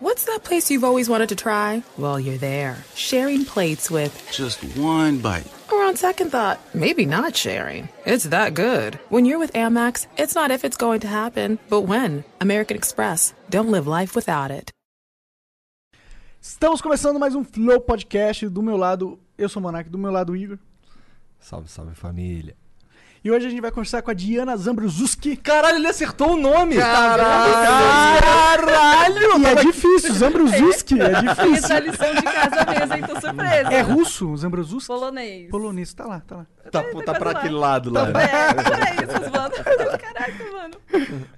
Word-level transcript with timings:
What's 0.00 0.26
that 0.26 0.44
place 0.44 0.70
you've 0.70 0.84
always 0.84 1.08
wanted 1.08 1.28
to 1.30 1.34
try? 1.34 1.82
Well, 1.96 2.20
you're 2.20 2.38
there, 2.38 2.84
sharing 2.94 3.44
plates 3.44 3.90
with. 3.90 4.14
Just 4.30 4.62
one 4.76 5.18
bite. 5.18 5.44
Or 5.72 5.82
on 5.82 5.96
second 5.96 6.30
thought, 6.30 6.60
maybe 6.72 7.04
not 7.04 7.34
sharing. 7.34 7.88
It's 8.06 8.22
that 8.26 8.54
good. 8.54 9.00
When 9.08 9.24
you're 9.24 9.40
with 9.40 9.52
Amex, 9.54 10.06
it's 10.16 10.36
not 10.36 10.52
if 10.52 10.64
it's 10.64 10.76
going 10.76 11.00
to 11.00 11.08
happen, 11.08 11.58
but 11.68 11.80
when. 11.88 12.22
American 12.40 12.76
Express. 12.76 13.34
Don't 13.50 13.72
live 13.72 13.88
life 13.88 14.14
without 14.14 14.52
it. 14.52 14.70
Estamos 16.40 16.80
começando 16.80 17.18
mais 17.18 17.34
um 17.34 17.42
Flow 17.42 17.80
Podcast. 17.80 18.48
Do 18.48 18.62
meu 18.62 18.76
lado, 18.76 19.18
eu 19.36 19.48
sou 19.48 19.58
o 19.58 19.62
Monark, 19.64 19.90
do 19.90 19.98
meu 19.98 20.12
lado, 20.12 20.30
o 20.30 20.36
Igor. 20.36 20.58
Salve, 21.40 21.68
salve 21.68 21.96
família. 21.96 22.54
E 23.28 23.30
hoje 23.30 23.46
a 23.46 23.50
gente 23.50 23.60
vai 23.60 23.70
conversar 23.70 24.00
com 24.00 24.10
a 24.10 24.14
Diana 24.14 24.56
Zambruzuski. 24.56 25.36
Caralho, 25.36 25.76
ele 25.76 25.86
acertou 25.86 26.32
o 26.32 26.36
nome! 26.38 26.76
Caralho! 26.76 28.38
E 29.38 29.44
é 29.44 29.54
difícil, 29.56 30.14
Zambruzuski, 30.14 30.94
é 30.98 31.10
difícil. 31.20 31.78
lição 31.80 32.14
de 32.14 32.22
casa 32.22 32.64
mesmo, 32.70 32.94
hein? 32.94 33.02
Tô 33.06 33.20
surpresa. 33.20 33.68
É 33.70 33.82
russo, 33.82 34.34
Zambruzuski? 34.34 34.86
Polonês. 34.86 35.50
Polonês, 35.50 35.92
tá 35.92 36.06
lá, 36.06 36.20
tá 36.26 36.36
lá. 36.36 36.46
Tá, 36.72 36.82
Tá 36.82 37.02
tá 37.04 37.14
pra 37.18 37.32
quase 37.32 37.36
aquele 37.36 37.54
lá. 37.54 37.60
lado 37.72 37.90
lá. 37.92 38.06
né? 38.06 38.12
É, 38.24 38.94
isso, 39.04 39.30
mano. 39.30 39.50
Caraca, 40.00 40.44
mano. 40.50 40.74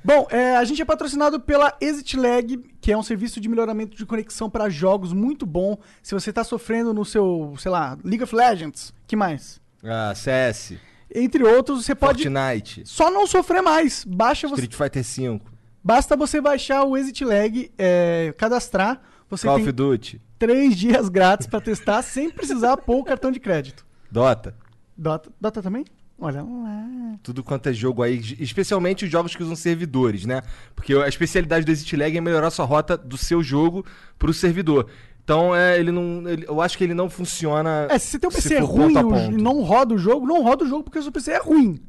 Bom, 0.04 0.28
é, 0.30 0.54
a 0.58 0.62
gente 0.62 0.80
é 0.80 0.84
patrocinado 0.84 1.40
pela 1.40 1.76
ExitLag, 1.80 2.58
que 2.80 2.92
é 2.92 2.96
um 2.96 3.02
serviço 3.02 3.40
de 3.40 3.48
melhoramento 3.48 3.96
de 3.96 4.06
conexão 4.06 4.48
para 4.48 4.68
jogos 4.68 5.12
muito 5.12 5.44
bom. 5.44 5.76
Se 6.04 6.14
você 6.14 6.32
tá 6.32 6.44
sofrendo 6.44 6.94
no 6.94 7.04
seu, 7.04 7.52
sei 7.58 7.72
lá, 7.72 7.98
League 8.04 8.22
of 8.22 8.32
Legends, 8.32 8.94
que 9.08 9.16
mais? 9.16 9.60
Ah, 9.82 10.12
CS, 10.14 10.74
Entre 11.14 11.42
outros, 11.42 11.84
você 11.84 11.94
pode 11.94 12.24
Fortnite, 12.24 12.82
só 12.84 13.10
não 13.10 13.26
sofrer 13.26 13.62
mais. 13.62 14.04
Baixa 14.04 14.46
você, 14.46 14.62
Street 14.62 14.92
Fighter 14.92 15.02
V, 15.02 15.40
basta 15.82 16.16
você 16.16 16.40
baixar 16.40 16.84
o 16.84 16.96
ExitLag, 16.96 17.70
é, 17.76 18.32
cadastrar. 18.36 19.00
Você 19.28 19.46
Call 19.46 19.56
tem 19.56 19.64
of 19.64 19.72
Duty, 19.72 20.20
três 20.38 20.76
dias 20.76 21.08
grátis 21.08 21.46
para 21.46 21.60
testar 21.60 22.02
sem 22.02 22.30
precisar 22.30 22.76
pôr 22.76 22.98
o 22.98 23.04
cartão 23.04 23.30
de 23.30 23.40
crédito. 23.40 23.86
Dota. 24.10 24.54
Dota, 24.96 25.30
Dota 25.40 25.62
também? 25.62 25.84
Olha 26.18 26.42
lá. 26.42 27.16
Tudo 27.22 27.42
quanto 27.42 27.68
é 27.68 27.72
jogo 27.72 28.02
aí, 28.02 28.20
especialmente 28.38 29.06
os 29.06 29.10
jogos 29.10 29.34
que 29.34 29.42
usam 29.42 29.56
servidores, 29.56 30.26
né? 30.26 30.42
Porque 30.76 30.94
a 30.94 31.08
especialidade 31.08 31.64
do 31.64 31.72
Exit 31.72 31.96
Lag 31.96 32.16
é 32.16 32.20
melhorar 32.20 32.50
sua 32.50 32.66
rota 32.66 32.96
do 32.96 33.16
seu 33.16 33.42
jogo 33.42 33.84
pro 34.18 34.34
servidor. 34.34 34.86
Então, 35.30 35.54
é, 35.54 35.78
ele 35.78 35.92
não. 35.92 36.28
ele- 36.28 36.44
eu 36.48 36.60
acho 36.60 36.76
que 36.76 36.82
ele 36.82 36.92
não 36.94 37.08
funciona. 37.08 37.86
É, 37.88 37.96
se 38.00 38.08
você 38.08 38.18
tem 38.18 38.28
um 38.28 38.32
se 38.32 38.42
PC 38.42 38.58
for 38.60 38.64
ruim 38.66 38.92
e 39.34 39.36
não 39.40 39.62
roda 39.62 39.94
o 39.94 39.98
jogo, 39.98 40.26
não 40.26 40.42
roda 40.42 40.64
o 40.64 40.68
jogo 40.68 40.82
porque 40.82 40.98
o 40.98 41.02
seu 41.02 41.12
PC 41.12 41.30
é 41.30 41.38
ruim. 41.38 41.80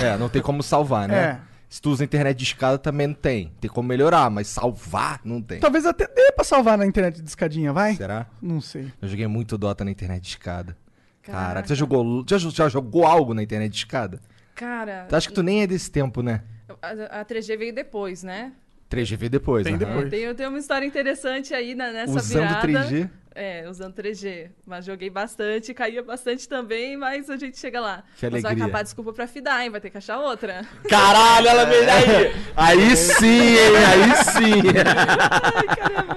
É, 0.00 0.16
não 0.16 0.30
tem 0.30 0.40
como 0.40 0.62
salvar, 0.62 1.06
né? 1.06 1.14
É. 1.22 1.40
Se 1.68 1.82
tu 1.82 1.90
usa 1.90 2.02
internet 2.04 2.38
de 2.38 2.44
escada, 2.44 2.78
também 2.78 3.08
não 3.08 3.14
tem. 3.14 3.52
Tem 3.60 3.70
como 3.70 3.86
melhorar, 3.86 4.30
mas 4.30 4.48
salvar 4.48 5.20
não 5.24 5.42
tem. 5.42 5.60
Talvez 5.60 5.84
até 5.84 6.06
dê 6.08 6.32
pra 6.32 6.42
salvar 6.42 6.78
na 6.78 6.86
internet 6.86 7.20
de 7.20 7.28
escadinha, 7.28 7.70
vai? 7.70 7.96
Será? 7.96 8.26
Não 8.40 8.62
sei. 8.62 8.90
Eu 9.02 9.08
joguei 9.08 9.26
muito 9.26 9.58
Dota 9.58 9.84
na 9.84 9.90
internet 9.90 10.22
de 10.22 10.28
escada. 10.30 10.74
Caraca, 11.22 11.44
Caraca. 11.46 11.68
você 11.68 11.74
jogou, 11.74 12.24
já, 12.26 12.38
já 12.38 12.68
jogou 12.70 13.04
algo 13.06 13.34
na 13.34 13.42
internet 13.42 13.72
de 13.72 13.78
escada? 13.78 14.20
Cara, 14.54 15.04
Tu 15.08 15.16
acha 15.16 15.28
que 15.28 15.34
tu 15.34 15.42
nem 15.42 15.62
é 15.62 15.66
desse 15.66 15.90
tempo, 15.90 16.22
né? 16.22 16.42
a, 16.80 17.20
a 17.20 17.24
3G 17.26 17.58
veio 17.58 17.74
depois, 17.74 18.22
né? 18.22 18.52
3GV 18.94 19.28
depois, 19.28 19.64
Tem 19.64 19.74
aham. 19.74 19.78
depois. 20.06 20.36
Tenho 20.36 20.48
uma 20.50 20.58
história 20.58 20.86
interessante 20.86 21.52
aí 21.54 21.74
na- 21.74 21.92
nessa 21.92 22.16
Usando 22.16 22.48
virada. 22.62 22.88
3G? 22.88 23.10
É, 23.36 23.68
usando 23.68 23.92
3G. 23.94 24.50
Mas 24.64 24.84
joguei 24.84 25.10
bastante, 25.10 25.74
caía 25.74 26.04
bastante 26.04 26.48
também, 26.48 26.96
mas 26.96 27.28
a 27.28 27.36
gente 27.36 27.58
chega 27.58 27.80
lá. 27.80 28.04
Que 28.16 28.30
mas 28.30 28.42
vai 28.42 28.52
alegria. 28.52 28.66
acabar 28.66 28.82
desculpa 28.84 29.12
pra 29.12 29.26
Fidai, 29.26 29.68
vai 29.70 29.80
ter 29.80 29.90
que 29.90 29.98
achar 29.98 30.20
outra. 30.20 30.64
Caralho, 30.88 31.48
ela 31.48 31.64
veio 31.64 31.82
aí! 31.90 32.32
Aí 32.56 32.96
sim, 32.96 33.26
hein? 33.26 33.76
Aí 33.90 34.24
sim! 34.24 34.62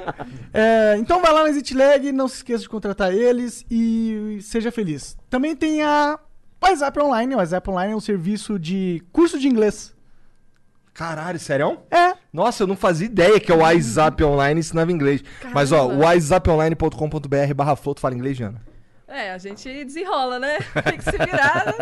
É, 0.54 0.96
então 0.98 1.22
vai 1.22 1.32
lá 1.32 1.44
na 1.44 1.50
ExitLag, 1.50 2.12
não 2.12 2.28
se 2.28 2.38
esqueça 2.38 2.64
de 2.64 2.70
contratar 2.70 3.14
eles 3.14 3.66
e 3.70 4.40
seja 4.42 4.72
feliz. 4.72 5.16
Também 5.30 5.56
tem 5.56 5.84
a 5.84 6.18
WhatsApp 6.62 7.00
Online. 7.00 7.36
O 7.36 7.38
WhatsApp 7.38 7.70
Online 7.70 7.94
é 7.94 7.96
um 7.96 8.00
serviço 8.00 8.58
de 8.58 9.02
curso 9.12 9.40
de 9.40 9.48
inglês. 9.48 9.96
Caralho, 10.98 11.40
sério? 11.40 11.78
É, 11.92 12.16
Nossa, 12.34 12.64
eu 12.64 12.68
não 12.68 12.76
fazia 12.76 13.06
ideia 13.06 13.40
que 13.40 13.52
é 13.52 13.56
o 13.56 13.60
WhatsApp 13.60 14.24
Online 14.24 14.60
ensinava 14.60 14.92
inglês. 14.92 15.24
Mas 15.54 15.72
ó, 15.72 15.86
Caramba. 15.88 16.06
whatsapponline.com.br 16.06 17.54
barra 17.56 17.76
flow, 17.76 17.94
tu 17.94 18.02
fala 18.02 18.16
inglês, 18.16 18.36
Jana? 18.36 18.60
É, 19.08 19.32
a 19.32 19.38
gente 19.38 19.86
desenrola, 19.86 20.38
né? 20.38 20.58
Tem 20.84 20.98
que 20.98 21.04
se 21.04 21.12
virar. 21.18 21.66
né? 21.66 21.74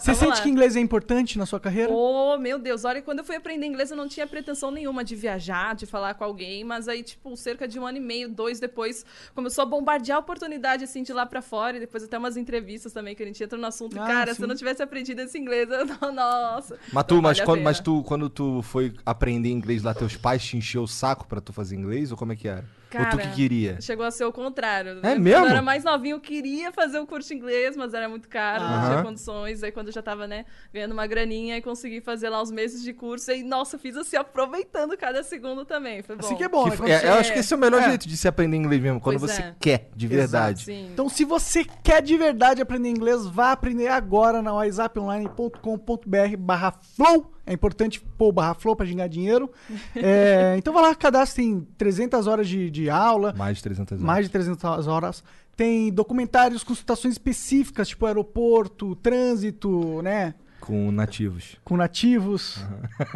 você 0.00 0.12
Vamos 0.12 0.18
sente 0.18 0.36
lá. 0.38 0.40
que 0.40 0.48
inglês 0.48 0.76
é 0.76 0.80
importante 0.80 1.36
na 1.36 1.44
sua 1.44 1.60
carreira? 1.60 1.92
Oh, 1.92 2.38
meu 2.38 2.58
Deus, 2.58 2.84
olha, 2.86 3.02
quando 3.02 3.18
eu 3.18 3.24
fui 3.24 3.36
aprender 3.36 3.66
inglês, 3.66 3.90
eu 3.90 3.96
não 3.96 4.08
tinha 4.08 4.26
pretensão 4.26 4.70
nenhuma 4.70 5.04
de 5.04 5.14
viajar, 5.14 5.74
de 5.74 5.84
falar 5.84 6.14
com 6.14 6.24
alguém, 6.24 6.64
mas 6.64 6.88
aí, 6.88 7.02
tipo, 7.02 7.36
cerca 7.36 7.68
de 7.68 7.78
um 7.78 7.86
ano 7.86 7.98
e 7.98 8.00
meio, 8.00 8.30
dois 8.30 8.58
depois, 8.60 9.04
começou 9.34 9.62
a 9.62 9.66
bombardear 9.66 10.16
a 10.16 10.20
oportunidade, 10.20 10.84
assim, 10.84 11.02
de 11.02 11.12
ir 11.12 11.14
lá 11.14 11.26
pra 11.26 11.42
fora, 11.42 11.76
e 11.76 11.80
depois 11.80 12.02
até 12.02 12.16
umas 12.16 12.36
entrevistas 12.36 12.92
também, 12.92 13.14
que 13.14 13.22
a 13.22 13.26
gente 13.26 13.42
entra 13.44 13.58
no 13.58 13.66
assunto. 13.66 14.00
Ah, 14.00 14.06
Cara, 14.06 14.30
sim. 14.32 14.36
se 14.38 14.42
eu 14.42 14.48
não 14.48 14.56
tivesse 14.56 14.82
aprendido 14.82 15.20
esse 15.20 15.38
inglês, 15.38 15.68
eu 15.70 15.84
não, 15.84 16.12
nossa. 16.14 16.78
Mas 16.92 17.04
tu, 17.04 17.20
mas, 17.20 17.38
vale 17.38 17.40
a 17.42 17.44
quando, 17.44 17.62
mas 17.62 17.80
tu, 17.80 18.02
quando 18.04 18.30
tu 18.30 18.62
foi 18.62 18.94
aprender 19.04 19.50
inglês 19.50 19.82
lá, 19.82 19.92
teus 19.92 20.16
pais 20.16 20.42
te 20.42 20.56
encheu 20.56 20.82
o 20.84 20.88
saco 20.88 21.26
pra 21.26 21.42
tu 21.42 21.52
fazer 21.52 21.76
inglês? 21.76 22.10
Ou 22.10 22.16
como 22.16 22.32
é 22.32 22.36
que 22.36 22.48
era? 22.48 22.64
Ou 22.98 23.04
tu 23.06 23.16
Cara, 23.16 23.28
que 23.28 23.34
queria? 23.34 23.80
Chegou 23.80 24.04
a 24.04 24.10
ser 24.10 24.24
o 24.24 24.32
contrário. 24.32 24.98
É 24.98 25.00
Quando 25.14 25.20
mesmo? 25.20 25.44
eu 25.44 25.50
era 25.50 25.62
mais 25.62 25.84
novinho, 25.84 26.16
eu 26.16 26.20
queria 26.20 26.72
fazer 26.72 26.98
o 26.98 27.06
curso 27.06 27.28
de 27.28 27.34
inglês, 27.34 27.76
mas 27.76 27.94
era 27.94 28.08
muito 28.08 28.28
caro, 28.28 28.62
não 28.64 28.70
Aham. 28.74 28.90
tinha 28.90 29.02
condições. 29.02 29.62
Aí 29.62 29.72
quando 29.72 29.88
eu 29.88 29.92
já 29.92 30.02
tava, 30.02 30.26
né, 30.26 30.44
ganhando 30.72 30.92
uma 30.92 31.06
graninha 31.06 31.56
e 31.56 31.62
consegui 31.62 32.00
fazer 32.00 32.28
lá 32.28 32.40
os 32.42 32.50
meses 32.50 32.82
de 32.82 32.92
curso, 32.92 33.30
aí, 33.30 33.42
nossa, 33.42 33.76
eu 33.76 33.80
fiz 33.80 33.96
assim, 33.96 34.16
aproveitando 34.16 34.96
cada 34.96 35.22
segundo 35.22 35.64
também. 35.64 36.02
Foi 36.02 36.16
bom. 36.16 36.24
Assim 36.26 36.36
que 36.36 36.44
é 36.44 36.48
bom. 36.48 36.64
Que 36.64 36.70
né? 36.70 36.76
foi- 36.76 36.86
Quando 36.86 36.92
é, 36.92 36.98
você- 37.00 37.06
eu 37.08 37.14
acho 37.14 37.32
que 37.32 37.38
esse 37.38 37.52
é 37.52 37.56
o 37.56 37.60
melhor 37.60 37.82
É. 37.82 37.88
jeito 37.88 38.08
de 38.08 38.16
se 38.16 38.28
aprender 38.28 38.56
inglês 38.56 38.80
mesmo, 38.82 39.00
quando 39.00 39.18
Pois 39.18 39.30
você 39.32 39.42
é. 39.42 39.54
quer, 39.60 39.88
de 39.94 40.06
verdade. 40.06 40.62
Sim. 40.64 40.88
Então, 40.92 41.08
se 41.08 41.24
você 41.24 41.64
quer 41.82 42.02
de 42.02 42.16
verdade 42.16 42.62
aprender 42.62 42.88
inglês, 42.88 43.26
vá 43.26 43.52
aprender 43.52 43.88
agora 43.88 44.40
na 44.42 44.52
whatsapponline.com.br 44.54 46.36
barra 46.38 46.72
flow. 46.96 47.33
É 47.46 47.52
importante 47.52 48.00
pôr 48.00 48.28
o 48.28 48.32
barra 48.32 48.54
flow 48.54 48.74
pra 48.74 48.86
gingar 48.86 49.08
dinheiro. 49.08 49.50
É, 49.94 50.54
então 50.58 50.72
vai 50.72 50.82
lá, 50.82 50.94
cadastre, 50.94 51.42
tem 51.42 51.66
300 51.76 52.26
horas 52.26 52.48
de, 52.48 52.70
de 52.70 52.88
aula, 52.88 53.34
Mais 53.36 53.58
de 53.58 53.62
300 53.64 53.92
horas. 53.92 54.04
mais 54.04 54.26
de 54.26 54.32
300 54.32 54.86
horas. 54.86 55.22
Tem 55.56 55.92
documentários, 55.92 56.64
consultações 56.64 57.14
específicas, 57.14 57.88
tipo 57.88 58.06
aeroporto, 58.06 58.96
trânsito, 58.96 60.02
né? 60.02 60.34
Com 60.64 60.90
nativos. 60.90 61.56
Com 61.62 61.76
nativos. 61.76 62.64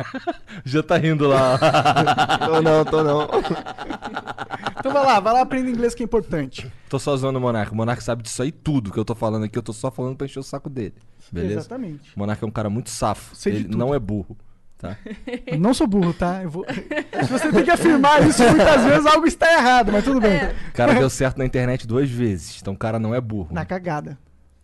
Já 0.66 0.82
tá 0.82 0.98
rindo 0.98 1.26
lá. 1.26 1.58
tô 2.44 2.60
não, 2.60 2.84
tô 2.84 3.02
não. 3.02 3.28
Então 4.78 4.92
vai 4.92 5.04
lá, 5.04 5.18
vai 5.18 5.32
lá 5.32 5.40
aprender 5.40 5.70
inglês 5.70 5.92
que 5.92 6.02
é 6.02 6.06
importante. 6.06 6.70
Tô 6.88 7.00
só 7.00 7.16
zoando 7.16 7.38
o 7.38 7.42
Monark. 7.42 7.72
O 7.72 7.74
Monark 7.74 8.00
sabe 8.00 8.22
disso 8.22 8.42
aí 8.42 8.52
tudo 8.52 8.92
que 8.92 8.98
eu 8.98 9.04
tô 9.04 9.14
falando 9.14 9.44
aqui. 9.44 9.58
Eu 9.58 9.62
tô 9.62 9.72
só 9.72 9.90
falando 9.90 10.14
pra 10.14 10.26
encher 10.26 10.38
o 10.38 10.42
saco 10.42 10.70
dele. 10.70 10.94
Beleza? 11.32 11.60
Exatamente. 11.60 12.14
O 12.14 12.18
Monark 12.20 12.44
é 12.44 12.46
um 12.46 12.50
cara 12.50 12.70
muito 12.70 12.88
safo. 12.88 13.34
Sei 13.34 13.54
Ele 13.54 13.76
não 13.76 13.92
é 13.92 13.98
burro. 13.98 14.36
Tá? 14.76 14.96
Eu 15.46 15.58
não 15.58 15.74
sou 15.74 15.88
burro, 15.88 16.12
tá? 16.14 16.44
Eu 16.44 16.50
vou... 16.50 16.64
Se 16.68 17.32
você 17.32 17.50
tem 17.50 17.64
que 17.64 17.70
afirmar 17.70 18.24
isso 18.24 18.44
muitas 18.44 18.84
vezes, 18.84 19.06
algo 19.06 19.26
está 19.26 19.52
errado, 19.52 19.90
mas 19.90 20.04
tudo 20.04 20.20
bem. 20.20 20.34
É. 20.34 20.54
O 20.68 20.72
cara 20.72 20.94
deu 20.94 21.10
certo 21.10 21.38
na 21.38 21.44
internet 21.44 21.86
duas 21.86 22.08
vezes. 22.08 22.60
Então 22.60 22.74
o 22.74 22.78
cara 22.78 23.00
não 23.00 23.12
é 23.12 23.20
burro. 23.20 23.48
Na 23.50 23.64
cagada. 23.64 24.16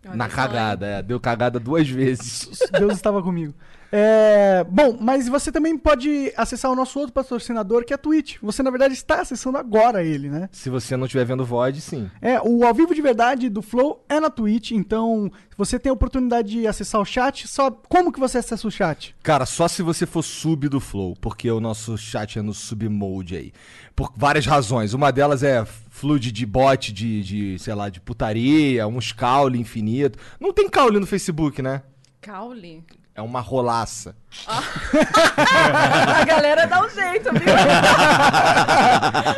Olha 0.05 0.15
Na 0.15 0.29
cagada, 0.29 0.85
é. 0.85 1.01
Deu 1.01 1.19
cagada 1.19 1.59
duas 1.59 1.89
vezes. 1.89 2.49
Deus 2.77 2.93
estava 2.93 3.21
comigo. 3.21 3.53
É, 3.97 4.65
bom, 4.69 4.97
mas 4.99 5.29
você 5.29 5.51
também 5.51 5.77
pode 5.77 6.33
acessar 6.35 6.69
o 6.69 6.75
nosso 6.75 6.99
outro 6.99 7.13
patrocinador, 7.13 7.85
que 7.85 7.93
é 7.93 7.95
a 7.95 7.97
Twitch. 7.97 8.37
Você, 8.41 8.61
na 8.61 8.69
verdade, 8.69 8.93
está 8.93 9.21
acessando 9.21 9.57
agora 9.57 10.03
ele, 10.03 10.29
né? 10.29 10.49
Se 10.51 10.69
você 10.69 10.97
não 10.97 11.05
estiver 11.05 11.23
vendo 11.23 11.45
VOD, 11.45 11.79
sim. 11.79 12.11
É, 12.21 12.39
o 12.41 12.65
ao 12.65 12.73
vivo 12.73 12.93
de 12.93 13.01
verdade 13.01 13.49
do 13.49 13.61
Flow 13.61 14.03
é 14.09 14.19
na 14.19 14.29
Twitch, 14.29 14.71
então 14.71 15.31
você 15.57 15.79
tem 15.79 15.89
a 15.89 15.93
oportunidade 15.93 16.49
de 16.49 16.67
acessar 16.67 16.99
o 16.99 17.05
chat, 17.05 17.47
só 17.47 17.71
como 17.71 18.11
que 18.11 18.19
você 18.19 18.39
acessa 18.39 18.67
o 18.67 18.71
chat? 18.71 19.15
Cara, 19.23 19.45
só 19.45 19.67
se 19.67 19.81
você 19.81 20.05
for 20.05 20.23
sub 20.23 20.67
do 20.67 20.81
Flow, 20.81 21.15
porque 21.21 21.49
o 21.49 21.61
nosso 21.61 21.97
chat 21.97 22.37
é 22.37 22.41
no 22.41 22.53
sub 22.53 22.89
mode 22.89 23.37
aí. 23.37 23.53
Por 23.95 24.11
várias 24.17 24.45
razões. 24.45 24.93
Uma 24.93 25.09
delas 25.09 25.41
é 25.41 25.65
flood 25.95 26.29
de 26.29 26.45
bot, 26.45 26.91
de, 26.91 27.23
de, 27.23 27.57
sei 27.57 27.73
lá, 27.73 27.87
de 27.87 28.01
putaria, 28.01 28.85
uns 28.85 29.13
caule 29.13 29.57
infinito. 29.57 30.19
Não 30.41 30.51
tem 30.51 30.69
caule 30.69 30.99
no 30.99 31.07
Facebook, 31.07 31.61
né? 31.61 31.83
Caule. 32.19 32.83
É 33.15 33.21
uma 33.21 33.39
rolaça. 33.39 34.13
A 34.45 36.25
galera 36.25 36.65
dá 36.67 36.81
um 36.83 36.89
jeito, 36.89 37.31
viu? 37.31 37.53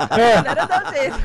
A 0.01 0.07
galera 0.09 0.65
dá 0.65 0.83
um 0.83 0.91
jeito. 0.94 1.18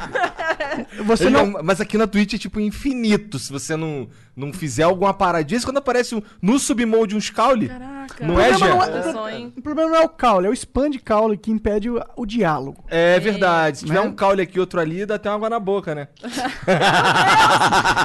Você 1.06 1.31
não- 1.31 1.58
é- 1.58 1.62
Mas 1.62 1.81
aqui 1.81 1.96
na 1.96 2.06
Twitch 2.06 2.34
é 2.34 2.38
tipo 2.38 2.60
infinito. 2.60 3.38
Se 3.38 3.50
você 3.50 3.75
não, 3.75 4.06
não 4.37 4.52
fizer 4.52 4.82
alguma 4.82 5.14
paradinha. 5.14 5.56
Isso 5.56 5.66
quando 5.66 5.78
aparece 5.78 6.14
um- 6.14 6.20
no 6.43 6.58
submode 6.58 7.16
um 7.16 7.20
Scaule. 7.20 7.69
Caraca. 7.69 7.93
Não 8.26 8.38
é, 8.38 8.50
O 8.50 8.58
problema 8.58 8.84
Jean? 9.02 9.12
não 9.14 9.28
hein? 9.31 9.52
O 9.56 9.62
problema 9.62 9.90
não 9.90 9.96
é 9.96 10.00
o 10.02 10.08
caule, 10.08 10.46
é 10.46 10.50
o 10.50 10.52
spam 10.52 10.90
de 10.90 10.99
caule 10.99 11.38
que 11.38 11.50
impede 11.50 11.88
o, 11.88 11.99
o 12.16 12.26
diálogo. 12.26 12.84
É 12.88 13.19
verdade. 13.19 13.78
Se 13.78 13.87
tiver 13.87 14.00
Né? 14.00 14.06
um 14.06 14.12
caule 14.12 14.43
aqui 14.43 14.60
outro 14.60 14.78
ali, 14.81 15.06
dá 15.06 15.14
até 15.14 15.31
uma 15.31 15.37
água 15.37 15.49
na 15.49 15.58
boca, 15.60 15.94
né? 15.94 16.08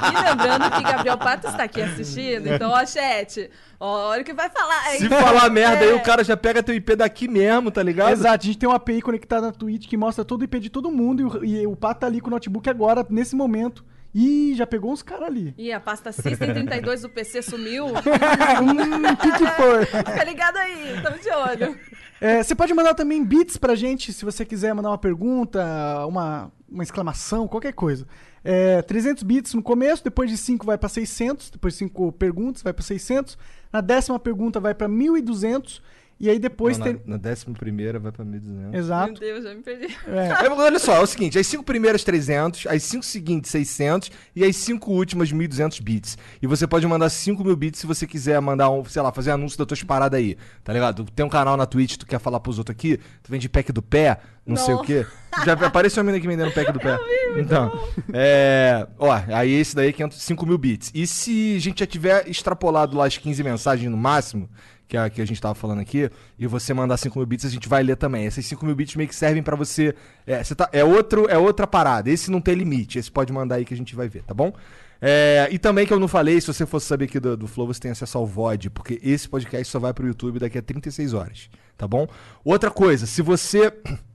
E 0.08 0.30
lembrando 0.30 0.72
que 0.72 0.84
Gabriel 0.84 1.18
Pato 1.18 1.48
está 1.48 1.64
aqui 1.64 1.82
assistindo, 1.82 2.48
então, 2.54 2.72
ó, 2.72 2.86
chat, 2.86 3.50
olha 3.80 4.22
o 4.22 4.26
que 4.26 4.34
vai 4.34 4.50
falar, 4.50 4.94
hein? 4.94 5.00
Se 5.00 5.10
falar 5.10 5.50
merda 5.50 5.84
aí, 5.86 5.92
É. 5.92 5.94
o 5.96 6.02
cara 6.04 6.24
já 6.24 6.36
pega 6.38 6.64
teu 6.64 6.76
IP 6.76 6.96
daqui 6.96 7.28
mesmo, 7.28 7.70
tá 7.72 7.82
ligado? 7.84 8.12
Exato, 8.12 8.44
a 8.44 8.46
gente 8.46 8.58
tem 8.58 8.68
uma 8.70 8.76
API 8.78 9.02
conectada 9.02 9.48
na 9.48 9.52
Twitch 9.54 9.88
que 9.88 9.98
mostra 9.98 10.24
todo 10.26 10.42
o 10.42 10.44
IP 10.44 10.60
de 10.60 10.70
todo 10.70 10.92
mundo 10.92 11.22
e 11.22 11.26
o, 11.26 11.46
e 11.64 11.68
o 11.68 11.76
Pato 11.76 12.02
tá 12.02 12.08
ali 12.08 12.20
com 12.22 12.28
o 12.28 12.32
notebook 12.32 12.70
agora, 12.70 13.06
nesse 13.10 13.36
momento. 13.36 13.84
Ih, 14.16 14.56
já 14.56 14.66
pegou 14.66 14.92
uns 14.92 15.04
caras 15.04 15.28
ali. 15.28 15.54
Ih, 15.58 15.72
a 15.74 15.80
pasta 15.80 16.12
System 16.12 16.54
32 16.54 17.02
do 17.04 17.10
PC 17.10 17.42
sumiu. 17.44 17.86
hum, 17.92 19.12
o 19.12 19.18
que 19.18 19.32
que 19.32 19.46
foi? 19.52 19.86
Fica 19.86 20.24
ligado 20.26 20.58
aí, 20.58 20.96
estamos 20.96 21.22
de 21.22 21.30
olho. 21.30 21.78
É, 22.20 22.42
você 22.42 22.56
pode 22.56 22.74
mandar 22.74 22.96
também 22.96 23.24
bits 23.24 23.58
pra 23.58 23.76
gente, 23.76 24.12
se 24.12 24.26
você 24.26 24.44
quiser 24.44 24.74
mandar 24.74 24.90
uma 24.90 24.98
pergunta, 24.98 25.62
uma, 26.08 26.52
uma 26.68 26.82
exclamação, 26.84 27.48
qualquer 27.48 27.74
coisa. 27.74 28.08
É, 28.44 28.82
300 28.82 29.22
bits 29.24 29.54
no 29.54 29.62
começo, 29.62 30.04
depois 30.04 30.30
de 30.32 30.38
5 30.38 30.66
vai 30.66 30.78
pra 30.80 30.90
600, 30.90 31.52
depois 31.52 31.74
de 31.74 31.80
5 31.80 32.12
perguntas 32.14 32.64
vai 32.64 32.74
pra 32.74 32.84
600. 32.84 33.38
Na 33.72 33.82
décima 33.82 34.20
pergunta 34.20 34.60
vai 34.60 34.74
pra 34.74 34.88
1.200 34.88 35.82
e 36.20 36.30
aí 36.30 36.40
depois 36.40 36.78
Não, 36.78 36.86
tem... 36.86 36.94
na, 36.94 37.00
na 37.06 37.18
décima 37.18 37.54
primeira 37.56 38.00
vai 38.00 38.12
pra 38.12 38.26
1.200. 38.26 38.42
Meu 38.42 38.80
Exato. 38.80 39.20
Deus, 39.20 39.44
já 39.44 39.54
me 39.54 39.62
perdi. 39.62 39.96
É. 40.08 40.46
É, 40.46 40.50
olha 40.50 40.80
só, 40.80 40.96
é 40.96 41.00
o 41.00 41.06
seguinte, 41.06 41.38
as 41.38 41.46
cinco 41.46 41.64
primeiras 41.64 42.04
300, 42.04 42.66
as 42.68 42.84
cinco 42.84 43.06
seguintes 43.06 43.52
600 43.52 44.12
e 44.36 44.44
as 44.44 44.56
cinco 44.56 44.92
últimas 44.92 45.32
1.200 45.32 45.82
bits. 45.82 46.18
E 46.42 46.48
você 46.48 46.66
pode 46.66 46.88
mandar 46.88 47.10
5 47.10 47.44
mil 47.44 47.56
bits 47.56 47.80
se 47.80 47.88
você 47.88 48.08
quiser 48.08 48.40
mandar 48.42 48.70
um, 48.70 48.84
sei 48.86 49.02
lá, 49.02 49.12
fazer 49.12 49.32
anúncio 49.32 49.58
das 49.58 49.68
tuas 49.68 49.84
paradas 49.84 50.18
aí, 50.18 50.38
tá 50.64 50.74
ligado? 50.74 51.04
Tu 51.04 51.12
tem 51.12 51.26
um 51.26 51.30
canal 51.30 51.56
na 51.56 51.66
Twitch, 51.66 51.98
tu 51.98 52.06
quer 52.06 52.20
falar 52.20 52.40
pros 52.40 52.58
outros 52.58 52.76
aqui, 52.76 52.98
tu 53.22 53.30
vende 53.30 53.48
pack 53.48 53.72
do 53.72 53.82
pé, 53.82 54.20
não, 54.46 54.56
sei 54.56 54.74
o 54.74 54.78
Não. 54.78 54.84
quê. 54.86 55.06
Já 55.46 55.54
apareceu 55.54 56.02
uma 56.02 56.12
menina 56.12 56.20
aqui 56.20 56.28
vendendo 56.28 56.54
pack 56.54 56.72
do 56.72 56.80
pé. 56.80 56.98
então, 57.38 57.72
é... 58.14 58.88
Ó, 58.98 59.12
aí 59.12 59.52
esse 59.52 59.76
daí 59.76 59.90
é 59.90 59.92
500 59.92 60.22
5 60.22 60.46
mil 60.46 60.58
bits. 60.58 60.92
E 60.96 61.06
se 61.06 61.56
a 61.58 61.60
gente 61.60 61.80
já 61.82 61.86
tiver 61.86 62.28
extrapolado 62.30 62.96
lá 62.96 63.06
as 63.06 63.18
15 63.18 63.44
mensagens 63.44 63.92
no 63.92 63.98
máximo, 63.98 64.50
que 64.88 64.96
a 64.96 65.10
que 65.10 65.22
a 65.22 65.26
gente 65.26 65.42
tava 65.42 65.54
falando 65.56 65.80
aqui, 65.80 66.10
e 66.40 66.48
você 66.48 66.74
mandar 66.74 66.98
5 66.98 67.18
mil 67.18 67.26
bits, 67.26 67.46
a 67.46 67.50
gente 67.50 67.68
vai 67.68 67.84
ler 67.84 67.98
também. 67.98 68.26
Essas 68.26 68.46
5 68.46 68.66
mil 68.66 68.76
bits 68.76 68.96
meio 68.96 69.10
que 69.10 69.16
servem 69.16 69.44
pra 69.44 69.56
você. 69.56 69.94
É, 70.26 70.44
você 70.44 70.56
tá, 70.56 70.70
é, 70.72 70.84
outro, 70.84 71.28
é 71.30 71.38
outra 71.38 71.68
parada. 71.68 72.10
Esse 72.10 72.32
não 72.32 72.40
tem 72.40 72.56
limite. 72.56 72.98
Esse 72.98 73.12
pode 73.12 73.34
mandar 73.34 73.56
aí 73.56 73.66
que 73.66 73.74
a 73.74 73.78
gente 73.78 73.96
vai 73.96 74.08
ver, 74.08 74.24
tá 74.24 74.34
bom? 74.34 74.54
É, 75.02 75.48
e 75.52 75.60
também 75.60 75.86
que 75.86 75.94
eu 75.94 76.00
não 76.00 76.08
falei, 76.08 76.40
se 76.42 76.48
você 76.48 76.66
fosse 76.66 76.88
saber 76.88 77.06
aqui 77.06 77.20
do, 77.20 77.38
do 77.38 77.48
Flow, 77.48 77.68
você 77.68 77.80
tem 77.80 77.92
acesso 77.92 78.18
ao 78.18 78.26
VOD, 78.26 78.70
porque 78.70 79.00
esse 79.04 79.30
podcast 79.30 79.72
só 79.72 79.80
vai 79.80 79.94
pro 79.94 80.08
YouTube 80.08 80.40
daqui 80.40 80.58
a 80.58 80.62
36 80.62 81.14
horas, 81.14 81.50
tá 81.78 81.88
bom? 81.88 82.08
Outra 82.44 82.72
coisa, 82.72 83.06
se 83.06 83.22
você 83.22 83.72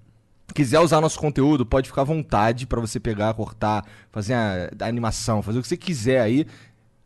quiser 0.53 0.81
usar 0.81 1.01
nosso 1.01 1.19
conteúdo, 1.19 1.65
pode 1.65 1.89
ficar 1.89 2.03
à 2.03 2.05
vontade 2.05 2.67
pra 2.67 2.81
você 2.81 2.99
pegar, 2.99 3.33
cortar, 3.35 3.87
fazer 4.11 4.35
a, 4.35 4.71
a 4.81 4.87
animação, 4.87 5.43
fazer 5.43 5.61
o 5.61 5.63
que 5.63 5.69
você 5.69 5.77
quiser 5.77 6.21
aí, 6.21 6.47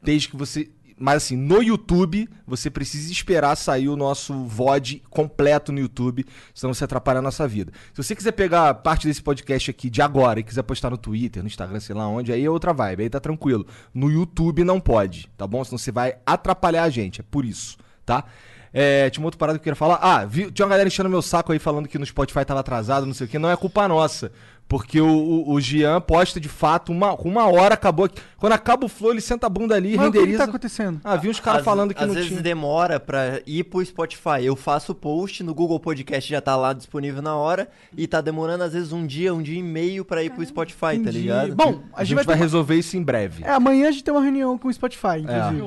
desde 0.02 0.28
que 0.28 0.36
você. 0.36 0.70
Mas 0.98 1.24
assim, 1.24 1.36
no 1.36 1.62
YouTube, 1.62 2.26
você 2.46 2.70
precisa 2.70 3.12
esperar 3.12 3.54
sair 3.54 3.86
o 3.88 3.96
nosso 3.96 4.32
VOD 4.46 5.02
completo 5.10 5.70
no 5.70 5.78
YouTube, 5.78 6.24
senão 6.54 6.72
você 6.72 6.84
atrapalha 6.84 7.18
a 7.18 7.22
nossa 7.22 7.46
vida. 7.46 7.70
Se 7.92 8.02
você 8.02 8.16
quiser 8.16 8.32
pegar 8.32 8.72
parte 8.76 9.06
desse 9.06 9.22
podcast 9.22 9.70
aqui 9.70 9.90
de 9.90 10.00
agora 10.00 10.40
e 10.40 10.42
quiser 10.42 10.62
postar 10.62 10.88
no 10.88 10.96
Twitter, 10.96 11.42
no 11.42 11.48
Instagram, 11.48 11.80
sei 11.80 11.94
lá 11.94 12.08
onde, 12.08 12.32
aí 12.32 12.42
é 12.42 12.48
outra 12.50 12.72
vibe, 12.72 13.02
aí 13.02 13.10
tá 13.10 13.20
tranquilo. 13.20 13.66
No 13.92 14.10
YouTube 14.10 14.64
não 14.64 14.80
pode, 14.80 15.28
tá 15.36 15.46
bom? 15.46 15.62
Senão 15.62 15.76
você 15.76 15.92
vai 15.92 16.16
atrapalhar 16.24 16.84
a 16.84 16.88
gente, 16.88 17.20
é 17.20 17.24
por 17.30 17.44
isso, 17.44 17.76
tá? 18.06 18.24
É, 18.72 19.08
tinha 19.08 19.22
uma 19.22 19.28
outra 19.28 19.38
parada 19.38 19.58
que 19.58 19.62
eu 19.62 19.64
queria 19.64 19.76
falar. 19.76 19.98
Ah, 20.02 20.24
vi- 20.26 20.50
tinha 20.50 20.64
uma 20.66 20.70
galera 20.70 20.86
enchendo 20.86 21.08
meu 21.08 21.22
saco 21.22 21.50
aí 21.52 21.58
falando 21.58 21.88
que 21.88 21.98
no 21.98 22.04
Spotify 22.04 22.44
tava 22.44 22.60
atrasado, 22.60 23.06
não 23.06 23.14
sei 23.14 23.26
o 23.26 23.30
que. 23.30 23.38
Não 23.38 23.48
é 23.50 23.56
culpa 23.56 23.88
nossa. 23.88 24.30
Porque 24.68 25.00
o, 25.00 25.06
o, 25.08 25.52
o 25.52 25.60
Jean 25.60 26.00
posta 26.00 26.40
de 26.40 26.48
fato 26.48 26.90
uma, 26.90 27.14
uma 27.14 27.46
hora, 27.46 27.74
acabou. 27.74 28.06
aqui. 28.06 28.20
Quando 28.36 28.52
acaba 28.52 28.84
o 28.84 28.88
flow, 28.88 29.12
ele 29.12 29.20
senta 29.20 29.46
a 29.46 29.48
bunda 29.48 29.76
ali 29.76 29.94
e 29.94 29.96
Mas 29.96 30.08
o 30.08 30.10
que, 30.10 30.18
que 30.18 30.24
renderiza. 30.24 30.44
tá 30.44 30.50
acontecendo? 30.50 31.00
Ah, 31.04 31.14
vi 31.16 31.28
uns 31.28 31.38
caras 31.38 31.64
falando 31.64 31.94
que 31.94 32.00
às 32.02 32.08
não 32.08 32.14
vezes 32.14 32.30
tinha. 32.30 32.42
demora 32.42 32.98
pra 32.98 33.40
ir 33.46 33.62
pro 33.64 33.84
Spotify. 33.84 34.42
Eu 34.44 34.56
faço 34.56 34.90
o 34.90 34.94
post 34.94 35.42
no 35.44 35.54
Google 35.54 35.78
Podcast, 35.78 36.28
já 36.28 36.40
tá 36.40 36.56
lá 36.56 36.72
disponível 36.72 37.22
na 37.22 37.36
hora. 37.36 37.68
E 37.96 38.06
tá 38.08 38.20
demorando 38.20 38.64
às 38.64 38.72
vezes 38.72 38.92
um 38.92 39.06
dia, 39.06 39.32
um 39.32 39.40
dia 39.40 39.58
e 39.58 39.62
meio 39.62 40.04
pra 40.04 40.22
ir 40.24 40.30
pro 40.30 40.44
Spotify, 40.44 40.80
tá 40.80 40.94
Entendi. 40.96 41.18
ligado? 41.20 41.54
Bom, 41.54 41.82
A 41.94 42.02
gente 42.02 42.16
vai, 42.16 42.24
uma- 42.24 42.34
resolver 42.34 42.74
isso 42.74 42.96
em 42.96 43.02
breve. 43.02 43.44
É, 43.44 43.50
amanhã 43.52 43.88
a 43.88 43.92
gente 43.92 44.02
tem 44.02 44.12
uma 44.12 44.22
reunião 44.22 44.58
com 44.58 44.66
o 44.68 44.72
Spotify, 44.72 45.06
É, 45.06 45.18
inclusive. 45.18 45.62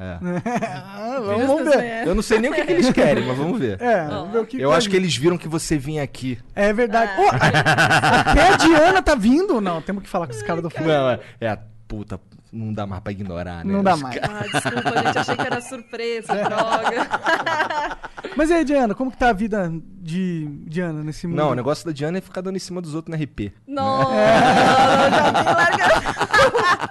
é, 0.00 0.04
é. 0.04 0.18
Ah, 0.98 1.20
vamos, 1.22 1.46
vamos 1.46 1.64
ver. 1.74 1.80
É. 1.84 2.02
Eu 2.06 2.14
não 2.14 2.22
sei 2.22 2.38
nem 2.38 2.50
o 2.50 2.54
que, 2.54 2.64
que 2.64 2.72
eles 2.72 2.90
querem, 2.90 3.26
mas 3.26 3.36
vamos 3.36 3.58
ver. 3.58 3.80
É, 3.80 4.06
vamos 4.06 4.32
ver 4.32 4.38
o 4.40 4.46
que 4.46 4.60
Eu 4.60 4.70
vai 4.70 4.78
acho 4.78 4.88
que 4.88 4.96
eles 4.96 5.14
viram 5.16 5.36
que 5.38 5.48
você 5.48 5.76
vinha 5.78 6.02
aqui. 6.02 6.38
É 6.54 6.72
verdade. 6.72 7.12
Ô, 7.20 7.28
até 8.38 8.54
a 8.54 8.56
Diana 8.56 9.02
tá 9.02 9.14
vindo? 9.14 9.60
Não, 9.60 9.82
temos 9.82 10.02
que 10.02 10.08
falar 10.08 10.26
com 10.26 10.32
esse 10.32 10.44
cara 10.44 10.62
do 10.62 10.70
Flow. 10.70 10.86
Não, 10.86 11.10
é, 11.10 11.20
é, 11.40 11.58
puta, 11.86 12.20
não 12.52 12.72
dá 12.72 12.86
mais 12.86 13.02
pra 13.02 13.12
ignorar, 13.12 13.64
né? 13.64 13.72
Não 13.72 13.82
dá 13.82 13.96
mais. 13.96 14.18
Ah, 14.22 14.42
desculpa, 14.42 15.02
gente, 15.04 15.18
achei 15.18 15.36
que 15.36 15.46
era 15.46 15.60
surpresa, 15.60 16.34
droga. 16.44 17.08
Mas 18.36 18.50
e 18.50 18.54
aí, 18.54 18.64
Diana, 18.64 18.94
como 18.94 19.10
que 19.10 19.16
tá 19.16 19.30
a 19.30 19.32
vida 19.32 19.70
de 20.00 20.46
Diana 20.66 21.02
nesse 21.02 21.26
mundo? 21.26 21.36
Não, 21.36 21.50
o 21.50 21.54
negócio 21.54 21.84
da 21.84 21.92
Diana 21.92 22.18
é 22.18 22.20
ficar 22.20 22.40
dando 22.40 22.56
em 22.56 22.60
cima 22.60 22.80
dos 22.80 22.94
outros 22.94 23.16
no 23.16 23.22
RP. 23.22 23.52
Não, 23.66 24.12
já 24.12 25.32
me 25.32 25.42
larga. 25.44 25.88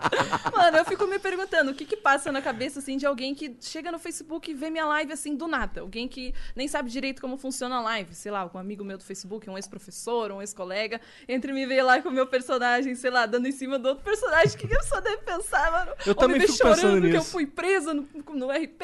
Mano, 0.58 0.78
eu 0.78 0.86
fico 0.86 1.06
me 1.06 1.20
perguntando 1.20 1.72
o 1.72 1.74
que 1.74 1.86
que 1.86 1.96
passa 1.96 2.32
na 2.32 2.42
cabeça, 2.42 2.80
assim, 2.80 2.98
de 2.98 3.06
alguém 3.06 3.34
que 3.34 3.56
chega 3.62 3.92
no 3.92 4.00
Facebook 4.00 4.50
e 4.52 4.54
vê 4.54 4.70
minha 4.70 4.86
live, 4.86 5.14
assim, 5.14 5.36
do 5.36 5.48
nada. 5.48 5.82
Alguém 5.82 6.08
que 6.08 6.34
nem 6.56 6.68
sabe 6.68 6.90
direito 6.90 7.22
como 7.22 7.38
funciona 7.38 7.78
a 7.78 7.82
live. 7.82 8.14
Sei 8.14 8.32
lá, 8.32 8.50
um 8.54 8.58
amigo 8.58 8.84
meu 8.84 8.98
do 8.98 9.04
Facebook, 9.04 9.50
um 9.50 9.56
ex-professor, 9.56 10.32
um 10.32 10.42
ex-colega, 10.42 11.00
entre 11.28 11.54
me 11.54 11.66
ver 11.66 11.84
lá 11.84 12.02
com 12.02 12.10
o 12.10 12.12
meu 12.12 12.28
personagem, 12.28 12.96
sei 12.96 13.12
lá, 13.12 13.26
dando 13.26 13.48
em 13.48 13.52
cima 13.52 13.78
do 13.78 13.88
outro 13.90 14.04
personagem. 14.04 14.56
O 14.56 14.58
que 14.58 14.68
que 14.68 14.76
a 14.76 14.80
pessoa 14.80 15.00
deve 15.00 15.18
pensar, 15.18 15.47
mano? 15.52 15.92
Eu 16.06 16.10
Ou 16.10 16.16
também 16.16 16.40
fico 16.42 16.54
pensando 16.54 16.76
chorando 16.80 17.02
que 17.02 17.08
eu 17.08 17.20
nisso. 17.20 17.32
fui 17.32 17.46
presa 17.46 17.94
no, 17.94 18.08
no 18.34 18.50
RP. 18.52 18.82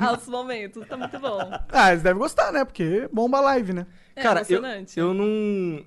Aos 0.00 0.26
momentos, 0.28 0.86
tá 0.86 0.96
muito 0.96 1.18
bom. 1.18 1.38
Ah, 1.70 1.90
eles 1.90 2.02
devem 2.02 2.18
gostar, 2.18 2.52
né? 2.52 2.64
Porque 2.64 3.08
bomba 3.12 3.38
a 3.38 3.42
live, 3.42 3.72
né? 3.72 3.86
É 4.14 4.22
Cara, 4.22 4.40
eu, 4.48 4.58
emocionante. 4.58 4.98
eu 4.98 5.14
não. 5.14 5.84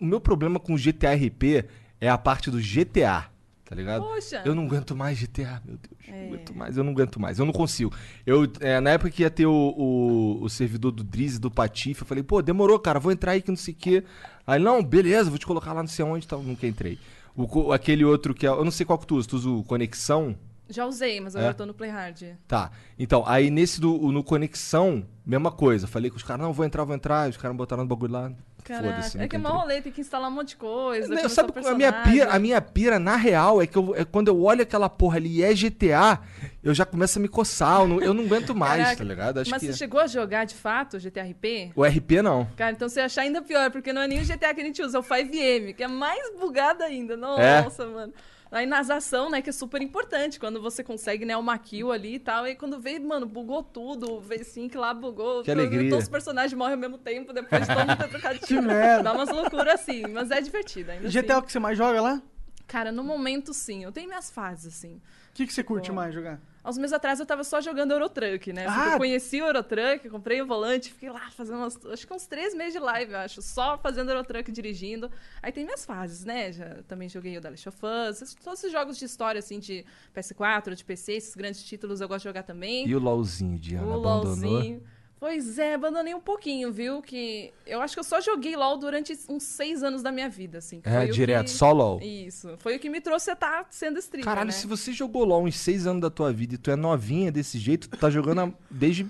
O 0.00 0.04
meu 0.04 0.20
problema 0.20 0.58
com 0.58 0.76
GTA 0.76 1.14
RP 1.14 1.66
é 2.00 2.08
a 2.08 2.18
parte 2.18 2.50
do 2.50 2.58
GTA, 2.58 3.30
tá 3.64 3.74
ligado? 3.74 4.02
Poxa. 4.02 4.42
Eu 4.44 4.54
não 4.54 4.64
aguento 4.64 4.94
mais 4.94 5.18
GTA, 5.18 5.62
meu 5.64 5.76
Deus. 5.76 6.08
É. 6.08 6.12
Não 6.20 6.28
aguento 6.28 6.54
mais, 6.54 6.76
eu 6.76 6.84
não 6.84 6.92
aguento 6.92 7.20
mais. 7.20 7.38
Eu 7.38 7.46
não 7.46 7.52
consigo. 7.52 7.92
Eu, 8.26 8.46
é, 8.60 8.80
na 8.80 8.90
época 8.90 9.10
que 9.10 9.22
ia 9.22 9.30
ter 9.30 9.46
o, 9.46 9.52
o, 9.52 10.42
o 10.42 10.48
servidor 10.50 10.92
do 10.92 11.02
Driz 11.02 11.36
e 11.36 11.40
do 11.40 11.50
Patife, 11.50 12.02
eu 12.02 12.06
falei, 12.06 12.22
pô, 12.22 12.42
demorou, 12.42 12.78
cara, 12.78 12.98
vou 13.00 13.10
entrar 13.12 13.32
aí 13.32 13.42
que 13.42 13.50
não 13.50 13.56
sei 13.56 13.72
o 13.72 13.76
quê. 13.76 14.04
Aí, 14.46 14.60
não, 14.60 14.82
beleza, 14.82 15.30
vou 15.30 15.38
te 15.38 15.46
colocar 15.46 15.72
lá 15.72 15.82
não 15.82 15.88
sei 15.88 16.04
onde 16.04 16.24
e 16.26 16.28
tal. 16.28 16.42
Nunca 16.42 16.66
entrei. 16.66 16.98
O, 17.36 17.72
aquele 17.72 18.04
outro 18.04 18.34
que 18.34 18.46
é. 18.46 18.48
Eu 18.50 18.64
não 18.64 18.70
sei 18.70 18.86
qual 18.86 18.98
que 18.98 19.06
tu 19.06 19.16
usa, 19.16 19.28
tu 19.28 19.36
usa 19.36 19.50
o 19.50 19.62
Conexão? 19.64 20.36
Já 20.68 20.84
usei, 20.86 21.20
mas 21.20 21.34
É? 21.34 21.38
agora 21.38 21.52
eu 21.52 21.56
tô 21.56 21.66
no 21.66 21.74
Play 21.74 21.90
Hard. 21.90 22.22
Tá. 22.48 22.70
Então, 22.98 23.22
aí 23.26 23.50
nesse 23.50 23.80
do, 23.80 24.10
no 24.10 24.24
Conexão, 24.24 25.06
mesma 25.24 25.52
coisa. 25.52 25.86
Falei 25.86 26.10
com 26.10 26.16
os 26.16 26.22
caras, 26.22 26.42
não, 26.44 26.52
vou 26.52 26.64
entrar, 26.66 26.82
vou 26.84 26.94
entrar. 26.94 27.28
Os 27.30 27.36
caras 27.36 27.56
botaram 27.56 27.82
no 27.84 27.88
bagulho 27.88 28.12
lá. 28.12 28.32
Caraca, 28.66 29.22
é 29.22 29.28
que 29.28 29.36
é 29.36 29.38
mó 29.38 29.50
rolê, 29.50 29.80
tem 29.80 29.92
que 29.92 30.00
instalar 30.00 30.28
um 30.28 30.34
monte 30.34 30.48
de 30.50 30.56
coisa. 30.56 31.14
Não, 31.14 31.28
sabe 31.28 31.52
é 31.54 31.68
a 31.68 31.74
minha 31.74 31.92
pira? 31.92 32.30
A 32.32 32.38
minha 32.38 32.60
pira, 32.60 32.98
na 32.98 33.14
real, 33.14 33.62
é 33.62 33.66
que 33.66 33.76
eu- 33.78 33.94
é 33.94 34.04
quando 34.04 34.28
eu 34.28 34.42
olho 34.42 34.62
aquela 34.62 34.88
porra 34.88 35.18
ali 35.18 35.36
e 35.36 35.42
é 35.44 35.54
GTA, 35.54 36.18
eu 36.64 36.74
já 36.74 36.84
começo 36.84 37.18
a 37.18 37.22
me 37.22 37.28
coçar. 37.28 37.82
Eu 37.82 37.88
não, 37.88 38.00
eu 38.00 38.12
não 38.12 38.24
aguento 38.24 38.54
mais, 38.54 38.82
Caraca, 38.82 38.96
tá 38.96 39.04
ligado? 39.04 39.38
Acho 39.38 39.50
Mas 39.50 39.60
que 39.60 39.66
você 39.66 39.78
chegou 39.78 40.00
a 40.00 40.06
jogar 40.08 40.44
de 40.44 40.54
fato 40.54 40.96
o 40.96 41.00
GTRP? 41.00 41.70
o 41.76 41.84
RP 41.84 42.22
não. 42.22 42.46
Cara, 42.56 42.72
então 42.72 42.88
você 42.88 43.00
achar 43.00 43.22
ainda 43.22 43.40
pior, 43.40 43.70
porque 43.70 43.92
não 43.92 44.02
é 44.02 44.08
nem 44.08 44.20
o 44.20 44.24
GTA 44.24 44.52
que 44.52 44.60
a 44.60 44.64
gente 44.64 44.82
usa, 44.82 44.98
é 44.98 45.00
o 45.00 45.04
5M, 45.04 45.72
que 45.74 45.84
é 45.84 45.88
mais 45.88 46.32
bugado 46.38 46.82
ainda. 46.82 47.14
É? 47.14 47.62
Nossa, 47.62 47.86
mano. 47.86 48.12
Aí 48.56 48.66
nas 48.66 48.88
ação, 48.90 49.28
né, 49.30 49.42
que 49.42 49.50
é 49.50 49.52
super 49.52 49.82
importante, 49.82 50.40
quando 50.40 50.60
você 50.62 50.82
consegue, 50.82 51.24
né, 51.24 51.36
uma 51.36 51.58
kill 51.58 51.92
ali 51.92 52.14
e 52.14 52.18
tal, 52.18 52.46
e 52.46 52.54
quando 52.56 52.80
vê, 52.80 52.98
mano, 52.98 53.26
bugou 53.26 53.62
tudo, 53.62 54.14
o 54.14 54.22
V5 54.22 54.74
lá 54.76 54.94
bugou, 54.94 55.42
Que 55.42 55.50
alegria. 55.50 55.90
todos 55.90 56.04
os 56.04 56.10
personagens 56.10 56.54
morrem 56.54 56.74
ao 56.74 56.80
mesmo 56.80 56.98
tempo, 56.98 57.32
depois 57.32 57.66
todo 57.66 57.78
mundo 57.80 57.96
ter 57.96 58.08
trocado 58.08 58.34
de 58.34 58.40
Que 58.40 58.46
tiro. 58.46 58.62
merda. 58.62 59.02
Dá 59.02 59.12
umas 59.12 59.28
loucuras 59.28 59.74
assim, 59.80 60.02
mas 60.08 60.30
é 60.30 60.40
divertido 60.40 60.90
ainda 60.90 61.08
GTA 61.08 61.32
é 61.32 61.36
o 61.36 61.38
assim. 61.38 61.46
que 61.46 61.52
você 61.52 61.58
mais 61.58 61.76
joga 61.76 62.00
lá? 62.00 62.22
Cara, 62.66 62.90
no 62.90 63.04
momento 63.04 63.52
sim, 63.54 63.84
eu 63.84 63.92
tenho 63.92 64.08
minhas 64.08 64.30
fases, 64.30 64.74
assim. 64.74 64.94
O 64.96 65.00
que, 65.34 65.46
que 65.46 65.52
você 65.52 65.62
curte 65.62 65.92
mais 65.92 66.12
jogar? 66.14 66.40
Há 66.66 66.70
uns 66.70 66.78
meses 66.78 66.92
atrás 66.92 67.20
eu 67.20 67.26
tava 67.26 67.44
só 67.44 67.60
jogando 67.60 67.92
Eurotruck, 67.92 68.52
né? 68.52 68.66
Ah! 68.68 68.94
Eu 68.94 68.98
conheci 68.98 69.40
o 69.40 69.46
Eurotruck, 69.46 70.10
comprei 70.10 70.42
o 70.42 70.46
volante, 70.46 70.92
fiquei 70.92 71.08
lá 71.08 71.30
fazendo 71.30 71.58
umas, 71.58 71.86
acho 71.86 72.04
que 72.04 72.12
uns 72.12 72.26
três 72.26 72.56
meses 72.56 72.72
de 72.72 72.80
live, 72.80 73.12
eu 73.12 73.18
acho, 73.18 73.40
só 73.40 73.78
fazendo 73.78 74.10
Eurotruck 74.10 74.50
dirigindo. 74.50 75.08
Aí 75.40 75.52
tem 75.52 75.64
minhas 75.64 75.84
fases, 75.84 76.24
né? 76.24 76.50
Já 76.50 76.82
também 76.88 77.08
joguei 77.08 77.38
o 77.38 77.40
The 77.40 77.50
Last 77.50 77.68
of 77.68 77.78
Us, 77.86 78.34
todos 78.42 78.58
esses 78.58 78.72
jogos 78.72 78.98
de 78.98 79.04
história, 79.04 79.38
assim, 79.38 79.60
de 79.60 79.84
PS4, 80.12 80.74
de 80.74 80.84
PC, 80.84 81.12
esses 81.12 81.36
grandes 81.36 81.62
títulos 81.62 82.00
eu 82.00 82.08
gosto 82.08 82.22
de 82.22 82.30
jogar 82.30 82.42
também. 82.42 82.84
E 82.84 82.96
o 82.96 82.98
LOLzinho, 82.98 83.56
Diana, 83.60 83.86
o 83.86 84.00
abandonou? 84.00 84.50
LOLzinho. 84.50 84.82
Pois 85.18 85.58
é, 85.58 85.74
abandonei 85.74 86.14
um 86.14 86.20
pouquinho, 86.20 86.70
viu? 86.70 87.00
Que 87.00 87.50
eu 87.66 87.80
acho 87.80 87.94
que 87.94 88.00
eu 88.00 88.04
só 88.04 88.20
joguei 88.20 88.54
LOL 88.54 88.76
durante 88.76 89.18
uns 89.28 89.44
seis 89.44 89.82
anos 89.82 90.02
da 90.02 90.12
minha 90.12 90.28
vida, 90.28 90.58
assim. 90.58 90.80
É, 90.84 91.04
o 91.04 91.10
direto, 91.12 91.44
que- 91.46 91.50
só 91.52 91.72
LOL. 91.72 92.00
Isso. 92.02 92.54
Foi 92.58 92.76
o 92.76 92.78
que 92.78 92.90
me 92.90 93.00
trouxe 93.00 93.30
a 93.30 93.32
estar 93.32 93.66
sendo 93.70 93.98
streamer, 93.98 94.24
Caralho, 94.26 94.48
né? 94.48 94.52
se 94.52 94.66
você 94.66 94.92
jogou 94.92 95.24
LOL 95.24 95.44
uns 95.44 95.58
seis 95.58 95.86
anos 95.86 96.02
da 96.02 96.10
tua 96.10 96.32
vida 96.32 96.54
e 96.54 96.58
tu 96.58 96.70
é 96.70 96.76
novinha 96.76 97.32
desse 97.32 97.58
jeito, 97.58 97.88
tu 97.88 97.96
tá 97.96 98.10
jogando 98.10 98.40
a- 98.42 98.52
desde 98.70 99.06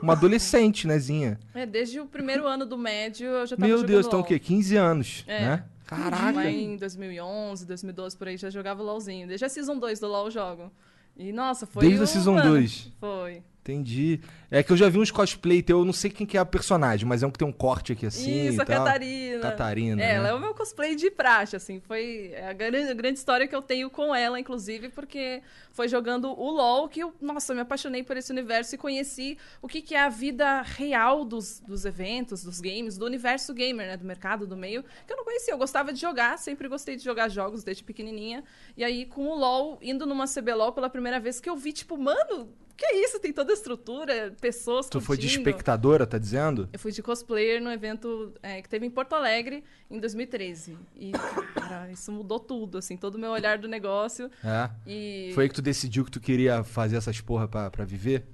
uma 0.00 0.12
adolescente, 0.12 0.86
nézinha. 0.86 1.38
É, 1.52 1.66
desde 1.66 1.98
o 1.98 2.06
primeiro 2.06 2.46
ano 2.46 2.64
do 2.64 2.78
médio 2.78 3.26
eu 3.26 3.44
já 3.46 3.56
tava 3.56 3.66
Meu 3.66 3.82
Deus, 3.82 4.06
então 4.06 4.20
o 4.20 4.22
LOL. 4.22 4.28
quê? 4.28 4.38
15 4.38 4.76
anos, 4.76 5.24
É. 5.26 5.40
né? 5.40 5.64
Caraca. 5.84 6.30
Lá 6.32 6.46
em 6.48 6.76
2011, 6.76 7.66
2012, 7.66 8.16
por 8.16 8.28
aí, 8.28 8.36
já 8.36 8.50
jogava 8.50 8.82
LOLzinho. 8.82 9.26
Desde 9.26 9.44
a 9.46 9.48
Season 9.48 9.76
2 9.78 9.98
do 9.98 10.06
LOL 10.06 10.26
eu 10.26 10.30
jogo. 10.30 10.70
E, 11.16 11.32
nossa, 11.32 11.66
foi 11.66 11.80
Desde 11.82 11.98
a 12.00 12.04
um- 12.04 12.06
Season 12.06 12.34
mano, 12.34 12.50
2. 12.50 12.92
Foi. 13.00 13.42
Entendi. 13.68 14.20
É 14.50 14.62
que 14.62 14.72
eu 14.72 14.76
já 14.78 14.88
vi 14.88 14.98
uns 14.98 15.10
cosplay 15.10 15.62
teu, 15.62 15.80
eu 15.80 15.84
não 15.84 15.92
sei 15.92 16.10
quem 16.10 16.26
que 16.26 16.38
é 16.38 16.40
a 16.40 16.44
personagem, 16.44 17.06
mas 17.06 17.22
é 17.22 17.26
um 17.26 17.30
que 17.30 17.38
tem 17.38 17.46
um 17.46 17.52
corte 17.52 17.92
aqui 17.92 18.06
assim 18.06 18.48
Isso, 18.48 18.62
a. 18.62 18.64
Catarina. 18.64 19.40
Catarina, 19.40 20.02
É, 20.02 20.06
né? 20.06 20.14
ela 20.14 20.28
é 20.28 20.34
o 20.34 20.40
meu 20.40 20.54
cosplay 20.54 20.96
de 20.96 21.10
praxe, 21.10 21.54
assim. 21.54 21.78
Foi 21.80 22.34
a 22.34 22.54
grande, 22.54 22.90
a 22.90 22.94
grande 22.94 23.18
história 23.18 23.46
que 23.46 23.54
eu 23.54 23.60
tenho 23.60 23.90
com 23.90 24.14
ela, 24.14 24.40
inclusive, 24.40 24.88
porque 24.88 25.42
foi 25.70 25.86
jogando 25.86 26.30
o 26.30 26.50
LoL 26.50 26.88
que 26.88 27.00
eu, 27.00 27.12
nossa, 27.20 27.54
me 27.54 27.60
apaixonei 27.60 28.02
por 28.02 28.16
esse 28.16 28.32
universo 28.32 28.74
e 28.74 28.78
conheci 28.78 29.36
o 29.60 29.68
que, 29.68 29.82
que 29.82 29.94
é 29.94 30.00
a 30.00 30.08
vida 30.08 30.62
real 30.62 31.24
dos, 31.24 31.60
dos 31.60 31.84
eventos, 31.84 32.42
dos 32.42 32.60
games, 32.60 32.96
do 32.96 33.04
universo 33.04 33.52
gamer, 33.52 33.86
né? 33.86 33.96
Do 33.98 34.06
mercado, 34.06 34.46
do 34.46 34.56
meio, 34.56 34.82
que 35.06 35.12
eu 35.12 35.16
não 35.18 35.24
conhecia. 35.24 35.52
Eu 35.52 35.58
gostava 35.58 35.92
de 35.92 36.00
jogar, 36.00 36.38
sempre 36.38 36.68
gostei 36.68 36.96
de 36.96 37.04
jogar 37.04 37.28
jogos 37.28 37.62
desde 37.62 37.84
pequenininha. 37.84 38.42
E 38.78 38.82
aí, 38.82 39.04
com 39.04 39.26
o 39.26 39.34
LoL, 39.34 39.78
indo 39.82 40.06
numa 40.06 40.24
CBLOL 40.26 40.72
pela 40.72 40.88
primeira 40.88 41.20
vez, 41.20 41.38
que 41.38 41.50
eu 41.50 41.56
vi, 41.56 41.72
tipo, 41.72 41.98
mano, 41.98 42.48
que 42.78 42.86
é 42.86 43.04
isso? 43.04 43.18
Tem 43.20 43.32
toda 43.32 43.52
a 43.52 43.54
estrutura, 43.54 44.34
pessoas 44.40 44.88
Tu 44.88 45.00
foi 45.00 45.16
de 45.18 45.26
curtindo. 45.26 45.40
espectadora, 45.50 46.06
tá 46.06 46.16
dizendo? 46.16 46.68
Eu 46.72 46.78
fui 46.78 46.92
de 46.92 47.02
cosplayer 47.02 47.60
no 47.60 47.70
evento 47.70 48.32
é, 48.42 48.62
que 48.62 48.68
teve 48.68 48.86
em 48.86 48.90
Porto 48.90 49.14
Alegre 49.14 49.62
em 49.90 49.98
2013. 49.98 50.78
E, 50.96 51.10
cara, 51.54 51.90
isso 51.90 52.10
mudou 52.12 52.38
tudo, 52.38 52.78
assim, 52.78 52.96
todo 52.96 53.16
o 53.16 53.18
meu 53.18 53.30
olhar 53.32 53.58
do 53.58 53.66
negócio. 53.68 54.30
É. 54.44 54.70
E. 54.86 55.32
Foi 55.34 55.44
aí 55.44 55.48
que 55.48 55.54
tu 55.56 55.62
decidiu 55.62 56.04
que 56.04 56.10
tu 56.10 56.20
queria 56.20 56.62
fazer 56.64 56.96
essas 56.96 57.20
porra 57.20 57.46
pra, 57.48 57.70
pra 57.70 57.84
viver? 57.84 58.24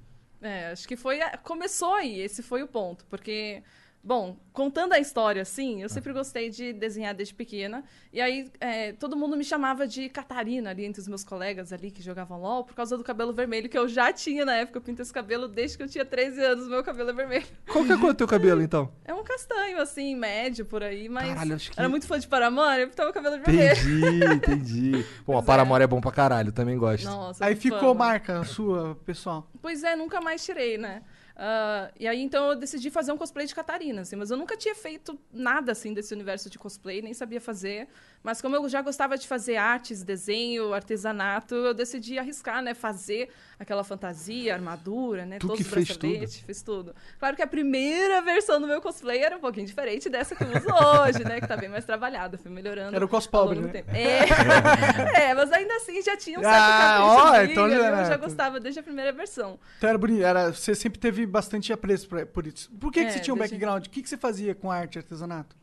É, 0.41 0.67
acho 0.71 0.87
que 0.87 0.95
foi. 0.95 1.21
a- 1.21 1.37
Começou 1.37 1.95
aí, 1.95 2.19
esse 2.21 2.43
foi 2.43 2.61
o 2.61 2.67
ponto. 2.67 3.03
Porque, 3.09 3.63
bom, 4.05 4.37
contando 4.53 4.93
a 4.93 4.99
história 4.99 5.41
assim, 5.41 5.81
eu 5.81 5.89
sempre 5.89 6.13
gostei 6.13 6.49
de 6.49 6.71
desenhar 6.71 7.13
desde 7.15 7.33
pequena. 7.33 7.83
E 8.13 8.21
aí, 8.21 8.49
é, 8.61 8.93
todo 8.93 9.17
mundo 9.17 9.35
me 9.35 9.43
chamava 9.43 9.87
de 9.87 10.07
Catarina 10.07 10.69
ali 10.69 10.85
entre 10.85 11.01
os 11.01 11.07
meus 11.07 11.23
colegas 11.23 11.73
ali 11.73 11.89
que 11.89 12.01
jogavam 12.03 12.39
LOL 12.39 12.63
por 12.63 12.75
causa 12.75 12.95
do 12.97 13.03
cabelo 13.03 13.33
vermelho 13.33 13.67
que 13.67 13.77
eu 13.77 13.87
já 13.89 14.13
tinha 14.13 14.45
na 14.45 14.55
época. 14.55 14.77
Eu 14.77 14.81
pinto 14.83 15.01
esse 15.01 15.11
cabelo 15.11 15.47
desde 15.47 15.75
que 15.75 15.83
eu 15.83 15.89
tinha 15.89 16.05
13 16.05 16.39
anos, 16.41 16.67
meu 16.69 16.83
cabelo 16.83 17.09
é 17.09 17.13
vermelho. 17.13 17.45
Qual 17.71 17.83
que 17.83 17.91
é 17.91 17.95
a 17.95 17.97
cor 17.97 18.13
do 18.13 18.17
teu 18.17 18.27
cabelo, 18.27 18.61
então? 18.63 18.91
É 19.03 19.13
um 19.13 19.23
castanho, 19.23 19.81
assim, 19.81 20.15
médio 20.15 20.65
por 20.65 20.83
aí, 20.83 21.09
mas. 21.09 21.27
Caralho, 21.27 21.55
acho 21.55 21.71
que- 21.71 21.79
Era 21.79 21.89
muito 21.89 22.05
fã 22.07 22.19
de 22.19 22.27
Paramore, 22.27 22.81
eu 22.81 22.89
pintava 22.89 23.09
o 23.09 23.13
cabelo 23.13 23.41
vermelho. 23.43 23.73
Entendi, 23.73 24.33
entendi. 24.35 25.05
Pô, 25.25 25.31
a 25.33 25.35
Pois 25.35 25.43
é. 25.43 25.47
Paramore 25.47 25.83
é 25.83 25.87
bom 25.87 25.99
pra 25.99 26.11
caralho, 26.11 26.51
também 26.51 26.77
gosto. 26.77 27.05
Nossa, 27.05 27.43
Aí 27.43 27.55
ficou 27.55 27.95
marca 27.95 28.43
sua, 28.43 28.95
pessoal. 29.03 29.49
Pois 29.61 29.83
é, 29.83 29.95
nunca 29.95 30.21
mais 30.21 30.45
tirei, 30.45 30.77
né? 30.77 31.01
Ah, 31.35 31.91
e 31.99 32.07
aí, 32.07 32.21
então, 32.21 32.49
eu 32.51 32.55
decidi 32.55 32.89
fazer 32.89 33.11
um 33.11 33.17
cosplay 33.17 33.45
de 33.45 33.53
Catarina, 33.53 34.01
assim. 34.01 34.15
Mas 34.15 34.31
eu 34.31 34.37
nunca 34.37 34.55
tinha 34.55 34.73
feito 34.75 35.19
nada, 35.33 35.71
assim, 35.73 35.93
desse 35.93 36.13
universo 36.13 36.49
de 36.49 36.57
cosplay, 36.57 37.01
nem 37.01 37.13
sabia 37.13 37.41
fazer. 37.41 37.87
Mas 38.25 38.41
como 38.41 38.55
eu 38.55 38.67
já 38.67 38.81
gostava 38.81 39.19
de 39.19 39.27
fazer 39.27 39.55
artes, 39.55 40.01
desenho, 40.01 40.73
artesanato, 40.73 41.53
eu 41.53 41.75
decidi 41.75 42.17
arriscar, 42.17 42.59
né? 42.59 42.73
Fazer 42.73 43.29
aquela 43.59 43.83
fantasia, 43.83 44.51
armadura, 44.51 45.27
né? 45.27 45.37
Tu 45.37 45.45
todos 45.45 45.61
que 45.61 45.67
os 45.67 45.71
fez 45.71 45.87
braceletes, 45.95 46.39
fiz 46.39 46.63
tudo. 46.63 46.95
Claro 47.19 47.35
que 47.35 47.43
a 47.43 47.47
primeira 47.47 48.23
versão 48.23 48.59
do 48.59 48.65
meu 48.65 48.81
cosplay 48.81 49.19
era 49.19 49.37
um 49.37 49.39
pouquinho 49.39 49.67
diferente 49.67 50.09
dessa 50.09 50.35
que 50.35 50.43
eu 50.43 50.47
uso 50.47 50.67
hoje, 50.67 51.23
né? 51.23 51.39
Que 51.39 51.47
tá 51.47 51.55
bem 51.55 51.69
mais 51.69 51.85
trabalhada, 51.85 52.35
fui 52.35 52.49
melhorando. 52.49 52.95
Era 52.95 53.05
o 53.05 53.07
cos 53.07 53.29
ao 53.31 53.45
longo 53.45 53.61
pobre, 53.61 53.81
do 53.83 53.91
né? 53.91 53.93
É. 53.93 55.21
é, 55.29 55.33
mas 55.35 55.51
ainda 55.51 55.75
assim 55.75 56.01
já 56.01 56.17
tinha 56.17 56.39
um 56.39 56.41
certo 56.41 56.55
Ah, 56.57 56.99
ó, 57.03 57.41
então 57.43 57.69
já 57.69 57.75
era- 57.85 57.99
eu 57.99 58.05
já 58.05 58.17
gostava 58.17 58.59
desde 58.59 58.79
a 58.79 58.83
primeira 58.83 59.11
versão. 59.11 59.59
Então 59.77 59.87
era 59.87 59.99
bonito. 59.99 60.23
Era, 60.23 60.51
você 60.51 60.73
sempre 60.73 60.97
teve 60.97 61.27
bastante 61.27 61.71
apreço 61.71 62.09
por 62.33 62.47
isso. 62.47 62.71
Por 62.79 62.91
que, 62.91 63.01
que 63.01 63.05
É, 63.05 63.11
você 63.11 63.19
tinha 63.19 63.35
um 63.35 63.37
background? 63.37 63.85
O 63.85 63.89
que, 63.91 64.01
que 64.01 64.09
você 64.09 64.17
fazia 64.17 64.55
com 64.55 64.71
arte 64.71 64.95
e 64.95 64.97
artesanato? 64.97 65.55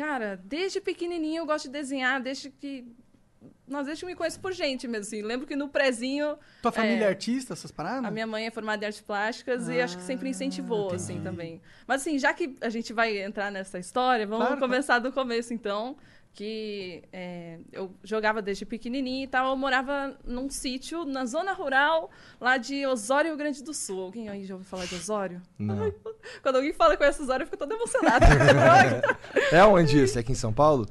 Cara, 0.00 0.40
desde 0.44 0.80
pequenininho 0.80 1.40
eu 1.42 1.46
gosto 1.46 1.66
de 1.66 1.72
desenhar, 1.72 2.20
desde 2.22 2.50
que. 2.50 2.86
Nossa, 3.66 3.84
desde 3.84 4.00
que 4.00 4.06
eu 4.06 4.10
me 4.10 4.16
conheço 4.16 4.40
por 4.40 4.52
gente 4.52 4.88
mesmo, 4.88 5.02
assim. 5.06 5.22
Lembro 5.22 5.46
que 5.46 5.54
no 5.54 5.68
prezinho 5.68 6.36
Tua 6.62 6.72
família 6.72 7.04
é, 7.04 7.06
É. 7.06 7.08
artista, 7.08 7.52
essas 7.52 7.70
paradas? 7.70 8.04
a 8.04 8.10
minha 8.10 8.26
mãe 8.26 8.46
é 8.46 8.50
formada 8.50 8.82
em 8.84 8.86
artes 8.86 9.00
plásticas 9.02 9.68
e 9.68 9.80
acho 9.80 9.96
que 9.96 10.02
sempre 10.02 10.28
incentivou, 10.28 10.92
assim, 10.92 11.20
também. 11.20 11.60
Mas 11.86 12.00
assim, 12.02 12.18
já 12.18 12.32
que 12.34 12.56
a 12.60 12.68
gente 12.70 12.92
vai 12.92 13.18
entrar 13.22 13.50
nessa 13.52 13.78
história, 13.78 14.26
vamos 14.26 14.46
Claro, 14.46 14.60
começar 14.60 14.98
do 14.98 15.12
começo, 15.12 15.52
então. 15.54 15.96
Que 16.32 17.02
é, 17.12 17.58
eu 17.72 17.92
jogava 18.04 18.40
desde 18.40 18.64
pequenininha 18.64 19.24
e 19.24 19.26
tal. 19.26 19.50
Eu 19.50 19.56
morava 19.56 20.16
num 20.24 20.48
sítio 20.48 21.04
na 21.04 21.26
zona 21.26 21.52
rural, 21.52 22.10
lá 22.40 22.56
de 22.56 22.86
Osório, 22.86 23.28
Rio 23.28 23.36
Grande 23.36 23.62
do 23.62 23.74
Sul. 23.74 24.00
Alguém 24.00 24.28
aí 24.28 24.44
já 24.44 24.54
ouviu 24.54 24.68
falar 24.68 24.86
de 24.86 24.94
Osório? 24.94 25.42
Não. 25.58 25.92
Quando 26.42 26.56
alguém 26.56 26.72
fala 26.72 26.96
com 26.96 27.04
essa 27.04 27.22
Osório, 27.22 27.42
eu 27.42 27.46
fico 27.46 27.58
toda 27.58 27.74
emocionada. 27.74 28.26
É 29.52 29.64
onde 29.64 30.02
isso? 30.02 30.16
É 30.16 30.20
aqui 30.20 30.32
em 30.32 30.36
São 30.36 30.52
Paulo? 30.52 30.86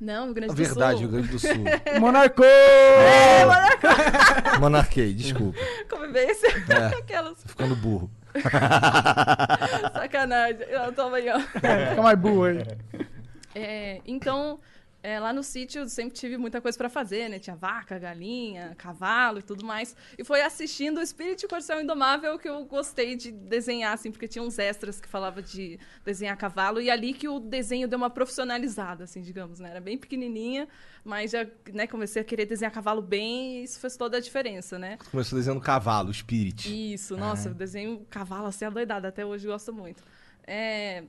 Não, 0.00 0.26
Rio 0.26 0.34
Grande 0.34 0.54
do 0.54 0.56
Verdade, 0.56 1.00
Rio 1.00 1.08
Sul. 1.08 1.10
Grande 1.10 1.28
do 1.28 1.38
Sul. 1.38 1.64
Monarcou! 2.00 2.46
Monarquei, 4.60 5.14
desculpa. 5.14 5.58
Convivência. 5.88 6.48
É. 6.68 6.98
Aquelas. 6.98 7.42
Tô 7.42 7.48
ficando 7.48 7.76
burro. 7.76 8.10
Sacanagem. 9.92 10.62
Eu 10.68 10.92
toma 10.92 11.16
aí, 11.16 11.28
ó. 11.30 11.40
Fica 11.40 12.02
mais 12.02 12.18
burro 12.18 12.44
aí. 12.44 12.58
É, 13.54 14.00
então, 14.04 14.58
é, 15.04 15.20
lá 15.20 15.34
no 15.34 15.42
sítio 15.42 15.82
eu 15.82 15.88
sempre 15.90 16.14
tive 16.14 16.38
muita 16.38 16.62
coisa 16.62 16.78
pra 16.78 16.88
fazer, 16.88 17.28
né? 17.28 17.38
Tinha 17.38 17.54
vaca, 17.54 17.98
galinha, 17.98 18.74
cavalo 18.78 19.38
e 19.38 19.42
tudo 19.42 19.62
mais. 19.62 19.94
E 20.16 20.24
foi 20.24 20.40
assistindo 20.40 20.98
o 20.98 21.06
Spirit 21.06 21.46
Corcel 21.46 21.82
Indomável 21.82 22.38
que 22.38 22.48
eu 22.48 22.64
gostei 22.64 23.14
de 23.14 23.30
desenhar, 23.30 23.92
assim, 23.92 24.10
porque 24.10 24.26
tinha 24.26 24.42
uns 24.42 24.58
extras 24.58 25.02
que 25.02 25.06
falava 25.06 25.42
de 25.42 25.78
desenhar 26.06 26.34
cavalo. 26.38 26.80
E 26.80 26.90
ali 26.90 27.12
que 27.12 27.28
o 27.28 27.38
desenho 27.38 27.86
deu 27.86 27.98
uma 27.98 28.08
profissionalizada, 28.08 29.04
assim, 29.04 29.20
digamos, 29.20 29.60
né? 29.60 29.72
Era 29.72 29.80
bem 29.82 29.98
pequenininha, 29.98 30.66
mas 31.04 31.32
já 31.32 31.46
né, 31.70 31.86
comecei 31.86 32.22
a 32.22 32.24
querer 32.24 32.46
desenhar 32.46 32.72
cavalo 32.72 33.02
bem 33.02 33.58
e 33.58 33.64
isso 33.64 33.78
fez 33.78 33.98
toda 33.98 34.16
a 34.16 34.20
diferença, 34.20 34.78
né? 34.78 34.96
Começou 35.10 35.38
desenhando 35.38 35.60
cavalo, 35.60 36.14
Spirit. 36.14 36.94
Isso, 36.94 37.14
nossa, 37.14 37.50
eu 37.50 37.54
desenho 37.54 38.06
cavalo 38.08 38.46
assim 38.46 38.64
adoidado, 38.64 39.06
até 39.06 39.26
hoje 39.26 39.46
gosto 39.46 39.70
muito. 39.70 40.02
É, 40.46 41.04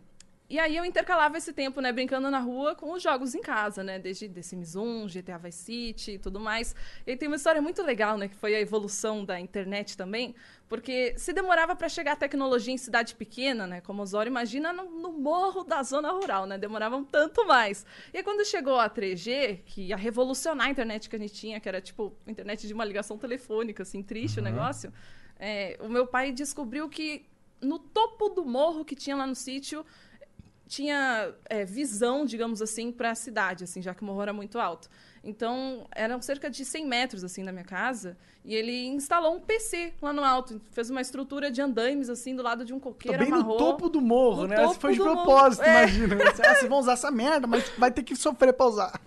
E 0.47 0.59
aí 0.59 0.77
eu 0.77 0.85
intercalava 0.85 1.39
esse 1.39 1.51
tempo, 1.51 1.81
né, 1.81 1.91
brincando 1.91 2.29
na 2.29 2.37
rua 2.37 2.75
com 2.75 2.91
os 2.93 3.01
jogos 3.01 3.33
em 3.33 3.41
casa, 3.41 3.83
né, 3.83 3.97
desde 3.97 4.29
The 4.29 4.43
Sims 4.43 4.75
1, 4.75 5.07
GTA 5.07 5.39
Vice 5.39 5.57
City 5.57 6.11
e 6.11 6.19
tudo 6.19 6.39
mais. 6.39 6.75
E 7.05 7.17
tem 7.17 7.27
uma 7.27 7.35
história 7.35 7.59
muito 7.59 7.81
legal, 7.81 8.15
né, 8.15 8.27
que 8.27 8.35
foi 8.35 8.53
a 8.53 8.61
evolução 8.61 9.25
da 9.25 9.39
internet 9.39 9.97
também, 9.97 10.35
porque 10.69 11.15
se 11.17 11.33
demorava 11.33 11.75
para 11.75 11.89
chegar 11.89 12.11
a 12.11 12.15
tecnologia 12.15 12.71
em 12.71 12.77
cidade 12.77 13.15
pequena, 13.15 13.65
né, 13.65 13.81
como 13.81 14.03
Osório, 14.03 14.29
imagina 14.29 14.71
no, 14.71 14.83
no 14.83 15.13
morro 15.13 15.63
da 15.63 15.81
zona 15.81 16.11
rural, 16.11 16.45
né, 16.45 16.59
demorava 16.59 16.95
um 16.95 17.03
tanto 17.03 17.43
mais. 17.47 17.83
E 18.13 18.17
aí 18.17 18.23
quando 18.23 18.45
chegou 18.45 18.79
a 18.79 18.87
3G, 18.87 19.61
que 19.65 19.87
ia 19.87 19.97
revolucionar 19.97 20.67
a 20.67 20.69
internet 20.69 21.09
que 21.09 21.15
a 21.15 21.19
gente 21.19 21.33
tinha, 21.33 21.59
que 21.59 21.67
era 21.67 21.81
tipo 21.81 22.15
internet 22.27 22.67
de 22.67 22.73
uma 22.73 22.85
ligação 22.85 23.17
telefônica, 23.17 23.81
assim, 23.81 24.03
triste 24.03 24.39
o 24.39 24.43
negócio, 24.43 24.93
é, 25.39 25.75
o 25.81 25.89
meu 25.89 26.05
pai 26.05 26.31
descobriu 26.31 26.87
que 26.87 27.25
no 27.61 27.79
topo 27.79 28.29
do 28.29 28.45
morro 28.45 28.85
que 28.85 28.95
tinha 28.95 29.15
lá 29.15 29.25
no 29.25 29.35
sítio 29.35 29.85
tinha 30.67 31.33
é, 31.49 31.63
visão, 31.65 32.25
digamos 32.25 32.61
assim, 32.61 32.91
para 32.91 33.11
a 33.11 33.15
cidade, 33.15 33.63
assim, 33.63 33.81
já 33.81 33.93
que 33.93 34.01
o 34.01 34.05
morro 34.05 34.21
era 34.21 34.33
muito 34.33 34.59
alto. 34.59 34.89
Então, 35.27 35.87
eram 35.95 36.21
cerca 36.21 36.49
de 36.51 36.63
100 36.63 36.85
metros, 36.85 37.23
assim, 37.23 37.43
da 37.43 37.51
minha 37.51 37.63
casa, 37.65 38.15
e 38.47 38.53
ele 38.53 38.85
instalou 38.85 39.33
um 39.35 39.39
PC 39.39 39.91
lá 39.99 40.13
no 40.13 40.23
alto, 40.23 40.61
fez 40.71 40.91
uma 40.91 41.01
estrutura 41.01 41.49
de 41.49 41.59
andaimes, 41.63 42.09
assim, 42.11 42.35
do 42.35 42.43
lado 42.43 42.63
de 42.63 42.71
um 42.75 42.77
Tá 42.77 42.83
coqueiro, 42.83 43.17
bem 43.17 43.29
no 43.29 43.37
amarrou. 43.37 43.57
topo 43.57 43.89
do 43.89 43.99
morro, 43.99 44.43
No 44.43 44.49
né? 44.49 44.55
topo 44.57 44.75
foi 44.79 44.93
de 44.93 44.99
propósito, 44.99 45.63
morro. 45.65 45.71
É. 45.75 45.79
imagina. 45.89 46.15
Ah, 46.47 46.53
vocês 46.55 46.69
vão 46.69 46.77
usar 46.77 46.93
essa 46.93 47.09
merda, 47.09 47.47
mas 47.47 47.67
vai 47.75 47.89
ter 47.89 48.03
que 48.03 48.15
sofrer 48.15 48.53
pra 48.53 48.67
usar. 48.67 49.01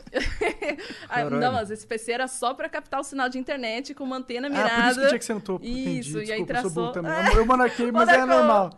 Ah, 1.09 1.25
não, 1.31 1.53
mas 1.53 1.71
esse 1.71 1.87
PC 1.87 2.11
era 2.11 2.27
só 2.27 2.53
para 2.53 2.69
captar 2.69 2.99
o 2.99 3.05
sinal 3.05 3.29
de 3.29 3.39
internet 3.39 3.95
com 3.95 4.03
uma 4.03 4.17
antena 4.17 4.49
Ah, 4.49 4.51
mirada. 4.51 4.75
por 4.75 4.91
isso 4.91 5.01
que 5.03 5.07
tinha 5.09 5.19
que 5.21 5.25
ser 5.25 5.35
no 5.35 5.41
topo. 5.41 5.65
Isso, 5.65 6.17
Entendi. 6.19 6.31
e 6.31 6.33
aí 6.33 6.45
Desculpa, 6.45 6.53
eu 6.55 6.63
sou 6.63 6.71
burro 6.71 6.93
traçou- 6.93 7.13
também. 7.23 7.37
Eu 7.37 7.47
monarquei, 7.47 7.93
mas 7.93 8.09
é 8.09 8.25
normal. 8.27 8.71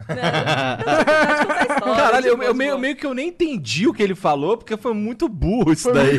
Não, 1.86 1.94
Caralho, 1.96 2.26
eu, 2.26 2.32
tipo, 2.32 2.42
eu 2.44 2.54
meio, 2.54 2.70
eu 2.72 2.78
meio 2.78 2.96
que 2.96 3.06
eu 3.06 3.14
nem 3.14 3.28
entendi 3.28 3.88
o 3.88 3.94
que 3.94 4.02
ele 4.02 4.14
falou, 4.14 4.58
porque 4.58 4.76
foi 4.76 4.92
muito 4.92 5.26
burro 5.28 5.72
isso 5.72 5.90
daí. 5.92 6.18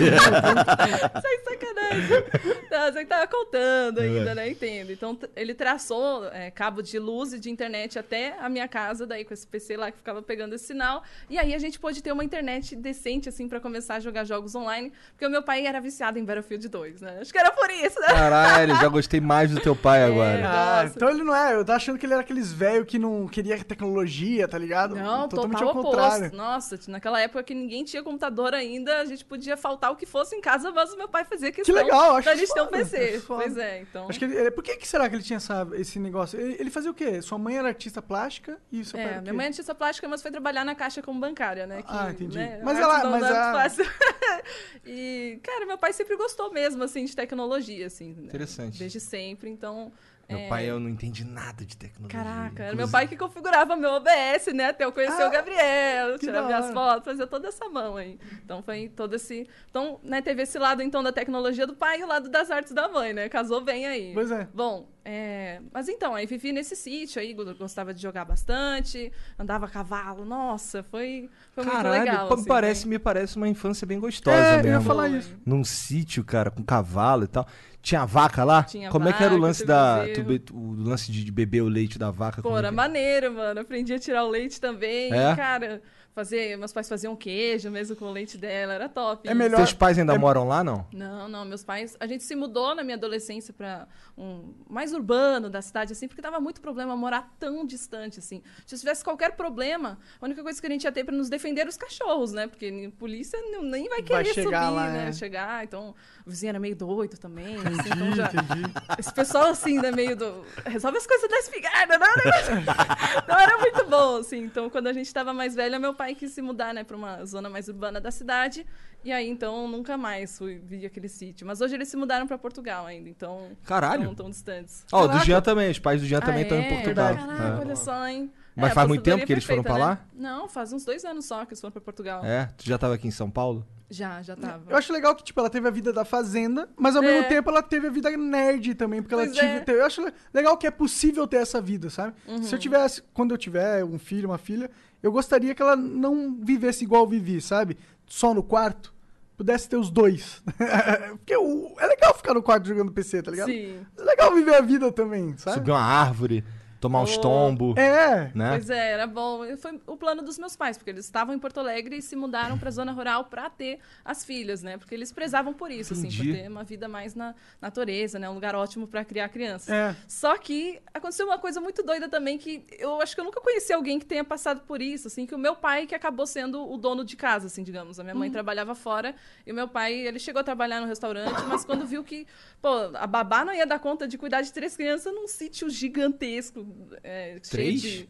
Sem 1.20 1.40
sacanagem. 1.44 2.24
Não, 2.72 2.92
você 2.92 3.00
que 3.00 3.06
tava 3.06 3.28
contando 3.28 4.00
ainda, 4.00 4.36
né? 4.36 4.50
Entendo. 4.50 4.92
Então, 4.92 5.18
ele 5.36 5.54
traçou 5.54 6.26
é, 6.28 6.52
cabo 6.52 6.82
de 6.82 6.98
luz 7.00 7.34
e 7.34 7.40
de 7.40 7.50
internet 7.50 7.98
até 7.98 8.36
a 8.40 8.48
minha 8.50 8.68
casa, 8.68 9.06
daí 9.06 9.26
com 9.26 9.34
esse 9.34 9.46
PC 9.48 9.78
lá 9.78 9.92
que 9.92 9.98
ficava 9.98 10.22
pegando 10.22 10.56
esse 10.56 10.66
sinal. 10.66 11.04
E 11.30 11.38
aí 11.38 11.54
a 11.54 11.60
gente 11.60 11.80
pôde 11.80 12.02
ter 12.02 12.12
uma 12.12 12.24
internet 12.24 12.76
decente, 12.76 13.28
assim, 13.30 13.48
pra 13.48 13.60
começar 13.60 13.96
a 13.96 14.00
jogar 14.00 14.24
jogos 14.24 14.54
online. 14.56 14.92
Porque 15.12 15.26
o 15.26 15.30
meu 15.30 15.42
pai 15.44 15.66
era 15.66 15.80
viciado 15.82 16.20
em 16.20 16.24
Battlefield 16.24 16.68
2, 16.70 17.02
né? 17.02 17.18
Acho 17.22 17.32
que 17.32 17.38
era 17.40 17.52
por 17.52 17.70
isso, 17.70 18.00
né? 18.00 18.08
Caralho, 18.08 18.76
já 18.76 18.88
gostei 18.88 19.20
mais 19.20 19.52
do 19.52 19.60
teu 19.60 19.76
pai 19.76 20.04
agora. 20.06 20.40
É. 20.40 20.44
Ah, 20.44 20.82
Nossa. 20.84 20.94
então 20.96 21.10
ele 21.10 21.24
não 21.24 21.36
é. 21.36 21.56
Eu 21.56 21.66
tava 21.66 21.78
achando 21.78 21.98
que 21.98 22.06
ele 22.06 22.14
era 22.14 22.22
aqueles 22.22 22.52
velho 22.52 22.86
que 22.86 22.98
não 23.00 23.28
queria 23.28 23.62
tecnologia, 23.64 24.48
tá 24.48 24.58
ligado? 24.58 24.96
Não, 24.96 25.28
Totalmente 25.28 25.60
total 25.60 25.68
ao 25.78 25.84
contrário. 25.84 26.18
oposto. 26.28 26.36
Nossa, 26.38 26.80
naquela 26.88 27.20
época 27.20 27.44
que 27.44 27.54
ninguém 27.54 27.84
tinha 27.84 28.04
computador 28.04 28.54
ainda, 28.54 29.00
a 29.00 29.06
gente 29.06 29.24
podia 29.26 29.56
faltar 29.58 29.92
o 29.92 29.96
que 29.96 30.06
fosse 30.06 30.36
em 30.36 30.42
casa, 30.42 30.72
mas 30.72 30.94
o 30.94 30.98
meu 31.02 31.10
pai 31.10 31.26
fazia 31.26 31.52
questão 31.52 31.74
legal, 31.76 32.16
acho 32.18 32.26
da 32.26 32.36
gente 32.36 32.54
ter 32.54 32.62
um 32.62 32.68
PC. 32.68 33.20
foda. 33.22 33.44
Pois 33.44 33.58
é, 33.58 33.82
então. 33.82 34.08
Acho 34.08 34.20
que 34.20 34.26
ele, 34.26 34.52
por 34.52 34.64
que, 34.64 34.78
que 34.78 34.88
será 34.88 35.10
que 35.10 35.16
ele 35.16 35.24
tinha 35.24 35.38
essa, 35.38 35.68
esse 35.74 35.98
negócio? 36.00 36.40
Ele, 36.40 36.56
ele 36.60 36.70
fazia 36.70 36.92
o 36.92 36.94
quê? 36.94 37.22
Sua 37.22 37.38
mãe 37.38 37.58
era 37.58 37.68
artista 37.68 38.02
plástica 38.02 38.60
e 38.72 38.86
seu 38.86 39.00
pai 39.00 39.08
era 39.08 39.16
É, 39.16 39.20
o 39.20 39.22
minha 39.24 39.34
mãe 39.34 39.46
é 39.46 39.50
artista 39.50 39.74
plástica, 39.74 40.08
mas 40.08 40.22
foi 40.22 40.30
trabalhar 40.32 40.64
na 40.64 40.76
caixa 40.76 41.02
como 41.02 41.20
bancária, 41.20 41.66
né? 41.66 41.82
Que, 41.82 41.88
Ah, 41.92 42.10
entendi. 42.12 42.38
né, 42.38 42.62
Mas 42.64 42.78
ela- 42.78 43.04
mas 43.10 43.24
a- 43.24 43.54
fácil. 43.54 43.86
e, 44.86 45.40
cara, 45.44 45.66
meu 45.66 45.78
pai 45.78 45.94
sempre 45.94 46.16
gostou 46.16 46.52
mesmo, 46.52 46.84
assim, 46.84 47.06
de 47.06 47.16
tecnologia, 47.16 47.88
assim. 47.88 48.14
né? 48.14 48.26
Interessante. 48.26 48.78
Desde 48.80 49.00
sempre, 49.00 49.50
então... 49.50 49.92
Meu 50.32 50.40
é, 50.40 50.48
pai, 50.48 50.70
eu 50.70 50.80
não 50.80 50.90
entendi 50.90 51.24
nada 51.24 51.66
de 51.66 51.76
tecnologia. 51.78 52.18
Caraca, 52.20 52.40
era 52.40 52.48
Inclusive- 52.52 52.76
meu 52.78 52.88
pai 52.90 53.08
que 53.08 53.18
configurava 53.18 53.76
meu 53.76 53.92
OBS, 53.92 54.54
né? 54.54 54.68
Até 54.68 54.86
eu 54.86 54.92
conhecer 54.92 55.22
Ah, 55.24 55.28
o 55.28 55.32
Gabriel, 55.32 56.18
tirar 56.20 56.44
minhas 56.44 56.72
fotos, 56.72 57.06
fazer 57.06 57.28
toda 57.28 57.48
essa 57.50 57.68
mão 57.70 57.98
aí. 57.98 58.18
Então 58.44 58.62
foi 58.64 58.90
todo 58.90 59.16
esse. 59.16 59.48
Então, 59.70 60.00
né, 60.04 60.22
teve 60.22 60.44
esse 60.44 60.58
lado 60.58 60.82
então 60.82 61.04
da 61.04 61.12
tecnologia 61.12 61.68
do 61.68 61.76
pai 61.76 62.00
e 62.00 62.04
o 62.04 62.08
lado 62.08 62.30
das 62.30 62.50
artes 62.50 62.72
da 62.74 62.88
mãe, 62.88 63.14
né? 63.14 63.30
Casou 63.30 63.62
bem 63.62 63.86
aí. 63.86 64.12
Pois 64.14 64.32
é. 64.32 64.48
Bom, 64.54 64.88
é, 65.04 65.60
mas 65.74 65.90
então, 65.90 66.14
aí 66.16 66.26
vivi 66.26 66.52
nesse 66.52 66.76
sítio 66.76 67.20
aí, 67.22 67.34
go- 67.34 67.56
gostava 67.56 67.94
de 67.94 68.02
jogar 68.02 68.24
bastante, 68.26 69.12
andava 69.38 69.66
a 69.66 69.70
cavalo, 69.70 70.24
nossa, 70.26 70.84
foi, 70.84 71.30
foi 71.54 71.64
muito 71.64 71.76
Caralho, 71.76 72.00
legal. 72.04 72.28
pô, 72.28 72.36
assim, 72.36 72.46
parece, 72.46 72.82
foi- 72.84 72.90
me 72.92 73.00
parece 73.00 73.36
uma 73.36 73.48
infância 73.48 73.86
bem 73.88 74.00
gostosa 74.00 74.38
É, 74.38 74.54
eu 74.54 74.56
ia 74.58 74.62
mesmo. 74.64 74.84
falar 74.84 75.10
isso. 75.10 75.36
Num 75.46 75.64
sítio, 75.64 76.24
cara, 76.24 76.52
com 76.52 76.64
cavalo 76.64 77.24
e 77.24 77.28
tal. 77.28 77.48
Tinha 77.82 78.06
vaca 78.06 78.44
lá? 78.44 78.64
Tinha 78.64 78.90
Como 78.90 79.10
é 79.10 79.14
que 79.14 79.24
era 79.24 79.34
o 79.34 79.38
vaca, 79.38 79.48
lance 79.48 79.66
da. 79.66 80.06
tu 80.14 80.56
o 80.56 80.74
lance 80.76 81.12
de, 81.12 81.32
beber 81.32 81.62
o 81.62 81.68
leite 81.68 81.98
da 81.98 82.12
vaca? 82.12 82.42
Pô, 82.42 82.56
é 82.56 82.60
era 82.60 82.70
que- 82.70 82.76
maneiro, 82.76 83.34
mano. 83.34 83.60
Aprendi 83.60 83.94
a 83.94 84.00
tirar 84.00 84.24
o 84.24 84.30
leite 84.30 84.62
também. 84.62 85.12
É? 85.12 85.36
Cara, 85.36 85.82
fazer, 86.14 86.58
meus 86.58 86.74
pais 86.74 86.90
faziam 86.90 87.16
queijo 87.16 87.70
mesmo 87.72 87.96
com 87.96 88.06
o 88.06 88.12
leite 88.12 88.38
dela, 88.38 88.74
era 88.74 88.90
top. 88.90 89.28
É 89.30 89.34
melhor- 89.34 89.58
Teus 89.58 89.74
pais 89.74 89.98
ainda 89.98 90.14
É- 90.14 90.18
moram 90.18 90.48
lá, 90.48 90.64
não? 90.64 90.86
Não, 90.94 91.28
não, 91.30 91.46
meus 91.46 91.64
pais. 91.64 91.96
A 92.00 92.06
gente 92.08 92.24
se 92.24 92.36
mudou 92.36 92.76
na 92.76 92.84
minha 92.84 92.96
adolescência 92.98 93.54
para 93.54 93.88
um 94.18 94.54
mais 94.70 94.94
urbano 94.94 95.50
da 95.50 95.62
cidade, 95.62 95.94
assim, 95.94 96.08
porque 96.08 96.22
dava 96.22 96.40
muito 96.40 96.60
problema 96.62 96.96
morar 96.98 97.34
tão 97.40 97.66
distante, 97.66 98.20
assim. 98.20 98.42
Se 98.66 98.78
tivesse 98.78 99.04
qualquer 99.04 99.32
problema, 99.38 99.98
a 100.20 100.26
única 100.26 100.44
coisa 100.44 100.60
que 100.60 100.68
a 100.68 100.70
gente 100.70 100.84
ia 100.84 100.92
ter 100.92 101.04
para 101.04 101.16
nos 101.16 101.30
defender 101.30 101.62
era 101.62 101.70
os 101.70 101.78
cachorros, 101.78 102.32
né? 102.34 102.48
Porque 102.48 102.92
a 102.94 103.00
polícia 103.00 103.40
não- 103.52 103.62
nem 103.64 103.88
vai 103.88 104.02
Vai 104.02 104.24
querer 104.24 104.34
chegar 104.34 104.64
subir, 104.66 104.76
lá, 104.76 104.90
né? 104.90 105.10
é. 105.10 105.14
Chegar. 105.14 105.64
Então, 105.64 105.96
o 106.26 106.30
vizinho 106.30 106.50
era 106.50 106.60
meio 106.60 106.76
doido 106.76 107.18
também. 107.18 107.56
assim, 107.56 107.68
Entendi, 107.72 107.90
então 107.94 108.16
já. 108.16 108.26
entendi. 108.26 108.74
Esse 109.00 109.14
pessoal, 109.14 109.46
assim, 109.48 109.80
né, 109.80 109.92
meio 109.92 110.16
do. 110.16 110.44
Resolve 110.66 110.98
as 110.98 111.08
coisas 111.08 111.30
da 111.30 111.38
espingarda, 111.38 111.98
não, 111.98 112.08
não, 112.08 113.26
não 113.28 113.40
era 113.40 113.58
muito 113.58 113.86
bom, 113.86 114.18
assim. 114.18 114.40
Então, 114.40 114.70
quando 114.70 114.88
a 114.88 114.94
gente 114.94 115.14
tava 115.14 115.34
mais 115.34 115.56
velha, 115.56 115.80
meu 115.80 115.94
pai 115.94 116.01
quis 116.16 116.32
se 116.32 116.42
mudar, 116.42 116.74
né, 116.74 116.84
pra 116.84 116.96
uma 116.98 117.24
zona 117.26 117.50
mais 117.50 117.68
urbana 117.68 118.00
da 118.02 118.12
cidade. 118.12 118.66
E 119.04 119.12
aí, 119.12 119.28
então, 119.28 119.68
nunca 119.68 119.98
mais 119.98 120.38
fui, 120.38 120.60
vi 120.64 120.86
aquele 120.86 121.10
sítio. 121.10 121.46
Mas 121.48 121.60
hoje 121.60 121.74
eles 121.74 121.88
se 121.88 121.98
mudaram 121.98 122.28
pra 122.28 122.38
Portugal 122.38 122.86
ainda, 122.86 123.10
então. 123.10 123.50
Caralho. 123.66 124.04
Não 124.04 124.14
tão 124.14 124.30
distantes. 124.30 124.86
Ó, 124.92 125.06
o 125.06 125.08
do. 125.08 125.20
Jean 125.20 125.42
também, 125.42 125.72
os 125.72 125.80
pais 125.80 126.02
do 126.02 126.08
Jean 126.08 126.20
também 126.20 126.40
Ah, 126.40 126.42
estão 126.44 126.58
em 126.58 126.66
é? 126.66 126.70
Portugal. 126.70 127.16
Caraca, 127.16 127.44
É. 127.44 127.60
olha 127.60 127.76
só, 127.76 128.08
hein? 128.08 128.32
Mas 128.56 128.72
É, 128.72 128.74
faz 128.76 128.88
muito 128.88 129.02
tempo 129.02 129.26
que 129.26 129.32
eles 129.32 129.44
foram 129.46 129.64
pra 129.64 129.74
perfeita, 129.74 130.02
lá? 130.02 130.08
né? 130.14 130.30
Não, 130.30 130.48
faz 130.48 130.72
uns 130.74 130.84
dois 130.86 131.04
anos 131.06 131.26
só 131.26 131.46
que 131.46 131.54
eles 131.54 131.62
foram 131.62 131.72
pra 131.72 131.82
Portugal. 131.82 132.24
É, 132.24 132.48
tu 132.58 132.66
já 132.66 132.78
tava 132.78 132.94
aqui 132.96 133.08
em 133.08 133.12
São 133.12 133.30
Paulo? 133.32 133.66
Já, 133.90 134.22
já 134.22 134.36
tava. 134.38 134.64
Eu 134.72 134.78
acho 134.78 134.94
legal 134.94 135.14
que, 135.16 135.24
tipo, 135.24 135.38
ela 135.40 135.50
teve 135.50 135.68
a 135.68 135.72
vida 135.72 135.92
da 135.92 136.06
fazenda, 136.06 136.70
mas 136.78 136.96
ao 136.96 137.02
mesmo 137.02 137.22
É. 137.22 137.24
tempo 137.24 137.50
ela 137.50 137.62
teve 137.64 137.88
a 137.88 137.90
vida 137.90 138.10
nerd 138.16 138.76
também, 138.76 139.02
porque 139.02 139.14
ela 139.14 139.24
Pois 139.26 139.36
tive, 139.36 139.48
é. 139.48 139.64
Eu 139.68 139.86
acho 139.86 140.02
le- 140.06 140.14
legal 140.34 140.56
que 140.58 140.68
é 140.68 140.72
possível 140.72 141.26
ter 141.28 141.38
essa 141.38 141.60
vida, 141.60 141.90
sabe? 141.90 142.14
Uhum. 142.28 142.42
Se 142.44 142.54
eu 142.54 142.60
tivesse, 142.60 143.02
quando 143.14 143.32
eu 143.32 143.38
tiver 143.38 143.84
um 143.84 143.98
filho, 144.00 144.30
uma 144.30 144.38
filha, 144.38 144.70
eu 145.02 145.12
gostaria 145.12 145.54
que 145.56 145.62
ela 145.62 145.76
não 145.76 146.38
vivesse 146.42 146.84
igual 146.84 147.04
eu 147.04 147.10
vivi, 147.10 147.42
sabe? 147.42 147.78
Só 148.06 148.34
no 148.34 148.44
quarto. 148.44 148.94
Pudesse 149.38 149.68
ter 149.68 149.78
os 149.78 149.90
dois. 149.90 150.44
porque 151.18 151.36
o- 151.36 151.74
é 151.80 151.88
legal 151.88 152.14
ficar 152.16 152.34
no 152.34 152.44
quarto 152.44 152.68
jogando 152.68 152.92
PC, 152.92 153.24
tá 153.24 153.32
ligado? 153.32 153.48
Sim. 153.50 153.80
É 153.98 154.04
legal 154.04 154.34
viver 154.34 154.56
a 154.56 154.62
vida 154.62 154.92
também, 154.92 155.36
sabe? 155.38 155.58
Subir 155.58 155.72
uma 155.72 155.82
árvore, 155.82 156.44
tomar 156.82 157.02
uns 157.04 157.16
Oh. 157.18 157.22
tombos, 157.22 157.78
É. 157.78 158.32
né? 158.36 158.50
Pois 158.50 158.70
é, 158.70 158.92
era 158.94 159.08
bom. 159.08 159.46
E 159.46 159.56
Foi 159.56 159.80
o 159.88 159.96
plano 159.96 160.22
dos 160.24 160.38
meus 160.40 160.56
pais, 160.56 160.78
porque 160.78 160.90
eles 160.90 161.06
estavam 161.06 161.34
em 161.36 161.40
Porto 161.40 161.60
Alegre 161.60 161.98
e 161.98 162.02
se 162.02 162.16
mudaram 162.16 162.58
para 162.58 162.70
a 162.70 162.72
zona 162.72 162.92
rural 162.92 163.26
para 163.26 163.50
ter 163.50 163.80
as 164.04 164.26
filhas, 164.26 164.64
né? 164.64 164.78
Porque 164.78 164.96
eles 164.96 165.12
prezavam 165.12 165.54
por 165.54 165.70
isso, 165.72 165.94
assim, 165.94 166.08
Entendi. 166.08 166.34
por 166.34 166.38
ter 166.42 166.48
uma 166.50 166.64
vida 166.64 166.88
mais 166.88 167.14
na 167.14 167.36
natureza, 167.62 168.18
né? 168.18 168.28
Um 168.30 168.34
lugar 168.34 168.56
ótimo 168.56 168.88
para 168.88 169.06
criar 169.06 169.30
crianças. 169.30 169.70
É. 169.70 169.96
Só 170.08 170.36
que 170.38 170.82
aconteceu 170.94 171.28
uma 171.28 171.38
coisa 171.38 171.62
muito 171.62 171.84
doida 171.84 172.10
também 172.10 172.38
que 172.38 172.66
eu 172.80 173.00
acho 173.00 173.14
que 173.14 173.22
eu 173.22 173.26
nunca 173.26 173.40
conheci 173.40 173.72
alguém 173.72 174.00
que 174.00 174.06
tenha 174.06 174.24
passado 174.24 174.62
por 174.62 174.82
isso, 174.82 175.08
assim, 175.08 175.26
que 175.28 175.36
o 175.36 175.38
meu 175.38 175.56
pai 175.56 175.86
que 175.86 175.94
acabou 175.94 176.26
sendo 176.26 176.68
o 176.68 176.78
dono 176.78 177.06
de 177.06 177.16
casa, 177.16 177.46
assim, 177.48 177.62
digamos. 177.64 178.00
A 178.00 178.04
minha 178.04 178.16
mãe 178.16 178.32
trabalhava 178.32 178.74
fora 178.74 179.14
e 179.46 179.52
o 179.52 179.56
meu 179.56 179.68
pai, 179.68 179.94
ele 179.94 180.18
chegou 180.18 180.40
a 180.40 180.44
trabalhar 180.44 180.82
no 180.82 180.88
restaurante, 180.88 181.40
mas 181.48 181.64
quando 181.64 181.86
viu 181.86 182.04
que, 182.04 182.26
pô, 182.60 182.70
a 182.96 183.06
babá 183.06 183.46
não 183.46 183.54
ia 183.54 183.68
dar 183.68 183.78
conta 183.78 184.08
de 184.08 184.18
cuidar 184.18 184.42
de 184.42 184.52
três 184.52 184.76
crianças 184.76 185.14
num 185.14 185.28
sítio 185.28 185.70
gigantesco, 185.70 186.66
é, 187.04 187.40
Três? 187.40 187.82
de... 187.82 188.10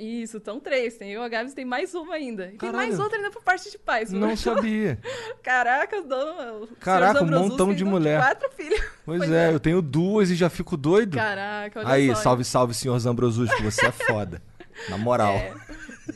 Isso, 0.00 0.38
estão 0.38 0.58
três. 0.58 0.96
Tem 0.96 1.10
eu, 1.10 1.22
a 1.22 1.28
Gabs, 1.28 1.52
tem 1.52 1.64
mais 1.64 1.94
uma 1.94 2.14
ainda. 2.14 2.50
E 2.54 2.56
tem 2.56 2.72
mais 2.72 2.98
outra 2.98 3.18
ainda 3.18 3.30
por 3.30 3.42
parte 3.42 3.70
de 3.70 3.78
pais. 3.78 4.10
Não 4.10 4.34
sabia. 4.34 4.98
Caraca, 5.42 6.00
dono, 6.00 6.68
Caraca, 6.80 7.22
um 7.22 7.26
montão 7.26 7.74
de 7.74 7.84
mulher. 7.84 8.18
Quatro 8.18 8.50
filhos. 8.52 8.80
Pois, 9.04 9.18
Pois 9.18 9.30
é, 9.30 9.50
é. 9.50 9.54
eu 9.54 9.60
tenho 9.60 9.82
duas 9.82 10.30
e 10.30 10.36
já 10.36 10.48
fico 10.48 10.74
doido. 10.74 11.18
Caraca, 11.18 11.80
olha 11.80 11.88
Aí, 11.90 12.08
só. 12.08 12.14
salve, 12.14 12.44
salve, 12.44 12.72
senhor 12.72 12.98
Zambrosus, 12.98 13.52
que 13.52 13.62
você 13.62 13.86
é 13.86 13.92
foda. 13.92 14.40
Na 14.88 14.96
moral. 14.96 15.34
É. 15.34 15.54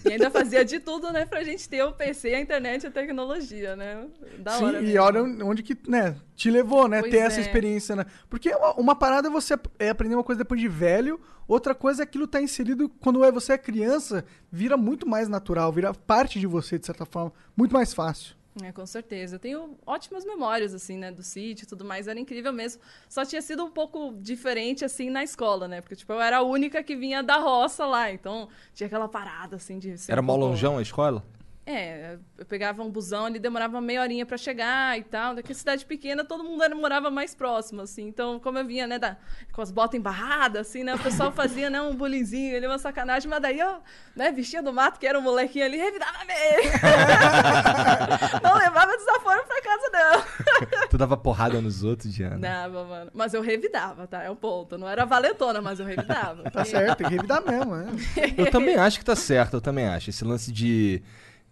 E 0.05 0.13
ainda 0.13 0.31
fazia 0.31 0.65
de 0.65 0.81
tudo, 0.81 1.13
né, 1.13 1.25
pra 1.25 1.43
gente 1.45 1.69
ter 1.69 1.83
o 1.83 1.93
PC, 1.93 2.35
a 2.35 2.41
internet 2.41 2.85
e 2.85 2.87
a 2.87 2.91
tecnologia, 2.91 3.77
né? 3.77 4.07
Da 4.39 4.53
Sim, 4.53 4.65
hora. 4.65 4.79
e 4.81 4.83
mesmo. 4.83 5.01
olha 5.03 5.23
onde 5.45 5.63
que, 5.63 5.77
né, 5.89 6.17
te 6.35 6.51
levou, 6.51 6.89
né, 6.89 7.01
Pois 7.01 7.11
ter 7.11 7.19
essa 7.19 7.39
é. 7.39 7.43
experiência, 7.43 7.95
né? 7.97 8.07
Porque 8.29 8.51
uma, 8.55 8.75
uma 8.75 8.95
parada 8.97 9.29
é 9.29 9.31
você 9.31 9.55
é 9.79 9.89
aprender 9.89 10.15
uma 10.15 10.25
coisa 10.25 10.39
depois 10.39 10.61
de 10.61 10.69
velho, 10.69 11.21
outra 11.47 11.75
coisa 11.75 12.03
é 12.03 12.05
aquilo 12.05 12.27
tá 12.27 12.41
inserido 12.41 12.89
quando 13.01 13.25
é 13.25 13.31
você 13.31 13.53
é 13.53 13.59
criança, 13.59 14.25
vira 14.51 14.77
muito 14.77 15.09
mais 15.09 15.29
natural, 15.29 15.73
vira 15.73 15.93
parte 15.95 16.39
de 16.41 16.47
você, 16.47 16.79
de 16.79 16.87
certa 16.87 17.05
forma, 17.05 17.33
muito 17.57 17.73
mais 17.73 17.93
fácil. 17.93 18.35
É, 18.63 18.71
com 18.71 18.87
certeza. 18.87 19.35
Eu 19.37 19.41
tenho 19.41 19.77
ótimas 19.85 20.25
memórias, 20.25 20.73
assim, 20.75 20.97
né, 20.97 21.11
do 21.11 21.23
sítio 21.25 21.65
e 21.65 21.67
tudo 21.67 21.85
mais. 21.85 22.07
Era 22.07 22.21
incrível 22.21 22.53
mesmo. 22.53 22.81
Só 23.09 23.25
tinha 23.25 23.43
sido 23.43 23.65
um 23.65 23.71
pouco 23.71 24.15
diferente, 24.21 24.85
assim, 24.85 25.11
na 25.11 25.25
escola, 25.25 25.67
né? 25.67 25.81
Porque, 25.81 25.97
tipo, 25.97 26.13
eu 26.13 26.21
era 26.21 26.39
a 26.39 26.43
única 26.43 26.83
que 26.83 26.95
vinha 26.95 27.21
da 27.23 27.37
roça 27.39 27.85
lá. 27.85 28.13
Então, 28.13 28.49
tinha 28.73 28.87
aquela 28.87 29.09
parada, 29.09 29.57
assim, 29.57 29.79
de 29.79 29.95
Era 30.09 30.21
um 30.23 30.27
pouco- 30.27 30.41
longeão 30.45 30.79
a 30.79 30.83
escola? 30.83 31.25
É, 31.67 32.19
eu 32.37 32.45
pegava 32.45 32.83
um 32.83 32.91
busão, 32.91 33.27
ele 33.27 33.39
demorava 33.39 33.81
meia 33.81 34.03
horinha 34.03 34.27
pra 34.27 34.37
chegar 34.37 34.99
e 34.99 35.03
tal. 35.03 35.35
Daqui 35.35 35.53
a 35.53 35.55
cidade 35.55 35.87
pequena, 35.87 36.23
todo 36.23 36.45
mundo 36.45 36.63
era, 36.63 36.75
morava 36.75 37.11
mais 37.11 37.35
próximo, 37.35 37.81
assim. 37.81 38.07
Então, 38.07 38.39
como 38.39 38.59
eu 38.59 38.67
vinha, 38.67 38.87
né, 38.87 38.99
da, 38.99 39.17
com 39.51 39.63
as 39.63 39.71
botas 39.71 39.99
embarradas, 39.99 40.69
assim, 40.69 40.85
né, 40.85 40.95
o 40.95 40.99
pessoal 40.99 41.33
fazia, 41.33 41.71
né, 41.71 41.81
um 41.81 41.95
bullyingzinho 41.95 42.55
ali, 42.55 42.67
uma 42.67 42.79
sacanagem, 42.79 43.31
mas 43.31 43.41
daí 43.41 43.59
eu, 43.59 43.79
né, 44.15 44.31
vestia 44.31 44.63
do 44.63 44.75
mato, 44.75 45.01
que 45.01 45.07
era 45.07 45.19
um 45.19 45.23
molequinho 45.23 45.65
ali, 45.65 45.79
revidava 45.79 46.19
bem. 46.27 46.71
não 48.43 48.55
levava 48.57 48.97
desaforo 48.97 49.45
pra 49.47 49.63
casa, 49.63 49.91
não. 49.93 50.89
Tu 50.91 50.99
dava 50.99 51.17
porrada 51.17 51.63
nos 51.63 51.83
outros, 51.83 52.13
Diana? 52.13 52.39
Dava, 52.39 52.85
mano. 52.85 53.11
Mas 53.15 53.33
eu 53.33 53.41
revidava, 53.41 54.07
tá? 54.07 54.23
É 54.23 54.29
o 54.29 54.37
ponto. 54.37 54.77
Não 54.77 54.89
era 54.89 55.07
valentona, 55.07 55.63
mas 55.63 55.81
eu 55.81 55.87
revidava. 55.87 56.51
Tá 56.51 56.65
certo, 56.65 56.99
tem 56.99 57.09
que 57.09 57.15
revidar 57.15 57.43
mesmo, 57.45 57.75
né? 57.75 57.87
Eu 58.37 58.51
também 58.51 58.77
acho 58.77 58.99
que 58.99 59.05
tá 59.05 59.17
certo, 59.17 59.55
eu 59.55 59.61
também 59.61 59.87
acho. 59.87 60.11
Esse 60.11 60.25
lance 60.25 60.53
de. 60.53 61.03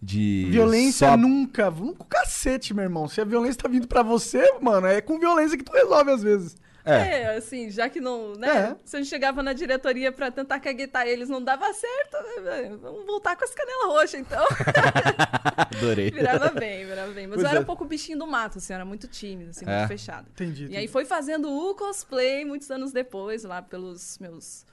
De 0.03 0.47
Violência 0.51 1.07
só- 1.09 1.17
nunca, 1.17 1.71
nunca 1.71 2.03
cacete, 2.09 2.73
meu 2.73 2.83
irmão. 2.83 3.07
Se 3.07 3.21
a 3.21 3.25
violência 3.25 3.61
tá 3.63 3.69
vindo 3.69 3.87
pra 3.87 4.03
você, 4.03 4.53
mano, 4.61 4.87
é 4.87 5.01
com 5.01 5.17
violência 5.19 5.57
que 5.57 5.63
tu 5.63 5.71
resolve 5.71 6.11
às 6.11 6.21
vezes. 6.23 6.55
É. 6.85 7.21
É, 7.21 7.37
assim, 7.37 7.69
já 7.71 7.87
que 7.87 8.01
não, 8.01 8.33
né? 8.35 8.71
É. 8.71 8.75
Se 8.83 8.97
a 8.97 8.99
gente 8.99 9.07
chegava 9.07 9.41
na 9.41 9.53
diretoria 9.53 10.11
pra 10.11 10.29
tentar 10.29 10.59
caguetar 10.59 11.07
eles, 11.07 11.29
não 11.29 11.41
dava 11.41 11.65
certo, 11.73 12.41
né, 12.41 12.77
vamos 12.81 13.05
voltar 13.05 13.37
com 13.37 13.45
as 13.45 13.51
canelas 13.55 13.85
roxas, 13.85 14.19
então. 14.19 14.45
Adorei. 15.77 16.11
virava 16.11 16.49
bem, 16.49 16.85
virava 16.85 17.11
bem. 17.13 17.25
Mas 17.27 17.35
Pois 17.35 17.43
eu 17.45 17.49
era 17.49 17.59
é. 17.59 17.61
um 17.61 17.65
pouco 17.65 17.85
bichinho 17.85 18.19
do 18.19 18.27
mato, 18.27 18.57
assim, 18.57 18.73
eu 18.73 18.75
era 18.75 18.85
muito 18.85 19.07
tímido, 19.07 19.51
assim, 19.51 19.65
É. 19.65 19.77
muito 19.77 19.87
fechado. 19.87 20.27
Entendi. 20.33 20.67
E 20.69 20.75
aí 20.77 20.87
foi 20.89 21.05
fazendo 21.05 21.49
o 21.49 21.73
cosplay 21.75 22.43
muitos 22.45 22.69
anos 22.69 22.91
depois, 22.91 23.43
lá 23.43 23.61
pelos 23.61 24.17
meus 24.19 24.65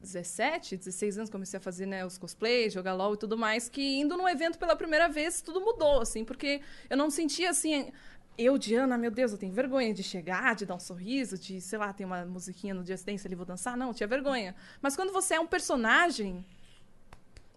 17, 0.00 0.76
16 0.76 1.18
anos, 1.18 1.30
comecei 1.30 1.58
a 1.58 1.60
fazer, 1.60 1.86
né, 1.86 2.04
os 2.04 2.18
cosplays, 2.18 2.72
jogar 2.72 2.94
LOL 2.94 3.14
e 3.14 3.16
tudo 3.16 3.36
mais, 3.36 3.68
que 3.68 3.98
indo 3.98 4.16
num 4.16 4.28
evento 4.28 4.58
pela 4.58 4.76
primeira 4.76 5.08
vez, 5.08 5.40
tudo 5.40 5.60
mudou, 5.60 6.00
assim, 6.00 6.24
porque 6.24 6.60
eu 6.88 6.96
não 6.96 7.10
sentia, 7.10 7.50
assim, 7.50 7.90
eu, 8.38 8.56
Diana, 8.56 8.96
meu 8.96 9.10
Deus, 9.10 9.32
eu 9.32 9.38
tenho 9.38 9.52
vergonha 9.52 9.92
de 9.92 10.04
chegar, 10.04 10.54
de 10.54 10.64
dar 10.64 10.76
um 10.76 10.80
sorriso, 10.80 11.36
de, 11.36 11.60
sei 11.60 11.76
lá, 11.76 11.92
tem 11.92 12.06
uma 12.06 12.24
musiquinha 12.24 12.72
no 12.72 12.86
Just 12.86 13.04
Dance 13.04 13.26
ali, 13.26 13.34
vou 13.34 13.44
dançar. 13.44 13.76
Não, 13.76 13.92
tinha 13.92 14.06
vergonha. 14.06 14.54
Mas 14.80 14.94
quando 14.94 15.12
você 15.12 15.34
é 15.34 15.40
um 15.40 15.46
personagem, 15.46 16.46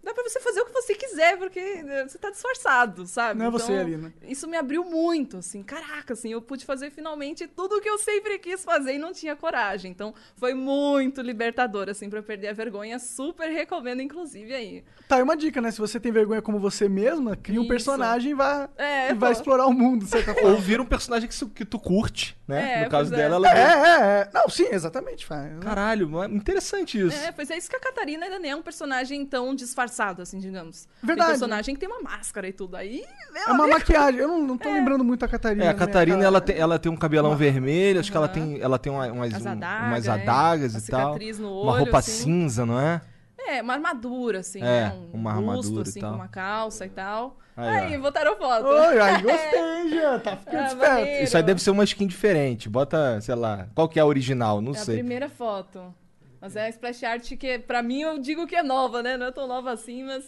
dá 0.04 0.14
pra 0.14 0.24
você 0.24 0.40
fazer 0.40 0.62
o 0.62 0.66
que 0.66 0.74
você 0.74 0.96
quiser, 0.96 1.38
porque 1.38 1.60
né, 1.84 2.08
você 2.08 2.18
tá 2.18 2.30
disfarçado, 2.30 3.06
sabe? 3.06 3.40
Não 3.40 3.48
é 3.48 3.50
você 3.50 3.72
Então, 3.72 3.86
ali, 3.86 3.98
né? 3.98 4.14
Isso 4.24 4.48
me 4.48 4.58
abriu 4.58 4.84
muito, 4.84 5.38
assim, 5.38 5.62
caraca, 5.64 6.14
assim, 6.14 6.32
eu 6.32 6.42
pude 6.42 6.66
fazer 6.66 6.90
finalmente 6.92 7.48
tudo 7.48 7.78
o 7.78 7.82
que 7.82 7.90
eu 7.90 7.98
sempre 7.98 8.38
quis 8.40 8.64
fazer 8.64 8.94
e 8.96 8.98
não 8.98 9.14
tinha 9.14 9.36
coragem. 9.36 9.92
Então, 9.92 10.14
foi 10.36 10.54
muito 10.54 11.22
libertador, 11.22 11.90
assim, 11.90 12.10
pra 12.10 12.20
eu 12.20 12.24
perder 12.24 12.50
a 12.50 12.54
vergonha. 12.54 13.00
Super 13.00 13.50
recomendo, 13.50 14.02
inclusive, 14.02 14.54
aí. 14.54 14.84
Tá, 15.08 15.20
e 15.20 15.22
uma 15.24 15.36
dica, 15.36 15.62
né? 15.62 15.72
Se 15.72 15.80
você 15.80 16.00
tem 16.00 16.12
vergonha 16.12 16.42
como 16.42 16.60
você 16.60 16.88
mesma, 16.88 17.36
cria 17.36 17.60
um 17.60 17.64
Isso. 17.64 17.70
personagem 17.70 18.32
e 18.32 18.34
vai, 18.34 18.70
É, 18.78 19.12
e 19.12 19.14
vai 19.14 19.30
pô. 19.34 19.40
explorar 19.40 19.66
o 19.68 19.74
mundo, 19.74 20.06
de 20.06 20.12
certa 20.12 20.32
Ou 20.32 20.38
forma. 20.40 20.58
vira 20.58 20.82
um 20.82 20.86
personagem 20.86 21.30
que, 21.30 21.46
que 21.50 21.66
tu 21.66 21.78
curte, 21.80 22.38
né? 22.48 22.82
É, 22.82 22.84
no 22.86 22.90
caso 22.90 23.14
é. 23.14 23.18
dela, 23.18 23.36
ela. 23.36 23.48
É, 23.48 23.62
é, 23.62 24.22
é. 24.22 24.30
Não, 24.34 24.50
sim, 24.50 24.68
exatamente. 24.72 25.26
Faz. 25.26 25.60
Caralho, 25.60 26.10
mas 26.10 26.32
interessante 26.32 27.00
isso. 27.00 27.18
É, 27.18 27.32
pois 27.32 27.50
é 27.52 27.58
isso 27.58 27.70
que 27.70 27.76
a 27.76 27.80
Catarina 27.80 28.26
ainda 28.26 28.40
nem 28.40 28.52
é 28.52 28.56
um 28.56 28.62
personagem 28.62 29.26
tão 29.26 29.54
disfarçado, 29.54 29.91
assim, 30.22 30.40
digamos. 30.40 30.88
Verdade. 31.04 31.30
Tem 31.30 31.40
personagem 31.40 31.76
que 31.76 31.80
tem 31.80 31.90
uma 31.90 32.02
máscara 32.02 32.48
e 32.48 32.54
tudo. 32.54 32.76
Aí, 32.78 33.04
meu 33.32 33.42
É 33.44 33.46
uma 33.48 33.64
amigo, 33.66 33.70
maquiagem. 33.80 34.20
Eu 34.22 34.28
não, 34.28 34.42
não 34.44 34.58
tô 34.58 34.72
lembrando 34.72 35.04
muito 35.04 35.24
a 35.24 35.28
Catarina. 35.28 35.66
É, 35.66 35.68
a 35.70 35.74
né, 35.74 35.78
Catarina, 35.80 36.24
ela 36.24 36.40
tem, 36.42 36.56
ela 36.58 36.80
tem 36.80 36.92
um 36.92 36.96
cabelão 36.98 37.36
vermelho, 37.36 38.00
acho 38.00 38.10
que 38.12 38.18
ela 38.18 38.28
tem, 38.28 38.60
ela 38.62 38.80
tem 38.80 38.92
uma- 38.92 39.08
umas, 39.12 39.34
As 39.34 39.46
um- 39.46 39.50
adagas, 39.50 39.88
umas 39.88 40.08
é. 40.08 40.12
adagas 40.12 40.74
Uma 40.74 40.80
e 40.80 40.88
tal. 40.88 41.18
no 41.40 41.62
uma 41.64 41.72
olho, 41.74 41.80
roupa 41.84 41.98
assim. 42.00 42.12
cinza, 42.24 42.66
não 42.66 42.80
é? 42.80 43.02
É, 43.38 43.62
uma 43.62 43.74
armadura, 43.74 44.40
assim, 44.40 44.60
É, 44.60 44.64
né? 44.64 44.94
Um 45.14 45.18
uma 45.18 45.34
busto, 45.34 45.50
armadura 45.50 45.88
e 45.88 45.90
assim, 45.90 46.00
tal. 46.00 46.10
com 46.12 46.16
uma 46.16 46.28
calça 46.28 46.86
e 46.86 46.90
tal. 46.90 47.38
Aí, 47.58 47.94
Aí, 47.94 47.98
botaram 47.98 48.36
foto. 48.38 48.66
Oi, 48.66 49.00
aí 49.00 49.22
gostei, 49.22 49.90
já. 50.00 50.20
Tá 50.20 50.38
ficando 50.38 50.58
Ah, 50.58 50.68
esperto. 50.68 50.94
maneiro. 50.96 51.24
Isso 51.24 51.38
aí 51.38 51.44
deve 51.44 51.62
ser 51.62 51.72
uma 51.72 51.84
skin 51.84 52.08
diferente. 52.08 52.70
Bota, 52.70 53.20
sei 53.20 53.36
lá, 53.36 53.68
qual 53.76 53.90
que 53.90 54.00
é 54.00 54.02
a 54.02 54.06
original? 54.06 54.62
Não 54.62 54.72
É 54.74 54.78
a 54.78 54.80
sei. 54.80 54.96
primeira 55.00 55.28
foto. 55.28 55.94
Mas 56.42 56.56
é 56.56 56.66
a 56.66 56.70
splash 56.70 57.04
art 57.04 57.38
que, 57.38 57.60
pra 57.60 57.84
mim, 57.84 58.02
eu 58.02 58.18
digo 58.18 58.48
que 58.48 58.56
é 58.56 58.64
nova, 58.64 59.04
né? 59.04 59.16
Não 59.16 59.28
é 59.28 59.32
tão 59.32 59.48
nova 59.48 59.72
assim, 59.72 60.04
mas 60.04 60.26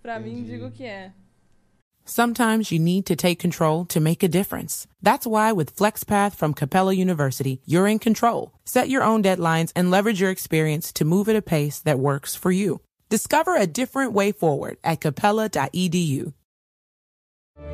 pra 0.00 0.20
mim, 0.20 0.44
digo 0.44 0.70
que 0.70 0.84
é. 0.84 1.12
Sometimes 2.04 2.72
you 2.72 2.78
need 2.78 3.04
to 3.04 3.14
take 3.14 3.38
control 3.38 3.84
to 3.86 4.00
make 4.00 4.22
a 4.22 4.28
difference. 4.28 4.86
That's 5.02 5.26
why 5.26 5.52
with 5.52 5.76
FlexPath 5.76 6.34
from 6.34 6.54
Capella 6.54 6.94
University, 6.94 7.60
you're 7.66 7.86
in 7.86 7.98
control. 7.98 8.52
Set 8.64 8.88
your 8.88 9.02
own 9.02 9.22
deadlines 9.22 9.72
and 9.76 9.90
leverage 9.90 10.20
your 10.20 10.30
experience 10.30 10.90
to 10.92 11.04
move 11.04 11.28
at 11.28 11.36
a 11.36 11.42
pace 11.42 11.80
that 11.80 11.98
works 11.98 12.34
for 12.34 12.50
you. 12.50 12.80
Discover 13.10 13.56
a 13.56 13.66
different 13.66 14.14
way 14.14 14.32
forward 14.32 14.78
at 14.82 15.00
capella.edu. 15.00 16.32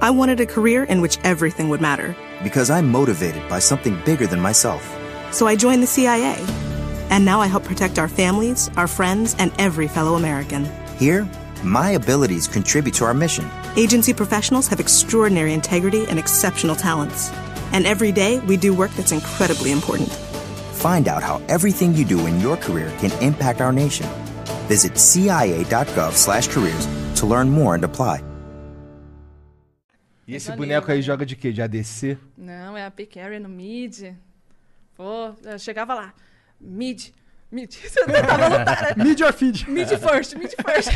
I 0.00 0.10
wanted 0.10 0.40
a 0.40 0.46
career 0.46 0.82
in 0.82 1.00
which 1.00 1.18
everything 1.22 1.68
would 1.68 1.80
matter. 1.80 2.16
Because 2.42 2.70
I'm 2.70 2.90
motivated 2.90 3.48
by 3.48 3.60
something 3.60 3.96
bigger 4.04 4.26
than 4.26 4.40
myself. 4.40 4.82
So 5.30 5.46
I 5.46 5.54
joined 5.54 5.82
the 5.82 5.86
CIA. 5.86 6.73
And 7.10 7.24
now 7.24 7.40
I 7.40 7.46
help 7.46 7.64
protect 7.64 7.98
our 7.98 8.08
families, 8.08 8.70
our 8.76 8.86
friends, 8.86 9.34
and 9.38 9.52
every 9.58 9.88
fellow 9.88 10.14
American. 10.14 10.66
Here, 10.98 11.28
my 11.62 11.90
abilities 11.90 12.48
contribute 12.48 12.94
to 12.96 13.04
our 13.04 13.14
mission. 13.14 13.48
Agency 13.76 14.12
professionals 14.12 14.68
have 14.68 14.80
extraordinary 14.80 15.52
integrity 15.52 16.06
and 16.06 16.18
exceptional 16.18 16.76
talents. 16.76 17.30
And 17.72 17.86
every 17.86 18.12
day, 18.12 18.38
we 18.40 18.56
do 18.56 18.74
work 18.74 18.90
that's 18.92 19.12
incredibly 19.12 19.72
important. 19.72 20.10
Find 20.72 21.08
out 21.08 21.22
how 21.22 21.40
everything 21.48 21.94
you 21.94 22.04
do 22.04 22.26
in 22.26 22.40
your 22.40 22.56
career 22.56 22.92
can 22.98 23.10
impact 23.22 23.60
our 23.60 23.72
nation. 23.72 24.06
Visit 24.68 24.98
cia.gov/careers 24.98 26.86
to 27.18 27.26
learn 27.26 27.50
more 27.50 27.74
and 27.74 27.84
apply. 27.84 28.22
E 30.26 30.34
esse 30.34 30.50
boneco 30.52 30.90
aí 30.90 31.02
joga 31.02 31.26
de 31.26 31.36
quê? 31.36 31.52
De 31.52 31.60
ADC? 31.60 32.16
Não, 32.36 32.76
é 32.76 32.86
a 32.86 32.90
P-Carry 32.90 33.38
no 33.38 33.48
mid. 33.48 34.14
Pô, 34.96 35.34
eu 35.44 35.58
chegava 35.58 35.94
lá. 35.94 36.14
Mid. 36.64 37.12
Mid. 37.50 37.72
Você 37.76 38.00
não 38.00 38.26
tava 38.26 38.48
lutando. 38.48 39.04
Mid 39.04 39.20
or 39.20 39.32
feed. 39.32 39.70
Mid 39.70 39.88
first, 39.88 40.34
mid 40.36 40.52
first. 40.60 40.90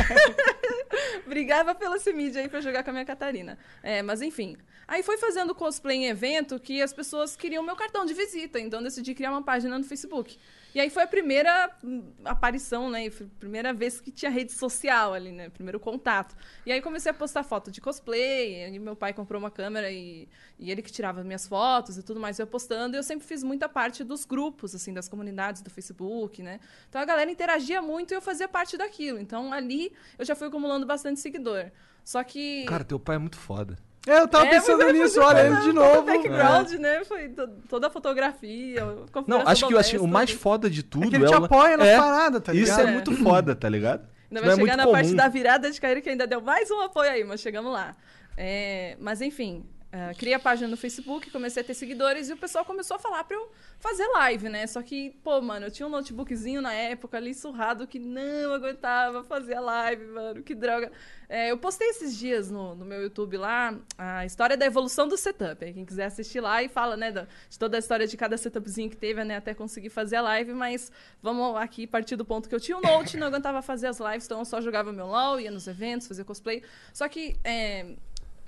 Brigava 1.26 1.74
pelo 1.74 1.94
esse 1.96 2.12
mid 2.12 2.35
aí 2.37 2.48
pra 2.48 2.61
jogar 2.61 2.83
com 2.83 2.90
a 2.90 2.92
minha 2.92 3.04
Catarina. 3.04 3.59
É, 3.83 4.02
mas 4.02 4.22
enfim. 4.22 4.57
Aí 4.87 5.02
foi 5.02 5.18
fazendo 5.18 5.54
cosplay 5.54 5.98
em 5.98 6.07
evento 6.07 6.59
que 6.59 6.81
as 6.81 6.92
pessoas 6.92 7.37
queriam 7.37 7.62
meu 7.62 7.76
cartão 7.76 8.07
de 8.07 8.14
visita, 8.14 8.59
então 8.59 8.81
eu 8.81 8.85
decidi 8.85 9.14
criar 9.14 9.31
uma 9.31 9.42
página 9.42 9.78
no 9.78 9.85
Facebook. 9.85 10.38
E 10.74 10.81
aí 10.81 10.90
foi 10.90 11.02
a 11.02 11.07
primeira 11.07 11.70
hum, 11.83 12.12
aparição, 12.24 12.90
né? 12.90 13.11
foi 13.11 13.26
a 13.26 13.40
primeira 13.40 13.72
vez 13.72 14.00
que 14.00 14.11
tinha 14.11 14.31
rede 14.31 14.52
social 14.52 15.14
ali, 15.14 15.33
né? 15.33 15.48
Primeiro 15.48 15.81
contato. 15.81 16.37
E 16.66 16.72
aí 16.72 16.81
comecei 16.83 17.11
a 17.11 17.14
postar 17.14 17.42
foto 17.42 17.70
de 17.70 17.81
cosplay, 17.81 18.66
e 18.66 18.78
meu 18.78 18.94
pai 18.94 19.12
comprou 19.12 19.40
uma 19.40 19.50
câmera 19.50 19.90
e, 19.90 20.28
e 20.59 20.70
ele 20.70 20.83
que 20.83 20.92
tirava 20.92 21.24
minhas 21.24 21.46
fotos 21.46 21.96
e 21.96 22.02
tudo 22.02 22.20
mais, 22.20 22.38
eu 22.38 22.46
postando. 22.46 22.96
E 22.96 22.98
eu 22.98 23.02
sempre 23.02 23.26
fiz 23.26 23.42
muita 23.42 23.68
parte 23.68 24.04
dos 24.04 24.24
grupos, 24.24 24.74
assim, 24.74 24.92
das 24.92 25.09
comunidades 25.09 25.62
do 25.62 25.70
Facebook, 25.70 26.42
né? 26.42 26.61
Então 26.88 27.00
a 27.00 27.04
galera 27.04 27.31
interagia 27.31 27.81
muito 27.81 28.12
e 28.12 28.14
eu 28.14 28.20
fazia 28.20 28.46
parte 28.46 28.76
daquilo. 28.76 29.18
Então 29.18 29.52
ali 29.52 29.92
eu 30.18 30.24
já 30.24 30.37
fui 30.37 30.48
acumulando 30.48 30.87
bastante 30.87 31.18
seguidor. 31.20 31.70
Só 32.04 32.22
que. 32.22 32.64
Cara, 32.64 32.85
teu 32.85 32.98
pai 32.98 33.16
é 33.16 33.18
muito 33.18 33.37
foda. 33.37 33.76
É, 34.09 34.21
eu 34.21 34.29
tava 34.29 34.47
É, 34.47 34.51
pensando 34.51 34.83
aí 34.83 34.92
nisso, 34.92 35.14
foi 35.16 35.25
olha, 35.25 35.40
ele 35.47 35.57
de 35.57 35.61
todo 35.61 35.71
o 35.71 35.75
novo. 35.75 36.03
background, 36.03 36.71
né? 36.73 37.05
Foi 37.05 37.29
to- 37.29 37.49
toda 37.68 37.87
a 37.88 37.90
fotografia. 37.90 38.83
a 38.83 39.23
Não, 39.27 39.42
acho 39.47 39.66
que 39.66 39.73
do 39.75 39.79
assim, 39.79 39.99
o 39.99 40.07
mais 40.07 40.31
foda 40.31 40.71
de 40.71 40.83
tudo 40.83 41.07
É 41.07 41.11
que 41.11 41.16
ele 41.16 41.27
te 41.27 41.35
o- 41.35 41.44
apoia 41.44 41.77
nas 41.77 41.87
é, 41.88 41.97
paradas, 41.99 42.42
tá 42.42 42.53
Isso 42.55 42.62
ligado? 42.73 42.88
é 42.88 42.92
muito 42.92 43.12
foda, 43.16 43.55
tá 43.55 43.68
ligado? 43.68 44.01
Ainda 44.31 44.40
Isso 44.40 44.44
vai 44.44 44.53
é 44.53 44.57
chegar 44.57 44.77
na 44.77 44.83
comum. 44.85 44.94
parte 44.94 45.14
da 45.14 45.29
virada 45.29 45.71
de 45.71 45.81
cair 45.81 46.01
que 46.03 46.09
ainda 46.11 46.27
deu 46.27 46.40
mais 46.40 46.71
um 46.71 46.81
apoio 46.81 47.11
aí, 47.11 47.25
mas 47.25 47.40
chegamos 47.40 47.73
lá. 47.73 47.94
É, 48.37 48.97
mas 49.01 49.21
enfim, 49.21 49.64
é, 49.90 50.12
criei 50.12 50.35
a 50.35 50.38
página 50.38 50.68
no 50.68 50.77
Facebook, 50.77 51.31
comecei 51.31 51.62
a 51.62 51.64
ter 51.64 51.72
seguidores 51.72 52.29
e 52.29 52.35
o 52.35 52.37
pessoal 52.37 52.62
começou 52.62 52.96
a 52.96 52.98
falar 52.98 53.24
pra 53.24 53.37
eu 53.37 53.51
fazer 53.81 54.07
live, 54.09 54.51
né? 54.51 54.66
Só 54.66 54.83
que, 54.83 55.11
pô, 55.24 55.40
mano, 55.40 55.66
eu 55.66 55.70
tinha 55.70 55.87
um 55.87 55.90
notebookzinho 55.90 56.61
na 56.61 56.74
época 56.74 57.16
ali 57.16 57.33
surrado 57.33 57.87
que 57.87 57.98
não 57.98 58.53
aguentava 58.53 59.24
fazer 59.24 59.55
a 59.55 59.61
live, 59.61 60.05
mano, 60.07 60.42
que 60.42 60.55
droga. 60.55 60.92
É, 61.27 61.51
eu 61.51 61.57
postei 61.57 61.88
esses 61.88 62.16
dias 62.18 62.51
no, 62.51 62.74
no 62.74 62.85
meu 62.85 63.03
YouTube 63.03 63.37
lá 63.37 63.79
a 63.96 64.27
história 64.27 64.57
da 64.59 64.66
evolução 64.66 65.09
do 65.09 65.16
setup. 65.16 65.72
Quem 65.72 65.87
quiser 65.87 66.07
assistir 66.07 66.40
lá 66.40 66.62
e 66.62 66.68
fala, 66.68 66.94
né, 66.94 67.11
de 67.11 67.59
toda 67.59 67.77
a 67.77 67.81
história 67.81 68.07
de 68.07 68.16
cada 68.16 68.37
setupzinho 68.37 68.90
que 68.90 68.96
teve, 68.96 69.24
né, 69.24 69.37
até 69.37 69.55
conseguir 69.55 69.88
fazer 69.88 70.16
a 70.16 70.22
live, 70.22 70.53
mas 70.53 70.92
vamos 71.22 71.57
aqui 71.57 71.87
partir 71.87 72.16
do 72.16 72.24
ponto 72.27 72.46
que 72.46 72.55
eu 72.55 72.61
tinha 72.61 72.77
um 72.77 72.81
note, 72.83 73.16
não 73.16 73.27
aguentava 73.27 73.62
fazer 73.62 73.87
as 73.87 73.98
lives, 73.98 74.27
então 74.27 74.38
eu 74.38 74.44
só 74.44 74.61
jogava 74.61 74.92
meu 74.92 75.07
LOL, 75.07 75.40
ia 75.40 75.51
nos 75.51 75.66
eventos, 75.66 76.09
fazia 76.09 76.24
cosplay. 76.24 76.62
Só 76.92 77.09
que 77.09 77.37
é, 77.42 77.94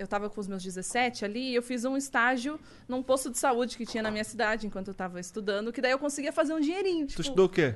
eu 0.01 0.07
tava 0.07 0.29
com 0.29 0.39
os 0.41 0.47
meus 0.47 0.63
17 0.63 1.23
ali 1.25 1.51
e 1.51 1.55
eu 1.55 1.61
fiz 1.61 1.85
um 1.85 1.95
estágio 1.95 2.59
num 2.87 3.03
posto 3.03 3.29
de 3.29 3.37
saúde 3.37 3.77
que 3.77 3.85
tinha 3.85 4.01
na 4.01 4.09
minha 4.11 4.23
cidade 4.23 4.65
enquanto 4.65 4.87
eu 4.87 4.93
tava 4.93 5.19
estudando, 5.19 5.71
que 5.71 5.79
daí 5.81 5.91
eu 5.91 5.99
conseguia 5.99 6.31
fazer 6.31 6.53
um 6.53 6.59
dinheirinho. 6.59 7.05
Tu 7.05 7.09
Tipo, 7.11 7.21
estudou 7.21 7.45
o 7.45 7.49
quê? 7.49 7.75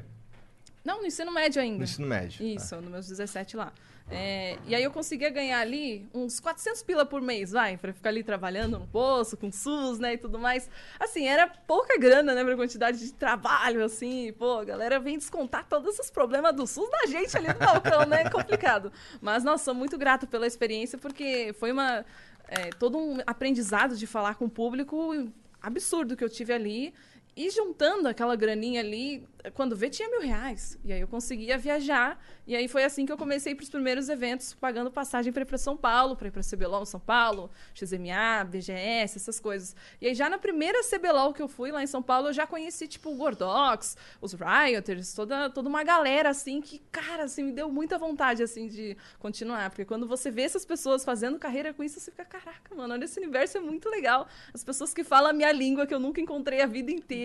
Não, 0.83 1.01
no 1.01 1.07
ensino 1.07 1.31
médio 1.31 1.61
ainda. 1.61 1.77
No 1.77 1.83
ensino 1.83 2.07
médio. 2.07 2.45
Isso, 2.45 2.75
nos 2.81 2.91
meus 2.91 3.07
17 3.07 3.57
lá. 3.57 3.71
É, 4.10 4.60
e 4.68 4.76
aí 4.76 4.84
eu 4.84 4.91
conseguia 4.91 5.32
ganhar 5.32 5.60
ali 5.60 6.08
uns 6.13 6.39
400 6.39 6.84
pila 6.84 7.06
por 7.06 7.22
mês, 7.22 7.52
vai, 7.52 7.76
pra 7.76 7.91
ficar 7.91 8.10
ali 8.10 8.24
trabalhando 8.24 8.78
no 8.78 8.88
poço, 8.88 9.36
com 9.36 9.52
SUS, 9.52 9.98
né, 9.98 10.13
e 10.13 10.18
tudo 10.18 10.38
mais. 10.38 10.70
Assim, 11.00 11.28
era 11.28 11.48
pouca 11.48 11.98
grana, 11.98 12.36
né, 12.36 12.44
pra 12.44 12.56
quantidade 12.56 13.00
de 13.00 13.13
trabalho, 13.13 13.84
assim, 13.84 14.32
pô, 14.34 14.60
a 14.60 14.63
galera 14.63 15.00
vem 15.00 15.18
descontar 15.18 15.65
todos 15.68 15.98
os 15.98 16.12
problemas 16.12 16.56
do 16.56 16.68
SUS 16.68 16.89
da 16.89 17.08
gente 17.08 17.36
ali 17.36 17.48
no 17.48 17.60
balcão, 17.60 18.06
né, 18.06 18.30
complicado. 18.30 18.94
Mas, 19.20 19.44
nossa, 19.44 19.65
sou 19.65 19.74
muito 19.74 19.98
grata 19.98 20.28
pela 20.28 20.46
experiência, 20.46 21.00
porque 21.00 21.54
foi 21.60 21.72
uma, 21.72 22.06
é, 22.48 22.70
todo 22.78 23.00
um 23.00 23.18
aprendizado 23.26 23.96
de 23.98 24.06
falar 24.06 24.36
com 24.36 24.46
o 24.46 24.50
público 24.50 25.28
absurdo 25.60 26.15
que 26.15 26.24
eu 26.24 26.30
tive 26.30 26.54
ali. 26.54 26.94
E 27.36 27.50
juntando 27.50 28.08
aquela 28.08 28.34
graninha 28.36 28.80
ali, 28.80 29.28
quando 29.54 29.76
vê, 29.76 29.89
tinha 29.89 30.10
mil 30.10 30.21
reais. 30.21 30.80
E 30.86 30.93
aí 30.93 31.02
eu 31.02 31.08
conseguia 31.08 31.58
viajar. 31.58 32.17
E 32.48 32.56
aí 32.56 32.67
foi 32.67 32.84
assim 32.84 33.06
que 33.06 33.12
eu 33.12 33.17
comecei 33.17 33.54
para 33.54 33.63
os 33.63 33.69
primeiros 33.69 34.08
eventos, 34.08 34.54
pagando 34.54 34.89
passagem 34.89 35.34
para 35.34 35.41
ir 35.41 35.45
para 35.45 35.58
São 35.58 35.76
Paulo, 35.76 36.15
para 36.15 36.28
ir 36.28 36.32
para 36.32 36.41
CBLOL 36.41 36.86
São 36.86 37.00
Paulo, 37.00 37.50
XMA, 37.74 38.43
BGS, 38.48 39.17
essas 39.17 39.39
coisas. 39.39 39.76
E 40.00 40.08
aí 40.08 40.15
já 40.15 40.30
na 40.30 40.38
primeira 40.38 40.80
CBLOL 40.84 41.34
que 41.34 41.41
eu 41.41 41.48
fui 41.48 41.71
lá 41.71 41.84
em 41.84 41.88
São 41.88 42.02
Paulo, 42.02 42.30
eu 42.30 42.34
já 42.34 42.48
conheci, 42.48 42.88
tipo, 42.88 43.10
o 43.10 43.15
Gordox, 43.15 43.98
os 44.21 44.34
Rioters, 44.34 45.13
toda, 45.13 45.50
toda 45.50 45.67
uma 45.67 45.84
galera, 45.84 46.30
assim, 46.30 46.62
que, 46.62 46.80
cara, 46.91 47.24
assim, 47.24 47.43
me 47.43 47.52
deu 47.52 47.69
muita 47.69 47.98
vontade, 47.98 48.43
assim, 48.43 48.67
de 48.67 48.95
continuar. 49.19 49.69
Porque 49.71 49.84
quando 49.84 50.08
você 50.08 50.32
vê 50.32 50.43
essas 50.43 50.65
pessoas 50.65 51.04
fazendo 51.04 51.38
carreira 51.39 51.74
com 51.74 51.84
isso, 51.84 52.00
você 52.00 52.12
fica, 52.12 52.24
caraca, 52.24 52.74
mano, 52.76 52.93
olha, 52.93 53.04
esse 53.04 53.19
universo 53.19 53.58
é 53.58 53.62
muito 53.62 53.89
legal. 53.89 54.28
As 54.54 54.63
pessoas 54.63 54.93
que 54.93 55.04
falam 55.04 55.32
a 55.32 55.34
minha 55.34 55.52
língua, 55.52 55.86
que 55.86 55.93
eu 55.93 56.00
nunca 56.00 56.21
encontrei 56.21 56.62
a 56.62 56.67
vida 56.67 56.91
inteira, 56.91 57.24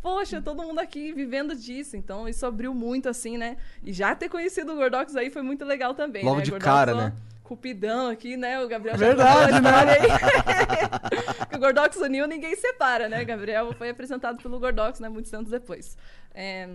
poxa, 0.00 0.40
todo 0.40 0.62
mundo 0.62 0.78
aqui 0.78 1.12
vivendo 1.12 1.54
disso. 1.54 1.96
Então, 1.96 2.28
isso 2.28 2.44
abriu 2.44 2.74
muito, 2.74 3.08
assim, 3.08 3.36
né? 3.36 3.56
E 3.82 3.92
já 3.92 4.14
ter 4.14 4.28
conhecido 4.28 4.72
o 4.72 4.76
Gordox 4.76 5.16
aí 5.16 5.30
foi 5.30 5.42
muito 5.42 5.64
legal 5.64 5.94
também, 5.94 6.24
Logo 6.24 6.38
né? 6.38 6.42
de 6.42 6.50
Gordox, 6.50 6.70
cara, 6.70 6.94
ó, 6.94 6.96
né? 6.96 7.12
Cupidão 7.42 8.08
aqui, 8.08 8.36
né? 8.36 8.60
O 8.62 8.68
Gabriel 8.68 8.96
Verdade, 8.96 9.52
já 9.52 9.60
né? 9.60 9.92
aí. 9.92 11.46
que 11.50 11.56
o 11.56 11.58
Gordox 11.58 11.96
uniu, 11.96 12.26
ninguém 12.26 12.56
separa, 12.56 13.08
né? 13.08 13.24
Gabriel 13.24 13.72
foi 13.74 13.90
apresentado 13.90 14.42
pelo 14.42 14.58
Gordox, 14.58 15.00
né? 15.00 15.08
Muitos 15.08 15.32
anos 15.34 15.50
depois. 15.50 15.96
É, 16.34 16.68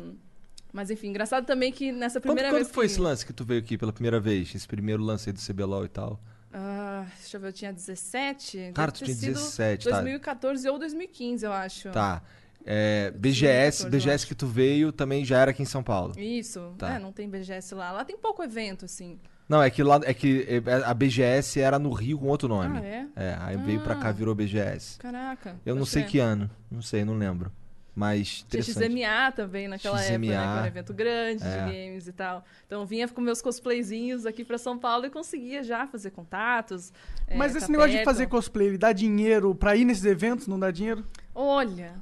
Mas 0.72 0.92
enfim, 0.92 1.08
engraçado 1.08 1.46
também 1.46 1.72
que 1.72 1.92
nessa 1.92 2.20
Quando, 2.20 2.36
primeira 2.36 2.50
quando 2.50 2.64
vez 2.64 2.72
foi 2.72 2.86
que... 2.86 2.92
esse 2.92 3.02
lance 3.02 3.26
que 3.26 3.34
tu 3.34 3.44
veio 3.44 3.60
aqui 3.60 3.78
pela 3.78 3.92
primeira 3.94 4.20
vez? 4.20 4.54
Esse 4.54 4.68
primeiro 4.68 5.02
lance 5.02 5.30
aí 5.30 5.34
do 5.34 5.42
CBLOL 5.42 5.86
e 5.86 5.90
tal? 5.90 6.20
Ah, 6.54 7.06
deixa 7.20 7.38
eu 7.38 7.42
ver, 7.42 7.48
eu 7.48 7.54
tinha 7.54 7.74
17. 7.74 8.72
Cara, 8.74 8.92
tu 8.92 9.04
tinha 9.04 9.16
sido 9.16 9.34
17, 9.34 9.90
tá. 9.90 9.96
2014 9.96 10.70
ou 10.70 10.80
2015, 10.80 11.46
eu 11.46 11.52
acho. 11.54 11.90
Tá. 11.92 12.22
É, 12.70 13.12
BGS, 13.12 13.84
2014, 13.84 13.86
eu 13.86 13.90
BGS 13.92 14.28
que 14.28 14.36
tu 14.36 14.46
veio 14.46 14.92
também 14.92 15.24
já 15.24 15.40
era 15.40 15.52
aqui 15.52 15.64
em 15.64 15.66
São 15.66 15.82
Paulo. 15.82 16.14
Isso. 16.20 16.74
Tá. 16.78 16.96
É, 16.96 17.00
não 17.00 17.14
tem 17.14 17.30
BGS 17.30 17.74
lá. 17.74 17.92
Lá 17.94 18.04
tem 18.04 18.18
pouco 18.18 18.44
evento, 18.44 18.84
assim. 18.86 19.18
Não, 19.48 19.64
é 19.64 19.70
que 19.70 19.82
lá 19.82 20.02
é 20.04 20.14
que 20.14 20.46
é, 20.50 20.84
a 20.84 20.94
BGS 20.94 21.62
era 21.62 21.80
no 21.80 21.92
Rio 21.94 22.20
com 22.20 22.28
outro 22.28 22.50
nome. 22.50 22.78
Ah, 22.80 22.84
é? 22.86 23.08
É, 23.16 23.38
aí 23.40 23.56
veio 23.58 23.80
pra 23.80 23.96
cá, 23.96 24.10
Ah. 24.10 24.12
virou 24.12 24.36
BGS. 24.36 24.98
Caraca. 25.00 25.56
Eu 25.66 25.74
não 25.76 25.86
sei 25.86 26.02
crer. 26.02 26.12
que 26.12 26.20
ano, 26.20 26.50
não 26.70 26.82
sei, 26.82 27.06
não 27.06 27.18
lembro. 27.18 27.50
Mas 27.96 28.46
Tinha 28.48 28.60
interessante. 28.62 28.92
XMA 28.94 29.32
também 29.32 29.68
naquela 29.68 30.00
época, 30.00 30.18
né? 30.20 30.28
Que 30.28 30.34
XMA. 30.34 30.44
era 30.54 30.62
um 30.62 30.66
evento 30.68 30.94
grande 30.94 31.44
É. 31.44 31.66
de 31.66 31.72
games 31.72 32.08
e 32.08 32.12
tal. 32.12 32.46
Então 32.68 32.82
eu 32.82 32.86
vinha 32.86 33.08
com 33.08 33.22
meus 33.22 33.42
cosplayzinhos 33.42 34.26
aqui 34.26 34.44
pra 34.46 34.58
São 34.60 34.78
Paulo 34.78 35.06
e 35.08 35.10
conseguia 35.10 35.64
já 35.64 35.88
fazer 35.88 36.12
contatos. 36.12 36.92
é, 37.26 37.36
Mas 37.38 37.54
tá 37.54 37.58
esse 37.60 37.72
negócio 37.72 37.92
de 37.92 37.98
perto. 37.98 38.06
fazer 38.06 38.28
cosplay, 38.28 38.68
ele 38.68 38.78
dá 38.78 38.92
dinheiro 38.92 39.56
pra 39.56 39.76
ir 39.76 39.84
nesses 39.86 40.06
eventos? 40.06 40.46
Não 40.46 40.60
dá 40.60 40.70
dinheiro? 40.70 41.04
Olha, 41.34 41.96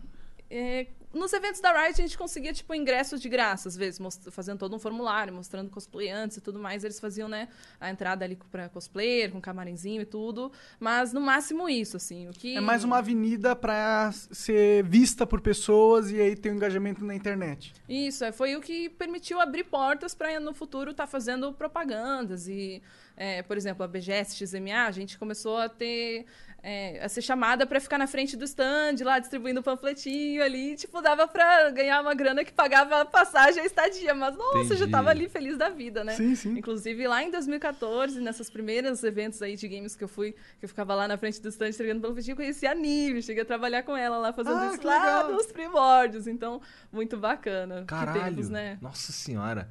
é, 0.50 0.88
nos 1.16 1.32
eventos 1.32 1.62
da 1.62 1.72
Riot 1.72 1.94
a 2.02 2.04
gente 2.04 2.18
conseguia, 2.18 2.52
tipo, 2.52 2.76
ingressos 2.76 3.22
de 3.22 3.30
graça, 3.30 3.70
às 3.70 3.78
vezes, 3.78 4.00
fazendo 4.32 4.60
todo 4.60 4.76
um 4.76 4.80
formulário, 4.80 5.34
mostrando 5.34 5.70
cosplay 5.70 6.10
antes 6.10 6.38
e 6.38 6.42
tudo 6.42 6.60
mais. 6.60 6.84
Eles 6.84 7.00
faziam, 7.00 7.30
né, 7.30 7.48
a 7.80 7.90
entrada 7.90 8.26
ali 8.26 8.38
pra 8.52 8.68
cosplayer, 8.68 9.32
com 9.32 9.40
camarinzinho 9.40 10.02
e 10.02 10.06
tudo. 10.06 10.52
Mas 10.78 11.14
no 11.14 11.22
máximo 11.22 11.70
isso, 11.70 11.96
assim. 11.96 12.28
O 12.28 12.34
que... 12.34 12.58
É 12.58 12.62
mais 12.62 12.84
uma 12.84 12.98
avenida 12.98 13.56
pra 13.56 14.12
ser 14.12 14.84
vista 14.84 15.26
por 15.26 15.40
pessoas 15.40 16.12
e 16.12 16.20
aí 16.20 16.36
ter 16.36 16.52
um 16.52 16.56
engajamento 16.56 17.04
na 17.06 17.16
internet. 17.16 17.74
Isso, 17.88 18.26
é, 18.26 18.34
foi 18.34 18.58
o 18.58 18.62
que 18.62 18.90
permitiu 18.90 19.40
abrir 19.40 19.64
portas 19.64 20.14
para 20.14 20.38
no 20.42 20.54
futuro 20.54 20.92
estar 20.92 21.08
fazendo 21.08 21.54
propagandas. 21.54 22.50
E, 22.50 22.84
é, 23.16 23.42
por 23.42 23.56
exemplo, 23.56 23.84
a 23.86 23.88
BGS 23.88 24.36
XMA, 24.46 24.86
a 24.86 24.92
gente 24.92 25.18
começou 25.18 25.58
a 25.58 25.70
ter. 25.70 26.26
É, 26.68 27.00
a 27.06 27.08
ser 27.08 27.22
chamada 27.22 27.68
para 27.68 27.80
ficar 27.80 28.00
na 28.00 28.08
frente 28.08 28.36
do 28.36 28.44
stand, 28.44 28.96
lá 29.04 29.20
distribuindo 29.20 29.62
panfletinho 29.62 30.42
ali. 30.44 30.76
Tipo, 30.76 31.00
dava 31.00 31.28
para 31.28 31.70
ganhar 31.70 32.02
uma 32.02 32.16
grana 32.16 32.44
que 32.44 32.52
pagava 32.52 33.02
a 33.02 33.06
passagem 33.06 33.62
e 33.62 33.68
estadia. 33.68 34.16
Mas, 34.16 34.36
nossa, 34.36 34.58
eu 34.58 34.64
já 34.66 34.74
Entendi. 34.76 34.92
tava 34.92 35.12
ali 35.12 35.30
feliz 35.30 35.58
da 35.60 35.70
vida, 35.70 36.04
né? 36.04 36.14
Sim, 36.16 36.34
sim. 36.34 36.58
Inclusive, 36.58 37.08
lá 37.08 37.22
em 37.22 37.30
2014, 37.30 38.20
nessas 38.20 38.50
primeiras 38.50 39.04
eventos 39.04 39.44
aí 39.44 39.56
de 39.56 39.68
games 39.68 39.96
que 39.96 40.04
eu 40.04 40.08
fui, 40.08 40.32
que 40.60 40.66
eu 40.66 40.68
ficava 40.70 40.96
lá 40.96 41.08
na 41.08 41.18
frente 41.20 41.40
do 41.40 41.50
stand 41.50 41.70
entregando 41.70 42.02
panfletinho, 42.02 42.32
eu 42.34 42.38
conheci 42.38 42.66
a 42.66 42.74
Nive, 42.74 43.22
cheguei 43.22 43.44
a 43.44 43.46
trabalhar 43.46 43.84
com 43.84 43.96
ela 43.96 44.18
lá, 44.18 44.34
fazendo 44.34 44.58
Ah, 44.58 44.72
isso 44.74 44.88
lá 44.88 44.98
legal. 45.22 45.32
nos 45.34 45.46
primórdios. 45.46 46.26
Então, 46.26 46.60
muito 46.92 47.16
bacana. 47.16 47.82
Que 47.82 47.86
Caralho. 47.86 48.24
tempos, 48.24 48.50
né? 48.50 48.80
Nossa 48.82 49.12
senhora. 49.12 49.70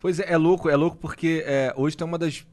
Pois 0.00 0.18
é, 0.18 0.32
é 0.32 0.36
louco, 0.36 0.68
é 0.68 0.74
louco 0.74 0.96
porque 0.96 1.44
é, 1.46 1.72
hoje 1.76 1.96
tem 1.96 2.04
uma 2.04 2.18
das 2.18 2.44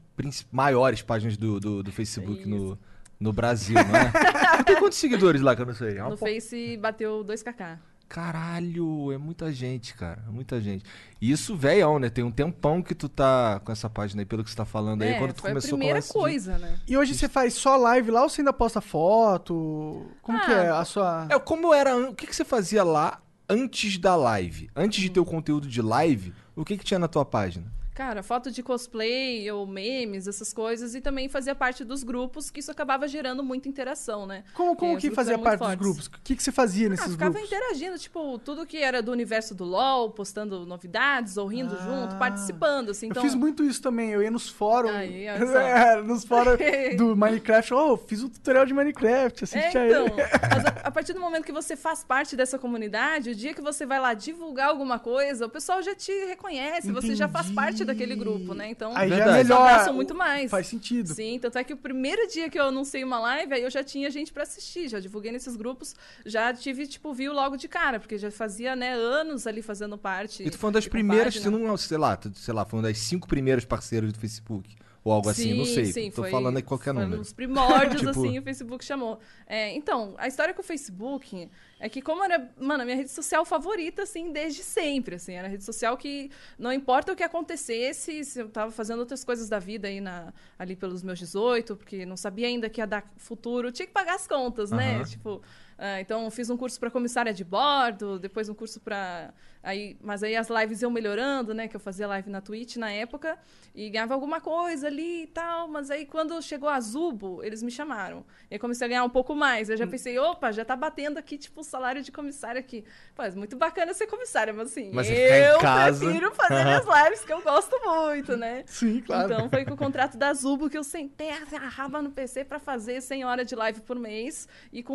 maiores 0.52 1.02
páginas 1.02 1.36
do, 1.36 1.58
do, 1.58 1.82
do 1.82 1.90
Facebook 1.90 2.46
no, 2.48 2.78
no 3.20 3.32
Brasil, 3.32 3.74
não 3.74 3.96
é? 3.96 4.10
tem 4.64 4.76
quantos 4.76 4.98
seguidores 4.98 5.40
lá 5.42 5.54
que 5.54 5.62
eu 5.62 5.66
não 5.66 5.74
sei? 5.74 5.98
É 5.98 6.02
No 6.02 6.10
po- 6.10 6.16
Face 6.16 6.76
bateu 6.78 7.22
2kk. 7.24 7.78
Caralho, 8.08 9.12
é 9.12 9.18
muita 9.18 9.52
gente, 9.52 9.94
cara. 9.94 10.22
É 10.26 10.30
muita 10.32 10.60
gente. 10.60 10.84
E 11.20 11.30
isso, 11.30 11.56
velhão, 11.56 11.98
né? 12.00 12.10
Tem 12.10 12.24
um 12.24 12.30
tempão 12.30 12.82
que 12.82 12.92
tu 12.92 13.08
tá 13.08 13.60
com 13.64 13.70
essa 13.70 13.88
página 13.88 14.20
aí, 14.22 14.26
pelo 14.26 14.42
que 14.42 14.50
você 14.50 14.56
tá 14.56 14.64
falando 14.64 15.02
aí. 15.02 15.10
É, 15.10 15.18
quando 15.18 15.32
tu 15.32 15.40
foi 15.42 15.50
a 15.50 15.52
começou 15.52 15.70
com 15.70 15.76
primeira 15.76 16.00
de- 16.00 16.08
coisa, 16.08 16.58
né? 16.58 16.76
E 16.88 16.96
hoje 16.96 17.14
você 17.14 17.28
faz 17.28 17.54
só 17.54 17.76
live 17.76 18.10
lá 18.10 18.22
ou 18.24 18.28
você 18.28 18.40
ainda 18.40 18.52
posta 18.52 18.80
foto? 18.80 20.10
Como 20.22 20.40
que 20.40 20.50
Ah, 20.50 20.62
é 20.64 20.70
a 20.70 20.84
sua... 20.84 21.26
É, 21.30 21.38
como 21.38 21.72
era. 21.72 21.96
O 21.96 22.14
que, 22.14 22.26
que 22.26 22.34
você 22.34 22.44
fazia 22.44 22.82
lá 22.82 23.20
antes 23.48 23.96
da 23.96 24.16
live? 24.16 24.68
Antes 24.74 25.00
de 25.00 25.08
ter 25.10 25.20
o 25.20 25.24
conteúdo 25.24 25.68
de 25.68 25.80
live, 25.80 26.34
o 26.56 26.64
que, 26.64 26.76
que 26.76 26.84
tinha 26.84 26.98
na 26.98 27.06
tua 27.08 27.24
página? 27.24 27.66
Cara, 28.00 28.22
foto 28.22 28.50
de 28.50 28.62
cosplay 28.62 29.50
ou 29.52 29.66
memes, 29.66 30.26
essas 30.26 30.54
coisas, 30.54 30.94
e 30.94 31.02
também 31.02 31.28
fazia 31.28 31.54
parte 31.54 31.84
dos 31.84 32.02
grupos, 32.02 32.50
que 32.50 32.60
isso 32.60 32.70
acabava 32.70 33.06
gerando 33.06 33.44
muita 33.44 33.68
interação, 33.68 34.24
né? 34.26 34.42
Como, 34.54 34.74
como 34.74 34.96
que 34.96 35.10
fazia 35.10 35.38
parte 35.38 35.58
dos 35.58 35.68
fortes. 35.68 35.78
grupos? 35.86 36.06
O 36.06 36.10
que, 36.24 36.34
que 36.34 36.42
você 36.42 36.50
fazia 36.50 36.86
Ah, 36.86 36.90
nesses 36.90 37.12
ficava 37.12 37.30
grupos? 37.34 37.52
interagindo, 37.52 37.98
tipo, 37.98 38.38
tudo 38.38 38.64
que 38.64 38.78
era 38.78 39.02
do 39.02 39.12
universo 39.12 39.54
do 39.54 39.64
LoL, 39.64 40.08
postando 40.12 40.64
novidades, 40.64 41.36
ou 41.36 41.46
rindo 41.46 41.76
Ah. 41.78 41.84
junto, 41.84 42.16
participando, 42.16 42.88
assim. 42.88 43.08
Então, 43.08 43.22
Eu 43.22 43.28
fiz 43.28 43.34
muito 43.34 43.62
isso 43.62 43.82
também. 43.82 44.12
Eu 44.12 44.22
ia 44.22 44.30
nos 44.30 44.48
fóruns. 44.48 44.94
Aí. 44.94 45.26
É, 45.60 46.00
nos 46.00 46.24
fóruns 46.24 46.58
do 46.96 47.14
Minecraft. 47.14 47.74
Oh, 47.74 47.98
fiz 47.98 48.22
um 48.22 48.30
tutorial 48.30 48.64
de 48.64 48.72
Minecraft. 48.72 49.44
Assiste 49.44 49.76
É, 49.76 49.80
aí. 49.82 49.90
então, 49.90 50.06
mas 50.50 50.64
a, 50.64 50.68
a 50.84 50.90
partir 50.90 51.12
do 51.12 51.20
momento 51.20 51.44
que 51.44 51.52
você 51.52 51.76
faz 51.76 52.02
parte 52.02 52.34
dessa 52.34 52.58
comunidade, 52.58 53.28
o 53.28 53.34
dia 53.34 53.52
que 53.52 53.60
você 53.60 53.84
vai 53.84 54.00
lá 54.00 54.14
divulgar 54.14 54.70
alguma 54.70 54.98
coisa, 54.98 55.44
o 55.44 55.50
pessoal 55.50 55.82
já 55.82 55.94
te 55.94 56.10
reconhece, 56.24 56.90
você 56.90 57.14
já 57.14 57.28
faz 57.28 57.44
Entendi. 57.50 57.56
parte 57.56 57.84
daquele 57.92 58.14
grupo, 58.14 58.54
né? 58.54 58.70
Então, 58.70 58.92
Aí 58.96 59.08
já 59.08 59.16
é 59.16 59.20
eles 59.20 59.34
melhor. 59.48 59.60
abraçam 59.68 59.94
muito 59.94 60.14
mais. 60.14 60.50
Faz 60.50 60.66
sentido. 60.66 61.14
Sim, 61.14 61.38
tanto 61.40 61.58
é 61.58 61.64
que 61.64 61.72
o 61.72 61.76
primeiro 61.76 62.26
dia 62.28 62.48
que 62.48 62.58
eu 62.58 62.64
anunciei 62.64 63.04
uma 63.04 63.18
live, 63.20 63.52
aí 63.54 63.62
eu 63.62 63.70
já 63.70 63.82
tinha 63.84 64.10
gente 64.10 64.32
pra 64.32 64.42
assistir, 64.42 64.88
já 64.88 65.00
divulguei 65.00 65.30
nesses 65.32 65.56
grupos, 65.56 65.94
já 66.24 66.52
tive, 66.54 66.86
tipo, 66.86 67.12
viu 67.12 67.32
logo 67.32 67.56
de 67.56 67.68
cara, 67.68 67.98
porque 68.00 68.16
já 68.18 68.30
fazia, 68.30 68.74
né, 68.74 68.92
anos 68.94 69.46
ali 69.46 69.62
fazendo 69.62 69.96
parte. 69.98 70.42
E 70.42 70.50
tu 70.50 70.58
foi 70.58 70.68
uma 70.68 70.74
das 70.74 70.86
primeiras, 70.88 71.34
se 71.34 71.48
não, 71.50 71.76
sei 71.76 71.98
lá, 71.98 72.16
tu- 72.16 72.32
sei 72.34 72.54
lá, 72.54 72.64
foi 72.64 72.78
uma 72.78 72.88
das 72.88 72.98
cinco 72.98 73.26
primeiras 73.28 73.64
parceiras 73.64 74.12
do 74.12 74.18
Facebook. 74.18 74.76
Ou 75.02 75.12
algo 75.12 75.30
assim, 75.30 75.54
não 75.54 75.64
sei. 75.64 75.86
Sim, 75.86 76.10
tô 76.10 76.22
foi- 76.22 76.30
falando 76.30 76.58
aí 76.58 76.62
qualquer 76.62 76.92
número. 76.92 77.16
Nos 77.18 77.32
primórdios, 77.32 78.00
Tipo- 78.04 78.10
assim, 78.10 78.38
o 78.38 78.42
Facebook 78.42 78.84
chamou. 78.84 79.18
É, 79.46 79.74
então, 79.74 80.14
a 80.18 80.28
história 80.28 80.52
com 80.52 80.60
o 80.60 80.64
Facebook 80.64 81.48
é 81.78 81.88
que, 81.88 82.02
como 82.02 82.22
era, 82.22 82.50
mano, 82.60 82.82
a 82.82 82.84
minha 82.84 82.96
rede 82.96 83.10
social 83.10 83.44
favorita, 83.46 84.02
assim, 84.02 84.30
desde 84.30 84.62
sempre, 84.62 85.14
assim, 85.14 85.32
era 85.32 85.48
a 85.48 85.50
rede 85.50 85.64
social 85.64 85.96
que 85.96 86.30
não 86.58 86.70
importa 86.70 87.12
o 87.12 87.16
que 87.16 87.22
acontecesse, 87.22 88.22
se 88.24 88.40
eu 88.40 88.48
tava 88.50 88.70
fazendo 88.70 88.98
outras 89.00 89.24
coisas 89.24 89.48
da 89.48 89.58
vida 89.58 89.88
aí 89.88 90.00
na, 90.00 90.34
ali 90.58 90.76
pelos 90.76 91.02
meus 91.02 91.18
18, 91.18 91.76
porque 91.76 92.04
não 92.04 92.16
sabia 92.16 92.46
ainda 92.46 92.68
que 92.68 92.80
ia 92.82 92.86
dar 92.86 93.10
futuro, 93.16 93.72
tinha 93.72 93.86
que 93.86 93.92
pagar 93.94 94.16
as 94.16 94.26
contas, 94.26 94.70
né? 94.70 94.96
Aham. 94.96 95.04
Tipo, 95.04 95.42
ah, 95.82 95.98
então 96.00 96.30
fiz 96.30 96.50
um 96.50 96.56
curso 96.58 96.78
para 96.78 96.90
comissária 96.90 97.32
de 97.32 97.42
bordo, 97.42 98.18
depois 98.18 98.48
um 98.50 98.54
curso 98.54 98.78
para 98.80 99.32
aí, 99.62 99.96
mas 100.02 100.22
aí 100.22 100.36
as 100.36 100.48
lives 100.50 100.82
iam 100.82 100.90
melhorando, 100.90 101.54
né? 101.54 101.68
Que 101.68 101.76
eu 101.76 101.80
fazia 101.80 102.06
live 102.06 102.28
na 102.28 102.40
Twitch 102.42 102.76
na 102.76 102.90
época 102.92 103.38
e 103.74 103.88
ganhava 103.88 104.12
alguma 104.14 104.40
coisa 104.40 104.86
ali 104.88 105.22
e 105.22 105.26
tal, 105.26 105.68
mas 105.68 105.90
aí 105.90 106.04
quando 106.04 106.40
chegou 106.42 106.68
a 106.68 106.78
Zubo, 106.80 107.42
eles 107.42 107.62
me 107.62 107.70
chamaram. 107.70 108.24
E 108.50 108.54
aí 108.54 108.58
comecei 108.58 108.84
a 108.86 108.88
ganhar 108.88 109.04
um 109.04 109.10
pouco 109.10 109.34
mais. 109.34 109.70
Eu 109.70 109.76
já 109.78 109.84
Hum. 109.86 109.90
pensei, 109.90 110.18
opa, 110.18 110.52
já 110.52 110.64
tá 110.66 110.76
batendo 110.76 111.18
aqui 111.18 111.38
tipo 111.38 111.60
o 111.60 111.64
salário 111.64 112.02
de 112.02 112.12
comissária 112.12 112.58
aqui. 112.60 112.84
Pô, 113.14 113.22
é 113.22 113.30
muito 113.32 113.56
bacana 113.56 113.94
ser 113.94 114.06
comissária, 114.06 114.52
mas 114.52 114.68
assim, 114.70 114.90
Mas 114.92 115.08
eu 115.10 115.58
casa- 115.60 115.98
prefiro 116.04 116.34
fazer 116.34 116.62
minhas 116.64 116.84
lives 117.04 117.24
que 117.24 117.32
eu 117.32 117.42
gosto 117.42 117.74
muito, 117.84 118.36
né? 118.36 118.64
Sim, 118.66 119.00
claro. 119.00 119.32
Então 119.32 119.48
foi 119.48 119.64
com 119.64 119.74
o 119.74 119.76
contrato 119.78 120.18
da 120.18 120.32
Zubo 120.34 120.68
que 120.68 120.76
eu 120.76 120.84
sentei 120.84 121.30
a 121.30 121.68
raba 121.68 122.02
no 122.02 122.10
PC 122.10 122.44
pra 122.44 122.58
fazer 122.58 123.00
100 123.00 123.24
horas 123.24 123.46
de 123.46 123.54
live 123.54 123.80
por 123.82 123.96
mês 123.98 124.48
e 124.72 124.82
com 124.82 124.94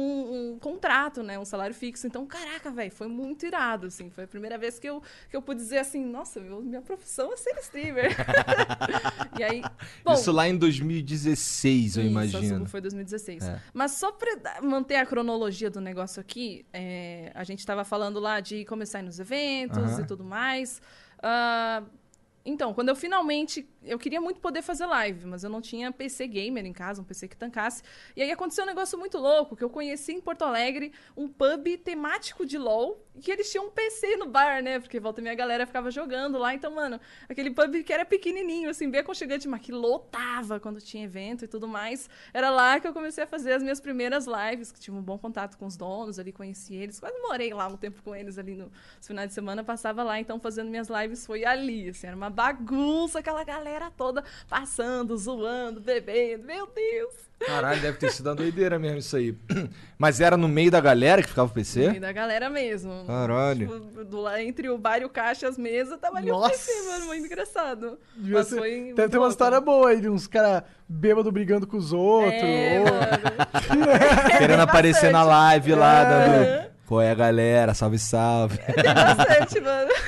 um 0.54 0.60
contrato, 0.76 1.24
né, 1.24 1.40
um 1.40 1.46
salário 1.46 1.74
fixo. 1.74 2.06
Então, 2.06 2.26
caraca, 2.26 2.70
velho, 2.70 2.92
foi 2.92 3.08
muito 3.08 3.46
irado, 3.46 3.88
assim. 3.88 4.10
Foi 4.10 4.26
a 4.26 4.28
primeira 4.28 4.58
vez 4.58 4.78
que 4.78 4.88
eu, 4.88 5.02
que 5.30 5.36
eu 5.36 5.42
pude 5.42 5.62
dizer 5.62 5.78
assim, 5.78 6.04
nossa, 6.06 6.40
meu, 6.40 6.62
minha 6.62 6.82
profissão 6.82 7.32
é 7.32 7.38
ser 7.38 7.58
streamer. 7.60 8.16
e 9.40 9.44
aí, 9.44 9.62
bom, 10.04 10.14
Isso 10.14 10.32
lá 10.32 10.48
em 10.48 10.58
2016, 10.58 11.70
eu 11.76 11.88
isso, 11.88 12.00
a 12.00 12.04
imagino. 12.04 12.58
Zubo 12.58 12.66
foi 12.70 12.82
2016. 12.82 13.44
É. 13.44 13.62
Mas 13.74 13.92
só 13.92 14.12
pra 14.12 14.62
manter 14.62 14.96
a 14.96 15.06
cronologia 15.06 15.70
do 15.70 15.80
negócio 15.80 16.20
aqui, 16.20 16.66
é, 16.74 17.32
a 17.34 17.44
gente 17.44 17.66
tava 17.66 17.84
falando 17.84 18.20
lá 18.20 18.40
de 18.40 18.66
começar 18.66 19.02
nos 19.02 19.20
eventos 19.20 19.78
Aham. 19.78 20.02
e 20.02 20.06
tudo 20.06 20.24
mais. 20.24 20.82
Ah, 21.22 21.84
então, 22.45 22.73
quando 22.73 22.89
eu 22.89 22.95
finalmente. 22.95 23.67
Eu 23.84 23.97
queria 23.97 24.21
muito 24.21 24.39
poder 24.39 24.62
fazer 24.62 24.86
live, 24.86 25.25
mas 25.25 25.43
eu 25.43 25.49
não 25.49 25.62
tinha 25.62 25.91
PC 25.91 26.27
gamer 26.27 26.65
em 26.65 26.73
casa, 26.73 27.01
um 27.01 27.03
PC 27.03 27.27
que 27.27 27.36
tancasse. 27.36 27.81
E 28.15 28.21
aí 28.21 28.31
aconteceu 28.31 28.63
um 28.63 28.67
negócio 28.67 28.97
muito 28.99 29.17
louco, 29.17 29.55
que 29.55 29.63
eu 29.63 29.69
conheci 29.69 30.13
em 30.13 30.21
Porto 30.21 30.43
Alegre 30.43 30.93
um 31.17 31.27
pub 31.27 31.77
temático 31.84 32.45
de 32.45 32.58
LOL, 32.58 33.05
que 33.21 33.32
eles 33.32 33.51
tinham 33.51 33.67
um 33.67 33.71
PC 33.71 34.17
no 34.17 34.28
bar, 34.28 34.62
né? 34.62 34.80
Porque 34.80 34.99
volta 34.99 35.21
meia 35.21 35.36
galera 35.36 35.65
ficava 35.65 35.89
jogando 35.91 36.38
lá. 36.38 36.54
Então, 36.54 36.71
mano, 36.73 36.99
aquele 37.30 37.51
pub 37.51 37.84
que 37.84 37.91
era 37.93 38.06
pequenininho, 38.06 38.69
assim, 38.69 38.89
bem 38.89 39.01
aconchegante, 39.01 39.47
mas 39.47 39.62
que 39.62 39.71
lotava 39.71 40.60
quando 40.60 40.82
tinha 40.82 41.04
evento 41.06 41.45
e 41.45 41.47
tudo 41.47 41.67
mais. 41.67 42.10
Era 42.34 42.49
lá 42.49 42.80
que 42.80 42.88
eu 42.88 42.93
comecei 42.93 43.23
a 43.23 43.28
fazer 43.28 43.54
as 43.54 43.63
minhas 43.63 43.80
primeiras 43.80 44.25
lives, 44.28 44.71
que 44.71 44.80
tive 44.80 44.97
um 44.97 45.01
bom 45.01 45.17
contato 45.17 45.58
com 45.58 45.65
os 45.65 45.75
donos 45.78 46.19
ali, 46.19 46.32
conheci 46.32 46.75
eles. 46.75 46.99
Quase 46.99 47.17
morei 47.19 47.54
lá 47.54 47.67
um 47.67 47.78
tempo 47.78 48.01
com 48.04 48.15
eles 48.15 48.38
ali 48.38 48.56
no- 48.56 48.71
finais 49.01 49.30
de 49.30 49.34
semana, 49.34 49.63
passava 49.63 50.04
lá, 50.04 50.19
então 50.19 50.39
fazendo 50.39 50.69
minhas 50.69 50.88
lives 50.89 51.25
foi 51.25 51.45
ali, 51.45 51.89
assim, 51.89 52.08
era 52.08 52.15
uma 52.15 52.30
bagunça, 52.30 53.19
aquela 53.19 53.43
galera 53.43 53.91
toda 53.91 54.23
passando, 54.49 55.17
zoando, 55.17 55.80
bebendo, 55.80 56.43
meu 56.45 56.67
Deus. 56.67 57.13
Caralho, 57.45 57.80
deve 57.82 57.98
ter 57.98 58.12
sido 58.12 58.28
uma 58.28 58.36
doideira 58.36 58.80
mesmo 58.80 58.98
isso 59.00 59.15
aí. 59.15 59.36
Mas 60.00 60.19
era 60.21 60.36
no 60.36 60.48
meio 60.48 60.71
da 60.71 60.80
galera 60.80 61.21
que 61.21 61.28
ficava 61.30 61.48
o 61.48 61.52
E 61.52 61.54
PC? 61.54 62.00
da 62.00 62.12
galera 62.12 62.50
mesmo. 62.50 63.06
Caralho. 63.06 63.67
Tipo, 63.67 64.04
do, 64.06 64.21
lá 64.21 64.41
entre 64.41 64.69
o 64.69 64.78
bar 64.78 65.00
e 65.02 65.06
o 65.06 65.10
caixa, 65.10 65.48
as 65.48 65.58
mesas, 65.58 66.00
tava 66.00 66.17
ali 66.17 66.32
o 66.32 66.34
Nossa. 66.34 66.50
PC, 66.50 66.71
mano, 66.89 67.06
muito 67.08 67.26
engraçado. 67.26 68.00
Devia 68.15 68.38
Mas 68.39 68.48
ser- 68.48 68.58
foi 68.58 68.93
Deve 68.95 69.10
ter 69.10 69.17
uma 69.17 69.26
louco. 69.26 69.32
história 69.32 69.62
boa 69.62 69.89
aí 69.89 70.02
de 70.02 70.10
uns 70.10 70.28
caras 70.28 70.63
bêbados 70.88 71.32
brigando 71.32 71.67
com 71.67 71.78
os 71.78 71.93
outros. 71.93 72.34
É, 72.41 72.80
ou- 72.80 72.86
mano. 72.86 73.86
Querendo 74.39 74.62
aparecer 74.62 75.12
na 75.12 75.24
live 75.24 75.76
lá, 75.76 76.02
É. 76.02 76.06
dando. 76.10 76.75
Qual 76.88 77.02
é, 77.02 77.15
galera? 77.15 77.74
Salve, 77.74 77.98
salve. 77.98 78.60
Tem 78.74 78.84
bastante, 78.93 79.60
mano. 79.60 79.89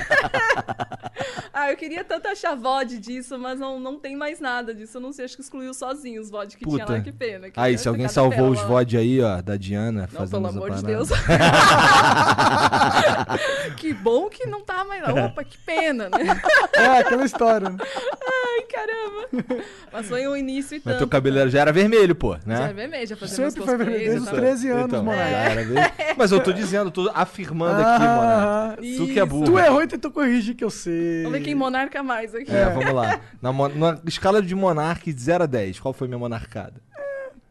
Ah, 1.52 1.72
eu 1.72 1.76
queria 1.76 2.04
tanto 2.04 2.28
achar 2.28 2.54
VOD 2.54 2.98
disso, 2.98 3.36
mas 3.36 3.58
não, 3.58 3.80
não 3.80 3.98
tem 3.98 4.14
mais 4.14 4.38
nada 4.38 4.72
disso. 4.72 4.98
Eu 4.98 5.00
não 5.00 5.12
sei, 5.12 5.24
acho 5.24 5.34
que 5.34 5.42
excluiu 5.42 5.74
sozinho 5.74 6.22
os 6.22 6.30
VOD 6.30 6.56
que 6.56 6.64
tinha 6.64 6.78
Puta. 6.78 6.92
lá, 6.92 7.00
que 7.00 7.10
pena. 7.10 7.50
que 7.50 7.58
Aí, 7.58 7.76
se 7.76 7.88
alguém 7.88 8.06
salvou 8.06 8.50
os 8.50 8.60
pérola. 8.60 8.78
VOD 8.78 8.96
aí, 8.96 9.20
ó, 9.20 9.42
da 9.42 9.56
Diana, 9.56 10.02
Não, 10.02 10.08
fazendo 10.20 10.30
pelo 10.30 10.46
amor 10.46 10.70
de. 10.70 10.84
Deus. 10.84 11.08
que 13.76 13.92
bom 13.92 14.28
que 14.28 14.46
não 14.46 14.60
tá 14.60 14.84
mais. 14.84 15.02
Opa, 15.08 15.42
que 15.42 15.58
pena, 15.58 16.08
né? 16.08 16.40
É, 16.74 16.98
aquela 16.98 17.24
história. 17.24 17.70
né? 17.70 17.76
Ai, 17.80 18.62
caramba. 18.70 19.64
Mas 19.92 20.08
foi 20.08 20.28
um 20.28 20.36
início 20.36 20.76
e 20.76 20.78
Mas 20.78 20.84
tanto. 20.84 20.98
teu 20.98 21.08
cabelo 21.08 21.50
já 21.50 21.60
era 21.60 21.72
vermelho, 21.72 22.14
pô, 22.14 22.36
né? 22.46 22.56
Já 22.56 22.68
é 22.68 22.72
vermelho, 22.72 23.06
já 23.08 23.16
fazia 23.16 23.50
Sempre 23.50 23.64
foi 23.64 23.76
vermelho, 23.76 23.98
desde 23.98 24.18
os 24.18 24.24
tal. 24.26 24.34
13 24.36 24.70
anos, 24.70 24.84
Então, 24.86 25.12
era 25.12 25.54
vermelho. 25.64 25.90
Mas 26.16 26.30
eu 26.30 26.38
tô 26.40 26.52
dizendo, 26.52 26.67
tô 26.92 27.10
afirmando 27.14 27.80
aqui, 27.80 28.04
Ah, 28.04 28.14
Monark. 28.76 28.96
Tu 28.96 29.06
que 29.08 29.20
é 29.20 29.24
burro. 29.24 29.44
Tu 29.44 29.58
errou 29.58 29.82
e 29.82 29.86
tentou 29.86 30.10
corrigir, 30.10 30.54
que 30.54 30.64
eu 30.64 30.70
sei. 30.70 31.22
Vamos 31.24 31.38
ver 31.38 31.44
quem 31.44 31.54
monarca 31.54 32.02
mais 32.02 32.34
aqui. 32.34 32.50
É, 32.54 32.66
vamos 32.70 32.92
lá. 32.92 33.20
Na, 33.40 33.52
na 33.52 34.00
escala 34.06 34.40
de 34.42 34.54
Monark 34.54 35.12
de 35.12 35.20
0 35.20 35.44
a 35.44 35.46
10, 35.46 35.80
qual 35.80 35.92
foi 35.94 36.08
minha 36.08 36.18
monarcada? 36.18 36.80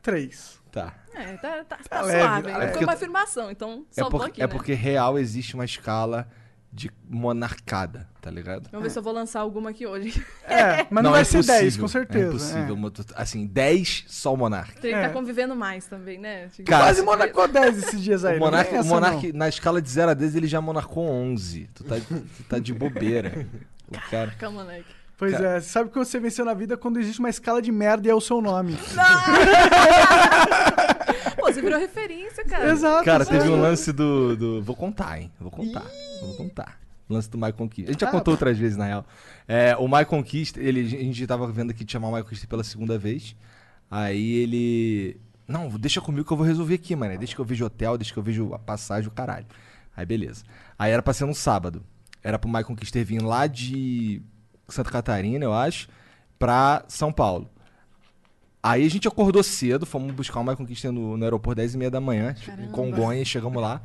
Três. 0.01 0.57
Tá. 0.71 0.93
É, 1.13 1.33
tá, 1.37 1.63
tá, 1.67 1.77
tá 1.89 2.01
leve, 2.01 2.19
suave. 2.21 2.49
é 2.49 2.53
ainda. 2.53 2.65
porque- 2.65 2.73
Foi 2.77 2.83
uma 2.85 2.93
afirmação, 2.93 3.51
então 3.51 3.85
É, 3.95 4.01
só 4.01 4.07
um 4.07 4.11
por- 4.11 4.21
pouquinho, 4.21 4.43
é 4.43 4.47
né? 4.47 4.53
porque 4.53 4.73
real 4.73 5.17
existe 5.17 5.55
uma 5.55 5.65
escala 5.65 6.27
de 6.71 6.91
monarcada, 7.09 8.07
tá 8.21 8.29
ligado? 8.29 8.69
Vamos 8.71 8.83
ver 8.83 8.89
se 8.91 8.99
eu 8.99 9.03
vou 9.03 9.13
lançar 9.13 9.39
alguma 9.39 9.69
aqui 9.71 9.87
hoje. 9.87 10.23
É, 10.45 10.85
mas 10.89 11.03
não, 11.03 11.11
vai 11.11 11.21
é 11.21 11.23
ser 11.23 11.37
impossível, 11.37 11.61
10, 11.61 11.77
com 11.77 11.87
certeza. 11.87 12.25
É 12.25 12.27
impossível. 12.29 12.75
é. 12.75 12.77
moto- 12.77 13.05
Assim, 13.15 13.45
10 13.45 14.03
só 14.07 14.33
o 14.33 14.37
Monark. 14.37 14.73
Tem 14.79 14.91
que 14.91 14.97
É. 14.97 15.01
estar 15.01 15.13
convivendo 15.13 15.55
mais 15.55 15.85
também, 15.87 16.17
né? 16.19 16.47
Tipo, 16.49 16.69
Cara, 16.69 16.85
Quase 16.85 16.99
se- 16.99 17.05
monarcou 17.05 17.47
10 17.47 17.77
esses 17.77 18.01
dias 18.01 18.23
aí. 18.25 18.35
O 18.37 18.39
não 18.39 18.45
Monark, 18.47 18.73
o 18.75 18.83
Monark 18.85 19.31
não. 19.31 19.39
na 19.39 19.49
escala 19.49 19.81
de 19.81 19.89
0 19.89 20.11
a 20.11 20.13
10, 20.13 20.35
ele 20.35 20.47
já 20.47 20.61
monarcou 20.61 21.03
11. 21.09 21.69
Tu 21.73 21.83
tá, 21.83 21.95
tu 21.99 22.43
tá 22.49 22.59
de 22.59 22.73
bobeira. 22.73 23.45
O 23.89 24.09
cara. 24.11 24.35
Moleque. 24.51 24.83
Pois 25.17 25.31
Cara. 25.31 25.57
é, 25.57 25.59
você 25.59 25.69
sabe 25.69 25.89
que 25.89 25.97
você 25.97 26.19
venceu 26.19 26.45
na 26.45 26.53
vida 26.53 26.77
quando 26.77 26.99
existe 26.99 27.19
uma 27.19 27.29
escala 27.29 27.59
de 27.61 27.71
merda 27.71 28.07
e 28.07 28.11
é 28.11 28.13
o 28.15 28.21
seu 28.21 28.39
nome. 28.39 28.77
Pô, 31.39 31.45
você 31.51 31.61
virou 31.61 31.79
referência, 31.79 32.43
cara. 32.45 32.69
Exato. 32.71 33.03
Cara, 33.05 33.25
teve 33.25 33.49
um 33.49 33.59
lance 33.61 33.91
do, 33.91 34.35
do- 34.35 34.61
Vou 34.61 34.75
contar, 34.75 35.19
hein? 35.21 35.31
Vou 35.39 35.51
contar. 35.51 35.85
Vou 36.21 36.35
contar. 36.35 36.79
O 37.09 37.13
lance 37.13 37.29
do 37.29 37.37
Michael 37.37 37.69
Kister. 37.69 37.85
A 37.89 37.91
gente 37.93 38.01
já 38.01 38.07
Ah, 38.09 38.11
contou 38.11 38.33
outras 38.33 38.57
vezes, 38.57 38.77
na 38.77 38.85
real. 38.85 39.05
É, 39.47 39.75
o 39.77 39.87
Michael 39.87 40.23
Kister, 40.23 40.63
ele, 40.63 40.81
a 40.81 40.83
gente 41.03 41.25
tava 41.25 41.47
vendo 41.51 41.71
aqui 41.71 41.83
de 41.85 41.91
chamar 41.91 42.07
o 42.09 42.11
Michael 42.11 42.25
Kister 42.25 42.49
pela 42.49 42.63
segunda 42.63 42.97
vez. 42.97 43.35
Aí 43.89 44.33
ele. 44.35 45.17
Não, 45.47 45.69
deixa 45.69 46.01
comigo 46.01 46.25
que 46.27 46.33
eu 46.33 46.37
vou 46.37 46.45
resolver 46.45 46.75
aqui, 46.75 46.95
mano. 46.95 47.17
Deixa 47.17 47.33
que 47.33 47.39
eu 47.39 47.45
vejo 47.45 47.65
hotel, 47.65 47.97
deixa 47.97 48.11
que 48.11 48.19
eu 48.19 48.23
vejo 48.23 48.53
a 48.53 48.59
passagem, 48.59 49.07
o 49.07 49.11
caralho. 49.11 49.45
Aí 49.95 50.05
beleza. 50.05 50.43
Aí 50.77 50.91
era 50.91 51.01
pra 51.01 51.13
ser 51.13 51.23
um 51.23 51.33
sábado. 51.33 51.81
Era 52.21 52.37
pro 52.37 52.49
Michael 52.49 52.75
Kister 52.75 53.05
vir 53.05 53.21
lá 53.21 53.47
de 53.47 54.21
Santa 54.67 54.91
Catarina, 54.91 55.43
eu 55.45 55.53
acho, 55.53 55.87
pra 56.37 56.83
São 56.87 57.11
Paulo. 57.11 57.49
Aí 58.61 58.85
a 58.85 58.89
gente 58.89 59.07
acordou 59.07 59.41
cedo, 59.43 59.85
fomos 59.85 60.13
buscar 60.13 60.39
o 60.39 60.43
Michael 60.43 60.67
Kister 60.67 60.91
no, 60.91 61.15
no 61.15 61.23
aeroporto 61.23 61.55
10 61.57 61.75
e 61.75 61.77
meia 61.77 61.91
da 61.91 62.01
manhã, 62.01 62.35
em 62.59 62.67
Congonhas, 62.71 63.27
chegamos 63.27 63.61
lá. 63.61 63.81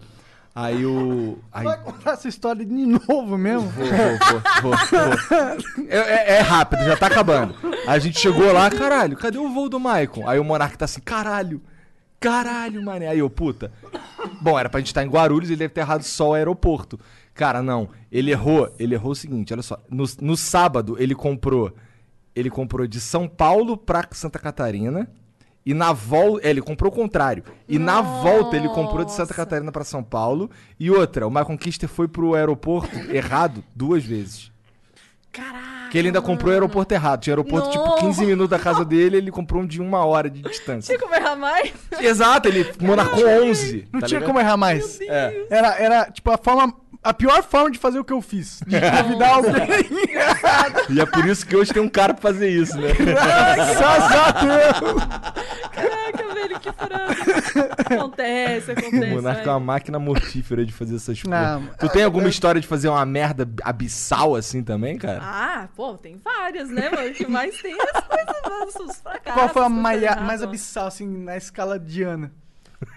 Aí 0.55 0.85
o. 0.85 1.39
Aí, 1.51 1.65
Vai 1.65 1.81
contar 1.83 2.13
essa 2.13 2.29
história 2.29 2.63
de 2.65 2.87
novo 2.87 3.39
mesmo? 3.39 3.71
Vou, 3.71 3.87
vou, 3.87 4.63
vou, 4.63 4.73
vou. 4.91 5.87
É, 5.89 5.97
é- 5.99 6.33
é 6.37 6.41
rápido, 6.41 6.85
já 6.85 6.97
tá 6.97 7.07
acabando. 7.07 7.55
Aí 7.87 7.97
a 7.97 7.99
gente 7.99 8.19
chegou 8.19 8.53
lá, 8.53 8.71
caralho, 8.71 9.17
cadê 9.17 9.39
o 9.39 9.49
voo 9.49 9.69
do 9.69 9.81
Maicon? 9.81 10.29
Aí 10.29 10.39
o 10.39 10.45
Monark 10.45 10.77
tá 10.77 10.85
assim, 10.85 11.01
caralho, 11.01 11.63
caralho, 12.21 12.85
mané. 12.85 13.09
Aí 13.09 13.21
eu, 13.21 13.31
puta. 13.31 13.73
Bom, 14.43 14.59
era 14.59 14.69
pra 14.69 14.81
gente 14.81 14.89
estar 14.89 15.03
em 15.05 15.09
Guarulhos, 15.09 15.49
ele 15.49 15.57
deve 15.59 15.73
ter 15.73 15.81
errado 15.81 16.03
só 16.03 16.31
o 16.31 16.35
aeroporto. 16.35 16.99
Cara, 17.35 17.63
não, 17.63 17.89
ele 18.11 18.31
errou, 18.31 18.73
ele 18.79 18.95
errou 18.95 19.13
o 19.13 19.17
seguinte, 19.17 19.53
olha 19.53 19.63
só. 19.63 19.79
No, 19.89 20.05
no 20.21 20.37
sábado, 20.37 20.97
ele 20.99 21.15
comprou, 21.15 21.73
ele 22.35 22.51
comprou 22.51 22.87
de 22.87 23.01
São 23.01 23.27
Paulo 23.27 23.77
pra 23.77 24.07
Santa 24.13 24.39
Catarina. 24.39 25.09
E 25.65 25.73
na 25.75 25.93
volta, 25.93 26.47
ele 26.47 26.61
comprou 26.61 26.91
o 26.91 26.95
contrário. 26.95 27.45
E 27.69 27.79
na 27.79 28.01
volta 28.01 28.57
ele 28.57 28.69
comprou 28.69 29.05
de 29.05 29.13
Santa 29.13 29.23
Nossa. 29.23 29.35
Catarina 29.35 29.71
pra 29.71 29.85
São 29.85 30.03
Paulo. 30.03 30.51
E 30.79 30.91
outra, 30.91 31.25
o 31.27 31.31
Michael 31.31 31.57
Kister 31.57 31.89
foi 31.89 32.09
pro 32.09 32.35
aeroporto 32.35 32.97
errado 33.15 33.63
duas 33.75 34.05
vezes. 34.05 34.51
Caraca. 35.31 35.89
Que 35.91 35.99
ele 35.99 36.09
ainda 36.09 36.21
comprou 36.21 36.51
o 36.51 36.53
aeroporto 36.53 36.93
errado. 36.93 37.21
Tinha 37.21 37.33
aeroporto 37.33 37.71
tipo 37.71 37.85
Nossa. 37.85 38.01
15 38.01 38.27
minutos 38.27 38.51
da 38.51 38.59
casa 38.59 38.85
dele, 38.85 39.17
ele 39.17 39.31
comprou 39.31 39.63
um 39.63 39.67
de 39.67 39.81
uma 39.81 40.05
hora 40.05 40.29
de 40.29 40.43
distância. 40.43 40.95
Tinha 40.95 40.99
como 40.99 41.15
errar 41.15 41.37
mais? 41.37 41.73
Exato, 42.01 42.49
ele 42.49 42.71
monarcou 42.81 43.25
11. 43.25 43.89
Não 43.93 44.01
tá 44.01 44.07
tinha 44.07 44.19
ligado? 44.19 44.29
como 44.29 44.41
errar 44.41 44.57
mais. 44.57 45.01
É. 45.01 45.47
Era, 45.49 45.75
era, 45.79 46.11
tipo, 46.11 46.31
a 46.31 46.37
forma. 46.37 46.75
A 47.05 47.13
pior 47.13 47.43
forma 47.43 47.69
de 47.71 47.79
fazer 47.81 47.99
o 47.99 48.05
que 48.05 48.13
eu 48.13 48.23
fiz. 48.23 48.61
De 48.65 48.79
convidar 48.81 49.31
alguém. 49.35 49.67
E 50.91 51.01
é 51.01 51.07
por 51.07 51.27
isso 51.27 51.45
que 51.45 51.57
hoje 51.57 51.73
tem 51.73 51.83
um 51.83 51.89
cara 51.89 52.15
pra 52.15 52.23
fazer 52.23 52.49
isso, 52.49 52.77
né? 52.81 52.91
Sazateu. 53.77 54.95
Caraca, 55.73 56.35
velho, 56.35 56.61
que 56.61 56.73
furado. 56.73 57.13
Acontece, 57.97 58.71
O 58.71 58.79
acontece. 58.79 59.07
Monarca 59.15 59.43
é 59.43 59.53
uma 59.53 59.61
máquina 59.61 59.99
mortífera 59.99 60.65
de 60.65 60.73
fazer 60.73 60.97
essas 60.97 61.21
Não, 61.25 61.61
coisas. 61.63 61.77
Tu 61.79 61.89
tem 61.89 62.05
alguma 62.05 62.29
história 62.29 62.61
de 62.61 62.67
fazer 62.69 62.89
uma 62.89 63.05
merda 63.05 63.49
abissal 63.65 64.37
assim 64.37 64.63
também, 64.63 64.97
cara? 64.97 65.19
Ah, 65.23 65.69
pô, 65.75 65.95
tem 65.95 66.21
várias, 66.23 66.69
né, 66.71 66.89
mano? 66.89 67.09
O 67.09 67.13
que 67.13 67.27
mais 67.27 67.61
tem 67.61 67.73
é 67.75 67.99
as 67.99 68.05
coisas, 68.05 68.77
os 68.89 68.97
fracassos. 69.01 69.35
Qual 69.35 69.49
foi 69.49 69.63
a 69.63 69.95
erradas. 69.97 70.25
mais 70.25 70.43
abissal, 70.43 70.87
assim, 70.87 71.07
na 71.25 71.37
escala 71.37 71.79
Diana? 71.81 72.31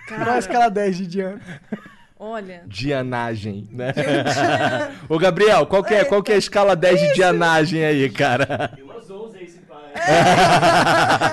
Qual 0.08 0.22
a 0.22 0.26
Cara, 0.26 0.38
escala 0.40 0.70
10 0.70 0.98
de 0.98 1.08
Diana? 1.08 1.42
Olha, 2.18 2.64
Dianagem, 2.68 3.68
né? 3.72 3.94
Ô, 5.10 5.18
Gabriel, 5.18 5.66
qual 5.66 5.84
que, 5.84 5.94
é, 5.94 6.04
qual 6.06 6.22
que 6.24 6.32
é 6.32 6.36
a 6.36 6.40
escala 6.40 6.76
10 6.76 7.00
de 7.00 7.14
dianagem 7.14 7.84
aí, 7.86 8.10
cara? 8.10 8.72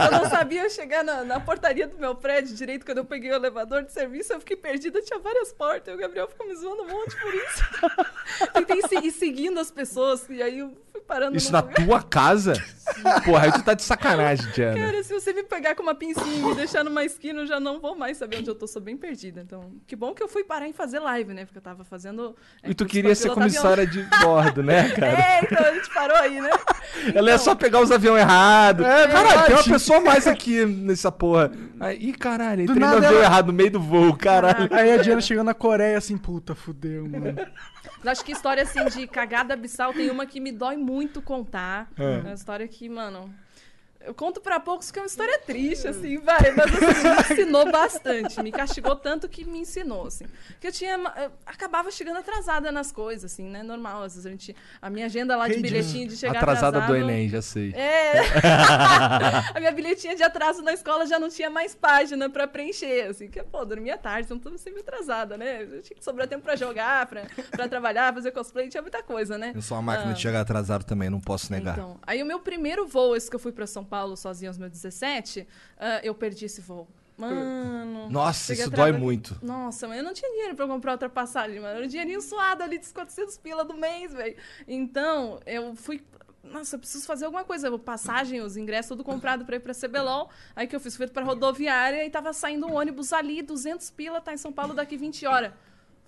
eu 0.05 0.11
não 0.19 0.31
sabia 0.31 0.69
chegar 0.71 1.03
na, 1.03 1.25
na 1.25 1.41
portaria 1.41 1.87
do 1.87 1.99
meu 1.99 2.15
prédio 2.15 2.55
direito 2.55 2.85
quando 2.87 2.99
eu 2.99 3.05
peguei 3.05 3.31
o 3.31 3.35
elevador 3.35 3.83
de 3.83 3.93
serviço, 3.93 4.33
eu 4.33 4.41
fiquei 4.41 4.57
perdida, 4.57 5.01
tinha 5.03 5.19
várias 5.19 5.53
portas, 5.53 5.93
e 5.93 5.97
o 5.97 6.01
Gabriel 6.01 6.29
ficou 6.29 6.47
me 6.47 6.55
zoando 6.55 6.83
um 6.83 6.89
monte 6.89 7.17
por 7.17 7.35
isso. 7.35 7.65
Tentei 8.55 8.83
se- 8.83 9.07
ir 9.07 9.11
seguindo 9.11 9.59
as 9.59 9.71
pessoas, 9.71 10.29
e 10.29 10.43
aí 10.43 10.59
eu 10.61 10.73
fui 10.93 11.01
parando 11.01 11.37
Isso 11.37 11.51
na 11.53 11.61
lugar. 11.61 11.75
tua 11.75 12.03
casa? 12.03 12.53
Porra, 13.25 13.45
aí 13.45 13.53
tu 13.53 13.63
tá 13.63 13.73
de 13.75 13.83
sacanagem, 13.83 14.51
Diana. 14.53 14.79
Cara, 14.79 15.03
se 15.03 15.15
você 15.15 15.33
me 15.33 15.43
pegar 15.45 15.75
com 15.75 15.83
uma 15.83 15.95
pincinha 15.95 16.37
e 16.37 16.43
me 16.43 16.55
deixar 16.55 16.85
numa 16.85 17.03
esquina, 17.05 17.41
eu 17.41 17.47
já 17.47 17.59
não 17.59 17.81
vou 17.81 17.97
mais 17.97 18.19
saber 18.19 18.39
onde 18.39 18.51
eu 18.51 18.55
tô, 18.55 18.67
sou 18.67 18.83
bem 18.83 18.97
perdida. 18.97 19.41
Então, 19.41 19.73
que 19.87 19.97
bom 19.97 20.13
que 20.13 20.23
eu 20.23 20.29
fui 20.29 20.45
parar 20.45 20.67
em 20.69 20.73
fazer 20.73 20.99
live, 20.99 21.33
né? 21.33 21.45
Porque 21.47 21.57
eu 21.59 21.63
tava 21.63 21.85
fazendo. 21.85 22.37
é, 22.63 22.71
E 22.71 22.75
tu 22.75 22.85
queria 22.85 23.15
ser 23.15 23.31
comissária 23.31 23.87
de 23.87 24.03
bordo, 24.21 24.63
né, 24.63 24.91
cara? 24.95 25.13
É, 25.13 25.41
então 25.43 25.65
a 25.65 25.73
gente 25.75 25.95
parou 25.95 26.17
aí, 26.19 26.41
né? 26.41 26.51
Ela 27.15 27.31
é 27.31 27.35
Então, 27.35 27.45
só 27.45 27.55
pegar 27.55 27.81
os 27.81 27.91
aviões 27.91 28.21
errados. 28.21 28.85
É 28.85 29.09
caralho, 29.09 29.47
tem 29.47 29.55
uma 29.57 29.65
pessoa 29.65 29.99
a 29.99 30.03
mais 30.03 30.27
aqui 30.27 30.67
nessa 30.67 31.11
porra. 31.11 31.51
Aí, 31.81 31.97
ih, 32.09 32.13
caralho, 32.13 32.63
entrei 32.63 32.79
no 32.79 32.87
avião 32.87 33.13
ela- 33.13 33.23
errado 33.25 33.47
no 33.47 33.53
meio 33.53 33.71
do 33.71 33.81
voo, 33.81 34.15
caralho. 34.17 34.69
Aí 34.71 34.93
a 34.93 34.97
Diana 34.99 35.21
chegou 35.21 35.43
na 35.45 35.55
Coreia 35.55 35.97
assim, 35.97 36.17
puta, 36.19 36.55
fudeu, 36.55 37.09
mano. 37.09 37.35
Acho 38.05 38.25
que 38.25 38.33
história 38.33 38.63
assim 38.63 38.85
de 38.87 39.07
cagada 39.07 39.55
abissal 39.55 39.93
tem 39.93 40.11
uma 40.11 40.27
que 40.27 40.41
me 40.41 40.53
dói 40.53 40.77
muito 40.77 41.23
contar. 41.23 41.91
É 41.97 42.19
uma 42.21 42.35
história 42.35 42.67
que, 42.69 42.89
mano. 42.89 43.33
Eu 44.05 44.15
conto 44.15 44.41
pra 44.41 44.59
poucos 44.61 44.91
que 44.91 44.99
é 44.99 45.03
uma 45.03 45.07
história 45.07 45.39
triste, 45.41 45.87
assim, 45.89 46.19
vai, 46.19 46.51
mas 46.53 46.67
assim, 46.67 47.09
me 47.09 47.43
ensinou 47.43 47.71
bastante. 47.71 48.43
Me 48.43 48.51
castigou 48.53 48.97
tanto 48.97 49.29
que 49.29 49.45
me 49.45 49.59
ensinou, 49.61 50.07
assim. 50.07 50.25
Que 50.61 50.67
eu 50.69 50.73
tinha. 50.73 50.95
eu 50.95 51.31
acabava 51.47 51.91
chegando 51.91 52.19
atrasada 52.19 52.71
nas 52.73 52.91
coisas, 52.93 53.33
assim, 53.33 53.45
né? 53.45 53.63
Normal. 53.63 54.03
Às 54.03 54.15
vezes 54.15 54.27
a 54.27 54.31
gente. 54.31 54.57
A 54.81 54.91
minha 54.91 55.07
agenda 55.07 55.37
lá 55.37 55.49
de 55.49 55.59
bilhetinho 55.61 56.09
de 56.09 56.17
chegar 56.17 56.39
Atrasada 56.39 56.79
atrasado. 56.79 56.91
do 56.93 56.97
Enem, 56.97 57.29
já 57.29 57.41
sei. 57.43 57.73
É. 57.75 58.21
a 59.55 59.59
minha 59.61 59.73
bilhetinha 59.73 60.15
de 60.17 60.23
atraso 60.23 60.63
na 60.63 60.73
escola 60.73 61.07
já 61.07 61.19
não 61.19 61.29
tinha 61.29 61.51
mais 61.51 61.75
página 61.75 62.29
pra 62.29 62.47
preencher, 62.47 63.09
assim, 63.11 63.29
que, 63.29 63.43
pô, 63.43 63.65
dormia 63.65 63.97
tarde, 63.97 64.27
então 64.27 64.39
tava 64.39 64.59
sempre 64.59 64.81
atrasada, 64.81 65.37
né? 65.37 65.63
Eu 65.63 65.83
tinha 65.83 65.97
que 65.97 66.05
sobrar 66.05 66.27
tempo 66.29 66.43
pra 66.43 66.57
jogar, 66.57 67.07
pra, 67.07 67.23
pra 67.51 67.69
trabalhar, 67.69 68.13
fazer 68.15 68.31
cosplay, 68.33 68.69
tinha 68.69 68.83
muita 68.83 69.03
coisa, 69.03 69.39
né? 69.39 69.53
Eu 69.55 69.63
sou 69.63 69.77
uma 69.77 69.83
máquina 69.83 70.11
Ah. 70.11 70.15
de 70.15 70.21
chegar 70.21 70.41
atrasado 70.41 70.85
também, 70.85 71.09
não 71.11 71.21
posso 71.21 71.53
negar. 71.53 71.75
Então, 71.75 71.99
aí 72.07 72.23
o 72.23 72.27
meu 72.27 72.41
primeiro 72.41 72.87
voo, 72.87 73.15
esse 73.17 73.29
que 73.31 73.37
eu 73.37 73.41
fui 73.41 73.53
pra 73.53 73.67
São 73.67 73.85
Paulo 73.93 74.17
sozinha 74.17 74.49
aos 74.49 74.57
meus 74.57 74.71
17, 74.71 75.47
ah, 75.79 76.01
eu 76.03 76.15
perdi 76.15 76.47
esse 76.47 76.63
voo. 76.63 76.89
Mano. 77.15 78.09
Nossa, 78.09 78.55
isso 78.55 78.71
dói 78.71 78.91
muito. 78.91 79.39
Nossa, 79.43 79.87
mas 79.87 79.99
eu 79.99 80.05
não 80.05 80.15
tinha 80.15 80.31
dinheiro 80.31 80.57
pra 80.57 80.67
comprar 80.67 80.93
outra 80.93 81.11
passagem, 81.11 81.61
mano. 81.61 81.77
Era 81.77 81.85
um 81.85 81.89
dinheirinho 81.89 82.23
suado 82.23 82.63
ali 82.63 82.79
de 82.79 82.89
400 82.89 83.37
pila 83.37 83.65
do 83.67 83.75
mês, 83.75 84.15
velho. 84.15 84.35
Então, 84.67 85.39
eu 85.45 85.75
fui. 85.77 86.03
Nossa, 86.43 86.77
eu 86.77 86.81
preciso 86.81 87.07
fazer 87.07 87.27
alguma 87.27 87.45
coisa. 87.45 87.79
Passagem, 87.79 88.41
os 88.41 88.57
ingressos, 88.57 88.89
tudo 88.89 89.05
comprado 89.05 89.45
pra 89.45 89.57
ir 89.57 89.61
pra 89.61 89.75
CBLOL. 89.75 90.31
Aí 90.57 90.67
que 90.67 90.75
eu 90.75 90.81
fiz? 90.81 90.97
Fui 90.97 91.07
pra 91.07 91.23
rodoviária 91.23 92.03
e 92.05 92.09
tava 92.09 92.33
saindo 92.33 92.67
um 92.67 92.75
ônibus 92.75 93.13
ali, 93.13 93.43
200 93.43 93.91
pila, 93.91 94.19
tá 94.19 94.33
em 94.33 94.39
São 94.39 94.53
Paulo 94.53 94.73
daqui 94.73 94.97
20 94.97 95.27
horas. 95.27 95.53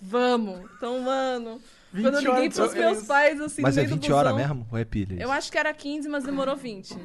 Vamos. 0.01 0.59
Então, 0.77 1.01
mano. 1.03 1.61
20 1.93 2.03
Quando 2.03 2.15
eu 2.15 2.21
liguei 2.35 2.49
pros 2.49 2.59
meus 2.59 2.73
diferença. 2.73 3.07
pais, 3.07 3.41
assim, 3.41 3.63
Mas 3.63 3.77
é 3.77 3.83
meio 3.83 3.95
do 3.95 4.01
20 4.01 4.13
horas 4.13 4.35
mesmo? 4.35 4.67
Ou 4.73 4.79
é 4.79 4.85
pilha? 4.85 5.23
Eu 5.23 5.31
acho 5.31 5.53
que 5.53 5.59
era 5.59 5.73
15, 5.73 6.09
mas 6.09 6.25
demorou 6.25 6.57
20. 6.57 6.97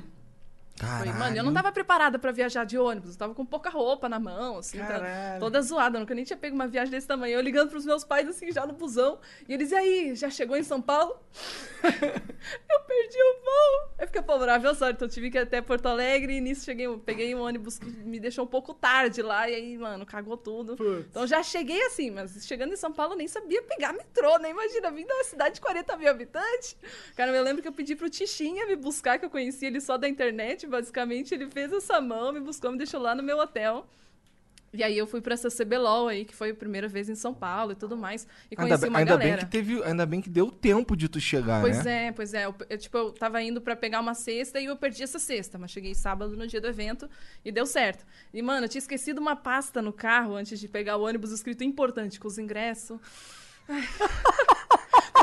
Foi, 0.79 0.87
Caralho. 0.87 1.13
mano, 1.15 1.35
eu 1.37 1.43
não 1.43 1.53
tava 1.53 1.71
preparada 1.73 2.17
pra 2.17 2.31
viajar 2.31 2.63
de 2.63 2.77
ônibus, 2.77 3.11
eu 3.11 3.17
tava 3.17 3.35
com 3.35 3.45
pouca 3.45 3.69
roupa 3.69 4.07
na 4.07 4.17
mão, 4.17 4.59
assim, 4.59 4.77
tá- 4.79 5.37
toda 5.37 5.61
zoada, 5.61 5.97
eu 5.97 5.99
nunca 5.99 6.15
nem 6.15 6.23
tinha 6.23 6.37
pego 6.37 6.55
uma 6.55 6.67
viagem 6.69 6.89
desse 6.89 7.05
tamanho. 7.05 7.33
Eu 7.33 7.41
ligando 7.41 7.69
pros 7.69 7.85
meus 7.85 8.05
pais, 8.05 8.27
assim, 8.29 8.49
já 8.51 8.65
no 8.65 8.71
busão, 8.73 9.19
e 9.47 9.53
eles, 9.53 9.71
e 9.71 9.75
aí, 9.75 10.15
já 10.15 10.29
chegou 10.29 10.55
em 10.55 10.63
São 10.63 10.81
Paulo? 10.81 11.19
eu 11.83 12.79
perdi 12.87 13.17
o 13.17 13.33
voo. 13.43 13.89
Eu 13.99 14.07
fiquei 14.07 14.21
apavorável, 14.21 14.73
sorte, 14.73 14.95
então 14.95 15.07
eu 15.07 15.11
tive 15.11 15.29
que 15.29 15.37
ir 15.37 15.41
até 15.41 15.61
Porto 15.61 15.85
Alegre, 15.87 16.37
e 16.37 16.41
nisso 16.41 16.63
cheguei, 16.63 16.87
peguei 16.99 17.35
um 17.35 17.41
ônibus 17.41 17.77
que 17.77 17.85
me 17.85 18.19
deixou 18.19 18.45
um 18.45 18.47
pouco 18.47 18.73
tarde 18.73 19.21
lá, 19.21 19.49
e 19.49 19.55
aí, 19.55 19.77
mano, 19.77 20.05
cagou 20.05 20.37
tudo. 20.37 20.75
Putz. 20.77 21.07
Então 21.09 21.27
já 21.27 21.43
cheguei 21.43 21.81
assim, 21.87 22.09
mas 22.11 22.45
chegando 22.45 22.71
em 22.73 22.77
São 22.77 22.91
Paulo 22.91 23.13
eu 23.13 23.17
nem 23.17 23.27
sabia 23.27 23.61
pegar 23.63 23.91
metrô, 23.93 24.37
né? 24.37 24.49
Imagina, 24.51 24.91
vindo 24.91 25.07
de 25.07 25.13
uma 25.13 25.23
cidade 25.25 25.55
de 25.55 25.61
40 25.61 25.97
mil 25.97 26.09
habitantes. 26.09 26.77
Cara, 27.15 27.31
eu 27.31 27.43
lembro 27.43 27.61
que 27.61 27.67
eu 27.67 27.73
pedi 27.73 27.95
pro 27.95 28.09
Tichinha 28.09 28.65
me 28.65 28.75
buscar, 28.75 29.19
que 29.19 29.25
eu 29.25 29.29
conhecia 29.29 29.67
ele 29.67 29.81
só 29.81 29.97
da 29.97 30.07
internet, 30.07 30.65
basicamente. 30.69 31.33
Ele 31.33 31.49
fez 31.49 31.71
essa 31.73 31.99
mão, 31.99 32.31
me 32.31 32.39
buscou, 32.39 32.71
me 32.71 32.77
deixou 32.77 33.01
lá 33.01 33.13
no 33.15 33.23
meu 33.23 33.37
hotel. 33.39 33.85
E 34.71 34.83
aí 34.83 34.95
eu 34.95 35.07
fui 35.07 35.19
pra 35.19 35.33
essa 35.33 35.49
CBLOL 35.49 36.09
aí, 36.09 36.23
que 36.23 36.35
foi 36.35 36.51
a 36.51 36.53
primeira 36.53 36.87
vez 36.87 37.09
em 37.09 37.15
São 37.15 37.33
Paulo 37.33 37.71
e 37.71 37.75
tudo 37.75 37.97
mais. 37.97 38.27
E 38.51 38.53
Ainda, 38.55 38.61
conheci 38.61 38.81
bem- 38.83 38.89
uma 38.91 38.99
ainda 38.99 39.17
bem 39.17 39.27
galera. 39.29 39.43
que 39.45 39.51
teve, 39.51 39.83
ainda 39.83 40.05
bem 40.05 40.21
que 40.21 40.29
deu 40.29 40.51
tempo 40.51 40.95
de 40.95 41.09
tu 41.09 41.19
chegar, 41.19 41.59
Pois 41.61 41.83
né? 41.83 42.05
é, 42.05 42.11
pois 42.11 42.35
é. 42.35 42.45
Eu, 42.45 42.53
eu, 42.69 42.77
tipo, 42.77 42.95
eu 42.95 43.11
tava 43.11 43.41
indo 43.41 43.59
pra 43.59 43.75
pegar 43.75 43.99
uma 43.99 44.13
cesta 44.13 44.59
e 44.59 44.65
eu 44.65 44.75
perdi 44.77 45.01
essa 45.01 45.17
cesta, 45.17 45.57
mas 45.57 45.71
cheguei 45.71 45.95
sábado 45.95 46.37
no 46.37 46.45
dia 46.45 46.61
do 46.61 46.67
evento 46.67 47.09
e 47.43 47.51
deu 47.51 47.65
certo. 47.65 48.05
E, 48.31 48.43
mano, 48.43 48.65
eu 48.65 48.69
tinha 48.69 48.77
esquecido 48.79 49.17
uma 49.19 49.35
pasta 49.35 49.81
no 49.81 49.91
carro 49.91 50.35
antes 50.35 50.59
de 50.59 50.67
pegar 50.67 50.97
o 50.97 51.01
ônibus 51.03 51.31
escrito 51.31 51.63
importante 51.63 52.19
com 52.19 52.27
os 52.27 52.37
ingressos. 52.37 52.99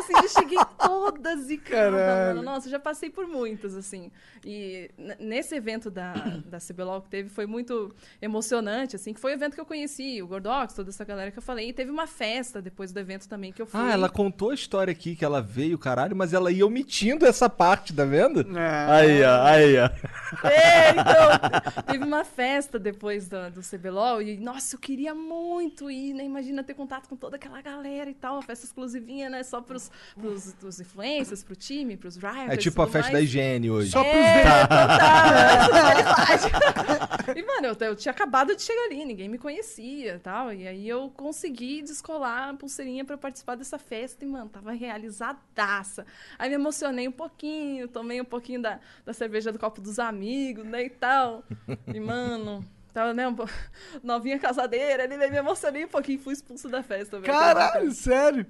Assim, 0.06 0.24
eu 0.24 0.28
cheguei 0.28 0.58
toda 0.78 1.36
zicada, 1.36 1.96
Caralho. 1.96 2.36
mano. 2.36 2.42
Nossa, 2.42 2.68
eu 2.68 2.70
já 2.70 2.78
passei 2.78 3.10
por 3.10 3.26
muitas, 3.26 3.74
assim. 3.74 4.10
E 4.44 4.90
nesse 5.18 5.54
evento 5.54 5.90
da, 5.90 6.12
da 6.46 6.58
CBLOL 6.58 7.02
que 7.02 7.08
teve, 7.08 7.28
foi 7.28 7.46
muito 7.46 7.94
emocionante, 8.22 8.96
assim, 8.96 9.12
que 9.12 9.20
foi 9.20 9.32
o 9.32 9.34
evento 9.34 9.54
que 9.54 9.60
eu 9.60 9.66
conheci, 9.66 10.22
o 10.22 10.26
Gordox, 10.26 10.74
toda 10.74 10.90
essa 10.90 11.04
galera 11.04 11.30
que 11.30 11.38
eu 11.38 11.42
falei. 11.42 11.70
E 11.70 11.72
teve 11.72 11.90
uma 11.90 12.06
festa 12.06 12.62
depois 12.62 12.92
do 12.92 13.00
evento 13.00 13.28
também 13.28 13.52
que 13.52 13.60
eu 13.60 13.66
fui. 13.66 13.80
Ah, 13.80 13.92
ela 13.92 14.08
contou 14.08 14.50
a 14.50 14.54
história 14.54 14.92
aqui 14.92 15.16
que 15.16 15.24
ela 15.24 15.42
veio, 15.42 15.78
caralho, 15.78 16.14
mas 16.14 16.32
ela 16.32 16.52
ia 16.52 16.66
omitindo 16.66 17.26
essa 17.26 17.48
parte, 17.48 17.92
tá 17.92 18.04
vendo? 18.04 18.40
É. 18.56 18.86
Aí, 18.90 19.22
ó, 19.24 19.42
aí, 19.42 19.78
ó. 19.78 20.46
É, 20.46 20.90
então, 20.90 21.82
teve 21.86 22.04
uma 22.04 22.24
festa 22.24 22.78
depois 22.78 23.28
do, 23.28 23.50
do 23.50 23.60
CBLOL 23.60 24.22
e, 24.22 24.36
nossa, 24.36 24.76
eu 24.76 24.80
queria 24.80 25.14
muito 25.14 25.90
ir, 25.90 26.14
né? 26.14 26.24
Imagina 26.24 26.62
ter 26.62 26.74
contato 26.74 27.08
com 27.08 27.16
toda 27.16 27.36
aquela 27.36 27.60
galera 27.60 28.08
e 28.08 28.14
tal, 28.14 28.34
uma 28.34 28.42
festa 28.42 28.64
exclusivinha, 28.66 29.28
né? 29.28 29.42
Só 29.42 29.60
pros, 29.60 29.90
pros, 30.18 30.52
pros 30.54 30.80
influencers, 30.80 31.42
pro 31.42 31.56
time, 31.56 31.96
pros 31.96 32.16
rioters 32.16 32.50
É 32.50 32.56
tipo 32.56 32.80
a 32.82 32.86
festa 32.86 33.12
da 33.12 33.20
higiene 33.20 33.70
hoje. 33.70 33.90
Só 33.90 34.02
pros 34.02 34.14
é, 34.16 34.42
total, 34.42 34.86
E, 37.36 37.42
mano, 37.42 37.66
eu, 37.66 37.76
eu 37.86 37.96
tinha 37.96 38.12
acabado 38.12 38.54
de 38.54 38.62
chegar 38.62 38.84
ali, 38.84 39.04
ninguém 39.04 39.28
me 39.28 39.38
conhecia 39.38 40.14
e 40.14 40.18
tal. 40.18 40.52
E 40.52 40.66
aí 40.66 40.88
eu 40.88 41.10
consegui 41.10 41.82
descolar 41.82 42.50
a 42.50 42.54
pulseirinha 42.54 43.04
pra 43.04 43.18
participar 43.18 43.56
dessa 43.56 43.78
festa 43.78 44.24
e, 44.24 44.28
mano, 44.28 44.48
tava 44.48 44.72
realizadaça. 44.72 46.06
Aí 46.38 46.48
me 46.48 46.54
emocionei 46.54 47.08
um 47.08 47.12
pouquinho, 47.12 47.88
tomei 47.88 48.20
um 48.20 48.24
pouquinho 48.24 48.62
da, 48.62 48.78
da 49.04 49.12
cerveja 49.12 49.52
do 49.52 49.58
copo 49.58 49.80
dos 49.80 49.98
amigos, 49.98 50.64
né, 50.64 50.84
e 50.84 50.90
tal. 50.90 51.44
E, 51.92 52.00
mano... 52.00 52.64
Tava, 52.92 53.12
né, 53.12 53.28
um 53.28 53.36
novinha 54.02 54.38
casadeira, 54.38 55.06
né, 55.06 55.18
me 55.28 55.36
emocionei 55.36 55.84
um 55.84 55.88
pouquinho, 55.88 56.18
fui 56.18 56.32
expulso 56.32 56.66
da 56.66 56.82
festa. 56.82 57.20
Caralho, 57.20 57.92
sério. 57.92 58.46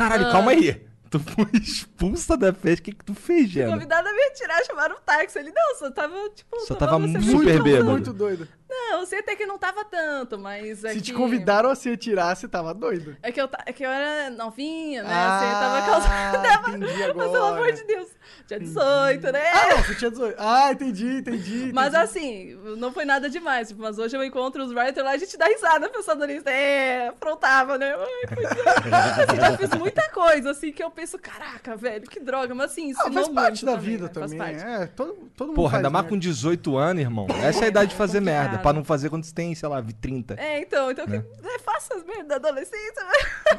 Caralho, 0.00 0.26
Ah. 0.28 0.32
calma 0.32 0.50
aí. 0.52 0.86
Tu 1.10 1.18
foi 1.18 1.46
expulsa 1.60 2.36
da 2.36 2.52
festa, 2.52 2.80
o 2.82 2.84
que 2.84 2.92
que 2.92 3.04
tu 3.04 3.14
fez, 3.14 3.50
Jana? 3.50 3.72
convidada 3.72 4.08
a 4.08 4.12
me 4.12 4.18
retirar, 4.28 4.64
chamaram 4.64 4.96
um 4.96 5.00
táxi. 5.00 5.38
Ele, 5.40 5.50
não, 5.50 5.76
só 5.76 5.90
tava, 5.90 6.14
tipo... 6.34 6.60
Só 6.60 6.74
tava 6.76 6.98
muito 7.00 7.20
super 7.22 7.62
bêbado. 7.62 7.90
Muito 7.90 8.12
doido. 8.12 8.46
Não, 8.70 9.00
eu 9.00 9.06
sei 9.06 9.18
até 9.18 9.34
que 9.34 9.44
não 9.44 9.58
tava 9.58 9.84
tanto, 9.84 10.38
mas 10.38 10.84
é 10.84 10.92
Se 10.92 11.00
te 11.00 11.10
que- 11.10 11.16
convidaram 11.18 11.70
a 11.70 11.74
se 11.74 11.90
retirar, 11.90 12.36
você 12.36 12.46
tava 12.46 12.72
doido. 12.72 13.16
É 13.22 13.32
que 13.32 13.40
eu, 13.40 13.48
é 13.66 13.72
que 13.72 13.84
eu 13.84 13.90
era 13.90 14.30
novinha, 14.30 15.02
né? 15.02 15.08
Ah, 15.12 15.36
assim, 15.36 15.46
eu 15.46 15.52
tava 15.60 15.86
causando... 15.86 16.80
entendi 16.86 16.98
Mas 17.02 17.12
pelo 17.12 17.36
agora. 17.36 17.54
amor 17.56 17.72
de 17.72 17.84
Deus, 17.84 18.08
tinha 18.46 18.60
18, 18.60 19.32
né? 19.32 19.50
Ah, 19.52 19.68
não, 19.74 19.82
você 19.82 19.94
tinha 19.96 20.10
18. 20.10 20.36
Ah, 20.38 20.72
entendi, 20.72 21.18
entendi. 21.18 21.70
Mas 21.74 21.88
entendi. 21.94 22.04
assim, 22.04 22.58
não 22.78 22.92
foi 22.92 23.04
nada 23.04 23.28
demais. 23.28 23.68
tipo, 23.68 23.82
Mas 23.82 23.98
hoje 23.98 24.16
eu 24.16 24.22
encontro 24.24 24.62
os 24.62 24.70
writers 24.72 25.04
lá, 25.04 25.10
a 25.12 25.18
gente 25.18 25.36
dá 25.36 25.46
risada 25.46 25.88
pensando 25.88 26.24
nisso. 26.26 26.48
É, 26.48 27.08
aprontava, 27.08 27.76
né? 27.76 27.92
Ai, 27.94 28.34
podia. 28.36 28.50
assim, 29.24 29.36
já 29.40 29.56
fiz 29.58 29.70
muita 29.78 30.08
coisa, 30.10 30.50
assim, 30.52 30.70
que 30.72 30.82
eu 30.82 30.90
penso, 30.90 31.18
caraca, 31.18 31.76
velho, 31.76 32.08
que 32.08 32.20
droga. 32.20 32.54
Mas 32.54 32.70
assim, 32.72 32.86
Ah, 32.86 32.90
ensinou 32.90 33.12
faz 33.12 33.28
parte 33.28 33.64
muito 33.64 33.66
da 33.66 33.72
também, 33.72 33.90
vida 33.90 34.04
né? 34.06 34.10
Faz 34.14 34.30
também. 34.30 34.38
parte. 34.38 34.64
É, 34.82 34.86
todo, 34.86 35.14
todo 35.36 35.46
mundo 35.48 35.56
Porra, 35.56 35.70
faz 35.70 35.78
ainda 35.78 35.90
mais 35.90 36.06
com 36.06 36.18
18 36.18 36.76
anos, 36.76 37.02
irmão. 37.02 37.26
Essa 37.42 37.62
é 37.62 37.64
a 37.64 37.68
idade 37.68 37.90
de 37.90 37.96
fazer 37.96 38.20
merda. 38.20 38.58
Pra 38.62 38.72
não 38.72 38.84
fazer 38.84 39.08
quando 39.10 39.24
você 39.24 39.34
tem, 39.34 39.54
sei 39.54 39.68
lá, 39.68 39.82
30. 40.00 40.34
É, 40.34 40.60
então, 40.60 40.90
então 40.90 41.06
Né? 41.06 41.22
que, 41.40 41.46
é, 41.48 41.58
faça 41.58 41.94
as 41.94 42.04
merdas 42.04 42.26
da 42.28 42.36
adolescência? 42.36 43.02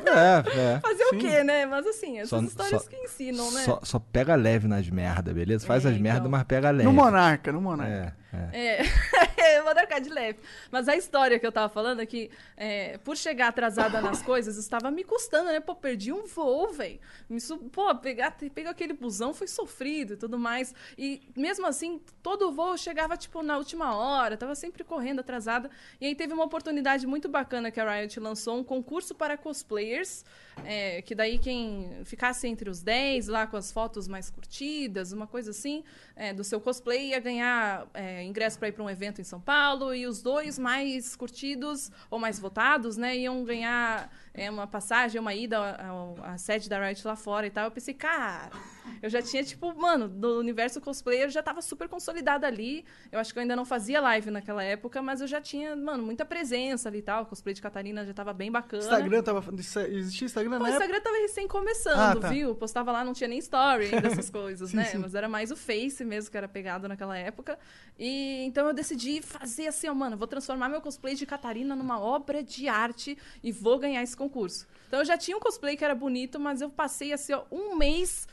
É, 0.05 0.59
é. 0.75 0.79
Fazer 0.81 1.03
Sim. 1.05 1.15
o 1.15 1.19
quê, 1.19 1.43
né? 1.43 1.65
Mas 1.65 1.85
assim, 1.87 2.17
essas 2.17 2.29
Só- 2.29 2.41
histórias 2.41 2.81
só- 2.83 2.89
que 2.89 2.95
ensinam, 2.97 3.51
né? 3.51 3.61
Só, 3.63 3.79
só 3.83 3.99
pega 3.99 4.35
leve 4.35 4.67
nas 4.67 4.89
merdas, 4.89 5.33
beleza? 5.33 5.65
Faz 5.65 5.85
É, 5.85 5.89
as 5.89 5.93
então. 5.95 6.03
merdas, 6.03 6.29
mas 6.29 6.43
pega 6.43 6.69
leve. 6.71 6.83
No 6.83 6.93
Monarca, 6.93 7.51
no 7.51 7.61
Monarca. 7.61 7.91
É, 8.17 8.20
é. 8.33 8.81
É, 8.81 8.81
eu 9.59 9.63
vou 9.63 9.73
dar 9.73 9.99
de 9.99 10.09
leve. 10.09 10.39
Mas 10.71 10.87
a 10.87 10.95
história 10.95 11.37
que 11.37 11.45
eu 11.45 11.51
tava 11.51 11.67
falando 11.67 12.01
é 12.01 12.05
que, 12.05 12.31
é, 12.55 12.97
por 12.99 13.17
chegar 13.17 13.49
atrasada 13.49 14.01
nas 14.01 14.21
coisas, 14.23 14.57
estava 14.57 14.89
me 14.89 15.03
custando, 15.03 15.51
né? 15.51 15.59
Pô, 15.59 15.75
perdi 15.75 16.13
um 16.13 16.25
voo, 16.25 16.71
velho. 16.71 16.99
Isso, 17.29 17.57
Pô, 17.71 17.93
pegar, 17.95 18.37
pegar 18.53 18.71
aquele 18.71 18.93
busão 18.93 19.33
foi 19.33 19.47
sofrido 19.47 20.13
e 20.13 20.17
tudo 20.17 20.37
mais. 20.37 20.73
E 20.97 21.21
mesmo 21.35 21.65
assim, 21.67 22.01
todo 22.23 22.51
voo 22.51 22.77
chegava, 22.77 23.17
tipo, 23.17 23.41
na 23.43 23.57
última 23.57 23.95
hora, 23.95 24.37
tava 24.37 24.55
sempre 24.55 24.83
correndo 24.83 25.19
atrasada. 25.19 25.69
E 25.99 26.05
aí 26.05 26.15
teve 26.15 26.33
uma 26.33 26.45
oportunidade 26.45 27.05
muito 27.05 27.27
bacana 27.27 27.71
que 27.71 27.79
a 27.79 27.91
Riot 27.91 28.19
lançou, 28.19 28.57
um 28.57 28.63
concurso 28.63 29.13
para 29.13 29.37
cosplayers, 29.37 30.23
é, 30.63 31.01
que 31.01 31.15
daí 31.15 31.37
quem 31.37 32.01
ficasse 32.05 32.47
entre 32.47 32.69
os 32.69 32.81
10 32.81 33.27
lá 33.27 33.47
com 33.47 33.57
as 33.57 33.71
fotos 33.71 34.07
mais 34.07 34.29
curtidas, 34.29 35.11
uma 35.11 35.27
coisa 35.27 35.51
assim, 35.51 35.83
é, 36.15 36.33
do 36.33 36.43
seu 36.43 36.59
cosplay, 36.61 37.09
ia 37.09 37.19
ganhar 37.19 37.87
é, 38.21 38.23
ingresso 38.23 38.57
para 38.59 38.67
ir 38.67 38.71
para 38.71 38.83
um 38.83 38.89
evento 38.89 39.19
em 39.19 39.23
São 39.23 39.41
Paulo, 39.41 39.93
e 39.93 40.05
os 40.05 40.21
dois 40.21 40.59
mais 40.59 41.15
curtidos 41.15 41.91
ou 42.09 42.19
mais 42.19 42.39
votados, 42.39 42.97
né, 42.97 43.17
iam 43.17 43.43
ganhar 43.43 44.09
é, 44.33 44.49
uma 44.49 44.65
passagem, 44.67 45.19
uma 45.19 45.33
ida 45.33 45.57
à 46.23 46.37
sede 46.37 46.69
da 46.69 46.79
Riot 46.85 47.05
lá 47.05 47.15
fora 47.15 47.45
e 47.47 47.49
tal. 47.49 47.65
Eu 47.65 47.71
pensei, 47.71 47.93
cara, 47.93 48.49
eu 49.01 49.09
já 49.09 49.21
tinha, 49.21 49.43
tipo, 49.43 49.73
mano, 49.79 50.07
do 50.07 50.39
universo 50.39 50.79
cosplayer, 50.79 51.23
eu 51.23 51.29
já 51.29 51.43
tava 51.43 51.61
super 51.61 51.87
consolidada 51.89 52.47
ali. 52.47 52.85
Eu 53.11 53.19
acho 53.19 53.33
que 53.33 53.39
eu 53.39 53.41
ainda 53.41 53.55
não 53.55 53.65
fazia 53.65 53.99
live 53.99 54.31
naquela 54.31 54.63
época, 54.63 55.01
mas 55.01 55.19
eu 55.21 55.27
já 55.27 55.41
tinha, 55.41 55.75
mano, 55.75 56.03
muita 56.03 56.23
presença 56.25 56.87
ali 56.87 56.99
e 56.99 57.01
tal. 57.01 57.23
O 57.23 57.25
cosplay 57.25 57.53
de 57.53 57.61
Catarina 57.61 58.05
já 58.05 58.13
tava 58.13 58.31
bem 58.33 58.51
bacana. 58.51 58.81
Instagram 58.83 59.21
tava. 59.23 59.43
Existia 59.89 60.25
Instagram 60.25 60.57
Pô, 60.57 60.63
na 60.63 60.63
o 60.63 60.67
época? 60.67 60.85
Instagram 60.85 61.01
tava 61.03 61.17
recém 61.17 61.47
começando, 61.47 62.17
Ah, 62.17 62.21
tá. 62.21 62.29
viu? 62.29 62.55
Postava 62.55 62.91
lá, 62.91 63.03
não 63.03 63.13
tinha 63.13 63.27
nem 63.27 63.39
story 63.39 63.93
ainda, 63.93 64.07
essas 64.07 64.29
coisas, 64.31 64.69
Sim, 64.71 64.77
né? 64.77 64.85
sim. 64.85 64.97
Mas 64.97 65.13
era 65.13 65.27
mais 65.27 65.51
o 65.51 65.55
Face 65.57 66.03
mesmo 66.05 66.31
que 66.31 66.37
era 66.37 66.47
pegado 66.47 66.87
naquela 66.87 67.17
época. 67.17 67.59
E 67.99 68.43
então 68.45 68.65
eu 68.67 68.73
decidi 68.73 69.21
fazer 69.21 69.67
assim, 69.67 69.87
ó, 69.87 69.93
mano, 69.93 70.15
vou 70.17 70.27
transformar 70.27 70.69
meu 70.69 70.81
cosplay 70.81 71.15
de 71.15 71.25
Catarina 71.25 71.75
numa 71.75 71.99
obra 71.99 72.41
de 72.41 72.67
arte 72.67 73.17
e 73.43 73.51
vou 73.51 73.77
ganhar 73.77 74.01
esse 74.01 74.15
concurso. 74.21 74.67
Então 74.87 74.99
eu 74.99 75.05
já 75.05 75.17
tinha 75.17 75.35
um 75.35 75.39
cosplay 75.39 75.75
que 75.75 75.83
era 75.85 75.95
bonito, 75.95 76.39
mas 76.39 76.61
eu 76.61 76.69
passei 76.69 77.11
assim, 77.13 77.33
ó, 77.33 77.43
um 77.51 77.75
mês, 77.75 78.27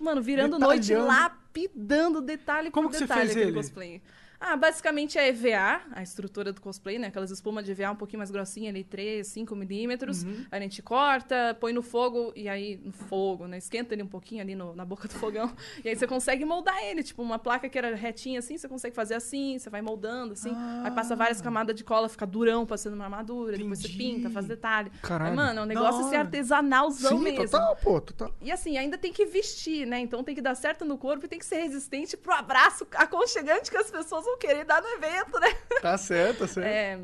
mano, 0.00 0.22
virando 0.22 0.58
noite, 0.58 0.88
Detalhando. 0.88 1.06
lapidando 1.08 2.20
detalhe 2.20 2.70
Como 2.70 2.88
por 2.88 2.98
detalhe 2.98 3.30
aquele 3.30 3.46
ele? 3.46 3.52
cosplay. 3.54 4.02
Ah, 4.40 4.56
basicamente 4.56 5.18
é 5.18 5.28
EVA, 5.28 5.80
a 5.92 6.02
estrutura 6.02 6.52
do 6.52 6.60
cosplay, 6.60 6.98
né? 6.98 7.06
Aquelas 7.08 7.30
espumas 7.30 7.64
de 7.64 7.70
EVA 7.72 7.90
um 7.92 7.96
pouquinho 7.96 8.18
mais 8.18 8.30
grossinha 8.30 8.70
ali, 8.70 8.84
3, 8.84 9.26
5 9.26 9.54
milímetros. 9.56 10.22
Uhum. 10.24 10.44
A 10.50 10.60
gente 10.60 10.82
corta, 10.82 11.56
põe 11.58 11.72
no 11.72 11.82
fogo, 11.82 12.32
e 12.36 12.48
aí, 12.48 12.78
no 12.84 12.92
fogo, 12.92 13.46
né? 13.46 13.58
Esquenta 13.58 13.94
ele 13.94 14.02
um 14.02 14.06
pouquinho 14.08 14.42
ali 14.42 14.54
no- 14.54 14.74
na 14.74 14.84
boca 14.84 15.08
do 15.08 15.14
fogão. 15.14 15.50
E 15.84 15.88
aí 15.88 15.96
você 15.96 16.06
consegue 16.06 16.44
moldar 16.44 16.76
ele. 16.84 17.02
Tipo, 17.02 17.22
uma 17.22 17.38
placa 17.38 17.68
que 17.68 17.76
era 17.78 17.94
retinha 17.94 18.38
assim, 18.38 18.56
você 18.58 18.68
consegue 18.68 18.94
fazer 18.94 19.14
assim, 19.14 19.58
você 19.58 19.68
vai 19.70 19.80
moldando 19.82 20.32
assim. 20.34 20.52
Aí 20.82 20.90
passa 20.90 21.14
várias 21.16 21.40
camadas 21.40 21.74
de 21.74 21.84
cola, 21.84 22.08
fica 22.08 22.26
durão, 22.26 22.64
passando 22.66 22.94
uma 22.94 23.04
armadura. 23.04 23.56
Depois 23.56 23.78
você 23.78 23.86
Ah. 23.86 23.90
Entendi. 23.90 24.14
pinta, 24.14 24.30
faz 24.30 24.46
detalhe. 24.46 24.90
Caralho. 25.02 25.30
Aí, 25.30 25.36
mano, 25.36 25.60
é 25.60 25.62
um 25.62 25.66
negócio 25.66 26.06
assim 26.06 26.16
artesanalzão 26.16 27.18
Sim, 27.18 27.24
mesmo. 27.24 27.44
total, 27.44 27.76
pô, 27.76 28.00
total. 28.00 28.34
E 28.42 28.50
assim, 28.50 28.76
ainda 28.76 28.96
tem 28.98 29.12
que 29.12 29.24
vestir, 29.26 29.86
né? 29.86 30.00
Então 30.00 30.22
tem 30.24 30.34
que 30.34 30.40
dar 30.42 30.54
certo 30.54 30.84
no 30.84 30.96
corpo 30.98 31.24
e 31.26 31.28
tem 31.28 31.38
que 31.38 31.46
ser 31.46 31.56
resistente 31.62 32.16
pro 32.16 32.32
abraço 32.32 32.86
aconchegante 32.94 33.70
que 33.70 33.76
as 33.76 33.90
pessoas 33.90 34.23
vão 34.24 34.38
querer 34.38 34.64
dar 34.64 34.80
no 34.82 34.88
evento, 34.88 35.38
né? 35.38 35.52
Tá 35.80 35.96
certo, 35.98 36.40
tá 36.40 36.46
certo. 36.46 36.66
É, 36.66 36.98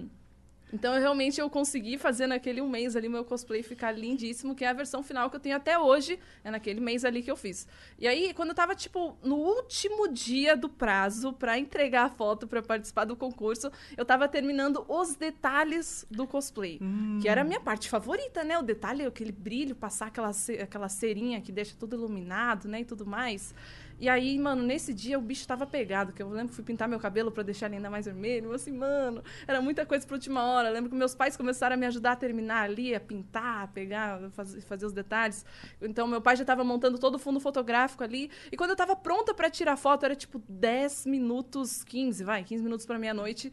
então, 0.73 0.95
eu, 0.95 1.01
realmente, 1.01 1.41
eu 1.41 1.51
consegui 1.51 1.99
fazer 1.99 2.27
naquele 2.27 2.61
um 2.61 2.68
mês 2.68 2.95
ali 2.95 3.09
meu 3.09 3.25
cosplay 3.25 3.62
ficar 3.62 3.93
lindíssimo, 3.93 4.55
que 4.55 4.64
é 4.64 4.68
a 4.68 4.73
versão 4.73 5.03
final 5.03 5.29
que 5.29 5.37
eu 5.37 5.41
tenho 5.41 5.57
até 5.57 5.79
hoje. 5.79 6.18
É 6.45 6.51
naquele 6.51 6.81
mês 6.81 7.05
ali 7.05 7.23
que 7.23 7.31
eu 7.31 7.37
fiz. 7.37 7.66
E 7.99 8.07
aí, 8.07 8.33
quando 8.35 8.51
eu 8.51 8.55
tava, 8.55 8.75
tipo, 8.75 9.16
no 9.23 9.37
último 9.37 10.09
dia 10.09 10.57
do 10.57 10.68
prazo 10.68 11.33
pra 11.33 11.59
entregar 11.59 12.05
a 12.05 12.09
foto 12.09 12.47
pra 12.47 12.62
participar 12.62 13.05
do 13.05 13.16
concurso, 13.16 13.71
eu 13.97 14.05
tava 14.05 14.29
terminando 14.29 14.85
os 14.89 15.16
detalhes 15.16 16.07
do 16.11 16.27
cosplay. 16.27 16.79
Que 17.21 17.29
era 17.29 17.41
a 17.41 17.45
minha 17.45 17.61
parte 17.61 17.89
favorita, 17.89 18.45
né? 18.45 18.59
O 18.59 18.62
detalhe, 18.62 19.05
aquele 19.05 19.33
brilho, 19.33 19.75
passar 19.75 20.07
aquela, 20.07 20.31
aquela 20.62 20.89
cerinha 20.89 21.41
que 21.41 21.51
deixa 21.51 21.75
tudo 21.79 21.97
iluminado, 21.97 22.68
né? 22.68 22.81
E 22.81 22.85
tudo 22.85 23.05
mais. 23.05 23.55
E 24.01 24.09
aí, 24.09 24.39
mano, 24.39 24.63
nesse 24.63 24.95
dia 24.95 25.19
o 25.19 25.23
bicho 25.23 25.47
tava 25.47 25.67
pegado, 25.67 26.11
que 26.11 26.23
eu 26.23 26.31
lembro 26.31 26.49
que 26.49 26.55
fui 26.55 26.65
pintar 26.65 26.89
meu 26.89 26.99
cabelo 26.99 27.31
pra 27.31 27.43
deixar 27.43 27.67
ele 27.67 27.77
ainda 27.77 27.91
mais 27.91 28.07
vermelho. 28.07 28.47
Eu 28.47 28.55
assim, 28.55 28.73
mano, 28.73 29.23
era 29.47 29.61
muita 29.61 29.85
coisa 29.85 30.07
pra 30.07 30.15
última 30.15 30.43
hora. 30.43 30.69
Eu 30.69 30.73
lembro 30.73 30.89
que 30.89 30.97
meus 30.97 31.15
pais 31.15 31.37
começaram 31.37 31.75
a 31.75 31.77
me 31.77 31.85
ajudar 31.85 32.13
a 32.13 32.17
terminar 32.17 32.63
ali, 32.63 32.95
a 32.95 33.01
pintar, 33.01 33.65
a 33.65 33.67
pegar, 33.69 34.31
fazer, 34.31 34.63
fazer 34.63 34.87
os 34.87 34.93
detalhes. 34.95 35.45
Então, 35.83 36.09
meu 36.09 36.23
pai 36.23 36.35
já 36.35 36.47
tava 36.47 36.65
montando 36.65 36.99
todo 36.99 37.17
o 37.17 37.19
fundo 37.19 37.39
fotográfico 37.39 38.03
ali. 38.03 38.31
E 38.51 38.57
quando 38.57 38.71
eu 38.71 38.77
tava 38.77 38.97
pronta 38.97 39.35
pra 39.35 39.51
tirar 39.51 39.77
foto, 39.77 40.07
era 40.07 40.17
tipo 40.17 40.43
10 40.49 41.05
minutos, 41.05 41.85
15, 41.85 42.25
vai, 42.25 42.43
15 42.43 42.65
minutos 42.65 42.87
pra 42.87 42.99
meia-noite 42.99 43.53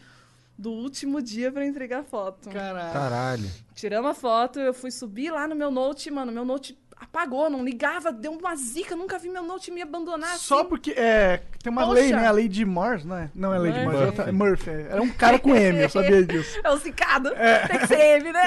do 0.58 0.72
último 0.72 1.22
dia 1.22 1.52
pra 1.52 1.66
entregar 1.66 2.00
a 2.00 2.04
foto. 2.04 2.50
Caralho. 2.50 2.94
Caralho. 2.94 3.52
Tiramos 3.76 4.10
a 4.10 4.14
foto, 4.14 4.60
eu 4.60 4.74
fui 4.74 4.92
subir 4.92 5.30
lá 5.30 5.48
no 5.48 5.56
meu 5.56 5.70
note, 5.70 6.10
mano, 6.10 6.32
meu 6.32 6.44
note 6.44 6.78
apagou, 7.00 7.50
não 7.50 7.64
ligava, 7.64 8.12
deu 8.12 8.32
uma 8.32 8.56
zica, 8.56 8.96
nunca 8.96 9.18
vi 9.20 9.30
meu 9.30 9.44
note 9.44 9.70
me 9.72 9.82
abandonar. 9.82 10.38
Só 10.38 10.60
assim. 10.60 10.70
porque 10.70 10.92
é, 10.92 11.42
tem 11.62 11.72
uma 11.72 11.84
Poxa. 11.86 11.94
lei, 11.94 12.12
né? 12.12 12.28
A 12.28 12.32
lei 12.32 12.48
de 12.48 12.66
Morse, 12.66 13.06
não 13.08 13.18
é? 13.18 13.30
Não 13.36 13.54
é 13.54 13.60
lei 13.60 13.72
de 13.72 13.80
Morse, 13.82 14.22
é 14.22 14.32
Murphy. 14.32 14.70
é 14.70 14.74
é. 14.74 14.88
Era 14.92 15.02
um 15.02 15.10
cara 15.10 15.38
com 15.40 15.56
M, 15.56 15.80
eu 15.82 15.90
sabia 15.90 16.24
disso. 16.26 16.60
É 16.64 16.70
o 16.72 16.78
cicado. 16.80 17.32
Tem 17.68 17.80
que 17.80 17.88
ser 17.88 18.00
M, 18.20 18.32
né? 18.32 18.42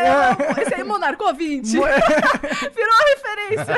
Esse 0.60 0.74
aí, 0.74 0.84
Monarco 0.84 1.24
ouvinte. 1.24 1.76
Mo- 1.76 1.84
Virou 2.74 2.94
a 2.94 3.04
referência. 3.08 3.76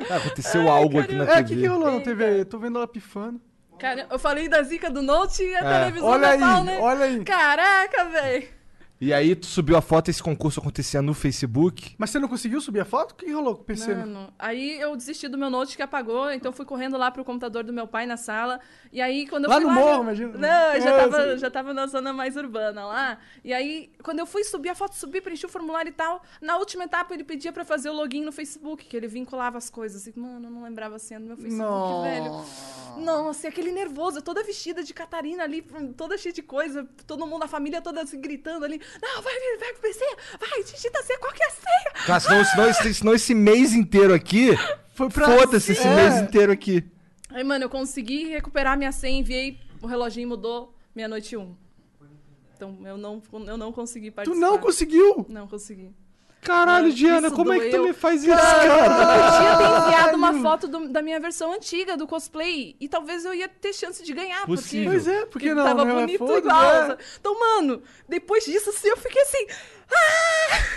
Ah, 0.10 0.16
aconteceu 0.16 0.68
algo 0.68 0.98
aqui 1.00 1.14
na 1.14 1.24
É, 1.24 1.26
o 1.26 1.34
TV. 1.36 1.44
que, 1.44 1.56
que 1.60 1.66
rolou 1.66 1.92
na 1.92 2.00
TV? 2.00 2.40
Eu 2.40 2.44
tô 2.44 2.58
vendo 2.58 2.78
ela 2.78 2.88
pifando. 2.88 3.40
Cara, 3.78 4.06
eu 4.10 4.18
falei 4.18 4.48
da 4.48 4.62
zica 4.62 4.90
do 4.90 5.02
Note 5.02 5.42
e 5.42 5.54
a 5.54 5.58
É. 5.60 5.78
televisão 5.80 6.08
Olha 6.08 6.20
da 6.20 6.30
aí, 6.30 6.38
pau, 6.40 6.64
né? 6.64 6.78
olha 6.80 7.04
aí. 7.04 7.24
Caraca, 7.24 8.04
velho. 8.06 8.48
E 9.00 9.14
aí 9.14 9.34
tu 9.34 9.46
subiu 9.46 9.76
a 9.76 9.80
foto, 9.80 10.10
esse 10.10 10.22
concurso 10.22 10.60
acontecia 10.60 11.00
no 11.00 11.14
Facebook. 11.14 11.94
Mas 11.96 12.10
você 12.10 12.18
não 12.18 12.28
conseguiu 12.28 12.60
subir 12.60 12.80
a 12.80 12.84
foto? 12.84 13.12
O 13.12 13.14
que 13.14 13.32
rolou 13.32 13.54
com 13.56 13.62
o 13.62 13.64
PC? 13.64 13.94
Mano, 13.94 14.30
aí 14.38 14.78
eu 14.78 14.94
desisti 14.94 15.26
do 15.26 15.38
meu 15.38 15.48
note 15.48 15.74
que 15.74 15.82
apagou, 15.82 16.30
então 16.30 16.52
fui 16.52 16.66
correndo 16.66 16.98
lá 16.98 17.10
pro 17.10 17.24
computador 17.24 17.64
do 17.64 17.72
meu 17.72 17.86
pai 17.88 18.04
na 18.04 18.18
sala. 18.18 18.60
E 18.92 19.00
aí, 19.00 19.26
quando 19.26 19.44
eu 19.44 19.50
Lá 19.50 19.56
fui 19.56 19.64
no 19.64 19.68
lá, 19.70 19.74
morro, 19.74 19.94
já... 19.94 20.00
imagina. 20.02 20.38
Não, 20.38 20.74
eu 20.74 20.80
já, 20.82 20.90
É, 20.90 20.96
tava, 20.98 21.38
já 21.38 21.50
tava 21.50 21.72
na 21.72 21.86
zona 21.86 22.12
mais 22.12 22.36
urbana 22.36 22.84
lá. 22.84 23.18
E 23.42 23.54
aí, 23.54 23.90
quando 24.02 24.18
eu 24.18 24.26
fui 24.26 24.44
subir 24.44 24.68
a 24.68 24.74
foto, 24.74 24.94
subi, 24.94 25.20
preenchi 25.22 25.46
o 25.46 25.48
formulário 25.48 25.88
e 25.88 25.92
tal. 25.94 26.22
Na 26.40 26.58
última 26.58 26.84
etapa, 26.84 27.14
ele 27.14 27.24
pedia 27.24 27.52
pra 27.52 27.64
fazer 27.64 27.88
o 27.88 27.94
login 27.94 28.22
no 28.22 28.32
Facebook, 28.32 28.84
que 28.84 28.96
ele 28.96 29.06
vinculava 29.08 29.56
as 29.56 29.70
coisas. 29.70 30.06
E, 30.06 30.18
mano, 30.18 30.46
eu 30.48 30.50
não 30.50 30.62
lembrava 30.62 30.96
a 30.96 30.98
senha 30.98 31.18
do 31.20 31.26
meu 31.26 31.36
Facebook, 31.38 31.62
Não. 31.64 32.02
velho. 32.02 32.44
Nossa, 33.02 33.46
e 33.46 33.48
aquele 33.48 33.72
nervoso, 33.72 34.18
eu 34.18 34.22
toda 34.22 34.42
vestida 34.44 34.82
de 34.82 34.92
Catarina 34.92 35.44
ali, 35.44 35.62
toda 35.96 36.18
cheia 36.18 36.32
de 36.34 36.42
coisa, 36.42 36.86
todo 37.06 37.26
mundo, 37.26 37.44
a 37.44 37.48
família 37.48 37.80
toda 37.80 38.02
assim, 38.02 38.20
gritando 38.20 38.64
ali. 38.64 38.80
Não, 39.02 39.22
vai, 39.22 39.32
vai, 39.38 39.56
vai 39.58 39.72
pro 39.72 39.82
PC, 39.82 40.04
vai, 40.38 40.62
digita 40.64 40.98
a 40.98 41.02
senha, 41.02 41.18
qual 41.18 41.32
que 41.32 41.42
é 41.42 41.46
a 41.46 41.50
senha? 41.50 42.04
Cara, 42.06 42.20
senão, 42.20 42.44
senão, 42.44 42.68
esse, 42.68 42.94
senão 42.94 43.14
esse 43.14 43.34
mês 43.34 43.72
inteiro 43.72 44.12
aqui. 44.14 44.50
Foi 44.94 45.08
pra- 45.08 45.26
Foda-se 45.26 45.72
esse 45.72 45.86
É. 45.86 45.94
mês 45.94 46.16
inteiro 46.20 46.52
aqui. 46.52 46.84
Aí, 47.30 47.44
mano, 47.44 47.64
eu 47.64 47.70
consegui 47.70 48.24
recuperar 48.28 48.76
minha 48.76 48.92
senha, 48.92 49.20
enviei, 49.20 49.58
o 49.80 49.86
reloginho 49.86 50.28
mudou, 50.28 50.74
meia-noite 50.94 51.34
e 51.34 51.38
um. 51.38 51.54
Então, 52.56 52.76
eu 52.84 52.98
não, 52.98 53.22
eu 53.46 53.56
não 53.56 53.72
consegui 53.72 54.10
Tu 54.10 54.14
participar. 54.14 54.40
não 54.46 54.58
conseguiu? 54.58 55.24
Não 55.28 55.46
consegui. 55.48 55.94
Caralho, 56.42 56.84
Mano, 56.84 56.94
Diana, 56.94 57.30
como 57.30 57.52
é 57.52 57.58
que 57.60 57.66
tu 57.66 57.72
doeu. 57.72 57.84
me 57.84 57.92
faz 57.92 58.22
isso, 58.24 58.32
Eu 58.32 58.36
cara? 58.38 58.90
podia 58.90 59.56
ter 59.58 59.84
enviado 59.86 60.16
uma 60.16 60.34
foto 60.40 60.66
do- 60.68 60.88
da 60.88 61.02
minha 61.02 61.20
versão 61.20 61.52
antiga 61.52 61.96
do 61.98 62.06
cosplay 62.06 62.74
e 62.80 62.88
talvez 62.88 63.24
eu 63.26 63.34
ia 63.34 63.46
ter 63.48 63.74
chance 63.74 64.02
de 64.02 64.12
ganhar. 64.14 64.46
Possível. 64.46 64.90
Pois 64.90 65.06
é, 65.06 65.26
porque 65.26 65.52
não, 65.52 65.64
Tava 65.64 65.84
né? 65.84 65.94
bonito 65.94 66.18
Foda-se, 66.18 66.38
igual. 66.38 66.88
né? 66.88 66.96
Então, 67.20 67.38
mano, 67.38 67.82
depois 68.08 68.44
disso, 68.44 68.70
assim, 68.70 68.88
eu 68.88 68.96
fiquei 68.96 69.20
assim... 69.22 69.46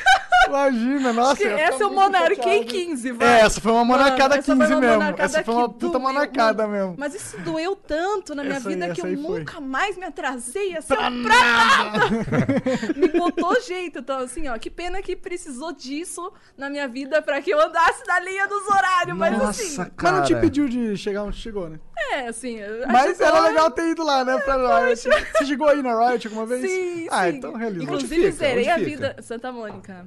Imagina, 0.48 1.14
nossa. 1.14 1.38
que 1.38 1.46
essa 1.46 1.84
eu 1.84 1.90
muito 1.90 2.02
monarquei 2.02 2.36
chateado. 2.60 2.66
15, 2.68 3.12
vai. 3.14 3.28
É, 3.28 3.42
essa 3.46 3.62
foi 3.62 3.72
uma 3.72 3.86
monarcada 3.86 4.36
Mano, 4.36 4.40
essa 4.40 4.54
15 4.54 4.58
foi 4.58 4.68
uma 4.76 4.82
mesmo. 4.82 4.94
monarcada 4.96 5.24
Essa 5.24 5.44
foi 5.44 5.54
uma 5.56 5.68
que 5.68 5.74
puta 5.74 5.88
doeu, 5.88 6.00
monarcada 6.02 6.68
mesmo. 6.68 6.96
Mas 6.98 7.16
isso 7.16 7.38
doeu 7.40 7.76
tanto 7.76 8.36
na 8.36 8.44
minha 8.44 8.58
Essa 8.58 8.70
aí, 8.70 8.76
vida 8.76 8.86
que 8.88 8.92
essa 9.00 9.08
eu 9.08 9.12
aí 9.12 9.24
foi. 9.24 9.40
nunca 9.40 9.62
mais 9.62 9.98
me 9.98 10.06
atrasei 10.06 10.78
assim, 10.78 10.88
Pra 10.94 10.98
pra 11.10 11.12
nada. 11.12 12.00
me 12.96 13.08
botou 13.18 13.60
jeito. 13.62 14.00
Então, 14.00 14.20
assim, 14.20 14.48
ó, 14.50 14.58
que 14.60 14.70
pena 14.70 15.02
que 15.02 15.16
precisou 15.16 15.72
disso 15.72 16.32
na 16.58 16.70
minha 16.70 16.88
vida 16.88 17.22
pra 17.22 17.42
que 17.42 17.50
eu 17.52 17.60
andasse 17.62 18.06
na 18.06 18.20
linha 18.20 18.46
dos 18.48 18.68
horários. 18.68 19.18
Mas 19.18 19.42
assim, 19.42 19.78
Nossa, 19.78 19.92
Mas 20.02 20.14
não 20.14 20.24
te 20.24 20.34
cara. 20.34 20.42
pediu 20.42 20.68
de 20.68 20.98
chegar 20.98 21.24
onde 21.24 21.38
chegou, 21.38 21.70
né? 21.70 21.80
É, 21.98 22.28
assim. 22.28 22.60
Mas 22.92 23.20
era 23.20 23.32
só- 23.38 23.44
legal 23.44 23.72
ter 23.72 23.90
ido 23.90 24.04
lá, 24.04 24.24
né? 24.26 24.38
Pra 24.40 24.56
Riot. 24.86 25.02
Você 25.02 25.46
chegou 25.46 25.68
aí 25.68 25.82
na 25.82 26.10
Riot 26.10 26.28
alguma 26.28 26.46
vez? 26.46 26.62
Sim, 26.70 27.08
Ah, 27.12 27.30
sim. 27.30 27.38
então 27.38 27.54
realizou. 27.56 27.84
Inclusive, 27.84 28.16
fica? 28.16 28.32
zerei 28.32 28.70
a 28.70 28.78
vida. 28.78 29.16
Santa 29.22 29.52
Mônica. 29.52 30.06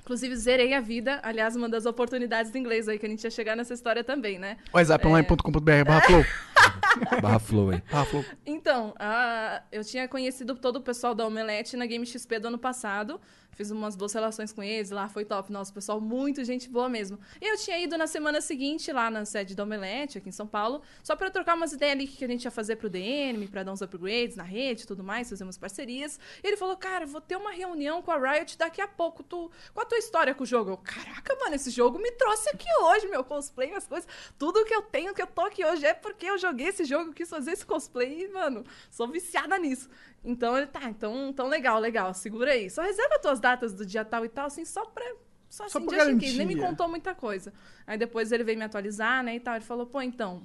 Inclusive, 0.00 0.36
zerei 0.36 0.72
a 0.72 0.80
vida. 0.80 1.20
Aliás, 1.22 1.54
uma 1.54 1.68
das 1.68 1.84
oportunidades 1.84 2.50
do 2.50 2.56
inglês 2.56 2.88
aí, 2.88 2.98
que 2.98 3.04
a 3.04 3.08
gente 3.10 3.22
ia 3.24 3.30
chegar 3.30 3.54
nessa 3.54 3.74
história 3.74 4.02
também, 4.02 4.38
né? 4.38 4.56
WhatsApponline.com.br 4.72 5.84
barra 5.86 6.00
flow. 6.00 6.24
Barra 7.22 7.38
flow 7.38 7.70
aí. 7.70 7.82
Barra 7.90 8.04
flow. 8.06 8.24
Então, 8.46 8.94
a- 8.98 9.62
eu 9.70 9.84
tinha 9.84 10.08
conhecido 10.08 10.54
todo 10.54 10.76
o 10.76 10.80
pessoal 10.80 11.14
da 11.14 11.26
Omelete 11.26 11.76
na 11.76 11.84
Game 11.86 12.04
XP 12.06 12.38
do 12.38 12.48
ano 12.48 12.58
passado. 12.58 13.20
Fiz 13.52 13.70
umas 13.70 13.96
boas 13.96 14.12
relações 14.12 14.52
com 14.52 14.62
eles 14.62 14.90
lá, 14.90 15.08
foi 15.08 15.24
top. 15.24 15.52
Nossa, 15.52 15.72
pessoal, 15.72 16.00
muito 16.00 16.44
gente 16.44 16.68
boa 16.68 16.88
mesmo. 16.88 17.18
E 17.40 17.44
eu 17.44 17.56
tinha 17.56 17.78
ido 17.78 17.98
na 17.98 18.06
semana 18.06 18.40
seguinte 18.40 18.92
lá 18.92 19.10
na 19.10 19.24
sede 19.24 19.54
da 19.54 19.64
Omelete, 19.64 20.18
aqui 20.18 20.28
em 20.28 20.32
São 20.32 20.46
Paulo, 20.46 20.82
só 21.02 21.16
pra 21.16 21.30
trocar 21.30 21.56
umas 21.56 21.72
ideias 21.72 21.92
ali 21.92 22.06
que 22.06 22.24
a 22.24 22.28
gente 22.28 22.44
ia 22.44 22.50
fazer 22.50 22.76
pro 22.76 22.88
DNM, 22.88 23.48
pra 23.48 23.62
dar 23.62 23.72
uns 23.72 23.82
upgrades 23.82 24.36
na 24.36 24.44
rede 24.44 24.86
tudo 24.86 25.02
mais, 25.02 25.28
fazer 25.28 25.44
umas 25.44 25.58
parcerias. 25.58 26.18
E 26.42 26.46
ele 26.46 26.56
falou, 26.56 26.76
cara, 26.76 27.04
vou 27.04 27.20
ter 27.20 27.36
uma 27.36 27.50
reunião 27.50 28.00
com 28.00 28.10
a 28.10 28.16
Riot 28.16 28.56
daqui 28.56 28.80
a 28.80 28.88
pouco. 28.88 29.22
Tu, 29.22 29.50
qual 29.74 29.84
a 29.84 29.88
tua 29.88 29.98
história 29.98 30.34
com 30.34 30.44
o 30.44 30.46
jogo? 30.46 30.70
Eu, 30.70 30.76
caraca, 30.76 31.36
mano, 31.40 31.54
esse 31.54 31.70
jogo 31.70 31.98
me 31.98 32.10
trouxe 32.12 32.48
aqui 32.50 32.68
hoje, 32.82 33.08
meu 33.08 33.24
cosplay, 33.24 33.68
minhas 33.68 33.86
coisas. 33.86 34.08
Tudo 34.38 34.64
que 34.64 34.74
eu 34.74 34.82
tenho, 34.82 35.14
que 35.14 35.22
eu 35.22 35.26
tô 35.26 35.42
aqui 35.42 35.64
hoje 35.64 35.84
é 35.84 35.94
porque 35.94 36.26
eu 36.26 36.38
joguei 36.38 36.68
esse 36.68 36.84
jogo, 36.84 37.12
quis 37.12 37.28
fazer 37.28 37.52
esse 37.52 37.66
cosplay 37.66 38.24
e, 38.24 38.28
mano, 38.28 38.64
sou 38.90 39.08
viciada 39.08 39.58
nisso. 39.58 39.88
Então 40.24 40.56
ele, 40.56 40.66
tá, 40.66 40.88
então, 40.90 41.28
então 41.28 41.48
legal, 41.48 41.78
legal, 41.78 42.12
segura 42.12 42.52
aí. 42.52 42.68
Só 42.68 42.82
reserva 42.82 43.18
tuas 43.18 43.40
datas 43.40 43.72
do 43.72 43.86
dia 43.86 44.04
tal 44.04 44.24
e 44.24 44.28
tal, 44.28 44.46
assim, 44.46 44.64
só 44.64 44.84
pra. 44.84 45.04
Só, 45.48 45.66
Só 45.68 45.78
assim, 45.78 45.86
pra 45.86 46.10
in 46.10 46.18
case. 46.18 46.36
Nem 46.36 46.46
me 46.46 46.54
garantia. 46.54 46.70
contou 46.70 46.88
muita 46.88 47.14
coisa. 47.14 47.52
Aí 47.86 47.96
depois 47.96 48.30
ele 48.32 48.44
veio 48.44 48.58
me 48.58 48.64
atualizar, 48.64 49.22
né, 49.22 49.36
e 49.36 49.40
tal. 49.40 49.54
Ele 49.54 49.64
falou, 49.64 49.86
pô, 49.86 50.02
então, 50.02 50.42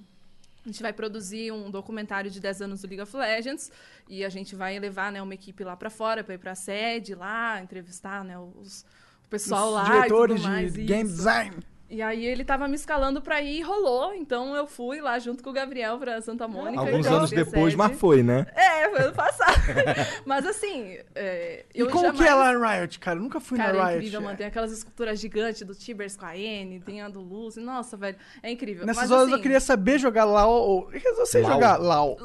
a 0.66 0.70
gente 0.70 0.82
vai 0.82 0.94
produzir 0.94 1.52
um 1.52 1.70
documentário 1.70 2.32
de 2.32 2.40
10 2.40 2.62
anos 2.62 2.82
do 2.82 2.88
League 2.88 3.02
of 3.02 3.18
Legends 3.18 3.70
e 4.08 4.24
a 4.24 4.30
gente 4.30 4.56
vai 4.56 4.80
levar, 4.80 5.12
né, 5.12 5.22
uma 5.22 5.34
equipe 5.34 5.62
lá 5.64 5.76
pra 5.76 5.90
fora 5.90 6.24
pra 6.24 6.36
ir 6.36 6.38
pra 6.38 6.56
sede 6.56 7.16
lá, 7.16 7.62
entrevistar, 7.62 8.24
né, 8.24 8.40
os, 8.40 8.86
o 9.26 9.30
pessoal 9.30 9.68
Os 9.68 9.74
lá 9.74 9.84
diretores 9.84 10.42
de 10.74 10.84
game 10.86 11.10
design. 11.10 11.58
E 11.90 12.02
aí 12.02 12.26
ele 12.26 12.44
tava 12.44 12.68
me 12.68 12.76
escalando 12.76 13.22
pra 13.22 13.42
ir 13.42 13.60
e 13.60 13.62
rolou. 13.62 14.14
Então 14.16 14.56
eu 14.56 14.66
fui 14.66 15.00
lá 15.00 15.20
junto 15.20 15.44
com 15.44 15.52
o 15.52 15.54
Gabriel 15.54 15.98
pra 16.00 16.20
Santa 16.22 16.48
Mônica. 16.48 16.80
Alguns 16.80 17.06
anos 17.06 17.30
depois, 17.30 17.76
mas 17.76 17.98
foi, 18.00 18.24
né? 18.24 18.48
É, 18.56 18.90
foi 18.90 19.00
ano 19.02 19.14
passado. 19.14 19.54
Mas 20.26 20.46
assim, 20.46 20.98
é, 21.16 21.66
E 21.74 21.80
eu 21.80 21.88
como 21.90 22.06
jamais... 22.06 22.20
que 22.22 22.28
é 22.28 22.34
lá 22.34 22.54
na 22.54 22.76
Riot, 22.76 23.00
cara? 23.00 23.18
Eu 23.18 23.24
nunca 23.24 23.40
fui 23.40 23.58
Cara, 23.58 23.74
na 23.74 23.80
é 23.80 23.84
Riot. 23.84 23.98
incrível, 23.98 24.20
é. 24.20 24.24
mano. 24.24 24.38
Tem 24.38 24.48
aquelas 24.48 24.72
esculturas 24.72 25.20
gigantes 25.20 25.62
do 25.62 25.74
Tibers 25.76 26.16
com 26.16 26.26
a 26.26 26.38
N, 26.38 26.80
tem 26.80 27.02
a 27.02 27.10
do 27.10 27.22
Lucy. 27.22 27.60
Nossa, 27.60 27.96
velho, 27.96 28.18
é 28.42 28.52
incrível. 28.52 28.86
Nessas 28.86 29.04
Mas, 29.04 29.12
horas 29.12 29.26
assim, 29.26 29.34
eu 29.34 29.42
queria 29.42 29.60
saber 29.60 30.00
jogar 30.00 30.26
LAU. 30.26 30.50
Ou... 30.52 30.90
Eu 30.94 31.26
sei 31.26 31.42
Lau. 31.44 31.54
jogar 31.54 31.78
LAU. 31.78 32.18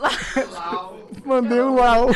Mandei 1.25 1.61
um 1.61 1.75
LAU. 1.79 2.09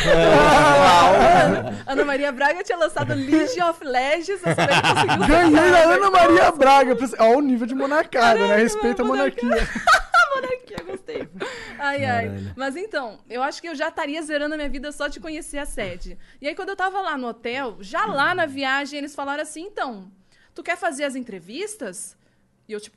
Ana 1.86 2.04
Maria 2.04 2.32
Braga 2.32 2.62
tinha 2.62 2.78
lançado 2.78 3.14
League 3.14 3.62
of 3.62 3.84
Legends. 3.84 4.42
Ganhei 5.28 5.70
da? 5.70 5.92
Ana 5.94 6.10
Maria 6.10 6.50
Braga. 6.52 6.96
Ó, 7.18 7.31
o 7.36 7.40
nível 7.40 7.66
de 7.66 7.74
monarcada, 7.74 8.46
né? 8.48 8.56
Respeita 8.56 9.02
a 9.02 9.04
monarquia. 9.04 9.48
monarquia, 10.34 10.76
gostei. 10.86 11.28
Ai, 11.78 12.04
ai. 12.04 12.52
Mas 12.56 12.76
então, 12.76 13.20
eu 13.28 13.42
acho 13.42 13.60
que 13.60 13.68
eu 13.68 13.74
já 13.74 13.88
estaria 13.88 14.20
zerando 14.22 14.54
a 14.54 14.56
minha 14.56 14.68
vida 14.68 14.90
só 14.92 15.08
de 15.08 15.20
conhecer 15.20 15.58
a 15.58 15.66
sede. 15.66 16.18
E 16.40 16.48
aí, 16.48 16.54
quando 16.54 16.70
eu 16.70 16.76
tava 16.76 17.00
lá 17.00 17.16
no 17.16 17.28
hotel, 17.28 17.76
já 17.80 18.06
lá 18.06 18.34
na 18.34 18.46
viagem, 18.46 18.98
eles 18.98 19.14
falaram 19.14 19.42
assim: 19.42 19.62
então, 19.62 20.10
tu 20.54 20.62
quer 20.62 20.76
fazer 20.76 21.04
as 21.04 21.14
entrevistas? 21.14 22.16
E 22.68 22.72
eu, 22.72 22.80
tipo, 22.80 22.96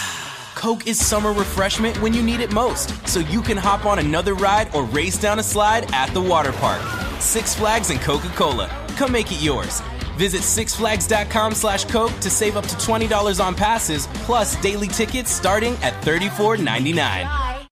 Coke 0.61 0.85
is 0.85 1.03
summer 1.03 1.33
refreshment 1.33 1.99
when 2.03 2.13
you 2.13 2.21
need 2.21 2.39
it 2.39 2.53
most, 2.53 2.93
so 3.07 3.19
you 3.19 3.41
can 3.41 3.57
hop 3.57 3.87
on 3.87 3.97
another 3.97 4.35
ride 4.35 4.69
or 4.75 4.83
race 4.83 5.17
down 5.17 5.39
a 5.39 5.43
slide 5.43 5.91
at 5.91 6.13
the 6.13 6.21
water 6.21 6.51
park. 6.51 6.83
Six 7.19 7.55
Flags 7.55 7.89
and 7.89 7.99
Coca-Cola. 7.99 8.69
Come 8.95 9.11
make 9.11 9.31
it 9.31 9.41
yours. 9.41 9.81
Visit 10.17 10.41
sixflags.com 10.41 11.55
slash 11.55 11.85
Coke 11.85 12.13
to 12.19 12.29
save 12.29 12.57
up 12.57 12.67
to 12.67 12.75
$20 12.75 13.43
on 13.43 13.55
passes, 13.55 14.05
plus 14.25 14.55
daily 14.61 14.87
tickets 14.87 15.31
starting 15.31 15.73
at 15.81 15.99
$34.99. 16.03 17.67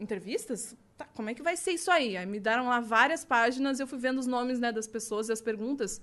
Entrevistas? 0.00 0.74
Tá, 0.96 1.06
como 1.14 1.30
é 1.30 1.34
que 1.34 1.42
vai 1.44 1.56
ser 1.56 1.70
isso 1.70 1.88
aí? 1.88 2.16
Aí 2.16 2.26
me 2.26 2.40
deram 2.40 2.66
lá 2.66 2.80
várias 2.80 3.24
páginas 3.24 3.78
e 3.78 3.84
eu 3.84 3.86
fui 3.86 4.00
vendo 4.00 4.18
os 4.18 4.26
nomes 4.26 4.58
né, 4.58 4.72
das 4.72 4.88
pessoas 4.88 5.28
e 5.28 5.32
as 5.32 5.40
perguntas. 5.40 6.02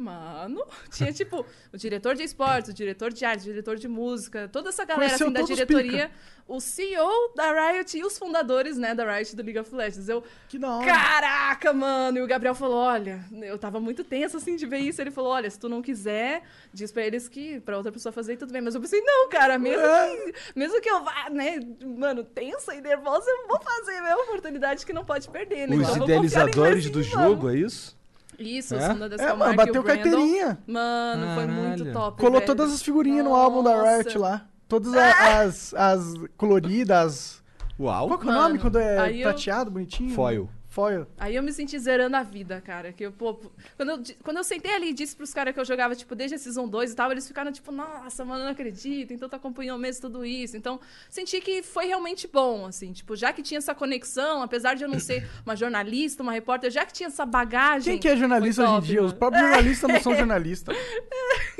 Mano, 0.00 0.64
tinha 0.90 1.12
tipo 1.12 1.44
o 1.72 1.76
diretor 1.76 2.14
de 2.14 2.22
esportes, 2.22 2.70
o 2.70 2.74
diretor 2.74 3.12
de 3.12 3.24
arte, 3.24 3.42
o 3.42 3.44
diretor 3.44 3.76
de 3.76 3.86
música, 3.86 4.48
toda 4.52 4.70
essa 4.70 4.84
galera 4.84 5.06
Conheceu 5.08 5.26
assim, 5.26 5.34
da 5.34 5.42
diretoria, 5.42 6.08
pica. 6.08 6.10
o 6.48 6.60
CEO 6.60 7.32
da 7.36 7.72
Riot 7.72 7.96
e 7.98 8.04
os 8.04 8.18
fundadores 8.18 8.76
né, 8.76 8.94
da 8.94 9.04
Riot 9.16 9.36
do 9.36 9.42
League 9.42 9.58
of 9.58 9.74
Legends. 9.74 10.08
Eu, 10.08 10.24
Que 10.48 10.58
da 10.58 10.76
hora. 10.76 10.86
Caraca, 10.86 11.72
mano! 11.72 12.18
E 12.18 12.22
o 12.22 12.26
Gabriel 12.26 12.54
falou: 12.54 12.78
olha, 12.78 13.24
eu 13.42 13.58
tava 13.58 13.78
muito 13.78 14.02
tenso 14.02 14.36
assim 14.38 14.56
de 14.56 14.66
ver 14.66 14.78
isso. 14.78 15.00
Ele 15.00 15.10
falou: 15.10 15.30
olha, 15.32 15.48
se 15.50 15.58
tu 15.58 15.68
não 15.68 15.82
quiser, 15.82 16.42
diz 16.72 16.90
pra 16.90 17.04
eles 17.06 17.28
que 17.28 17.60
pra 17.60 17.76
outra 17.76 17.92
pessoa 17.92 18.12
fazer 18.12 18.32
e 18.32 18.36
tudo 18.36 18.52
bem. 18.52 18.62
Mas 18.62 18.74
eu 18.74 18.80
pensei, 18.80 19.00
não, 19.02 19.28
cara, 19.28 19.58
mesmo, 19.58 19.82
que, 19.82 20.34
mesmo 20.58 20.80
que 20.80 20.88
eu 20.88 21.04
vá, 21.04 21.28
né, 21.30 21.60
mano, 21.96 22.24
tensa 22.24 22.74
e 22.74 22.80
nervosa, 22.80 23.30
eu 23.30 23.46
vou 23.46 23.60
fazer. 23.60 23.92
É 23.92 24.14
uma 24.14 24.24
oportunidade 24.24 24.86
que 24.86 24.92
não 24.92 25.04
pode 25.04 25.28
perder, 25.28 25.68
né? 25.68 25.76
Os 25.76 25.88
Então 25.90 26.04
idealizadores 26.04 26.88
do 26.90 27.02
jogo, 27.02 27.50
é 27.50 27.56
isso? 27.56 27.99
Isso, 28.40 28.74
É? 28.74 28.78
os 28.78 28.86
fundadores 28.86 29.20
É, 29.24 29.32
mano, 29.34 29.52
e 29.52 29.56
bateu 29.56 29.82
carteirinha. 29.84 30.58
Mano, 30.66 31.34
foi 31.34 31.46
muito 31.46 31.84
Caralho. 31.84 31.92
top. 31.92 32.16
Colou 32.20 32.34
velho. 32.40 32.46
todas 32.46 32.72
as 32.72 32.82
figurinhas 32.82 33.24
no 33.24 33.34
álbum 33.34 33.62
da 33.62 33.82
Riot 33.82 34.04
Nossa. 34.06 34.18
lá. 34.18 34.46
Todas 34.68 34.94
a- 34.94 35.40
as, 35.42 35.74
as 35.74 36.14
coloridas. 36.36 37.42
Uau. 37.78 38.08
Qual 38.08 38.18
que 38.18 38.28
é 38.28 38.30
o 38.30 38.34
nome 38.34 38.58
quando 38.58 38.78
é 38.78 38.98
aí 38.98 39.20
eu- 39.22 39.28
prateado, 39.30 39.70
bonitinho? 39.70 40.14
Foil. 40.14 40.48
Foil. 40.70 41.04
Aí 41.18 41.34
eu 41.34 41.42
me 41.42 41.52
senti 41.52 41.76
zerando 41.80 42.16
a 42.16 42.22
vida, 42.22 42.60
cara. 42.60 42.92
Que 42.92 43.04
eu, 43.04 43.10
pô, 43.12 43.34
quando, 43.76 43.90
eu, 43.90 44.02
quando 44.22 44.36
eu 44.36 44.44
sentei 44.44 44.72
ali 44.72 44.90
e 44.90 44.92
disse 44.92 45.16
pros 45.16 45.34
caras 45.34 45.52
que 45.52 45.58
eu 45.58 45.64
jogava, 45.64 45.96
tipo, 45.96 46.14
desde 46.14 46.36
a 46.36 46.38
Season 46.38 46.68
2 46.68 46.92
e 46.92 46.94
tal, 46.94 47.10
eles 47.10 47.26
ficaram 47.26 47.50
tipo, 47.50 47.72
nossa, 47.72 48.24
mano, 48.24 48.42
eu 48.42 48.44
não 48.44 48.52
acredito, 48.52 49.12
então 49.12 49.28
tu 49.28 49.34
acompanhou 49.34 49.76
mesmo 49.76 50.02
tudo 50.02 50.24
isso. 50.24 50.56
Então, 50.56 50.78
senti 51.08 51.40
que 51.40 51.60
foi 51.60 51.86
realmente 51.86 52.28
bom, 52.28 52.66
assim, 52.66 52.92
tipo, 52.92 53.16
já 53.16 53.32
que 53.32 53.42
tinha 53.42 53.58
essa 53.58 53.74
conexão, 53.74 54.42
apesar 54.42 54.74
de 54.74 54.84
eu 54.84 54.88
não 54.88 55.00
ser 55.00 55.28
uma 55.44 55.56
jornalista, 55.56 56.22
uma 56.22 56.30
repórter, 56.30 56.70
já 56.70 56.86
que 56.86 56.92
tinha 56.92 57.08
essa 57.08 57.26
bagagem. 57.26 57.94
Quem 57.94 58.00
que 58.00 58.08
é 58.08 58.16
jornalista 58.16 58.62
hoje 58.62 58.72
em 58.72 58.80
dia? 58.80 59.00
Os 59.00 59.06
mano. 59.06 59.18
próprios 59.18 59.42
jornalistas 59.42 59.90
não 59.92 60.00
são 60.00 60.14
jornalistas. 60.16 60.76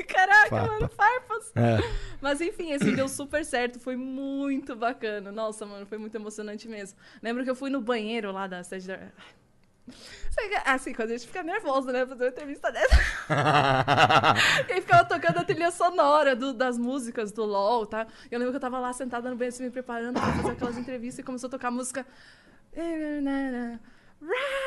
Caraca, 0.07 0.49
Farpa. 0.49 0.73
mano, 0.73 0.89
farpas. 0.89 1.51
É. 1.55 1.77
Mas 2.21 2.39
enfim, 2.39 2.71
esse 2.71 2.91
deu 2.91 3.09
super 3.09 3.43
certo, 3.43 3.79
foi 3.79 3.95
muito 3.95 4.75
bacana. 4.75 5.31
Nossa, 5.31 5.65
mano, 5.65 5.85
foi 5.85 5.97
muito 5.97 6.15
emocionante 6.15 6.67
mesmo. 6.67 6.97
Lembro 7.21 7.43
que 7.43 7.49
eu 7.49 7.55
fui 7.55 7.69
no 7.69 7.81
banheiro 7.81 8.31
lá 8.31 8.47
da 8.47 8.63
sede 8.63 8.87
da. 8.87 9.00
Assim, 10.65 10.93
quando 10.93 11.09
a 11.09 11.17
gente 11.17 11.27
fica 11.27 11.43
nervosa, 11.43 11.91
né? 11.91 12.05
Fazer 12.05 12.23
uma 12.23 12.29
entrevista 12.29 12.71
dessa. 12.71 12.95
e 14.69 14.73
aí 14.73 14.81
ficava 14.81 15.03
tocando 15.05 15.39
a 15.39 15.43
trilha 15.43 15.71
sonora 15.71 16.35
do- 16.35 16.53
das 16.53 16.77
músicas 16.77 17.31
do 17.31 17.43
LOL, 17.43 17.85
tá? 17.85 18.07
Eu 18.29 18.39
lembro 18.39 18.53
que 18.53 18.57
eu 18.57 18.61
tava 18.61 18.79
lá 18.79 18.93
sentada 18.93 19.29
no 19.29 19.35
banheiro, 19.35 19.53
assim, 19.53 19.63
me 19.65 19.71
preparando 19.71 20.19
pra 20.19 20.33
fazer 20.33 20.51
aquelas 20.51 20.77
entrevistas 20.77 21.19
e 21.19 21.23
começou 21.23 21.47
a 21.47 21.51
tocar 21.51 21.67
a 21.67 21.71
música. 21.71 22.05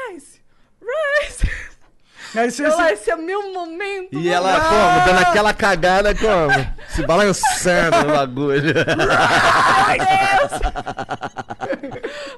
Rise! 0.07 0.43
Rise! 0.83 1.51
Aí 2.35 2.51
você, 2.51 2.69
você- 2.71 2.93
esse 2.93 3.11
é 3.11 3.17
meu 3.17 3.53
momento! 3.53 4.09
E 4.13 4.29
ela 4.29 4.59
como? 4.61 5.07
Dando 5.07 5.19
aquela 5.29 5.53
cagada 5.55 6.15
como? 6.15 6.67
Se 6.89 7.03
balançando 7.07 7.97
no 8.07 8.13
bagulho. 8.15 8.75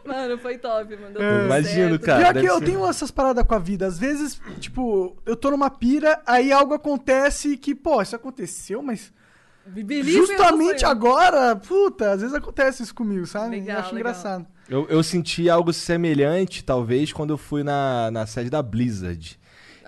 Mano, 0.05 0.39
foi 0.39 0.59
top, 0.59 0.97
mano. 0.97 1.15
deu 1.15 1.23
É. 1.23 1.33
tudo 1.35 1.45
Imagino, 1.47 1.89
certo. 1.91 2.05
cara. 2.05 2.21
Pior 2.33 2.41
que 2.41 2.47
eu 2.51 2.59
ser- 2.59 2.65
tenho 2.65 2.87
essas 2.89 3.11
paradas 3.11 3.45
com 3.45 3.55
a 3.55 3.59
vida. 3.59 3.87
Às 3.87 3.99
vezes, 3.99 4.41
tipo, 4.61 5.17
eu 5.27 5.37
tô 5.37 5.51
numa 5.51 5.71
pira, 5.71 6.21
aí 6.27 6.53
algo 6.53 6.75
acontece 6.75 7.57
que, 7.57 7.75
pô, 7.75 8.01
isso 8.03 8.15
aconteceu, 8.17 8.83
mas 8.83 9.13
Believe 9.67 10.13
justamente 10.13 10.85
agora, 10.85 11.57
puta, 11.57 12.13
às 12.13 12.21
vezes 12.21 12.35
acontece 12.37 12.85
isso 12.85 12.95
comigo, 12.95 13.27
sabe? 13.27 13.51
Legal, 13.57 13.77
eu 13.77 13.81
acho 13.81 13.95
legal. 13.95 14.11
engraçado. 14.13 14.47
Eu, 14.69 14.87
eu 14.89 15.03
senti 15.03 15.51
algo 15.51 15.73
semelhante, 15.73 16.63
talvez, 16.63 17.13
quando 17.13 17.31
eu 17.31 17.39
fui 17.39 17.65
na, 17.65 18.11
na 18.13 18.27
sede 18.27 18.49
da 18.49 18.63
Blizzard. 18.63 19.39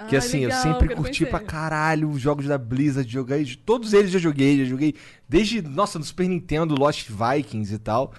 Que 0.09 0.17
Ah, 0.17 0.19
assim, 0.19 0.41
legal, 0.47 0.59
eu 0.59 0.63
sempre 0.63 0.95
curti 0.95 1.25
pra 1.27 1.39
conhecer. 1.41 1.47
caralho 1.53 2.09
os 2.11 2.21
jogos 2.21 2.47
da 2.47 2.57
Blizzard, 2.59 3.11
joguei, 3.11 3.45
todos 3.65 3.93
eles 3.93 4.13
eu 4.15 4.21
joguei, 4.21 4.59
já 4.59 4.65
joguei 4.65 4.95
desde, 5.29 5.61
nossa, 5.63 5.99
no 5.99 6.05
Super 6.05 6.29
Nintendo, 6.29 6.75
Lost 6.79 7.09
Vikings 7.11 7.75
e 7.75 7.79
tal. 7.79 8.13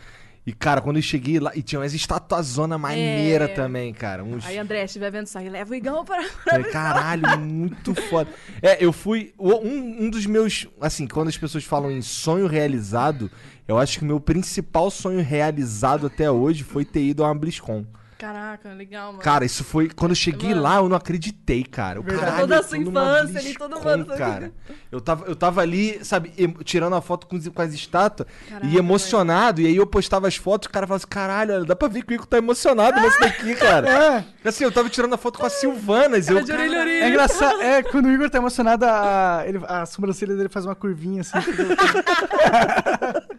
E 0.48 0.54
cara, 0.54 0.82
quando 0.82 0.96
eu 0.96 1.02
cheguei 1.04 1.40
lá, 1.40 1.52
e 1.56 1.62
tinha 1.62 1.80
umas 1.80 1.94
estatuazona 1.94 2.76
maneira 2.78 3.46
É. 3.46 3.48
também, 3.50 3.94
cara, 3.94 4.24
uns 4.24 4.44
Aí, 4.48 4.58
André, 4.58 4.80
se 4.80 4.86
estiver 4.86 5.12
vendo 5.12 5.28
isso 5.28 5.38
aí, 5.38 5.48
leva 5.48 5.72
o 5.72 5.76
Igão 5.76 6.04
para. 6.04 6.24
Falei, 6.44 6.64
caralho, 6.72 7.40
muito 7.40 7.94
foda. 7.94 8.30
É, 8.62 8.84
eu 8.84 8.92
fui. 8.92 9.32
Um, 9.38 10.06
um 10.06 10.10
dos 10.10 10.26
meus. 10.26 10.66
Assim, 10.82 11.06
quando 11.06 11.28
as 11.28 11.38
pessoas 11.38 11.64
falam 11.66 11.92
em 11.92 12.02
sonho 12.02 12.48
realizado, 12.48 13.30
eu 13.68 13.78
acho 13.78 14.00
que 14.00 14.04
o 14.04 14.08
meu 14.08 14.20
principal 14.20 14.90
sonho 14.90 15.22
realizado 15.22 16.08
até 16.08 16.32
hoje 16.32 16.64
foi 16.64 16.84
ter 16.84 17.04
ido 17.04 17.24
a 17.24 17.28
uma 17.28 17.36
BlizzCon. 17.36 17.86
Caraca, 18.20 18.74
legal, 18.74 19.14
mano. 19.14 19.24
Cara, 19.24 19.46
isso 19.46 19.64
foi. 19.64 19.90
Quando 19.90 20.12
eu 20.12 20.16
cheguei 20.16 20.50
Mano. 20.50 20.62
lá, 20.62 20.76
eu 20.76 20.90
não 20.90 20.98
acreditei, 20.98 21.64
cara. 21.64 22.02
O 22.02 22.04
caralho, 22.04 22.42
Toda 22.42 22.56
a 22.56 22.60
eu 22.60 22.64
sua 22.64 22.78
infância 22.78 23.40
ali, 23.40 23.54
todo 23.58 23.80
mundo- 23.80 24.18
cara. 24.18 24.52
Eu 24.92 25.00
tava, 25.00 25.26
eu 25.26 25.36
tava 25.38 25.62
ali, 25.62 26.04
sabe, 26.04 26.34
tirando 26.66 26.98
a 26.98 27.02
foto 27.02 27.26
com, 27.28 27.38
os- 27.38 27.48
com 27.48 27.62
as 27.62 27.74
estátuas 27.74 28.28
Caraca, 28.50 28.68
e 28.68 28.76
emocionado. 28.78 29.62
E 29.62 29.68
aí 29.68 29.76
eu 29.78 29.88
postava 29.88 30.28
as 30.28 30.36
fotos 30.36 30.66
e 30.66 30.70
o 30.70 30.74
cara 30.74 30.86
falava 30.86 30.98
assim: 31.02 31.08
caralho, 31.10 31.64
dá 31.64 31.78
pra 31.78 31.88
ver 31.88 32.04
que 32.04 32.12
o 32.12 32.16
Ico 32.16 32.28
tá 32.28 32.38
emocionado 32.38 33.00
nesse 33.00 33.20
daqui, 33.22 33.56
cara. 33.56 33.88
É, 34.44 34.50
Assim, 34.50 34.64
eu 34.64 34.72
tava 34.72 34.90
tirando 34.90 35.14
a 35.14 35.18
foto 35.18 35.38
com 35.40 35.46
a 35.46 35.50
Silvanas. 35.50 36.26
Cara 36.26 36.40
Eu, 36.40 36.44
de 36.44 36.52
orelha 36.52 36.80
orelha. 36.82 37.04
é 37.06 37.10
engraçado. 37.10 37.62
É, 37.62 37.84
quando 37.84 38.06
o 38.08 38.12
Igor 38.12 38.30
tá 38.30 38.38
emocionado, 38.38 38.86
a, 38.86 39.44
ele, 39.46 39.60
a 39.68 39.86
sobrancelha 39.86 40.36
dele 40.36 40.50
faz 40.50 40.66
uma 40.66 40.76
curvinha 40.76 41.22
assim. 41.22 41.38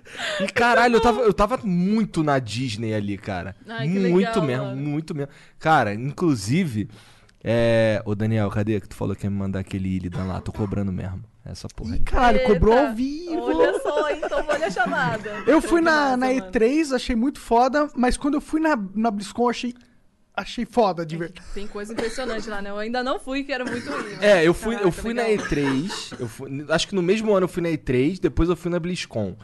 E 0.41 0.47
caralho, 0.49 0.97
eu 0.97 1.01
tava, 1.01 1.21
eu 1.21 1.33
tava 1.33 1.59
muito 1.63 2.23
na 2.25 2.39
Disney 2.39 2.93
ali, 2.95 3.17
cara. 3.17 3.55
Ai, 3.69 3.87
muito 3.89 4.41
legal, 4.41 4.43
mesmo, 4.43 4.65
mano. 4.65 4.70
Muito 4.75 5.15
mesmo. 5.15 5.31
Cara, 5.59 5.95
inclusive. 5.95 6.89
É... 7.43 8.03
Ô 8.05 8.15
Daniel, 8.15 8.51
cadê 8.51 8.81
que 8.81 8.89
tu 8.89 8.95
falou 8.95 9.17
que 9.17 9.25
ia 9.27 9.31
me 9.31 9.37
mandar 9.37 9.61
aquele 9.61 9.89
Illidan 9.89 10.25
lá? 10.25 10.41
Tô 10.41 10.53
cobrando 10.53 10.93
mesmo. 10.93 11.25
Essa 11.45 11.69
porra 11.69 11.95
aí. 11.95 12.01
Caralho, 12.01 12.45
cobrou 12.45 12.77
ao 12.77 12.95
vivo. 12.95 13.41
Olha 13.41 13.81
só, 13.81 14.11
então 14.11 14.45
olha 14.47 14.67
a 14.67 14.71
chamada. 14.71 15.31
Eu 15.47 15.63
fui 15.63 15.81
na, 15.81 16.17
na 16.17 16.27
mano. 16.27 16.41
E3, 16.53 16.95
achei 16.95 17.17
muito 17.17 17.41
foda, 17.41 17.89
mas 17.97 18.17
quando 18.19 18.35
eu 18.35 18.41
fui 18.43 18.61
na, 18.61 18.79
na 18.95 19.11
BlizzCon, 19.11 19.49
achei, 19.49 19.75
achei 20.37 20.67
foda 20.67 21.05
de 21.07 21.17
ver. 21.17 21.33
Tem 21.55 21.67
coisa 21.67 21.95
impressionante 21.95 22.47
lá, 22.49 22.61
né? 22.61 22.69
Eu 22.69 22.77
ainda 22.77 23.03
não 23.03 23.19
fui, 23.19 23.43
quero 23.43 23.65
muito 23.65 23.89
ir. 23.89 24.17
mas- 24.17 24.23
É, 24.23 24.47
eu 24.47 24.53
fui, 24.53 24.75
eu 24.75 24.79
Caraca, 24.81 25.01
fui 25.03 25.15
na 25.15 25.23
legal. 25.23 25.47
E3. 25.47 26.17
Eu 26.21 26.29
fui, 26.29 26.67
acho 26.69 26.89
que 26.89 26.95
no 26.95 27.03
mesmo 27.03 27.33
ano 27.35 27.45
eu 27.45 27.49
fui 27.49 27.63
na 27.63 27.71
E3, 27.71 28.21
depois 28.21 28.51
eu 28.51 28.55
fui 28.57 28.71
na 28.71 28.79
BlizzCon. 28.79 29.35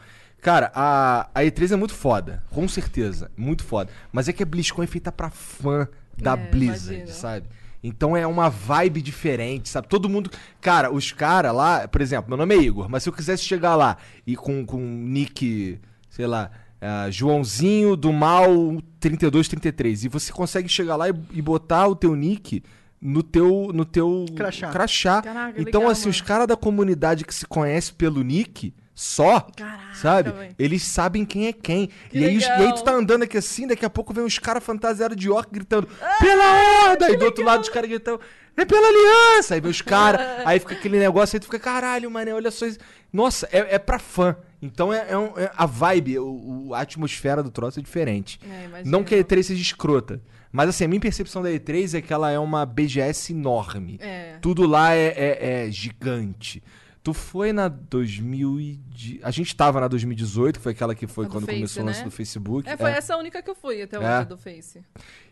Cara, 0.41 0.71
a, 0.73 1.29
a 1.33 1.41
E3 1.41 1.71
é 1.71 1.75
muito 1.75 1.93
foda, 1.93 2.43
com 2.51 2.67
certeza, 2.67 3.29
muito 3.35 3.63
foda. 3.63 3.91
Mas 4.11 4.27
é 4.29 4.33
que 4.33 4.43
a 4.43 4.45
BlizzCon 4.45 4.83
é 4.83 4.87
feita 4.87 5.11
pra 5.11 5.29
fã 5.29 5.87
da 6.17 6.33
É, 6.33 6.37
Blizzard, 6.37 6.95
imagino. 6.97 7.17
sabe? 7.17 7.45
Então 7.83 8.15
é 8.17 8.25
uma 8.25 8.49
vibe 8.49 9.01
diferente, 9.01 9.69
sabe? 9.69 9.87
Todo 9.87 10.09
mundo. 10.09 10.29
Cara, 10.61 10.91
os 10.91 11.11
caras 11.11 11.53
lá, 11.53 11.87
por 11.87 12.01
exemplo, 12.01 12.29
meu 12.29 12.37
nome 12.37 12.55
é 12.55 12.59
Igor, 12.59 12.87
mas 12.89 13.03
se 13.03 13.09
eu 13.09 13.13
quisesse 13.13 13.43
chegar 13.43 13.75
lá 13.75 13.97
e 14.25 14.35
com, 14.35 14.65
com 14.65 14.79
nick, 14.79 15.79
sei 16.09 16.25
lá, 16.27 16.49
ah, 16.81 17.09
Joãozinho 17.09 17.95
do 17.95 18.11
Mal 18.13 18.81
3233, 18.99 20.05
e 20.05 20.07
você 20.07 20.31
consegue 20.31 20.67
chegar 20.69 20.95
lá 20.95 21.09
e, 21.09 21.13
e 21.33 21.41
botar 21.41 21.87
o 21.87 21.95
teu 21.95 22.15
nick 22.15 22.63
no 22.99 23.21
teu, 23.21 23.69
no 23.73 23.85
teu 23.85 24.25
Crachá. 24.71 25.21
Caraca, 25.21 25.61
então, 25.61 25.81
legal, 25.81 25.91
assim, 25.91 26.09
os 26.09 26.17
mano. 26.17 26.27
caras 26.27 26.47
da 26.47 26.55
comunidade 26.57 27.25
que 27.25 27.33
se 27.33 27.45
conhece 27.45 27.93
pelo 27.93 28.23
nick 28.23 28.73
só, 28.99 29.41
Caraca, 29.55 29.93
sabe? 29.93 30.31
velho. 30.31 30.55
Eles 30.57 30.81
sabem 30.81 31.23
quem 31.23 31.45
é 31.45 31.53
quem. 31.53 31.85
Que 32.09 32.17
E 32.17 32.25
aí, 32.25 32.37
e 32.39 32.43
aí 32.43 32.73
tu 32.73 32.83
tá 32.83 32.93
andando 32.93 33.21
aqui 33.21 33.37
assim, 33.37 33.67
daqui 33.67 33.85
a 33.85 33.89
pouco 33.91 34.11
vem 34.11 34.23
uns 34.23 34.39
caras 34.39 34.63
fantasiados 34.63 35.15
de 35.15 35.29
orc 35.29 35.47
gritando, 35.51 35.87
pela 36.19 36.87
horda! 36.89 37.11
E 37.11 37.15
do 37.15 37.25
outro 37.25 37.43
lado 37.43 37.61
os 37.61 37.69
caras 37.69 37.87
gritando, 37.87 38.19
é 38.57 38.65
pela 38.65 38.87
aliança! 38.87 39.53
Aí 39.53 39.61
vem 39.61 39.69
os 39.69 39.83
caras, 39.83 40.19
aí 40.47 40.59
fica 40.59 40.73
aquele 40.73 40.97
negócio, 40.97 41.35
aí 41.35 41.39
tu 41.39 41.45
fica, 41.45 41.59
caralho, 41.59 42.09
mano, 42.09 42.33
olha 42.33 42.49
só 42.49 42.65
isso. 42.65 42.79
Nossa, 43.13 43.47
é, 43.51 43.75
é 43.75 43.77
pra 43.79 43.99
fã. 43.99 44.35
Então 44.59 44.91
é, 44.91 45.05
é 45.11 45.17
um- 45.17 45.37
é 45.37 45.51
a 45.55 45.67
vibe, 45.67 46.17
o, 46.17 46.71
a 46.73 46.81
atmosfera 46.81 47.43
do 47.43 47.51
troço 47.51 47.79
é 47.79 47.83
diferente. 47.83 48.39
É. 48.43 48.81
Não 48.83 49.03
que 49.03 49.13
a 49.13 49.19
E3 49.19 49.43
seja 49.43 49.61
escrota. 49.61 50.19
Mas 50.51 50.69
assim, 50.69 50.85
a 50.85 50.87
minha 50.87 50.99
percepção 50.99 51.43
da 51.43 51.51
E3 51.51 51.99
é 51.99 52.01
que 52.01 52.11
ela 52.11 52.31
é 52.31 52.39
uma 52.39 52.65
BGS 52.65 53.31
enorme. 53.31 53.99
É. 54.01 54.37
Tudo 54.41 54.65
lá 54.65 54.95
é, 54.95 55.07
é- 55.15 55.65
é 55.67 55.71
gigante. 55.71 56.63
Tu 57.07 57.13
foi 57.13 57.53
na 57.53 57.69
2000 57.69 58.59
e... 58.59 58.79
A 59.23 59.31
gente 59.31 59.55
tava 59.55 59.79
na 59.79 59.87
2018, 59.87 60.57
que 60.57 60.61
foi 60.61 60.73
aquela 60.73 60.93
que 60.93 61.07
foi 61.07 61.23
A 61.23 61.27
do 61.29 61.31
quando 61.31 61.45
Face, 61.45 61.55
começou 61.57 61.83
o 61.83 61.85
lance 61.85 61.99
né? 61.99 62.03
do 62.03 62.11
Facebook. 62.11 62.67
É, 62.67 62.75
foi 62.75 62.91
É. 62.91 62.97
essa 62.97 63.13
a 63.13 63.17
única 63.17 63.41
que 63.41 63.49
eu 63.49 63.55
fui 63.55 63.81
até 63.81 63.95
É. 63.95 63.99
hoje 64.19 64.27
do 64.27 64.37
Face. 64.37 64.83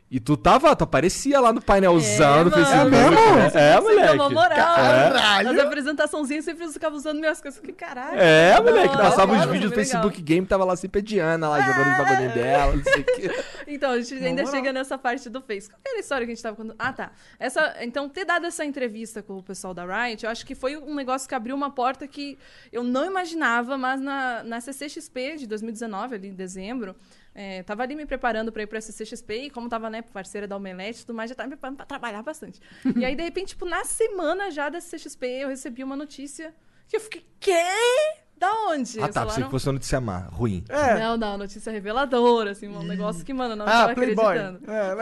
E 0.09 0.19
tu 0.19 0.37
tava, 0.37 0.75
tu 0.75 0.83
aparecia 0.83 1.39
lá 1.39 1.51
no 1.51 1.59
painelzão 1.59 2.43
do 2.43 2.51
mano, 2.51 2.63
Facebook. 2.63 2.95
eu 2.95 3.11
né? 3.35 3.49
sempre 3.49 3.59
É, 3.59 3.81
dei 3.81 4.15
uma 4.15 4.29
moleque. 4.29 4.33
moral. 4.35 4.75
Caralho. 4.75 5.51
Nas 5.53 5.65
apresentaçõezinhas 5.65 6.45
sempre 6.45 6.67
ficava 6.71 6.95
usando 6.95 7.19
minhas 7.19 7.41
coisas. 7.41 7.59
Que 7.59 7.73
caralho. 7.73 8.19
É, 8.19 8.61
moleque, 8.61 8.95
Não, 8.95 9.01
passava 9.01 9.33
os 9.33 9.45
vídeos 9.45 9.71
do 9.71 9.73
foi 9.73 9.83
legal. 9.83 10.01
Facebook 10.03 10.21
Game, 10.21 10.45
tava 10.45 10.63
lá 10.63 10.75
sempre 10.75 11.01
a 11.01 11.03
Diana 11.03 11.49
lá 11.49 11.59
jogando 11.59 11.91
os 11.91 11.97
bagulhinhos 11.97 12.33
dela, 12.35 12.75
não 12.75 12.83
sei 12.83 13.01
o 13.01 13.05
quê. 13.05 13.45
Então, 13.67 13.91
a 13.91 13.99
gente 13.99 14.13
ainda 14.23 14.43
moral. 14.43 14.55
chega 14.55 14.71
nessa 14.71 14.95
parte 14.95 15.27
do 15.27 15.41
Face. 15.41 15.67
Qual 15.67 15.79
que 15.81 15.89
era 15.89 15.97
a 15.97 15.99
história 15.99 16.25
que 16.27 16.31
a 16.31 16.35
gente 16.35 16.43
tava 16.43 16.55
contando? 16.55 16.75
Ah, 16.77 16.93
tá. 16.93 17.11
Essa, 17.39 17.75
então, 17.81 18.07
ter 18.07 18.23
dado 18.23 18.45
essa 18.45 18.63
entrevista 18.63 19.23
com 19.23 19.37
o 19.39 19.43
pessoal 19.43 19.73
da 19.73 19.83
Riot, 20.05 20.23
eu 20.23 20.29
acho 20.29 20.45
que 20.45 20.53
foi 20.53 20.77
um 20.77 20.93
negócio 20.93 21.27
que 21.27 21.33
abriu 21.33 21.55
uma 21.55 21.71
porta 21.71 22.07
que 22.07 22.37
eu 22.71 22.83
não 22.83 23.05
imaginava, 23.05 23.75
mas 23.75 23.99
na, 23.99 24.43
na 24.43 24.61
CCXP 24.61 25.37
de 25.37 25.47
2019, 25.47 26.13
ali 26.13 26.27
em 26.27 26.35
dezembro, 26.35 26.95
é, 27.35 27.61
tava 27.63 27.83
ali 27.83 27.95
me 27.95 28.05
preparando 28.05 28.49
para 28.49 28.63
ir 28.63 28.67
pra 28.67 28.79
CCXP 28.79 29.33
e 29.33 29.49
como 29.49 29.67
tava, 29.67 29.89
né, 29.89 30.01
parceira 30.01 30.47
da 30.47 30.55
Omelete 30.55 31.01
e 31.01 31.05
tudo 31.05 31.15
mais, 31.15 31.29
já 31.29 31.35
tava 31.35 31.49
me 31.49 31.55
preparando 31.55 31.75
pra 31.75 31.85
trabalhar 31.85 32.23
bastante. 32.23 32.61
e 32.95 33.03
aí, 33.03 33.13
de 33.13 33.23
repente, 33.23 33.49
tipo, 33.49 33.65
na 33.65 33.83
semana 33.83 34.49
já 34.49 34.69
da 34.69 34.79
CCXP, 34.79 35.25
eu 35.41 35.49
recebi 35.49 35.83
uma 35.83 35.97
notícia 35.97 36.55
que 36.87 36.95
eu 36.95 37.01
fiquei, 37.01 37.25
quê? 37.39 38.24
Da 38.37 38.51
onde? 38.69 38.99
Ah 38.99 39.03
tá, 39.03 39.07
pensei 39.07 39.13
falaram- 39.13 39.43
que 39.45 39.51
fosse 39.51 39.67
uma 39.67 39.73
notícia 39.73 40.01
má, 40.01 40.17
ruim. 40.31 40.63
É. 40.69 40.99
Não, 40.99 41.15
não, 41.17 41.37
notícia 41.37 41.71
reveladora, 41.71 42.51
assim, 42.51 42.67
um 42.67 42.83
negócio 42.83 43.23
que, 43.25 43.33
mano, 43.33 43.53
eu 43.53 43.55
não 43.57 43.65
Ah, 43.65 43.71
tava 43.71 43.95
Playboy. 43.95 44.37
acreditando. 44.37 44.71
É, 44.71 44.95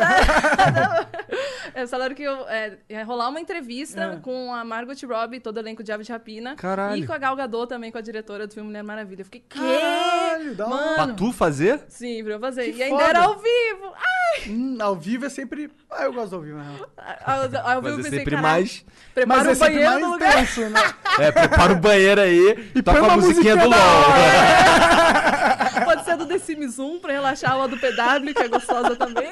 Eles 1.76 1.90
falaram 1.90 2.14
que 2.14 2.22
eu, 2.22 2.48
é, 2.48 2.78
ia 2.88 3.04
rolar 3.04 3.30
uma 3.30 3.40
entrevista 3.40 4.02
É. 4.04 4.16
com 4.18 4.54
a 4.54 4.64
Margot 4.64 4.94
Robbie, 5.08 5.40
todo 5.40 5.58
o 5.58 5.60
elenco 5.60 5.84
de 5.84 5.92
Ave 5.92 6.04
de 6.04 6.12
Rapina. 6.12 6.56
Caralho. 6.56 6.98
E 6.98 7.08
com 7.08 7.14
a 7.14 7.18
Gal 7.18 7.36
Gadot 7.36 7.68
também, 7.68 7.92
com 7.92 7.98
a 7.98 8.02
diretora 8.02 8.46
do 8.46 8.54
filme 8.54 8.68
Mulher 8.70 8.84
Maravilha. 8.84 9.22
Eu 9.22 9.26
fiquei, 9.26 9.42
quê? 9.50 9.58
Caralho, 9.60 10.54
da 10.56 10.68
hora. 10.68 10.94
Pra 10.94 10.98
Mano. 11.08 11.16
tu 11.16 11.32
fazer? 11.32 11.82
Sim, 11.88 12.24
pra 12.24 12.34
eu 12.34 12.40
fazer. 12.40 12.72
Que 12.72 12.78
e 12.80 12.84
ainda 12.84 12.96
foda. 12.98 13.10
era 13.10 13.24
ao 13.24 13.34
vivo. 13.36 13.94
Ai! 13.96 14.23
Hum, 14.48 14.78
ao 14.82 14.96
vivo 14.96 15.26
é 15.26 15.30
sempre. 15.30 15.70
Ah, 15.90 16.04
eu 16.04 16.14
gosto 16.14 16.32
do 16.32 16.36
ao 16.38 16.42
vivo, 16.42 16.60
real. 16.60 16.90
Ao, 17.26 17.42
ao 17.76 17.82
vivo 17.82 17.98
Mas 17.98 18.06
é 18.08 18.10
sempre 18.10 18.36
"Caraca, 18.36 18.42
mais. 18.42 18.86
Prepara 19.14 19.44
Mas 19.44 19.48
o 19.48 19.52
é 19.52 19.56
sempre 19.56 19.74
banheiro 19.74 19.92
mais 19.92 20.04
no 20.04 20.12
lugar. 20.12 20.34
tenso, 20.34 20.70
né? 20.70 20.94
É, 21.20 21.32
prepara 21.32 21.74
o 21.74 21.76
banheiro 21.76 22.22
aí 22.22 22.72
e 22.74 22.82
toca 22.82 23.00
a 23.00 23.04
uma 23.04 23.18
musiquinha 23.18 23.56
do 23.56 23.66
LOL. 23.66 23.70
da 23.72 25.82
Pode 25.86 26.06
ser 26.06 26.18
do 26.18 26.26
The 26.26 26.40
Sims 26.40 26.80
1 26.80 27.00
pra 27.00 27.14
relaxar 27.14 27.56
ou 27.56 27.62
a 27.64 27.68
do 27.68 27.78
PW, 27.78 28.34
que 28.36 28.42
é 28.42 28.48
gostosa 28.48 28.96
também. 28.96 29.30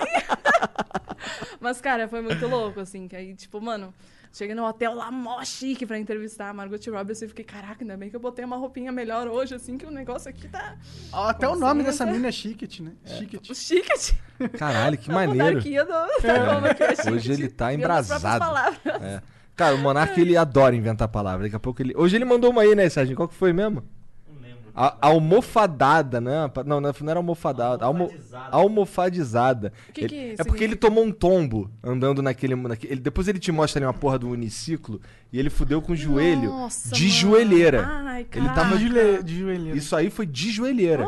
Mas, 1.59 1.81
cara, 1.81 2.07
foi 2.07 2.21
muito 2.21 2.45
louco, 2.47 2.79
assim. 2.79 3.07
Que 3.07 3.15
aí, 3.15 3.33
tipo, 3.35 3.59
mano, 3.59 3.91
cheguei 4.31 4.55
no 4.55 4.65
hotel 4.65 4.93
lá 4.95 5.11
mó 5.11 5.43
chique 5.43 5.85
pra 5.85 5.97
entrevistar 5.97 6.49
a 6.49 6.53
Margot 6.53 6.77
Robbie. 6.89 7.11
Assim, 7.11 7.27
fiquei, 7.27 7.45
caraca, 7.45 7.83
ainda 7.83 7.97
bem 7.97 8.09
que 8.09 8.15
eu 8.15 8.19
botei 8.19 8.43
uma 8.45 8.57
roupinha 8.57 8.91
melhor 8.91 9.27
hoje, 9.27 9.55
assim, 9.55 9.77
que 9.77 9.85
o 9.85 9.91
negócio 9.91 10.29
aqui 10.29 10.47
tá. 10.47 10.75
Ó, 11.11 11.27
Até 11.27 11.47
o 11.47 11.55
nome 11.55 11.83
dessa 11.83 12.05
mina 12.05 12.27
é 12.27 12.31
Chiquet, 12.31 12.81
né? 12.81 12.91
Chiquet. 13.05 13.53
Chique. 13.55 14.15
Caralho, 14.57 14.97
que 14.97 15.09
A 15.11 15.13
maneiro. 15.13 15.59
do. 15.61 15.67
é 15.67 16.95
chique. 16.95 17.11
Hoje 17.11 17.31
ele 17.33 17.49
tá 17.49 17.73
embrasado. 17.73 18.39
palavras. 18.39 19.01
É. 19.01 19.21
Cara, 19.55 19.75
o 19.75 19.77
Monark 19.77 20.19
ele 20.19 20.35
adora 20.37 20.75
inventar 20.75 21.07
palavras. 21.07 21.43
Daqui 21.43 21.55
a 21.55 21.59
pouco 21.59 21.81
ele. 21.81 21.93
Hoje 21.95 22.15
ele 22.15 22.25
mandou 22.25 22.49
uma 22.49 22.61
aí, 22.61 22.73
né, 22.73 22.89
Sérgio? 22.89 23.15
Qual 23.15 23.27
que 23.27 23.35
foi 23.35 23.53
mesmo? 23.53 23.83
A, 24.75 24.95
almofadada, 25.07 26.21
né? 26.21 26.49
Não, 26.65 26.79
não 26.81 26.91
não 27.01 27.09
era 27.09 27.19
almofadada. 27.19 27.83
Almo, 27.85 28.09
almofadizada. 28.51 29.73
O 29.89 29.93
que 29.93 30.01
Ele- 30.01 30.09
que 30.09 30.35
é 30.41 30.43
porque 30.43 30.63
ele 30.63 30.75
tomou 30.75 31.03
um 31.03 31.11
tombo 31.11 31.69
andando 31.83 32.21
naquele, 32.21 32.55
naquele. 32.55 32.93
ele- 32.93 33.01
Depois 33.01 33.27
ele 33.27 33.39
te 33.39 33.51
mostra 33.51 33.79
ali 33.79 33.85
uma 33.85 33.93
porra 33.93 34.17
do 34.19 34.29
uniciclo 34.29 35.01
e 35.31 35.39
ele 35.39 35.49
fudeu 35.49 35.81
com 35.81 35.93
o 35.93 35.95
joelho 35.95 36.49
Nossa, 36.49 36.89
de 36.95 37.03
mano. 37.07 37.13
joelheira. 37.15 37.85
Ai, 37.87 38.25
ele 38.33 38.49
tava 38.49 38.77
De, 38.77 39.23
de 39.23 39.39
joelheira. 39.39 39.77
Isso 39.77 39.95
aí 39.95 40.09
foi 40.09 40.25
de 40.25 40.51
joelheira. 40.51 41.05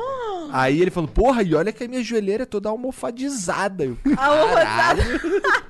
Aí 0.54 0.80
ele 0.82 0.92
falou, 0.92 1.10
porra, 1.10 1.42
e 1.42 1.56
olha 1.56 1.72
que 1.74 1.84
a 1.84 1.88
minha 1.88 2.04
joelheira 2.04 2.44
é 2.44 2.46
toda 2.46 2.70
almofadizada. 2.70 3.84
Eu, 3.86 3.98
Almofadizada. 4.18 5.04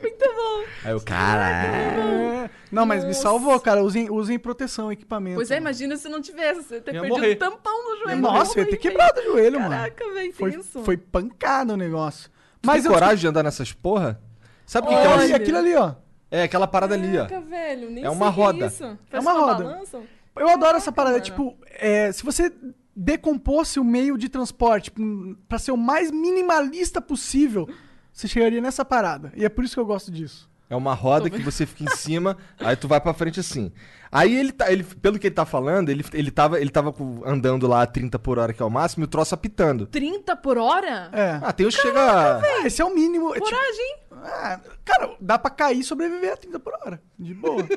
Muito 0.00 0.24
bom. 0.24 0.64
Aí 0.84 0.92
eu, 0.92 1.00
caralho. 1.00 1.68
É. 1.72 2.50
Não, 2.70 2.86
mas 2.86 3.02
me 3.02 3.08
Nossa. 3.08 3.22
salvou, 3.22 3.58
cara. 3.60 3.82
Usem, 3.82 4.10
usem 4.10 4.38
proteção, 4.38 4.90
equipamento. 4.92 5.36
Pois 5.36 5.50
é, 5.50 5.56
imagina 5.56 5.96
se 5.96 6.08
não 6.08 6.20
tivesse. 6.20 6.62
Você 6.62 6.80
ter 6.80 6.94
Ia 6.94 7.00
perdido 7.00 7.18
morrer. 7.20 7.32
o 7.32 7.36
tampão 7.36 7.90
no 7.90 8.04
joelho. 8.04 8.20
Nossa, 8.20 8.58
eu 8.58 8.64
ia 8.64 8.70
ter 8.70 8.76
quebrado 8.76 9.20
o 9.20 9.24
joelho, 9.24 9.58
mano. 9.60 9.74
Caraca, 9.74 10.12
velho, 10.12 10.32
Foi, 10.32 10.50
tenso. 10.52 10.82
foi 10.84 10.96
pancada 10.96 11.74
o 11.74 11.76
negócio. 11.76 12.30
Mas 12.64 12.82
tem 12.82 12.90
eu 12.90 12.94
coragem 12.94 13.16
de 13.18 13.26
andar 13.28 13.42
nessas 13.42 13.72
porra? 13.72 14.20
Sabe 14.64 14.86
o 14.86 14.90
que. 14.90 14.96
Olha. 14.96 15.36
aquilo 15.36 15.58
ali, 15.58 15.74
ó. 15.74 15.94
É 16.30 16.42
aquela 16.42 16.66
parada 16.66 16.94
ali, 16.94 17.16
ó. 17.18 17.26
Caraca, 17.26 17.40
velho, 17.48 17.90
nem 17.90 18.04
É 18.04 18.10
uma 18.10 18.30
que 18.32 18.36
roda. 18.36 18.66
Isso. 18.66 18.98
É 19.12 19.20
uma 19.20 19.32
roda. 19.32 19.64
balança. 19.64 20.00
Eu 20.36 20.48
adoro 20.48 20.76
essa 20.76 20.92
Caraca, 20.92 20.92
parada. 20.92 21.12
mano. 21.12 21.24
Tipo, 21.24 21.56
é, 21.78 22.10
se 22.12 22.22
você 22.24 22.52
decomposse 22.96 23.78
o 23.78 23.84
meio 23.84 24.16
de 24.16 24.28
transporte 24.28 24.90
pra 25.46 25.58
ser 25.58 25.72
o 25.72 25.76
mais 25.76 26.10
minimalista 26.10 27.00
possível, 27.00 27.68
você 28.10 28.26
chegaria 28.26 28.60
nessa 28.60 28.84
parada. 28.84 29.30
E 29.36 29.44
é 29.44 29.48
por 29.50 29.62
isso 29.62 29.74
que 29.74 29.80
eu 29.80 29.86
gosto 29.86 30.10
disso. 30.10 30.48
É 30.68 30.74
uma 30.74 30.94
roda 30.94 31.30
que 31.30 31.40
você 31.42 31.64
fica 31.64 31.84
em 31.84 31.96
cima, 31.96 32.36
aí 32.58 32.74
tu 32.74 32.88
vai 32.88 33.00
pra 33.00 33.14
frente 33.14 33.38
assim. 33.38 33.70
Aí 34.10 34.34
ele 34.34 34.50
tá, 34.50 34.72
ele, 34.72 34.82
pelo 34.82 35.18
que 35.18 35.28
ele 35.28 35.34
tá 35.34 35.44
falando, 35.44 35.90
ele, 35.90 36.04
ele 36.12 36.30
tava, 36.30 36.60
ele 36.60 36.70
tava 36.70 36.92
andando 37.24 37.68
lá 37.68 37.82
a 37.82 37.86
30 37.86 38.18
por 38.18 38.38
hora, 38.38 38.52
que 38.52 38.62
é 38.62 38.64
o 38.64 38.70
máximo, 38.70 39.04
e 39.04 39.06
o 39.06 39.08
troço 39.08 39.34
apitando. 39.34 39.86
30 39.86 40.34
por 40.36 40.58
hora? 40.58 41.08
É. 41.12 41.38
Ah, 41.40 41.52
tem 41.52 41.66
uns 41.66 41.76
que 41.76 41.82
chega. 41.82 42.40
É, 42.44 42.66
esse 42.66 42.82
é 42.82 42.84
o 42.84 42.92
mínimo. 42.92 43.30
É 43.30 43.34
tipo, 43.34 43.44
Coragem. 43.44 43.96
Ah, 44.24 44.60
cara, 44.84 45.16
dá 45.20 45.38
pra 45.38 45.50
cair 45.50 45.80
e 45.80 45.84
sobreviver 45.84 46.32
a 46.32 46.36
30 46.36 46.58
por 46.60 46.72
hora. 46.74 47.00
De 47.18 47.34
boa. 47.34 47.62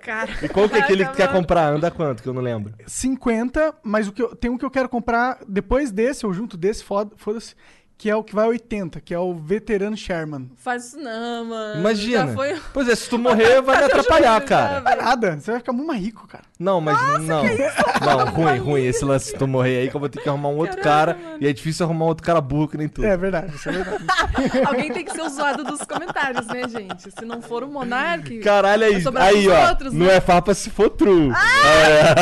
Cara. 0.00 0.30
E 0.42 0.48
qual 0.50 0.68
que 0.68 0.76
é 0.76 0.80
aquele 0.80 1.04
que 1.06 1.12
tu 1.12 1.16
quer 1.16 1.32
comprar? 1.32 1.72
Anda 1.72 1.90
quanto, 1.90 2.22
que 2.22 2.28
eu 2.28 2.34
não 2.34 2.42
lembro. 2.42 2.74
50, 2.86 3.74
mas 3.82 4.06
o 4.06 4.12
que 4.12 4.22
eu, 4.22 4.36
tem 4.36 4.50
um 4.50 4.58
que 4.58 4.64
eu 4.64 4.70
quero 4.70 4.88
comprar 4.88 5.38
depois 5.48 5.90
desse, 5.90 6.26
ou 6.26 6.32
junto 6.34 6.56
desse, 6.58 6.84
foda- 6.84 7.12
foda-se, 7.16 7.54
que 7.96 8.10
é 8.10 8.16
o 8.16 8.22
que 8.22 8.34
vai 8.34 8.44
a 8.44 8.48
80, 8.48 9.00
que 9.00 9.14
é 9.14 9.18
o 9.18 9.34
veterano 9.34 9.96
Sherman. 9.96 10.50
Faz 10.56 10.86
isso 10.86 10.98
não, 10.98 11.44
mano. 11.46 11.80
Imagina. 11.80 12.26
Já 12.26 12.34
foi... 12.34 12.60
Pois 12.72 12.88
é, 12.88 12.94
se 12.94 13.08
tu 13.08 13.18
morrer, 13.18 13.62
vai 13.62 13.78
me 13.78 13.84
atrapalhar, 13.86 14.40
cara. 14.42 14.80
Não 14.80 14.90
é 14.90 14.96
nada, 14.96 15.40
você 15.40 15.50
vai 15.52 15.60
ficar 15.60 15.72
muito 15.72 15.86
mais 15.86 16.00
rico, 16.00 16.26
cara. 16.26 16.44
Não, 16.58 16.80
mas 16.80 16.98
não. 17.22 17.44
Não, 17.44 18.26
ruim, 18.26 18.58
ruim. 18.58 18.84
Esse 18.84 19.04
lance 19.04 19.30
se 19.30 19.36
tu 19.36 19.46
morrer 19.46 19.78
aí, 19.78 19.90
que 19.90 19.96
eu 19.96 20.00
vou 20.00 20.08
ter 20.08 20.20
que 20.20 20.28
arrumar 20.28 20.48
um 20.48 20.56
outro 20.56 20.80
Caraca, 20.80 21.14
cara. 21.14 21.30
mano. 21.30 21.38
E 21.40 21.46
é 21.46 21.52
difícil 21.52 21.86
arrumar 21.86 22.04
um 22.04 22.08
outro 22.08 22.24
cara 22.24 22.40
burro 22.40 22.68
que 22.68 22.76
nem 22.76 22.88
tu. 22.88 23.04
É 23.04 23.16
verdade, 23.16 23.54
isso 23.54 23.68
é 23.68 23.72
verdade. 23.72 24.04
Alguém 24.66 24.92
tem 24.92 25.04
que 25.04 25.12
ser 25.12 25.22
o 25.22 25.28
zoado 25.28 25.64
dos 25.64 25.82
comentários, 25.82 26.46
né, 26.46 26.68
gente? 26.68 27.10
Se 27.10 27.24
não 27.24 27.40
for 27.40 27.62
o 27.62 27.68
Monark. 27.68 28.38
Caralho, 28.40 28.84
aí, 28.84 29.02
aí 29.16 29.48
ó. 29.48 29.68
outros, 29.68 29.92
não 29.92 30.06
né? 30.06 30.16
é 30.16 30.20
farpa 30.20 30.52
se 30.54 30.70
for 30.70 30.90
true. 30.90 31.30
É. 31.30 32.14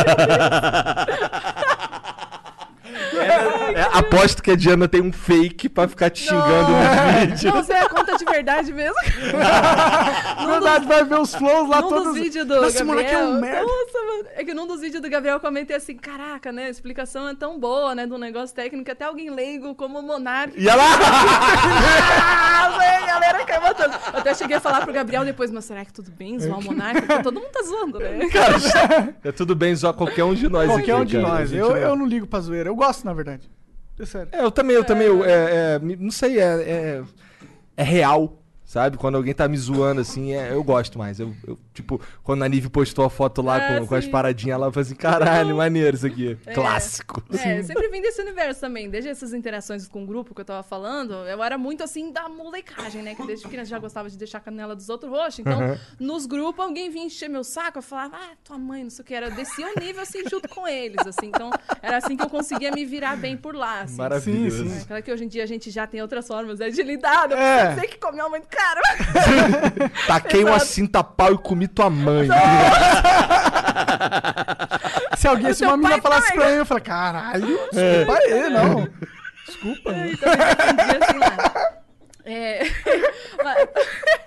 É, 3.74 3.82
aposto 3.98 4.42
que 4.42 4.50
a 4.50 4.56
Diana 4.56 4.88
tem 4.88 5.00
um 5.00 5.12
fake 5.12 5.68
pra 5.68 5.86
ficar 5.88 6.10
te 6.10 6.22
xingando 6.24 6.70
no 6.72 7.20
vídeo. 7.26 7.52
Não, 7.54 7.62
você 7.62 7.72
é 7.72 7.88
conta 7.88 8.16
de 8.16 8.24
verdade 8.24 8.72
mesmo. 8.72 8.94
Na 9.32 10.46
verdade, 10.52 10.86
vai 10.86 11.04
ver 11.04 11.18
os 11.20 11.34
flows 11.34 11.68
lá 11.68 11.80
num 11.82 11.88
todos. 11.88 12.04
dos 12.04 12.14
vídeos 12.14 12.46
do 12.46 12.54
Nossa, 12.56 12.68
esse 12.68 12.78
Gabriel. 12.84 12.94
moleque 12.94 13.14
é 13.14 13.24
um 13.24 13.40
merda. 13.40 13.62
Nossa, 13.62 13.98
mano. 14.06 14.24
É 14.34 14.44
que 14.44 14.54
num 14.54 14.66
dos 14.66 14.80
vídeos 14.80 15.02
do 15.02 15.08
Gabriel 15.10 15.36
eu 15.36 15.40
comentei 15.40 15.76
assim: 15.76 15.96
caraca, 15.96 16.50
né? 16.52 16.66
A 16.66 16.70
explicação 16.70 17.28
é 17.28 17.34
tão 17.34 17.58
boa, 17.58 17.94
né? 17.94 18.06
Do 18.06 18.18
negócio 18.18 18.54
técnico, 18.54 18.90
até 18.90 19.04
alguém 19.04 19.30
leigo 19.30 19.74
como 19.74 19.98
o 19.98 20.02
Monark. 20.02 20.54
E 20.56 20.68
ela. 20.68 20.82
Ah, 20.84 22.76
velho, 22.78 23.04
a 23.04 23.06
galera 23.06 23.44
caiu 23.44 23.62
matando. 23.62 23.94
Eu 24.12 24.18
até 24.20 24.34
cheguei 24.34 24.56
a 24.56 24.60
falar 24.60 24.82
pro 24.82 24.92
Gabriel 24.92 25.24
depois, 25.24 25.50
mas 25.50 25.64
será 25.64 25.84
que 25.84 25.92
tudo 25.92 26.10
bem 26.10 26.38
zoar 26.38 26.58
o 26.58 26.64
Monark? 26.64 27.00
Porque 27.02 27.22
todo 27.22 27.34
mundo 27.40 27.50
tá 27.52 27.62
zoando, 27.62 27.98
né? 27.98 28.28
Cara, 28.30 29.14
é 29.24 29.32
tudo 29.32 29.54
bem 29.54 29.74
zoar 29.74 29.94
qualquer 29.94 30.24
um 30.24 30.34
de 30.34 30.48
nós 30.48 30.66
Qualquer 30.68 30.92
aqui, 30.92 31.02
um 31.02 31.04
de 31.04 31.16
cara. 31.20 31.28
Nós. 31.28 31.52
Eu, 31.52 31.76
eu 31.76 31.96
não 31.96 32.06
ligo 32.06 32.26
pra 32.26 32.40
zoeira. 32.40 32.68
Eu 32.68 32.74
gosto, 32.74 33.01
na 33.04 33.12
verdade. 33.12 33.50
É 33.98 34.06
sério. 34.06 34.28
É, 34.32 34.42
eu 34.42 34.50
também, 34.50 34.74
eu 34.76 34.84
também. 34.84 35.06
eu- 35.06 35.24
é, 35.24 35.74
é, 35.76 35.78
não 35.78 36.10
sei, 36.10 36.38
é, 36.40 36.42
é, 36.44 37.02
é 37.76 37.82
real. 37.82 38.41
Sabe? 38.72 38.96
Quando 38.96 39.16
alguém 39.16 39.34
tá 39.34 39.46
me 39.46 39.58
zoando 39.58 40.00
assim, 40.00 40.32
é- 40.32 40.50
eu 40.54 40.64
gosto 40.64 40.98
mais. 40.98 41.20
Eu, 41.20 41.34
eu, 41.46 41.58
tipo, 41.74 42.00
quando 42.22 42.42
a 42.42 42.48
Nive 42.48 42.70
postou 42.70 43.04
a 43.04 43.10
foto 43.10 43.42
lá 43.42 43.58
É, 43.60 43.80
com, 43.80 43.86
com 43.86 43.94
as 43.94 44.06
paradinhas 44.06 44.58
lá, 44.58 44.68
eu 44.68 44.72
falei 44.72 44.86
assim: 44.86 44.94
caralho, 44.94 45.54
maneiro 45.58 45.94
isso 45.94 46.06
aqui. 46.06 46.38
É. 46.46 46.54
Clássico. 46.54 47.22
É, 47.34 47.62
sempre 47.62 47.88
vim 47.88 48.00
desse 48.00 48.22
universo 48.22 48.62
também. 48.62 48.88
Desde 48.88 49.10
essas 49.10 49.34
interações 49.34 49.86
com 49.86 50.02
o 50.04 50.06
grupo 50.06 50.34
que 50.34 50.40
eu 50.40 50.44
tava 50.46 50.62
falando, 50.62 51.12
eu 51.12 51.42
era 51.42 51.58
muito 51.58 51.84
assim 51.84 52.10
da 52.10 52.30
molecagem, 52.30 53.02
né? 53.02 53.14
Que 53.14 53.26
desde 53.26 53.46
criança 53.46 53.68
já 53.68 53.78
gostava 53.78 54.08
de 54.08 54.16
deixar 54.16 54.38
a 54.38 54.40
canela 54.40 54.74
dos 54.74 54.88
outros 54.88 55.10
roxa. 55.12 55.42
Então, 55.42 55.60
Uhum. 55.60 55.76
nos 56.00 56.24
grupos, 56.24 56.64
alguém 56.64 56.88
vinha 56.88 57.04
encher 57.04 57.28
meu 57.28 57.44
saco, 57.44 57.76
eu 57.76 57.82
falava, 57.82 58.16
ah, 58.16 58.30
tua 58.42 58.56
mãe, 58.56 58.82
não 58.84 58.90
sei 58.90 59.02
o 59.02 59.06
que. 59.06 59.12
Era, 59.12 59.26
eu 59.26 59.34
descia 59.34 59.66
o 59.66 59.78
nível 59.78 60.00
assim 60.00 60.26
junto 60.30 60.48
com 60.48 60.66
eles, 60.66 61.06
assim. 61.06 61.26
Então, 61.26 61.50
era 61.82 61.98
assim 61.98 62.16
que 62.16 62.22
eu 62.24 62.30
conseguia 62.30 62.70
me 62.70 62.86
virar 62.86 63.16
bem 63.16 63.36
por 63.36 63.54
lá. 63.54 63.82
Assim. 63.82 63.96
Maravilhoso. 63.98 64.64
Sim, 64.64 64.70
sim. 64.70 64.80
É, 64.80 64.84
claro 64.86 65.02
que 65.02 65.12
hoje 65.12 65.24
em 65.26 65.28
dia 65.28 65.42
a 65.42 65.46
gente 65.46 65.70
já 65.70 65.86
tem 65.86 66.00
outras 66.00 66.26
formas 66.26 66.58
né, 66.58 66.70
de 66.70 66.82
lidar. 66.82 67.28
Não 67.28 67.36
É. 67.36 67.66
precisa 67.74 67.86
que 67.86 67.98
comeu 67.98 68.30
muito 68.30 68.46
caro. 68.62 68.80
Taquei 70.06 70.44
uma 70.44 70.56
Exato. 70.56 70.66
cinta 70.72 71.02
pau 71.04 71.32
e 71.34 71.38
comi 71.38 71.66
tua 71.68 71.90
mãe. 71.90 72.28
Se 75.16 75.28
alguém, 75.28 75.52
se 75.54 75.64
uma 75.64 75.76
menina 75.76 76.00
falasse 76.02 76.28
também. 76.32 76.40
pra 76.40 76.50
mim, 76.50 76.56
eu 76.56 76.66
falei, 76.66 76.82
caralho, 76.82 77.46
desculpa 77.72 78.18
aí, 78.18 78.50
não. 78.50 78.88
Desculpa. 79.46 79.92
Então, 79.92 80.32
eu 80.32 80.42
aprendi 80.42 81.04
assim 81.04 81.18
lá. 81.18 81.72
É... 82.24 82.62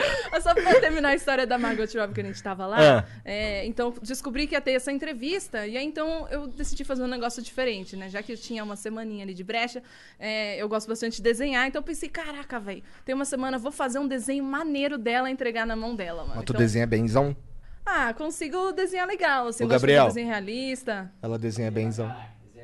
Só 0.42 0.54
pra 0.54 0.80
terminar 0.80 1.10
a 1.10 1.14
história 1.14 1.46
da 1.46 1.58
Margot 1.58 1.86
Robbie 1.94 2.14
que 2.14 2.20
a 2.20 2.24
gente 2.24 2.42
tava 2.42 2.66
lá. 2.66 2.82
É. 2.82 3.04
é, 3.24 3.66
então, 3.66 3.92
descobri 4.02 4.46
que 4.46 4.54
ia 4.54 4.60
ter 4.60 4.72
essa 4.72 4.92
entrevista. 4.92 5.66
E 5.66 5.76
aí, 5.76 5.84
então, 5.84 6.26
eu 6.30 6.46
decidi 6.46 6.84
fazer 6.84 7.02
um 7.02 7.08
negócio 7.08 7.42
diferente, 7.42 7.96
né? 7.96 8.08
Já 8.08 8.22
que 8.22 8.32
eu 8.32 8.36
tinha 8.36 8.62
uma 8.62 8.76
semaninha 8.76 9.24
ali 9.24 9.34
de 9.34 9.44
brecha, 9.44 9.82
é, 10.18 10.56
eu 10.56 10.68
gosto 10.68 10.88
bastante 10.88 11.16
de 11.16 11.22
desenhar. 11.22 11.66
Então, 11.66 11.80
eu 11.80 11.84
pensei, 11.84 12.08
caraca, 12.08 12.58
velho, 12.58 12.82
tem 13.04 13.14
uma 13.14 13.24
semana, 13.24 13.58
vou 13.58 13.72
fazer 13.72 13.98
um 13.98 14.06
desenho 14.06 14.44
maneiro 14.44 14.96
dela 14.98 15.28
e 15.28 15.32
entregar 15.32 15.66
na 15.66 15.76
mão 15.76 15.94
dela, 15.94 16.22
mano. 16.22 16.34
Mas 16.36 16.44
tu 16.44 16.52
Então, 16.52 16.60
desenha 16.60 16.86
benzão? 16.86 17.36
Ah, 17.84 18.12
consigo 18.12 18.72
desenhar 18.72 19.06
legal. 19.06 19.48
Assim, 19.48 19.64
de 19.64 19.70
Gabriel. 19.70 20.06
desenho 20.06 20.26
realista. 20.28 21.10
Ela 21.22 21.38
desenha 21.38 21.70
benzão. 21.70 22.14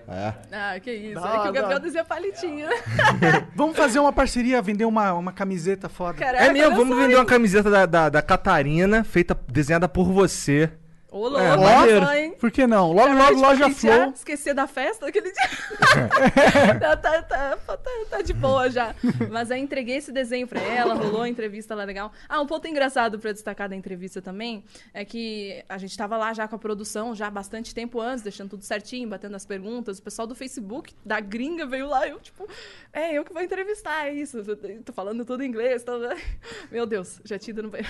É. 0.08 0.34
Ah, 0.52 0.80
que 0.80 0.92
isso. 0.92 1.20
Dá, 1.20 1.36
é 1.36 1.42
que 1.42 1.48
o 1.48 1.52
Gabriel 1.52 1.80
desenha 1.80 2.04
palitinho. 2.04 2.66
Vamos 3.56 3.76
fazer 3.76 3.98
uma 3.98 4.12
parceria, 4.12 4.60
vender 4.60 4.84
uma, 4.84 5.12
uma 5.14 5.32
camiseta 5.32 5.88
foda. 5.88 6.18
Caraca, 6.18 6.44
É 6.44 6.52
mesmo, 6.52 6.70
meu 6.70 6.78
vamos 6.78 6.96
vender 6.96 7.14
uma 7.16 7.24
camiseta 7.24 7.70
da, 7.70 7.86
da, 7.86 8.08
da 8.08 8.22
Catarina, 8.22 9.02
feita, 9.02 9.38
desenhada 9.48 9.88
por 9.88 10.10
você. 10.10 10.70
Ô, 11.14 11.28
louco, 11.28 11.38
É, 11.38 11.56
maneiro. 11.56 12.10
hein? 12.10 12.34
Por 12.40 12.50
que 12.50 12.66
não? 12.66 12.92
Logo, 12.92 13.14
logo, 13.14 13.40
loja 13.40 13.70
Flow. 13.70 14.10
Esquecer 14.10 14.52
da 14.52 14.66
festa 14.66 15.06
aquele 15.06 15.30
dia. 15.30 15.48
tá, 16.80 16.96
tá, 16.96 17.22
tá, 17.22 17.56
tá, 18.10 18.20
de 18.20 18.32
boa 18.32 18.68
já. 18.68 18.96
Mas 19.30 19.52
aí 19.52 19.60
entreguei 19.60 19.98
esse 19.98 20.10
desenho 20.10 20.48
pra 20.48 20.60
ela, 20.60 20.92
rolou 20.94 21.22
a 21.22 21.28
entrevista 21.28 21.72
lá 21.72 21.84
legal. 21.84 22.10
Ah, 22.28 22.40
um 22.40 22.46
ponto 22.46 22.66
engraçado 22.66 23.16
pra 23.20 23.30
destacar 23.30 23.68
da 23.68 23.76
entrevista 23.76 24.20
também 24.20 24.64
é 24.92 25.04
que 25.04 25.64
a 25.68 25.78
gente 25.78 25.96
tava 25.96 26.16
lá 26.16 26.34
já 26.34 26.48
com 26.48 26.56
a 26.56 26.58
produção, 26.58 27.14
já 27.14 27.30
bastante 27.30 27.72
tempo 27.72 28.00
antes, 28.00 28.24
deixando 28.24 28.50
tudo 28.50 28.64
certinho, 28.64 29.08
batendo 29.08 29.36
as 29.36 29.46
perguntas. 29.46 30.00
O 30.00 30.02
pessoal 30.02 30.26
do 30.26 30.34
Facebook, 30.34 30.96
da 31.06 31.20
gringa, 31.20 31.64
veio 31.64 31.86
lá. 31.86 32.08
Eu, 32.08 32.18
tipo, 32.18 32.44
é, 32.92 33.12
eu 33.12 33.24
que 33.24 33.32
vou 33.32 33.40
entrevistar, 33.40 34.08
é 34.08 34.12
isso. 34.12 34.42
Tô 34.84 34.92
falando 34.92 35.24
tudo 35.24 35.44
em 35.44 35.46
inglês. 35.46 35.84
Tô... 35.84 35.92
Meu 36.72 36.86
Deus, 36.86 37.20
já 37.24 37.38
tinha 37.38 37.54
Aí, 37.54 37.84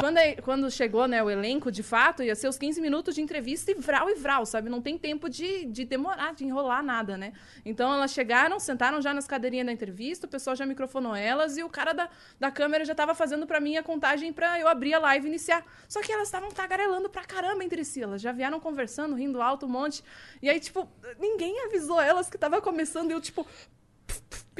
quando, 0.00 0.18
quando 0.42 0.70
chegou 0.70 1.06
né, 1.06 1.22
o 1.22 1.33
elenco, 1.34 1.70
de 1.70 1.82
fato, 1.82 2.22
ia 2.22 2.34
ser 2.34 2.48
os 2.48 2.56
15 2.56 2.80
minutos 2.80 3.14
de 3.14 3.20
entrevista 3.20 3.70
e 3.70 3.74
vral 3.74 4.08
e 4.08 4.14
vral, 4.14 4.46
sabe? 4.46 4.70
Não 4.70 4.80
tem 4.80 4.96
tempo 4.96 5.28
de, 5.28 5.66
de 5.66 5.84
demorar, 5.84 6.34
de 6.34 6.44
enrolar 6.44 6.82
nada, 6.82 7.16
né? 7.16 7.32
Então 7.64 7.92
elas 7.92 8.12
chegaram, 8.12 8.58
sentaram 8.58 9.02
já 9.02 9.12
nas 9.12 9.26
cadeirinhas 9.26 9.66
da 9.66 9.72
entrevista, 9.72 10.26
o 10.26 10.30
pessoal 10.30 10.56
já 10.56 10.64
microfonou 10.64 11.14
elas 11.14 11.56
e 11.56 11.62
o 11.62 11.68
cara 11.68 11.92
da, 11.92 12.08
da 12.40 12.50
câmera 12.50 12.84
já 12.84 12.94
tava 12.94 13.14
fazendo 13.14 13.46
pra 13.46 13.60
mim 13.60 13.76
a 13.76 13.82
contagem 13.82 14.32
pra 14.32 14.58
eu 14.58 14.66
abrir 14.68 14.94
a 14.94 14.98
live 14.98 15.26
e 15.26 15.28
iniciar. 15.28 15.64
Só 15.88 16.00
que 16.00 16.12
elas 16.12 16.28
estavam 16.28 16.50
tagarelando 16.50 17.10
pra 17.10 17.24
caramba 17.24 17.64
entre 17.64 17.84
si. 17.84 18.02
Elas 18.02 18.20
já 18.22 18.32
vieram 18.32 18.58
conversando, 18.58 19.14
rindo 19.14 19.42
alto 19.42 19.66
um 19.66 19.68
monte. 19.68 20.02
E 20.40 20.48
aí, 20.48 20.58
tipo, 20.58 20.88
ninguém 21.18 21.64
avisou 21.66 22.00
elas 22.00 22.30
que 22.30 22.38
tava 22.38 22.60
começando 22.60 23.10
e 23.10 23.14
eu, 23.14 23.20
tipo. 23.20 23.46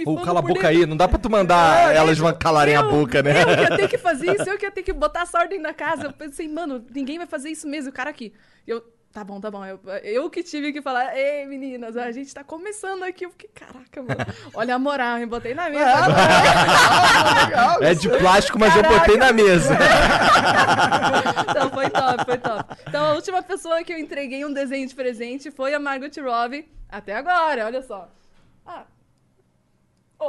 Ou 0.07 0.20
cala 0.22 0.40
a 0.40 0.42
boca 0.42 0.55
dentro. 0.55 0.66
aí, 0.68 0.86
não 0.86 0.96
dá 0.96 1.07
pra 1.07 1.18
tu 1.18 1.30
mandar 1.30 1.92
É, 1.92 1.96
elas 1.96 2.18
eu- 2.18 2.34
calarem 2.36 2.76
a 2.76 2.80
eu- 2.80 2.90
boca, 2.90 3.22
né? 3.22 3.42
Eu 3.42 3.46
que 3.46 3.62
ia 3.62 3.76
ter 3.76 3.88
que 3.88 3.98
fazer 3.98 4.34
isso, 4.34 4.48
eu 4.50 4.59
que 4.59 4.66
ia 4.66 4.70
ter 4.72 4.82
que 4.82 4.92
botar 4.92 5.20
essa 5.22 5.38
ordem 5.38 5.61
na 5.61 5.72
casa. 5.72 6.05
Eu 6.07 6.12
pensei, 6.12 6.48
mano, 6.48 6.84
ninguém 6.92 7.16
vai 7.18 7.26
fazer 7.26 7.48
isso 7.50 7.68
mesmo. 7.68 7.90
O 7.90 7.92
cara 7.92 8.11
aqui. 8.11 8.32
Eu, 8.66 8.82
tá 9.12 9.22
bom, 9.22 9.40
tá 9.40 9.52
bom. 9.52 9.64
Eu, 9.64 9.78
eu 10.02 10.28
que 10.28 10.42
tive 10.42 10.72
que 10.72 10.82
falar, 10.82 11.16
ei, 11.16 11.46
meninas, 11.46 11.96
a 11.96 12.11
gente 12.11 12.34
tá 12.34 12.42
começando 12.42 13.05
aqui. 13.05 13.24
Eu 13.24 13.30
fiquei, 13.30 13.48
caraca, 13.55 14.02
mano. 14.02 14.26
Olha 14.55 14.74
a 14.74 14.78
moral, 14.80 15.18
eu 15.18 15.28
botei 15.28 15.55
na 15.55 15.70
mesa. 15.70 15.84
É 17.80 17.94
de 17.94 18.09
plástico, 18.09 18.59
mas 18.59 18.74
eu 18.74 18.82
botei 18.82 19.16
na 19.16 19.32
mesa. 19.32 19.76
Então 21.48 21.70
foi 21.70 21.88
top, 21.90 22.24
foi 22.24 22.38
top. 22.38 22.74
Então 22.88 23.05
a 23.05 23.12
última 23.14 23.42
pessoa 23.42 23.82
que 23.84 23.92
eu 23.92 23.98
entreguei 23.98 24.44
um 24.44 24.52
desenho 24.52 24.86
de 24.88 24.94
presente 24.94 25.50
foi 25.50 25.72
a 25.74 25.78
Margot 25.78 26.09
Robbie. 26.20 26.68
Até 26.88 27.14
agora, 27.14 27.66
olha 27.66 27.80
só. 27.82 28.09
Ah. 28.66 28.82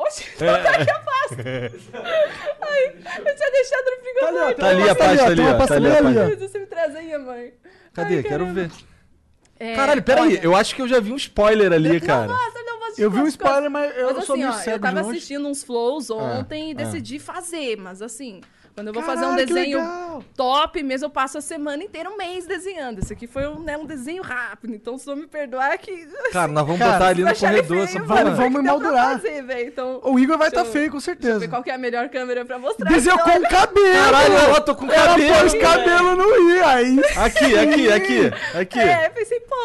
Oxe, 0.01 0.25
É. 0.41 0.57
tá 0.57 0.69
aqui 0.71 0.91
a 0.91 0.99
pasta. 0.99 1.35
Ai, 2.61 2.95
eu 3.17 3.35
tinha 3.35 3.51
deixado 3.51 3.85
no 3.85 4.03
frigorífico. 4.03 4.61
Tá 4.61 4.67
ali 4.67 4.89
a 4.89 4.95
pasta 4.95 5.25
ali, 5.25 5.41
ó. 5.41 5.65
Tá 5.65 5.75
ali 5.75 5.87
a 5.87 5.97
ali, 5.97 6.15
pasta. 6.15 6.47
Você 6.47 6.59
me 6.59 6.65
traz 6.65 6.95
aí, 6.95 7.17
mãe. 7.17 7.53
Cadê? 7.93 8.15
Ai, 8.17 8.23
Quero 8.23 8.45
ver. 8.47 8.71
É, 9.57 9.73
Caralho, 9.73 10.03
peraí, 10.03 10.23
olha, 10.23 10.39
eu 10.43 10.55
acho 10.55 10.75
que 10.75 10.81
eu 10.81 10.87
já 10.87 10.99
vi 10.99 11.13
um 11.13 11.15
spoiler 11.15 11.71
ali, 11.71 12.01
cara. 12.01 12.27
Nossa, 12.27 12.61
não, 12.65 12.79
mas 12.81 12.99
Eu 12.99 13.09
vi 13.09 13.21
um 13.21 13.27
spoiler, 13.27 13.71
mas 13.71 13.97
eu 13.97 14.13
Mas 14.13 14.25
sou 14.25 14.33
assim, 14.33 14.43
meio 14.43 14.53
ó, 14.53 14.57
cego 14.57 14.75
eu 14.75 14.93
tava 14.93 14.99
assistindo 14.99 15.47
uns 15.47 15.63
flows 15.63 16.09
ontem 16.09 16.69
e 16.69 16.71
ah. 16.73 16.75
decidi 16.75 17.19
fazer, 17.19 17.77
mas 17.77 18.01
assim, 18.01 18.41
quando 18.75 18.87
eu 18.87 18.93
vou 18.93 19.01
fazer 19.03 19.25
um 19.25 19.29
Caralho, 19.29 19.45
desenho 19.47 20.25
top 20.35 20.83
mesmo, 20.83 21.05
eu 21.05 21.09
passo 21.09 21.37
a 21.37 21.41
semana 21.41 21.81
inteira, 21.81 22.09
um 22.09 22.17
mês 22.17 22.45
desenhando. 22.45 22.99
Esse 22.99 23.13
aqui 23.13 23.25
foi 23.25 23.47
um, 23.47 23.59
né, 23.61 23.77
um 23.77 23.85
desenho 23.85 24.21
rápido, 24.21 24.75
então 24.75 24.97
se 24.97 25.07
não 25.07 25.15
me 25.15 25.25
perdoar 25.27 25.77
que... 25.77 26.05
Cara, 26.33 26.51
nós 26.51 26.65
vamos 26.65 26.79
Cara, 26.79 26.91
botar 26.93 27.07
ali 27.07 27.23
no 27.23 27.29
ele 27.29 27.39
corredor 27.39 27.65
feio, 27.67 27.83
essa 27.83 27.99
mano, 27.99 28.07
Vamos- 28.35 28.37
vamos 28.37 28.59
emoldurar. 28.59 29.11
fazer, 29.13 29.65
então... 29.67 30.01
O 30.03 30.19
Igor 30.19 30.37
vai 30.37 30.49
estar 30.49 30.61
eu- 30.61 30.65
feio, 30.65 30.91
com 30.91 30.97
Deixa 30.97 31.11
eu 31.11 31.15
certeza. 31.15 31.39
ver 31.39 31.47
qual 31.47 31.63
que 31.63 31.69
é 31.69 31.73
a 31.73 31.77
melhor 31.77 32.09
câmera 32.09 32.43
pra 32.43 32.59
mostrar. 32.59 32.89
Desenhou 32.91 33.17
Então, 33.17 33.41
com 33.41 33.47
cabelo! 33.49 33.93
Caralho, 34.03 34.33
ela 34.33 34.61
tô 34.61 34.75
com 34.75 34.91
Ela 34.91 35.07
cabelo. 35.07 35.39
pôs 35.39 35.53
cabelo 35.53 36.15
no 36.17 36.49
I, 36.51 36.61
aí. 36.63 36.99
Aqui, 37.15 37.57
aqui, 37.57 37.91
aqui, 37.93 38.31
aqui. 38.59 38.79
É, 38.79 39.07
pensei, 39.09 39.39
pô... 39.39 39.55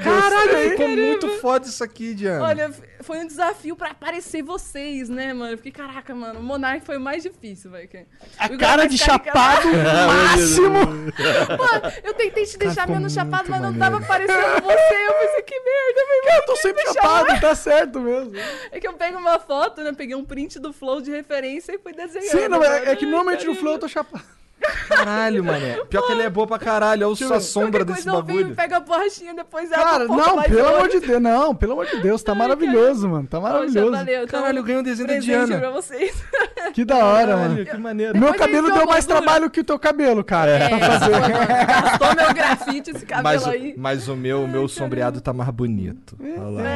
Caralho, 0.00 0.70
ficou 0.70 0.88
muito 0.88 1.28
foda 1.40 1.66
isso 1.66 1.82
aqui, 1.82 2.14
Diana. 2.14 2.44
Olha, 2.44 2.70
foi 3.10 3.18
um 3.18 3.26
desafio 3.26 3.74
pra 3.74 3.90
aparecer 3.90 4.40
vocês, 4.40 5.08
né, 5.08 5.34
mano? 5.34 5.54
Eu 5.54 5.56
fiquei, 5.56 5.72
caraca, 5.72 6.14
mano, 6.14 6.38
o 6.38 6.42
Monark 6.44 6.86
foi 6.86 6.96
o 6.96 7.00
mais 7.00 7.24
difícil, 7.24 7.68
velho. 7.68 8.06
A 8.38 8.48
cara 8.50 8.82
mais 8.82 8.90
de 8.92 8.98
chapado 8.98 9.66
máximo. 10.06 10.70
Mano, 10.70 11.92
eu 12.04 12.14
tentei 12.14 12.46
te 12.46 12.56
deixar 12.56 12.82
ficou 12.82 12.94
menos 12.94 13.12
chapado, 13.12 13.50
mas 13.50 13.60
não 13.60 13.72
maneiro. 13.72 13.78
tava 13.78 14.06
parecendo 14.06 14.62
você. 14.62 15.08
Eu 15.08 15.14
pensei, 15.14 15.42
que 15.42 15.58
merda, 15.58 16.00
velho. 16.06 16.36
Eu 16.36 16.46
tô 16.46 16.56
sempre 16.56 16.82
chapado, 16.92 17.40
tá 17.40 17.54
certo 17.56 17.98
mesmo. 17.98 18.32
É 18.70 18.78
que 18.78 18.86
eu 18.86 18.92
pego 18.92 19.18
uma 19.18 19.40
foto, 19.40 19.82
né? 19.82 19.92
Peguei 19.92 20.14
um 20.14 20.24
print 20.24 20.60
do 20.60 20.72
Flow 20.72 21.00
de 21.00 21.10
referência 21.10 21.74
e 21.74 21.78
fui 21.78 21.92
desenhando. 21.92 22.30
Sim, 22.30 22.46
não, 22.46 22.60
mano. 22.60 22.72
é, 22.72 22.92
é 22.92 22.94
que 22.94 23.06
Ai, 23.06 23.10
normalmente 23.10 23.44
no. 23.44 23.56
Flow 23.56 23.72
eu 23.72 23.78
tô 23.80 23.88
chapado. 23.88 24.39
Caralho, 24.88 25.44
mané. 25.44 25.78
Pior 25.88 26.02
que 26.06 26.12
ele 26.12 26.22
é 26.22 26.30
boa 26.30 26.46
pra 26.46 26.58
caralho. 26.58 27.06
Olha 27.06 27.16
só 27.16 27.34
a 27.34 27.40
sombra 27.40 27.84
Qualquer 27.84 27.84
desse 27.94 28.08
coisa 28.10 28.22
bagulho. 28.22 28.54
pego 28.54 28.74
a 28.74 28.80
borrachinha, 28.80 29.34
depois 29.34 29.70
ela 29.72 29.82
Cara, 29.82 30.04
um 30.04 30.06
pouco 30.08 30.22
não, 30.36 30.42
pelo 30.42 30.68
amor 30.68 30.88
de 30.88 31.00
Deus, 31.00 31.22
não, 31.22 31.54
pelo 31.54 31.72
amor 31.72 31.86
de 31.86 31.96
Deus, 32.02 32.22
tá 32.22 32.34
maravilhoso, 32.34 33.08
mano, 33.08 33.26
tá 33.26 33.40
Poxa, 33.40 33.52
maravilhoso. 33.52 33.90
valeu. 33.92 34.24
Então, 34.24 34.40
Caralho, 34.40 34.58
eu 34.58 34.62
ganhei 34.62 34.80
um 34.80 34.84
desenho 34.84 35.08
da 35.08 35.18
Diana. 35.18 35.58
pra 35.58 35.70
vocês. 35.70 36.22
Que 36.74 36.84
da 36.84 36.98
hora, 37.04 37.26
Caralho, 37.32 37.50
mano. 37.54 37.66
que 37.66 37.76
maneiro. 37.78 38.12
Meu 38.12 38.30
Depois 38.32 38.40
cabelo 38.48 38.70
deu 38.72 38.86
mais 38.86 39.04
trabalho 39.04 39.50
que 39.50 39.58
o 39.60 39.64
teu 39.64 39.76
cabelo, 39.76 40.22
cara. 40.22 40.52
É, 40.52 40.68
pra 40.68 40.78
fazer. 40.78 41.10
gastou 41.66 42.14
meu 42.14 42.34
grafite 42.34 42.90
esse 42.92 43.06
cabelo 43.06 43.24
Mas, 43.24 43.48
aí. 43.48 43.74
mas 43.76 44.08
o 44.08 44.14
meu, 44.14 44.44
o 44.44 44.48
meu 44.48 44.68
sombreado 44.68 45.20
tá 45.20 45.32
mais 45.32 45.50
bonito. 45.50 46.16
Olha 46.20 46.48
lá. 46.48 46.62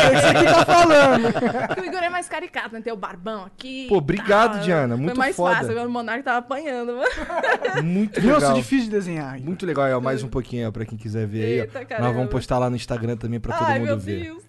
É 0.00 0.14
isso 0.14 0.38
que 0.38 0.44
tá 0.44 0.64
falando. 0.64 1.80
O 1.80 1.84
Igor 1.84 2.02
é 2.02 2.08
mais 2.08 2.28
caricato, 2.28 2.72
né? 2.74 2.80
Tem 2.80 2.92
o 2.92 2.96
barbão 2.96 3.44
aqui. 3.44 3.86
Pô, 3.88 3.96
obrigado. 3.98 4.60
Diana, 4.62 4.96
muito 4.96 5.10
Foi 5.10 5.18
mais 5.18 5.36
foda. 5.36 5.56
fácil, 5.56 5.86
o 5.86 5.90
Monark 5.90 6.22
tava 6.22 6.38
apanhando, 6.38 6.96
Muito 7.82 8.20
legal. 8.20 8.54
difícil 8.54 8.84
de 8.86 8.90
desenhar. 8.90 9.38
Muito 9.40 9.64
legal, 9.66 9.86
é 9.86 10.00
mais 10.00 10.22
um 10.22 10.28
pouquinho 10.28 10.68
ó, 10.68 10.72
pra 10.72 10.84
quem 10.84 10.98
quiser 10.98 11.26
ver 11.26 11.44
aí. 11.44 11.60
ó. 11.60 11.62
Eita, 11.64 11.78
Nós 11.80 11.88
caramba. 11.88 12.12
vamos 12.12 12.30
postar 12.30 12.58
lá 12.58 12.68
no 12.70 12.76
Instagram 12.76 13.16
também 13.16 13.40
pra 13.40 13.56
todo 13.56 13.66
Ai, 13.68 13.78
mundo 13.78 13.88
meu 13.88 13.98
ver. 13.98 14.22
Deus. 14.24 14.42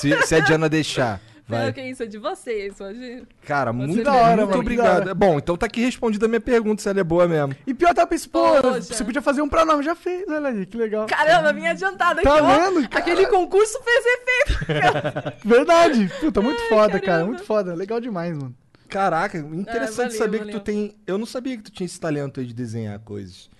Se, 0.00 0.22
se 0.26 0.34
a 0.34 0.40
Diana 0.40 0.68
deixar. 0.68 1.20
Não, 1.46 1.58
Vai. 1.58 1.72
que 1.74 1.82
isso, 1.82 2.02
é 2.02 2.06
de 2.06 2.16
vocês, 2.16 2.80
imagina. 2.80 3.22
Cara, 3.46 3.70
muito, 3.70 4.02
da 4.02 4.14
hora, 4.14 4.36
muito 4.36 4.48
mano, 4.48 4.60
obrigado. 4.60 5.14
Bom, 5.14 5.36
então 5.36 5.58
tá 5.58 5.66
aqui 5.66 5.82
respondida 5.82 6.24
a 6.24 6.28
minha 6.28 6.40
pergunta 6.40 6.80
se 6.82 6.88
ela 6.88 7.00
é 7.00 7.04
boa 7.04 7.28
mesmo. 7.28 7.54
E 7.66 7.74
pior, 7.74 7.92
tá 7.92 8.06
pensando, 8.06 8.32
você 8.80 9.04
podia 9.04 9.20
fazer 9.20 9.42
um 9.42 9.48
pra 9.48 9.62
nome, 9.62 9.82
já 9.84 9.94
fez, 9.94 10.24
olha 10.26 10.48
aí, 10.48 10.64
que 10.64 10.74
legal. 10.78 11.04
Caramba, 11.06 11.52
vim 11.52 11.66
adiantada 11.66 12.22
Tá 12.22 12.34
aqui, 12.36 12.42
ó. 12.42 12.46
vendo, 12.70 12.88
cara? 12.88 12.98
Aquele 13.04 13.26
concurso 13.26 13.78
fez 13.84 14.04
efeito. 14.06 15.32
Verdade, 15.44 16.10
puta, 16.18 16.40
muito 16.40 16.62
Ai, 16.62 16.68
foda, 16.70 16.92
cara, 16.92 17.02
caramba. 17.02 17.26
muito 17.26 17.44
foda, 17.44 17.74
legal 17.74 18.00
demais, 18.00 18.34
mano. 18.34 18.54
Caraca, 18.94 19.38
interessante 19.38 20.12
valeu, 20.12 20.18
saber 20.18 20.38
que 20.38 20.44
valeu. 20.44 20.60
tu 20.60 20.64
tem. 20.64 20.94
Eu 21.04 21.18
não 21.18 21.26
sabia 21.26 21.56
que 21.56 21.64
tu 21.64 21.72
tinha 21.72 21.84
esse 21.84 21.98
talento 21.98 22.38
aí 22.38 22.46
de 22.46 22.54
desenhar 22.54 22.96
coisas. 23.00 23.50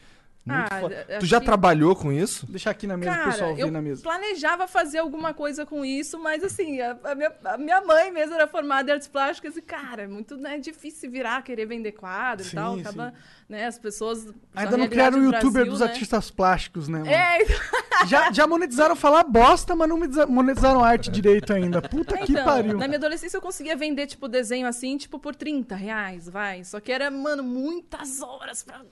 Muito 0.46 0.72
Ah, 0.74 0.80
foda. 0.80 1.06
acho 1.08 1.18
Tu 1.20 1.26
já 1.26 1.40
que- 1.40 1.46
trabalhou 1.46 1.96
com 1.96 2.12
isso? 2.12 2.44
Deixar 2.46 2.70
aqui 2.70 2.86
na 2.86 2.96
mesa, 2.98 3.10
o 3.12 3.14
Cara, 3.14 3.30
pessoal 3.30 3.54
ver 3.54 3.62
eu 3.62 3.70
na 3.70 3.80
mesa. 3.80 4.02
planejava 4.02 4.66
fazer 4.68 4.98
alguma 4.98 5.32
coisa 5.32 5.64
com 5.64 5.82
isso, 5.84 6.18
mas 6.18 6.44
assim, 6.44 6.80
a, 6.82 6.98
a 7.02 7.14
minha, 7.14 7.32
a 7.46 7.56
minha 7.56 7.80
mãe 7.80 8.10
mesmo 8.12 8.34
era 8.34 8.46
formada 8.46 8.90
em 8.90 8.92
artes 8.94 9.08
plásticas 9.08 9.56
e, 9.56 9.62
cara, 9.62 10.02
é 10.02 10.06
muito 10.06 10.36
né, 10.36 10.58
difícil 10.58 11.10
virar, 11.10 11.42
querer 11.42 11.64
vender 11.64 11.92
quadro 11.92 12.44
Sim, 12.44 12.50
e 12.52 12.54
tal. 12.56 12.74
sim. 12.74 12.80
Acaba, 12.82 13.14
né, 13.48 13.66
as 13.66 13.78
pessoas... 13.78 14.26
Ainda 14.54 14.76
não 14.76 14.86
criaram 14.86 15.18
o 15.18 15.24
youtuber 15.24 15.50
Brasil, 15.52 15.70
dos 15.72 15.80
né? 15.80 15.86
artistas 15.86 16.30
plásticos, 16.30 16.88
né, 16.88 16.98
mano? 16.98 17.10
É, 17.10 17.42
então, 17.42 17.56
Já, 18.06 18.30
já 18.30 18.46
monetizaram 18.46 18.94
falar 18.96 19.22
bosta, 19.24 19.74
mas 19.74 19.88
não 19.88 19.96
monetiza- 19.96 20.26
monetizaram 20.26 20.84
arte 20.84 21.10
direito 21.10 21.54
ainda. 21.54 21.80
Puta 21.80 22.18
que 22.18 22.32
então, 22.32 22.44
pariu. 22.44 22.76
na 22.76 22.86
minha 22.86 22.98
adolescência 22.98 23.36
eu 23.38 23.40
conseguia 23.40 23.74
vender, 23.76 24.06
tipo, 24.08 24.28
desenho 24.28 24.66
assim, 24.66 24.98
tipo, 24.98 25.18
por 25.18 25.34
30 25.34 25.74
reais, 25.74 26.28
vai. 26.28 26.64
Só 26.64 26.80
que 26.80 26.92
era, 26.92 27.10
mano, 27.10 27.42
muitas 27.42 28.20
horas 28.20 28.62
pra... 28.62 28.82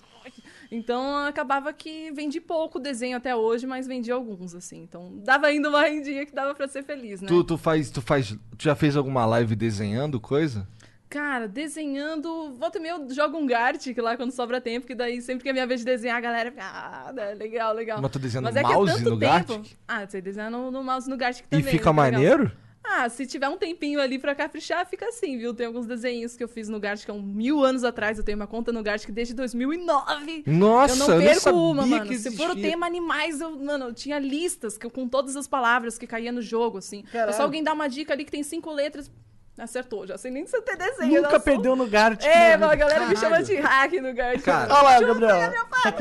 Então, 0.75 1.27
acabava 1.27 1.70
que 1.70 2.11
vendi 2.12 2.41
pouco 2.41 2.81
desenho 2.81 3.18
até 3.18 3.37
hoje, 3.37 3.66
mas 3.66 3.87
vendi 3.87 4.11
alguns, 4.11 4.55
assim. 4.55 4.83
Então, 4.83 5.12
dava 5.23 5.49
ainda 5.49 5.68
uma 5.68 5.83
rendinha 5.83 6.25
que 6.25 6.35
dava 6.35 6.55
pra 6.55 6.66
ser 6.66 6.83
feliz, 6.83 7.20
né? 7.20 7.29
Tu, 7.29 7.45
tu 7.45 7.59
faz. 7.59 7.91
Tu 7.91 8.01
faz. 8.01 8.31
Tu 8.57 8.64
já 8.64 8.75
fez 8.75 8.97
alguma 8.97 9.27
live 9.27 9.55
desenhando 9.55 10.18
coisa? 10.18 10.66
Cara, 11.11 11.47
desenhando. 11.47 12.55
Volta 12.59 12.79
e 12.79 12.81
meia 12.81 12.93
eu 12.93 13.11
jogo 13.14 13.37
um 13.37 13.47
Gartic 13.47 13.99
lá 13.99 14.16
quando 14.16 14.31
sobra 14.31 14.62
tempo, 14.62 14.87
que 14.87 14.95
daí 14.95 15.20
sempre 15.20 15.43
que 15.43 15.51
é 15.51 15.53
minha 15.53 15.66
vez 15.66 15.81
de 15.81 15.85
desenhar, 15.87 16.16
a 16.16 16.20
galera 16.23 16.51
fica. 16.51 16.64
Ah, 16.64 17.12
né, 17.12 17.35
legal, 17.35 17.75
legal. 17.75 18.01
Mas 18.01 18.11
tu 18.11 18.18
desenhando 18.18 18.45
Mas 18.45 18.57
é 18.57 18.64
que 18.64 18.73
é 18.73 18.75
mouse 18.75 18.95
tanto 18.95 19.11
no 19.11 19.18
tempo- 19.18 19.31
Gartic? 19.31 19.77
Ah, 19.87 20.03
eu 20.05 20.09
sei 20.09 20.23
desenhar 20.23 20.51
no, 20.51 20.70
no 20.70 20.83
mouse 20.83 21.11
no 21.11 21.18
Gartic 21.18 21.45
E 21.45 21.49
também. 21.51 21.64
fica 21.70 21.93
né, 21.93 22.09
é 22.09 22.18
legal. 22.18 22.51
Ah, 22.85 23.09
se 23.09 23.24
tiver 23.26 23.49
um 23.49 23.57
tempinho 23.57 24.01
ali 24.01 24.18
pra 24.18 24.35
caprichar, 24.35 24.85
fica 24.87 25.07
assim, 25.07 25.39
viu? 25.39 25.55
Tem 25.55 25.66
alguns 25.66 25.87
desenhos 25.87 26.37
que 26.37 26.43
eu 26.43 26.49
fiz 26.49 26.68
no 26.68 26.80
Gartic 26.80 27.09
há 27.09 27.12
um 27.12 27.22
mil 27.22 27.64
anos 27.64 27.85
atrás. 27.85 28.18
Eu 28.18 28.24
tenho 28.24 28.37
uma 28.37 28.47
conta 28.47 28.72
no 28.72 28.83
Gartic 28.83 29.11
desde 29.11 29.35
2009. 29.35 30.43
Nossa, 30.47 30.95
eu 30.95 30.99
não 30.99 31.12
eu 31.14 31.20
perco 31.20 31.41
sabia 31.41 31.61
uma, 31.61 31.87
mano. 31.87 32.07
que 32.07 32.18
Se 32.18 32.37
for 32.37 32.51
o 32.51 32.57
tema 32.57 32.85
animais, 32.87 33.41
eu, 33.41 33.51
mano, 33.57 33.87
eu 33.87 33.95
tinha 33.95 34.18
listas 34.18 34.76
que, 34.76 34.85
eu- 34.87 34.91
com 34.91 35.09
todas 35.09 35.37
as 35.37 35.47
palavras 35.47 35.97
que 35.97 36.07
caía 36.09 36.33
no 36.33 36.43
jogo, 36.43 36.78
assim. 36.78 37.05
É 37.09 37.12
Caralho. 37.12 37.37
só 37.37 37.45
alguém 37.45 37.62
dar 37.62 37.72
uma 37.72 37.89
dica 37.89 38.12
ali 38.12 38.24
que 38.24 38.33
tem 38.33 38.43
cinco 38.43 38.70
letras. 38.72 39.11
Acertou, 39.59 40.07
já 40.07 40.16
sei 40.16 40.30
nem 40.30 40.47
se 40.47 40.61
tem 40.62 40.76
desenho. 40.76 41.22
Nunca 41.22 41.37
eu 41.37 41.41
perdeu 41.41 41.76
no 41.76 41.87
Gart. 41.87 42.24
É, 42.24 42.57
mano, 42.57 42.72
a 42.72 42.74
galera 42.74 43.07
me 43.07 43.14
chama 43.16 43.43
de 43.43 43.55
hack 43.57 43.93
no 44.01 44.12
Gartic. 44.14 44.45
Cara, 44.45 44.74
Olha 44.74 44.83
lá, 44.83 45.01
Gabriel. 45.01 45.53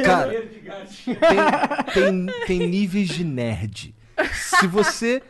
Cara, 0.06 0.32
tem, 1.94 2.26
tem, 2.26 2.46
tem 2.48 2.68
níveis 2.68 3.10
de 3.10 3.24
nerd. 3.24 3.94
Se 4.34 4.68
você 4.68 5.22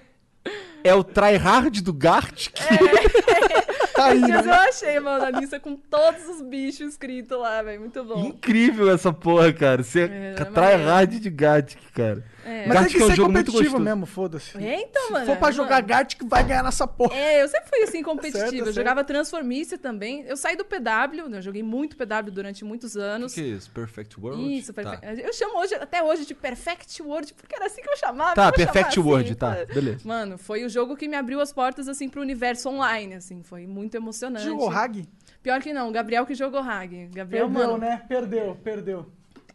é 0.84 0.94
o 0.94 1.04
tryhard 1.04 1.82
do 1.82 1.94
Gartic, 1.94 2.54
Tá 3.94 4.06
aí, 4.06 4.22
né? 4.22 4.42
eu 4.44 4.54
achei, 4.54 5.00
mano, 5.00 5.26
a 5.26 5.30
lista 5.30 5.60
com 5.60 5.76
todos 5.76 6.28
os 6.28 6.42
bichos 6.42 6.94
escritos 6.94 7.38
lá, 7.38 7.62
velho. 7.62 7.82
Muito 7.82 8.04
bom. 8.04 8.26
incrível 8.26 8.90
essa 8.90 9.14
porra, 9.14 9.52
cara. 9.54 9.84
Você 9.84 10.02
É, 10.04 10.36
é, 10.38 10.42
é 10.42 10.46
tryhard 10.46 11.20
de 11.20 11.30
Gartic, 11.30 11.80
cara. 11.94 12.24
É. 12.46 12.66
Mas 12.68 12.68
tem 12.68 12.74
Gartic 12.74 12.96
que 12.98 13.02
é 13.02 13.06
um 13.06 13.10
ser 13.10 13.16
jogo 13.16 13.32
muito 13.32 13.46
competitivo 13.52 13.80
mesmo, 13.80 14.06
foda-se. 14.06 14.58
É, 14.58 14.82
então, 14.82 15.12
mano. 15.12 15.26
Se 15.26 15.32
for 15.32 15.38
pra 15.38 15.50
é, 15.50 15.52
jogar 15.52 15.76
mano. 15.76 15.88
Gartic, 15.88 16.22
vai 16.26 16.44
ganhar 16.44 16.64
nessa 16.64 16.88
porra. 16.88 17.16
É, 17.16 17.42
eu 17.44 17.48
sempre 17.48 17.70
fui 17.70 17.80
assim 17.84 17.92
Certo, 18.02 18.06
competitiva. 18.06 18.46
eu 18.46 18.66
certo. 18.66 18.74
jogava 18.74 19.04
Transformice 19.04 19.78
também. 19.78 20.24
Eu 20.28 20.36
saí 20.38 20.56
do 20.56 20.66
PW, 20.66 21.30
né? 21.30 21.38
Eu 21.38 21.42
joguei 21.42 21.64
muito 21.64 21.96
PW 21.96 22.32
durante 22.32 22.64
muitos 22.66 22.96
O 22.96 23.00
anos. 23.02 23.34
que, 23.34 23.42
que 23.44 23.48
é 23.52 23.54
isso? 23.56 23.70
Perfect 23.72 24.20
World? 24.20 24.58
Isso, 24.58 24.74
Tá. 24.74 24.84
Perfect- 24.98 25.22
Eu 25.28 25.34
chamo 25.34 25.60
hoje, 25.60 25.76
até 25.76 26.02
hoje 26.04 26.26
de 26.26 26.34
Perfect 26.34 27.02
World, 27.02 27.34
porque 27.34 27.56
era 27.56 27.66
assim 27.68 27.82
que 27.82 27.89
eu 27.89 27.98
chamava. 27.98 28.34
Tá, 28.36 28.48
eu 28.48 28.54
Perfect 28.54 28.88
assim, 28.89 29.00
World, 29.00 29.36
tá, 29.36 29.56
sabe? 29.56 29.74
beleza. 29.74 30.00
Mano, 30.08 30.38
foi 30.38 30.64
o 30.66 30.70
jogo 30.70 30.96
que 30.96 31.08
me 31.08 31.16
abriu 31.16 31.39
as 31.42 31.52
portas, 31.54 31.88
assim, 31.88 32.10
pro 32.10 32.22
universo 32.22 32.70
online, 32.70 33.16
assim. 33.16 33.44
Foi 33.44 33.68
muito 33.68 33.96
emocionante. 33.96 34.46
Jogou 34.46 34.70
Hag? 34.70 35.08
Pior 35.44 35.62
que 35.62 35.74
não, 35.74 35.89
o 35.89 35.92
Gabriel 35.92 36.26
que 36.26 36.36
jogou 36.36 36.60
Hag. 36.62 37.08
Gabriel, 37.14 37.48
Perdeu, 37.48 37.50
mano. 37.50 37.78
né? 37.78 38.04
Perdeu, 38.08 38.58
perdeu. 38.64 39.12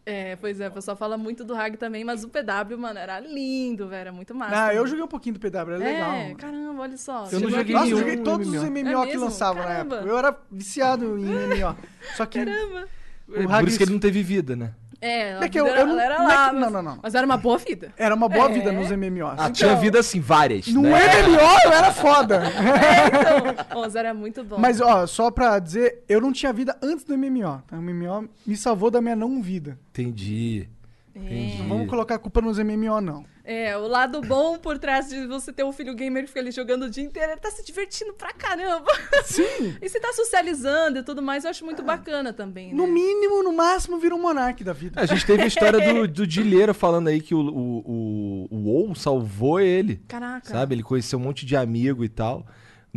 É, 0.09 0.37
pois 0.37 0.61
é, 0.61 0.69
o 0.69 0.71
pessoal 0.71 0.97
fala 0.97 1.19
muito 1.19 1.43
do 1.43 1.53
Hag 1.53 1.77
também, 1.77 2.05
mas 2.05 2.23
o 2.23 2.29
PW, 2.29 2.79
mano, 2.79 2.97
era 2.97 3.19
lindo, 3.19 3.89
velho, 3.89 4.01
era 4.03 4.13
muito 4.13 4.33
massa. 4.37 4.67
Ah, 4.67 4.73
eu 4.75 4.87
joguei 4.87 5.03
um 5.03 5.09
pouquinho 5.09 5.35
do 5.37 5.41
PW, 5.41 5.57
é 5.73 5.77
legal. 5.79 6.13
É, 6.13 6.35
caramba, 6.37 6.83
olha 6.83 6.97
só. 6.97 7.29
Eu 7.33 7.41
não 7.41 7.51
joguei 7.51 7.75
Nossa, 7.75 7.89
eu 7.89 7.99
joguei 7.99 8.17
todos 8.19 8.47
os 8.47 8.55
MMO. 8.63 8.71
MMO 8.85 9.03
É 9.05 9.07
que 9.09 9.17
lançavam 9.17 9.63
na 9.65 9.69
Caramba. 9.69 9.97
época. 9.97 10.11
Eu 10.11 10.17
era 10.17 10.39
viciado 10.49 11.19
em 11.19 11.25
MMO. 11.25 11.77
Só 12.17 12.25
que. 12.25 12.39
Caramba. 12.45 12.87
O 13.29 13.35
É, 13.35 13.45
Hag- 13.47 13.59
Por 13.59 13.69
isso 13.69 13.79
que 13.79 13.83
ele 13.83 13.93
não 13.93 13.99
teve 13.99 14.23
vida, 14.23 14.55
né? 14.55 14.73
É, 15.07 15.39
É 15.45 15.49
que 15.49 15.59
eu- 15.61 15.67
eu 15.67 15.73
era, 15.75 15.85
não- 15.85 15.93
ela 15.93 16.03
era 16.05 16.19
não 16.19 16.31
é 16.31 16.35
lá, 16.35 16.49
que- 16.49 16.55
não, 16.55 16.61
mas, 16.61 16.73
não, 16.73 16.83
não. 16.83 16.99
mas 17.03 17.15
era 17.15 17.25
uma 17.27 17.37
boa 17.37 17.59
vida. 17.59 17.93
Era 17.97 18.15
uma 18.15 18.29
boa 18.29 18.47
É. 18.51 18.53
vida 18.53 18.73
nos 18.73 18.91
MMOs. 18.91 19.35
Ah, 19.39 19.51
tinha 19.51 19.77
vida 19.77 20.01
assim, 20.01 20.21
várias. 20.21 20.67
No 20.69 20.83
né? 20.83 20.91
MMO 21.23 21.41
eu 21.65 21.73
era 21.73 21.93
foda. 21.93 22.43
Então, 23.67 23.81
mas 23.81 23.95
era 23.95 24.13
muito 24.15 24.43
bom. 24.45 24.57
Mas, 24.59 24.81
ó, 24.81 25.07
só 25.07 25.31
pra 25.31 25.59
dizer, 25.59 26.03
eu 26.09 26.21
não 26.21 26.33
tinha 26.33 26.53
vida 26.53 26.77
antes 26.83 27.05
do 27.05 27.15
MMO. 27.17 27.63
O 27.73 27.77
MMO 27.77 28.29
me 28.47 28.57
salvou 28.57 28.91
da 28.91 29.01
minha 29.01 29.17
não 29.17 29.41
vida. 29.43 29.79
Entendi. 29.91 30.69
Entendi. 31.17 31.59
Não 31.59 31.69
vamos 31.69 31.89
colocar 31.89 32.17
a 32.17 32.19
culpa 32.19 32.41
nos 32.41 32.59
MMO, 32.59 33.01
não. 33.01 33.25
É, 33.43 33.77
o 33.77 33.87
lado 33.87 34.21
bom 34.21 34.59
por 34.59 34.79
trás 34.79 35.09
de 35.09 35.27
você 35.27 35.53
ter 35.53 35.65
um 35.65 35.73
filho 35.73 35.95
gamer 35.95 36.25
que 36.25 36.29
fica 36.29 36.41
ali 36.41 36.51
jogando 36.51 36.85
o 36.85 36.91
dia 36.91 37.03
inteiro, 37.03 37.33
ele 37.33 37.41
tá 37.41 37.51
se 37.51 37.65
divertindo 37.65 38.13
pra 38.13 38.33
caramba. 38.33 38.93
Sim. 39.25 39.77
E 39.81 39.89
se 39.89 40.01
tá 40.01 40.13
socializando 40.13 40.99
e 40.99 41.03
tudo 41.03 41.23
mais, 41.23 41.45
eu 41.45 41.51
acho 41.51 41.65
muito 41.65 41.83
bacana 41.83 42.33
também. 42.33 42.75
No 42.75 42.87
né? 42.87 42.93
mínimo, 42.93 43.43
no 43.43 43.53
máximo, 43.53 43.99
vira 43.99 44.15
um 44.15 44.21
monarque 44.21 44.65
da 44.65 44.73
vida. 44.73 45.01
A 45.01 45.07
gente 45.07 45.25
teve 45.25 45.43
a 45.43 45.47
história 45.47 45.81
do, 45.81 46.09
do 46.09 46.27
Dileira 46.27 46.75
falando 46.75 47.09
aí 47.09 47.21
que 47.21 47.35
o, 47.35 47.41
o, 47.41 47.79
o, 47.87 48.49
o 48.51 48.57
WoW 48.65 48.95
salvou 48.95 49.61
ele. 49.61 50.03
Caraca. 50.09 50.49
Sabe? 50.49 50.75
Ele 50.75 50.83
conheceu 50.83 51.19
um 51.19 51.23
monte 51.23 51.47
de 51.47 51.57
amigo 51.57 52.05
e 52.05 52.09
tal 52.09 52.45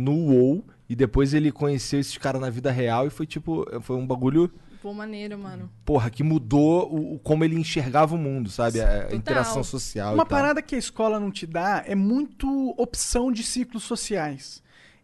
no 0.00 0.12
WoW. 0.12 0.64
E 0.88 0.96
depois 0.96 1.34
ele 1.34 1.52
conheceu 1.52 2.00
esses 2.00 2.18
caras 2.18 2.40
na 2.40 2.50
vida 2.50 2.70
real 2.72 3.06
e 3.06 3.10
foi 3.10 3.26
tipo. 3.26 3.64
Foi 3.82 3.96
um 3.96 4.06
bagulho, 4.06 4.50
Pô, 4.82 4.94
maneiro, 4.94 5.38
mano. 5.38 5.70
porra, 5.84 6.08
que 6.10 6.22
mudou 6.22 6.90
o, 6.90 7.14
o- 7.14 7.18
como 7.18 7.44
ele 7.44 7.54
enxergava 7.56 8.14
o 8.14 8.18
mundo, 8.18 8.48
sabe? 8.50 8.80
A, 8.80 9.08
a 9.10 9.14
interação 9.14 9.62
social. 9.62 10.14
Uma 10.14 10.24
e 10.24 10.26
tal. 10.26 10.38
parada 10.38 10.62
que 10.62 10.74
a 10.74 10.78
escola 10.78 11.20
não 11.20 11.30
te 11.30 11.46
dá 11.46 11.82
é 11.86 11.94
muito 11.94 12.74
opção 12.78 13.30
de 13.30 13.42
ciclos 13.42 13.82
sociais. 13.84 14.62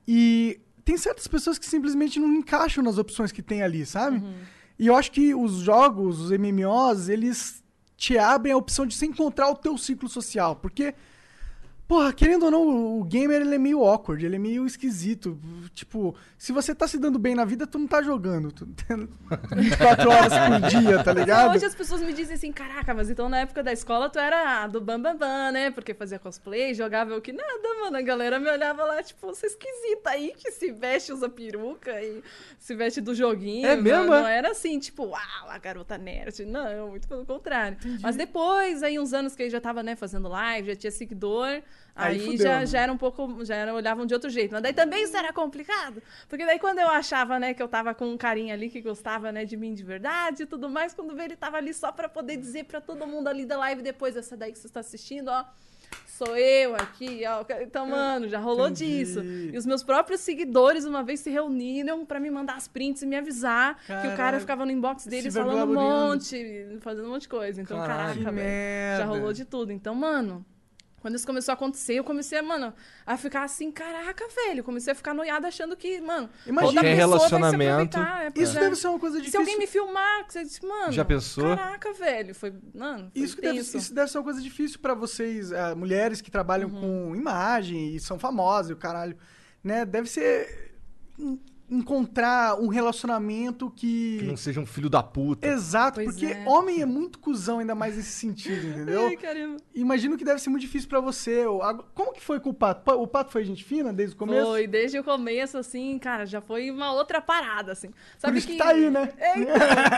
E 0.09 0.61
tem 0.85 0.97
certas 0.97 1.27
pessoas 1.27 1.59
que 1.59 1.67
simplesmente 1.67 2.19
não 2.19 2.33
encaixam 2.33 2.83
nas 2.83 2.97
opções 2.97 3.33
que 3.33 3.43
tem 3.43 3.63
ali, 3.63 3.85
sabe? 3.85 4.23
E 4.79 4.87
eu 4.87 4.95
acho 4.97 5.11
que 5.11 5.35
os 5.35 5.55
jogos, 5.57 6.21
os 6.21 6.31
MMOs, 6.31 7.09
eles 7.09 7.63
te 7.97 8.17
abrem 8.19 8.53
a 8.53 8.57
opção 8.57 8.87
de 8.87 8.95
você 8.95 9.07
encontrar 9.07 9.49
o 9.51 9.55
teu 9.57 9.77
ciclo 9.79 10.09
social. 10.09 10.55
Porque, 10.57 10.95
porra, 11.89 12.13
querendo 12.13 12.45
ou 12.47 12.51
não, 12.51 12.99
o 13.01 13.05
gamer 13.05 13.41
ele 13.43 13.55
é 13.55 13.59
meio 13.59 13.83
awkward, 13.85 14.25
ele 14.25 14.37
é 14.37 14.39
meio 14.39 14.67
esquisito. 14.67 15.39
Tipo, 15.75 16.15
se 16.37 16.53
você 16.53 16.75
tá 16.75 16.89
se 16.89 16.99
dando 16.99 17.19
bem 17.19 17.35
na 17.35 17.45
vida, 17.45 17.67
tu 17.67 17.79
não 17.79 17.87
tá 17.87 18.03
jogando. 18.03 18.51
Tu 18.53 18.67
tem 18.67 19.09
24 19.55 20.09
horas 20.11 20.33
por 20.33 20.69
dia, 20.83 21.03
tá 21.05 21.13
ligado? 21.13 21.55
hoje 21.55 21.65
as 21.65 21.75
pessoas 21.75 22.03
me 22.03 22.13
dizem 22.13 22.35
assim, 22.37 22.53
caraca, 22.53 22.93
mas 22.93 23.09
então 23.11 23.29
na 23.29 23.39
época 23.41 23.63
da 23.63 23.73
escola 23.73 24.09
tu 24.11 24.19
era 24.19 24.67
do 24.67 24.81
Bam 24.81 25.01
Bam 25.01 25.17
Bam, 25.17 25.53
né? 25.53 25.71
Porque 25.71 25.95
fazia 25.95 26.19
cosplay, 26.19 26.75
jogava 26.75 27.17
o 27.17 27.21
que 27.21 27.33
nada, 27.33 27.69
mano. 27.83 27.97
A 27.97 28.03
galera 28.03 28.39
me 28.41 28.51
olhava 28.51 28.85
lá, 28.85 29.03
tipo, 29.03 29.27
você 29.27 29.47
é 29.47 29.49
esquisita 29.51 30.11
aí 30.11 30.33
que 30.37 30.51
se 30.51 30.73
veste, 30.73 31.13
usa 31.13 31.29
peruca 31.29 32.01
e 32.03 32.23
se 32.59 32.75
veste 32.75 33.01
do 33.01 33.15
joguinho. 33.15 33.67
É 33.67 33.77
não- 33.77 33.83
mesmo, 33.83 34.07
Não, 34.07 34.27
é? 34.27 34.39
era 34.39 34.51
assim, 34.51 34.79
tipo, 34.79 35.05
uau, 35.05 35.49
a 35.49 35.59
garota 35.59 35.97
nerd. 35.97 36.45
Não, 36.45 36.89
muito 36.91 37.07
pelo 37.07 37.25
contrário. 37.25 37.79
Mas 38.03 38.17
depois, 38.17 38.83
aí 38.83 38.99
uns 38.99 39.13
anos 39.13 39.35
que 39.37 39.45
eu 39.45 39.51
já 39.51 39.61
tava, 39.61 39.83
né, 39.83 39.95
fazendo 39.95 40.29
live, 40.29 40.69
já 40.71 40.77
tinha 40.77 40.91
seguidor, 40.91 41.63
Aí 41.97 42.21
aí, 42.21 42.21
fudeu, 42.21 42.39
já, 42.39 42.61
né? 42.61 42.67
já 42.67 42.81
era 42.81 42.93
um 42.93 42.97
pouco, 42.99 43.45
já 43.45 43.55
era, 43.55 43.75
olhavam 43.75 44.05
de 44.05 44.13
outro 44.13 44.29
jeito. 44.29 44.53
Mas 44.53 44.63
daí 44.63 44.75
também 44.75 45.03
isso 45.03 45.17
era 45.17 45.33
complicado. 45.33 46.03
Porque 46.29 46.45
daí 46.45 46.59
quando 46.59 46.79
eu 46.79 46.89
achava, 46.89 47.39
né, 47.39 47.55
que 47.55 47.63
eu 47.63 47.69
tava 47.69 47.95
com 47.95 48.07
um 48.07 48.17
carinha 48.19 48.53
ali 48.55 48.69
que 48.69 48.83
gostava, 48.83 49.33
né, 49.33 49.45
de 49.47 49.57
mim 49.57 49.73
de 49.73 49.83
verdade 49.83 50.43
e 50.43 50.47
tudo 50.47 50.69
mais, 50.69 50.93
quando 50.93 51.15
vê 51.15 51.25
ele 51.25 51.37
tava 51.37 51.57
ali 51.57 51.73
só 51.73 51.91
pra 51.91 52.09
poder 52.09 52.37
dizer 52.37 52.65
pra 52.65 52.81
todo 52.81 53.07
mundo 53.07 53.29
ali 53.29 53.47
da 53.47 53.57
live 53.57 53.81
depois, 53.83 54.17
essa 54.17 54.37
daí 54.37 54.53
que 54.53 54.59
você 54.59 54.67
está 54.67 54.81
assistindo, 54.81 55.29
ó. 55.29 55.45
Sou 56.07 56.37
eu 56.37 56.75
aqui, 56.75 57.23
ó. 57.27 57.45
Então, 57.63 57.87
mano, 57.87 58.29
já 58.29 58.39
rolou 58.39 58.69
Entendi. 58.69 58.99
disso. 58.99 59.23
E 59.23 59.57
os 59.57 59.65
meus 59.67 59.83
próprios 59.83 60.21
seguidores 60.21 60.85
uma 60.85 61.03
vez 61.03 61.21
se 61.21 61.31
reuniram 61.31 62.05
pra 62.05 62.19
me 62.19 62.31
mandar 62.31 62.57
as 62.57 62.67
prints 62.67 63.03
e 63.03 63.07
me 63.07 63.17
avisar 63.17 63.77
que 63.87 63.93
o 63.93 63.95
cara 63.95 64.17
Caralho. 64.17 64.41
ficava 64.41 64.67
no 64.67 64.73
inbox 64.73 65.07
deles 65.07 65.33
Se 65.33 65.39
falando 65.39 65.71
um 65.71 65.75
monte, 65.75 66.79
fazendo 66.81 67.07
um 67.07 67.11
monte 67.11 67.23
de 67.23 67.29
coisa. 67.29 67.61
Então, 67.61 67.79
Caralho. 67.79 68.15
caraca, 68.15 68.33
velho. 68.33 68.99
Já 68.99 69.05
rolou 69.05 69.33
de 69.33 69.45
tudo. 69.45 69.71
Então, 69.73 69.95
mano, 69.95 70.45
quando 71.07 71.15
isso 71.15 71.27
começou 71.27 71.53
a 71.53 71.55
acontecer, 71.55 71.95
eu 71.95 72.03
comecei, 72.03 72.37
a, 72.37 72.43
mano, 72.43 72.75
a 73.07 73.17
ficar 73.17 73.45
assim, 73.45 73.71
caraca, 73.71 74.25
velho. 74.47 74.65
Comecei 74.65 74.93
a 74.93 74.95
ficar 74.97 75.15
noiada 75.15 75.47
achando 75.47 75.77
que, 75.77 76.01
mano, 76.01 76.29
Imagina. 76.45 76.81
se 76.81 76.87
relacionamento- 76.95 77.97
aproveitar, 77.97 78.25
é, 78.27 78.33
Isso 78.43 78.57
é. 78.59 78.61
deve 78.61 78.75
ser 78.75 78.89
uma 78.89 78.99
coisa 78.99 79.19
difícil. 79.19 79.31
se 79.31 79.37
alguém 79.39 79.57
me 79.57 79.69
filmar, 79.69 80.27
que 80.27 80.33
você 80.33 80.43
disse, 80.43 80.67
mano. 80.67 80.91
Já 80.91 81.05
pensou? 81.05 81.45
Caraca, 81.57 81.93
velho. 81.93 82.35
Foi, 82.35 82.53
mano, 82.75 83.09
foi 83.15 83.23
Isso, 83.23 83.37
que 83.37 83.43
deve, 83.43 83.59
isso 83.61 83.95
deve 83.95 84.11
ser 84.11 84.19
uma 84.19 84.25
coisa 84.25 84.41
difícil 84.43 84.81
pra 84.81 84.95
vocês, 84.95 85.53
ah, 85.53 85.77
mulheres 85.77 86.21
que 86.21 86.29
trabalham 86.31 86.69
Uhum. 86.69 87.09
com 87.11 87.15
imagem 87.17 87.95
e 87.95 88.01
são 88.01 88.19
famosas 88.19 88.71
e 88.71 88.73
o 88.73 88.77
caralho, 88.77 89.17
né? 89.63 89.85
Deve 89.85 90.09
ser 90.09 90.73
en- 91.17 91.39
encontrar 91.69 92.55
um 92.61 92.69
relacionamento 92.69 93.71
que... 93.71 94.19
Que 94.21 94.25
não 94.27 94.37
seja 94.37 94.61
um 94.61 94.67
filho 94.67 94.89
da 94.89 95.03
puta. 95.03 95.47
Exato, 95.49 95.97
Pois 95.97 96.09
porque 96.15 96.27
é. 96.27 96.45
homem 96.47 96.81
é 96.81 96.87
muito 96.87 97.19
cuzão 97.19 97.59
ainda 97.59 97.75
mais 97.75 97.97
nesse 97.97 98.13
sentido, 98.13 98.69
entendeu? 98.69 99.07
Ai, 99.07 99.17
caramba. 99.17 99.57
Imagino 99.75 100.17
que 100.17 100.25
deve 100.25 100.41
ser 100.41 100.49
muito 100.51 100.63
difícil 100.63 100.89
pra 100.89 101.01
você. 101.01 101.45
Como 101.95 102.13
que 102.13 102.21
foi 102.23 102.39
com 102.39 102.51
o 102.51 102.55
Pato? 102.55 102.83
Pa- 102.83 102.95
O 102.95 103.07
Pato 103.07 103.33
foi 103.33 103.45
gente 103.45 103.65
fina 103.65 103.93
desde 103.93 104.15
o 104.15 104.19
começo? 104.19 104.47
Foi, 104.47 104.67
desde 104.67 104.99
o 104.99 105.05
começo, 105.05 105.59
assim, 105.59 105.99
cara, 105.99 106.25
já 106.25 106.41
foi 106.41 106.71
uma 106.71 106.93
outra 106.93 107.21
parada, 107.21 107.73
assim. 107.73 107.91
Sabe 108.19 108.35
Por 108.35 108.39
isso 108.39 108.47
que 108.49 108.57
tá 108.57 108.69
aí, 108.69 108.89
né? 108.91 109.13
É, 109.19 109.39
então, 109.39 109.55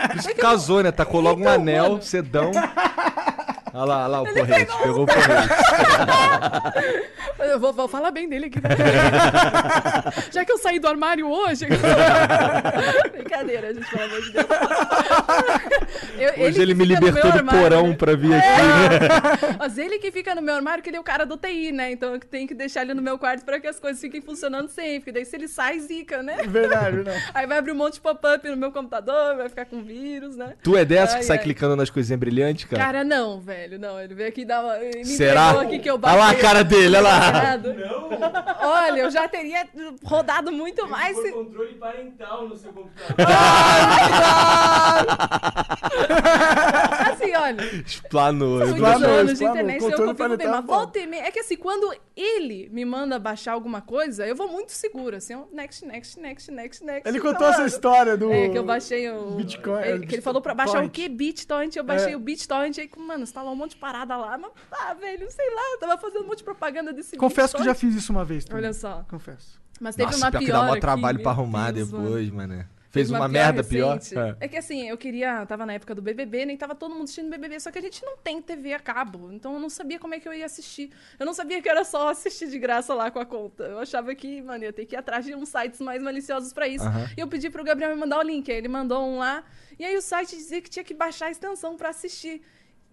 Por 0.09 0.17
isso 0.17 0.27
que 0.29 0.35
casou, 0.35 0.81
né? 0.83 0.91
Tacou 0.91 1.21
logo 1.21 1.39
um 1.39 1.43
Então, 1.43 1.53
anel, 1.53 1.89
mano. 1.91 2.01
sedão. 2.01 2.51
Olha 3.73 3.85
lá, 3.85 3.97
olha 3.99 4.07
lá 4.07 4.21
o 4.21 4.33
porrete. 4.33 4.77
Pegou 4.83 5.03
o 5.03 5.05
porrete. 5.05 5.49
eu 7.39 7.59
vou, 7.59 7.73
vou 7.73 7.87
falar 7.87 8.11
bem 8.11 8.27
dele 8.27 8.45
aqui. 8.47 8.59
Já 10.31 10.43
que 10.45 10.51
eu 10.51 10.57
saí 10.57 10.79
do 10.79 10.87
armário 10.87 11.29
hoje. 11.29 11.65
Brincadeira, 13.11 13.73
gente, 13.73 13.89
pelo 13.89 14.03
amor 14.03 14.21
de 14.21 14.31
Deus. 14.31 14.45
Eu- 16.17 16.45
Hoje 16.45 16.61
ele 16.61 16.73
que 16.73 16.77
me 16.79 16.85
libertou 16.85 17.31
do 17.31 17.45
porão 17.45 17.87
né? 17.89 17.95
pra 17.95 18.15
vir 18.15 18.33
aqui, 18.33 18.47
né? 18.47 19.55
Mas 19.57 19.77
ele 19.77 19.99
que 19.99 20.11
fica 20.11 20.33
no 20.35 20.41
meu 20.41 20.55
armário, 20.55 20.83
que 20.83 20.89
ele 20.89 20.97
é 20.97 20.99
o 20.99 21.03
cara 21.03 21.25
do 21.25 21.37
TI, 21.37 21.71
né? 21.71 21.91
Então 21.91 22.13
eu 22.13 22.19
tenho 22.19 22.47
que 22.47 22.53
deixar 22.53 22.81
ele 22.81 22.93
no 22.93 23.01
meu 23.01 23.17
quarto 23.17 23.43
pra 23.45 23.59
que 23.59 23.67
as 23.67 23.79
coisas 23.79 23.99
fiquem 24.01 24.21
funcionando 24.21 24.67
sempre. 24.69 24.99
Porque 24.99 25.11
daí 25.11 25.25
se 25.25 25.35
ele 25.35 25.47
sai, 25.47 25.79
zica, 25.79 26.21
né? 26.23 26.37
Verdade, 26.47 26.95
verdade. 26.97 27.23
Aí 27.33 27.45
vai 27.47 27.57
abrir 27.57 27.71
um 27.71 27.75
monte 27.75 27.93
de 27.95 28.01
pop-up 28.01 28.47
no 28.49 28.57
meu 28.57 28.71
computador, 28.71 29.35
vai 29.37 29.49
ficar 29.49 29.65
com 29.65 29.81
vírus, 29.81 30.35
né? 30.35 30.53
Tu 30.63 30.75
é 30.77 30.83
dessa 30.85 31.13
Ai, 31.15 31.19
que 31.19 31.25
sai 31.25 31.37
ai. 31.37 31.43
clicando 31.43 31.75
nas 31.75 31.89
coisinhas 31.89 32.19
brilhantes, 32.19 32.65
cara? 32.65 32.83
Cara, 32.83 33.03
não, 33.03 33.39
velho, 33.39 33.58
não. 33.77 33.99
Ele 33.99 34.13
veio 34.13 34.29
aqui 34.29 34.45
dar 34.45 34.63
uma. 34.63 34.77
Ele 34.77 34.99
me 34.99 35.05
Será? 35.05 35.51
aqui 35.61 35.79
que 35.79 35.89
eu 35.89 35.95
Olha 35.95 36.13
lá 36.13 36.25
a 36.25 36.27
bati. 36.29 36.41
cara 36.41 36.63
dele, 36.63 36.97
olha 36.97 37.01
lá. 37.01 37.57
Não. 37.57 38.69
Olha, 38.71 38.99
eu 39.01 39.11
já 39.11 39.27
teria 39.27 39.67
rodado 40.03 40.51
muito 40.51 40.87
mais 40.87 41.15
se. 41.17 41.31
controle 41.31 41.73
parental 41.75 42.47
no 42.47 42.55
seu 42.55 42.71
computador. 42.73 43.25
Assim, 47.11 47.33
olha, 47.35 47.61
Explanou. 47.85 48.59
São 48.59 48.67
muitos 48.67 48.83
Explanou, 48.89 49.09
anos 49.09 49.25
de 49.27 49.33
explanou. 49.33 49.55
internet, 49.55 49.79
Controle 49.79 50.01
eu 50.11 50.15
confio 50.15 50.37
bem. 50.37 50.47
Mas 50.47 50.59
é 50.59 50.61
volta 50.61 50.99
e 50.99 51.07
meia. 51.07 51.21
É 51.23 51.31
que 51.31 51.39
assim, 51.39 51.55
quando 51.57 51.93
ele 52.15 52.69
me 52.71 52.85
manda 52.85 53.17
baixar 53.19 53.53
alguma 53.53 53.81
coisa, 53.81 54.25
eu 54.25 54.35
vou 54.35 54.47
muito 54.47 54.71
segura. 54.71 55.17
Assim, 55.17 55.35
ó, 55.35 55.43
next, 55.51 55.85
next, 55.85 56.19
next, 56.19 56.51
next, 56.51 56.83
next. 56.83 57.07
Ele 57.07 57.17
Então, 57.17 57.31
contou 57.31 57.47
essa 57.47 57.57
mano, 57.57 57.65
É, 57.65 57.67
história 57.69 58.17
do. 58.17 58.31
É, 58.31 58.49
que 58.49 58.57
eu 58.57 58.63
baixei 58.63 59.09
o. 59.09 59.31
Bitcoin, 59.31 59.81
é, 59.81 59.99
que 59.99 60.15
ele 60.15 60.21
falou 60.21 60.41
pra 60.41 60.53
baixar 60.53 60.73
o 60.73 60.75
torrent. 60.77 60.91
quê? 60.91 61.09
BitTorrent. 61.09 61.75
Eu 61.75 61.83
baixei 61.83 62.13
É. 62.13 62.15
o 62.15 62.19
BitTorrent. 62.19 62.77
Aí, 62.77 62.89
mano, 62.97 63.23
instalou 63.23 63.48
um 63.51 63.55
monte 63.55 63.71
de 63.71 63.77
parada 63.77 64.15
lá. 64.15 64.37
Mas, 64.37 64.51
ah, 64.71 64.93
velho, 64.93 65.29
sei 65.31 65.49
lá. 65.53 65.61
Eu 65.73 65.79
tava 65.79 65.97
fazendo 65.97 66.23
um 66.23 66.27
monte 66.27 66.39
de 66.39 66.43
propaganda 66.43 66.93
desse 66.93 67.17
Confesso 67.17 67.57
que 67.57 67.63
já 67.63 67.73
fiz 67.73 67.95
isso 67.95 68.11
uma 68.11 68.25
vez. 68.25 68.45
também. 68.45 68.63
Olha 68.63 68.73
só. 68.73 69.05
Confesso. 69.09 69.59
Mas 69.79 69.95
teve 69.95 70.11
Nossa, 70.11 70.25
uma 70.25 70.31
pior 70.31 70.39
pior 70.39 70.59
que 70.59 70.65
dá 70.67 70.71
aqui, 70.71 70.81
trabalho 70.81 71.21
pra 71.21 71.31
arrumar 71.31 71.71
Deus, 71.71 71.89
depois, 71.89 72.29
mano. 72.29 72.65
Fez 72.89 73.07
Teve 73.07 73.19
uma, 73.19 73.29
pior 73.29 73.31
merda 73.31 73.63
pior. 73.63 73.95
recente. 73.95 74.19
É. 74.19 74.35
É 74.39 74.47
que 74.47 74.57
assim, 74.57 74.89
eu 74.89 74.97
queria. 74.97 75.45
Tava 75.45 75.63
na 75.63 75.73
época 75.73 75.93
do 75.93 76.01
BBB, 76.01 76.45
nem 76.45 76.57
tava 76.57 76.73
todo 76.73 76.91
mundo 76.91 77.03
assistindo 77.03 77.29
BBB, 77.29 77.59
só 77.59 77.69
que 77.71 77.77
a 77.77 77.81
gente 77.81 78.03
não 78.03 78.17
tem 78.17 78.41
TV 78.41 78.73
a 78.73 78.79
cabo. 78.79 79.31
Então 79.31 79.53
eu 79.53 79.59
não 79.59 79.69
sabia 79.69 79.99
como 79.99 80.15
é 80.15 80.19
que 80.19 80.27
eu 80.27 80.33
ia 80.33 80.45
assistir. 80.45 80.89
Eu 81.19 81.25
não 81.25 81.33
sabia 81.33 81.61
que 81.61 81.69
era 81.69 81.83
só 81.83 82.09
assistir 82.09 82.49
de 82.49 82.57
graça 82.57 82.93
lá 82.95 83.11
com 83.11 83.19
a 83.19 83.25
conta. 83.25 83.63
Eu 83.63 83.79
achava 83.79 84.13
que, 84.15 84.41
mano, 84.41 84.63
ia 84.63 84.73
ter 84.73 84.85
que 84.87 84.95
ir 84.95 84.97
atrás 84.97 85.23
de 85.23 85.35
uns 85.35 85.49
sites 85.49 85.79
mais 85.79 86.01
maliciosos 86.01 86.51
pra 86.51 86.67
isso. 86.67 86.85
E 87.15 87.21
eu 87.21 87.27
pedi 87.27 87.49
pro 87.51 87.63
Gabriel 87.63 87.93
me 87.93 87.99
mandar 87.99 88.17
o 88.17 88.23
link. 88.23 88.49
Aí 88.51 88.57
ele 88.57 88.67
mandou 88.67 89.05
um 89.05 89.19
lá. 89.19 89.43
E 89.77 89.85
aí 89.85 89.95
o 89.95 90.01
site 90.01 90.35
dizia 90.35 90.59
que 90.59 90.69
tinha 90.69 90.83
que 90.83 90.93
baixar 90.95 91.27
a 91.27 91.31
extensão 91.31 91.77
pra 91.77 91.89
assistir. 91.89 92.41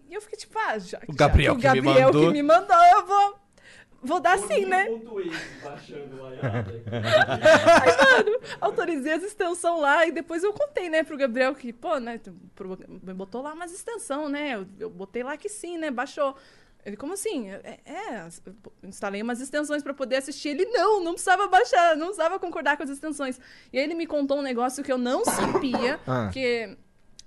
E 0.09 0.13
eu 0.13 0.21
fiquei 0.21 0.37
tipo, 0.37 0.57
ah, 0.57 0.77
já, 0.79 0.99
O 1.07 1.13
Gabriel 1.13 1.57
já 1.59 1.73
que 1.73 1.79
o 1.79 1.81
me 1.83 1.87
Gabriel 1.87 2.07
mandou. 2.13 2.27
que 2.27 2.33
me 2.33 2.43
mandou, 2.43 2.77
eu 2.95 3.05
vou. 3.05 3.39
Vou 4.03 4.19
dar 4.19 4.37
sim, 4.37 4.63
né? 4.65 4.85
Aí, 6.87 8.23
mano, 8.23 8.39
autorizei 8.61 9.13
as 9.13 9.23
extensão 9.23 9.79
lá 9.79 10.05
e 10.05 10.11
depois 10.11 10.43
eu 10.43 10.53
contei, 10.53 10.89
né, 10.89 11.03
pro 11.03 11.17
Gabriel 11.17 11.53
que, 11.55 11.73
pô, 11.73 11.97
né, 11.99 12.19
me 13.03 13.13
botou 13.13 13.41
lá 13.41 13.53
umas 13.53 13.71
extensão, 13.71 14.29
né? 14.29 14.55
Eu, 14.55 14.67
eu 14.79 14.89
botei 14.89 15.23
lá 15.23 15.35
que 15.37 15.49
sim, 15.49 15.77
né? 15.77 15.91
Baixou. 15.91 16.35
Ele, 16.85 16.95
como 16.95 17.13
assim? 17.13 17.49
É, 17.49 17.79
é, 17.85 18.21
eu 18.45 18.55
instalei 18.87 19.21
umas 19.21 19.41
extensões 19.41 19.83
pra 19.83 19.93
poder 19.93 20.17
assistir. 20.17 20.49
Ele, 20.49 20.65
não, 20.65 21.03
não 21.03 21.13
precisava 21.13 21.47
baixar, 21.47 21.97
não 21.97 22.07
precisava 22.07 22.39
concordar 22.39 22.77
com 22.77 22.83
as 22.83 22.89
extensões. 22.89 23.39
E 23.73 23.77
aí 23.77 23.83
ele 23.83 23.93
me 23.95 24.07
contou 24.07 24.37
um 24.37 24.41
negócio 24.41 24.83
que 24.83 24.91
eu 24.91 24.97
não 24.97 25.25
sabia, 25.25 25.99
Ah. 26.07 26.29
que 26.31 26.77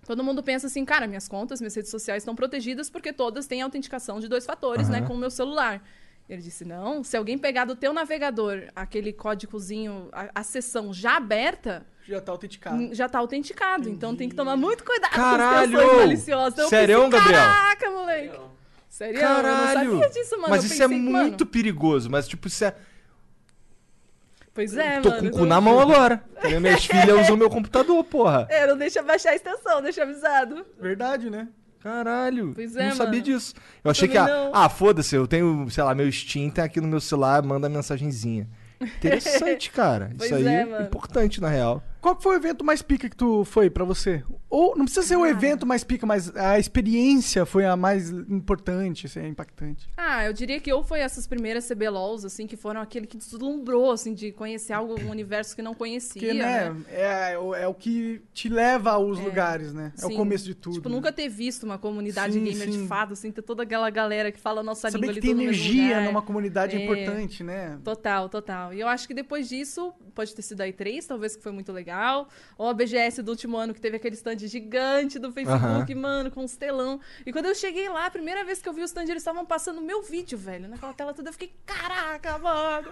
todo 0.06 0.22
mundo 0.24 0.42
pensa 0.42 0.66
assim, 0.66 0.84
cara, 0.84 1.06
minhas 1.06 1.28
contas, 1.28 1.60
minhas 1.60 1.74
redes 1.74 1.90
sociais 1.90 2.22
estão 2.22 2.34
protegidas 2.34 2.88
porque 2.90 3.12
todas 3.12 3.46
têm 3.46 3.62
autenticação 3.62 4.20
de 4.20 4.28
dois 4.28 4.44
fatores, 4.46 4.88
né, 4.88 4.98
Aham. 4.98 5.06
com 5.06 5.14
o 5.14 5.18
meu 5.18 5.30
celular. 5.30 5.82
Ele 6.28 6.40
disse, 6.42 6.64
não, 6.64 7.02
se 7.02 7.16
alguém 7.16 7.36
pegar 7.36 7.64
do 7.64 7.74
teu 7.74 7.92
navegador 7.92 8.68
aquele 8.76 9.12
códigozinho, 9.12 10.08
a, 10.12 10.30
a 10.36 10.42
sessão 10.44 10.92
já 10.94 11.16
aberta, 11.16 11.84
Já 12.06 12.20
tá 12.20 12.30
autenticado. 12.30 12.94
já 12.94 13.08
tá 13.08 13.18
autenticado. 13.18 13.88
Então 13.88 14.14
tem 14.14 14.28
que 14.28 14.36
tomar 14.36 14.56
muito 14.56 14.84
cuidado 14.84 15.10
Caralho! 15.12 15.72
com 15.78 15.90
as 15.90 15.96
maliciosas. 15.96 16.52
Então 16.52 16.64
eu 16.66 16.68
Sério, 16.70 16.96
pensei, 17.04 17.10
Gabriel? 17.18 17.40
Caraca, 17.42 17.90
moleque. 17.90 18.40
Sério, 18.88 19.16
eu 19.16 19.20
Caralho! 19.20 19.90
não 19.92 20.00
sabia 20.00 20.10
disso, 20.10 20.36
mano. 20.36 20.50
Mas 20.50 20.62
Eu 20.62 20.66
isso 20.66 20.74
é 20.82 20.86
pensei 20.86 20.98
que, 20.98 21.02
muito 21.10 21.32
mano, 21.42 21.46
perigoso. 21.46 22.08
Mas, 22.10 22.28
tipo, 22.28 22.46
isso 22.46 22.64
é. 22.64 22.76
Pois 24.52 24.76
é, 24.76 25.00
Tô 25.00 25.10
mano. 25.10 25.22
com 25.22 25.28
o 25.28 25.30
cu 25.30 25.46
na 25.46 25.60
mão 25.60 25.78
agora. 25.78 26.22
Minhas 26.60 26.84
filhas 26.84 27.22
usam 27.22 27.36
meu 27.36 27.48
computador, 27.48 28.02
porra. 28.04 28.46
É, 28.50 28.66
não 28.66 28.76
deixa 28.76 29.02
baixar 29.02 29.30
a 29.30 29.36
extensão, 29.36 29.80
deixa 29.80 30.02
avisado. 30.02 30.66
Verdade, 30.80 31.30
né? 31.30 31.48
Caralho. 31.80 32.52
Pois 32.54 32.76
é, 32.76 32.88
não 32.88 32.96
sabia 32.96 33.20
mano. 33.20 33.22
disso. 33.22 33.54
Eu 33.82 33.90
achei 33.90 34.06
que. 34.08 34.18
A... 34.18 34.50
Ah, 34.52 34.68
foda-se, 34.68 35.14
eu 35.14 35.26
tenho, 35.26 35.68
sei 35.70 35.82
lá, 35.82 35.94
meu 35.94 36.10
Steam 36.12 36.50
tá 36.50 36.64
aqui 36.64 36.80
no 36.80 36.88
meu 36.88 37.00
celular, 37.00 37.42
manda 37.42 37.68
mensagenzinha. 37.68 38.46
Interessante, 38.80 39.70
cara. 39.72 40.10
Pois 40.16 40.30
Isso 40.30 40.38
aí 40.38 40.46
é, 40.46 40.62
é, 40.62 40.82
importante, 40.82 41.40
na 41.40 41.48
real. 41.48 41.82
Qual 42.00 42.20
foi 42.20 42.36
o 42.36 42.38
evento 42.38 42.64
mais 42.64 42.82
pica 42.82 43.08
que 43.08 43.16
tu 43.16 43.44
foi 43.44 43.70
pra 43.70 43.84
você? 43.84 44.22
Ou 44.50 44.76
não 44.76 44.84
precisa 44.84 45.06
ser 45.06 45.16
o 45.16 45.24
evento 45.24 45.64
mais 45.64 45.84
pica, 45.84 46.04
mas 46.04 46.34
a 46.36 46.58
experiência 46.58 47.46
foi 47.46 47.64
a 47.64 47.76
mais 47.76 48.10
importante, 48.10 49.06
assim, 49.06 49.24
impactante. 49.28 49.88
Ah, 49.96 50.24
eu 50.26 50.32
diria 50.32 50.58
que 50.58 50.72
ou 50.72 50.82
foi 50.82 50.98
essas 51.00 51.24
primeiras 51.26 51.68
CBLOLs, 51.68 52.24
assim, 52.24 52.46
que 52.48 52.56
foram 52.56 52.80
aquele 52.80 53.06
que 53.06 53.16
deslumbrou, 53.16 53.92
assim, 53.92 54.12
de 54.12 54.32
conhecer 54.32 54.72
algo, 54.72 54.98
um 55.00 55.10
universo 55.10 55.54
que 55.54 55.62
não 55.62 55.72
conhecia, 55.72 56.20
Porque, 56.20 56.34
né, 56.34 56.70
né? 56.70 56.84
É, 56.88 57.38
o- 57.38 57.54
é 57.54 57.66
o 57.68 57.74
que 57.74 58.22
te 58.34 58.48
leva 58.48 58.90
aos 58.90 59.20
lugares, 59.20 59.72
né? 59.72 59.92
É 60.02 60.06
o 60.06 60.08
Sim. 60.08 60.16
começo 60.16 60.44
de 60.44 60.54
tudo. 60.54 60.74
Tipo, 60.74 60.88
né? 60.88 60.94
nunca 60.96 61.12
ter 61.12 61.28
visto 61.28 61.62
uma 61.62 61.78
comunidade 61.78 62.34
Sim, 62.34 62.42
gamer 62.44 62.70
sim. 62.72 62.82
de 62.82 62.88
fato, 62.88 63.12
assim, 63.12 63.30
ter 63.30 63.42
toda 63.42 63.62
aquela 63.62 63.88
galera 63.88 64.32
que 64.32 64.40
fala 64.40 64.60
a 64.60 64.64
nossa 64.64 64.90
Saber 64.90 65.06
língua 65.06 65.12
que 65.14 65.18
ali 65.20 65.34
tem 65.36 65.44
energia 65.44 66.00
numa 66.00 66.22
comunidade 66.22 66.74
é 66.74 66.80
É. 66.80 66.82
importante, 66.82 67.44
né? 67.44 67.78
Total, 67.84 68.28
total. 68.28 68.74
E 68.74 68.80
eu 68.80 68.88
acho 68.88 69.06
que 69.06 69.14
depois 69.14 69.48
disso, 69.48 69.92
pode 70.14 70.34
ter 70.34 70.42
sido 70.42 70.60
a 70.60 70.66
E3, 70.66 71.06
talvez 71.06 71.36
que 71.36 71.42
foi 71.42 71.52
muito 71.52 71.70
legal. 71.72 72.28
Ou 72.58 72.68
a 72.68 72.74
BGS 72.74 73.22
do 73.22 73.30
último 73.30 73.56
ano, 73.56 73.72
que 73.72 73.80
teve 73.80 73.96
aquele 73.96 74.16
stand 74.16 74.39
gigante 74.48 75.18
do 75.18 75.30
Facebook, 75.32 75.94
mano, 75.94 76.30
com 76.30 76.42
uns 76.44 76.56
telão. 76.56 77.00
E 77.24 77.32
quando 77.32 77.46
eu 77.46 77.54
cheguei 77.54 77.88
lá, 77.88 78.06
a 78.06 78.10
primeira 78.10 78.44
vez 78.44 78.60
que 78.60 78.68
eu 78.68 78.72
vi 78.72 78.80
o 78.80 78.84
stand, 78.84 79.02
eles 79.04 79.16
estavam 79.18 79.44
passando 79.44 79.80
meu 79.80 80.02
vídeo, 80.02 80.36
velho. 80.38 80.68
Naquela 80.68 80.92
tela 80.92 81.12
toda, 81.14 81.28
eu 81.28 81.32
fiquei, 81.32 81.52
caraca, 81.66 82.38
mano. 82.38 82.88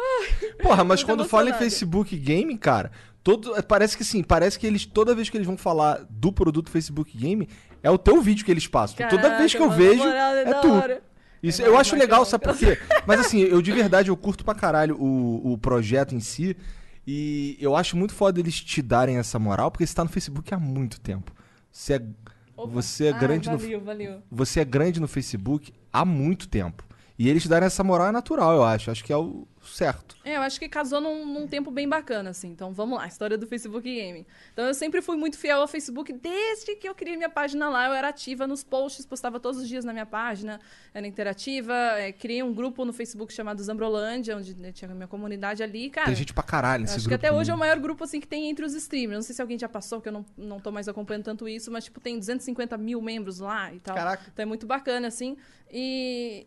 Ai, 0.00 0.52
Porra, 0.62 0.84
mas 0.84 1.02
quando 1.02 1.24
fala 1.24 1.50
em. 1.50 1.54
Facebook 1.54 2.16
Game, 2.16 2.56
cara, 2.58 2.90
todo, 3.22 3.56
é, 3.56 3.62
parece 3.62 3.96
que 3.96 4.04
sim, 4.04 4.22
parece 4.22 4.58
que 4.58 4.66
eles, 4.66 4.84
toda 4.86 5.14
vez 5.14 5.28
que 5.28 5.36
eles 5.36 5.46
vão 5.46 5.56
falar 5.56 6.06
do 6.08 6.32
produto 6.32 6.70
Facebook 6.70 7.16
Game, 7.16 7.48
é 7.82 7.90
o 7.90 7.98
teu 7.98 8.20
vídeo 8.20 8.44
que 8.44 8.50
eles 8.50 8.66
passam. 8.66 8.96
toda 9.08 9.22
Caraca, 9.22 9.38
vez 9.38 9.54
que 9.54 9.60
eu 9.60 9.70
vejo, 9.70 10.02
é 10.04 10.42
é 10.42 10.54
tu. 10.54 10.70
hora. 10.72 11.02
Isso, 11.40 11.62
É 11.62 11.68
eu 11.68 11.78
acho 11.78 11.94
legal, 11.94 12.24
bacana. 12.24 12.30
sabe 12.30 12.44
por 12.44 12.56
quê? 12.58 12.78
Mas 13.06 13.20
assim, 13.20 13.40
eu 13.40 13.62
de 13.62 13.70
verdade, 13.70 14.08
eu 14.10 14.16
curto 14.16 14.44
pra 14.44 14.54
caralho 14.54 14.96
o, 15.00 15.52
o 15.52 15.58
projeto 15.58 16.14
em 16.14 16.20
si. 16.20 16.56
E 17.10 17.56
eu 17.58 17.74
acho 17.74 17.96
muito 17.96 18.12
foda 18.12 18.38
eles 18.38 18.60
te 18.60 18.82
darem 18.82 19.16
essa 19.16 19.38
moral, 19.38 19.70
porque 19.70 19.86
você 19.86 19.94
tá 19.94 20.04
no 20.04 20.10
Facebook 20.10 20.52
há 20.52 20.58
muito 20.58 21.00
tempo. 21.00 21.32
Você 21.72 21.94
é, 21.94 22.02
Opa. 22.54 22.70
você 22.70 23.06
é 23.06 23.10
Ah, 23.12 23.18
grande 23.18 23.48
valeu, 23.48 23.78
no 23.78 23.84
valeu. 23.86 24.22
Você 24.30 24.60
é 24.60 24.64
grande 24.66 25.00
no 25.00 25.08
Facebook 25.08 25.72
há 25.90 26.04
muito 26.04 26.46
tempo. 26.50 26.84
E 27.18 27.26
eles 27.30 27.44
te 27.44 27.48
darem 27.48 27.64
essa 27.64 27.82
moral 27.82 28.08
é 28.08 28.12
natural, 28.12 28.52
eu 28.52 28.62
acho. 28.62 28.90
Acho 28.90 29.02
que 29.02 29.10
é 29.10 29.16
o 29.16 29.48
certo. 29.68 30.16
É, 30.24 30.36
eu 30.36 30.40
acho 30.42 30.58
que 30.58 30.68
casou 30.68 31.00
num, 31.00 31.24
num 31.26 31.46
tempo 31.46 31.70
bem 31.70 31.88
bacana, 31.88 32.30
assim. 32.30 32.48
Então, 32.48 32.72
vamos 32.72 32.98
lá, 32.98 33.06
história 33.06 33.36
do 33.38 33.46
Facebook 33.46 33.88
Gaming. 33.88 34.26
Então, 34.52 34.66
eu 34.66 34.74
sempre 34.74 35.00
fui 35.00 35.16
muito 35.16 35.38
fiel 35.38 35.60
ao 35.60 35.68
Facebook 35.68 36.12
desde 36.12 36.76
que 36.76 36.88
eu 36.88 36.94
criei 36.94 37.16
minha 37.16 37.28
página 37.30 37.68
lá. 37.68 37.86
Eu 37.86 37.92
era 37.92 38.08
ativa 38.08 38.46
nos 38.46 38.62
posts, 38.64 39.06
postava 39.06 39.38
todos 39.40 39.60
os 39.60 39.68
dias 39.68 39.84
na 39.84 39.92
minha 39.92 40.06
página, 40.06 40.60
era 40.92 41.06
interativa. 41.06 41.72
é, 41.98 42.12
criei 42.12 42.42
um 42.42 42.52
grupo 42.52 42.84
no 42.84 42.92
Facebook 42.92 43.32
chamado 43.32 43.62
Zambrolândia, 43.62 44.36
onde 44.36 44.54
né, 44.54 44.72
tinha 44.72 44.90
a 44.90 44.94
minha 44.94 45.08
comunidade 45.08 45.62
ali. 45.62 45.90
Cara, 45.90 46.06
Tem 46.06 46.14
gente 46.16 46.34
pra 46.34 46.42
caralho 46.42 46.82
nesse 46.82 46.96
acho 46.96 47.04
que 47.04 47.10
grupo. 47.10 47.26
até 47.26 47.34
hoje 47.34 47.50
é 47.50 47.54
o 47.54 47.58
maior 47.58 47.78
grupo 47.78 48.04
assim 48.04 48.20
que 48.20 48.26
tem 48.28 48.48
entre 48.48 48.64
os 48.64 48.74
streamers. 48.74 49.16
Não 49.18 49.22
sei 49.22 49.34
se 49.34 49.42
alguém 49.42 49.58
já 49.58 49.68
passou, 49.68 50.00
que 50.00 50.08
eu 50.08 50.12
não, 50.12 50.24
não 50.36 50.60
tô 50.60 50.70
mais 50.70 50.88
acompanhando 50.88 51.24
tanto 51.24 51.48
isso, 51.48 51.70
mas 51.70 51.84
tipo, 51.84 52.00
tem 52.00 52.18
250 52.18 52.76
mil 52.78 53.00
membros 53.00 53.38
lá 53.38 53.72
e 53.72 53.80
tal. 53.80 53.94
Caraca. 53.94 54.24
Então 54.32 54.42
é 54.42 54.46
muito 54.46 54.66
bacana, 54.66 55.08
assim. 55.08 55.36
E 55.70 56.46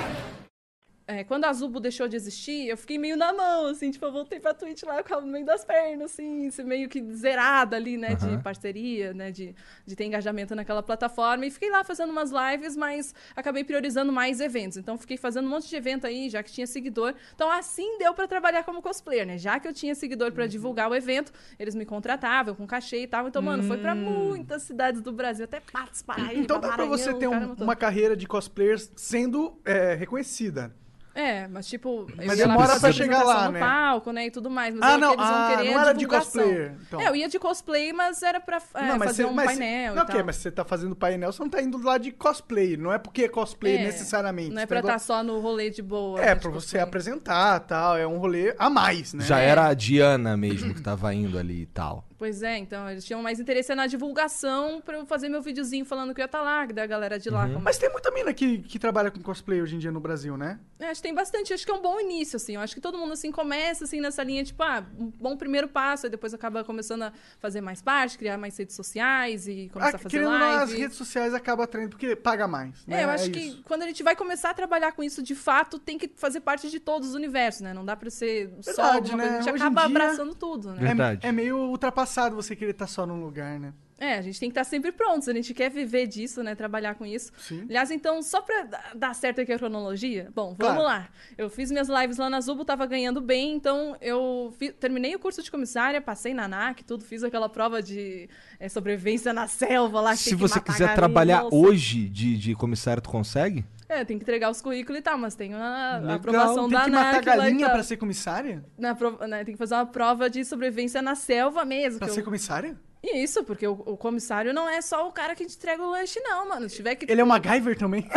É, 1.11 1.23
quando 1.23 1.45
a 1.45 1.53
Zubo 1.53 1.79
deixou 1.79 2.07
de 2.07 2.15
existir, 2.15 2.67
eu 2.67 2.77
fiquei 2.77 2.97
meio 2.97 3.17
na 3.17 3.33
mão, 3.33 3.67
assim, 3.67 3.91
tipo, 3.91 4.05
eu 4.05 4.11
voltei 4.11 4.39
pra 4.39 4.53
Twitch 4.53 4.83
lá 4.83 5.03
com 5.03 5.21
no 5.21 5.27
meio 5.27 5.45
das 5.45 5.65
pernas, 5.65 6.11
assim, 6.11 6.49
meio 6.63 6.87
que 6.87 7.01
zerada 7.13 7.75
ali, 7.75 7.97
né, 7.97 8.15
de 8.15 8.37
parceria, 8.43 9.13
né, 9.13 9.31
de, 9.31 9.55
de 9.85 9.95
ter 9.95 10.05
engajamento 10.05 10.55
naquela 10.55 10.81
plataforma. 10.81 11.45
E 11.45 11.51
fiquei 11.51 11.69
lá 11.69 11.83
fazendo 11.83 12.09
umas 12.11 12.31
lives, 12.31 12.75
mas 12.77 13.13
acabei 13.35 13.63
priorizando 13.63 14.11
mais 14.11 14.39
eventos. 14.39 14.77
Então, 14.77 14.97
fiquei 14.97 15.17
fazendo 15.17 15.45
um 15.45 15.49
monte 15.49 15.67
de 15.69 15.75
evento 15.75 16.07
aí, 16.07 16.29
já 16.29 16.41
que 16.41 16.51
tinha 16.51 16.65
seguidor. 16.67 17.13
Então, 17.35 17.49
assim 17.51 17.97
deu 17.97 18.13
pra 18.13 18.27
trabalhar 18.27 18.63
como 18.63 18.81
cosplayer, 18.81 19.25
né? 19.25 19.37
Já 19.37 19.59
que 19.59 19.67
eu 19.67 19.73
tinha 19.73 19.93
seguidor 19.95 20.31
pra 20.31 20.47
divulgar 20.47 20.89
o 20.89 20.95
evento, 20.95 21.31
eles 21.59 21.75
me 21.75 21.85
contratavam 21.85 22.55
com 22.55 22.65
cachê 22.65 23.03
e 23.03 23.07
tal. 23.07 23.27
Então, 23.27 23.41
mano, 23.41 23.63
foi 23.63 23.77
pra 23.77 23.93
muitas 23.95 24.63
cidades 24.63 25.01
do 25.01 25.11
Brasil, 25.11 25.45
até 25.45 25.59
Patos, 25.59 26.01
Paraíba, 26.01 26.33
Então 26.41 26.59
dá 26.59 26.71
pra 26.73 26.85
você 26.85 27.11
Maranhão, 27.11 27.19
ter 27.55 27.61
um- 27.61 27.63
uma 27.65 27.75
carreira 27.75 28.15
de 28.15 28.27
cosplayer 28.27 28.77
sendo 28.95 29.59
é, 29.65 29.93
reconhecida. 29.95 30.73
É, 31.13 31.47
mas 31.47 31.67
tipo. 31.67 32.07
Mas 32.15 32.37
demora 32.37 32.67
fazer 32.69 32.79
pra 32.79 32.91
chegar 32.93 33.23
lá, 33.23 33.45
apresentação 33.47 33.51
né? 33.51 33.59
no 33.59 33.65
palco, 33.65 34.11
né? 34.11 34.25
E 34.27 34.31
tudo 34.31 34.49
mais. 34.49 34.73
Mas 34.73 34.89
Ah, 34.89 34.97
não, 34.97 35.13
eles 35.13 35.25
vão 35.25 35.35
ah, 35.35 35.55
querer 35.57 35.71
não 35.71 35.81
era 35.81 35.93
de 35.93 36.07
cosplayer, 36.07 36.75
então. 36.87 37.01
É, 37.01 37.09
eu 37.09 37.15
ia 37.15 37.27
de 37.27 37.37
cosplay, 37.39 37.91
mas 37.93 38.23
era 38.23 38.39
pra 38.39 38.61
é, 38.75 38.87
não, 38.87 38.97
mas 38.97 39.09
fazer 39.09 39.23
você, 39.23 39.29
um 39.29 39.33
mas 39.33 39.45
painel 39.47 39.93
e 39.93 39.95
não, 39.95 40.05
tal. 40.05 40.15
ok, 40.15 40.23
mas 40.23 40.35
você 40.37 40.51
tá 40.51 40.63
fazendo 40.63 40.95
painel, 40.95 41.31
você 41.31 41.43
não 41.43 41.49
tá 41.49 41.61
indo 41.61 41.77
lá 41.83 41.97
de 41.97 42.11
cosplay. 42.11 42.77
Não 42.77 42.93
é 42.93 42.97
porque 42.97 43.23
é 43.23 43.27
cosplay 43.27 43.75
É, 43.75 43.83
necessariamente. 43.83 44.51
Não 44.53 44.61
é 44.61 44.65
pra 44.65 44.81
tá 44.81 44.87
estar 44.95 44.99
só 44.99 45.23
no 45.23 45.39
rolê 45.39 45.69
de 45.69 45.81
boa. 45.81 46.19
É, 46.21 46.27
né, 46.27 46.35
pra 46.35 46.49
você 46.49 46.77
cosplay. 46.77 46.81
apresentar 46.83 47.59
tal. 47.61 47.97
É 47.97 48.07
um 48.07 48.17
rolê 48.17 48.55
a 48.57 48.69
mais, 48.69 49.13
né? 49.13 49.25
Já 49.25 49.39
era 49.39 49.67
a 49.67 49.73
Diana 49.73 50.37
mesmo 50.37 50.73
que 50.73 50.81
tava 50.81 51.13
indo 51.13 51.37
ali 51.37 51.63
e 51.63 51.65
tal. 51.65 52.05
Pois 52.21 52.43
é, 52.43 52.55
então 52.59 52.87
eles 52.87 53.03
tinham 53.03 53.19
mais 53.23 53.39
interesse 53.39 53.73
na 53.73 53.87
divulgação 53.87 54.79
pra 54.79 54.95
eu 54.95 55.05
fazer 55.07 55.27
meu 55.27 55.41
videozinho 55.41 55.83
falando 55.83 56.13
que 56.13 56.21
eu 56.21 56.23
ia 56.23 56.27
estar 56.27 56.43
lá, 56.43 56.67
que 56.67 56.71
da 56.73 56.85
galera 56.85 57.17
de 57.17 57.31
lá. 57.31 57.47
como- 57.47 57.61
Mas 57.61 57.79
tem 57.79 57.89
muita 57.91 58.11
mina 58.11 58.31
que, 58.31 58.59
que 58.59 58.77
trabalha 58.77 59.09
com 59.09 59.19
cosplay 59.23 59.59
hoje 59.59 59.75
em 59.75 59.79
dia 59.79 59.91
no 59.91 59.99
Brasil, 59.99 60.37
né? 60.37 60.59
É, 60.79 60.85
acho 60.89 61.01
que 61.01 61.07
tem 61.07 61.15
bastante, 61.15 61.51
acho 61.51 61.65
que 61.65 61.71
é 61.71 61.73
um 61.73 61.81
bom 61.81 61.99
início, 61.99 62.35
assim. 62.37 62.53
Eu 62.55 62.61
acho 62.61 62.75
que 62.75 62.81
todo 62.81 62.95
mundo, 62.95 63.13
assim, 63.13 63.31
começa, 63.31 63.85
assim, 63.85 63.99
nessa 63.99 64.21
linha, 64.23 64.43
tipo, 64.43 64.61
ah, 64.61 64.85
um 64.99 65.07
bom 65.19 65.35
primeiro 65.35 65.67
passo, 65.67 66.05
aí 66.05 66.11
depois 66.11 66.31
acaba 66.31 66.63
começando 66.63 67.01
a 67.01 67.13
fazer 67.39 67.59
mais 67.59 67.81
parte, 67.81 68.19
criar 68.19 68.37
mais 68.37 68.55
redes 68.55 68.75
sociais 68.75 69.47
e 69.47 69.69
começar 69.73 69.93
Ah, 69.93 69.95
a 69.95 69.97
fazer 69.97 70.09
querendo 70.09 70.31
ou 70.31 70.37
não, 70.37 70.59
as 70.59 70.71
redes 70.73 70.97
sociais 70.97 71.33
acabam 71.33 71.63
atraindo 71.63 71.89
porque 71.89 72.15
paga 72.15 72.47
mais. 72.47 72.85
né? 72.85 73.01
É, 73.01 73.03
eu 73.05 73.09
acho 73.09 73.31
isso. 73.31 73.57
que 73.57 73.63
quando 73.63 73.81
a 73.81 73.87
gente 73.87 74.03
vai 74.03 74.15
começar 74.15 74.51
a 74.51 74.53
trabalhar 74.53 74.91
com 74.91 75.01
isso 75.01 75.23
de 75.23 75.33
fato, 75.33 75.79
tem 75.79 75.97
que 75.97 76.07
fazer 76.15 76.41
parte 76.41 76.69
de 76.69 76.79
todos 76.79 77.09
os 77.09 77.15
universos, 77.15 77.61
né? 77.61 77.73
Não 77.73 77.83
dá 77.83 77.95
pra 77.95 78.11
ser 78.11 78.51
só 78.61 78.71
Verdade, 78.83 79.09
coisa. 79.11 79.17
né? 79.17 79.23
A 79.23 79.41
gente 79.41 79.53
Hoje 79.53 79.63
em 79.63 79.65
acaba 79.67 79.87
dia- 79.87 79.89
abraçando 79.97 80.35
tudo, 80.35 80.71
né? 80.73 80.77
É- 80.81 80.85
Verdade. 80.85 81.25
É, 81.27 81.31
meio 81.31 81.57
ultrapassado 81.57 82.10
você 82.35 82.55
querer 82.55 82.71
estar 82.71 82.87
só 82.87 83.05
num 83.05 83.19
lugar, 83.23 83.59
né? 83.59 83.73
É, 83.97 84.15
a 84.17 84.21
gente 84.23 84.39
tem 84.39 84.49
que 84.49 84.53
estar 84.59 84.63
sempre 84.63 84.91
prontos, 84.91 85.27
a 85.29 85.33
gente 85.33 85.53
quer 85.53 85.69
viver 85.69 86.07
disso, 86.07 86.41
né? 86.41 86.55
Trabalhar 86.55 86.95
com 86.95 87.05
isso. 87.05 87.31
Sim. 87.37 87.65
Aliás, 87.69 87.91
então, 87.91 88.23
só 88.23 88.41
pra 88.41 88.67
dar- 88.95 89.13
certo 89.13 89.41
aqui 89.41 89.53
a 89.53 89.59
cronologia, 89.59 90.27
bom, 90.33 90.55
vamos 90.57 90.57
Claro. 90.57 90.81
lá. 90.81 91.09
Eu 91.37 91.51
fiz 91.51 91.69
minhas 91.69 91.87
lives 91.87 92.17
lá 92.17 92.27
na 92.27 92.41
Zubo, 92.41 92.65
tava 92.65 92.87
ganhando 92.87 93.21
bem, 93.21 93.53
então 93.53 93.95
eu 94.01 94.51
fi- 94.57 94.71
terminei 94.71 95.13
o 95.15 95.19
curso 95.19 95.43
de 95.43 95.51
comissária, 95.51 96.01
passei 96.01 96.33
na 96.33 96.45
ANAC, 96.45 96.83
tudo, 96.83 97.03
fiz 97.03 97.23
aquela 97.23 97.47
prova 97.47 97.79
de 97.79 98.27
é, 98.59 98.67
sobrevivência 98.67 99.33
na 99.33 99.47
selva 99.47 100.01
lá. 100.01 100.15
Se 100.15 100.33
você 100.33 100.59
quiser 100.59 100.95
trabalhar 100.95 101.45
hoje 101.51 102.09
de, 102.09 102.35
de 102.37 102.55
comissário, 102.55 103.03
tu 103.03 103.09
consegue? 103.09 103.63
É, 103.91 104.05
tem 104.05 104.17
que 104.17 104.23
entregar 104.23 104.49
os 104.49 104.61
currículos 104.61 104.99
e 104.99 105.01
tal, 105.01 105.17
mas 105.17 105.35
tem 105.35 105.53
a, 105.53 105.97
a 105.97 106.13
aprovação 106.15 106.69
Tem 106.69 106.77
da 106.77 106.83
que 106.85 106.89
ANAC 106.91 107.15
matar 107.17 107.37
lá 107.37 107.47
e 107.49 107.51
galinha 107.51 107.69
pra 107.69 107.83
ser 107.83 107.97
comissária? 107.97 108.63
Na 108.77 108.95
né, 109.27 109.43
tem 109.43 109.53
que 109.53 109.57
fazer 109.57 109.75
uma 109.75 109.85
prova 109.85 110.29
de 110.29 110.45
sobrevivência 110.45 111.01
na 111.01 111.13
selva 111.13 111.65
mesmo. 111.65 111.99
Pra 111.99 112.07
que 112.07 112.13
ser 112.13 112.21
eu- 112.21 112.25
comissária? 112.25 112.79
Isso, 113.03 113.43
porque 113.43 113.67
o, 113.67 113.73
o 113.73 113.97
comissário 113.97 114.53
não 114.53 114.69
é 114.69 114.79
só 114.79 115.07
o 115.07 115.11
cara 115.11 115.35
que 115.35 115.45
te 115.45 115.55
entrega 115.55 115.81
o 115.81 115.89
lanche, 115.89 116.19
não, 116.19 116.47
mano. 116.47 116.69
Se 116.69 116.75
tiver 116.75 116.95
que 116.95 117.11
Ele 117.11 117.19
é 117.19 117.23
o 117.23 117.27
MacGyver 117.27 117.77
também? 117.77 118.07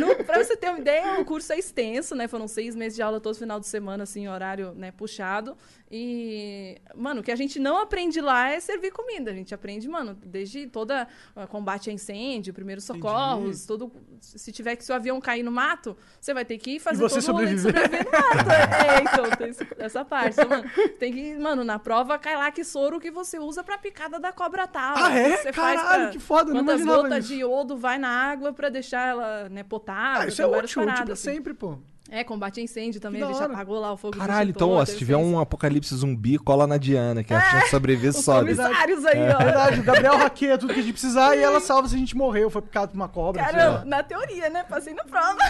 No, 0.00 0.24
pra 0.24 0.42
você 0.42 0.56
ter 0.56 0.68
uma 0.68 0.78
ideia, 0.78 1.20
o 1.20 1.24
curso 1.24 1.52
é 1.52 1.58
extenso, 1.58 2.14
né? 2.14 2.26
Foram 2.28 2.48
seis 2.48 2.74
meses 2.74 2.96
de 2.96 3.02
aula 3.02 3.20
todo 3.20 3.34
final 3.36 3.60
de 3.60 3.66
semana, 3.66 4.04
assim, 4.04 4.28
horário 4.28 4.72
né, 4.72 4.90
puxado. 4.90 5.56
E, 5.90 6.80
mano, 6.94 7.20
o 7.20 7.22
que 7.22 7.30
a 7.30 7.36
gente 7.36 7.58
não 7.58 7.76
aprende 7.76 8.20
lá 8.20 8.50
é 8.50 8.58
servir 8.60 8.90
comida. 8.92 9.30
A 9.30 9.34
gente 9.34 9.54
aprende, 9.54 9.86
mano, 9.88 10.16
desde 10.24 10.66
toda 10.66 11.06
ah, 11.36 11.46
combate 11.46 11.90
a 11.90 11.92
incêndio, 11.92 12.54
primeiros 12.54 12.84
socorros, 12.84 13.66
todo. 13.66 13.92
Se 14.20 14.50
tiver 14.50 14.76
que 14.76 14.84
seu 14.84 14.94
avião 14.94 15.20
cair 15.20 15.42
no 15.42 15.52
mato, 15.52 15.96
você 16.18 16.32
vai 16.32 16.44
ter 16.44 16.56
que 16.58 16.78
fazer 16.78 17.02
você 17.02 17.20
todo 17.20 17.28
o 17.28 17.32
rolê 17.32 17.54
de 17.54 17.60
sobreviver. 17.60 17.82
sobreviver 17.82 18.04
no 18.04 18.36
mato. 18.36 18.50
É, 18.50 19.02
então, 19.02 19.30
tem 19.36 19.84
essa 19.84 20.04
parte. 20.04 20.40
Então, 20.40 20.48
mano, 20.48 20.70
tem 20.98 21.12
que, 21.12 21.34
mano, 21.36 21.62
na 21.62 21.78
prova 21.78 22.18
cai 22.18 22.36
lá 22.36 22.50
que 22.50 22.61
soro 22.64 22.98
que 23.00 23.10
você 23.10 23.38
usa 23.38 23.62
pra 23.62 23.78
picada 23.78 24.18
da 24.20 24.32
cobra 24.32 24.66
tal. 24.66 24.94
Ah, 24.96 25.12
é? 25.16 25.36
Você 25.36 25.52
Caralho, 25.52 26.10
que 26.10 26.18
foda, 26.18 26.52
não 26.52 26.60
Quantas 26.60 26.80
imaginava 26.80 27.02
gotas 27.02 27.24
isso. 27.24 27.28
de 27.34 27.40
iodo 27.40 27.76
vai 27.76 27.98
na 27.98 28.08
água 28.08 28.52
pra 28.52 28.68
deixar 28.68 29.08
ela, 29.08 29.48
né, 29.48 29.62
potável. 29.62 30.22
Ah, 30.22 30.26
isso 30.26 30.40
é 30.42 30.46
útil 30.46 30.82
pra 30.82 30.92
paradas, 30.94 31.18
assim. 31.18 31.34
sempre, 31.36 31.54
pô. 31.54 31.78
É, 32.10 32.22
combate 32.22 32.60
a 32.60 32.62
incêndio 32.62 33.00
também, 33.00 33.22
a 33.22 33.26
gente 33.26 33.42
apagou 33.42 33.80
lá 33.80 33.90
o 33.90 33.96
fogo. 33.96 34.18
Caralho, 34.18 34.50
então, 34.50 34.72
ó, 34.72 34.84
se 34.84 34.98
tiver 34.98 35.16
um 35.16 35.40
apocalipse 35.40 35.94
zumbi, 35.94 36.36
cola 36.36 36.66
na 36.66 36.76
Diana, 36.76 37.24
que 37.24 37.32
a 37.32 37.40
chance 37.40 37.64
de 37.64 37.70
sobreviver 37.70 38.10
Os 38.10 38.16
sobe. 38.22 38.54
comissários 38.54 39.02
aí, 39.06 39.30
ó. 39.30 39.38
Verdade, 39.38 39.80
o 39.80 39.82
Gabriel 39.82 40.18
hackeia 40.18 40.58
tudo 40.58 40.74
que 40.74 40.80
a 40.80 40.82
gente 40.82 40.92
precisar 40.92 41.34
e 41.36 41.40
ela 41.40 41.58
salva 41.58 41.88
se 41.88 41.94
a 41.94 41.98
gente 41.98 42.14
morreu, 42.14 42.50
foi 42.50 42.60
picado 42.60 42.88
por 42.92 42.96
uma 42.96 43.08
cobra. 43.08 43.42
Cara, 43.42 43.82
na 43.86 44.02
teoria, 44.02 44.50
né? 44.50 44.62
Passei 44.64 44.92
na 44.92 45.04
prova. 45.04 45.38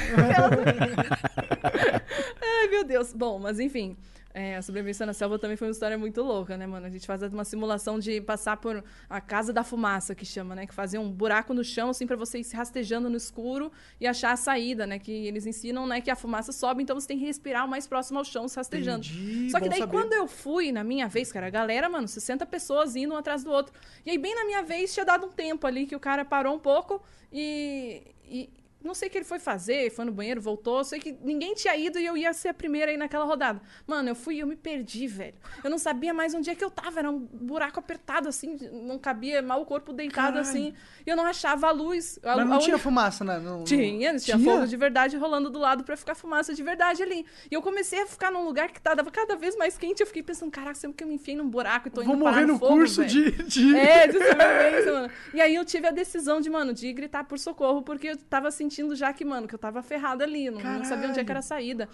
Ai, 2.40 2.68
meu 2.68 2.84
Deus. 2.84 3.12
Bom, 3.12 3.38
mas 3.40 3.58
enfim. 3.58 3.96
É, 4.34 4.56
a 4.56 4.62
sobrevivência 4.62 5.04
na 5.04 5.12
selva 5.12 5.38
também 5.38 5.56
foi 5.56 5.68
uma 5.68 5.72
história 5.72 5.98
muito 5.98 6.22
louca, 6.22 6.56
né, 6.56 6.66
mano? 6.66 6.86
A 6.86 6.90
gente 6.90 7.06
faz 7.06 7.22
uma 7.22 7.44
simulação 7.44 7.98
de 7.98 8.20
passar 8.20 8.56
por 8.56 8.82
a 9.08 9.20
casa 9.20 9.52
da 9.52 9.62
fumaça, 9.62 10.14
que 10.14 10.24
chama, 10.24 10.54
né? 10.54 10.66
Que 10.66 10.74
fazia 10.74 11.00
um 11.00 11.10
buraco 11.10 11.52
no 11.52 11.62
chão, 11.62 11.90
assim, 11.90 12.06
pra 12.06 12.16
você 12.16 12.38
ir 12.38 12.44
se 12.44 12.56
rastejando 12.56 13.10
no 13.10 13.16
escuro 13.16 13.70
e 14.00 14.06
achar 14.06 14.32
a 14.32 14.36
saída, 14.36 14.86
né? 14.86 14.98
Que 14.98 15.12
eles 15.26 15.46
ensinam, 15.46 15.86
né, 15.86 16.00
que 16.00 16.10
a 16.10 16.16
fumaça 16.16 16.52
sobe, 16.52 16.82
então 16.82 16.98
você 16.98 17.06
tem 17.06 17.18
que 17.18 17.24
respirar 17.24 17.66
o 17.66 17.68
mais 17.68 17.86
próximo 17.86 18.18
ao 18.18 18.24
chão, 18.24 18.48
se 18.48 18.56
rastejando. 18.56 19.06
Entendi, 19.06 19.50
Só 19.50 19.60
que 19.60 19.68
daí, 19.68 19.80
saber. 19.80 19.92
quando 19.92 20.12
eu 20.12 20.26
fui, 20.26 20.72
na 20.72 20.82
minha 20.82 21.08
vez, 21.08 21.30
cara, 21.30 21.46
a 21.46 21.50
galera, 21.50 21.88
mano, 21.88 22.08
60 22.08 22.46
pessoas 22.46 22.96
indo 22.96 23.14
um 23.14 23.16
atrás 23.16 23.44
do 23.44 23.50
outro. 23.50 23.74
E 24.06 24.10
aí, 24.10 24.18
bem 24.18 24.34
na 24.34 24.44
minha 24.44 24.62
vez, 24.62 24.94
tinha 24.94 25.04
dado 25.04 25.26
um 25.26 25.30
tempo 25.30 25.66
ali 25.66 25.86
que 25.86 25.94
o 25.94 26.00
cara 26.00 26.24
parou 26.24 26.54
um 26.54 26.58
pouco 26.58 27.02
e. 27.32 28.02
e 28.26 28.61
não 28.84 28.94
sei 28.94 29.08
o 29.08 29.10
que 29.10 29.18
ele 29.18 29.24
foi 29.24 29.38
fazer, 29.38 29.90
foi 29.90 30.04
no 30.04 30.12
banheiro, 30.12 30.40
voltou. 30.40 30.82
Sei 30.84 30.98
que 31.00 31.12
ninguém 31.22 31.54
tinha 31.54 31.76
ido 31.76 31.98
e 31.98 32.04
eu 32.06 32.16
ia 32.16 32.32
ser 32.32 32.48
a 32.48 32.54
primeira 32.54 32.90
aí 32.90 32.96
naquela 32.96 33.24
rodada. 33.24 33.60
Mano, 33.86 34.08
eu 34.08 34.14
fui 34.14 34.36
e 34.36 34.40
eu 34.40 34.46
me 34.46 34.56
perdi, 34.56 35.06
velho. 35.06 35.34
Eu 35.62 35.70
não 35.70 35.78
sabia 35.78 36.12
mais 36.14 36.34
onde 36.34 36.50
é 36.50 36.54
que 36.54 36.64
eu 36.64 36.70
tava. 36.70 36.98
Era 37.00 37.10
um 37.10 37.18
buraco 37.18 37.78
apertado, 37.78 38.28
assim, 38.28 38.58
não 38.72 38.98
cabia 38.98 39.40
mal 39.42 39.62
o 39.62 39.66
corpo 39.66 39.92
deitado, 39.92 40.34
Caralho. 40.34 40.40
assim. 40.40 40.74
E 41.06 41.10
eu 41.10 41.16
não 41.16 41.24
achava 41.26 41.68
a 41.68 41.70
luz. 41.70 42.18
A- 42.22 42.36
Mas 42.36 42.46
não 42.48 42.58
tinha 42.58 42.74
única- 42.74 42.78
fumaça, 42.78 43.24
né? 43.24 43.38
Não- 43.38 43.58
não- 43.58 43.64
tinha, 43.64 44.16
tinha, 44.18 44.38
fogo 44.38 44.66
de 44.66 44.76
verdade 44.76 45.16
rolando 45.16 45.50
do 45.50 45.58
lado 45.58 45.84
pra 45.84 45.96
ficar 45.96 46.14
fumaça 46.14 46.54
de 46.54 46.62
verdade 46.62 47.02
ali. 47.02 47.24
E 47.50 47.54
eu 47.54 47.62
comecei 47.62 48.02
a 48.02 48.06
ficar 48.06 48.30
num 48.30 48.44
lugar 48.44 48.70
que 48.70 48.80
tava 48.80 49.02
cada 49.10 49.36
vez 49.36 49.56
mais 49.56 49.76
quente. 49.78 50.00
Eu 50.00 50.06
fiquei 50.06 50.22
pensando, 50.22 50.50
caraca, 50.50 50.74
sempre 50.74 50.96
que 50.96 51.04
eu 51.04 51.08
me 51.08 51.14
enfiei 51.14 51.36
num 51.36 51.48
buraco 51.48 51.88
e 51.88 51.90
tô 51.90 52.02
Vou 52.02 52.14
indo 52.14 52.24
morrer 52.24 52.46
no 52.46 52.58
fogo, 52.58 52.74
curso 52.76 53.02
velho." 53.02 53.10
de, 53.32 53.42
de... 53.44 53.76
É, 53.76 54.06
de 54.06 54.12
sobrevivência, 54.18 54.92
mano. 54.92 55.10
E 55.34 55.40
aí 55.40 55.54
eu 55.54 55.64
tive 55.64 55.86
a 55.86 55.90
decisão 55.90 56.40
de, 56.40 56.50
mano, 56.50 56.72
de 56.72 56.92
gritar 56.92 57.24
por 57.24 57.38
socorro, 57.38 57.82
porque 57.82 58.08
eu 58.08 58.16
tava 58.16 58.50
sentindo 58.50 58.71
já 58.94 59.12
que, 59.12 59.24
mano, 59.24 59.46
que 59.48 59.54
eu 59.54 59.58
tava 59.58 59.82
ferrada 59.82 60.24
ali, 60.24 60.50
não, 60.50 60.60
não 60.60 60.84
sabia 60.84 61.08
onde 61.08 61.20
é 61.20 61.24
que 61.24 61.30
era 61.30 61.40
a 61.40 61.42
saída. 61.42 61.88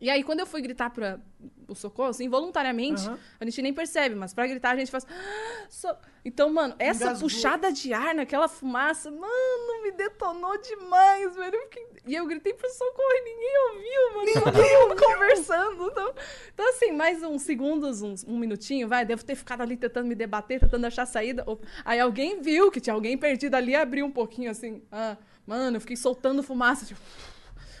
E 0.00 0.08
aí, 0.08 0.22
quando 0.22 0.38
eu 0.38 0.46
fui 0.46 0.60
gritar 0.62 0.90
pra 0.90 1.18
o 1.66 1.74
socorro, 1.74 2.10
assim, 2.10 2.28
voluntariamente, 2.28 3.04
Aham. 3.08 3.18
a 3.40 3.44
gente 3.44 3.60
nem 3.60 3.74
percebe, 3.74 4.14
mas 4.14 4.32
pra 4.32 4.46
gritar 4.46 4.70
a 4.70 4.76
gente 4.76 4.92
faz. 4.92 5.04
"Ah, 5.10 5.66
so-" 5.68 5.96
Então, 6.24 6.48
mano, 6.52 6.72
essa 6.78 7.06
Engasgou. 7.06 7.28
puxada 7.28 7.72
de 7.72 7.92
ar 7.92 8.14
naquela 8.14 8.46
fumaça, 8.46 9.10
mano, 9.10 9.82
me 9.82 9.90
detonou 9.90 10.56
demais, 10.60 11.34
velho. 11.34 11.52
Eu 11.56 11.62
fiquei- 11.62 11.88
E 12.06 12.14
eu 12.14 12.24
gritei 12.26 12.54
pro 12.54 12.70
socorro 12.70 13.10
e 13.12 13.24
ninguém 13.24 13.58
ouviu, 13.70 14.14
mano. 14.44 14.52
Todo 14.52 14.88
mundo 14.88 15.02
conversando. 15.02 15.88
Então, 15.90 16.14
então, 16.54 16.68
assim, 16.70 16.92
mais 16.92 17.22
uns 17.24 17.42
segundos, 17.42 18.00
uns, 18.00 18.24
um 18.24 18.38
minutinho, 18.38 18.86
vai. 18.86 19.04
Devo 19.04 19.24
ter 19.24 19.34
ficado 19.34 19.62
ali 19.62 19.76
tentando 19.76 20.06
me 20.06 20.14
debater, 20.14 20.60
tentando 20.60 20.86
achar 20.86 21.06
saída. 21.06 21.44
Aí 21.84 21.98
alguém 21.98 22.40
viu 22.40 22.70
que 22.70 22.80
tinha 22.80 22.94
alguém 22.94 23.18
perdido 23.18 23.56
ali 23.56 23.72
e 23.72 23.76
abriu 23.76 24.06
um 24.06 24.12
pouquinho 24.12 24.50
assim. 24.50 24.80
Ah, 24.92 25.16
mano, 25.48 25.76
eu 25.78 25.80
fiquei 25.80 25.96
soltando 25.96 26.42
fumaça, 26.42 26.84
tipo 26.86 27.00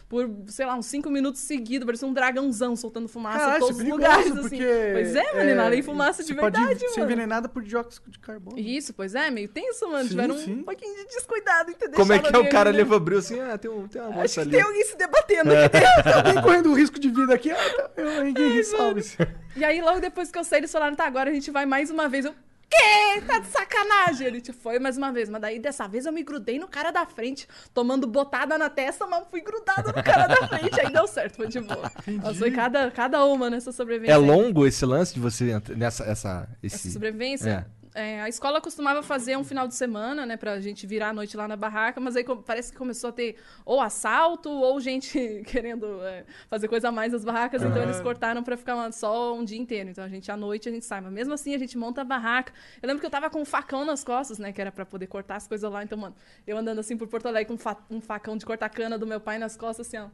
por, 0.08 0.26
sei 0.46 0.64
lá, 0.64 0.74
uns 0.74 0.86
cinco 0.86 1.10
minutos 1.10 1.42
seguidos, 1.42 1.84
parecia 1.84 2.08
um 2.08 2.14
dragãozão 2.14 2.74
soltando 2.74 3.06
fumaça 3.08 3.56
em 3.56 3.60
todos 3.60 3.76
isso 3.76 3.82
os 3.82 3.88
é 3.88 3.92
lugares, 3.92 4.26
assim. 4.32 4.40
porque, 4.40 4.90
Pois 4.94 5.14
é, 5.14 5.32
mano, 5.34 5.50
é, 5.50 5.52
inalei 5.52 5.82
fumaça 5.82 6.22
de 6.22 6.28
você 6.28 6.34
pode 6.40 6.58
verdade, 6.58 6.80
ser 6.80 7.00
mano. 7.00 7.02
envenenada 7.12 7.48
por 7.48 7.62
dióxido 7.62 8.10
de 8.10 8.18
carbono. 8.18 8.58
Isso, 8.58 8.94
pois 8.94 9.14
é, 9.14 9.30
meio 9.30 9.48
tenso, 9.48 9.86
mano. 9.86 10.04
Sim, 10.04 10.08
Tiveram 10.08 10.38
sim. 10.38 10.54
um 10.54 10.62
pouquinho 10.62 10.96
de 10.96 11.04
descuidado, 11.08 11.70
entendeu? 11.70 11.94
Como 11.96 12.10
é 12.12 12.18
que 12.18 12.34
é 12.34 12.38
o 12.38 12.48
cara 12.48 12.70
ali? 12.70 12.80
ali 12.80 12.94
abriu 12.94 13.18
assim? 13.18 13.38
Ah, 13.38 13.58
tem, 13.58 13.70
um, 13.70 13.86
tem 13.86 14.00
uma 14.00 14.10
moça 14.10 14.24
Acho 14.24 14.34
que 14.34 14.40
ali. 14.40 14.50
tem 14.52 14.62
alguém 14.62 14.84
se 14.86 14.96
debatendo 14.96 15.52
É. 15.52 15.64
aqui 15.66 15.78
dentro. 15.78 16.12
Alguém 16.18 16.42
correndo 16.42 16.72
risco 16.72 16.98
de 16.98 17.10
vida 17.10 17.34
aqui, 17.34 17.50
ah, 17.50 17.56
tá, 17.76 17.90
eu, 17.98 18.24
ninguém 18.24 18.62
salve-se. 18.62 19.16
E 19.56 19.62
aí, 19.62 19.82
logo 19.82 20.00
depois 20.00 20.30
que 20.30 20.38
eu 20.38 20.44
saí, 20.44 20.60
eles 20.60 20.72
falaram, 20.72 20.96
tá, 20.96 21.04
agora 21.04 21.28
a 21.28 21.34
gente 21.34 21.50
vai 21.50 21.66
mais 21.66 21.90
uma 21.90 22.08
vez. 22.08 22.24
Eu, 22.24 22.34
quê? 22.68 23.22
Tá 23.26 23.38
de 23.38 23.46
sacanagem. 23.48 24.26
Ele 24.26 24.40
tipo, 24.40 24.58
foi 24.58 24.78
mais 24.78 24.96
uma 24.96 25.12
vez. 25.12 25.28
Mas 25.28 25.40
daí, 25.40 25.58
dessa 25.58 25.86
vez, 25.86 26.06
eu 26.06 26.12
me 26.12 26.22
grudei 26.22 26.58
no 26.58 26.68
cara 26.68 26.90
da 26.90 27.06
frente, 27.06 27.48
tomando 27.72 28.06
botada 28.06 28.56
na 28.58 28.68
testa, 28.68 29.06
mas 29.06 29.24
fui 29.30 29.40
grudado 29.40 29.92
no 29.92 30.02
cara 30.02 30.26
da 30.26 30.48
frente. 30.48 30.80
Aí 30.80 30.92
deu 30.92 31.06
certo, 31.06 31.36
foi 31.36 31.48
de 31.48 31.60
boa. 31.60 31.90
Mas 32.22 32.38
foi 32.38 32.50
cada, 32.50 32.90
cada 32.90 33.24
uma 33.24 33.50
nessa 33.50 33.72
sobrevivência. 33.72 34.14
É 34.14 34.16
longo 34.16 34.66
esse 34.66 34.84
lance 34.84 35.14
de 35.14 35.20
você 35.20 35.50
entrar 35.50 35.76
nessa. 35.76 36.04
Essa, 36.04 36.48
esse... 36.62 36.76
Essa 36.76 36.90
sobrevivência? 36.90 37.50
É, 37.50 37.77
a 37.98 38.28
escola 38.28 38.60
costumava 38.60 39.02
fazer 39.02 39.36
um 39.36 39.44
final 39.44 39.66
de 39.66 39.74
semana, 39.74 40.24
né, 40.26 40.36
pra 40.36 40.60
gente 40.60 40.86
virar 40.86 41.08
a 41.08 41.12
noite 41.12 41.36
lá 41.36 41.48
na 41.48 41.56
barraca, 41.56 42.00
mas 42.00 42.16
aí 42.16 42.24
parece 42.46 42.70
que 42.72 42.78
começou 42.78 43.10
a 43.10 43.12
ter 43.12 43.36
ou 43.64 43.80
assalto 43.80 44.50
ou 44.50 44.78
gente 44.80 45.42
querendo 45.46 46.02
é, 46.04 46.24
fazer 46.48 46.68
coisa 46.68 46.88
a 46.88 46.92
mais 46.92 47.12
nas 47.12 47.24
barracas, 47.24 47.62
então 47.62 47.76
Aham. 47.76 47.84
eles 47.84 48.00
cortaram 48.00 48.42
pra 48.42 48.56
ficar 48.56 48.74
uma- 48.74 48.92
só 48.92 49.34
um 49.34 49.44
dia 49.44 49.58
inteiro. 49.58 49.90
Então 49.90 50.04
a 50.04 50.08
gente, 50.08 50.30
à 50.30 50.36
noite, 50.36 50.68
a 50.68 50.72
gente 50.72 50.84
sai. 50.84 51.00
Mas 51.00 51.12
mesmo 51.12 51.34
assim, 51.34 51.54
a 51.54 51.58
gente 51.58 51.76
monta 51.76 52.00
a 52.00 52.04
barraca. 52.04 52.52
Eu 52.82 52.86
lembro 52.86 53.00
que 53.00 53.06
eu 53.06 53.10
tava 53.10 53.28
com 53.30 53.40
um 53.40 53.44
facão 53.44 53.84
nas 53.84 54.02
costas, 54.04 54.38
né, 54.38 54.52
que 54.52 54.60
era 54.60 54.70
pra 54.72 54.84
poder 54.86 55.06
cortar 55.06 55.36
as 55.36 55.46
coisas 55.48 55.70
lá. 55.70 55.82
Então, 55.82 55.98
mano, 55.98 56.14
eu 56.46 56.56
andando 56.56 56.78
assim 56.78 56.96
por 56.96 57.08
Porto 57.08 57.26
Alegre 57.26 57.46
com 57.48 57.54
um, 57.54 57.58
fa- 57.58 57.76
um 57.90 58.00
facão 58.00 58.36
de 58.36 58.44
cortar 58.46 58.68
cana 58.68 58.98
do 58.98 59.06
meu 59.06 59.20
pai 59.20 59.38
nas 59.38 59.56
costas, 59.56 59.86
assim, 59.86 59.98
ó. 59.98 60.08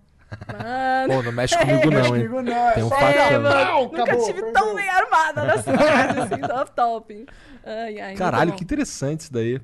Mano. 0.52 1.12
Pô, 1.14 1.22
não 1.22 1.32
mexe 1.32 1.56
comigo 1.58 1.90
não, 1.90 1.98
hein? 2.04 2.12
Comigo 2.28 2.42
não, 2.42 2.72
Tem 2.74 2.82
um 2.84 2.88
facão. 2.88 3.06
É, 3.08 3.38
mano, 3.38 3.64
Não, 3.64 3.82
nunca 3.84 4.02
acabou, 4.02 4.26
tive 4.26 4.42
perdeu. 4.42 4.52
tão 4.62 4.74
bem 4.74 4.88
armada 4.88 5.44
na 5.44 5.58
cidade, 5.58 6.18
assim, 6.20 6.40
top, 6.46 6.70
top. 6.72 7.26
Ai, 7.66 8.00
ai, 8.00 8.14
Caralho, 8.14 8.52
que 8.52 8.62
interessante 8.64 9.20
isso 9.20 9.32
daí. 9.32 9.60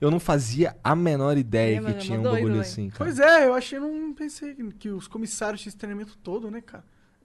Eu 0.00 0.10
não 0.10 0.18
fazia 0.20 0.76
a 0.82 0.94
menor 0.96 1.36
ideia 1.36 1.74
É, 1.74 1.78
que 1.78 1.82
mano, 1.82 1.94
é 1.96 1.98
tinha 1.98 2.18
um 2.18 2.22
doido, 2.22 2.34
bagulho 2.42 2.60
assim, 2.60 2.88
cara. 2.90 3.04
Pois 3.04 3.18
é, 3.18 3.46
eu 3.46 3.54
achei, 3.54 3.78
eu 3.78 3.82
não 3.82 4.12
pensei 4.14 4.54
que- 4.54 4.72
que 4.74 4.88
os 4.90 5.06
comissários 5.08 5.60
tinham 5.60 5.70
esse 5.70 5.76
treinamento 5.78 6.16
todo, 6.18 6.50
né, 6.50 6.60
cara? 6.60 6.84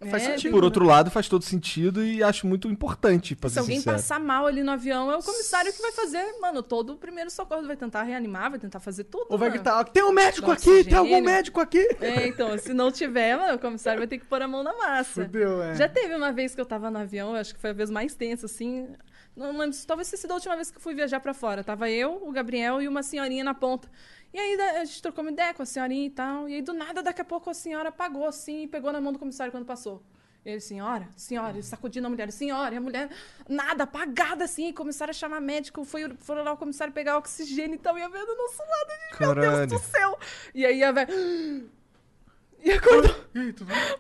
Faz 0.10 0.24
É, 0.24 0.32
sentido. 0.32 0.52
Por 0.52 0.62
né? 0.62 0.66
outro 0.66 0.86
lado, 0.86 1.12
faz 1.12 1.28
todo 1.28 1.44
sentido 1.44 2.02
e 2.04 2.24
acho 2.24 2.48
muito 2.48 2.70
importante, 2.70 3.36
pra 3.36 3.50
Se 3.50 3.56
ser 3.56 3.60
alguém 3.60 3.78
sincero. 3.80 3.98
passar 3.98 4.18
mal 4.18 4.46
ali 4.46 4.64
no 4.64 4.72
avião, 4.72 5.12
é 5.12 5.18
o 5.18 5.22
comissário 5.22 5.74
que 5.74 5.82
vai 5.82 5.92
fazer, 5.92 6.24
mano, 6.40 6.64
todo 6.64 6.94
o 6.94 6.96
primeiro 6.96 7.30
socorro. 7.30 7.68
Vai 7.68 7.76
tentar 7.76 8.04
reanimar, 8.04 8.50
vai 8.50 8.60
tentar 8.60 8.80
fazer 8.80 9.04
tudo. 9.04 9.26
Ou 9.30 9.38
vai 9.38 9.50
gritar, 9.50 9.84
tem 9.84 10.02
um 10.04 10.14
médico 10.14 10.50
aqui, 10.52 10.86
tem 10.86 10.94
algum 10.94 11.20
médico 11.22 11.60
aqui. 11.60 11.86
É, 12.00 12.28
então, 12.28 12.58
se 12.58 12.74
não 12.74 12.90
tiver, 12.92 13.36
mano, 13.38 13.56
o 13.56 13.60
comissário 13.60 14.00
vai 14.00 14.08
ter 14.08 14.20
que 14.20 14.26
pôr 14.26 14.42
a 14.42 14.48
mão 14.48 14.64
na 14.64 14.74
massa. 14.74 15.24
Fudeu, 15.26 15.62
é. 15.62 15.76
Já 15.76 15.90
teve 15.90 16.16
uma 16.16 16.32
vez 16.32 16.56
que 16.56 16.62
eu 16.62 16.66
tava 16.66 16.90
no 16.90 17.00
avião, 17.00 17.36
acho 17.36 17.54
que 17.54 17.60
foi 17.60 17.72
a 17.72 17.74
vez 17.74 17.90
mais 17.90 18.16
tensa, 18.16 18.46
assim. 18.46 18.88
Não 19.36 19.52
lembro, 19.58 19.74
se- 19.74 19.86
talvez 19.86 20.10
tenha 20.10 20.20
sido 20.20 20.32
a 20.32 20.36
última 20.36 20.56
vez 20.56 20.72
que 20.72 20.78
eu 20.78 20.82
fui 20.82 20.94
viajar 20.94 21.20
pra 21.20 21.34
fora. 21.34 21.64
Tava 21.64 21.90
eu, 21.90 22.22
o 22.26 22.32
Gabriel 22.32 22.82
e 22.82 22.88
uma 22.88 23.04
senhorinha 23.04 23.44
na 23.44 23.54
ponta. 23.54 23.88
E 24.34 24.40
aí 24.40 24.62
a 24.62 24.86
gente 24.86 25.02
trocou 25.02 25.24
uma 25.24 25.32
ideia 25.32 25.54
com 25.54 25.64
a 25.64 25.66
senhorinha 25.66 26.06
e 26.06 26.10
tal. 26.10 26.48
E 26.48 26.56
aí 26.56 26.62
do 26.62 26.74
nada, 26.74 27.02
daqui 27.02 27.22
a 27.22 27.26
pouco 27.26 27.50
a 27.50 27.54
senhora 27.54 27.90
apagou 27.90 28.28
assim 28.28 28.64
e 28.64 28.68
pegou 28.68 28.92
na 28.92 29.02
mão 29.02 29.12
do 29.12 29.20
comissário 29.20 29.52
quando 29.52 29.66
passou. 29.66 30.04
E 30.46 30.52
ele, 30.52 30.62
senhora, 30.62 31.10
senhora, 31.18 31.52
ele 31.52 31.64
sacudindo 31.64 32.08
a 32.08 32.10
mulher, 32.10 32.32
senhora, 32.32 32.74
e 32.74 32.78
a 32.78 32.82
mulher, 32.82 33.10
nada, 33.48 33.84
apagada 33.84 34.46
assim, 34.46 34.72
começaram 34.72 35.12
a 35.12 35.14
chamar 35.14 35.42
médico, 35.42 35.84
foi, 35.84 36.16
foram 36.20 36.44
lá 36.44 36.54
o 36.54 36.58
comissário 36.58 36.94
pegar 36.94 37.18
oxigênio 37.18 37.76
e 37.76 37.78
tal, 37.78 37.98
e 37.98 38.02
a 38.02 38.08
velha 38.08 38.26
do 38.26 38.36
nosso 38.36 38.60
lado, 38.60 38.90
gente, 39.02 39.20
meu. 39.20 39.36
Deus 39.36 39.68
do 39.68 39.80
céu! 39.80 40.18
E 40.56 40.66
aí 40.66 40.82
a 40.82 40.92
velha. 40.94 41.14
E 42.64 42.72
acordou. 42.72 43.16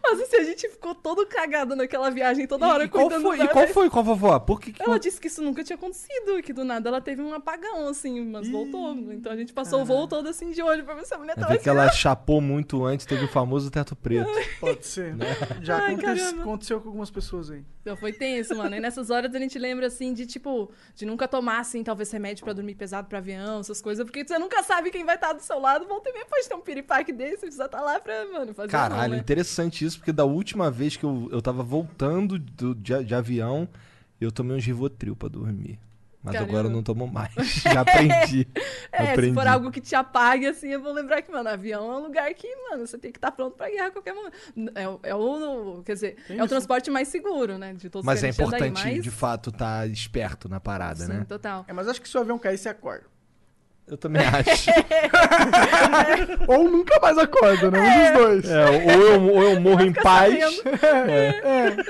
Mas 0.03 0.21
assim, 0.21 0.35
a 0.37 0.43
gente 0.43 0.67
ficou 0.69 0.93
todo 0.93 1.25
cagado 1.25 1.75
naquela 1.75 2.09
viagem, 2.09 2.45
toda 2.47 2.67
hora 2.67 2.83
E 2.83 2.89
qual 2.89 3.05
cuidando 3.05 3.21
foi, 3.23 3.37
da 3.37 3.45
e 3.45 3.47
qual 3.47 3.67
foi 3.67 3.89
com 3.89 3.99
a 3.99 4.01
vovó? 4.01 4.39
Por 4.39 4.59
que, 4.59 4.73
que 4.73 4.81
Ela 4.81 4.99
disse 4.99 5.19
que 5.19 5.27
isso 5.27 5.41
nunca 5.41 5.63
tinha 5.63 5.75
acontecido, 5.75 6.41
que 6.43 6.51
do 6.51 6.63
nada 6.63 6.89
ela 6.89 6.99
teve 6.99 7.21
um 7.21 7.33
apagão, 7.33 7.87
assim, 7.87 8.19
mas 8.25 8.49
voltou. 8.49 8.91
Então 9.13 9.31
a 9.31 9.35
gente 9.37 9.53
passou 9.53 9.81
o 9.81 9.85
voo 9.85 10.07
todo 10.07 10.27
assim 10.27 10.51
de 10.51 10.61
olho 10.61 10.83
pra 10.83 10.93
ver 10.95 11.05
se 11.05 11.13
a 11.13 11.17
mulher 11.17 11.33
É 11.33 11.35
tava 11.39 11.53
assim. 11.53 11.63
que 11.63 11.69
ela 11.69 11.89
chapou 11.91 12.41
muito 12.41 12.83
antes, 12.83 13.05
teve 13.05 13.25
o 13.25 13.27
famoso 13.27 13.69
teto 13.71 13.95
preto. 13.95 14.29
Pode 14.59 14.85
ser. 14.85 15.15
Já 15.61 15.77
Ai, 15.77 15.93
aconte- 15.93 16.03
caramba. 16.05 16.41
aconteceu 16.41 16.81
com 16.81 16.87
algumas 16.89 17.09
pessoas 17.11 17.49
aí. 17.51 17.63
Então 17.81 17.95
foi 17.95 18.11
tenso, 18.11 18.55
mano. 18.55 18.75
E 18.75 18.79
nessas 18.79 19.09
horas 19.09 19.33
a 19.33 19.39
gente 19.39 19.57
lembra, 19.57 19.87
assim, 19.87 20.13
de 20.13 20.25
tipo, 20.25 20.69
de 20.95 21.05
nunca 21.05 21.27
tomar, 21.27 21.59
assim, 21.59 21.83
talvez 21.83 22.11
remédio 22.11 22.43
pra 22.43 22.51
dormir 22.53 22.75
pesado 22.75 23.07
pra 23.07 23.19
avião, 23.19 23.59
essas 23.61 23.81
coisas, 23.81 24.03
porque 24.03 24.25
você 24.27 24.37
nunca 24.37 24.61
sabe 24.63 24.91
quem 24.91 25.05
vai 25.05 25.15
estar 25.15 25.33
do 25.33 25.41
seu 25.41 25.59
lado. 25.59 25.87
Volta 25.87 26.09
e 26.09 26.13
meia 26.13 26.25
pode 26.25 26.47
ter 26.47 26.55
um 26.55 26.61
piripaque 26.61 27.13
desse, 27.13 27.37
você 27.37 27.45
precisa 27.45 27.65
estar 27.65 27.81
lá 27.81 27.99
pra, 27.99 28.25
mano, 28.27 28.48
fazer 28.53 28.69
Caralho, 28.69 29.09
não, 29.09 29.15
né? 29.15 29.17
interessante 29.19 29.83
isso, 29.85 29.97
porque 29.97 30.11
da 30.11 30.25
última 30.25 30.69
vez 30.71 30.95
que 30.97 31.03
eu, 31.03 31.29
eu 31.31 31.41
tava 31.41 31.63
voltando 31.63 32.37
do- 32.39 32.75
de, 32.75 33.03
de 33.03 33.15
avião, 33.15 33.67
eu 34.19 34.31
tomei 34.31 34.55
uns 34.57 34.65
Rivotril 34.65 35.15
pra 35.15 35.29
dormir. 35.29 35.79
Mas 36.21 36.33
Caramba. 36.33 36.51
agora 36.51 36.67
eu 36.67 36.71
não 36.71 36.83
tomo 36.83 37.07
mais. 37.07 37.33
Já 37.63 37.81
aprendi. 37.81 38.45
É, 38.91 39.11
aprendi. 39.13 39.29
se 39.29 39.33
for 39.35 39.47
algo 39.47 39.69
que 39.71 39.79
te 39.79 39.93
apague, 39.95 40.47
assim, 40.47 40.67
eu 40.69 40.81
vou 40.81 40.91
lembrar 40.91 41.21
que, 41.21 41.31
mano, 41.31 41.47
avião 41.47 41.93
é 41.93 41.95
um 41.97 42.01
lugar 42.01 42.33
que, 42.33 42.47
mano, 42.69 42.85
você 42.87 42.97
tem 42.97 43.11
que 43.11 43.19
estar 43.19 43.31
pronto 43.31 43.55
pra 43.55 43.69
guerra 43.69 43.87
a 43.87 43.91
qualquer 43.91 44.13
momento. 44.13 44.33
É, 44.75 44.89
o- 44.89 44.99
é 45.03 45.15
o, 45.15 45.83
quer 45.85 45.93
dizer, 45.93 46.17
é 46.27 46.43
o 46.43 46.47
transporte 46.47 46.89
mais 46.89 47.07
seguro, 47.07 47.57
né, 47.57 47.73
de 47.75 47.87
todos 47.89 48.03
Mas 48.03 48.23
é 48.23 48.27
anda 48.29 48.35
aí, 48.41 48.47
importante, 48.47 48.83
mas- 48.83 49.03
de 49.03 49.11
fato, 49.11 49.51
estar 49.51 49.87
esperto 49.87 50.49
na 50.49 50.59
parada, 50.59 51.05
Sim, 51.05 51.13
né? 51.13 51.25
total. 51.29 51.63
É, 51.67 51.71
mas 51.71 51.87
acho 51.87 52.01
que 52.01 52.09
se 52.09 52.17
o 52.17 52.19
avião 52.19 52.37
cair, 52.39 52.57
você 52.57 52.67
acorda. 52.67 53.05
Eu 53.89 53.97
também 53.97 54.21
acho. 54.21 54.69
Ou 56.47 56.69
nunca 56.69 56.99
mais 57.01 57.17
acorda, 57.17 57.71
né? 57.71 57.79
Um 57.79 58.13
dos 58.13 58.23
dois. 58.23 58.49
É, 58.49 58.65
ou, 58.65 59.01
eu, 59.01 59.21
ou 59.33 59.43
eu 59.43 59.59
morro 59.59 59.81
em 59.81 59.91
paz. 59.91 60.61
Ai, 60.63 60.77
caramba. 60.77 61.83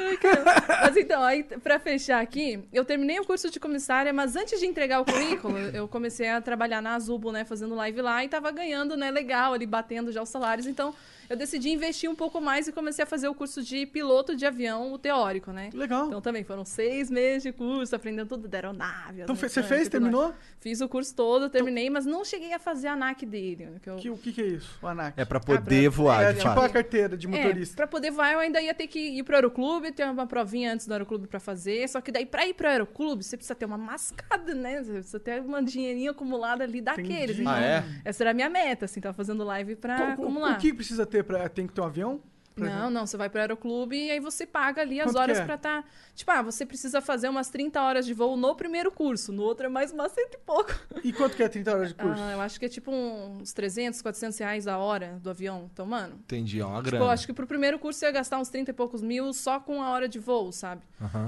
Mas 0.81 0.95
então, 0.95 1.21
aí, 1.21 1.43
pra 1.43 1.77
fechar 1.77 2.21
aqui, 2.21 2.63
eu 2.71 2.85
terminei 2.85 3.19
o 3.19 3.25
curso 3.25 3.49
de 3.49 3.59
comissária, 3.59 4.13
mas 4.13 4.35
antes 4.35 4.59
de 4.59 4.65
entregar 4.65 5.01
o 5.01 5.05
currículo, 5.05 5.57
eu 5.57 5.87
comecei 5.87 6.29
a 6.29 6.41
trabalhar 6.41 6.81
na 6.81 6.95
Azubo, 6.95 7.31
né, 7.31 7.43
fazendo 7.43 7.75
live 7.75 8.01
lá, 8.01 8.23
e 8.23 8.29
tava 8.29 8.49
ganhando, 8.51 8.95
né, 8.95 9.11
legal, 9.11 9.53
ali, 9.53 9.65
batendo 9.65 10.11
já 10.11 10.21
os 10.21 10.29
salários, 10.29 10.65
então 10.67 10.93
eu 11.29 11.37
decidi 11.37 11.69
investir 11.69 12.09
um 12.09 12.15
pouco 12.15 12.41
mais 12.41 12.67
e 12.67 12.71
comecei 12.71 13.03
a 13.03 13.05
fazer 13.05 13.27
o 13.27 13.35
curso 13.35 13.61
de 13.61 13.85
piloto 13.85 14.35
de 14.35 14.45
avião, 14.45 14.91
o 14.91 14.97
teórico, 14.97 15.51
né? 15.51 15.69
Legal. 15.73 16.07
Então 16.07 16.21
também 16.21 16.43
foram 16.43 16.65
seis 16.65 17.09
meses 17.11 17.43
de 17.43 17.51
curso, 17.51 17.95
aprendendo 17.95 18.27
tudo 18.29 18.47
da 18.47 18.57
aeronave. 18.57 19.21
Então, 19.21 19.35
você 19.35 19.61
fez, 19.63 19.87
terminou? 19.87 20.33
Fiz 20.59 20.81
o 20.81 20.89
curso 20.89 21.15
todo, 21.15 21.49
terminei, 21.49 21.89
mas 21.89 22.05
não 22.05 22.25
cheguei 22.25 22.53
a 22.53 22.59
fazer 22.59 22.87
a 22.87 22.93
ANAC 22.93 23.25
dele. 23.25 23.65
né, 23.67 23.79
Que 23.81 23.89
eu... 23.89 23.95
Que- 23.97 24.09
o 24.09 24.17
que, 24.17 24.31
que 24.33 24.41
é 24.41 24.47
isso, 24.47 24.77
o 24.81 24.87
ANAC? 24.87 25.13
É 25.19 25.23
pra 25.25 25.39
poder 25.39 25.89
pra- 25.91 25.95
voar, 25.95 26.23
É 26.23 26.33
de 26.33 26.39
tipo 26.39 26.53
fato. 26.53 26.65
a 26.65 26.69
carteira 26.69 27.15
de 27.17 27.27
É, 27.27 27.29
motorista. 27.29 27.75
pra 27.75 27.87
poder 27.87 28.11
voar, 28.11 28.33
eu 28.33 28.39
ainda 28.39 28.61
ia 28.61 28.73
ter 28.73 28.87
que 28.87 28.99
ir 28.99 29.23
pro 29.23 29.35
aeroclube, 29.35 29.91
ter 29.91 30.05
uma 30.09 30.25
provinha 30.27 30.73
antes 30.73 30.87
do 30.87 30.91
aeroclube 30.93 31.27
pra 31.27 31.39
fazer. 31.39 31.87
Só 31.87 32.01
que 32.01 32.11
daí, 32.11 32.25
pra 32.25 32.47
ir 32.47 32.53
pro 32.53 32.67
aeroclube, 32.67 33.23
você 33.23 33.37
precisa 33.37 33.55
ter 33.55 33.65
uma 33.65 33.77
mascada, 33.77 34.53
né? 34.55 34.83
Você 34.83 34.91
precisa 34.93 35.19
ter 35.19 35.41
uma 35.41 35.61
dinheirinho 35.63 36.11
acumulada 36.11 36.63
ali 36.63 36.81
daqueles. 36.81 37.37
Entendi. 37.39 37.41
Então, 37.41 37.53
Ah, 37.53 37.61
é? 37.63 37.83
essa 38.03 38.23
era 38.23 38.31
a 38.31 38.33
minha 38.33 38.49
meta, 38.49 38.85
assim, 38.85 38.99
tava 38.99 39.13
fazendo 39.13 39.43
live 39.43 39.75
qual- 39.75 39.91
acumular. 40.09 40.53
O 40.53 40.57
que 40.57 40.73
precisa 40.73 41.05
ter 41.05 41.18
pra. 41.23 41.47
Tem 41.49 41.65
que 41.67 41.73
ter 41.73 41.81
um 41.81 41.85
avião? 41.85 42.21
Não, 42.55 42.89
não, 42.89 43.05
você 43.05 43.15
vai 43.15 43.29
pro 43.29 43.39
aeroclube 43.39 43.95
e 43.95 44.11
aí 44.11 44.19
você 44.19 44.45
paga 44.45 44.81
ali 44.81 44.99
as 44.99 45.05
Quanto 45.07 45.19
horas 45.19 45.37
é? 45.39 45.45
pra 45.45 45.57
tá. 45.57 45.81
Tipo, 46.13 46.29
ah, 46.31 46.41
você 46.41 46.65
precisa 46.65 46.99
fazer 46.99 47.29
umas 47.29 47.47
30 47.49 47.81
horas 47.81 48.05
de 48.05 48.13
voo 48.13 48.35
no 48.35 48.53
primeiro 48.53 48.91
curso, 48.91 49.31
no 49.31 49.43
outro 49.43 49.67
é 49.67 49.69
mais 49.69 49.93
umas 49.93 50.11
cento 50.11 50.33
e 50.33 50.37
pouco. 50.39 50.73
E 51.01 51.13
quanto 51.13 51.37
que 51.37 51.43
é 51.43 51.47
30 51.47 51.71
horas 51.73 51.87
de 51.87 51.95
curso? 51.95 52.21
Ah, 52.21 52.31
eu 52.33 52.41
acho 52.41 52.59
que 52.59 52.65
é 52.65 52.69
tipo 52.69 52.91
uns 52.91 53.53
300, 53.53 54.01
400 54.01 54.37
reais 54.39 54.67
a 54.67 54.77
hora 54.77 55.17
do 55.23 55.29
avião. 55.29 55.69
Então, 55.71 55.85
mano, 55.85 56.15
Entendi, 56.25 56.59
é 56.59 56.65
uma 56.65 56.79
Tipo, 56.79 56.89
grana. 56.89 57.05
eu 57.05 57.09
acho 57.09 57.25
que 57.25 57.31
pro 57.31 57.47
primeiro 57.47 57.79
curso 57.79 58.03
eu 58.03 58.09
ia 58.09 58.13
gastar 58.13 58.37
uns 58.37 58.49
30 58.49 58.71
e 58.71 58.73
poucos 58.73 59.01
mil 59.01 59.31
só 59.31 59.61
com 59.61 59.81
a 59.81 59.91
hora 59.91 60.09
de 60.09 60.19
voo, 60.19 60.51
sabe? 60.51 60.81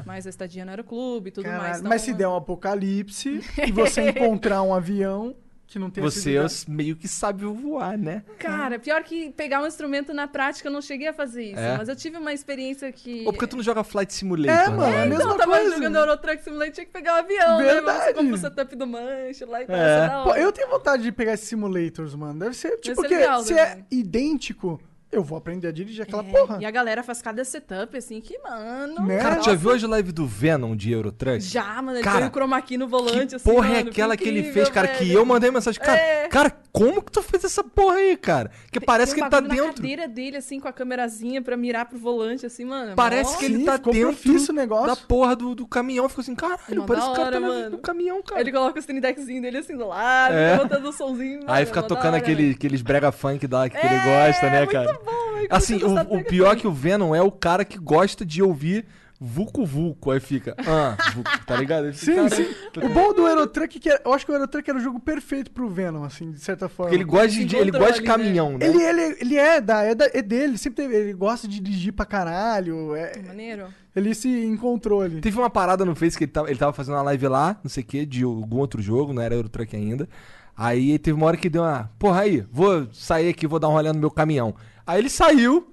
Mais 0.05 0.27
a 0.27 0.29
estadia 0.29 0.65
no 0.65 0.71
aeroclube 0.71 1.29
e 1.29 1.31
tudo 1.31 1.45
Caralho, 1.45 1.63
mais. 1.63 1.77
Então, 1.79 1.89
mas 1.89 2.01
se 2.01 2.13
der 2.13 2.27
um 2.27 2.35
apocalipse 2.35 3.39
e 3.65 3.71
você 3.71 4.09
encontrar 4.09 4.61
um 4.63 4.73
avião 4.73 5.33
que 5.71 5.79
não 5.79 5.89
tem 5.89 6.03
Você 6.03 6.37
meio 6.67 6.95
que 6.95 7.07
sabe 7.07 7.45
voar, 7.45 7.97
né? 7.97 8.23
Cara, 8.37 8.77
pior 8.77 9.03
que 9.03 9.31
pegar 9.31 9.61
um 9.61 9.67
instrumento 9.67 10.13
na 10.13 10.27
prática, 10.27 10.67
eu 10.67 10.71
não 10.71 10.81
cheguei 10.81 11.07
a 11.07 11.13
fazer 11.13 11.45
isso. 11.45 11.59
É? 11.59 11.77
Mas 11.77 11.87
eu 11.89 11.95
tive 11.95 12.17
uma 12.17 12.33
experiência 12.33 12.91
que... 12.91 13.23
Ou 13.25 13.31
porque 13.33 13.47
tu 13.47 13.55
não 13.55 13.63
joga 13.63 13.83
Flight 13.83 14.13
Simulator, 14.13 14.53
É, 14.53 14.69
né? 14.69 14.75
mano, 14.75 14.93
é 14.93 15.01
a 15.01 15.05
Então, 15.07 15.17
mesma 15.17 15.31
eu 15.33 15.37
tava 15.37 15.51
coisa. 15.57 15.75
jogando 15.75 15.95
Euro 15.97 16.17
Truck 16.17 16.43
Simulator, 16.43 16.73
tinha 16.73 16.85
que 16.85 16.91
pegar 16.91 17.15
o 17.15 17.17
avião, 17.19 17.57
né? 17.57 17.63
Verdade. 17.63 17.85
Mas 17.85 18.03
Você 18.05 18.13
compra 18.13 18.33
o 18.35 18.37
setup 18.37 18.75
do 18.75 18.87
manche 18.87 19.45
lá 19.45 19.61
e 19.63 19.65
tal, 19.65 19.75
É. 19.75 20.05
é 20.05 20.23
Pô, 20.23 20.35
eu 20.35 20.51
tenho 20.51 20.69
vontade 20.69 21.03
de 21.03 21.11
pegar 21.11 21.33
esses 21.33 21.47
simulators, 21.47 22.15
mano. 22.15 22.39
Deve 22.39 22.55
ser, 22.55 22.71
tipo, 22.77 22.83
ser 22.87 22.95
porque 22.95 23.15
legal 23.15 23.41
se 23.43 23.53
é 23.53 23.65
também. 23.67 23.85
idêntico, 23.91 24.79
eu 25.11 25.23
vou 25.23 25.37
aprender 25.37 25.67
a 25.67 25.71
dirigir 25.71 26.03
aquela 26.03 26.23
É, 26.23 26.31
porra. 26.31 26.57
E 26.61 26.65
a 26.65 26.71
galera 26.71 27.03
faz 27.03 27.21
cada 27.21 27.43
setup, 27.43 27.95
assim, 27.97 28.21
que, 28.21 28.37
mano... 28.39 29.05
Né? 29.05 29.17
Cara, 29.17 29.35
tu 29.37 29.45
já 29.45 29.53
viu 29.53 29.71
hoje 29.71 29.85
a 29.85 29.89
live 29.89 30.11
do 30.11 30.25
Venom 30.25 30.75
de 30.75 30.91
Eurotruck? 30.91 31.39
Já, 31.41 31.81
mano, 31.81 31.97
ele 31.97 32.03
Cara, 32.03 32.27
o 32.27 32.29
chroma 32.31 32.61
key 32.61 32.77
no 32.77 32.87
volante, 32.87 33.27
Que 33.29 33.35
assim, 33.35 33.49
porra 33.51 33.67
mano, 33.69 33.87
é 33.87 33.91
aquela 33.91 34.15
que 34.17 34.23
ele 34.23 34.39
incrível, 34.39 34.53
fez, 34.53 34.69
cara? 34.69 34.87
Que 34.87 35.05
velho. 35.05 35.19
eu 35.19 35.25
mandei 35.25 35.51
mensagem. 35.51 35.81
Cara, 35.81 35.97
É. 35.99 36.27
cara, 36.27 36.51
como 36.71 37.01
que 37.01 37.11
tu 37.11 37.21
fez 37.21 37.43
essa 37.43 37.63
porra 37.63 37.95
aí, 37.95 38.15
cara? 38.15 38.51
Que 38.71 38.79
parece 38.79 39.13
Tem 39.13 39.15
que 39.15 39.21
um 39.23 39.25
ele 39.25 39.31
tá 39.31 39.41
bagulho 39.41 39.57
na 39.61 39.67
dentro. 39.67 39.81
cadeira 39.81 40.07
dele, 40.07 40.37
assim, 40.37 40.59
com 40.59 40.67
a 40.67 40.73
câmerazinha 40.73 41.41
pra 41.41 41.57
mirar 41.57 41.85
pro 41.85 41.97
volante, 41.97 42.45
assim, 42.45 42.63
mano. 42.65 42.95
Parece 42.95 43.33
mó- 43.33 43.37
que 43.39 43.45
ele 43.45 43.57
Sim, 43.57 43.65
tá 43.65 43.77
dentro 43.77 44.53
negócio. 44.53 44.87
da 44.87 44.95
porra 44.95 45.35
do, 45.35 45.53
do 45.55 45.67
caminhão. 45.67 46.07
Ficou 46.07 46.21
assim, 46.21 46.35
caralho, 46.35 46.83
parece 46.85 47.07
da 47.07 47.13
que 47.13 47.19
o 47.19 47.23
cara 47.23 47.27
hora, 47.27 47.31
tá 47.31 47.39
mano. 47.41 47.69
no 47.71 47.77
caminhão, 47.79 48.21
cara. 48.23 48.41
Ele 48.41 48.51
coloca 48.51 48.77
o 48.77 48.79
stream 48.79 48.99
deckzinho 49.01 49.41
dele 49.41 49.57
assim 49.57 49.75
do 49.75 49.87
lado, 49.87 50.33
É. 50.35 50.53
fica 50.53 50.63
botando 50.63 50.85
o 50.85 50.93
somzinho. 50.93 51.39
Aí 51.41 51.47
mano, 51.47 51.65
fica 51.67 51.81
da 51.81 51.87
tocando 51.87 52.15
aqueles 52.51 52.81
brega 52.81 53.11
funk 53.11 53.45
lá 53.47 53.69
que, 53.69 53.77
que 53.77 53.85
ele 53.85 53.95
É, 53.95 54.25
gosta, 54.27 54.49
né, 54.49 54.65
cara? 54.67 55.00
Bom, 55.03 55.35
velho, 55.35 55.47
assim, 55.49 55.83
o, 55.83 56.17
o 56.17 56.23
pior 56.23 56.49
brega 56.49 56.61
que 56.61 56.67
o 56.67 56.71
Venom 56.71 57.15
é 57.15 57.21
o 57.21 57.31
cara 57.31 57.65
que 57.65 57.77
gosta 57.77 58.25
de 58.25 58.41
ouvir 58.41 58.85
Vucu 59.23 59.63
Vucu. 59.63 60.09
Aí 60.09 60.19
fica, 60.19 60.55
ah, 60.65 60.97
Vucu, 61.13 61.45
tá 61.45 61.55
ligado? 61.55 61.93
Fica, 61.93 62.05
Sim, 62.05 62.15
cara, 62.15 62.29
sim. 62.29 62.47
O 62.83 62.89
bom 62.89 63.13
do 63.13 63.27
Eurotruck 63.27 63.77
é 63.77 63.79
que 63.79 64.01
eu 64.03 64.13
acho 64.13 64.25
que 64.25 64.31
o 64.31 64.35
Eurotruck 64.35 64.67
era 64.67 64.79
o 64.79 64.81
jogo 64.81 64.99
perfeito 64.99 65.51
pro 65.51 65.69
Venom, 65.69 66.03
assim, 66.03 66.31
de 66.31 66.39
certa 66.39 66.67
forma. 66.67 66.89
Porque 66.89 66.95
ele 66.95 67.03
gosta 67.03 67.27
de, 67.27 67.55
ele 67.55 67.69
gosta 67.69 67.93
de 67.93 67.99
ali, 67.99 68.07
né? 68.07 68.13
caminhão, 68.13 68.57
né? 68.57 68.65
Ele, 68.65 68.81
ele, 68.81 69.17
ele 69.21 69.37
é, 69.37 69.61
da, 69.61 69.83
é, 69.83 69.93
da, 69.93 70.09
é 70.11 70.23
dele, 70.23 70.57
sempre 70.57 70.83
teve, 70.83 70.95
ele 70.95 71.13
gosta 71.13 71.47
de 71.47 71.59
dirigir 71.59 71.93
pra 71.93 72.03
caralho. 72.03 72.95
É, 72.95 73.21
Maneiro. 73.21 73.67
ele 73.95 74.15
se 74.15 74.27
encontrou 74.27 75.01
ali. 75.01 75.21
Teve 75.21 75.37
uma 75.37 75.51
parada 75.51 75.85
no 75.85 75.93
Face 75.93 76.17
que 76.17 76.23
ele 76.23 76.31
tava, 76.31 76.49
ele 76.49 76.57
tava 76.57 76.73
fazendo 76.73 76.95
uma 76.95 77.03
live 77.03 77.27
lá, 77.27 77.59
não 77.63 77.69
sei 77.69 77.83
o 77.83 77.85
que, 77.85 78.07
de 78.07 78.23
algum 78.23 78.57
outro 78.57 78.81
jogo, 78.81 79.13
não 79.13 79.21
era 79.21 79.35
Eurotruck 79.35 79.75
ainda. 79.75 80.09
Aí 80.57 80.97
teve 80.97 81.15
uma 81.15 81.27
hora 81.27 81.37
que 81.37 81.49
deu 81.49 81.61
uma. 81.61 81.91
Porra, 81.99 82.21
aí, 82.21 82.43
vou 82.51 82.87
sair 82.91 83.29
aqui, 83.29 83.45
vou 83.45 83.59
dar 83.59 83.69
um 83.69 83.73
rolê 83.73 83.93
no 83.93 83.99
meu 83.99 84.11
caminhão. 84.11 84.55
Aí 84.85 84.99
ele 84.99 85.09
saiu 85.09 85.71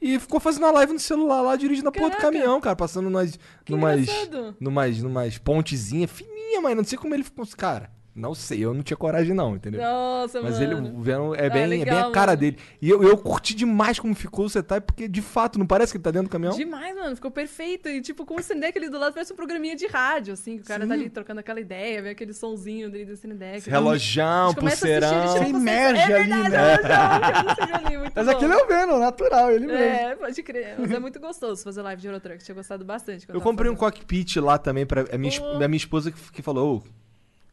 e 0.00 0.18
ficou 0.18 0.38
fazendo 0.38 0.64
uma 0.64 0.72
live 0.72 0.92
no 0.92 0.98
celular 0.98 1.40
lá, 1.40 1.56
dirigindo 1.56 1.88
a 1.88 1.92
porra 1.92 2.10
do 2.10 2.16
Caraca. 2.16 2.32
caminhão, 2.32 2.60
cara, 2.60 2.76
passando. 2.76 3.06
Que 3.64 3.72
numas, 3.72 4.02
engraçado. 4.02 4.56
numas, 4.60 5.02
numas 5.02 5.38
pontezinhas 5.38 6.10
fininhas, 6.10 6.62
mas 6.62 6.76
não 6.76 6.84
sei 6.84 6.98
como 6.98 7.14
ele 7.14 7.24
ficou. 7.24 7.46
Cara, 7.56 7.90
não 8.16 8.34
sei, 8.34 8.64
eu 8.64 8.72
não 8.72 8.82
tinha 8.82 8.96
coragem, 8.96 9.34
não, 9.34 9.54
entendeu? 9.56 9.80
Nossa, 9.82 10.40
Mas 10.40 10.58
mano. 10.58 10.78
ele, 10.88 10.96
o 10.96 11.00
Venom 11.02 11.34
é 11.34 11.46
Ah, 11.46 11.50
bem, 11.50 11.62
é 11.64 11.68
bem 11.68 11.78
legal, 11.80 12.08
a 12.08 12.12
cara 12.12 12.28
mano. 12.32 12.38
dele. 12.40 12.58
E 12.80 12.88
eu, 12.88 13.02
eu 13.02 13.16
curti 13.18 13.54
demais 13.54 13.98
como 13.98 14.14
ficou 14.14 14.46
o 14.46 14.48
setup, 14.48 14.86
porque 14.86 15.06
de 15.06 15.20
fato, 15.20 15.58
não 15.58 15.66
parece 15.66 15.92
que 15.92 15.98
ele 15.98 16.02
tá 16.04 16.10
dentro 16.10 16.28
do 16.28 16.32
caminhão? 16.32 16.56
Demais, 16.56 16.96
mano. 16.96 17.14
Ficou 17.14 17.30
perfeito. 17.30 17.88
E, 17.88 18.00
tipo, 18.00 18.24
com 18.24 18.36
o 18.36 18.42
Cindeck 18.42 18.76
ali 18.78 18.88
do 18.88 18.98
lado, 18.98 19.12
parece 19.12 19.32
um 19.32 19.36
programinha 19.36 19.76
de 19.76 19.86
rádio, 19.86 20.32
assim. 20.32 20.56
Que 20.56 20.62
o 20.62 20.66
cara 20.66 20.86
tá 20.86 20.94
ali 20.94 21.10
trocando 21.10 21.40
aquela 21.40 21.60
ideia, 21.60 22.00
vê 22.02 22.10
aquele 22.10 22.32
sonzinho 22.32 22.90
dele 22.90 23.04
do 23.04 23.16
Cindeck. 23.16 23.68
Relojão, 23.68 24.54
pulseirão. 24.54 25.28
Você 25.28 25.44
imerge 25.50 26.00
é 26.12 26.16
ali, 26.16 26.28
verdade, 26.32 26.48
né? 26.50 26.72
é 26.72 26.76
verdade, 26.76 27.70
eu 27.70 27.74
ali, 27.76 27.96
muito 27.98 28.12
Mas 28.16 28.24
bom. 28.26 28.32
aquele 28.32 28.52
é 28.52 28.56
o 28.56 28.66
Venom, 28.66 28.98
natural, 28.98 29.50
ele 29.50 29.66
mesmo. 29.66 29.82
É, 29.82 30.14
pode 30.16 30.42
crer. 30.42 30.74
Mas 30.78 30.90
é 30.90 30.98
muito 30.98 31.20
gostoso 31.20 31.62
fazer 31.62 31.82
live 31.82 32.00
de 32.00 32.08
Eurotruck. 32.08 32.42
Tinha 32.42 32.54
gostado 32.54 32.84
bastante. 32.84 33.26
Eu 33.28 33.40
comprei 33.40 33.70
um 33.70 33.76
fazendo. 33.76 33.92
cockpit 33.92 34.36
lá 34.36 34.56
também 34.58 34.86
pra. 34.86 35.04
A 35.12 35.18
minha, 35.18 35.30
esp- 35.30 35.42
Pô. 35.42 35.62
a 35.62 35.68
minha 35.68 35.76
esposa 35.76 36.10
que, 36.10 36.32
que 36.32 36.42
falou: 36.42 36.76
Ô, 36.78 36.82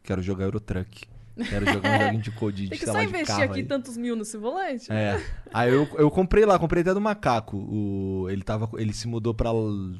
quero 0.04 0.22
jogar 0.22 0.44
Eurotruck. 0.44 1.02
Quero 1.48 1.66
jogar 1.66 1.90
um 1.90 1.98
joguinho 2.04 2.22
de 2.22 2.30
code, 2.30 2.68
Tem 2.68 2.78
que 2.78 2.86
só 2.86 2.92
de 3.00 3.06
investir 3.06 3.40
aqui 3.40 3.58
aí. 3.60 3.64
tantos 3.64 3.96
mil 3.96 4.14
nesse 4.14 4.36
volante. 4.36 4.86
É. 4.92 5.20
Aí 5.52 5.72
eu, 5.72 5.88
eu 5.98 6.08
comprei 6.08 6.44
lá, 6.46 6.56
comprei 6.60 6.82
até 6.82 6.94
do 6.94 7.00
macaco. 7.00 7.56
O, 7.56 8.30
ele, 8.30 8.42
tava, 8.44 8.70
ele 8.80 8.92
se 8.92 9.08
mudou 9.08 9.34
pra, 9.34 9.50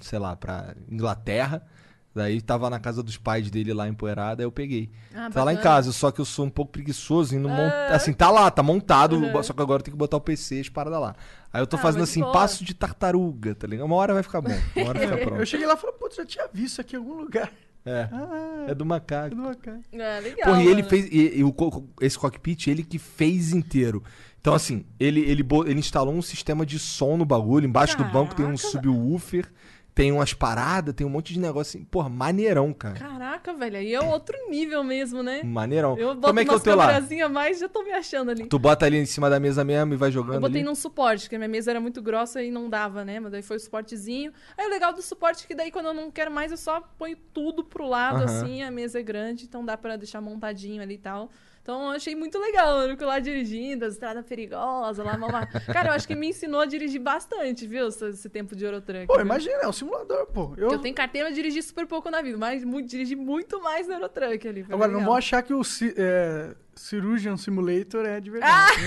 sei 0.01 0.21
lá, 0.21 0.37
pra 0.37 0.77
Inglaterra. 0.89 1.67
Daí 2.15 2.41
tava 2.41 2.71
na 2.71 2.79
casa 2.79 3.03
dos 3.03 3.17
pais 3.17 3.51
dele 3.51 3.75
lá 3.75 3.89
empoeirada, 3.89 4.41
aí 4.41 4.47
eu 4.47 4.53
peguei. 4.53 4.89
Ah, 5.13 5.29
tá 5.29 5.43
lá 5.43 5.53
em 5.53 5.57
bacana. 5.57 5.75
casa, 5.75 5.91
só 5.91 6.13
que 6.13 6.21
eu 6.21 6.25
sou 6.25 6.47
um 6.47 6.51
pouco 6.51 6.71
preguiçoso 6.71 7.35
e 7.35 7.39
não 7.41 7.51
mon- 7.51 7.57
Ah. 7.69 7.89
Assim, 7.97 8.13
tá 8.13 8.31
lá, 8.31 8.49
tá 8.53 8.63
montado, 8.63 9.17
Uhum. 9.17 9.43
só 9.43 9.53
que 9.53 9.61
agora 9.61 9.81
eu 9.81 9.85
tenho 9.85 9.97
que 9.97 9.99
botar 9.99 10.17
o 10.19 10.21
PC 10.21 10.59
e 10.59 10.61
as 10.61 10.69
paradas 10.69 11.01
lá. 11.01 11.17
Aí 11.53 11.61
eu 11.61 11.67
tô 11.67 11.75
Ah, 11.75 11.81
fazendo 11.81 12.05
assim, 12.05 12.21
boa. 12.21 12.33
passo 12.33 12.65
de 12.65 12.73
tartaruga, 12.73 13.57
tá 13.57 13.67
ligado? 13.67 13.87
Uma 13.87 13.97
hora 13.97 14.15
vai 14.15 14.23
ficar 14.23 14.41
bom, 14.41 14.57
uma 14.77 14.89
hora 14.91 15.01
fica 15.01 15.17
pronto. 15.27 15.41
Eu 15.41 15.47
cheguei 15.47 15.67
lá 15.67 15.75
e 15.75 15.77
falei, 15.77 15.97
putz, 15.97 16.15
já 16.15 16.25
tinha 16.25 16.49
visto 16.53 16.81
aqui 16.81 16.95
em 16.95 17.01
algum 17.01 17.15
lugar. 17.15 17.51
É. 17.87 18.09
Ah, 18.11 18.65
É 18.69 18.75
do 18.75 18.85
macaco. 18.87 19.35
do 19.35 19.43
macaco. 19.43 19.81
É, 19.93 20.21
legal. 20.21 20.49
Porra, 20.49 20.63
e 20.63 20.67
ele 20.67 20.77
mano. 20.83 20.89
fez. 20.89 21.07
E, 21.13 21.39
e 21.39 21.45
o 21.45 21.55
esse 22.01 22.19
cockpit, 22.19 22.67
ele 22.69 22.83
que 22.83 22.99
fez 22.99 23.53
inteiro. 23.53 24.03
Então, 24.41 24.55
assim, 24.55 24.85
ele, 24.99 25.21
ele, 25.21 25.47
ele 25.67 25.79
instalou 25.81 26.15
um 26.15 26.23
sistema 26.23 26.65
de 26.67 26.79
som 26.79 27.17
no 27.17 27.25
bagulho. 27.25 27.67
Embaixo 27.67 27.97
do 27.97 28.05
banco 28.05 28.35
tem 28.35 28.45
um 28.45 28.57
Caraca. 28.57 28.69
subwoofer, 28.69 29.51
tem 29.95 30.11
umas 30.11 30.35
paradas, 30.35 30.93
tem 30.93 31.07
um 31.07 31.11
monte 31.11 31.33
de 31.33 31.39
negócio 31.39 31.79
assim. 31.79 31.85
Porra, 31.85 32.09
maneirão, 32.09 32.73
cara. 32.73 32.99
Caraca, 32.99 33.53
velho, 33.55 33.77
aí 33.77 33.95
é 33.95 34.01
outro 34.01 34.37
nível 34.51 34.83
mesmo, 34.83 35.23
né? 35.23 35.43
Maneirão. 35.45 35.97
Eu 35.97 36.15
boto 36.17 36.27
Como 36.27 36.41
é 36.41 36.45
que 36.45 36.51
é 36.51 36.53
umas 36.53 36.63
teu 36.63 36.75
lá? 36.75 36.87
câmerazinhas 36.87 37.27
a 37.27 37.33
mais 37.33 37.61
já 37.61 37.69
tô 37.69 37.83
me 37.85 37.93
achando 37.93 38.31
ali. 38.33 38.47
Tu 38.47 38.59
bota 38.59 38.87
ali 38.87 38.97
em 38.97 39.07
cima 39.07 39.31
da 39.31 39.39
mesa 39.39 39.65
mesmo 39.65 39.95
e 39.95 39.97
vai 39.97 40.11
jogando 40.11 40.35
Eu 40.35 40.41
botei 40.41 40.63
ali? 40.63 40.69
num 40.69 40.75
suporte, 40.75 41.23
porque 41.23 41.37
a 41.37 41.39
minha 41.39 41.49
mesa 41.49 41.71
era 41.71 41.81
muito 41.81 42.03
grossa 42.03 42.43
e 42.43 42.51
não 42.51 42.69
dava, 42.69 43.05
né? 43.05 43.21
Mas 43.21 43.31
daí 43.31 43.43
foi 43.43 43.57
o 43.57 43.61
suportezinho. 43.61 44.33
Aí 44.59 44.67
o 44.67 44.71
legal 44.71 44.93
do 44.93 45.01
suporte 45.01 45.45
é 45.45 45.47
que 45.47 45.55
daí 45.55 45.71
quando 45.71 45.87
eu 45.87 45.95
não 45.95 46.11
quero 46.11 46.31
mais, 46.31 46.51
eu 46.51 46.59
só 46.59 46.81
ponho 46.99 47.17
tudo 47.33 47.63
pro 47.63 47.87
lado, 47.87 48.25
assim, 48.25 48.63
a 48.63 48.71
mesa 48.73 48.99
é 48.99 49.03
grande, 49.03 49.45
então 49.45 49.65
dá 49.65 49.77
pra 49.77 49.97
deixar 49.97 50.21
montadinho 50.21 50.83
ali 50.83 50.95
e 50.95 50.99
tal. 50.99 51.31
Então 51.65 51.85
eu 51.85 51.91
achei 51.93 52.15
muito 52.15 52.39
legal, 52.39 52.83
eu 52.83 52.91
fico 52.91 53.07
lá 53.07 53.19
dirigindo, 53.19 53.87
as 53.87 53.95
estradas 53.95 54.23
perigosas, 54.27 55.03
lá, 55.03 55.17
mamá. 55.17 55.47
Cara, 55.47 55.89
eu 55.89 55.93
acho 55.95 56.07
que 56.07 56.15
me 56.15 56.29
ensinou 56.29 56.61
a 56.61 56.67
dirigir 56.67 57.01
bastante, 57.01 57.67
viu? 57.67 57.89
Esse, 57.89 58.07
esse 58.11 58.29
tempo 58.29 58.55
de 58.55 58.67
Eurotruck. 58.67 59.07
Pô, 59.07 59.15
viu? 59.15 59.25
imagina, 59.25 59.61
é 59.63 59.67
um 59.67 59.73
simulador, 59.73 60.27
pô. 60.27 60.43
Eu... 60.43 60.49
Porque 60.49 60.75
eu 60.75 60.79
tenho 60.79 60.95
carteira, 60.95 61.27
mas 61.27 61.35
dirigi 61.35 61.63
super 61.63 61.87
pouco 61.87 62.11
na 62.11 62.21
vida, 62.21 62.37
mas 62.37 62.63
muito, 62.63 62.91
dirigi 62.91 63.17
muito 63.17 63.63
mais 63.63 63.89
no 63.89 63.95
Eurotruck 63.95 64.47
ali. 64.47 64.67
Agora, 64.69 64.93
não 64.93 65.07
vão 65.07 65.15
achar 65.15 65.43
que 65.43 65.55
o 65.55 65.63
é, 65.97 66.55
Cirurgian 66.77 67.39
Simulator 67.39 68.05
é 68.05 68.21
de 68.21 68.31
verdade. 68.31 68.83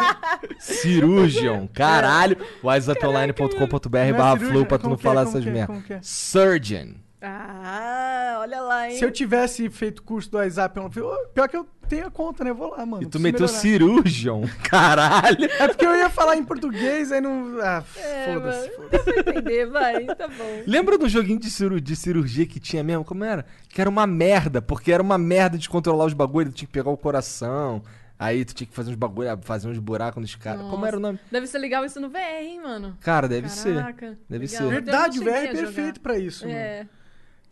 Cirurgion, 0.58 1.68
caralho. 1.68 2.38
WhatsApponline.com.br 2.64 3.90
Não 3.92 4.00
é 4.00 4.12
barra 4.14 4.38
cirurgian? 4.38 4.52
flow 4.52 4.66
pra 4.66 4.78
tu 4.78 4.88
não 4.88 4.94
é? 4.94 4.98
falar 4.98 5.22
essas 5.24 5.46
é? 5.46 5.50
merda. 5.50 5.66
Como 5.66 5.82
que 5.82 5.92
é? 5.92 6.00
Surgeon. 6.00 6.94
Ah, 7.20 8.38
olha 8.40 8.60
lá, 8.60 8.90
hein? 8.90 8.96
Se 8.96 9.04
eu 9.04 9.10
tivesse 9.10 9.70
feito 9.70 10.02
curso 10.02 10.30
do 10.30 10.38
WhatsApp, 10.38 10.76
eu- 10.78 10.90
pior 11.32 11.48
que 11.48 11.56
eu 11.56 11.68
tenho 11.94 12.06
a 12.06 12.10
conta, 12.10 12.42
né? 12.44 12.50
Eu 12.50 12.54
vou 12.54 12.70
lá, 12.70 12.86
mano. 12.86 13.02
E 13.02 13.06
tu 13.06 13.20
meteu 13.20 13.40
melhorar. 13.46 13.60
Cirurgion, 13.60 14.44
caralho. 14.64 15.44
É 15.58 15.68
porque 15.68 15.84
eu 15.84 15.94
ia 15.94 16.08
falar 16.08 16.36
em 16.36 16.44
português, 16.44 17.12
aí 17.12 17.20
não. 17.20 17.58
Ah, 17.60 17.82
É, 17.96 18.32
foda-se. 18.32 18.70
pra 18.88 19.18
entender, 19.20 19.66
vai, 19.66 20.06
tá 20.06 20.26
bom. 20.28 20.62
Lembra 20.66 20.96
do 20.96 21.08
joguinho 21.08 21.38
de, 21.38 21.50
ciru- 21.50 21.80
de 21.80 21.94
cirurgia 21.94 22.46
que 22.46 22.58
tinha 22.58 22.82
mesmo? 22.82 23.04
Como 23.04 23.22
era? 23.24 23.44
Que 23.68 23.80
era 23.80 23.90
uma 23.90 24.06
merda, 24.06 24.62
porque 24.62 24.90
era 24.92 25.02
uma 25.02 25.18
merda 25.18 25.58
de 25.58 25.68
controlar 25.68 26.06
os 26.06 26.14
bagulhos, 26.14 26.52
tu 26.54 26.56
tinha 26.58 26.66
que 26.66 26.72
pegar 26.72 26.90
o 26.90 26.96
coração. 26.96 27.82
Aí 28.18 28.44
tu 28.44 28.54
tinha 28.54 28.66
que 28.68 28.74
fazer 28.74 28.90
uns 28.92 28.96
bagulho, 28.96 29.28
fazer 29.42 29.68
uns 29.68 29.78
buracos 29.78 30.20
nos 30.20 30.34
caras. 30.36 30.62
Como 30.70 30.86
era 30.86 30.96
o 30.96 31.00
nome? 31.00 31.18
Deve 31.30 31.46
ser 31.48 31.58
legal 31.58 31.84
isso 31.84 31.98
no 32.00 32.08
VR, 32.08 32.18
hein, 32.40 32.60
mano? 32.62 32.96
Cara, 33.00 33.26
deve 33.28 33.48
Caraca, 33.48 34.06
ser. 34.10 34.18
Deve 34.30 34.46
legal. 34.46 34.62
ser. 34.62 34.68
Verdade, 34.70 35.18
o 35.18 35.24
VR 35.24 35.28
é 35.28 35.46
perfeito 35.48 36.00
pra 36.00 36.16
isso, 36.16 36.46
mano. 36.46 36.56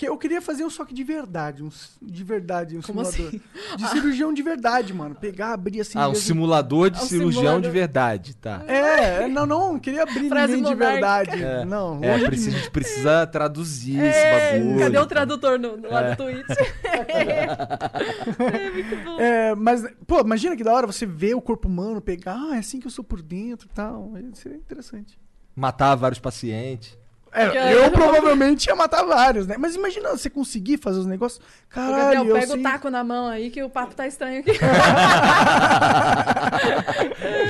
É. 0.01 0.06
Que 0.06 0.09
eu 0.09 0.16
queria 0.16 0.40
fazer 0.40 0.64
um 0.64 0.70
só 0.70 0.82
que 0.85 0.94
de 0.94 1.05
verdade, 1.05 1.62
um 1.62 1.68
de 2.01 2.24
verdade, 2.24 2.74
um 2.77 2.81
Como 2.81 3.05
simulador. 3.05 3.27
assim? 3.28 3.77
De 3.77 3.89
cirurgião 3.90 4.32
de 4.32 4.43
verdade, 4.43 4.94
mano. 4.94 5.14
Pegar, 5.14 5.52
abrir 5.52 5.81
assim. 5.82 5.98
Ah, 5.98 6.09
um 6.09 6.14
simulador 6.14 6.89
de 6.90 6.98
É 6.98 7.02
um 7.02 7.06
cirurgião 7.06 7.32
simulador. 7.43 7.60
de 7.62 7.68
verdade, 7.70 8.35
tá. 8.36 8.62
É, 8.66 9.28
não, 9.28 9.44
não, 9.44 9.72
não 9.74 9.78
queria 9.78 10.02
abrir 10.05 10.28
Frase 10.31 10.55
ninguém 10.56 10.72
de 10.72 10.74
verdade. 10.78 11.43
É, 11.44 11.64
Não, 11.66 12.02
é 12.02 12.18
precisa, 12.24 12.56
a 12.56 12.60
gente 12.60 12.70
precisa 12.70 13.27
traduzir 13.27 14.01
É, 14.01 14.09
esse 14.09 14.60
bagulho. 14.62 14.78
cadê 14.81 14.98
o 14.98 15.06
tradutor 15.06 15.59
no, 15.59 15.77
no, 15.77 15.89
É. 15.89 16.14
do 16.14 16.16
Twitch? 16.16 16.47
é, 17.09 18.70
muito 18.70 18.97
bom. 19.05 19.20
É, 19.20 19.55
mas, 19.55 19.85
pô, 20.06 20.20
imagina 20.20 20.56
que 20.56 20.64
da 20.64 20.72
hora 20.72 20.86
você 20.86 21.05
ver 21.05 21.35
o 21.35 21.40
corpo 21.43 21.68
humano, 21.68 22.01
pegar, 22.01 22.36
ah, 22.36 22.56
é 22.56 22.59
assim 22.59 22.81
que 22.81 22.86
eu 22.86 22.90
sou 22.90 23.05
por 23.05 23.20
dentro 23.20 23.68
e 23.70 23.74
tal. 23.74 24.12
Seria 24.35 24.56
interessante. 24.56 25.18
Matar 25.55 25.94
vários 25.94 26.18
pacientes. 26.18 26.98
É, 27.32 27.74
eu 27.74 27.90
provavelmente 27.93 28.66
ia 28.66 28.74
matar 28.74 29.05
vários, 29.05 29.47
né? 29.47 29.57
Mas 29.59 29.77
imagina 29.77 30.11
você 30.11 30.28
conseguir 30.28 30.78
fazer 30.78 30.98
os 30.98 31.07
negócios. 31.07 31.40
Caralho, 31.69 32.24
Gabriel, 32.24 32.27
eu 32.27 32.40
pega 32.40 32.55
o 32.55 32.62
taco 32.62 32.90
na 32.90 33.05
mão 33.05 33.28
aí 33.28 33.51
que 33.51 33.62
o 33.62 33.70
papo 33.70 33.94
tá 33.94 34.07
estranho 34.07 34.40
aqui. 34.40 34.52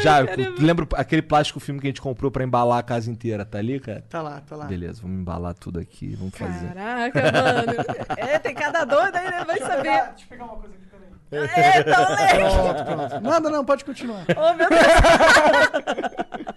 Já, 0.02 0.20
lembra 0.60 0.86
aquele 0.96 1.22
plástico 1.22 1.60
filme 1.60 1.80
que 1.80 1.86
a 1.86 1.90
gente 1.90 2.00
comprou 2.00 2.30
pra 2.30 2.44
embalar 2.44 2.78
a 2.78 2.82
casa 2.82 3.10
inteira, 3.10 3.44
tá 3.44 3.58
ali, 3.58 3.80
cara? 3.80 4.04
Tá 4.08 4.20
lá, 4.20 4.40
tá 4.40 4.56
lá. 4.56 4.66
Beleza, 4.66 5.00
vamos 5.02 5.20
embalar 5.20 5.54
tudo 5.54 5.78
aqui, 5.80 6.14
vamos 6.14 6.34
fazer. 6.36 6.74
Caraca, 6.74 7.20
mano. 7.22 7.70
É, 8.16 8.38
tem 8.38 8.54
cada 8.54 8.84
doido 8.84 9.16
aí, 9.16 9.30
né? 9.30 9.44
Vai 9.46 9.58
saber. 9.58 9.82
Deixa 9.82 10.24
eu 10.24 10.28
pegar 10.28 10.44
uma 10.44 10.56
coisa 10.56 10.74
aqui, 10.74 10.84
peraí. 11.30 11.48
É, 11.56 11.82
tá 11.82 12.84
pronto. 12.84 13.20
Nada, 13.20 13.50
não, 13.50 13.64
pode 13.64 13.84
continuar. 13.84 14.24
Oh, 14.36 14.54
meu 14.54 14.68
Deus. 14.68 14.80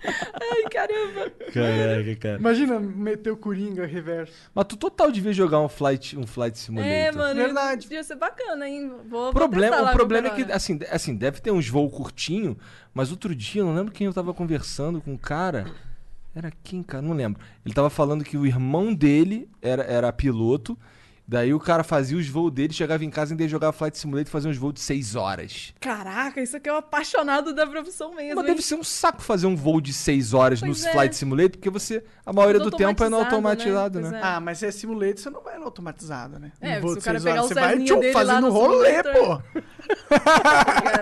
Ai, 0.05 0.63
caramba. 0.69 1.30
Caraca, 1.53 2.15
cara. 2.19 2.38
Imagina 2.39 2.80
meter 2.80 3.31
o 3.31 3.38
Coringa 3.38 3.85
reverso. 3.85 4.34
Mas 4.53 4.65
tu 4.65 4.75
total 4.77 5.11
devia 5.11 5.34
jogar 5.34 5.59
um 5.61 5.69
flight, 5.69 6.17
um 6.17 6.27
flight 6.27 6.57
simulator. 6.57 6.91
É, 6.93 7.11
mano. 7.11 7.35
Verdade. 7.39 7.81
Devia 7.84 8.03
ser 8.03 8.15
bacana, 8.15 8.67
hein? 8.67 8.89
Vou, 9.09 9.19
O 9.21 9.23
vou 9.25 9.34
problema, 9.34 9.81
lá 9.81 9.89
o 9.91 9.93
problema 9.93 10.27
é 10.27 10.31
que, 10.31 10.51
assim, 10.51 10.77
de- 10.77 10.85
assim, 10.88 11.15
deve 11.15 11.39
ter 11.41 11.51
uns 11.51 11.67
voos 11.69 11.93
curtinho, 11.93 12.57
mas 12.93 13.11
outro 13.11 13.34
dia, 13.34 13.61
eu 13.61 13.65
não 13.65 13.75
lembro 13.75 13.91
quem 13.93 14.07
eu 14.07 14.13
tava 14.13 14.34
conversando 14.34 15.01
com 15.01 15.13
um 15.13 15.17
cara. 15.17 15.65
Era 16.35 16.51
quem, 16.63 16.81
cara? 16.81 17.01
Não 17.01 17.13
lembro. 17.13 17.39
Ele 17.65 17.73
tava 17.75 17.89
falando 17.89 18.23
que 18.23 18.35
o 18.38 18.45
irmão 18.45 18.93
dele 18.93 19.47
era, 19.61 19.84
era 19.84 20.11
piloto. 20.11 20.77
Daí 21.26 21.54
o 21.54 21.60
cara 21.60 21.84
fazia 21.84 22.18
os 22.18 22.28
voos 22.28 22.52
dele, 22.52 22.74
chegava 22.74 23.04
em 23.06 23.10
casa 23.10 23.32
e 23.32 23.34
ainda 23.34 23.44
ia 23.44 23.50
jogar 23.50 23.72
Flight 23.72 23.98
Simulator 23.98 24.28
e 24.28 24.32
fazia 24.32 24.52
uns 24.52 24.58
voos 24.58 24.74
de 24.74 24.82
6 24.82 25.16
horas. 25.16 25.74
Caraca, 25.80 26.41
isso 26.41 26.58
aqui 26.58 26.68
é 26.68 26.74
um 26.74 26.78
apaixonado 26.78 27.54
da 27.54 27.66
profissão 27.66 28.14
mesmo. 28.14 28.36
Mas 28.36 28.45
hein? 28.45 28.52
deve 28.52 28.62
ser 28.62 28.76
um 28.76 28.84
saco 28.84 29.22
fazer 29.22 29.48
um 29.48 29.56
voo 29.56 29.80
de 29.80 29.94
6 29.94 30.34
horas 30.34 30.60
Pois 30.60 30.82
no 30.82 30.88
é. 30.88 30.91
Flight 30.91 31.16
Simulator, 31.16 31.52
porque 31.52 31.70
você, 31.70 32.04
a 32.26 32.34
maioria 32.34 32.60
Tudo 32.60 32.72
do 32.72 32.78
tempo 32.78 33.04
é 33.04 33.10
no 33.10 33.18
automatizado, 33.18 34.02
né? 34.02 34.10
né? 34.10 34.20
É. 34.20 34.22
Ah, 34.22 34.40
mas 34.41 34.58
se 34.58 34.66
é 34.66 34.72
simulator, 34.72 35.18
você 35.18 35.30
não 35.30 35.41
vai 35.41 35.58
no 35.58 35.64
automatizado, 35.66 36.40
né? 36.40 36.52
É, 36.60 36.76
No 36.76 36.82
voo 36.82 36.90
se 36.91 36.95
o 36.98 37.00
de 37.00 37.06
cara 37.06 37.20
seis 37.20 37.24
pegar 37.24 37.44
horas, 37.44 37.52
o 37.52 37.54
você 37.54 37.60
vai 37.60 37.80
tchum, 37.84 38.14
fazendo 38.14 38.41
no 38.41 38.50
rolê, 38.50 38.95
simulator. 39.04 39.41
pô. 39.54 39.60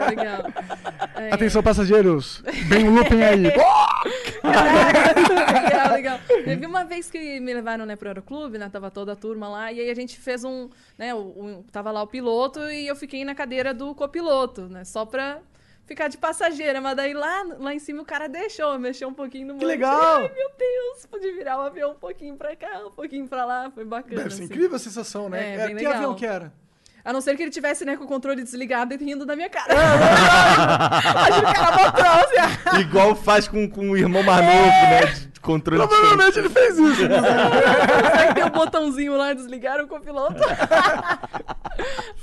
É, 0.02 0.10
legal. 0.10 0.43
É. 1.14 1.34
Atenção, 1.34 1.61
passageiros. 1.61 2.41
Vem 2.68 2.89
um 2.89 2.95
looping 2.95 3.22
aí. 3.22 3.43
legal, 4.43 5.91
legal. 5.91 6.19
Teve 6.27 6.65
uma 6.65 6.84
vez 6.84 7.11
que 7.11 7.39
me 7.39 7.53
levaram 7.53 7.85
né, 7.85 7.95
pro 7.95 8.07
Aeroclube, 8.07 8.57
né? 8.57 8.69
Tava 8.69 8.89
toda 8.89 9.14
a 9.14 9.15
turma 9.15 9.48
lá, 9.48 9.72
e 9.72 9.80
aí 9.80 9.89
a 9.89 9.93
gente 9.93 10.10
fez 10.19 10.43
um. 10.43 10.69
Né, 10.97 11.13
o, 11.13 11.17
o- 11.19 11.65
tava 11.71 11.91
lá 11.91 12.01
o 12.03 12.07
piloto 12.07 12.59
e 12.69 12.88
eu 12.88 12.95
fiquei 12.95 13.23
na 13.25 13.33
cadeira 13.35 13.73
do 13.73 13.93
copiloto, 13.95 14.63
né? 14.67 14.83
Só 14.83 15.05
pra 15.05 15.39
ficar 15.85 16.07
de 16.07 16.17
passageira. 16.17 16.79
Mas 16.81 16.95
daí 16.95 17.13
lá, 17.13 17.43
lá 17.59 17.73
em 17.73 17.79
cima 17.79 18.01
o 18.01 18.05
cara 18.05 18.27
deixou, 18.29 18.77
mexeu 18.79 19.07
um 19.09 19.13
pouquinho 19.13 19.47
no 19.47 19.57
Que 19.59 19.65
legal! 19.65 20.17
Ai, 20.21 20.31
meu 20.33 20.51
Deus, 20.57 21.05
pude 21.05 21.31
virar 21.31 21.57
o 21.57 21.61
avião 21.61 21.91
um 21.91 21.95
pouquinho 21.95 22.35
pra 22.38 22.55
cá, 22.55 22.85
um 22.88 22.91
pouquinho 22.91 23.27
pra 23.27 23.45
lá. 23.45 23.71
Foi 23.71 23.83
bacana. 23.85 24.15
Deve 24.23 24.29
ser 24.31 24.43
assim. 24.43 24.45
incrível 24.45 24.75
a 24.75 24.79
sensação, 24.79 25.29
né? 25.29 25.55
É, 25.55 25.59
É, 25.61 25.67
que 25.67 25.73
legal. 25.73 25.93
avião 25.93 26.15
que 26.15 26.25
era? 26.25 26.53
A 27.03 27.11
não 27.11 27.21
ser 27.21 27.35
que 27.35 27.41
ele 27.43 27.51
tivesse, 27.51 27.83
né, 27.83 27.97
com 27.97 28.03
o 28.03 28.07
controle 28.07 28.43
desligado 28.43 28.93
e 28.93 28.97
rindo 28.97 29.25
da 29.25 29.35
minha 29.35 29.49
cara. 29.49 29.73
Imagina 29.73 31.49
o 31.49 31.53
cara 31.53 31.91
botou 31.91 32.05
assim, 32.05 32.79
Igual 32.81 33.15
faz 33.15 33.47
com, 33.47 33.67
com 33.69 33.89
o 33.89 33.97
irmão 33.97 34.21
mais 34.23 34.45
novo, 34.45 34.67
né? 34.67 35.05
De 35.31 35.39
controle 35.39 35.87
Provavelmente 35.87 36.39
ele 36.39 36.49
fez 36.49 36.77
isso. 36.77 37.01
Aí 38.19 38.33
tem 38.35 38.43
o 38.43 38.51
botãozinho 38.51 39.17
lá, 39.17 39.33
desligaram 39.33 39.85
o 39.85 39.87
copiloto. 39.87 40.39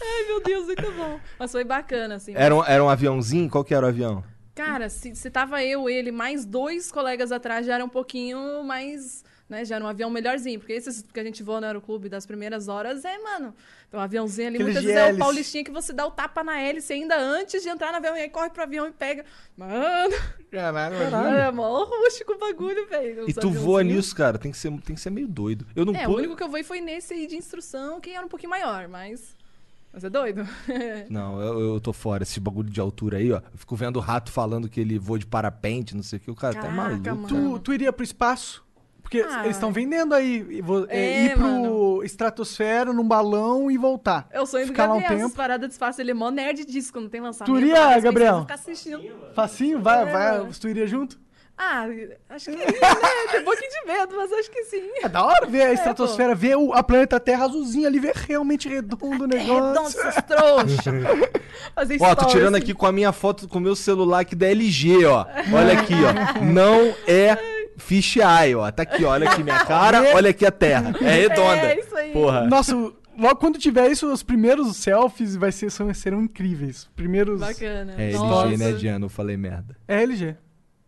Ai, 0.01 0.25
meu 0.29 0.43
Deus, 0.43 0.67
muito 0.67 0.93
bom. 0.93 1.19
Mas 1.39 1.51
foi 1.51 1.65
bacana, 1.65 2.15
assim. 2.15 2.33
Era 2.37 2.55
um, 2.55 2.65
era 2.65 2.85
um 2.85 2.89
aviãozinho? 2.89 3.51
Qual 3.51 3.65
que 3.65 3.75
era 3.75 3.85
o 3.85 3.89
avião? 3.89 4.23
Cara, 4.55 4.89
se, 4.89 5.15
se 5.15 5.31
tava 5.31 5.63
eu, 5.63 5.89
ele, 5.89 6.13
mais 6.13 6.45
dois 6.45 6.93
colegas 6.93 7.33
atrás, 7.33 7.67
já 7.67 7.75
era 7.75 7.85
um 7.85 7.89
pouquinho 7.89 8.63
mais... 8.65 9.25
Né, 9.49 9.65
já 9.65 9.77
era 9.77 9.85
um 9.85 9.89
avião 9.89 10.11
melhorzinho. 10.11 10.59
Porque 10.61 10.75
esses 10.75 11.03
que 11.03 11.19
a 11.19 11.25
gente 11.25 11.43
voa 11.43 11.61
no 11.61 11.67
aeroclube 11.67 12.09
das 12.09 12.27
primeiras 12.27 12.69
horas, 12.69 13.05
é, 13.05 13.19
mano... 13.19 13.55
Um 13.91 13.99
aviãozinho 13.99 14.49
ali, 14.49 14.57
Aqueles 14.57 14.75
muitas 14.75 14.95
vezes 14.95 15.11
é 15.11 15.15
o 15.15 15.19
paulistinha 15.19 15.65
que 15.65 15.71
você 15.71 15.95
dá 15.95 16.07
o 16.07 16.11
tapa 16.11 16.45
na 16.45 16.61
hélice 16.61 16.93
ainda 16.93 17.19
antes 17.19 17.63
de 17.63 17.71
entrar 17.71 17.91
no 17.91 17.97
avião. 17.97 18.15
E 18.15 18.21
aí 18.21 18.29
corre 18.29 18.51
pro 18.51 18.63
avião 18.63 18.87
e 18.87 18.93
pega. 18.93 19.25
Mano, 19.57 20.15
Caralho, 20.51 20.95
é 21.41 21.51
mó 21.51 21.85
rústico 21.85 22.35
o 22.35 22.39
bagulho, 22.39 22.87
velho. 22.87 23.25
E 23.27 23.33
tu 23.33 23.51
voa 23.51 23.83
nisso, 23.83 24.15
cara? 24.15 24.37
Tem 24.39 24.51
que 24.51 24.59
ser, 24.59 24.71
tem 24.83 24.95
que 24.95 25.01
ser 25.01 25.09
meio 25.09 25.27
doido. 25.27 25.67
Eu 25.75 25.87
não 25.87 25.95
É, 25.95 26.05
pulo- 26.05 26.17
o 26.17 26.19
único 26.19 26.37
que 26.37 26.43
eu 26.43 26.51
voei 26.51 26.63
foi 26.63 26.83
nesse 26.83 27.15
aí 27.15 27.27
de 27.27 27.37
instrução, 27.37 27.99
que 27.99 28.11
era 28.11 28.27
um 28.27 28.29
pouquinho 28.29 28.51
maior, 28.51 28.89
mas. 28.89 29.35
Mas 29.91 30.05
é 30.05 30.11
doido. 30.11 30.47
Não, 31.09 31.41
eu, 31.41 31.75
eu 31.75 31.81
tô 31.81 31.95
fora. 31.95 32.23
Esse 32.23 32.39
bagulho 32.39 32.69
de 32.69 32.79
altura 32.79 33.17
aí, 33.17 33.33
ó. 33.33 33.39
Eu 33.39 33.57
fico 33.59 33.75
vendo 33.75 33.97
o 33.97 34.01
rato 34.01 34.31
falando 34.31 34.69
que 34.69 34.79
ele 34.79 34.99
voa 34.99 35.19
de 35.19 35.25
parapente, 35.27 35.97
não 35.97 36.03
sei 36.03 36.19
o 36.19 36.21
que. 36.21 36.31
O 36.31 36.35
cara 36.35 36.55
tá 36.55 36.61
Caraca, 36.69 36.77
maluco. 36.77 37.33
mano. 37.35 37.59
Tu, 37.59 37.59
tu 37.61 37.73
iria 37.73 37.91
pro 37.91 38.05
espaço? 38.05 38.63
Porque 39.09 39.23
Ah. 39.27 39.41
eles 39.45 39.57
estão 39.57 39.73
vendendo 39.73 40.15
aí 40.15 40.47
é, 40.91 40.99
É, 41.01 41.25
ir 41.25 41.35
pro 41.35 41.43
mano. 41.49 42.03
estratosfera 42.05 42.93
num 42.93 43.09
balão 43.09 43.71
e 43.71 43.79
voltar. 43.79 44.27
É 44.31 44.39
o 44.39 44.45
sonho 44.45 44.67
do 44.67 44.69
Ficar 44.69 44.85
lá 44.87 44.95
um 44.97 45.01
Gabriel, 45.01 45.13
essas 45.17 45.27
tempo. 45.31 45.37
paradas 45.37 45.67
de 45.69 45.73
espaço. 45.73 46.01
Ele 46.03 46.11
é 46.11 46.15
mó 46.15 46.31
nerd 46.31 46.63
disso, 46.67 46.93
quando 46.93 47.09
tem 47.09 47.19
lançamento. 47.21 47.55
Tu 47.55 47.59
iria, 47.59 47.99
Gabriel? 48.01 48.47
assistindo. 48.51 49.01
Facinho? 49.35 49.81
Vai, 49.81 50.03
É, 50.03 50.13
vai. 50.13 50.39
mano. 50.41 50.51
Tu 50.61 50.69
iria 50.69 50.87
junto? 50.87 51.19
Ah, 51.61 51.87
acho 52.29 52.45
que 52.45 52.51
iria, 52.53 52.67
né? 52.67 52.73
Tem 53.33 53.41
um 53.41 53.45
pouquinho 53.45 53.71
de 53.71 53.87
medo, 53.93 54.15
mas 54.17 54.31
acho 54.33 54.49
que 54.51 54.63
sim. 54.65 54.83
É 55.03 55.09
da 55.09 55.25
hora 55.25 55.45
ver 55.47 55.63
a 55.63 55.71
É, 55.71 55.73
estratosfera, 55.73 56.33
ver 56.35 56.57
o, 56.57 56.73
a 56.75 56.83
planeta 56.85 57.19
Terra 57.19 57.47
azulzinha 57.47 57.89
ali, 57.89 57.99
ver 57.99 58.15
realmente 58.15 58.69
redondo 58.69 59.25
o 59.25 59.27
negócio. 59.27 59.55
Redondo, 59.55 59.91
seus 59.91 60.15
trouxa. 60.17 60.93
Fazer 61.75 61.97
Ó, 62.01 62.15
tô 62.15 62.27
tirando 62.27 62.55
aqui 62.57 62.73
com 62.75 62.87
a 62.87 62.93
minha 62.93 63.11
foto 63.11 63.49
com 63.49 63.59
o 63.59 63.61
meu 63.61 63.75
celular 63.75 64.21
aqui 64.21 64.37
da 64.37 64.47
LG, 64.47 65.05
ó. 65.07 65.25
Olha 65.53 65.81
aqui, 65.81 65.95
ó. 65.95 66.45
Não 66.45 66.95
é 67.09 67.37
fisheye, 67.79 68.55
ó. 68.55 68.71
Tá 68.71 68.83
aqui, 68.83 69.05
olha 69.05 69.31
aqui 69.31 69.43
minha 69.43 69.65
cara, 69.65 70.03
olha 70.15 70.31
aqui 70.31 70.45
a 70.45 70.51
Terra. 70.51 70.95
É 71.01 71.11
redonda. 71.13 71.67
É, 71.67 71.79
isso 71.79 71.97
aí. 71.97 72.13
Porra. 72.13 72.47
Nossa, 72.47 72.75
logo 72.75 73.37
quando 73.37 73.59
tiver 73.59 73.91
isso, 73.91 74.13
os 74.13 74.23
primeiros 74.23 74.77
selfies 74.77 75.37
vai 75.37 75.51
ser, 75.53 75.71
são, 75.71 75.93
serão 75.95 76.23
incríveis. 76.23 76.83
Os 76.83 76.91
primeiros. 76.95 77.41
Bacana. 77.41 77.95
É 77.97 78.13
Nossa. 78.13 78.49
LG, 78.49 78.57
né, 78.57 78.73
Diana? 78.73 79.05
Eu 79.07 79.09
falei 79.09 79.37
merda. 79.37 79.77
É 79.87 80.03
LG. 80.03 80.37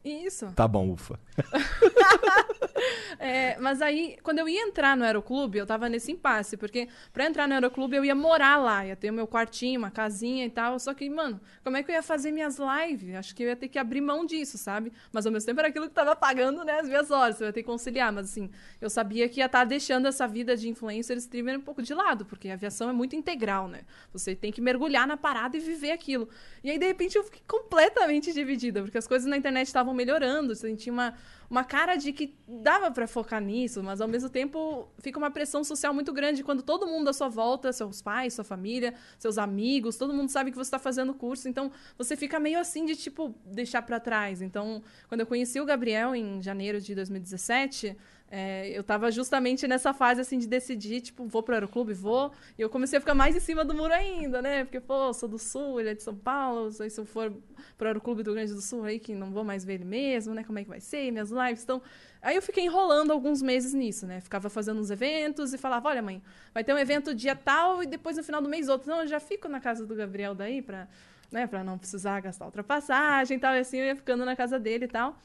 Isso. 0.04 0.46
Tá 0.56 0.66
bom, 0.66 0.90
ufa. 0.90 1.18
É, 3.18 3.58
mas 3.58 3.82
aí, 3.82 4.16
quando 4.22 4.38
eu 4.38 4.48
ia 4.48 4.62
entrar 4.62 4.96
no 4.96 5.04
Aeroclube, 5.04 5.58
eu 5.58 5.66
tava 5.66 5.90
nesse 5.90 6.10
impasse, 6.10 6.56
porque 6.56 6.88
pra 7.12 7.26
entrar 7.26 7.46
no 7.46 7.52
Aeroclube 7.52 7.94
eu 7.94 8.04
ia 8.04 8.14
morar 8.14 8.56
lá, 8.56 8.86
ia 8.86 8.96
ter 8.96 9.10
o 9.10 9.12
meu 9.12 9.26
quartinho, 9.26 9.78
uma 9.78 9.90
casinha 9.90 10.46
e 10.46 10.50
tal. 10.50 10.78
Só 10.78 10.94
que, 10.94 11.08
mano, 11.10 11.38
como 11.62 11.76
é 11.76 11.82
que 11.82 11.90
eu 11.90 11.94
ia 11.94 12.02
fazer 12.02 12.30
minhas 12.32 12.58
lives? 12.58 13.14
Acho 13.14 13.34
que 13.34 13.42
eu 13.42 13.48
ia 13.48 13.56
ter 13.56 13.68
que 13.68 13.78
abrir 13.78 14.00
mão 14.00 14.24
disso, 14.24 14.56
sabe? 14.56 14.90
Mas 15.12 15.26
ao 15.26 15.32
mesmo 15.32 15.46
tempo 15.46 15.60
era 15.60 15.68
aquilo 15.68 15.88
que 15.88 15.94
tava 15.94 16.16
pagando, 16.16 16.64
né, 16.64 16.80
as 16.80 16.88
minhas 16.88 17.10
horas, 17.10 17.40
eu 17.40 17.48
ia 17.48 17.52
ter 17.52 17.62
que 17.62 17.66
conciliar. 17.66 18.10
Mas 18.10 18.30
assim, 18.30 18.50
eu 18.80 18.88
sabia 18.88 19.28
que 19.28 19.40
ia 19.40 19.46
estar 19.46 19.64
deixando 19.64 20.06
essa 20.08 20.26
vida 20.26 20.56
de 20.56 20.68
influencer 20.68 21.18
streamer 21.18 21.58
um 21.58 21.62
pouco 21.62 21.82
de 21.82 21.92
lado, 21.92 22.24
porque 22.24 22.48
a 22.48 22.54
aviação 22.54 22.88
é 22.88 22.92
muito 22.92 23.14
integral, 23.14 23.68
né? 23.68 23.82
Você 24.12 24.34
tem 24.34 24.50
que 24.50 24.62
mergulhar 24.62 25.06
na 25.06 25.16
parada 25.16 25.56
e 25.56 25.60
viver 25.60 25.90
aquilo. 25.90 26.28
E 26.64 26.70
aí, 26.70 26.78
de 26.78 26.86
repente, 26.86 27.16
eu 27.16 27.24
fiquei 27.24 27.42
completamente 27.46 28.32
dividida, 28.32 28.82
porque 28.82 28.96
as 28.96 29.06
coisas 29.06 29.28
na 29.28 29.36
internet 29.36 29.66
estavam 29.66 29.92
melhorando, 29.92 30.54
você 30.54 30.74
tinha 30.74 30.92
uma, 30.92 31.14
uma 31.50 31.64
cara 31.64 31.96
de 31.96 32.12
que 32.12 32.38
dava 32.46 32.92
pra 32.92 33.08
focar 33.08 33.42
nisso, 33.42 33.82
mas 33.82 34.00
ao 34.00 34.06
mesmo 34.06 34.30
tempo 34.30 34.88
fica 35.00 35.18
uma 35.18 35.32
pressão 35.32 35.64
social 35.64 35.92
muito 35.92 36.12
grande 36.12 36.44
quando 36.44 36.62
todo 36.62 36.86
mundo 36.86 37.08
à 37.08 37.12
sua 37.12 37.28
volta, 37.28 37.72
seus 37.72 38.00
pais, 38.00 38.34
sua 38.34 38.44
família, 38.44 38.94
seus 39.18 39.36
amigos, 39.36 39.96
todo 39.96 40.14
mundo 40.14 40.30
sabe 40.30 40.52
que 40.52 40.56
você 40.56 40.68
está 40.68 40.78
fazendo 40.78 41.12
curso, 41.12 41.48
então 41.48 41.72
você 41.98 42.16
fica 42.16 42.38
meio 42.38 42.60
assim 42.60 42.84
de 42.84 42.94
tipo 42.94 43.34
deixar 43.44 43.82
pra 43.82 43.98
trás. 43.98 44.40
Então, 44.40 44.80
quando 45.08 45.22
eu 45.22 45.26
conheci 45.26 45.60
o 45.60 45.64
Gabriel 45.64 46.14
em 46.14 46.40
janeiro 46.40 46.80
de 46.80 46.94
2017, 46.94 47.96
é, 48.32 48.68
eu 48.68 48.84
tava 48.84 49.10
justamente 49.10 49.66
nessa 49.66 49.92
fase, 49.92 50.20
assim, 50.20 50.38
de 50.38 50.46
decidir, 50.46 51.00
tipo, 51.00 51.26
vou 51.26 51.42
pro 51.42 51.52
aeroclube, 51.52 51.92
vou. 51.92 52.30
E 52.56 52.62
eu 52.62 52.70
comecei 52.70 52.96
a 52.96 53.00
ficar 53.00 53.12
mais 53.12 53.34
em 53.34 53.40
cima 53.40 53.64
do 53.64 53.74
muro 53.74 53.92
ainda, 53.92 54.40
né? 54.40 54.64
Porque, 54.64 54.78
pô, 54.78 55.12
sou 55.12 55.28
do 55.28 55.36
Sul, 55.36 55.80
ele 55.80 55.90
é 55.90 55.94
de 55.94 56.02
São 56.04 56.14
Paulo. 56.14 56.70
Se 56.70 56.96
eu 56.96 57.04
for 57.04 57.32
pro 57.76 57.88
aeroclube 57.88 58.22
do 58.22 58.32
Grande 58.32 58.54
do 58.54 58.60
Sul, 58.62 58.84
aí 58.84 59.00
que 59.00 59.16
não 59.16 59.32
vou 59.32 59.42
mais 59.42 59.64
ver 59.64 59.74
ele 59.74 59.84
mesmo, 59.84 60.32
né? 60.32 60.44
Como 60.44 60.60
é 60.60 60.62
que 60.62 60.68
vai 60.68 60.80
ser, 60.80 61.10
minhas 61.10 61.30
lives. 61.30 61.64
Então, 61.64 61.82
aí 62.22 62.36
eu 62.36 62.42
fiquei 62.42 62.64
enrolando 62.64 63.10
alguns 63.10 63.42
meses 63.42 63.74
nisso, 63.74 64.06
né? 64.06 64.20
Ficava 64.20 64.48
fazendo 64.48 64.80
uns 64.80 64.92
eventos 64.92 65.52
e 65.52 65.58
falava, 65.58 65.88
olha, 65.88 66.00
mãe, 66.00 66.22
vai 66.54 66.62
ter 66.62 66.72
um 66.72 66.78
evento 66.78 67.12
dia 67.12 67.34
tal 67.34 67.82
e 67.82 67.86
depois 67.86 68.16
no 68.16 68.22
final 68.22 68.40
do 68.40 68.48
mês 68.48 68.68
outro. 68.68 68.88
Não, 68.88 69.00
eu 69.00 69.08
já 69.08 69.18
fico 69.18 69.48
na 69.48 69.58
casa 69.58 69.84
do 69.84 69.96
Gabriel 69.96 70.36
daí 70.36 70.62
pra, 70.62 70.86
né, 71.32 71.48
pra 71.48 71.64
não 71.64 71.76
precisar 71.76 72.20
gastar 72.20 72.44
ultrapassagem 72.44 73.38
e 73.38 73.40
tal. 73.40 73.56
E 73.56 73.58
assim, 73.58 73.78
eu 73.78 73.86
ia 73.86 73.96
ficando 73.96 74.24
na 74.24 74.36
casa 74.36 74.56
dele 74.56 74.84
e 74.84 74.88
tal. 74.88 75.18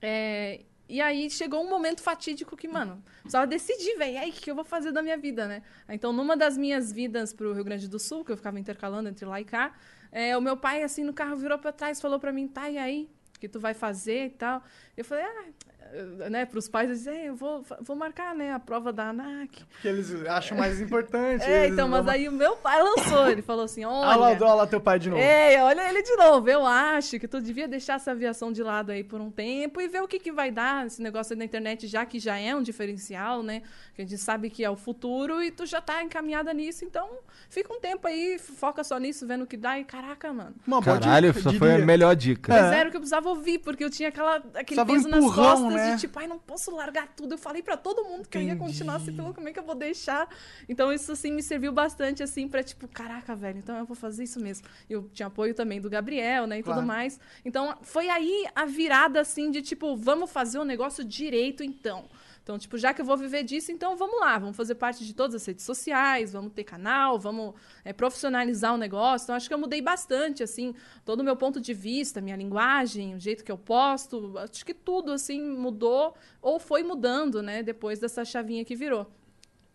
É, 0.00 0.60
e 0.88 1.00
aí 1.00 1.28
chegou 1.28 1.62
um 1.62 1.68
momento 1.68 2.00
fatídico 2.00 2.56
que, 2.56 2.66
mano, 2.66 3.02
precisava 3.20 3.46
decidir, 3.46 3.96
velho, 3.96 4.18
aí, 4.18 4.30
o 4.30 4.32
que 4.32 4.40
que 4.40 4.50
eu 4.50 4.54
vou 4.54 4.64
fazer 4.64 4.90
da 4.90 5.02
minha 5.02 5.18
vida, 5.18 5.46
né? 5.46 5.62
Então, 5.88 6.12
numa 6.12 6.36
das 6.36 6.56
minhas 6.56 6.90
vidas 6.90 7.32
pro 7.32 7.52
Rio 7.52 7.64
Grande 7.64 7.88
do 7.88 7.98
Sul, 7.98 8.24
que 8.24 8.32
eu 8.32 8.36
ficava 8.36 8.58
intercalando 8.58 9.08
entre 9.08 9.26
lá 9.26 9.40
e 9.40 9.44
cá, 9.44 9.74
é, 10.10 10.36
o 10.36 10.40
meu 10.40 10.56
pai, 10.56 10.82
assim, 10.82 11.04
no 11.04 11.12
carro 11.12 11.36
virou 11.36 11.58
pra 11.58 11.72
trás, 11.72 12.00
falou 12.00 12.18
pra 12.18 12.32
mim, 12.32 12.48
tá, 12.48 12.70
e 12.70 12.78
aí? 12.78 13.10
O 13.36 13.40
que 13.40 13.48
tu 13.48 13.60
vai 13.60 13.74
fazer 13.74 14.26
e 14.26 14.30
tal? 14.30 14.64
Eu 14.96 15.04
falei, 15.04 15.24
ah, 15.24 15.44
eh, 15.92 16.30
né, 16.30 16.44
pros 16.46 16.68
pais, 16.68 16.88
eu 16.88 16.94
disse, 16.96 17.08
"É, 17.10 17.28
eu 17.28 17.34
vou, 17.36 17.62
vou 17.80 17.96
marcar, 17.96 18.34
né, 18.34 18.52
a 18.52 18.58
prova 18.58 18.92
da 18.92 19.08
ANAC. 19.10 19.64
Que 19.82 19.88
eles 19.88 20.12
acham 20.26 20.56
mais 20.56 20.80
importante. 20.82 21.44
É, 21.44 21.62
eles 21.64 21.72
então, 21.72 21.88
mas 21.88 22.04
vão- 22.04 22.14
aí 22.14 22.28
o 22.28 22.32
meu 22.32 22.56
pai 22.56 22.82
lançou, 22.82 23.28
ele 23.28 23.42
falou 23.42 23.64
assim, 23.64 23.84
olha... 23.84 24.06
Ah 24.10 24.16
lá, 24.16 24.28
olha 24.30 24.54
lá 24.54 24.66
teu 24.66 24.80
pai 24.80 24.98
de 24.98 25.10
novo. 25.10 25.20
É, 25.22 25.62
olha 25.62 25.88
ele 25.88 26.02
de 26.02 26.16
novo. 26.16 26.48
Eu 26.48 26.64
acho 26.66 27.18
que 27.18 27.26
tu 27.28 27.40
devia 27.40 27.66
deixar 27.68 27.94
essa 27.94 28.10
aviação 28.10 28.52
de 28.52 28.62
lado 28.62 28.90
aí 28.92 29.02
por 29.04 29.20
um 29.20 29.30
tempo 29.30 29.80
e 29.80 29.88
ver 29.88 30.02
o 30.02 30.08
que, 30.08 30.18
que 30.18 30.32
vai 30.32 30.50
dar 30.50 30.86
esse 30.86 31.00
negócio 31.02 31.32
aí 31.34 31.38
na 31.38 31.44
internet, 31.44 31.86
já 31.86 32.04
que 32.06 32.18
já 32.18 32.38
é 32.38 32.54
um 32.54 32.62
diferencial, 32.62 33.42
né? 33.42 33.62
Que 33.98 34.02
a 34.02 34.06
gente 34.06 34.18
sabe 34.22 34.48
que 34.48 34.62
é 34.64 34.70
o 34.70 34.76
futuro 34.76 35.42
e 35.42 35.50
tu 35.50 35.66
já 35.66 35.80
tá 35.80 36.04
encaminhada 36.04 36.54
nisso. 36.54 36.84
Então, 36.84 37.18
fica 37.50 37.74
um 37.74 37.80
tempo 37.80 38.06
aí, 38.06 38.38
foca 38.38 38.84
só 38.84 38.96
nisso, 38.96 39.26
vendo 39.26 39.42
o 39.42 39.46
que 39.46 39.56
dá. 39.56 39.76
E 39.76 39.82
caraca, 39.82 40.32
mano. 40.32 40.54
Uma 40.64 40.80
boa 40.80 41.00
Caralho, 41.00 41.32
dica, 41.32 41.48
essa 41.50 41.58
foi 41.58 41.72
a 41.74 41.78
melhor 41.78 42.14
dica. 42.14 42.52
Mas 42.52 42.72
era 42.72 42.88
o 42.88 42.92
que 42.92 42.96
eu 42.96 43.00
precisava 43.00 43.28
ouvir, 43.28 43.58
porque 43.58 43.82
eu 43.82 43.90
tinha 43.90 44.10
aquela, 44.10 44.36
aquele 44.54 44.80
um 44.80 44.86
peso 44.86 45.08
nas 45.08 45.18
empurrão, 45.18 45.62
costas 45.62 45.74
né? 45.74 45.94
de 45.96 46.00
tipo, 46.02 46.16
ai, 46.16 46.28
não 46.28 46.38
posso 46.38 46.70
largar 46.70 47.08
tudo. 47.08 47.34
Eu 47.34 47.38
falei 47.38 47.60
pra 47.60 47.76
todo 47.76 48.04
mundo 48.04 48.28
que 48.28 48.38
eu 48.38 48.42
ia 48.42 48.52
Entendi. 48.52 48.64
continuar 48.70 48.94
assim, 48.94 49.12
pelo 49.12 49.34
como 49.34 49.48
é 49.48 49.52
que 49.52 49.58
eu 49.58 49.64
vou 49.64 49.74
deixar? 49.74 50.28
Então 50.68 50.92
isso 50.92 51.10
assim 51.10 51.32
me 51.32 51.42
serviu 51.42 51.72
bastante 51.72 52.22
assim 52.22 52.46
pra 52.46 52.62
tipo, 52.62 52.86
caraca, 52.86 53.34
velho, 53.34 53.58
então 53.58 53.76
eu 53.78 53.84
vou 53.84 53.96
fazer 53.96 54.22
isso 54.22 54.38
mesmo. 54.38 54.64
E 54.88 54.92
eu 54.92 55.10
tinha 55.12 55.26
apoio 55.26 55.54
também 55.54 55.80
do 55.80 55.90
Gabriel, 55.90 56.46
né, 56.46 56.60
e 56.60 56.62
Claro. 56.62 56.78
tudo 56.82 56.86
mais. 56.86 57.18
Então 57.44 57.76
foi 57.82 58.08
aí 58.08 58.46
a 58.54 58.64
virada 58.64 59.20
assim 59.20 59.50
de 59.50 59.60
tipo, 59.60 59.96
vamos 59.96 60.30
fazer 60.30 60.60
o 60.60 60.64
negócio 60.64 61.04
direito 61.04 61.64
então. 61.64 62.08
Então, 62.48 62.58
tipo, 62.58 62.78
já 62.78 62.94
que 62.94 63.02
eu 63.02 63.04
vou 63.04 63.14
viver 63.14 63.42
disso, 63.42 63.70
então 63.70 63.94
vamos 63.94 64.18
lá, 64.20 64.38
vamos 64.38 64.56
fazer 64.56 64.74
parte 64.74 65.04
de 65.04 65.12
todas 65.12 65.34
as 65.34 65.44
redes 65.44 65.66
sociais, 65.66 66.32
vamos 66.32 66.50
ter 66.54 66.64
canal, 66.64 67.18
vamos 67.18 67.52
é, 67.84 67.92
profissionalizar 67.92 68.72
o 68.72 68.78
negócio. 68.78 69.26
Então, 69.26 69.36
acho 69.36 69.46
que 69.46 69.52
eu 69.52 69.58
mudei 69.58 69.82
bastante, 69.82 70.42
assim, 70.42 70.74
todo 71.04 71.20
o 71.20 71.22
meu 71.24 71.36
ponto 71.36 71.60
de 71.60 71.74
vista, 71.74 72.22
minha 72.22 72.36
linguagem, 72.36 73.14
o 73.14 73.20
jeito 73.20 73.44
que 73.44 73.52
eu 73.52 73.58
posto, 73.58 74.32
acho 74.38 74.64
que 74.64 74.72
tudo, 74.72 75.12
assim, 75.12 75.42
mudou 75.42 76.14
ou 76.40 76.58
foi 76.58 76.82
mudando, 76.82 77.42
né, 77.42 77.62
depois 77.62 77.98
dessa 77.98 78.24
chavinha 78.24 78.64
que 78.64 78.74
virou. 78.74 79.06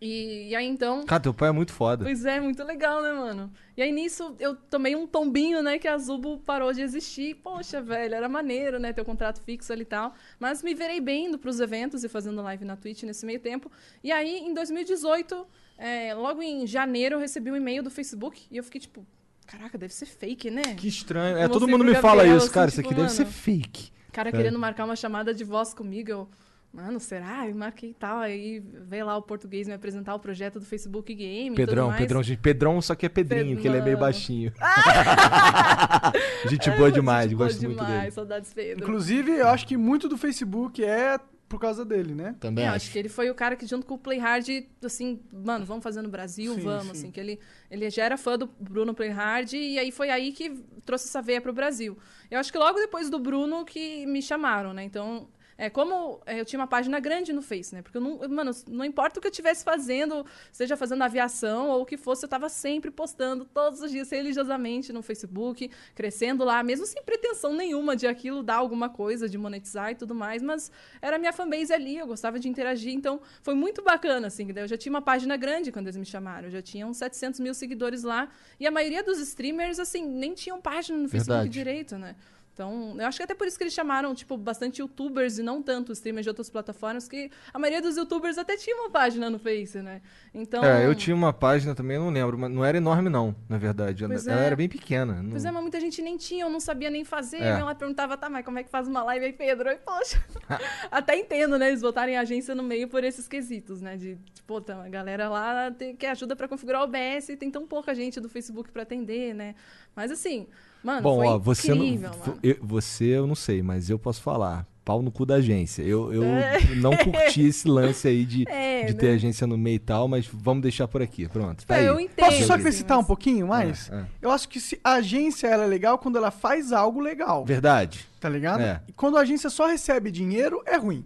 E, 0.03 0.49
e 0.49 0.55
aí, 0.55 0.67
então, 0.67 1.05
Cara, 1.05 1.21
teu 1.23 1.33
pai 1.33 1.47
é 1.47 1.51
muito 1.53 1.71
foda. 1.71 2.03
Pois 2.03 2.25
é, 2.25 2.37
muito 2.41 2.61
legal, 2.63 3.01
né, 3.01 3.13
mano? 3.13 3.49
E 3.77 3.81
aí 3.81 3.89
nisso 3.89 4.35
eu 4.37 4.53
tomei 4.53 4.97
um 4.97 5.07
tombinho, 5.07 5.63
né, 5.63 5.79
que 5.79 5.87
a 5.87 5.97
Zubo 5.97 6.39
parou 6.39 6.73
de 6.73 6.81
existir. 6.81 7.35
Poxa, 7.35 7.81
velho, 7.81 8.13
era 8.13 8.27
maneiro, 8.27 8.79
né, 8.79 8.91
ter 8.91 9.01
o 9.01 9.05
contrato 9.05 9.41
fixo 9.41 9.71
ali 9.71 9.83
e 9.83 9.85
tal. 9.85 10.13
Mas 10.37 10.61
me 10.61 10.75
virei 10.75 10.99
bem 10.99 11.27
indo 11.27 11.39
pros 11.39 11.61
eventos 11.61 12.03
e 12.03 12.09
fazendo 12.09 12.41
live 12.41 12.65
na 12.65 12.75
Twitch 12.75 13.03
nesse 13.03 13.25
meio 13.25 13.39
tempo. 13.39 13.71
E 14.03 14.11
aí, 14.11 14.39
em 14.39 14.53
2018, 14.53 15.47
é, 15.77 16.13
logo 16.13 16.41
em 16.41 16.67
janeiro, 16.67 17.15
eu 17.15 17.19
recebi 17.19 17.49
um 17.49 17.55
e-mail 17.55 17.81
do 17.81 17.89
Facebook 17.89 18.43
e 18.51 18.57
eu 18.57 18.63
fiquei 18.63 18.81
tipo, 18.81 19.07
caraca, 19.47 19.77
deve 19.77 19.93
ser 19.93 20.05
fake, 20.05 20.51
né? 20.51 20.61
Que 20.75 20.89
estranho. 20.89 21.37
É, 21.37 21.47
todo 21.47 21.65
mundo 21.65 21.85
me 21.85 21.95
fala 21.95 22.17
Gabriel, 22.17 22.37
isso, 22.37 22.45
assim, 22.47 22.53
cara. 22.53 22.67
Isso 22.67 22.81
tipo, 22.81 22.89
aqui 22.89 23.01
deve 23.01 23.09
ser 23.09 23.23
mano, 23.23 23.33
fake. 23.33 23.91
cara 24.11 24.29
É. 24.29 24.31
querendo 24.33 24.59
marcar 24.59 24.83
uma 24.83 24.97
chamada 24.97 25.33
de 25.33 25.45
voz 25.45 25.73
comigo, 25.73 26.11
eu, 26.11 26.29
mano, 26.73 26.99
será? 26.99 27.47
Eu 27.47 27.55
marquei 27.55 27.91
e 27.91 27.93
tal, 27.93 28.17
aí 28.19 28.59
veio 28.59 29.05
lá 29.05 29.15
o 29.15 29.21
português 29.21 29.67
me 29.67 29.73
apresentar 29.73 30.15
o 30.15 30.19
projeto 30.19 30.59
do 30.59 30.65
Facebook 30.65 31.13
Game 31.13 31.47
e 31.47 31.49
tudo 31.49 31.55
Pedrão, 31.67 31.87
mais. 31.89 31.99
Pedrão, 32.01 32.23
gente. 32.23 32.39
Pedrão 32.39 32.81
só 32.81 32.95
que 32.95 33.05
é 33.05 33.09
Pedrinho, 33.09 33.57
que 33.57 33.67
ele 33.67 33.77
é 33.77 33.81
meio 33.81 33.97
baixinho. 33.97 34.51
gente 36.49 36.69
boa 36.71 36.91
demais, 36.91 37.29
Gente 37.29 37.37
boa 37.37 37.47
gosto 37.49 37.63
muito 37.63 37.77
demais, 37.77 37.99
dele. 38.01 38.11
saudades 38.11 38.53
Pedro. 38.53 38.83
Inclusive, 38.83 39.31
eu 39.31 39.47
acho 39.49 39.67
que 39.67 39.77
muito 39.77 40.07
do 40.09 40.17
Facebook 40.17 40.83
é 40.83 41.19
por 41.47 41.59
causa 41.59 41.85
dele, 41.85 42.15
né? 42.15 42.35
Também 42.39 42.65
É, 42.65 42.67
acho. 42.69 42.77
acho 42.77 42.91
que 42.91 42.97
ele 42.97 43.09
foi 43.09 43.29
o 43.29 43.35
cara 43.35 43.55
que, 43.55 43.67
junto 43.67 43.85
com 43.85 43.93
o 43.93 43.97
Playhard, 43.97 44.67
assim, 44.83 45.19
mano, 45.31 45.63
vamos 45.65 45.83
fazer 45.83 46.01
no 46.01 46.09
Brasil, 46.09 46.55
Sim, 46.55 46.61
vamos, 46.61 46.85
sim. 46.85 46.91
assim, 46.91 47.11
que 47.11 47.19
ele, 47.19 47.39
ele 47.69 47.87
já 47.91 48.05
era 48.05 48.17
fã 48.17 48.35
do 48.37 48.49
Bruno 48.59 48.91
Playhard, 48.95 49.55
e 49.55 49.77
aí 49.77 49.91
foi 49.91 50.09
aí 50.09 50.31
que 50.31 50.49
trouxe 50.83 51.07
essa 51.07 51.21
veia 51.21 51.39
pro 51.39 51.53
Brasil. 51.53 51.95
Eu 52.31 52.39
acho 52.39 52.51
que 52.51 52.57
logo 52.57 52.79
depois 52.79 53.07
do 53.11 53.19
Bruno 53.19 53.63
que 53.65 54.03
me 54.07 54.19
chamaram, 54.19 54.73
né? 54.73 54.83
Então, 54.83 55.27
é 55.57 55.69
como 55.69 56.21
é, 56.25 56.39
eu 56.39 56.45
tinha 56.45 56.59
uma 56.59 56.67
página 56.67 56.99
grande 56.99 57.31
no 57.31 57.41
Face, 57.41 57.73
né? 57.73 57.81
Porque 57.81 57.97
eu 57.97 58.01
não, 58.01 58.27
mano, 58.29 58.51
não 58.67 58.85
importa 58.85 59.19
o 59.19 59.21
que 59.21 59.27
eu 59.27 59.31
estivesse 59.31 59.63
fazendo, 59.63 60.25
seja 60.51 60.75
fazendo 60.75 61.03
aviação 61.03 61.69
ou 61.69 61.81
o 61.81 61.85
que 61.85 61.97
fosse, 61.97 62.25
eu 62.25 62.29
tava 62.29 62.49
sempre 62.49 62.89
postando 62.91 63.45
todos 63.45 63.81
os 63.81 63.91
dias 63.91 64.09
religiosamente 64.09 64.91
no 64.91 65.01
Facebook, 65.01 65.69
crescendo 65.95 66.43
lá, 66.43 66.63
mesmo 66.63 66.85
sem 66.85 67.03
pretensão 67.03 67.53
nenhuma 67.53 67.95
de 67.95 68.07
aquilo 68.07 68.41
dar 68.43 68.55
alguma 68.55 68.89
coisa, 68.89 69.29
de 69.29 69.37
monetizar 69.37 69.91
e 69.91 69.95
tudo 69.95 70.15
mais, 70.15 70.41
mas 70.41 70.71
era 71.01 71.17
minha 71.17 71.33
fanbase 71.33 71.73
ali, 71.73 71.97
eu 71.97 72.07
gostava 72.07 72.39
de 72.39 72.47
interagir, 72.47 72.93
então 72.93 73.21
foi 73.41 73.53
muito 73.53 73.81
bacana, 73.83 74.27
assim, 74.27 74.47
eu 74.55 74.67
já 74.67 74.77
tinha 74.77 74.91
uma 74.91 75.01
página 75.01 75.37
grande 75.37 75.71
quando 75.71 75.87
eles 75.87 75.97
me 75.97 76.05
chamaram, 76.05 76.47
eu 76.47 76.51
já 76.51 76.61
tinha 76.61 76.87
uns 76.87 76.97
700 76.97 77.39
mil 77.39 77.53
seguidores 77.53 78.03
lá, 78.03 78.29
e 78.59 78.67
a 78.67 78.71
maioria 78.71 79.03
dos 79.03 79.19
streamers, 79.19 79.79
assim, 79.79 80.05
nem 80.05 80.33
tinham 80.33 80.59
página 80.61 80.97
no 80.97 81.09
Facebook 81.09 81.33
Verdade. 81.33 81.49
direito, 81.49 81.97
né? 81.97 82.15
Então, 82.53 82.95
eu 82.99 83.07
acho 83.07 83.17
que 83.17 83.23
até 83.23 83.33
por 83.33 83.47
isso 83.47 83.57
que 83.57 83.63
eles 83.63 83.73
chamaram, 83.73 84.13
tipo, 84.13 84.37
bastante 84.37 84.79
youtubers 84.79 85.39
e 85.39 85.43
não 85.43 85.61
tanto 85.61 85.91
streamers 85.91 86.23
de 86.23 86.29
outras 86.29 86.51
plataformas, 86.51 87.07
que 87.07 87.31
a 87.51 87.57
maioria 87.57 87.81
dos 87.81 87.97
youtubers 87.97 88.37
até 88.37 88.55
tinha 88.55 88.75
uma 88.75 88.91
página 88.91 89.27
no 89.27 89.39
Face, 89.39 89.81
né? 89.81 90.01
Então. 90.31 90.63
É, 90.63 90.85
eu 90.85 90.93
tinha 90.93 91.15
uma 91.15 91.33
página 91.33 91.73
também, 91.73 91.97
eu 91.97 92.03
não 92.03 92.11
lembro, 92.11 92.37
mas 92.37 92.51
não 92.51 92.63
era 92.63 92.77
enorme, 92.77 93.09
não, 93.09 93.35
na 93.49 93.57
verdade. 93.57 94.03
Ela 94.03 94.13
é. 94.13 94.45
era 94.45 94.55
bem 94.55 94.69
pequena. 94.69 95.21
não- 95.23 95.31
Pois 95.31 95.43
é, 95.45 95.49
mas 95.51 95.61
muita 95.63 95.79
gente 95.79 95.99
nem 96.03 96.15
tinha, 96.15 96.45
eu 96.45 96.49
não 96.49 96.59
sabia 96.59 96.91
nem 96.91 97.03
fazer. 97.03 97.41
É. 97.41 97.59
Ela 97.59 97.73
perguntava, 97.73 98.15
tá, 98.15 98.29
mas 98.29 98.45
como 98.45 98.59
é 98.59 98.63
que 98.63 98.69
faz 98.69 98.87
uma 98.87 99.01
live 99.03 99.25
aí, 99.25 99.33
Pedro? 99.33 99.69
Aí, 99.69 99.77
poxa. 99.77 100.23
Até 100.91 101.17
entendo, 101.17 101.57
né? 101.57 101.69
Eles 101.69 101.81
botarem 101.81 102.17
a 102.17 102.21
agência 102.21 102.53
no 102.53 102.61
meio 102.61 102.87
por 102.87 103.03
esses 103.03 103.27
quesitos, 103.27 103.81
né? 103.81 103.97
De, 103.97 104.15
tipo, 104.31 104.61
tá, 104.61 104.83
a 104.83 104.89
galera 104.89 105.27
lá 105.27 105.71
tem, 105.71 105.95
quer 105.95 106.11
ajuda 106.11 106.35
pra 106.35 106.47
configurar 106.47 106.81
o 106.81 106.83
OBS 106.83 107.29
e 107.29 107.35
tem 107.35 107.49
tão 107.49 107.65
pouca 107.65 107.95
gente 107.95 108.19
do 108.21 108.29
Facebook 108.29 108.71
pra 108.71 108.83
atender, 108.83 109.33
né? 109.33 109.55
Mas 109.95 110.11
assim, 110.11 110.47
mano, 110.83 111.01
Bom, 111.01 111.15
foi 111.17 111.27
ó, 111.27 111.37
você 111.37 111.73
não, 111.73 111.83
incrível, 111.83 112.11
vo- 112.11 112.19
mano. 112.27 112.39
eu, 112.43 112.57
você 112.61 113.05
eu 113.05 113.25
não 113.27 113.35
sei, 113.35 113.61
mas 113.63 113.89
eu 113.89 113.97
posso 113.99 114.21
falar. 114.21 114.67
Pau 114.85 115.01
no 115.01 115.09
cu 115.09 115.25
da 115.25 115.35
agência. 115.35 115.81
Eu, 115.81 116.11
eu 116.13 116.23
É. 116.25 116.59
não 116.75 116.91
curti 116.97 117.39
esse 117.47 117.65
lance 117.69 118.05
aí 118.05 118.25
de, 118.25 118.43
É, 118.49 118.83
de 118.83 118.93
ter 118.93 119.07
né? 119.07 119.13
agência 119.13 119.47
no 119.47 119.57
meio 119.57 119.75
e 119.77 119.79
tal, 119.79 120.09
mas 120.09 120.27
vamos 120.27 120.61
deixar 120.61 120.89
por 120.89 121.01
aqui. 121.01 121.25
Pronto. 121.29 121.65
Tá 121.65 121.77
É, 121.77 121.79
aí. 121.79 121.85
eu 121.85 121.97
entendo. 122.01 122.25
Posso 122.25 122.43
só 122.43 122.55
acrescentar 122.55 122.99
um 122.99 123.03
pouquinho 123.05 123.47
mais? 123.47 123.89
É, 123.89 123.95
é. 123.95 124.05
Eu 124.21 124.29
acho 124.29 124.49
que 124.49 124.59
se 124.59 124.77
a 124.83 124.95
agência 124.95 125.47
ela 125.47 125.63
é 125.63 125.67
legal 125.67 125.97
quando 125.97 126.17
ela 126.17 126.31
faz 126.31 126.73
algo 126.73 126.99
legal. 126.99 127.45
Verdade. 127.45 128.05
Tá 128.19 128.27
ligado? 128.27 128.59
É. 128.59 128.81
E 128.85 128.91
quando 128.91 129.15
a 129.17 129.21
agência 129.21 129.49
só 129.49 129.67
recebe 129.67 130.11
dinheiro, 130.11 130.61
é 130.65 130.75
ruim. 130.75 131.05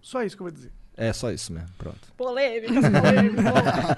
Só 0.00 0.22
isso 0.22 0.34
que 0.34 0.40
eu 0.42 0.46
vou 0.46 0.52
dizer. 0.52 0.72
É 0.96 1.12
só 1.12 1.30
isso 1.32 1.52
mesmo. 1.52 1.68
Pronto. 1.76 1.98
Polêmicas, 2.16 2.84
polêmicas. 2.88 3.44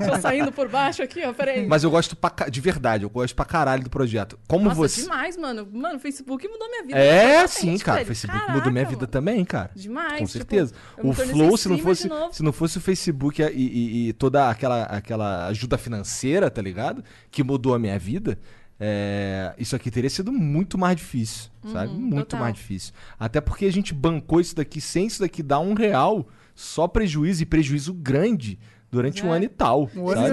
Tô 0.09 0.20
saindo 0.20 0.51
por 0.51 0.66
baixo 0.68 1.02
aqui, 1.02 1.23
ó, 1.27 1.32
peraí. 1.35 1.66
Mas 1.66 1.85
eu 1.85 1.90
gosto 1.90 2.16
pra, 2.16 2.48
de 2.48 2.59
verdade, 2.60 3.05
eu 3.05 3.10
gosto 3.10 3.35
pra 3.35 3.44
caralho 3.44 3.85
do 3.85 3.90
projeto. 3.90 4.39
Como 4.48 4.64
Nossa, 4.64 4.77
você. 4.77 5.02
demais, 5.02 5.36
mano. 5.36 5.68
Mano, 5.70 5.97
o 5.97 6.01
Facebook 6.01 6.48
mudou 6.48 6.66
minha 6.70 6.82
vida. 6.85 6.98
É, 6.98 7.47
sim, 7.47 7.77
cara. 7.77 8.02
O. 8.02 8.06
Facebook 8.06 8.39
Caraca, 8.39 8.52
mudou 8.56 8.73
minha 8.73 8.85
mano. 8.85 8.97
vida 8.97 9.06
também, 9.06 9.44
cara. 9.44 9.70
Demais, 9.77 10.12
Com 10.12 10.24
tipo, 10.24 10.28
certeza. 10.31 10.74
me 11.02 11.10
o 11.10 11.12
Flow, 11.12 11.56
se 11.59 11.68
não 11.68 11.78
fosse, 11.78 12.09
se 12.32 12.43
não 12.43 12.52
fosse 12.52 12.78
o 12.78 12.81
Facebook 12.81 13.43
e, 13.43 13.47
e- 13.47 14.09
e 14.09 14.12
toda 14.14 14.48
aquela, 14.48 14.85
aquela 14.85 15.48
ajuda 15.48 15.77
financeira, 15.77 16.51
tá 16.51 16.62
ligado? 16.62 17.05
Que 17.31 17.43
mudou 17.44 17.74
a 17.74 17.78
minha 17.78 17.98
vida. 17.98 18.39
é, 18.81 19.55
isso 19.59 19.74
aqui 19.77 19.90
teria 19.90 20.10
sido 20.10 20.32
muito 20.32 20.77
mais 20.78 20.97
difícil, 20.97 21.51
sabe? 21.73 21.93
Uhum, 21.93 21.98
Muito 22.01 22.24
total. 22.28 22.40
mais 22.40 22.55
difícil. 22.55 22.93
Até 23.18 23.40
porque 23.40 23.64
a 23.66 23.73
gente 23.73 23.93
bancou 23.94 24.40
isso 24.40 24.55
daqui 24.56 24.81
sem 24.81 25.06
isso 25.06 25.20
daqui 25.20 25.43
dar 25.43 25.60
um 25.60 25.73
real, 25.74 26.27
só 26.57 26.89
prejuízo 26.89 27.43
e 27.43 27.47
prejuízo 27.47 27.95
grande 27.95 28.59
durante 28.91 29.24
um 29.24 29.33
É. 29.33 29.37
ano 29.37 29.45
e 29.45 29.49
tal. 29.49 29.89
Um 29.95 30.05
e? 30.05 30.23
Esse 30.23 30.33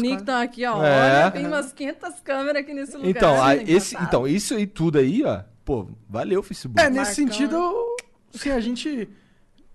meses, 0.00 0.16
que 0.16 0.22
estão 0.22 0.40
aqui, 0.40 0.64
ó. 0.64 0.82
É. 0.84 1.22
Olha, 1.24 1.30
tem 1.32 1.46
umas 1.46 1.72
500 1.72 2.20
câmeras 2.20 2.62
aqui 2.62 2.72
nesse 2.72 2.96
lugar. 2.96 3.10
Então, 3.10 3.34
né, 3.34 3.40
aí, 3.42 3.64
esse, 3.66 3.96
então, 3.96 4.26
isso 4.26 4.54
aí 4.54 4.66
tudo 4.66 4.98
aí, 4.98 5.22
ó, 5.24 5.42
pô, 5.64 5.88
valeu, 6.08 6.42
Facebook. 6.42 6.80
É, 6.80 6.88
nesse 6.88 7.22
Marcão. 7.22 7.36
sentido, 7.38 7.96
sim, 8.32 8.50
a 8.50 8.60
gente 8.60 9.08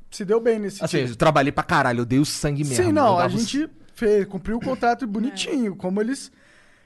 se 0.09 0.23
deu 0.26 0.39
bem 0.39 0.57
nesse 0.57 0.84
Assim, 0.84 0.97
sentido. 0.99 1.11
eu 1.11 1.17
trabalhei 1.17 1.51
pra 1.51 1.63
caralho, 1.63 1.99
eu 2.01 2.05
dei 2.05 2.17
o 2.19 2.26
sangue 2.26 2.63
mesmo. 2.63 2.85
Sim, 2.85 2.91
não, 2.91 3.19
a 3.19 3.27
gente 3.27 3.69
fez, 3.93 4.26
cumpriu 4.26 4.57
o 4.57 4.61
contrato 4.61 5.05
bonitinho, 5.05 5.76
como 5.76 5.99
eles 5.99 6.31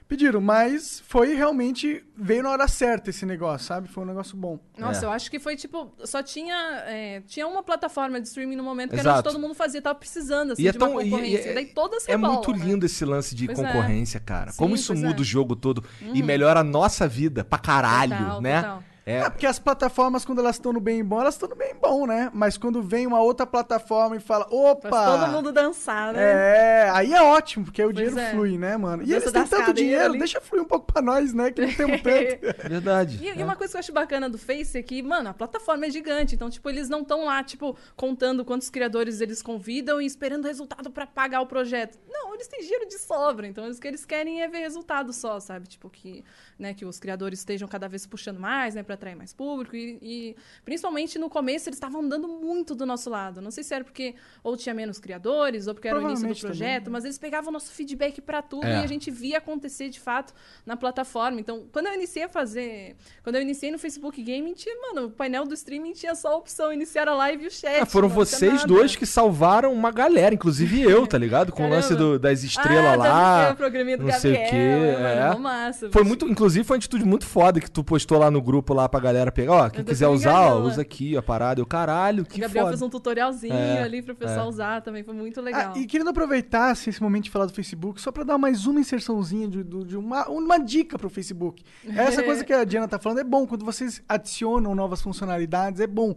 pediram, 0.08 0.40
mas 0.40 1.02
foi 1.08 1.34
realmente, 1.34 2.04
veio 2.16 2.42
na 2.42 2.50
hora 2.50 2.68
certa 2.68 3.10
esse 3.10 3.24
negócio, 3.26 3.66
sabe? 3.66 3.88
Foi 3.88 4.04
um 4.04 4.06
negócio 4.06 4.36
bom. 4.36 4.58
Nossa, 4.78 5.04
É. 5.04 5.06
eu 5.06 5.10
acho 5.10 5.30
que 5.30 5.38
foi 5.38 5.56
tipo. 5.56 5.92
Só 6.04 6.22
tinha. 6.22 6.54
é, 6.86 7.22
tinha 7.26 7.46
uma 7.46 7.62
plataforma 7.62 8.20
de 8.20 8.28
streaming 8.28 8.56
no 8.56 8.62
momento 8.62 8.90
que 8.94 9.00
era 9.00 9.14
onde 9.14 9.22
todo 9.22 9.38
mundo 9.38 9.54
fazia, 9.54 9.80
tava 9.82 9.98
precisando, 9.98 10.52
assim, 10.52 10.62
E 10.62 10.68
é 10.68 10.72
de 10.72 10.78
uma 10.78 10.88
tão- 10.88 11.00
e- 11.00 11.10
concorrência. 11.10 11.50
e- 11.50 11.54
Daí 11.54 11.66
todas 11.66 12.06
É 12.08 12.12
rebolam, 12.12 12.34
muito 12.34 12.52
né? 12.52 12.64
lindo 12.64 12.86
esse 12.86 13.04
lance 13.04 13.34
de 13.34 13.46
Pois 13.46 13.58
é. 13.58 13.62
concorrência, 13.66 14.20
cara. 14.20 14.52
Sim, 14.52 14.58
Como 14.58 14.74
isso 14.74 14.88
pois 14.92 15.00
muda 15.02 15.18
é. 15.18 15.20
o 15.20 15.24
jogo 15.24 15.56
todo 15.56 15.82
e 16.00 16.20
Uhum. 16.20 16.26
melhora 16.26 16.60
a 16.60 16.64
nossa 16.64 17.08
vida 17.08 17.44
pra 17.44 17.58
caralho, 17.58 18.16
Total, 18.16 18.40
né? 18.40 18.62
total. 18.62 18.84
É, 19.06 19.18
É, 19.18 19.30
porque 19.30 19.46
as 19.46 19.58
plataformas, 19.58 20.24
quando 20.24 20.38
elas 20.38 20.56
estão 20.56 20.72
no 20.72 20.80
bem 20.80 21.04
bom, 21.04 21.20
elas 21.20 21.34
estão 21.34 21.48
no 21.48 21.54
bem 21.56 21.74
bom, 21.74 22.06
né? 22.06 22.30
Mas 22.32 22.56
quando 22.56 22.82
vem 22.82 23.06
uma 23.06 23.20
outra 23.20 23.46
plataforma 23.46 24.16
e 24.16 24.20
fala, 24.20 24.46
opa! 24.50 24.88
Faz 24.88 25.20
todo 25.20 25.30
mundo 25.30 25.52
dançar, 25.52 26.12
né? 26.14 26.22
É, 26.22 26.90
aí 26.90 27.12
é 27.12 27.22
ótimo, 27.22 27.64
porque 27.66 27.82
aí 27.82 27.88
o 27.88 27.92
Pois 27.92 28.08
dinheiro 28.08 28.18
é. 28.20 28.30
flui, 28.30 28.56
né, 28.58 28.76
mano? 28.76 29.02
E 29.02 29.12
eles 29.12 29.30
têm 29.30 29.44
tanto 29.46 29.72
dinheiro, 29.74 30.04
ali. 30.04 30.18
deixa 30.18 30.40
fluir 30.40 30.62
um 30.62 30.66
pouco 30.66 30.90
pra 30.90 31.02
nós, 31.02 31.32
né? 31.34 31.50
Que 31.50 31.60
não 31.66 31.72
temos 31.74 32.00
tanto. 32.00 32.68
verdade. 32.68 33.18
E, 33.22 33.38
e 33.38 33.42
uma 33.42 33.56
coisa 33.56 33.72
que 33.72 33.76
eu 33.76 33.80
acho 33.80 33.92
bacana 33.92 34.28
do 34.28 34.38
Face 34.38 34.76
é 34.78 34.82
que, 34.82 35.02
mano, 35.02 35.28
a 35.28 35.34
plataforma 35.34 35.86
é 35.86 35.90
gigante. 35.90 36.34
Então, 36.34 36.48
tipo, 36.48 36.68
eles 36.70 36.88
não 36.88 37.02
estão 37.02 37.24
lá, 37.26 37.42
tipo, 37.44 37.76
contando 37.96 38.44
quantos 38.44 38.70
criadores 38.70 39.20
eles 39.20 39.42
convidam 39.42 40.00
e 40.00 40.06
esperando 40.06 40.46
resultado 40.46 40.90
pra 40.90 41.06
pagar 41.06 41.40
o 41.42 41.46
projeto. 41.46 41.98
Não, 42.08 42.32
eles 42.34 42.48
têm 42.48 42.62
giro 42.62 42.86
de 42.88 42.98
sobra. 42.98 43.46
Então, 43.46 43.68
o 43.68 43.74
que 43.80 43.86
eles 43.86 44.04
querem 44.04 44.42
é 44.42 44.48
ver 44.48 44.60
resultado 44.60 45.12
só, 45.12 45.38
sabe? 45.40 45.66
Tipo, 45.68 45.90
que, 45.90 46.24
né, 46.58 46.74
que 46.74 46.84
os 46.84 46.98
criadores 46.98 47.40
estejam 47.40 47.66
cada 47.68 47.88
vez 47.88 48.06
puxando 48.06 48.38
mais, 48.38 48.74
né, 48.74 48.82
pra 48.82 48.94
atrair 48.94 49.16
mais 49.16 49.32
público. 49.32 49.74
E, 49.76 49.98
e, 50.02 50.36
principalmente 50.64 51.18
no 51.18 51.28
começo, 51.28 51.68
eles 51.68 51.76
estavam 51.76 52.06
dando 52.08 52.28
muito 52.28 52.74
do 52.74 52.86
nosso 52.86 53.10
lado. 53.10 53.40
Não 53.40 53.50
sei 53.50 53.64
se 53.64 53.74
era 53.74 53.84
porque 53.84 54.14
ou 54.42 54.56
tinha 54.56 54.74
menos 54.74 54.98
criadores, 54.98 55.66
ou 55.66 55.74
porque 55.74 55.88
era 55.88 55.98
o 55.98 56.00
início 56.02 56.26
do 56.26 56.28
Provavelmente 56.34 56.42
também, 56.42 56.58
projeto, 56.58 56.90
mas 56.90 57.04
eles 57.04 57.18
pegavam 57.18 57.50
o 57.50 57.52
nosso 57.52 57.72
feedback 57.72 58.20
pra 58.20 58.42
tudo 58.42 58.66
É. 58.66 58.80
e 58.80 58.84
a 58.84 58.86
gente 58.86 59.10
via 59.10 59.38
acontecer 59.38 59.88
de 59.88 60.00
fato 60.00 60.32
na 60.64 60.76
plataforma. 60.76 61.40
Então, 61.40 61.64
quando 61.72 61.86
eu 61.86 61.94
iniciei 61.94 62.24
a 62.24 62.28
fazer. 62.28 62.96
Quando 63.22 63.36
eu 63.36 63.42
iniciei 63.42 63.70
no 63.70 63.78
Facebook 63.78 64.22
Gaming, 64.22 64.54
tinha, 64.54 64.74
mano, 64.80 65.06
o 65.08 65.10
painel 65.10 65.44
do 65.44 65.54
streaming 65.54 65.92
tinha 65.92 66.14
só 66.14 66.28
a 66.28 66.36
opção 66.36 66.72
iniciar 66.72 67.08
a 67.08 67.14
live 67.14 67.44
e 67.44 67.46
o 67.48 67.50
chat. 67.50 67.80
Ah, 67.80 67.86
foram 67.86 68.08
vocês 68.08 68.52
nada. 68.52 68.66
dois 68.66 68.94
que 68.96 69.06
salvaram 69.06 69.72
uma 69.72 69.90
galera, 69.90 70.34
inclusive 70.34 70.82
eu, 70.82 71.06
tá 71.06 71.18
ligado? 71.18 71.52
Com 71.52 71.66
o 71.66 71.68
lance 71.70 71.88
Caramba. 71.88 72.12
do- 72.12 72.18
das 72.18 72.42
estrelas 72.42 72.94
ah, 72.94 72.96
lá. 72.96 73.50
o 73.52 73.56
programinha 73.56 73.96
do 73.98 74.04
não 74.04 74.12
sei 74.12 74.32
o 74.32 74.48
quê. 74.50 74.52
mano, 74.52 75.06
é. 75.06 75.38
massa, 75.38 75.90
Foi 75.90 76.02
muito, 76.04 76.26
inclusive, 76.26 76.43
foi 76.50 76.74
uma 76.74 76.76
atitude 76.78 77.04
muito 77.04 77.26
foda 77.26 77.60
que 77.60 77.70
tu 77.70 77.82
postou 77.84 78.18
lá 78.18 78.30
no 78.30 78.40
grupo 78.42 78.72
lá 78.74 78.88
pra 78.88 79.00
galera 79.00 79.30
pegar. 79.32 79.52
Ó, 79.52 79.70
quem 79.70 79.84
quiser 79.84 80.08
usar, 80.08 80.52
ó, 80.54 80.60
usa 80.60 80.82
aqui 80.82 81.16
a 81.16 81.22
parada. 81.22 81.60
Eu, 81.60 81.66
caralho, 81.66 82.22
O 82.22 82.26
que 82.26 82.40
Gabriel 82.40 82.64
foda. 82.66 82.76
fez 82.76 82.82
um 82.82 82.90
tutorialzinho 82.90 83.52
É, 83.54 83.82
ali 83.82 84.02
pro 84.02 84.14
pessoal 84.14 84.46
é. 84.46 84.48
usar 84.48 84.80
também, 84.82 85.02
foi 85.02 85.14
muito 85.14 85.40
Ah, 85.40 85.42
legal. 85.42 85.76
e 85.76 85.86
querendo 85.86 86.10
aproveitar 86.10 86.70
assim, 86.70 86.90
esse 86.90 87.02
momento 87.02 87.24
de 87.24 87.30
falar 87.30 87.46
do 87.46 87.52
Facebook, 87.52 88.00
só 88.00 88.10
pra 88.12 88.24
dar 88.24 88.38
mais 88.38 88.66
uma 88.66 88.80
inserçãozinha 88.80 89.48
de, 89.48 89.62
de 89.64 89.96
uma, 89.96 90.28
uma 90.28 90.58
dica 90.58 90.98
pro 90.98 91.08
Facebook. 91.10 91.62
Essa 91.88 92.22
coisa 92.22 92.44
que 92.44 92.52
a 92.52 92.64
Diana 92.64 92.86
tá 92.88 92.98
falando 92.98 93.18
é 93.20 93.24
bom, 93.24 93.46
quando 93.46 93.64
vocês 93.64 94.02
adicionam 94.08 94.74
novas 94.74 95.00
funcionalidades, 95.02 95.80
é 95.80 95.86
bom. 95.86 96.14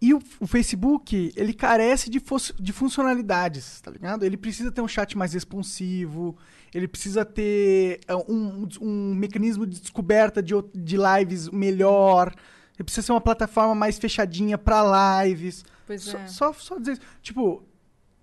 E 0.00 0.12
o, 0.12 0.20
o 0.40 0.46
Facebook, 0.46 1.32
ele 1.34 1.54
carece 1.54 2.10
de, 2.10 2.22
de 2.60 2.72
funcionalidades, 2.72 3.80
tá 3.80 3.90
ligado? 3.90 4.24
Ele 4.24 4.36
precisa 4.36 4.70
ter 4.70 4.82
um 4.82 4.88
chat 4.88 5.16
mais 5.16 5.32
responsivo, 5.32 6.36
ele 6.76 6.88
precisa 6.88 7.24
ter 7.24 8.00
é, 8.06 8.14
um, 8.14 8.68
um 8.80 9.14
mecanismo 9.14 9.66
de 9.66 9.80
descoberta 9.80 10.42
de, 10.42 10.54
de 10.74 10.96
lives 10.96 11.48
melhor, 11.48 12.32
ele 12.76 12.84
precisa 12.84 13.06
ser 13.06 13.12
uma 13.12 13.20
plataforma 13.20 13.74
mais 13.74 13.98
fechadinha 13.98 14.58
pra 14.58 15.22
lives. 15.24 15.64
Pois 15.86 16.02
Só, 16.02 16.18
é. 16.18 16.26
só, 16.26 16.52
só 16.52 16.78
dizer 16.78 16.92
isso. 16.92 17.00
Tipo, 17.22 17.62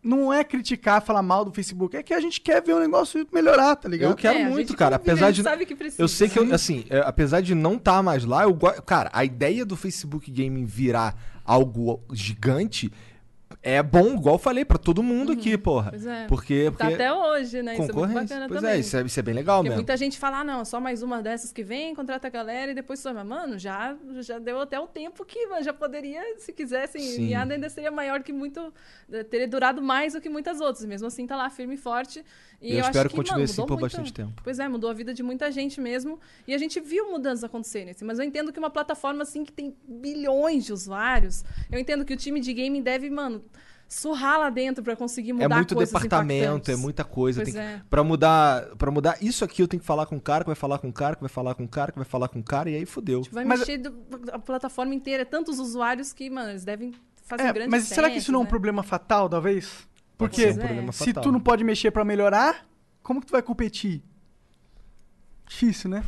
não 0.04 0.34
é 0.34 0.44
criticar, 0.44 1.02
falar 1.02 1.24
mal 1.24 1.46
do 1.46 1.54
Facebook, 1.54 1.96
é 1.96 2.04
que 2.04 2.14
a 2.14 2.20
gente 2.20 2.42
quer 2.42 2.62
ver 2.62 2.74
o 2.74 2.80
negócio 2.80 3.26
melhorar, 3.34 3.76
tá 3.78 3.88
ligado? 3.88 4.12
Eu 4.12 4.16
quero 4.18 4.38
É, 4.40 4.50
muito, 4.50 4.76
cara. 4.76 4.98
Apesar 4.98 5.28
a 5.28 5.32
de. 5.32 5.38
gente 5.38 5.46
sabe 5.46 5.66
que 5.66 5.74
precisa. 5.76 6.02
eu 6.04 6.08
sei 6.10 6.28
que, 6.28 6.38
eu, 6.38 6.54
assim, 6.54 6.86
é, 6.90 7.00
apesar 7.00 7.40
de 7.42 7.56
não 7.56 7.76
estar 7.76 8.04
mais 8.04 8.26
lá, 8.26 8.44
eu 8.44 8.54
go- 8.54 8.82
Cara, 8.84 9.10
a 9.14 9.24
ideia 9.24 9.66
do 9.66 9.76
Facebook 9.78 10.30
Gaming 10.30 10.66
virar 10.66 11.16
algo 11.46 12.02
gigante 12.12 12.92
é 13.66 13.82
bom, 13.82 14.16
igual 14.16 14.36
eu 14.36 14.40
falei, 14.40 14.66
pra 14.66 14.78
todo 14.78 15.02
mundo 15.02 15.32
aqui, 15.32 15.58
porra. 15.58 15.92
Pois 15.92 16.06
é. 16.06 16.28
Porque. 16.28 16.66
Tá 16.66 16.72
porque 16.72 16.94
até 16.96 17.14
hoje, 17.14 17.64
né? 17.64 17.74
Isso 17.74 17.84
é 17.84 17.94
muito 17.94 18.14
bacana 18.14 18.48
pois 18.50 18.60
também. 18.60 18.76
é 18.76 18.80
isso, 18.80 18.98
é, 18.98 19.02
isso 19.04 19.20
é 19.20 19.24
bem 19.24 19.34
legal 19.34 19.58
Porque 19.60 19.70
mesmo. 19.70 19.78
muita 19.78 19.96
gente 19.96 20.20
fala, 20.20 20.40
ah, 20.40 20.44
não, 20.44 20.66
só 20.66 20.82
mais 20.82 21.02
uma 21.02 21.22
dessas 21.24 21.52
que 21.54 21.64
vem, 21.64 21.96
contrata 21.96 22.28
a 22.28 22.30
galera 22.30 22.72
e 22.72 22.76
depois. 22.76 23.02
Mas, 23.06 23.26
mano, 23.26 23.58
já, 23.58 23.96
já 24.20 24.38
deu 24.38 24.60
até 24.60 24.78
o 24.80 24.86
tempo 24.86 25.24
que 25.26 25.48
mano, 25.48 25.64
já 25.64 25.72
poderia, 25.74 26.22
se 26.40 26.52
quisessem, 26.52 27.02
Sim. 27.02 27.28
e 27.28 27.34
ainda 27.34 27.70
seria 27.70 27.90
maior 27.92 28.22
que 28.22 28.34
muito. 28.34 28.74
eh, 29.12 29.24
Teria 29.24 29.48
durado 29.48 29.82
mais 29.82 30.12
do 30.14 30.20
que 30.20 30.28
muitas 30.30 30.60
outras. 30.60 30.84
Mesmo 30.86 31.08
assim, 31.08 31.26
tá 31.26 31.36
lá 31.38 31.50
firme 31.50 31.76
e 31.76 31.78
forte. 31.78 32.24
E 32.62 32.72
Eu 32.74 32.78
eu, 32.80 32.82
espero 32.82 33.00
acho 33.00 33.04
que 33.04 33.10
que, 33.10 33.16
continue 33.16 33.34
mano, 33.36 33.44
assim 33.46 33.54
mudou 33.62 33.66
por 33.68 33.74
muito- 33.82 33.92
bastante 33.98 34.14
tempo. 34.14 34.42
Pois 34.44 34.60
é, 34.60 34.68
mudou 34.68 34.90
a 34.90 34.94
vida 34.94 35.14
de 35.14 35.24
muita 35.24 35.50
gente 35.52 35.80
mesmo. 35.80 36.20
E 36.48 36.54
a 36.54 36.58
gente 36.58 36.80
viu 36.82 37.12
mudanças 37.12 37.44
acontecerem. 37.46 37.92
Assim, 37.92 38.04
mas 38.06 38.20
eu 38.20 38.26
entendo 38.26 38.52
que 38.52 38.60
uma 38.60 38.70
plataforma 38.70 39.24
assim 39.24 39.44
que 39.46 39.52
tem 39.52 39.76
bilhões 39.88 40.66
de 40.66 40.74
usuários, 40.74 41.44
eu 41.72 41.80
entendo 41.80 42.04
que 42.06 42.14
o 42.14 42.18
time 42.18 42.40
de 42.40 42.54
gaming 42.54 42.82
deve, 42.82 43.10
mano, 43.10 43.44
surrar 43.88 44.40
lá 44.40 44.50
dentro 44.50 44.84
pra 44.84 44.96
conseguir 44.96 45.34
mudar 45.34 45.46
É 45.46 45.56
muito 45.56 45.76
departamento, 45.76 46.72
é 46.72 46.76
muita 46.76 47.04
coisa. 47.04 47.42
Pois 47.44 47.54
Tem 47.54 47.62
é. 47.62 47.78
que, 47.78 47.84
pra, 47.90 48.04
mudar, 48.04 48.66
pra 48.78 48.90
mudar 48.90 49.18
isso 49.22 49.44
aqui, 49.46 49.62
eu 49.62 49.68
tenho 49.68 49.82
que 49.82 49.86
falar 49.86 50.06
com 50.06 50.16
um 50.16 50.20
cara, 50.20 50.44
que 50.44 50.50
vai 50.50 50.56
falar 50.56 50.80
com 50.80 50.88
um 50.88 50.92
cara, 50.92 51.16
que 51.16 51.22
vai 51.22 51.30
falar 51.30 51.54
com 51.56 51.64
um 51.64 51.68
cara, 51.68 51.92
que 51.92 51.98
vai 52.00 52.06
falar 52.06 52.28
com 52.28 52.40
um 52.40 52.44
cara, 52.44 52.70
e 52.70 52.76
aí 52.76 52.86
fudeu. 52.86 53.22
Vai 53.32 53.46
Mas- 53.46 53.60
mexer 53.60 53.78
do- 53.78 53.94
a 54.32 54.40
plataforma 54.40 54.96
inteira. 54.96 55.22
É 55.22 55.26
tantos 55.26 55.60
usuários 55.60 56.12
que, 56.14 56.30
mano, 56.30 56.50
eles 56.50 56.66
devem 56.66 56.94
fazer 57.26 57.44
É, 57.44 57.54
grandes 57.54 57.72
mas 57.72 57.84
será 57.84 58.10
que 58.10 58.18
isso 58.18 58.32
não 58.32 58.40
é 58.40 58.42
um 58.42 58.46
né? 58.46 58.50
problema 58.50 58.84
fatal, 58.84 59.30
talvez? 59.30 59.88
Porque 60.18 60.48
um 60.48 60.58
problema 60.58 60.92
se 60.92 61.06
fatal. 61.06 61.24
tu 61.24 61.32
não 61.32 61.40
pode 61.40 61.64
mexer 61.64 61.92
pra 61.92 62.04
melhorar, 62.04 62.66
como 63.02 63.20
que 63.20 63.28
tu 63.28 63.32
vai 63.32 63.42
competir? 63.42 64.02
Difícil, 65.48 65.90
né? 65.90 66.04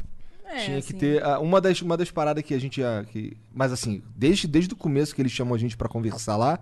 É, 0.46 0.58
Tinha 0.66 0.82
que 0.82 0.90
assim, 0.90 0.98
ter. 0.98 1.24
ah, 1.24 1.40
uma, 1.40 1.60
das, 1.60 1.82
uma 1.82 1.98
das 1.98 2.12
paradas 2.12 2.44
que 2.44 2.54
a 2.54 2.60
gente. 2.60 2.82
que, 3.12 3.36
mas 3.54 3.72
assim, 3.72 4.04
desde, 4.16 4.48
desde 4.48 4.74
o 4.74 4.78
começo 4.78 5.14
que 5.16 5.22
eles 5.22 5.32
chamam 5.32 5.56
a 5.56 5.58
gente 5.58 5.76
pra 5.76 5.90
conversar 5.90 6.38
lá, 6.38 6.60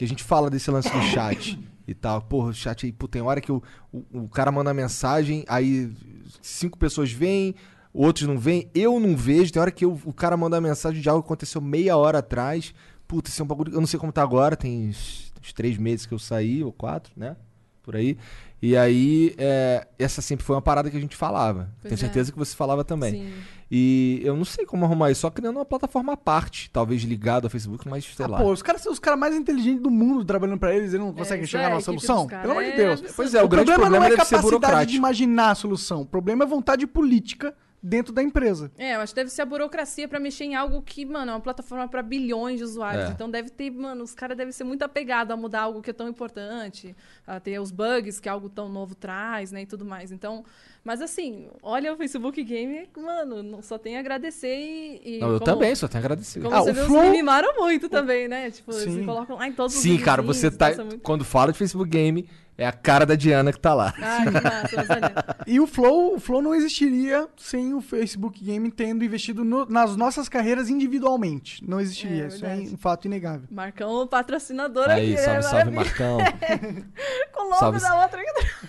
que 0.00 0.04
a 0.06 0.08
gente 0.08 0.24
fala 0.24 0.48
desse 0.48 0.70
lance 0.70 0.88
do 0.88 1.02
chat 1.02 1.58
e 1.86 1.92
tal. 1.94 2.22
Porra, 2.22 2.48
o 2.48 2.54
chat 2.54 2.86
aí, 2.86 2.90
pô, 2.92 3.06
tem 3.06 3.20
hora 3.20 3.38
que 3.38 3.52
o, 3.52 3.62
o, 3.92 4.02
o 4.20 4.28
cara 4.30 4.50
manda 4.50 4.72
mensagem, 4.72 5.44
aí 5.46 5.92
cinco 6.40 6.78
pessoas 6.78 7.12
vêm, 7.12 7.54
outros 7.92 8.26
não 8.26 8.38
veem, 8.38 8.70
eu 8.74 8.98
não 8.98 9.14
vejo. 9.14 9.52
Tem 9.52 9.60
hora 9.60 9.70
que 9.70 9.84
eu- 9.84 10.00
o 10.06 10.12
cara 10.14 10.38
manda 10.38 10.58
mensagem 10.58 11.02
de 11.02 11.08
algo 11.10 11.22
que 11.22 11.26
aconteceu 11.26 11.60
meia 11.60 11.98
hora 11.98 12.20
atrás. 12.20 12.72
Puta, 13.06 13.28
isso 13.28 13.42
é 13.42 13.44
um 13.44 13.46
bagulho. 13.46 13.74
Eu 13.74 13.80
não 13.80 13.86
sei 13.86 14.00
como 14.00 14.10
tá 14.10 14.22
agora, 14.22 14.56
tem 14.56 14.88
uns, 14.88 15.34
uns 15.38 15.52
três 15.52 15.76
meses 15.76 16.06
que 16.06 16.14
eu 16.14 16.18
saí, 16.18 16.64
ou 16.64 16.72
quatro, 16.72 17.12
né? 17.14 17.36
Por 17.82 17.94
aí. 17.94 18.16
E 18.62 18.74
aí, 18.78 19.34
é, 19.36 19.86
essa 19.98 20.22
sempre 20.22 20.46
foi 20.46 20.56
uma 20.56 20.62
parada 20.62 20.90
que 20.90 20.96
a 20.96 21.00
gente 21.00 21.14
falava. 21.14 21.68
Pois 21.82 21.90
Tenho 21.90 21.94
é. 21.94 21.96
certeza 21.98 22.32
que 22.32 22.38
você 22.38 22.56
falava 22.56 22.84
também. 22.84 23.12
Sim. 23.12 23.32
E 23.70 24.20
eu 24.24 24.36
não 24.36 24.44
sei 24.44 24.66
como 24.66 24.84
arrumar 24.84 25.10
isso, 25.12 25.20
só 25.20 25.30
criando 25.30 25.56
uma 25.56 25.64
plataforma 25.64 26.14
à 26.14 26.16
parte, 26.16 26.68
talvez 26.70 27.02
ligado 27.02 27.44
ao 27.44 27.50
Facebook, 27.50 27.88
mas 27.88 28.04
sei 28.04 28.26
Ah, 28.26 28.28
lá. 28.28 28.38
pô, 28.38 28.50
os 28.50 28.62
caras 28.62 28.82
são 28.82 28.92
os 28.92 28.98
caras 28.98 29.18
mais 29.20 29.34
inteligentes 29.34 29.80
do 29.80 29.90
mundo 29.90 30.24
trabalhando 30.24 30.58
pra 30.58 30.74
eles, 30.74 30.92
eles 30.92 31.04
não 31.06 31.12
conseguem 31.12 31.44
isso 31.44 31.52
chegar 31.52 31.64
é, 31.64 31.68
numa 31.68 31.76
a 31.76 31.80
equipe 31.80 32.00
solução? 32.00 32.26
Pelo 32.26 32.50
amor 32.50 32.64
de 32.64 32.70
é 32.70 32.76
Deus. 32.76 33.00
Pois 33.14 33.32
é, 33.32 33.42
o, 33.42 33.48
grande 33.48 33.66
problema, 33.66 33.80
problema, 33.82 33.98
não 33.98 34.06
é 34.06 34.16
deve 34.16 34.28
ser 34.28 34.36
capacidade 34.36 34.90
de 34.90 34.96
imaginar 34.96 35.50
a 35.52 35.54
solução. 35.54 36.00
O 36.00 36.06
problema 36.06 36.42
é 36.42 36.46
vontade 36.46 36.84
política 36.86 37.54
dentro 37.82 38.12
da 38.12 38.22
empresa. 38.22 38.70
É, 38.76 38.96
eu 38.96 39.00
acho 39.00 39.12
que 39.12 39.20
deve 39.20 39.30
ser 39.30 39.42
a 39.42 39.46
burocracia 39.46 40.06
pra 40.06 40.20
mexer 40.20 40.44
em 40.44 40.54
algo 40.54 40.82
que, 40.82 41.04
mano, 41.06 41.30
é 41.30 41.34
uma 41.34 41.40
plataforma 41.40 41.88
pra 41.88 42.02
bilhões 42.02 42.58
de 42.58 42.64
usuários. 42.64 43.08
É. 43.08 43.12
Então 43.12 43.30
deve 43.30 43.50
ter, 43.50 43.70
mano, 43.70 44.04
os 44.04 44.14
caras 44.14 44.36
devem 44.36 44.52
ser 44.52 44.64
muito 44.64 44.82
apegados 44.82 45.32
a 45.32 45.36
mudar 45.36 45.62
algo 45.62 45.80
que 45.80 45.90
é 45.90 45.92
tão 45.92 46.08
importante, 46.08 46.94
a 47.26 47.40
ter 47.40 47.58
os 47.58 47.70
bugs 47.70 48.20
que 48.20 48.28
algo 48.28 48.48
tão 48.48 48.68
novo 48.68 48.94
traz, 48.94 49.50
né, 49.52 49.62
e 49.62 49.66
tudo 49.66 49.84
mais. 49.84 50.12
Então, 50.12 50.44
mas 50.84 51.00
assim, 51.02 51.46
olha 51.62 51.92
o 51.92 51.96
Facebook 51.96 52.42
Game, 52.42 52.88
mano, 52.96 53.42
não- 53.42 53.62
só 53.62 53.76
tem 53.78 53.96
a 53.96 54.00
agradecer 54.00 54.54
e. 54.56 55.16
e 55.16 55.18
Não, 55.18 55.32
eu 55.32 55.38
como- 55.38 55.44
também, 55.52 55.74
só 55.74 55.86
tenho 55.88 56.02
a 56.02 56.04
agradecer. 56.06 56.40
Como 56.40 56.54
Ah, 56.54 56.60
você 56.62 56.70
o 56.70 56.74
vê, 56.74 56.84
Flow- 56.84 57.02
me 57.02 57.10
mimaram 57.10 57.54
muito 57.58 57.88
também, 57.88 58.26
né? 58.28 58.50
Tipo, 58.50 58.72
Sim. 58.72 58.92
eles 58.94 59.06
colocam 59.06 59.36
lá 59.36 59.46
em 59.46 59.52
todos 59.52 59.74
os 59.76 59.82
Sim, 59.82 59.98
cara, 59.98 60.22
você 60.22 60.50
tá. 60.50 60.68
nossa, 60.70 60.84
muito- 60.84 61.00
Quando 61.00 61.24
fala 61.24 61.52
de 61.52 61.58
Facebook 61.58 61.88
Game, 61.90 62.28
é 62.60 62.66
a 62.66 62.72
cara 62.72 63.04
da 63.06 63.14
Diana 63.14 63.52
que 63.52 63.58
tá 63.58 63.74
lá. 63.74 63.92
Ai, 64.00 64.24
que 64.24 64.30
massa, 64.30 64.76
mas 64.76 64.90
olha. 64.90 65.14
E 65.46 65.58
o 65.60 65.66
Flow, 65.66 66.14
o 66.16 66.20
Flow 66.20 66.40
não 66.42 66.54
existiria 66.54 67.26
sem 67.36 67.74
o 67.74 67.80
Facebook 67.80 68.42
Game 68.44 68.70
tendo 68.70 69.04
investido 69.04 69.44
no- 69.44 69.66
nas 69.66 69.96
nossas 69.96 70.28
carreiras 70.28 70.68
individualmente. 70.68 71.66
Não 71.68 71.80
existiria. 71.80 72.24
É, 72.24 72.26
Isso 72.28 72.44
é 72.46 72.54
um 72.56 72.76
fato 72.76 73.06
inegável. 73.06 73.48
Marcão, 73.50 74.06
patrocinador 74.06 74.88
Aí, 74.88 75.14
aqui, 75.14 75.22
salve, 75.22 75.38
é 75.38 75.42
salve. 75.42 75.70
Marcão. 75.70 76.18
Com 77.32 77.40
o 77.42 77.48
logo 77.48 77.56
Salve- 77.58 77.80
da 77.80 78.02
outra. 78.02 78.20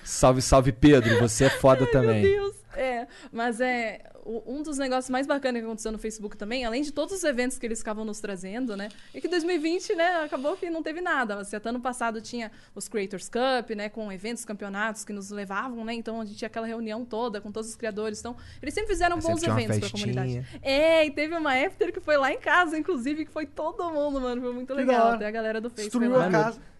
salve, 0.03 0.41
salve, 0.41 0.71
Pedro. 0.71 1.19
Você 1.19 1.45
é 1.45 1.49
foda 1.49 1.85
também. 1.87 2.21
Meu 2.21 2.41
Deus. 2.43 2.60
É, 2.75 3.07
mas 3.31 3.59
é 3.59 4.01
um 4.25 4.61
dos 4.61 4.77
negócios 4.77 5.09
mais 5.09 5.25
bacanas 5.25 5.61
que 5.61 5.65
aconteceu 5.65 5.91
no 5.91 5.97
Facebook 5.97 6.37
também, 6.37 6.63
além 6.63 6.81
de 6.81 6.91
todos 6.91 7.15
os 7.15 7.23
eventos 7.23 7.57
que 7.57 7.65
eles 7.65 7.79
ficavam 7.79 8.05
nos 8.05 8.19
trazendo, 8.19 8.77
né? 8.77 8.89
É 9.13 9.19
que 9.19 9.27
2020, 9.27 9.95
né, 9.95 10.23
acabou 10.23 10.55
que 10.55 10.69
não 10.69 10.83
teve 10.83 11.01
nada. 11.01 11.35
Mas 11.35 11.53
até 11.53 11.69
ano 11.69 11.79
passado 11.79 12.21
tinha 12.21 12.51
os 12.75 12.87
Creators 12.87 13.29
Cup, 13.29 13.71
né, 13.75 13.89
com 13.89 14.11
eventos, 14.11 14.45
campeonatos 14.45 15.03
que 15.03 15.13
nos 15.13 15.29
levavam, 15.31 15.83
né? 15.83 15.93
Então 15.93 16.21
a 16.21 16.25
gente 16.25 16.37
tinha 16.37 16.47
aquela 16.47 16.67
reunião 16.67 17.03
toda 17.03 17.41
com 17.41 17.51
todos 17.51 17.69
os 17.69 17.75
criadores. 17.75 18.19
Então, 18.19 18.35
eles 18.61 18.73
sempre 18.73 18.91
fizeram 18.91 19.17
bons 19.17 19.39
sempre 19.39 19.63
eventos 19.63 19.79
pra 19.79 19.89
festinha. 19.89 20.13
comunidade. 20.13 20.59
É, 20.61 21.05
e 21.05 21.11
teve 21.11 21.35
uma 21.35 21.53
after 21.53 21.91
que 21.91 21.99
foi 21.99 22.17
lá 22.17 22.31
em 22.31 22.39
casa, 22.39 22.77
inclusive, 22.77 23.25
que 23.25 23.31
foi 23.31 23.45
todo 23.45 23.89
mundo, 23.91 24.21
mano. 24.21 24.41
Foi 24.41 24.53
muito 24.53 24.73
legal. 24.73 25.13
Até 25.13 25.27
a 25.27 25.31
galera 25.31 25.59
do 25.59 25.69
Face 25.69 25.83
Destruiu 25.83 26.11
foi 26.11 26.19
lá. 26.19 26.27
a 26.27 26.31
casa. 26.31 26.71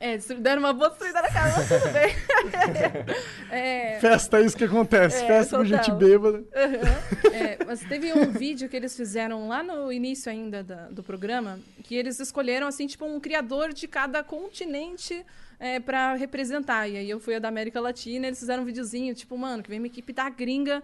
É, 0.00 0.18
deram 0.18 0.60
uma 0.60 0.72
boa 0.72 0.88
destruída 0.90 1.22
na 1.22 1.30
casa, 1.30 1.56
mas 1.56 1.68
tudo 1.82 1.92
bem. 1.92 2.14
é, 3.50 3.98
Festa 4.00 4.38
é 4.38 4.42
isso 4.42 4.56
que 4.56 4.64
acontece. 4.64 5.22
É, 5.24 5.26
Festa 5.26 5.56
com 5.56 5.64
gente 5.64 5.90
bêbada. 5.92 6.38
Uhum. 6.38 7.30
É, 7.32 7.58
mas 7.64 7.80
teve 7.80 8.12
um 8.12 8.30
vídeo 8.30 8.68
que 8.68 8.76
eles 8.76 8.96
fizeram 8.96 9.48
lá 9.48 9.62
no 9.62 9.92
início 9.92 10.30
ainda 10.30 10.62
da- 10.64 10.88
do 10.88 11.02
programa, 11.02 11.60
que 11.84 11.94
eles 11.94 12.18
escolheram, 12.18 12.66
assim, 12.66 12.86
tipo, 12.86 13.04
um 13.06 13.20
criador 13.20 13.72
de 13.72 13.86
cada 13.86 14.22
continente 14.22 15.24
é, 15.64 15.80
para 15.80 16.14
representar. 16.14 16.86
E 16.88 16.96
aí 16.98 17.08
eu 17.08 17.18
fui 17.18 17.34
a 17.34 17.38
da 17.38 17.48
América 17.48 17.80
Latina, 17.80 18.26
eles 18.26 18.38
fizeram 18.38 18.62
um 18.62 18.66
videozinho, 18.66 19.14
tipo, 19.14 19.36
mano, 19.38 19.62
que 19.62 19.70
vem 19.70 19.78
uma 19.78 19.86
equipe 19.86 20.12
da 20.12 20.28
gringa. 20.28 20.82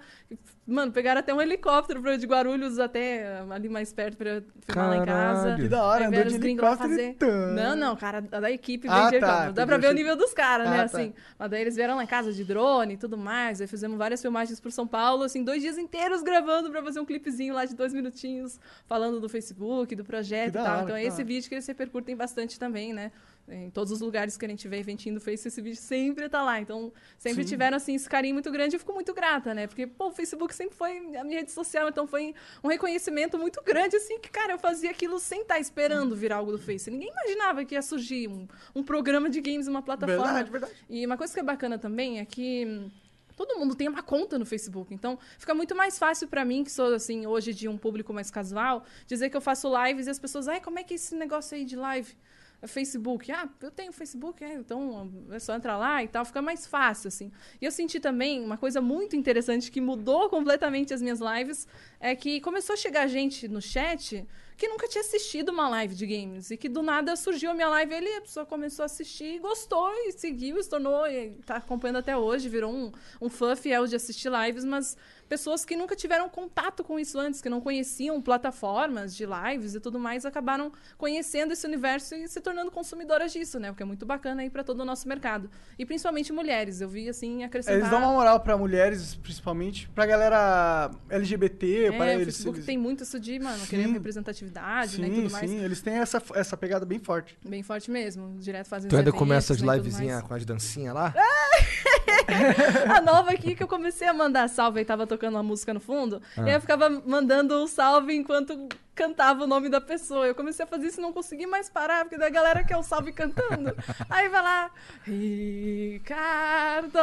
Mano, 0.66 0.92
pegaram 0.92 1.18
até 1.18 1.34
um 1.34 1.42
helicóptero 1.42 2.00
pra, 2.00 2.16
de 2.16 2.26
Guarulhos 2.26 2.78
até 2.78 3.26
ah, 3.40 3.54
ali 3.54 3.68
mais 3.68 3.92
perto 3.92 4.16
pra 4.16 4.40
filmar 4.62 4.88
lá 4.90 4.96
em 4.96 5.04
casa. 5.04 5.42
Caralho. 5.42 5.62
Que 5.64 5.68
da 5.68 5.84
hora, 5.84 6.00
Aí 6.02 6.06
andou 6.08 6.22
de 6.22 6.28
os 6.28 6.36
gringos 6.36 6.62
lá 6.62 6.70
helicóptero 6.70 6.90
fazer. 6.96 7.16
e. 7.20 7.54
Não, 7.54 7.74
não, 7.76 7.96
cara, 7.96 8.20
da 8.20 8.40
da 8.40 8.50
equipe 8.50 8.86
Ah, 8.88 8.94
vem 8.94 9.04
de 9.04 9.10
tá, 9.10 9.26
helicóptero. 9.26 9.52
Dá 9.52 9.66
pra 9.66 9.76
ver 9.78 9.86
o 9.86 9.90
achei- 9.90 9.98
nível 10.02 10.16
dos 10.16 10.32
caras, 10.32 10.70
né? 10.70 10.76
Ah, 10.80 10.88
tá. 10.88 10.96
Assim. 10.98 11.12
Mas 11.38 11.50
daí 11.50 11.60
eles 11.60 11.74
vieram 11.76 11.96
lá 11.96 12.04
em 12.04 12.06
casa 12.06 12.32
de 12.32 12.44
drone 12.44 12.94
e 12.94 12.96
tudo 12.96 13.18
mais. 13.18 13.60
Aí 13.60 13.66
fizemos 13.66 13.98
várias 13.98 14.22
filmagens 14.22 14.60
por 14.60 14.70
São 14.70 14.86
Paulo, 14.86 15.24
assim, 15.24 15.42
dois 15.42 15.60
dias 15.60 15.76
inteiros 15.76 16.22
gravando 16.22 16.70
pra 16.70 16.82
fazer 16.82 17.00
um 17.00 17.04
clipezinho 17.04 17.52
lá 17.52 17.64
de 17.64 17.74
dois 17.74 17.92
minutinhos, 17.92 18.60
falando 18.86 19.18
do 19.20 19.28
Facebook, 19.28 19.94
do 19.96 20.04
projeto 20.04 20.52
Que 20.52 20.58
e 20.58 20.62
tal. 20.62 20.72
hora, 20.72 20.82
então 20.84 20.96
é 20.96 21.02
esse 21.04 21.16
hora. 21.16 21.24
vídeo 21.24 21.48
que 21.48 21.54
eles 21.56 21.66
repercutem 21.66 22.14
bastante 22.16 22.58
também, 22.58 22.92
né? 22.92 23.10
Em 23.50 23.68
todos 23.68 23.92
os 23.92 24.00
lugares 24.00 24.36
que 24.36 24.44
a 24.44 24.48
gente 24.48 24.66
vê 24.68 24.78
eventinho 24.78 25.20
Face, 25.20 25.48
esse 25.48 25.60
vídeo 25.60 25.76
sempre 25.76 26.28
tá 26.28 26.42
lá. 26.42 26.60
Então, 26.60 26.92
sempre 27.18 27.42
Sim. 27.42 27.48
tiveram, 27.48 27.76
assim, 27.76 27.94
esse 27.94 28.08
carinho 28.08 28.34
muito 28.34 28.50
grande 28.50 28.74
e 28.74 28.76
eu 28.76 28.80
fico 28.80 28.92
muito 28.92 29.12
grata, 29.12 29.52
né? 29.52 29.66
Porque, 29.66 29.86
pô, 29.86 30.08
o 30.08 30.12
Facebook 30.12 30.54
sempre 30.54 30.76
foi 30.76 31.16
a 31.16 31.24
minha 31.24 31.38
rede 31.38 31.50
social, 31.50 31.88
então 31.88 32.06
foi 32.06 32.34
um 32.62 32.68
reconhecimento 32.68 33.36
muito 33.36 33.60
grande, 33.62 33.96
assim, 33.96 34.18
que, 34.20 34.30
cara, 34.30 34.52
eu 34.52 34.58
fazia 34.58 34.90
aquilo 34.90 35.18
sem 35.18 35.42
estar 35.42 35.58
esperando 35.58 36.14
vir 36.14 36.32
algo 36.32 36.52
do 36.52 36.58
Face. 36.58 36.90
Ninguém 36.90 37.10
imaginava 37.10 37.64
que 37.64 37.74
ia 37.74 37.82
surgir 37.82 38.28
um, 38.28 38.46
um 38.74 38.82
programa 38.82 39.28
de 39.28 39.40
games, 39.40 39.66
uma 39.66 39.82
plataforma. 39.82 40.24
Verdade, 40.24 40.50
verdade. 40.50 40.72
E 40.88 41.04
uma 41.04 41.16
coisa 41.16 41.34
que 41.34 41.40
é 41.40 41.42
bacana 41.42 41.78
também 41.78 42.20
é 42.20 42.24
que 42.24 42.88
todo 43.36 43.58
mundo 43.58 43.74
tem 43.74 43.88
uma 43.88 44.02
conta 44.02 44.38
no 44.38 44.44
Facebook. 44.44 44.92
Então, 44.94 45.18
fica 45.38 45.54
muito 45.54 45.74
mais 45.74 45.98
fácil 45.98 46.28
pra 46.28 46.44
mim, 46.44 46.62
que 46.62 46.70
sou, 46.70 46.94
assim, 46.94 47.26
hoje 47.26 47.54
de 47.54 47.68
um 47.68 47.78
público 47.78 48.12
mais 48.12 48.30
casual, 48.30 48.84
dizer 49.06 49.30
que 49.30 49.36
eu 49.36 49.40
faço 49.40 49.68
lives 49.84 50.06
e 50.06 50.10
as 50.10 50.18
pessoas, 50.18 50.46
ai, 50.46 50.60
como 50.60 50.78
é 50.78 50.84
que 50.84 50.94
é 50.94 50.96
esse 50.96 51.14
negócio 51.14 51.56
aí 51.56 51.64
de 51.64 51.74
live? 51.74 52.14
É 52.62 52.66
Facebook. 52.66 53.32
Ah, 53.32 53.48
eu 53.62 53.70
tenho 53.70 53.92
Facebook, 53.92 54.44
é, 54.44 54.54
então 54.54 55.10
é 55.30 55.38
só 55.38 55.54
entrar 55.54 55.76
lá 55.78 56.02
e 56.02 56.08
tal, 56.08 56.24
fica 56.24 56.42
mais 56.42 56.66
fácil, 56.66 57.08
assim. 57.08 57.32
E 57.60 57.64
eu 57.64 57.70
senti 57.70 57.98
também 57.98 58.44
uma 58.44 58.58
coisa 58.58 58.80
muito 58.80 59.16
interessante 59.16 59.70
que 59.70 59.80
mudou 59.80 60.28
completamente 60.28 60.92
as 60.92 61.00
minhas 61.00 61.20
lives, 61.20 61.66
é 61.98 62.14
que 62.14 62.40
começou 62.40 62.74
a 62.74 62.76
chegar 62.76 63.06
gente 63.06 63.48
no 63.48 63.62
chat 63.62 64.26
que 64.60 64.68
nunca 64.68 64.86
tinha 64.86 65.00
assistido 65.00 65.48
uma 65.48 65.70
live 65.70 65.94
de 65.94 66.06
games. 66.06 66.50
E 66.50 66.56
que 66.56 66.68
do 66.68 66.82
nada 66.82 67.16
surgiu 67.16 67.50
a 67.50 67.54
minha 67.54 67.68
live 67.70 67.94
ele, 67.94 68.16
a 68.16 68.20
pessoa 68.20 68.44
começou 68.44 68.82
a 68.82 68.86
assistir, 68.86 69.38
gostou 69.38 69.90
e 70.06 70.12
seguiu, 70.12 70.62
se 70.62 70.68
tornou, 70.68 71.06
e 71.06 71.30
tá 71.46 71.56
acompanhando 71.56 71.96
até 71.96 72.14
hoje, 72.14 72.46
virou 72.46 72.70
um, 72.70 72.92
um 73.22 73.30
fã 73.30 73.56
fiel 73.56 73.86
de 73.86 73.96
assistir 73.96 74.30
lives, 74.30 74.62
mas 74.62 74.98
pessoas 75.30 75.64
que 75.64 75.76
nunca 75.76 75.94
tiveram 75.94 76.28
contato 76.28 76.82
com 76.82 76.98
isso 76.98 77.16
antes, 77.16 77.40
que 77.40 77.48
não 77.48 77.60
conheciam 77.60 78.20
plataformas 78.20 79.14
de 79.14 79.24
lives 79.24 79.76
e 79.76 79.80
tudo 79.80 79.96
mais, 79.96 80.26
acabaram 80.26 80.72
conhecendo 80.98 81.52
esse 81.52 81.64
universo 81.64 82.16
e 82.16 82.26
se 82.26 82.40
tornando 82.40 82.68
consumidoras 82.72 83.32
disso, 83.32 83.60
né? 83.60 83.70
O 83.70 83.74
que 83.76 83.82
é 83.84 83.86
muito 83.86 84.04
bacana 84.04 84.42
aí 84.42 84.50
para 84.50 84.64
todo 84.64 84.80
o 84.80 84.84
nosso 84.84 85.06
mercado. 85.06 85.48
E 85.78 85.86
principalmente 85.86 86.32
mulheres, 86.32 86.80
eu 86.80 86.88
vi 86.88 87.08
assim 87.08 87.44
acrescentar. 87.44 87.78
Eles 87.78 87.88
dão 87.90 88.00
uma 88.00 88.10
moral 88.12 88.40
pra 88.40 88.58
mulheres, 88.58 89.14
principalmente. 89.14 89.88
Pra 89.90 90.04
galera 90.04 90.90
LGBT, 91.08 91.84
é, 91.84 91.92
para 91.92 92.06
o 92.06 92.08
eles. 92.08 92.24
Facebook 92.34 92.58
eles- 92.58 92.66
tem 92.66 92.76
muito 92.76 93.04
isso 93.04 93.20
de, 93.20 93.38
mano, 93.38 93.58
Sim. 93.60 93.66
querer 93.68 93.86
representatividade, 93.86 95.00
né, 95.00 95.06
e 95.06 95.10
Sim, 95.10 95.22
tudo 95.22 95.32
mais. 95.32 95.48
sim. 95.48 95.64
Eles 95.64 95.80
têm 95.80 95.94
essa, 95.94 96.20
essa 96.34 96.56
pegada 96.56 96.84
bem 96.84 96.98
forte. 96.98 97.38
Bem 97.48 97.62
forte 97.62 97.88
mesmo, 97.88 98.36
direto 98.40 98.66
fazendo 98.66 98.90
Tu 98.90 98.96
ainda 98.96 99.12
começa 99.12 99.52
as 99.52 99.62
né, 99.62 99.76
livezinhas 99.76 100.22
com 100.22 100.34
as 100.34 100.44
dancinhas 100.44 100.92
lá? 100.92 101.14
A 102.96 103.00
nova 103.00 103.32
aqui 103.32 103.54
que 103.54 103.62
eu 103.62 103.68
comecei 103.68 104.08
a 104.08 104.12
mandar 104.12 104.48
salve 104.48 104.80
e 104.80 104.84
tava 104.84 105.06
tocando 105.06 105.34
uma 105.34 105.42
música 105.42 105.72
no 105.74 105.80
fundo. 105.80 106.20
Ah. 106.36 106.48
E 106.48 106.54
eu 106.54 106.60
ficava 106.60 106.88
mandando 106.88 107.62
um 107.62 107.66
salve 107.66 108.14
enquanto 108.14 108.68
cantava 109.00 109.44
o 109.44 109.46
nome 109.46 109.70
da 109.70 109.80
pessoa. 109.80 110.26
Eu 110.26 110.34
comecei 110.34 110.62
a 110.62 110.68
fazer 110.68 110.88
isso 110.88 111.00
e 111.00 111.02
não 111.02 111.10
consegui 111.10 111.46
mais 111.46 111.70
parar, 111.70 112.04
porque 112.04 112.18
da 112.18 112.28
galera 112.28 112.62
quer 112.62 112.76
o 112.76 112.82
salve 112.82 113.12
cantando. 113.12 113.74
aí 114.10 114.28
vai 114.28 114.42
lá, 114.42 114.70
Ricardo, 115.06 116.98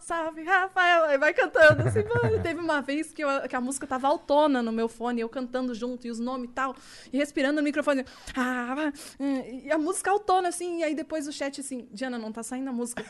salve 0.00 0.42
Rafael. 0.42 1.04
Aí 1.04 1.16
vai 1.16 1.32
cantando 1.32 1.86
assim, 1.86 2.02
mano. 2.02 2.42
Teve 2.42 2.58
uma 2.60 2.80
vez 2.82 3.12
que, 3.12 3.22
eu- 3.22 3.48
que 3.48 3.54
a 3.54 3.60
música 3.60 3.86
tava 3.86 4.08
autona 4.08 4.60
no 4.60 4.72
meu 4.72 4.88
fone, 4.88 5.20
eu 5.20 5.28
cantando 5.28 5.72
junto, 5.76 6.08
e 6.08 6.10
os 6.10 6.18
nomes 6.18 6.50
e 6.50 6.52
tal, 6.52 6.74
e 7.12 7.16
respirando 7.16 7.58
no 7.58 7.62
microfone. 7.62 8.04
Ah, 8.36 8.92
e 9.64 9.70
a 9.70 9.78
música 9.78 10.10
autona, 10.10 10.48
assim, 10.48 10.80
e 10.80 10.84
aí 10.84 10.94
depois 10.96 11.28
o 11.28 11.32
chat 11.32 11.60
assim, 11.60 11.86
Diana, 11.92 12.18
não 12.18 12.32
tá 12.32 12.42
saindo 12.42 12.68
a 12.68 12.72
música. 12.72 13.04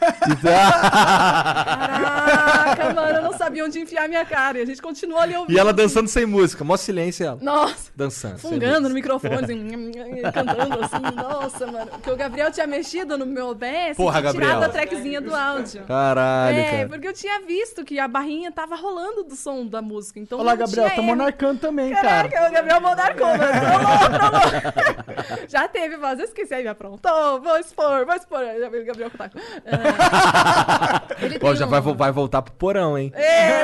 Caraca, 1.49 2.93
mano, 2.93 3.17
eu 3.17 3.23
não 3.23 3.33
sabia 3.39 3.65
onde 3.65 3.81
enfiar 3.81 4.07
minha 4.07 4.27
cara. 4.27 4.59
E 4.59 4.63
a 4.63 4.67
gente 4.67 4.83
continuou 4.83 5.19
ali 5.19 5.35
ouvindo. 5.35 5.57
E 5.57 5.59
ela 5.59 5.73
dançando 5.73 6.09
sem 6.09 6.27
música, 6.27 6.63
mó 6.63 6.77
silêncio 6.77 7.25
ela. 7.25 7.39
Nossa, 7.41 7.91
Dançando. 7.97 8.18
Fungando 8.39 8.89
no 8.89 8.95
microfone, 8.95 9.35
assim, 9.45 9.93
cantando 10.33 10.85
assim. 10.85 11.17
Nossa, 11.17 11.67
mano. 11.67 11.87
Porque 11.87 12.11
o 12.11 12.17
Gabriel 12.17 12.51
tinha 12.51 12.67
mexido 12.67 13.17
no 13.17 13.27
meu 13.27 13.49
OBS 13.49 13.97
Porra, 13.97 14.19
e 14.19 14.23
tinha 14.23 14.33
tirado 14.33 14.65
a 14.65 14.69
trackzinha 14.69 15.21
do 15.21 15.35
áudio. 15.35 15.85
Caralho, 15.85 16.59
é, 16.59 16.71
cara. 16.71 16.89
porque 16.89 17.09
eu 17.09 17.13
tinha 17.13 17.41
visto 17.41 17.85
que 17.85 17.99
a 17.99 18.09
barrinha 18.09 18.51
tava 18.51 18.77
rolando 18.77 19.25
do 19.25 19.37
som 19.37 19.67
da 19.67 19.81
música. 19.83 20.19
Então 20.19 20.39
Olá, 20.39 20.53
não 20.53 20.67
Gabriel. 20.67 20.91
Tá 20.95 21.03
monarcando 21.03 21.61
também, 21.61 21.91
cara. 21.91 22.29
Caraca, 22.29 22.49
o 22.49 22.53
Gabriel 22.53 22.81
monarcou, 22.81 23.27
mano. 23.27 23.39
Trolou, 23.69 24.09
trolou. 24.19 25.39
Já 25.49 25.69
teve, 25.69 25.97
mas 25.97 26.19
eu 26.19 26.25
esqueci. 26.25 26.55
Aí 26.55 26.63
me 26.63 26.69
aprontou. 26.69 27.41
Vou 27.41 27.59
expor, 27.59 28.05
vou 28.07 28.15
expor. 28.15 28.41
Já 28.59 28.69
veio 28.69 28.83
o 28.83 28.87
Gabriel 28.87 29.11
com 29.11 29.17
o 29.17 29.19
taco. 29.19 29.39
É. 29.65 31.39
Tem 31.39 31.57
já 31.57 31.67
um- 31.67 31.69
vai, 31.69 31.81
vai 31.81 32.13
voltar 32.13 32.43
pro 32.43 32.53
porão, 32.55 32.97
hein? 32.99 33.13
É, 33.15 33.63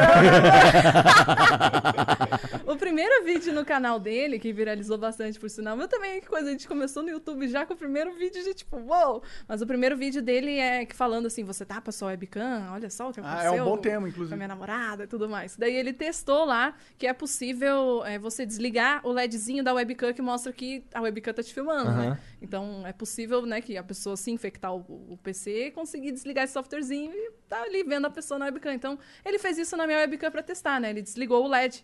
o 2.66 2.74
O 2.74 2.76
primeiro 2.76 3.24
vídeo 3.24 3.52
no 3.52 3.64
canal 3.64 3.98
dele, 4.01 4.39
que 4.44 4.52
viralizou 4.52 4.98
bastante 4.98 5.40
por 5.40 5.48
sinal, 5.48 5.74
meu 5.74 5.88
também, 5.88 6.20
que 6.20 6.26
coisa, 6.26 6.48
a 6.48 6.52
gente 6.52 6.68
começou 6.68 7.02
no 7.02 7.08
YouTube 7.08 7.48
já 7.48 7.64
com 7.64 7.72
o 7.72 7.76
primeiro 7.78 8.12
vídeo 8.12 8.44
de 8.44 8.52
tipo, 8.52 8.76
uou! 8.76 9.22
Mas 9.48 9.62
o 9.62 9.66
primeiro 9.66 9.96
vídeo 9.96 10.20
dele 10.20 10.58
é 10.58 10.84
que 10.84 10.94
falando 10.94 11.24
assim, 11.24 11.42
você 11.44 11.64
tapa 11.64 11.90
sua 11.90 12.08
webcam, 12.08 12.68
olha 12.70 12.90
só 12.90 13.08
o 13.08 13.12
que 13.14 13.20
Ah, 13.20 13.22
aconteceu. 13.22 13.54
é 13.54 13.62
um 13.62 13.64
bom 13.64 13.78
tema, 13.78 14.00
Com 14.00 14.04
a 14.04 14.08
inclusive. 14.10 14.36
minha 14.36 14.48
namorada 14.48 15.04
e 15.04 15.06
tudo 15.06 15.30
mais. 15.30 15.56
Daí 15.56 15.74
ele 15.74 15.94
testou 15.94 16.44
lá 16.44 16.74
que 16.98 17.06
é 17.06 17.14
possível 17.14 18.04
é, 18.04 18.18
você 18.18 18.44
desligar 18.44 19.00
o 19.02 19.12
LEDzinho 19.12 19.64
da 19.64 19.72
webcam 19.72 20.12
que 20.12 20.20
mostra 20.20 20.52
que 20.52 20.84
a 20.92 21.00
webcam 21.00 21.32
tá 21.32 21.42
te 21.42 21.54
filmando, 21.54 21.90
né? 21.92 22.06
Aham. 22.08 22.18
Então 22.42 22.86
é 22.86 22.92
possível, 22.92 23.46
né, 23.46 23.62
que 23.62 23.78
a 23.78 23.82
pessoa 23.82 24.14
se 24.14 24.30
infectar 24.30 24.74
o, 24.74 24.80
o 25.08 25.16
PC 25.22 25.68
e 25.68 25.70
conseguir 25.70 26.12
desligar 26.12 26.44
esse 26.44 26.52
softwarezinho 26.52 27.10
e 27.14 27.30
tá 27.48 27.62
ali 27.62 27.82
vendo 27.82 28.06
a 28.06 28.10
pessoa 28.10 28.38
na 28.38 28.44
webcam. 28.44 28.74
Então 28.74 28.98
ele 29.24 29.38
fez 29.38 29.56
isso 29.56 29.74
na 29.74 29.86
minha 29.86 30.00
webcam 30.00 30.30
pra 30.30 30.42
testar, 30.42 30.78
né? 30.78 30.90
Ele 30.90 31.00
desligou 31.00 31.42
o 31.42 31.48
LED. 31.48 31.82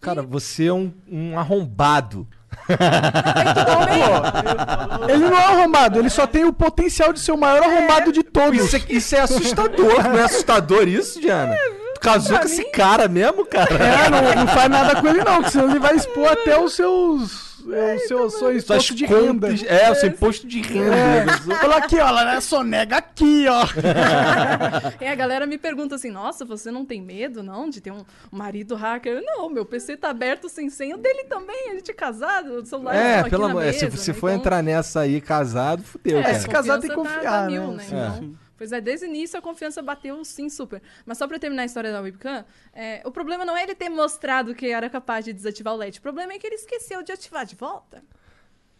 Cara, 0.00 0.22
você 0.22 0.66
é 0.66 0.72
um, 0.72 0.92
um 1.10 1.38
arrombado. 1.38 2.26
Ele 5.08 5.28
não 5.28 5.38
é 5.38 5.44
arrombado, 5.44 5.98
ele 5.98 6.08
só 6.10 6.26
tem 6.26 6.44
o 6.44 6.52
potencial 6.52 7.12
de 7.12 7.20
ser 7.20 7.32
o 7.32 7.36
maior 7.36 7.62
arrombado 7.62 8.10
de 8.12 8.22
todos. 8.22 8.58
Isso 8.58 8.76
é, 8.76 8.82
isso 8.88 9.16
é 9.16 9.20
assustador, 9.20 10.02
não 10.04 10.18
é 10.18 10.22
assustador 10.22 10.88
isso, 10.88 11.20
Diana? 11.20 11.54
Tu 11.94 12.00
casou 12.00 12.38
com 12.38 12.44
esse 12.46 12.64
cara 12.70 13.08
mesmo, 13.08 13.44
cara? 13.44 13.74
É, 13.74 14.08
não, 14.08 14.44
não 14.44 14.48
faz 14.48 14.70
nada 14.70 15.00
com 15.00 15.08
ele 15.08 15.22
não, 15.22 15.36
porque 15.36 15.50
senão 15.50 15.70
ele 15.70 15.78
vai 15.78 15.94
expor 15.96 16.28
até 16.28 16.58
os 16.58 16.74
seus... 16.74 17.49
É, 17.72 17.94
o 17.94 17.98
seu, 18.00 18.30
seu 18.30 18.38
Suas 18.38 18.64
imposto 18.64 18.94
de 18.94 19.06
renda. 19.06 19.48
contas. 19.48 19.64
É, 19.66 19.90
o 19.90 19.94
seu 19.94 20.08
imposto 20.08 20.46
de 20.46 20.60
renda. 20.62 20.94
É. 20.94 21.26
Fala 21.60 21.76
aqui, 21.78 21.96
ó, 21.98 22.08
ela 22.08 22.40
sonega 22.40 22.96
aqui, 22.96 23.46
ó. 23.48 23.64
E 25.00 25.06
a 25.08 25.14
galera 25.14 25.46
me 25.46 25.58
pergunta 25.58 25.94
assim: 25.96 26.10
nossa, 26.10 26.44
você 26.44 26.70
não 26.70 26.84
tem 26.84 27.00
medo, 27.00 27.42
não, 27.42 27.68
de 27.68 27.80
ter 27.80 27.92
um 27.92 28.04
marido 28.30 28.74
hacker? 28.74 29.22
Não, 29.24 29.48
meu 29.50 29.64
PC 29.64 29.96
tá 29.96 30.10
aberto 30.10 30.48
sem 30.48 30.70
senha, 30.70 30.96
o 30.96 30.98
dele 30.98 31.24
também, 31.24 31.70
a 31.70 31.74
gente 31.74 31.90
é 31.90 31.94
casado, 31.94 32.54
o 32.54 32.64
celular 32.66 32.94
É, 32.94 33.20
aqui 33.20 33.30
pelo 33.30 33.44
na 33.44 33.50
amor, 33.50 33.62
mesa, 33.64 33.78
se 33.78 33.86
você 33.88 34.12
né? 34.12 34.18
for 34.18 34.28
Então, 34.28 34.38
entrar 34.40 34.62
nessa 34.62 35.00
aí 35.00 35.20
casado, 35.20 35.82
fudeu, 35.82 36.18
É, 36.18 36.22
cara. 36.22 36.34
se 36.38 36.48
casar 36.48 36.78
tem 36.80 36.90
que 36.90 36.96
confiar, 36.96 37.22
tá- 37.22 37.30
tá 37.30 37.40
né? 37.42 37.58
mil, 37.58 37.72
né? 37.72 37.82
Sim, 37.84 37.96
Então, 37.96 38.14
sim. 38.18 38.36
Pois 38.60 38.72
é, 38.72 38.78
desde 38.78 39.06
o 39.06 39.08
início 39.08 39.38
a 39.38 39.40
confiança 39.40 39.80
bateu 39.80 40.22
sim 40.22 40.50
super. 40.50 40.82
Mas 41.06 41.16
só 41.16 41.26
pra 41.26 41.38
terminar 41.38 41.62
a 41.62 41.64
história 41.64 41.90
da 41.90 42.02
webcam, 42.02 42.44
é, 42.74 43.00
o 43.06 43.10
problema 43.10 43.42
não 43.42 43.56
é 43.56 43.62
ele 43.62 43.74
ter 43.74 43.88
mostrado 43.88 44.54
que 44.54 44.66
era 44.66 44.90
capaz 44.90 45.24
de 45.24 45.32
desativar 45.32 45.72
o 45.72 45.78
LED. 45.78 45.98
O 45.98 46.02
problema 46.02 46.34
é 46.34 46.38
que 46.38 46.46
ele 46.46 46.56
esqueceu 46.56 47.02
de 47.02 47.10
ativar 47.10 47.46
de 47.46 47.56
volta. 47.56 48.04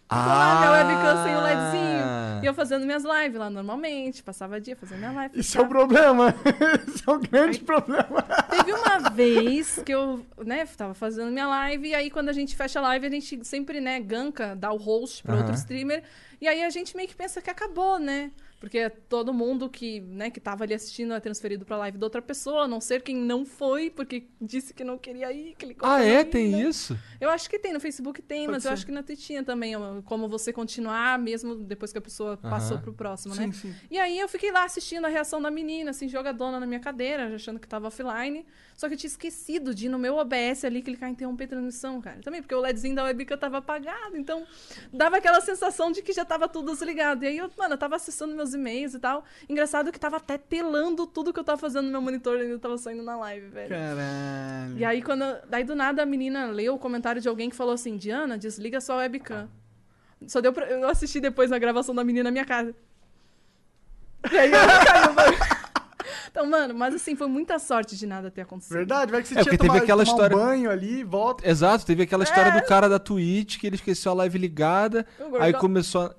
Ficou 0.02 0.27
lá 0.27 0.59
minha 0.59 0.70
webcam 0.73 1.23
sem 1.23 1.35
o 1.35 1.40
LEDzinho. 1.40 2.43
E 2.43 2.47
eu 2.47 2.52
fazendo 2.52 2.85
minhas 2.85 3.05
lives 3.05 3.39
lá 3.39 3.48
normalmente. 3.48 4.23
Passava 4.23 4.61
dia 4.61 4.77
fazendo 4.77 4.98
minha 4.98 5.12
live. 5.12 5.40
Isso 5.40 5.57
é 5.57 5.62
o 5.62 5.66
problema. 5.66 6.35
Isso 6.86 7.11
é 7.11 7.12
um 7.15 7.20
grande 7.20 7.61
problema. 7.61 8.23
Teve 8.51 8.74
uma 8.74 8.98
vez 9.09 9.81
que 9.82 9.94
eu, 9.94 10.27
né, 10.44 10.66
tava 10.77 10.93
fazendo 10.93 11.31
minha 11.31 11.47
live, 11.47 11.89
e 11.89 11.94
aí 11.94 12.11
quando 12.11 12.28
a 12.28 12.35
gente 12.35 12.55
fecha 12.55 12.81
a 12.81 12.82
live, 12.82 13.07
a 13.07 13.11
gente 13.11 13.43
sempre, 13.47 13.81
né, 13.81 13.98
ganka, 13.98 14.55
dá 14.55 14.70
o 14.70 14.77
host 14.77 15.23
para 15.23 15.36
outro 15.36 15.52
Aham. 15.52 15.59
streamer, 15.59 16.02
e 16.39 16.47
aí 16.47 16.65
a 16.65 16.69
gente 16.69 16.94
meio 16.94 17.09
que 17.09 17.16
pensa 17.16 17.40
que 17.40 17.48
acabou, 17.48 17.98
né? 17.98 18.31
Porque 18.60 18.90
todo 19.08 19.32
mundo 19.32 19.70
que, 19.70 20.00
né, 20.02 20.28
que 20.30 20.38
tava 20.38 20.64
ali 20.64 20.74
assistindo 20.74 21.14
é 21.14 21.18
transferido 21.18 21.64
pra 21.64 21.78
live 21.78 21.96
de 21.96 22.04
outra 22.04 22.20
pessoa, 22.20 22.64
a 22.64 22.68
não 22.68 22.78
ser 22.78 23.00
quem 23.00 23.16
não 23.16 23.46
foi, 23.46 23.88
porque 23.88 24.28
disse 24.38 24.74
que 24.74 24.84
não 24.84 24.98
queria 24.98 25.32
ir, 25.32 25.54
clicou 25.56 25.88
Ah, 25.88 26.02
é? 26.02 26.22
Tem 26.22 26.50
né? 26.50 26.60
isso? 26.68 26.94
Eu 27.18 27.30
acho 27.30 27.48
que 27.48 27.58
tem, 27.58 27.72
no 27.72 27.80
Facebook 27.80 28.20
tem, 28.20 28.40
Pode 28.42 28.52
mas 28.52 28.64
eu 28.66 28.68
ser. 28.68 28.74
acho 28.74 28.84
que 28.86 28.92
na 28.92 29.02
Twitch 29.02 29.20
tinha 29.24 29.42
também, 29.42 29.72
como 30.04 30.28
você 30.28 30.52
continuar 30.52 31.18
mesmo 31.18 31.54
depois 31.54 31.90
que 31.90 31.96
a 31.96 32.02
pessoa 32.02 32.36
passou 32.36 32.76
Aham. 32.76 32.82
pro 32.82 32.92
próximo, 32.92 33.34
Sim, 33.34 33.46
né? 33.46 33.52
sim. 33.54 33.74
E 33.90 33.98
aí 33.98 34.18
eu 34.18 34.28
fiquei 34.28 34.52
lá 34.52 34.64
assistindo 34.64 35.06
a 35.06 35.08
reação 35.08 35.40
da 35.40 35.50
menina, 35.50 35.90
assim, 35.92 36.06
jogadona 36.06 36.60
na 36.60 36.66
minha 36.66 36.80
cadeira, 36.80 37.34
achando 37.34 37.58
que 37.58 37.66
tava 37.66 37.88
offline. 37.88 38.44
Só 38.76 38.88
que 38.88 38.94
eu 38.94 38.98
tinha 38.98 39.08
esquecido 39.08 39.74
de 39.74 39.86
ir 39.86 39.88
no 39.88 39.98
meu 39.98 40.16
OBS 40.16 40.64
ali 40.64 40.82
clicar 40.82 41.08
em 41.08 41.12
interromper 41.12 41.46
transmissão, 41.46 42.00
cara. 42.00 42.20
Também 42.22 42.40
porque 42.42 42.54
o 42.54 42.60
LEDzinho 42.60 42.94
da 42.94 43.04
webcam 43.04 43.36
tava 43.38 43.58
apagado, 43.58 44.16
então 44.16 44.46
dava 44.92 45.16
aquela 45.18 45.40
sensação 45.40 45.90
de 45.92 46.02
que 46.02 46.12
já 46.12 46.24
tava 46.24 46.48
tudo 46.48 46.72
desligado. 46.72 47.24
E 47.24 47.28
aí 47.28 47.36
eu, 47.38 47.50
mano, 47.58 47.74
eu 47.74 47.78
tava 47.78 47.96
acessando 47.96 48.34
meus 48.34 48.49
e-mails 48.55 48.94
e 48.94 48.98
tal. 48.98 49.24
Engraçado 49.48 49.90
que 49.93 49.98
tava 49.98 50.16
até 50.16 50.39
telando 50.39 51.06
tudo 51.06 51.32
que 51.32 51.40
eu 51.40 51.44
tava 51.44 51.59
fazendo 51.59 51.86
no 51.86 51.90
meu 51.90 52.01
monitor 52.01 52.39
e 52.39 52.43
ainda 52.43 52.59
tava 52.59 52.77
saindo 52.78 53.02
na 53.02 53.16
live, 53.16 53.48
velho. 53.48 53.68
Caralho. 53.68 54.78
E 54.78 54.85
aí, 54.85 55.02
quando. 55.02 55.24
Daí 55.48 55.64
do 55.64 55.74
nada 55.74 56.02
a 56.02 56.06
menina 56.06 56.47
leu 56.47 56.74
o 56.74 56.78
comentário 56.78 57.20
de 57.20 57.28
alguém 57.28 57.51
que 57.51 57.56
falou 57.56 57.74
assim: 57.74 57.97
Diana, 57.97 58.36
desliga 58.39 58.81
sua 58.81 58.97
webcam. 58.97 59.48
Só 60.27 60.40
deu 60.40 60.52
pra. 60.52 60.66
Eu 60.66 60.89
assisti 60.89 61.20
depois 61.20 61.51
na 61.51 61.59
gravação 61.59 61.94
da 61.94 62.05
menina 62.05 62.24
na 62.24 62.31
minha 62.31 62.44
casa. 62.44 62.74
E 64.31 64.36
aí 64.36 64.51
caiu. 64.51 65.59
Então, 66.31 66.47
mano, 66.48 66.73
mas 66.74 66.94
assim, 66.94 67.16
foi 67.16 67.27
muita 67.27 67.59
sorte 67.59 67.97
de 67.97 68.07
nada 68.07 68.31
ter 68.31 68.43
acontecido. 68.43 68.74
Verdade, 68.77 69.11
vai 69.11 69.20
que 69.20 69.28
você 69.28 69.35
É, 69.35 69.43
tinha 69.43 69.51
teve 69.51 69.66
tomado, 69.66 69.82
aquela 69.82 70.05
tomar 70.05 70.15
história- 70.16 70.36
um 70.36 70.40
banho 70.40 70.70
ali, 70.70 71.02
volta. 71.02 71.48
Exato, 71.48 71.85
teve 71.85 72.05
aquela 72.05 72.23
história 72.23 72.51
É. 72.51 72.61
do 72.61 72.65
cara 72.66 72.89
da 72.89 72.98
Twitch 73.01 73.59
que 73.59 73.66
ele 73.66 73.74
esqueceu 73.77 74.12
a 74.12 74.15
live 74.15 74.39
ligada, 74.39 75.05
aí 75.40 75.52
começou 75.52 76.02
a, 76.02 76.15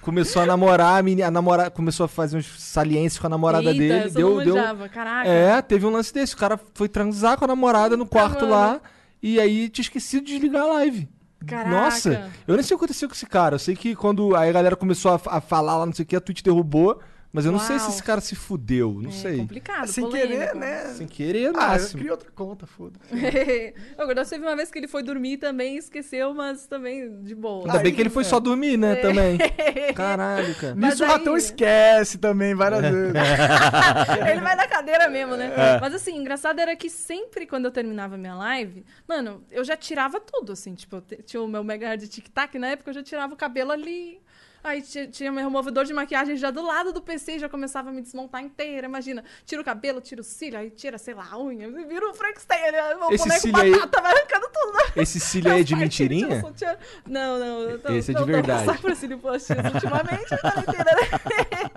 começou 0.00 0.42
a 0.42 0.46
namorar, 0.46 0.98
a, 0.98 1.02
menina, 1.02 1.28
a 1.28 1.30
namorar, 1.30 1.70
começou 1.70 2.04
a 2.04 2.08
fazer 2.08 2.36
uns 2.38 2.60
saliências 2.60 3.20
com 3.20 3.26
a 3.26 3.30
namorada 3.30 3.70
Eita, 3.70 3.78
dele, 3.78 4.10
deu, 4.10 4.42
deu 4.44 4.56
caraca. 4.92 5.28
É, 5.28 5.62
teve 5.62 5.86
um 5.86 5.90
lance 5.90 6.12
desse, 6.12 6.34
o 6.34 6.36
cara 6.38 6.58
foi 6.74 6.88
transar 6.88 7.38
com 7.38 7.44
a 7.44 7.48
namorada 7.48 7.96
no 7.96 8.06
quarto 8.06 8.40
mano. 8.42 8.50
lá 8.50 8.80
e 9.22 9.38
aí 9.40 9.68
tinha 9.68 9.82
esquecido 9.84 10.24
de 10.26 10.32
desligar 10.32 10.62
a 10.64 10.66
live. 10.74 11.08
Caraca. 11.46 11.70
Nossa, 11.70 12.30
eu 12.48 12.54
nem 12.56 12.64
sei 12.64 12.74
o 12.74 12.78
que 12.78 12.84
aconteceu 12.84 13.08
com 13.08 13.14
esse 13.14 13.26
cara. 13.26 13.54
Eu 13.54 13.58
sei 13.60 13.76
que 13.76 13.94
quando 13.94 14.34
aí 14.34 14.48
a 14.48 14.52
galera 14.52 14.74
começou 14.74 15.12
a, 15.12 15.20
a 15.36 15.40
falar 15.40 15.78
lá, 15.78 15.86
não 15.86 15.92
sei 15.92 16.02
o 16.02 16.06
que, 16.06 16.16
a 16.16 16.20
Twitch 16.20 16.42
derrubou. 16.42 16.98
Mas 17.32 17.44
eu 17.44 17.52
não 17.52 17.58
sei 17.58 17.78
se 17.78 17.90
esse 17.90 18.02
cara 18.02 18.20
se 18.20 18.34
fudeu, 18.34 18.98
não 19.02 19.10
É 19.10 19.12
sei. 19.12 19.36
complicado, 19.38 19.86
Sem 19.88 20.04
polêmico. 20.04 20.32
querer, 20.38 20.54
né? 20.54 20.84
Sem 20.94 21.06
querer, 21.06 21.46
Ah, 21.48 21.48
eu 21.48 21.52
máximo. 21.54 21.98
criei 21.98 22.10
outra 22.10 22.30
conta, 22.34 22.66
foda-se. 22.66 23.74
o 23.98 24.06
Gordão 24.06 24.24
teve 24.24 24.44
uma 24.46 24.56
vez 24.56 24.70
que 24.70 24.78
ele 24.78 24.88
foi 24.88 25.02
dormir 25.02 25.36
também, 25.36 25.76
esqueceu, 25.76 26.32
mas 26.32 26.66
também 26.66 27.22
de 27.22 27.34
boa. 27.34 27.66
Ainda 27.66 27.78
bem 27.80 27.92
que 27.94 28.00
ele 28.00 28.08
foi 28.10 28.22
é. 28.22 28.26
só 28.26 28.40
dormir, 28.40 28.76
né, 28.78 28.96
também. 28.96 29.36
Caralho, 29.94 30.54
cara. 30.54 30.74
Mas 30.74 30.90
Nisso 30.94 31.02
o 31.02 31.06
aí- 31.06 31.12
ratão 31.12 31.36
esquece 31.36 32.18
também 32.18 32.54
várias 32.54 32.80
vezes. 32.82 33.12
Ele 34.30 34.40
vai 34.40 34.56
na 34.56 34.66
cadeira 34.66 35.08
mesmo, 35.08 35.36
né? 35.36 35.52
É. 35.56 35.80
Mas 35.80 35.94
assim, 35.94 36.16
engraçado 36.16 36.58
era 36.60 36.74
que 36.76 36.88
sempre 36.88 37.46
quando 37.46 37.66
eu 37.66 37.70
terminava 37.70 38.16
minha 38.16 38.34
live, 38.34 38.84
mano, 39.06 39.42
eu 39.50 39.64
já 39.64 39.76
tirava 39.76 40.20
tudo, 40.20 40.52
assim. 40.52 40.74
Tipo, 40.74 40.96
eu 40.96 41.00
te- 41.02 41.22
tinha 41.22 41.42
o 41.42 41.48
meu 41.48 41.62
mega 41.62 41.96
de 41.96 42.08
tic-tac 42.08 42.58
na 42.58 42.68
época, 42.68 42.90
eu 42.90 42.94
já 42.94 43.02
tirava 43.02 43.34
o 43.34 43.36
cabelo 43.36 43.72
ali. 43.72 44.18
Aí 44.66 44.82
ti- 44.82 45.06
tinha 45.06 45.30
meu 45.30 45.44
removedor 45.44 45.84
de 45.84 45.92
maquiagem 45.94 46.36
já 46.36 46.50
do 46.50 46.60
lado 46.60 46.92
do 46.92 47.00
PC, 47.00 47.38
já 47.38 47.48
começava 47.48 47.90
a 47.90 47.92
me 47.92 48.00
desmontar 48.02 48.42
inteira. 48.42 48.86
Imagina, 48.86 49.22
tira 49.44 49.60
o 49.62 49.64
cabelo, 49.64 50.00
tira 50.00 50.20
o 50.20 50.24
cílio, 50.24 50.58
aí 50.58 50.70
tira, 50.70 50.98
sei 50.98 51.14
lá, 51.14 51.28
a 51.30 51.38
unha, 51.38 51.68
vira 51.70 52.08
o 52.10 52.14
Frankenstein, 52.14 52.72
né? 52.72 52.94
o 52.96 53.12
Esse 53.12 53.18
boneco 53.24 53.40
cílio 53.42 53.60
aí- 53.62 53.70
batata, 53.70 54.02
vai 54.02 54.12
arrancando 54.12 54.46
tudo. 54.52 54.72
né? 54.72 54.82
Esse 55.02 55.20
cílio 55.20 55.52
aí 55.52 55.60
é 55.60 55.62
de 55.64 55.76
mentirinha? 55.76 56.42
tira. 56.56 56.78
Não, 57.06 57.38
não. 57.38 57.60
Eu 57.62 57.78
tô, 57.78 57.92
Esse 57.92 58.10
é 58.10 58.14
de 58.14 58.20
não, 58.20 58.26
verdade. 58.26 58.66
Tô 58.66 58.74
por 58.74 58.96
cílio 58.96 59.18
postiço 59.18 59.52
ultimamente, 59.72 60.34
a 60.34 60.38
quarentena, 60.38 60.84
né? 60.84 61.70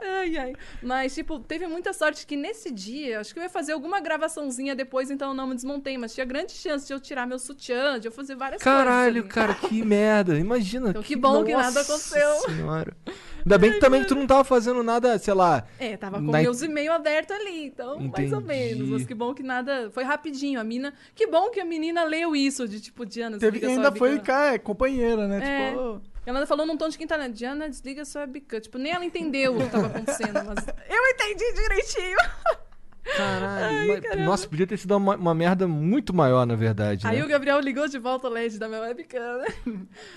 ai, 0.20 0.36
ai. 0.38 0.52
Mas, 0.82 1.14
tipo, 1.14 1.38
teve 1.40 1.66
muita 1.66 1.92
sorte 1.92 2.26
que 2.26 2.36
nesse 2.36 2.70
dia, 2.70 3.20
acho 3.20 3.32
que 3.32 3.38
eu 3.38 3.42
ia 3.44 3.50
fazer 3.50 3.72
alguma 3.72 4.00
gravaçãozinha 4.00 4.74
depois, 4.74 5.10
então 5.10 5.28
eu 5.30 5.34
não 5.34 5.46
me 5.46 5.54
desmontei. 5.54 5.98
Mas 5.98 6.14
tinha 6.14 6.24
grande 6.24 6.52
chance 6.52 6.86
de 6.86 6.92
eu 6.92 7.00
tirar 7.00 7.26
meu 7.26 7.38
sutiã, 7.38 7.98
de 8.00 8.08
eu 8.08 8.12
fazer 8.12 8.34
várias 8.34 8.62
Caralho, 8.62 9.22
coisas. 9.24 9.32
cara, 9.34 9.54
que 9.54 9.82
merda. 9.84 10.38
Imagina. 10.38 10.90
Então, 10.90 11.02
que 11.02 11.16
bom 11.16 11.44
que 11.44 11.52
nada 11.52 11.82
Nossa 11.82 11.98
aconteceu. 12.20 12.54
Senhora. 12.54 12.96
Ainda 13.44 13.58
bem 13.58 13.72
que 13.72 13.78
também 13.80 14.02
que 14.02 14.08
tu 14.08 14.14
não 14.14 14.26
tava 14.26 14.42
fazendo 14.42 14.82
nada, 14.82 15.18
sei 15.18 15.34
lá. 15.34 15.66
É, 15.78 15.96
tava 15.96 16.16
com 16.18 16.30
na- 16.30 16.40
meus 16.40 16.62
e-mails 16.62 16.94
abertos 16.96 17.36
ali, 17.36 17.66
então 17.66 17.98
mais 18.00 18.32
ou 18.32 18.40
Entendi. 18.40 18.46
menos. 18.74 18.88
Mas 18.88 19.06
que 19.06 19.14
bom 19.14 19.34
que 19.34 19.42
nada. 19.42 19.90
Foi 19.90 20.02
rapidinho. 20.02 20.58
A 20.58 20.64
mina. 20.64 20.94
Que 21.14 21.26
bom 21.26 21.50
que 21.50 21.60
a 21.60 21.64
menina 21.64 22.04
leu 22.04 22.34
isso, 22.34 22.66
de 22.66 22.80
tipo, 22.80 23.04
Diana, 23.04 23.38
Teve, 23.38 23.60
sua 23.60 23.68
ainda 23.68 23.92
foi 23.92 24.18
cara, 24.20 24.58
companheira, 24.58 25.28
né? 25.28 25.40
É. 25.42 25.70
Tipo, 25.70 26.00
Ela 26.24 26.46
falou 26.46 26.64
num 26.64 26.76
tom 26.76 26.88
de 26.88 26.96
quem 26.96 27.06
tá 27.06 27.16
lendo. 27.16 27.34
Diana, 27.34 27.68
desliga 27.68 28.02
sua 28.06 28.22
webcam. 28.22 28.60
Tipo, 28.60 28.78
nem 28.78 28.92
ela 28.92 29.04
entendeu 29.04 29.54
o 29.56 29.60
que 29.62 29.68
tava 29.70 29.86
acontecendo, 29.88 30.32
mas 30.46 30.64
eu 30.88 31.06
entendi 31.10 31.52
direitinho. 31.52 32.16
Caralho. 33.16 34.02
mas- 34.02 34.24
nossa, 34.24 34.48
podia 34.48 34.66
ter 34.66 34.76
sido 34.78 34.96
uma, 34.96 35.16
uma 35.16 35.34
merda 35.34 35.68
muito 35.68 36.14
maior, 36.14 36.46
na 36.46 36.54
verdade. 36.56 37.06
Aí 37.06 37.18
né? 37.18 37.24
o 37.24 37.28
Gabriel 37.28 37.60
ligou 37.60 37.86
de 37.86 37.98
volta 37.98 38.28
o 38.28 38.30
LED 38.30 38.58
da 38.58 38.66
minha 38.68 38.80
webcam, 38.80 39.38
né? 39.38 39.46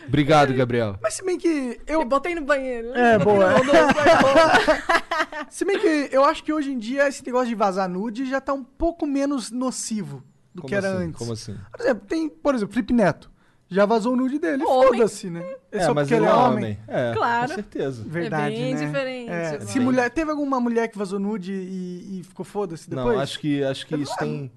Obrigado, 0.08 0.54
Gabriel. 0.54 0.98
Mas 1.02 1.16
se 1.16 1.24
bem 1.26 1.38
que 1.38 1.80
Eu 1.86 2.02
eu. 2.02 2.06
botei 2.06 2.34
no 2.36 2.42
banheiro. 2.42 2.94
É, 2.96 3.18
boa. 3.20 3.52
no- 3.52 3.64
Se 5.50 5.66
bem 5.66 5.80
que 5.80 6.10
eu 6.12 6.24
acho 6.24 6.44
que 6.44 6.52
hoje 6.54 6.72
em 6.72 6.78
dia 6.78 7.08
esse 7.08 7.26
negócio 7.26 7.48
de 7.50 7.56
vazar 7.56 7.88
nude 7.90 8.26
já 8.30 8.40
tá 8.42 8.54
um 8.54 8.64
pouco 8.64 9.06
menos 9.06 9.52
nocivo 9.52 10.24
do 10.54 10.62
Como 10.62 10.70
que 10.70 10.76
era 10.76 10.94
assim? 10.94 11.04
antes. 11.06 11.18
Como 11.20 11.34
assim? 11.34 11.56
Por 11.72 11.82
exemplo, 11.82 12.06
tem, 12.08 12.30
por 12.30 12.56
exemplo, 12.56 12.74
Felipe 12.74 12.94
Neto. 12.94 13.30
Já 13.70 13.86
vazou 13.86 14.14
o 14.14 14.16
nude 14.16 14.40
dele. 14.40 14.64
Homem. 14.64 14.88
Foda-se, 15.00 15.30
né? 15.30 15.42
É, 15.72 15.78
É, 15.80 15.82
só 15.86 15.94
mas 15.94 16.08
porque 16.08 16.14
ele 16.22 16.26
é 16.26 16.34
homem. 16.34 16.78
É, 16.88 17.14
Claro. 17.14 17.50
com 17.50 17.56
certeza. 17.56 18.04
Verdade, 18.08 18.56
É 18.56 18.60
bem 18.60 18.74
né? 18.76 18.86
diferente, 18.86 19.30
É, 19.30 19.60
se 19.60 19.80
mulher, 19.80 20.10
teve 20.10 20.32
alguma 20.32 20.60
mulher 20.60 20.88
que 20.88 20.98
vazou 20.98 21.20
nude 21.20 21.52
e, 21.54 22.20
e 22.20 22.24
ficou 22.24 22.46
foda-se 22.46 22.90
depois? 22.90 23.16
Não, 23.16 23.20
acho 23.22 23.40
que, 23.40 23.64
acho 23.64 23.86
que 23.86 23.96
isso 23.96 24.16
tem. 24.18 24.50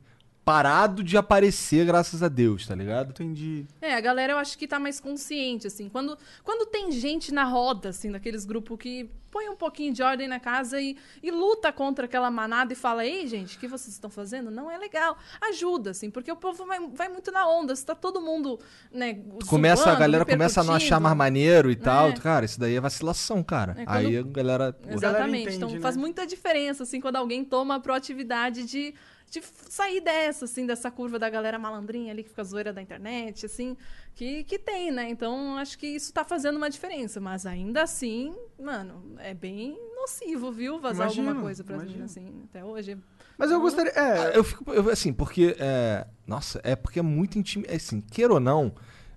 Parado 0.44 1.02
de 1.02 1.16
aparecer, 1.16 1.84
graças 1.86 2.22
a 2.22 2.28
Deus, 2.28 2.66
tá 2.66 2.74
ligado? 2.74 3.10
Entendi. 3.10 3.66
É, 3.80 3.94
a 3.94 4.00
galera 4.00 4.32
eu 4.32 4.38
acho 4.38 4.56
que 4.58 4.66
tá 4.66 4.78
mais 4.78 4.98
consciente, 4.98 5.66
assim. 5.66 5.88
Quando, 5.88 6.16
quando 6.42 6.66
tem 6.66 6.90
gente 6.90 7.32
na 7.32 7.44
roda, 7.44 7.90
assim, 7.90 8.10
daqueles 8.10 8.44
grupos 8.44 8.78
que 8.78 9.10
põe 9.30 9.48
um 9.48 9.54
pouquinho 9.54 9.92
de 9.92 10.02
ordem 10.02 10.26
na 10.26 10.40
casa 10.40 10.80
e, 10.80 10.96
e 11.22 11.30
luta 11.30 11.72
contra 11.72 12.06
aquela 12.06 12.30
manada 12.30 12.72
e 12.72 12.76
fala, 12.76 13.06
ei, 13.06 13.26
gente, 13.28 13.56
o 13.56 13.60
que 13.60 13.68
vocês 13.68 13.92
estão 13.94 14.10
fazendo? 14.10 14.50
Não 14.50 14.68
é 14.68 14.76
legal. 14.76 15.16
Ajuda, 15.40 15.90
assim, 15.90 16.10
porque 16.10 16.32
o 16.32 16.36
povo 16.36 16.66
vai, 16.66 16.80
vai 16.88 17.08
muito 17.08 17.30
na 17.30 17.48
onda. 17.48 17.76
Se 17.76 17.86
tá 17.86 17.94
todo 17.94 18.20
mundo, 18.20 18.58
né, 18.92 19.20
Começa, 19.46 19.82
a 19.82 19.84
zoando, 19.84 20.00
galera 20.00 20.24
começa 20.24 20.60
a 20.60 20.64
não 20.64 20.74
achar 20.74 20.98
mais 20.98 21.16
maneiro 21.16 21.70
e 21.70 21.76
tal. 21.76 22.08
É. 22.08 22.12
Cara, 22.14 22.44
isso 22.44 22.58
daí 22.58 22.74
é 22.74 22.80
vacilação, 22.80 23.42
cara. 23.42 23.76
É, 23.78 23.84
quando- 23.84 23.96
Aí 23.96 24.16
a 24.18 24.22
galera. 24.22 24.76
Exatamente. 24.88 25.42
entende, 25.42 25.56
então 25.56 25.70
né? 25.70 25.80
faz 25.80 25.96
muita 25.96 26.26
diferença, 26.26 26.82
assim, 26.82 27.00
quando 27.00 27.16
alguém 27.16 27.44
toma 27.44 27.76
a 27.76 27.80
proatividade 27.80 28.64
de, 28.64 28.94
de 29.30 29.40
sair 29.68 30.00
dessa, 30.00 30.44
assim, 30.44 30.66
dessa 30.66 30.90
curva 30.90 31.18
da 31.18 31.30
galera 31.30 31.58
malandrinha 31.58 32.12
ali 32.12 32.24
que 32.24 32.30
fica 32.30 32.42
zoeira 32.42 32.72
da 32.72 32.82
internet, 32.82 33.46
assim, 33.46 33.76
que, 34.14 34.42
que 34.42 34.58
tem, 34.58 34.90
né? 34.90 35.08
Então 35.08 35.56
acho 35.56 35.78
que 35.78 35.86
isso 35.86 36.12
tá 36.12 36.24
fazendo 36.24 36.56
uma 36.56 36.68
diferença. 36.68 37.20
Mas 37.20 37.46
ainda 37.46 37.82
assim, 37.84 38.34
mano, 38.60 39.14
é 39.18 39.32
bem 39.32 39.78
nocivo, 39.94 40.50
viu? 40.50 40.80
Vazar 40.80 41.06
Imagino, 41.06 41.28
alguma 41.28 41.44
coisa 41.44 41.62
imagino. 41.62 41.86
meninas, 41.86 42.10
assim, 42.10 42.42
até 42.50 42.64
hoje. 42.64 42.98
Mas 43.38 43.50
eu 43.52 43.60
gostaria. 43.60 43.92
É, 43.92 44.00
Ah, 44.00 44.30
Eu 44.34 44.42
fico, 44.42 44.72
eu, 44.72 44.90
assim, 44.90 45.12
porque. 45.12 45.54
É, 45.58 46.06
nossa, 46.26 46.60
é 46.64 46.74
porque 46.74 46.98
é 46.98 47.02
muito 47.02 47.38
intimidante. 47.38 47.76
Assim, 47.76 48.00
queira 48.00 48.34
ou 48.34 48.40
não, 48.40 48.74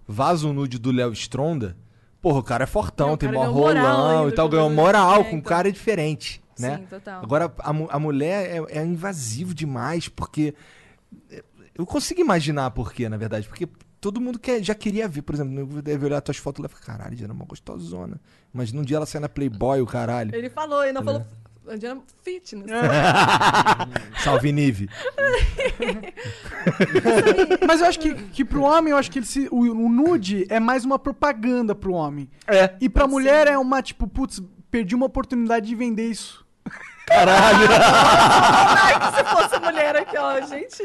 vaza 0.07 0.47
o 0.47 0.53
nude 0.53 0.77
do 0.77 0.91
Léo 0.91 1.11
Stronda. 1.13 1.75
Porra, 2.21 2.39
o 2.39 2.43
cara 2.43 2.63
é 2.63 2.67
fortão, 2.67 3.17
tem 3.17 3.31
mó 3.31 3.43
rolão 3.45 4.19
ainda 4.19 4.29
e 4.29 4.35
tal, 4.35 4.47
ganhou 4.47 4.69
moral. 4.69 5.21
É, 5.21 5.23
com 5.23 5.35
o 5.35 5.39
então. 5.39 5.49
cara 5.49 5.67
é 5.67 5.71
diferente, 5.71 6.41
né? 6.59 6.77
Sim, 6.77 6.85
total. 6.85 7.23
Agora, 7.23 7.53
a, 7.59 7.69
a 7.69 7.99
mulher 7.99 8.49
é, 8.69 8.79
é 8.79 8.85
invasivo 8.85 9.53
demais, 9.53 10.07
porque. 10.07 10.53
é, 11.31 11.43
Eu 11.75 11.85
consigo 11.85 12.21
imaginar 12.21 12.71
por 12.71 12.93
quê, 12.93 13.07
na 13.09 13.17
verdade. 13.17 13.47
Porque 13.47 13.67
todo 13.99 14.19
mundo 14.21 14.37
quer, 14.37 14.61
já 14.63 14.75
queria 14.75 15.07
ver, 15.07 15.21
por 15.23 15.33
exemplo, 15.35 15.81
deve 15.81 16.05
olhar 16.05 16.21
tuas 16.21 16.37
fotos 16.37 16.63
e 16.63 16.67
falar, 16.67 16.81
caralho, 16.83 17.15
Diana, 17.15 17.33
é 17.33 17.35
uma 17.35 17.45
gostosona. 17.45 18.19
Mas 18.53 18.71
num 18.71 18.83
dia 18.83 18.97
ela 18.97 19.05
sai 19.05 19.21
na 19.21 19.29
Playboy, 19.29 19.81
o 19.81 19.85
caralho. 19.87 20.35
Ele 20.35 20.49
falou, 20.49 20.83
ele 20.83 20.93
não 20.93 21.01
É. 21.01 21.05
falou. 21.05 21.25
Diana 21.79 22.01
Fitness. 22.21 22.69
Salve, 24.21 24.51
Nive. 24.51 24.89
Mas 27.67 27.81
eu 27.81 27.87
acho 27.87 27.99
que, 27.99 28.13
que 28.13 28.45
pro 28.45 28.61
homem, 28.63 28.91
eu 28.91 28.97
acho 28.97 29.09
que 29.11 29.19
ele 29.19 29.25
se- 29.25 29.47
o, 29.51 29.59
o 29.61 29.89
nude 29.89 30.45
é 30.49 30.59
mais 30.59 30.85
uma 30.85 30.99
propaganda 30.99 31.73
pro 31.73 31.93
homem. 31.93 32.29
É. 32.47 32.75
E 32.81 32.89
pra 32.89 33.07
mulher 33.07 33.47
é 33.47 33.57
uma, 33.57 33.81
tipo, 33.81 34.07
putz, 34.07 34.41
perdi 34.69 34.95
uma 34.95 35.05
oportunidade 35.05 35.65
de 35.67 35.75
vender 35.75 36.09
isso. 36.09 36.42
Caralho. 37.05 37.67
Ai, 37.69 38.93
se 39.15 39.23
fosse 39.35 39.59
mulher 39.59 39.95
aqui, 39.95 40.17
ó, 40.17 40.41
gente. 40.41 40.83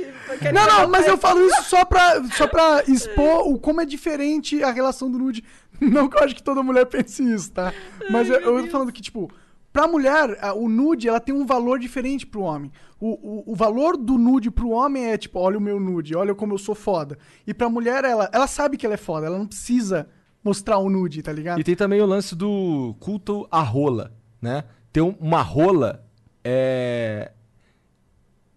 Não, 0.52 0.66
não, 0.66 0.88
mas 0.88 1.06
eu 1.06 1.16
falo 1.16 1.40
isso 1.46 1.62
só 1.64 1.84
pra, 1.84 2.22
só 2.36 2.46
pra 2.46 2.82
expor 2.88 3.46
o 3.48 3.58
como 3.58 3.80
é 3.80 3.84
diferente 3.86 4.62
a 4.62 4.70
relação 4.70 5.10
do 5.10 5.18
nude. 5.18 5.44
Não 5.80 6.08
que 6.08 6.16
eu 6.16 6.24
acho 6.24 6.34
que 6.34 6.42
toda 6.42 6.62
mulher 6.62 6.86
pense 6.86 7.22
isso, 7.22 7.52
tá? 7.52 7.72
Mas 8.10 8.28
eu, 8.28 8.40
eu 8.40 8.64
tô 8.64 8.70
falando 8.70 8.92
que, 8.92 9.00
tipo, 9.00 9.30
pra 9.72 9.86
mulher, 9.86 10.36
o 10.56 10.68
nude, 10.68 11.08
ela 11.08 11.20
tem 11.20 11.34
um 11.34 11.46
valor 11.46 11.78
diferente 11.78 12.26
pro 12.26 12.40
homem. 12.42 12.72
O, 13.00 13.10
o, 13.48 13.52
o 13.52 13.54
valor 13.54 13.96
do 13.96 14.18
nude 14.18 14.50
pro 14.50 14.70
homem 14.70 15.06
é, 15.12 15.16
tipo, 15.16 15.38
olha 15.38 15.56
o 15.56 15.60
meu 15.60 15.78
nude, 15.78 16.16
olha 16.16 16.34
como 16.34 16.54
eu 16.54 16.58
sou 16.58 16.74
foda. 16.74 17.16
E 17.46 17.54
pra 17.54 17.68
mulher, 17.68 18.04
ela, 18.04 18.28
ela 18.32 18.48
sabe 18.48 18.76
que 18.76 18.84
ela 18.84 18.94
é 18.96 18.98
foda, 18.98 19.26
ela 19.26 19.38
não 19.38 19.46
precisa 19.46 20.08
mostrar 20.42 20.78
o 20.78 20.90
nude, 20.90 21.22
tá 21.22 21.32
ligado? 21.32 21.60
E 21.60 21.64
tem 21.64 21.76
também 21.76 22.00
o 22.00 22.06
lance 22.06 22.34
do 22.34 22.96
culto 22.98 23.46
à 23.50 23.60
rola, 23.60 24.12
né? 24.42 24.64
Ter 24.92 25.00
um- 25.00 25.14
uma 25.20 25.42
rola 25.42 26.04
é. 26.44 27.32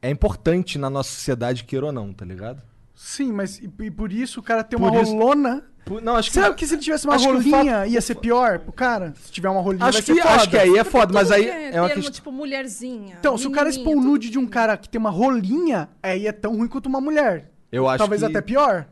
É 0.02 0.10
importante 0.10 0.80
na 0.80 0.90
nossa 0.90 1.10
sociedade, 1.12 1.64
queira 1.64 1.86
ou 1.88 1.92
não, 1.92 2.12
tá 2.12 2.26
ligado? 2.26 2.64
Sim, 2.96 3.32
mas 3.32 3.60
e, 3.60 3.70
e 3.82 3.92
por 3.92 4.12
isso 4.12 4.40
o 4.40 4.44
cara 4.44 4.64
tem 4.64 4.78
Por 4.80 4.90
uma 4.92 5.02
isso- 5.02 5.12
rolona. 5.16 5.64
Por- 5.86 6.02
não, 6.02 6.16
acho 6.16 6.30
que. 6.30 6.34
Será 6.36 6.54
que 6.54 6.66
se 6.68 6.76
ele 6.76 6.82
tivesse 6.82 7.06
uma 7.06 7.18
que 7.18 7.26
rolinha 7.26 7.86
ia 7.88 8.02
ser 8.02 8.16
pior 8.16 8.60
pro 8.60 8.72
cara? 8.72 9.14
Se 9.20 9.32
tiver 9.32 9.50
uma 9.50 9.62
rolinha, 9.62 9.86
Acho 9.86 9.94
vai 9.98 10.02
ser 10.04 10.14
que, 10.16 10.22
foda. 10.22 10.36
acho 10.36 10.50
que 10.50 10.58
aí 10.58 10.78
é 10.78 10.84
foda, 10.84 11.12
mas 11.14 11.32
aí 11.32 11.44
que 11.46 11.50
é 11.50 11.82
uma 11.82 11.88
termo, 11.88 11.94
questão. 11.96 12.12
tipo, 12.12 12.32
mulherzinha. 12.32 13.16
Então, 13.20 13.38
se 13.38 13.48
o 13.48 13.52
cara 13.52 13.70
expor 13.70 13.96
o 13.98 14.02
nude 14.02 14.30
de 14.30 14.38
um 14.40 14.46
cara 14.48 14.78
que 14.78 14.88
tem 14.88 15.00
uma 15.00 15.10
rolinha, 15.10 15.90
aí 16.02 16.28
é 16.28 16.32
tão 16.32 16.56
ruim 16.56 16.68
quanto 16.68 16.86
uma 16.88 17.02
mulher. 17.02 17.52
Eu 17.72 17.88
acho 17.90 17.98
Talvez 18.00 18.22
que- 18.22 18.28
até 18.28 18.42
pior. 18.42 18.88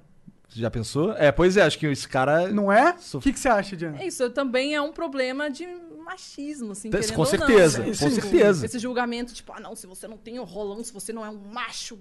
Você 0.47 0.59
já 0.61 0.71
pensou? 0.71 1.13
É, 1.13 1.31
pois 1.31 1.57
é, 1.57 1.61
acho 1.61 1.77
que 1.77 1.85
esse 1.85 2.07
cara. 2.07 2.47
Não 2.49 2.71
é? 2.71 2.93
O 2.95 2.99
Sof- 2.99 3.23
que, 3.23 3.33
que 3.33 3.39
você 3.39 3.49
acha, 3.49 3.77
Diana? 3.77 3.99
É 4.01 4.07
Isso 4.07 4.27
também 4.31 4.73
é 4.73 4.81
um 4.81 4.91
problema 4.91 5.47
de 5.49 5.67
machismo, 6.09 6.71
assim, 6.71 6.89
Com 6.89 7.25
certeza, 7.25 7.79
não, 7.79 7.85
né? 7.85 7.91
com 7.95 8.09
certeza. 8.09 8.65
Esse 8.65 8.79
julgamento, 8.79 9.33
tipo, 9.33 9.53
ah, 9.53 9.59
não, 9.59 9.75
se 9.75 9.85
você 9.85 10.07
não 10.07 10.17
tem 10.17 10.39
o 10.39 10.43
rolão, 10.43 10.83
se 10.83 10.91
você 10.91 11.13
não 11.13 11.23
é 11.23 11.29
um 11.29 11.39
macho 11.51 11.99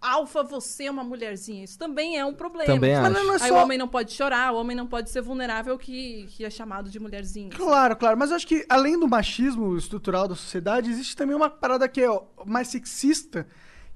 alfa, 0.00 0.42
você 0.42 0.84
é 0.84 0.90
uma 0.90 1.04
mulherzinha. 1.04 1.62
Isso 1.62 1.78
também 1.78 2.18
é 2.18 2.24
um 2.24 2.34
problema. 2.34 2.66
Também 2.66 2.96
Mas 2.96 3.14
acho. 3.14 3.24
não 3.24 3.34
é 3.34 3.42
Aí 3.42 3.48
só... 3.48 3.54
o 3.54 3.62
homem 3.62 3.78
não 3.78 3.86
pode 3.86 4.12
chorar, 4.12 4.52
o 4.52 4.56
homem 4.56 4.76
não 4.76 4.86
pode 4.86 5.08
ser 5.10 5.22
vulnerável 5.22 5.78
que, 5.78 6.26
que 6.30 6.44
é 6.44 6.50
chamado 6.50 6.90
de 6.90 6.98
mulherzinha. 6.98 7.50
Claro, 7.50 7.96
claro. 7.96 8.18
Mas 8.18 8.30
eu 8.30 8.36
acho 8.36 8.46
que 8.46 8.66
além 8.68 8.98
do 8.98 9.06
machismo 9.06 9.76
estrutural 9.76 10.26
da 10.26 10.34
sociedade, 10.34 10.90
existe 10.90 11.16
também 11.16 11.36
uma 11.36 11.48
parada 11.48 11.88
que 11.88 12.02
é 12.02 12.08
mais 12.44 12.68
sexista 12.68 13.46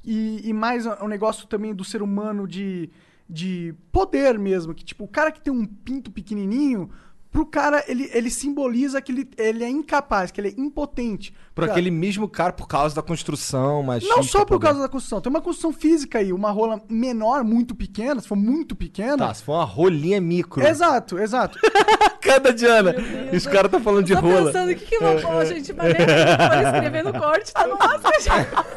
e, 0.04 0.48
e 0.48 0.52
mais 0.52 0.86
um 0.86 1.08
negócio 1.08 1.48
também 1.48 1.74
do 1.74 1.84
ser 1.84 2.00
humano 2.00 2.46
de, 2.46 2.88
de 3.28 3.74
poder 3.90 4.38
mesmo. 4.38 4.72
Que, 4.72 4.84
tipo, 4.84 5.02
o 5.02 5.08
cara 5.08 5.32
que 5.32 5.40
tem 5.40 5.52
um 5.52 5.66
pinto 5.66 6.12
pequenininho, 6.12 6.88
pro 7.30 7.44
cara, 7.46 7.84
ele, 7.86 8.10
ele 8.12 8.30
simboliza 8.30 9.00
que 9.00 9.12
ele, 9.12 9.28
ele 9.36 9.64
é 9.64 9.68
incapaz, 9.68 10.30
que 10.30 10.40
ele 10.40 10.48
é 10.48 10.54
impotente. 10.60 11.34
Por 11.54 11.62
Cara, 11.62 11.72
aquele 11.72 11.90
mesmo 11.90 12.28
cara, 12.28 12.52
por 12.52 12.66
causa 12.66 12.94
da 12.94 13.02
construção, 13.02 13.82
mas. 13.82 14.04
Não 14.04 14.22
só 14.22 14.44
por 14.44 14.60
causa 14.60 14.80
da 14.80 14.88
construção, 14.88 15.20
tem 15.20 15.30
uma 15.30 15.40
construção 15.40 15.72
física 15.72 16.18
aí, 16.18 16.32
uma 16.32 16.50
rola 16.50 16.82
menor, 16.88 17.44
muito 17.44 17.74
pequena, 17.74 18.20
se 18.20 18.28
for 18.28 18.36
muito 18.36 18.76
pequena. 18.76 19.16
Tá, 19.18 19.34
se 19.34 19.42
for 19.42 19.54
uma 19.54 19.64
rolinha 19.64 20.20
micro. 20.20 20.62
Exato, 20.66 21.18
exato. 21.18 21.58
Cada 22.20 22.52
Diana. 22.52 22.94
Os 23.32 23.46
caras 23.46 23.70
tá 23.70 23.80
falando 23.80 24.04
de 24.04 24.14
Tô 24.14 24.20
rola. 24.20 24.46
pensando, 24.46 24.72
o 24.72 24.74
que 24.74 24.84
que 24.84 24.94
eu 24.96 25.00
vou 25.00 25.20
pôr, 25.20 25.46
gente? 25.46 25.72
Mas 25.72 25.94
pode 25.94 26.76
escrever 26.76 27.04
no 27.04 27.12
corte, 27.12 27.52
tá 27.52 27.66
no 27.66 27.78
máximo. 27.78 28.06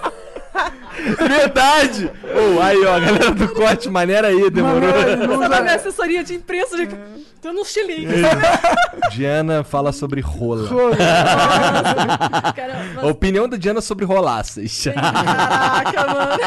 Verdade! 1.18 2.12
Ô, 2.24 2.62
aí, 2.62 2.86
ó, 2.86 2.96
a 2.96 3.00
galera 3.00 3.32
do 3.32 3.48
corte, 3.50 3.90
maneira 3.90 4.28
aí, 4.28 4.50
demorou. 4.50 4.90
Essa 4.90 5.50
da 5.50 5.62
minha 5.62 5.76
assessoria 5.76 6.24
de 6.24 6.36
imprensa, 6.36 6.78
de... 6.78 6.88
tô 7.42 7.54
no 7.54 7.64
xilingue. 7.66 8.08
Diana 9.12 9.64
fala 9.64 9.92
sobre 9.92 10.22
rola. 10.22 10.68
Cara, 12.56 12.86
A 12.98 13.08
opinião 13.08 13.48
da 13.48 13.58
Diana 13.58 13.82
sobre 13.82 14.06
rolaças. 14.06 14.84
Caraca, 14.84 16.08
mano. 16.08 16.42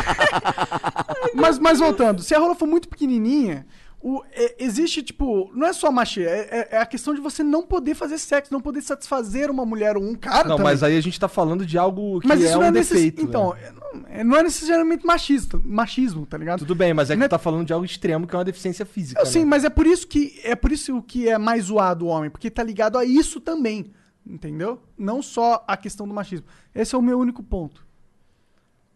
Mas, 1.35 1.59
mas 1.59 1.79
voltando, 1.79 2.23
se 2.23 2.35
a 2.35 2.39
rola 2.39 2.55
for 2.55 2.67
muito 2.67 2.89
pequenininha, 2.89 3.67
o- 4.03 4.23
é- 4.33 4.57
existe, 4.59 5.03
tipo, 5.03 5.51
não 5.55 5.67
é 5.67 5.73
só 5.73 5.91
machismo, 5.93 6.29
é, 6.29 6.41
é- 6.51 6.69
é 6.73 6.79
a 6.79 6.85
questão 6.87 7.15
de 7.15 7.21
você 7.21 7.43
não 7.45 7.63
poder 7.63 7.95
fazer 7.95 8.19
sexo, 8.19 8.53
não 8.53 8.61
poder 8.61 8.83
satisfazer 8.83 9.51
uma 9.51 9.65
mulher 9.65 9.97
ou 9.97 10.03
um 10.03 10.15
cara 10.15 10.49
Não, 10.49 10.57
também. 10.57 10.73
mas 10.73 10.83
aí 10.83 10.97
a 10.97 11.01
gente 11.01 11.19
tá 11.21 11.29
falando 11.29 11.65
de 11.65 11.79
algo 11.79 12.21
que 12.21 12.27
Mas 12.27 12.41
é 12.43 12.47
isso 12.47 12.57
um 12.57 12.61
não 12.61 12.67
é 12.67 12.71
necess... 12.73 12.97
defeito. 12.97 13.23
Então, 13.23 13.55
né? 13.55 13.61
é- 13.63 13.73
não, 13.73 14.07
é- 14.09 14.25
não 14.25 14.37
é 14.37 14.43
necessariamente 14.43 15.07
machista, 15.07 15.61
machismo, 15.65 16.27
tá 16.27 16.37
ligado? 16.37 16.59
Tudo 16.59 16.75
bem, 16.75 16.93
mas 16.93 17.11
é 17.11 17.15
que 17.15 17.19
Não 17.19 17.25
é- 17.27 17.29
tu 17.29 17.31
tá 17.31 17.39
falando 17.39 17.65
de 17.67 17.73
algo 17.73 17.85
extremo 17.87 18.27
que 18.27 18.35
é 18.35 18.39
uma 18.39 18.45
deficiência 18.45 18.85
física. 18.85 19.21
Eu, 19.21 19.27
sim, 19.27 19.41
né? 19.41 19.45
mas 19.45 19.65
é 19.65 19.71
por 19.71 19.87
isso 19.87 20.07
que 20.09 20.41
é 20.43 20.57
por 20.57 20.73
isso 20.73 21.01
que 21.03 21.29
é 21.29 21.39
mais 21.39 21.65
zoado 21.67 22.07
o 22.07 22.09
homem, 22.09 22.29
porque 22.29 22.51
tá 22.51 22.63
ligado 22.63 22.99
a 22.99 23.05
isso 23.05 23.41
também, 23.41 23.93
entendeu? 24.27 24.81
Não 24.99 25.23
só 25.23 25.65
a 25.67 25.77
questão 25.77 26.09
do 26.09 26.15
machismo. 26.15 26.47
Esse 26.75 26.95
é 26.95 26.99
o 26.99 27.03
meu 27.03 27.19
único 27.19 27.43
ponto. 27.43 27.87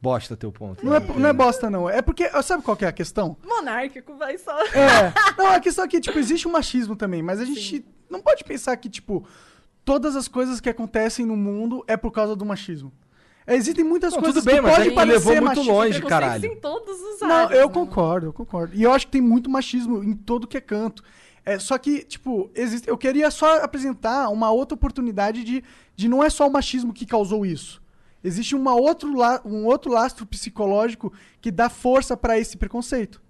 Bosta 0.07 0.37
teu 0.37 0.53
ponto. 0.53 0.87
Não 0.87 0.95
é, 0.95 1.01
não 1.01 1.29
é 1.29 1.33
bosta, 1.33 1.69
não. 1.69 1.91
É 1.91 2.01
porque, 2.01 2.31
sabe 2.41 2.63
qual 2.63 2.77
que 2.77 2.85
é 2.85 2.89
a 2.89 2.93
questão? 2.93 3.37
Monárquico, 3.45 4.15
vai 4.15 4.39
só. 4.39 4.57
É. 4.67 5.13
Não, 5.37 5.49
a 5.49 5.59
questão 5.59 5.85
é 5.85 5.89
que, 5.89 6.01
tipo, 6.01 6.17
existe 6.17 6.47
um 6.47 6.53
machismo 6.53 6.95
também, 6.95 7.25
mas 7.25 7.41
a 7.41 7.45
gente 7.45 7.85
não 8.09 8.21
pode 8.23 8.45
pensar 8.45 8.77
que, 8.77 8.89
tipo, 8.89 9.27
todas 9.85 10.15
as 10.15 10.29
coisas 10.29 10.61
que 10.61 10.69
acontecem 10.69 11.27
no 11.27 11.37
mundo 11.37 11.83
é 11.89 11.97
por 11.97 12.13
causa 12.13 12.37
do 12.37 12.45
machismo. 12.45 12.93
É, 13.45 13.57
existem 13.57 13.85
muitas 13.85 14.13
Não, 14.13 14.21
coisas 14.21 14.45
tudo 14.45 14.47
bem, 14.47 14.57
que 14.57 14.61
mas 14.63 14.73
é 14.73 14.77
podem 14.77 14.91
que 14.91 14.95
parecer 14.95 15.13
levou 15.19 15.35
muito 15.35 15.47
machismo. 15.47 15.73
longe, 15.73 16.03
caralho. 16.03 16.47
em 16.47 16.57
todos 16.61 17.01
os 17.01 17.21
Não, 17.21 17.31
áreas, 17.33 17.61
eu 17.61 17.67
né? 17.67 17.75
concordo, 17.75 18.27
eu 18.27 18.33
concordo. 18.33 18.77
E 18.77 18.83
eu 18.85 18.93
acho 18.93 19.07
que 19.07 19.13
tem 19.13 19.21
muito 19.21 19.51
machismo 19.51 20.05
em 20.05 20.15
todo 20.15 20.47
que 20.47 20.57
é 20.57 20.61
canto. 20.61 21.03
É, 21.45 21.59
só 21.59 21.77
que, 21.79 22.05
tipo, 22.05 22.49
existe, 22.55 22.89
eu 22.89 22.97
queria 22.97 23.29
só 23.33 23.61
apresentar 23.61 24.29
uma 24.29 24.53
outra 24.53 24.77
oportunidade 24.77 25.43
de, 25.43 25.65
de 25.97 26.09
não 26.09 26.23
é 26.23 26.31
só 26.31 26.47
o 26.47 26.53
machismo 26.53 26.93
que 26.93 27.05
causou 27.05 27.45
isso. 27.45 27.85
Existe 28.27 28.57
uma 28.57 28.75
outro 28.75 29.17
la, 29.17 29.41
um 29.45 29.65
outro 29.67 29.93
lastro 29.93 30.27
psicológico 30.27 31.13
que 31.41 31.53
dá 31.53 31.71
força 31.71 32.17
pra 32.17 32.37
esse 32.37 32.57
preconceito. 32.57 33.23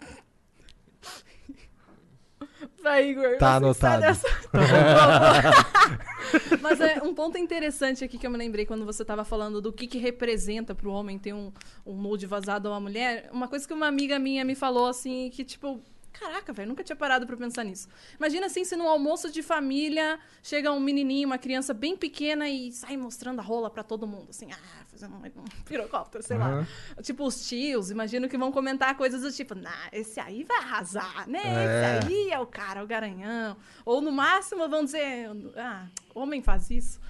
Vai, 2.82 3.10
Igor. 3.10 3.38
Tá 3.38 3.54
anotado. 3.54 4.00
dessa. 4.00 4.26
Mas 6.60 6.80
é 6.80 7.00
um 7.02 7.14
ponto 7.14 7.38
interessante 7.38 8.04
aqui 8.04 8.18
que 8.18 8.26
eu 8.26 8.30
me 8.30 8.36
lembrei 8.36 8.66
quando 8.66 8.84
você 8.84 9.02
estava 9.02 9.24
falando 9.24 9.60
do 9.60 9.72
que, 9.72 9.86
que 9.86 9.98
representa 9.98 10.74
pro 10.74 10.90
homem 10.90 11.16
ter 11.16 11.32
um, 11.32 11.52
um 11.86 11.94
nude 11.94 12.26
vazado 12.26 12.66
a 12.66 12.72
uma 12.72 12.80
mulher. 12.80 13.30
Uma 13.32 13.46
coisa 13.46 13.68
que 13.68 13.72
uma 13.72 13.86
amiga 13.86 14.18
minha 14.18 14.44
me 14.44 14.56
falou, 14.56 14.88
assim, 14.88 15.30
que, 15.30 15.44
tipo, 15.44 15.80
caraca, 16.12 16.52
velho, 16.52 16.68
nunca 16.68 16.84
tinha 16.84 16.96
parado 16.96 17.26
pra 17.26 17.36
pensar 17.36 17.64
nisso. 17.64 17.88
Imagina 18.16 18.46
assim, 18.46 18.64
se 18.64 18.76
num 18.76 18.88
almoço 18.88 19.30
de 19.30 19.42
família 19.42 20.18
chega 20.42 20.70
um 20.72 20.80
menininho, 20.80 21.26
uma 21.26 21.38
criança 21.38 21.72
bem 21.72 21.96
pequena 21.96 22.48
e 22.48 22.72
sai 22.72 22.96
mostrando 22.96 23.40
a 23.40 23.42
rola 23.42 23.70
pra 23.70 23.82
todo 23.82 24.06
mundo, 24.06 24.26
assim, 24.30 24.48
ah, 24.52 24.84
fazendo 24.86 25.14
um, 25.14 25.18
um 25.18 25.44
pirocóptero, 25.64 26.22
sei 26.22 26.38
lá. 26.38 26.48
Aham. 26.48 26.66
Tipo, 27.02 27.24
os 27.24 27.48
tios, 27.48 27.90
imagino 27.90 28.28
que 28.28 28.36
vão 28.36 28.52
comentar 28.52 28.96
coisas 28.96 29.22
do 29.22 29.32
tipo, 29.32 29.54
nah, 29.54 29.88
esse 29.92 30.20
aí 30.20 30.44
vai 30.44 30.58
arrasar, 30.58 31.28
né? 31.28 31.40
É. 31.44 31.98
Esse 31.98 32.06
aí 32.06 32.30
é 32.30 32.38
o 32.38 32.46
cara, 32.46 32.82
o 32.82 32.86
garanhão. 32.86 33.56
Ou 33.84 34.00
no 34.00 34.12
máximo 34.12 34.68
vão 34.68 34.84
dizer, 34.84 35.28
ah, 35.56 35.86
homem 36.14 36.42
faz 36.42 36.70
isso. 36.70 37.00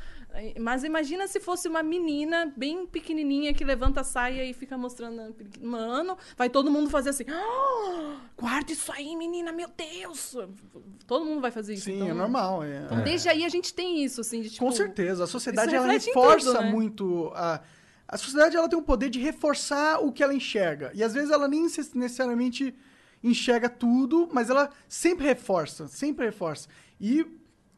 Mas 0.61 0.85
imagina 0.85 1.27
se 1.27 1.41
fosse 1.41 1.69
uma 1.69 1.83
menina 1.83 2.53
bem 2.57 2.87
pequenininha 2.87 3.53
que 3.53 3.65
levanta 3.65 4.01
a 4.01 4.05
saia 4.05 4.45
e 4.45 4.53
fica 4.55 4.79
mostrando. 4.79 5.21
a 5.21 5.31
periqui- 5.33 5.61
Mano, 5.65 6.17
vai 6.37 6.49
todo 6.49 6.71
mundo 6.71 6.89
fazer 6.89 7.11
assim. 7.11 7.25
"Ah, 7.29 8.17
guarda 8.37 8.73
isso 8.73 8.91
aí, 8.93 9.17
menina, 9.17 9.53
meu 9.53 9.69
Deus! 9.77 10.37
Todo 11.07 11.25
mundo 11.25 11.41
vai 11.41 11.51
fazer 11.51 11.75
isso. 11.75 11.85
Sim, 11.85 11.97
então, 11.97 12.09
é 12.09 12.15
normal. 12.15 12.63
É. 12.63 12.83
Então, 12.85 13.03
desde 13.03 13.29
aí 13.29 13.45
a 13.45 13.49
gente 13.49 13.75
tem 13.75 14.03
isso, 14.05 14.21
assim, 14.21 14.41
de 14.41 14.51
tipo. 14.51 14.65
Com 14.65 14.71
certeza. 14.73 15.25
A 15.25 15.27
sociedade 15.27 15.75
ela 15.75 15.87
reforça 15.87 16.53
tudo, 16.53 16.63
né? 16.65 16.71
muito 16.71 17.33
a. 17.35 17.61
A 18.07 18.17
sociedade 18.17 18.57
ela 18.57 18.69
tem 18.69 18.77
o 18.79 18.83
poder 18.83 19.09
de 19.09 19.21
reforçar 19.21 20.01
o 20.01 20.11
que 20.13 20.21
ela 20.23 20.35
enxerga. 20.35 20.91
E 20.95 21.03
às 21.03 21.15
vezes 21.15 21.31
ela 21.31 21.47
nem 21.47 21.63
necessariamente 21.63 22.75
enxerga 23.23 23.69
tudo, 23.69 24.29
mas 24.33 24.51
ela 24.51 24.71
sempre 24.89 25.27
reforça, 25.27 25.87
sempre 25.87 26.25
reforça. 26.27 26.69
E 27.01 27.25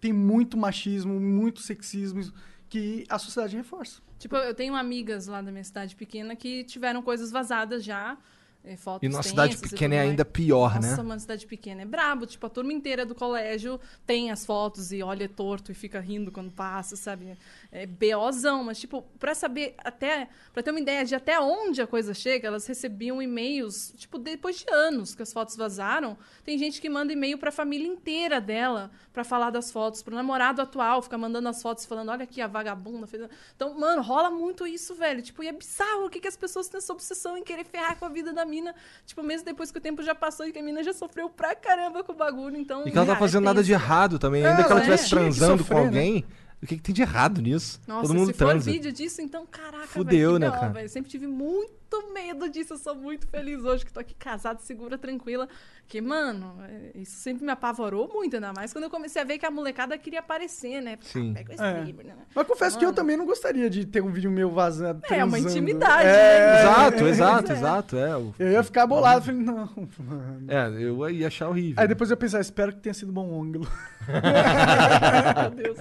tem 0.02 0.12
muito 0.12 0.56
machismo, 0.56 1.18
muito 1.20 1.60
sexismo 1.60 2.20
que 2.68 3.06
a 3.08 3.20
sociedade 3.20 3.56
reforça. 3.56 4.02
Tipo, 4.18 4.34
eu 4.36 4.52
tenho 4.52 4.74
amigas 4.74 5.28
lá 5.28 5.40
da 5.40 5.52
minha 5.52 5.62
cidade 5.62 5.94
pequena 5.94 6.34
que 6.34 6.64
tiveram 6.64 7.00
coisas 7.02 7.30
vazadas 7.30 7.84
já. 7.84 8.18
eh, 8.64 8.76
Fotos 8.76 9.06
E 9.06 9.08
numa 9.08 9.22
cidade 9.22 9.56
pequena 9.56 9.94
é 9.94 10.00
ainda 10.00 10.24
pior, 10.24 10.80
né? 10.80 10.90
Nossa, 10.90 11.02
uma 11.02 11.18
cidade 11.20 11.46
pequena 11.46 11.82
é 11.82 11.84
brabo. 11.84 12.26
Tipo, 12.26 12.46
a 12.46 12.50
turma 12.50 12.72
inteira 12.72 13.06
do 13.06 13.14
colégio 13.14 13.80
tem 14.04 14.32
as 14.32 14.44
fotos 14.44 14.90
e 14.90 15.02
olha 15.04 15.28
torto 15.28 15.70
e 15.70 15.74
fica 15.74 16.00
rindo 16.00 16.32
quando 16.32 16.50
passa, 16.50 16.96
sabe? 16.96 17.36
É 17.74 17.86
BOzão, 17.86 18.62
mas, 18.64 18.78
tipo, 18.78 19.00
pra 19.18 19.34
saber 19.34 19.74
até... 19.78 20.28
Pra 20.52 20.62
ter 20.62 20.70
uma 20.70 20.80
ideia 20.80 21.06
de 21.06 21.14
até 21.14 21.40
onde 21.40 21.80
a 21.80 21.86
coisa 21.86 22.12
chega, 22.12 22.46
elas 22.46 22.66
recebiam 22.66 23.22
e-mails, 23.22 23.94
tipo, 23.96 24.18
depois 24.18 24.58
de 24.58 24.66
anos 24.70 25.14
que 25.14 25.22
as 25.22 25.32
fotos 25.32 25.56
vazaram. 25.56 26.18
Tem 26.44 26.58
gente 26.58 26.82
que 26.82 26.90
manda 26.90 27.14
e-mail 27.14 27.38
pra 27.38 27.50
família 27.50 27.86
inteira 27.86 28.42
dela 28.42 28.90
pra 29.10 29.24
falar 29.24 29.48
das 29.48 29.72
fotos. 29.72 30.02
Pro 30.02 30.14
namorado 30.14 30.60
atual, 30.60 31.00
fica 31.00 31.16
mandando 31.16 31.48
as 31.48 31.62
fotos 31.62 31.86
falando, 31.86 32.10
olha 32.10 32.24
aqui 32.24 32.42
a 32.42 32.46
vagabunda. 32.46 33.06
Fez... 33.06 33.26
Então, 33.56 33.72
mano, 33.72 34.02
rola 34.02 34.30
muito 34.30 34.66
isso, 34.66 34.94
velho. 34.94 35.22
Tipo, 35.22 35.42
e 35.42 35.48
é 35.48 35.52
bizarro 35.52 36.04
o 36.04 36.10
que, 36.10 36.20
que 36.20 36.28
as 36.28 36.36
pessoas 36.36 36.68
têm 36.68 36.76
essa 36.76 36.92
obsessão 36.92 37.38
em 37.38 37.42
querer 37.42 37.64
ferrar 37.64 37.96
com 37.98 38.04
a 38.04 38.10
vida 38.10 38.34
da 38.34 38.44
mina. 38.44 38.74
Tipo, 39.06 39.22
mesmo 39.22 39.46
depois 39.46 39.72
que 39.72 39.78
o 39.78 39.80
tempo 39.80 40.02
já 40.02 40.14
passou 40.14 40.46
e 40.46 40.52
que 40.52 40.58
a 40.58 40.62
mina 40.62 40.82
já 40.82 40.92
sofreu 40.92 41.30
pra 41.30 41.54
caramba 41.54 42.04
com 42.04 42.12
o 42.12 42.14
bagulho. 42.14 42.58
Então, 42.58 42.86
E 42.86 42.90
que 42.90 42.98
ela 42.98 43.06
tá 43.06 43.12
cara, 43.14 43.18
é 43.18 43.20
fazendo 43.20 43.44
nada 43.44 43.62
de 43.62 43.72
errado 43.72 44.18
também. 44.18 44.42
É, 44.42 44.48
Ainda 44.50 44.64
que 44.64 44.70
ela 44.70 44.80
estivesse 44.80 45.06
é. 45.06 45.18
transando 45.18 45.64
com 45.64 45.74
né? 45.74 45.80
alguém, 45.80 46.24
o 46.62 46.66
que, 46.66 46.76
que 46.76 46.82
tem 46.82 46.94
de 46.94 47.02
errado 47.02 47.43
nisso? 47.43 47.80
Nossa, 47.89 48.02
Todo 48.06 48.14
mundo 48.14 48.28
se 48.28 48.34
for 48.34 48.48
transa. 48.51 48.70
vídeo 48.70 48.93
disso, 48.93 49.20
então, 49.20 49.44
caraca, 49.47 49.86
Fudeu, 49.89 50.32
velho, 50.34 50.40
que 50.44 50.51
né, 50.51 50.51
cara? 50.60 50.72
velho. 50.72 50.89
Sempre 50.89 51.10
tive 51.10 51.26
muito 51.26 51.72
medo 52.12 52.48
disso. 52.48 52.74
Eu 52.74 52.78
sou 52.78 52.94
muito 52.94 53.27
feliz 53.27 53.62
hoje 53.64 53.85
que 53.85 53.93
tô 53.93 54.01
aqui 54.01 54.14
casada, 54.14 54.59
segura, 54.60 54.97
tranquila. 54.98 55.48
Porque, 55.82 56.01
mano, 56.01 56.56
é, 56.66 56.93
isso 57.01 57.16
sempre 57.16 57.44
me 57.44 57.51
apavorou 57.52 58.09
muito, 58.14 58.35
ainda 58.36 58.52
mais 58.52 58.73
quando 58.73 58.85
eu 58.85 58.90
comecei 58.90 59.20
a 59.20 59.24
ver 59.24 59.36
que 59.39 59.44
a 59.44 59.51
molecada 59.51 59.98
queria 59.98 60.20
aparecer, 60.20 60.81
né? 60.81 60.97
Porque, 60.97 61.10
Sim. 61.12 61.32
ah, 61.32 61.39
Pega 61.39 61.55
esse 61.55 61.62
É. 61.62 61.81
livro, 61.82 62.06
né? 62.06 62.14
Mas 62.35 62.47
confesso 62.47 62.78
que 62.78 62.85
eu 62.85 62.89
Mano. 62.89 62.97
também 62.97 63.16
não 63.16 63.27
gostaria 63.27 63.69
de 63.69 63.85
ter 63.85 64.01
um 64.02 64.10
vídeo 64.10 64.31
meu 64.31 64.51
vazando. 64.51 65.02
É, 65.10 65.23
uma 65.24 65.32
transando. 65.32 65.48
intimidade, 65.51 66.06
É, 66.09 66.12
né? 66.12 66.60
Exato, 66.62 67.05
é, 67.05 67.09
exato, 67.10 67.52
é. 67.52 67.55
exato. 67.55 67.97
É, 67.98 68.16
o- 68.16 68.35
Eu 68.39 68.52
ia 68.52 68.62
ficar 68.62 68.86
bolado. 68.86 69.27
Falei, 69.27 69.40
não, 69.40 69.69
mano. 69.98 70.44
é, 70.48 70.69
eu 70.82 71.10
ia 71.10 71.27
achar 71.27 71.48
horrível. 71.48 71.74
Aí 71.82 71.89
depois 71.89 72.09
eu 72.10 72.14
ia 72.14 72.19
pensar, 72.19 72.40
espero 72.40 72.73
que 72.73 72.81
tenha 72.81 72.94
sido 72.94 73.12
bom 73.12 73.43
ângulo. 73.43 73.69
Meu 75.43 75.51
Deus. 75.51 75.78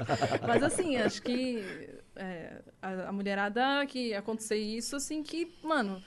Mas 0.48 0.64
assim, 0.64 0.98
acho 0.98 1.22
que 1.22 1.64
é, 2.16 2.62
a, 2.82 3.10
a 3.10 3.12
mulherada 3.12 3.86
que 3.88 4.14
acontecer 4.14 4.58
isso, 4.58 4.96
assim, 4.96 5.22
que, 5.24 5.52
mano. 5.64 6.02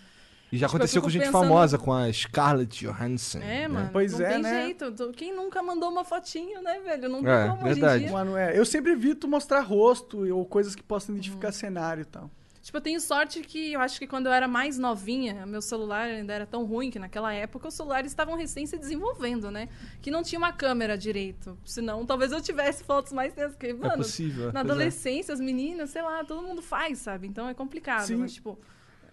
E 0.53 0.57
já 0.59 0.67
tipo, 0.67 0.77
eu 0.77 0.77
aconteceu 0.77 1.03
com 1.03 1.09
gente 1.09 1.25
pensando- 1.27 1.43
famosa, 1.43 1.79
com 1.79 1.93
a 1.93 2.13
Scarlett 2.13 2.85
Johansson. 2.87 3.39
É, 3.39 3.41
né? 3.41 3.69
mano. 3.69 3.91
Pois 3.93 4.13
não 4.13 4.25
é, 4.27 4.29
tem 4.35 4.43
né? 4.43 4.63
jeito. 4.65 4.93
Tu- 4.93 5.11
Quem 5.13 5.35
nunca 5.35 5.61
mandou 5.63 5.91
uma 5.91 6.05
fotinho, 6.05 6.63
né, 6.63 6.79
velho? 6.81 7.09
Não 7.09 7.23
tem 7.23 7.33
É, 7.33 7.49
como 7.49 7.63
verdade. 7.65 7.85
hoje 7.87 7.97
em 7.97 8.07
dia. 8.07 8.13
Mano, 8.13 8.37
é, 8.37 8.57
eu 8.57 8.65
sempre 8.65 8.93
evito 8.93 9.27
mostrar 9.27 9.61
rosto 9.63 10.25
ou 10.33 10.45
coisas 10.47 10.75
que 10.77 10.83
possam 10.83 11.15
identificar 11.15 11.51
cenário 11.51 12.03
e 12.03 12.05
tal. 12.05 12.31
Tipo, 12.65 12.79
eu 12.79 12.81
tenho 12.81 12.99
sorte 12.99 13.43
que 13.43 13.75
eu 13.75 13.81
acho 13.83 13.99
que 13.99 14.07
quando 14.07 14.25
eu 14.25 14.33
era 14.33 14.49
mais 14.49 14.79
novinha, 14.79 15.45
meu 15.45 15.61
celular 15.61 16.07
ainda 16.07 16.33
era 16.33 16.47
tão 16.47 16.65
ruim 16.65 16.91
que 16.91 16.99
naquela 16.99 17.31
época 17.31 17.69
os 17.69 17.75
celulares 17.75 18.11
estavam 18.11 18.39
recém 18.39 18.65
se 18.65 18.79
desenvolvendo, 18.79 19.51
né? 19.51 19.69
Que 20.01 20.11
não 20.11 20.23
tinha 20.23 20.39
uma 20.39 20.51
câmera 20.51 20.97
direito. 20.97 21.59
Senão, 21.63 22.07
talvez 22.07 22.33
eu 22.33 22.41
tivesse 22.41 22.83
fotos 22.83 23.13
mais 23.13 23.35
tensas. 23.35 23.53
Porque, 23.53 23.75
mano, 23.75 23.99
possível, 23.99 24.51
na 24.51 24.61
é. 24.61 24.63
adolescência, 24.63 25.35
as 25.35 25.41
meninas, 25.41 25.91
sei 25.91 26.01
lá, 26.01 26.25
todo 26.25 26.41
mundo 26.41 26.63
faz, 26.63 27.01
sabe? 27.01 27.27
Então 27.27 27.47
é 27.47 27.53
complicado. 27.53 28.07
Sim. 28.07 28.17
Mas, 28.17 28.33
tipo. 28.33 28.59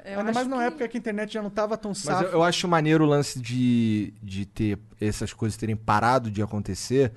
eu 0.06 0.20
Ainda 0.20 0.32
mais 0.32 0.48
numa 0.48 0.62
que- 0.62 0.68
época 0.68 0.88
que 0.88 0.96
a 0.96 1.00
internet 1.00 1.34
já 1.34 1.42
não 1.42 1.50
tava 1.50 1.76
tão 1.76 1.92
Mas 1.92 1.98
safra. 1.98 2.28
eu, 2.28 2.32
eu 2.32 2.44
acho 2.44 2.66
maneiro 2.70 3.04
o 3.04 3.08
lance 3.08 3.38
de, 3.38 4.14
de 4.24 4.46
ter 4.46 4.80
essas 5.02 5.34
coisas 5.34 5.58
terem 5.58 5.76
parado 5.76 6.32
de 6.32 6.42
acontecer. 6.42 7.12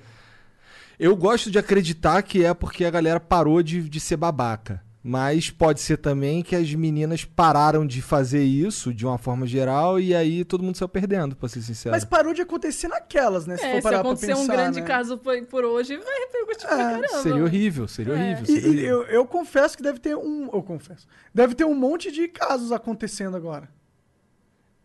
Eu 0.99 1.15
gosto 1.15 1.49
de 1.49 1.57
acreditar 1.57 2.21
que 2.23 2.43
é 2.43 2.53
porque 2.53 2.83
a 2.83 2.91
galera 2.91 3.21
parou 3.21 3.63
de, 3.63 3.87
de 3.87 3.99
ser 4.01 4.17
babaca. 4.17 4.83
Mas 5.07 5.51
pode 5.51 5.81
ser 5.81 5.97
também 5.97 6.41
que 6.41 6.55
as 6.55 6.73
meninas 6.73 7.23
pararam 7.23 7.85
de 7.85 8.01
fazer 8.01 8.43
isso 8.43 8.91
de 8.91 9.05
uma 9.05 9.19
forma 9.19 9.45
geral 9.45 9.99
e 9.99 10.15
aí 10.15 10.43
todo 10.43 10.63
mundo 10.63 10.75
saiu 10.75 10.89
perdendo, 10.89 11.35
pra 11.35 11.47
ser 11.47 11.61
sincero. 11.61 11.93
Mas 11.93 12.03
parou 12.03 12.33
de 12.33 12.41
acontecer 12.41 12.87
naquelas, 12.87 13.45
né? 13.45 13.55
Se 13.55 13.65
É, 13.65 13.69
for 13.73 13.75
se 13.77 13.83
parar 13.83 13.99
pra 13.99 14.07
acontecer 14.09 14.27
pensar, 14.33 14.41
um 14.41 14.47
grande 14.47 14.81
né? 14.81 14.87
caso 14.87 15.15
por, 15.19 15.39
por 15.45 15.63
hoje, 15.63 15.95
vai 15.95 16.19
repercutir 16.21 16.67
pra 16.67 16.77
caramba. 16.77 17.07
seria 17.21 17.43
horrível, 17.43 17.87
seria 17.87 18.13
É. 18.13 18.15
horrível. 18.17 18.45
Seria 18.47 18.61
e 18.61 18.67
horrível. 18.69 18.87
eu, 18.87 19.03
eu 19.03 19.25
confesso 19.27 19.77
que 19.77 19.83
deve 19.83 19.99
ter 19.99 20.15
um. 20.17 20.49
Eu 20.51 20.63
confesso. 20.63 21.05
Deve 21.31 21.53
ter 21.53 21.65
um 21.65 21.75
monte 21.75 22.11
de 22.11 22.27
casos 22.27 22.71
acontecendo 22.71 23.37
agora. 23.37 23.69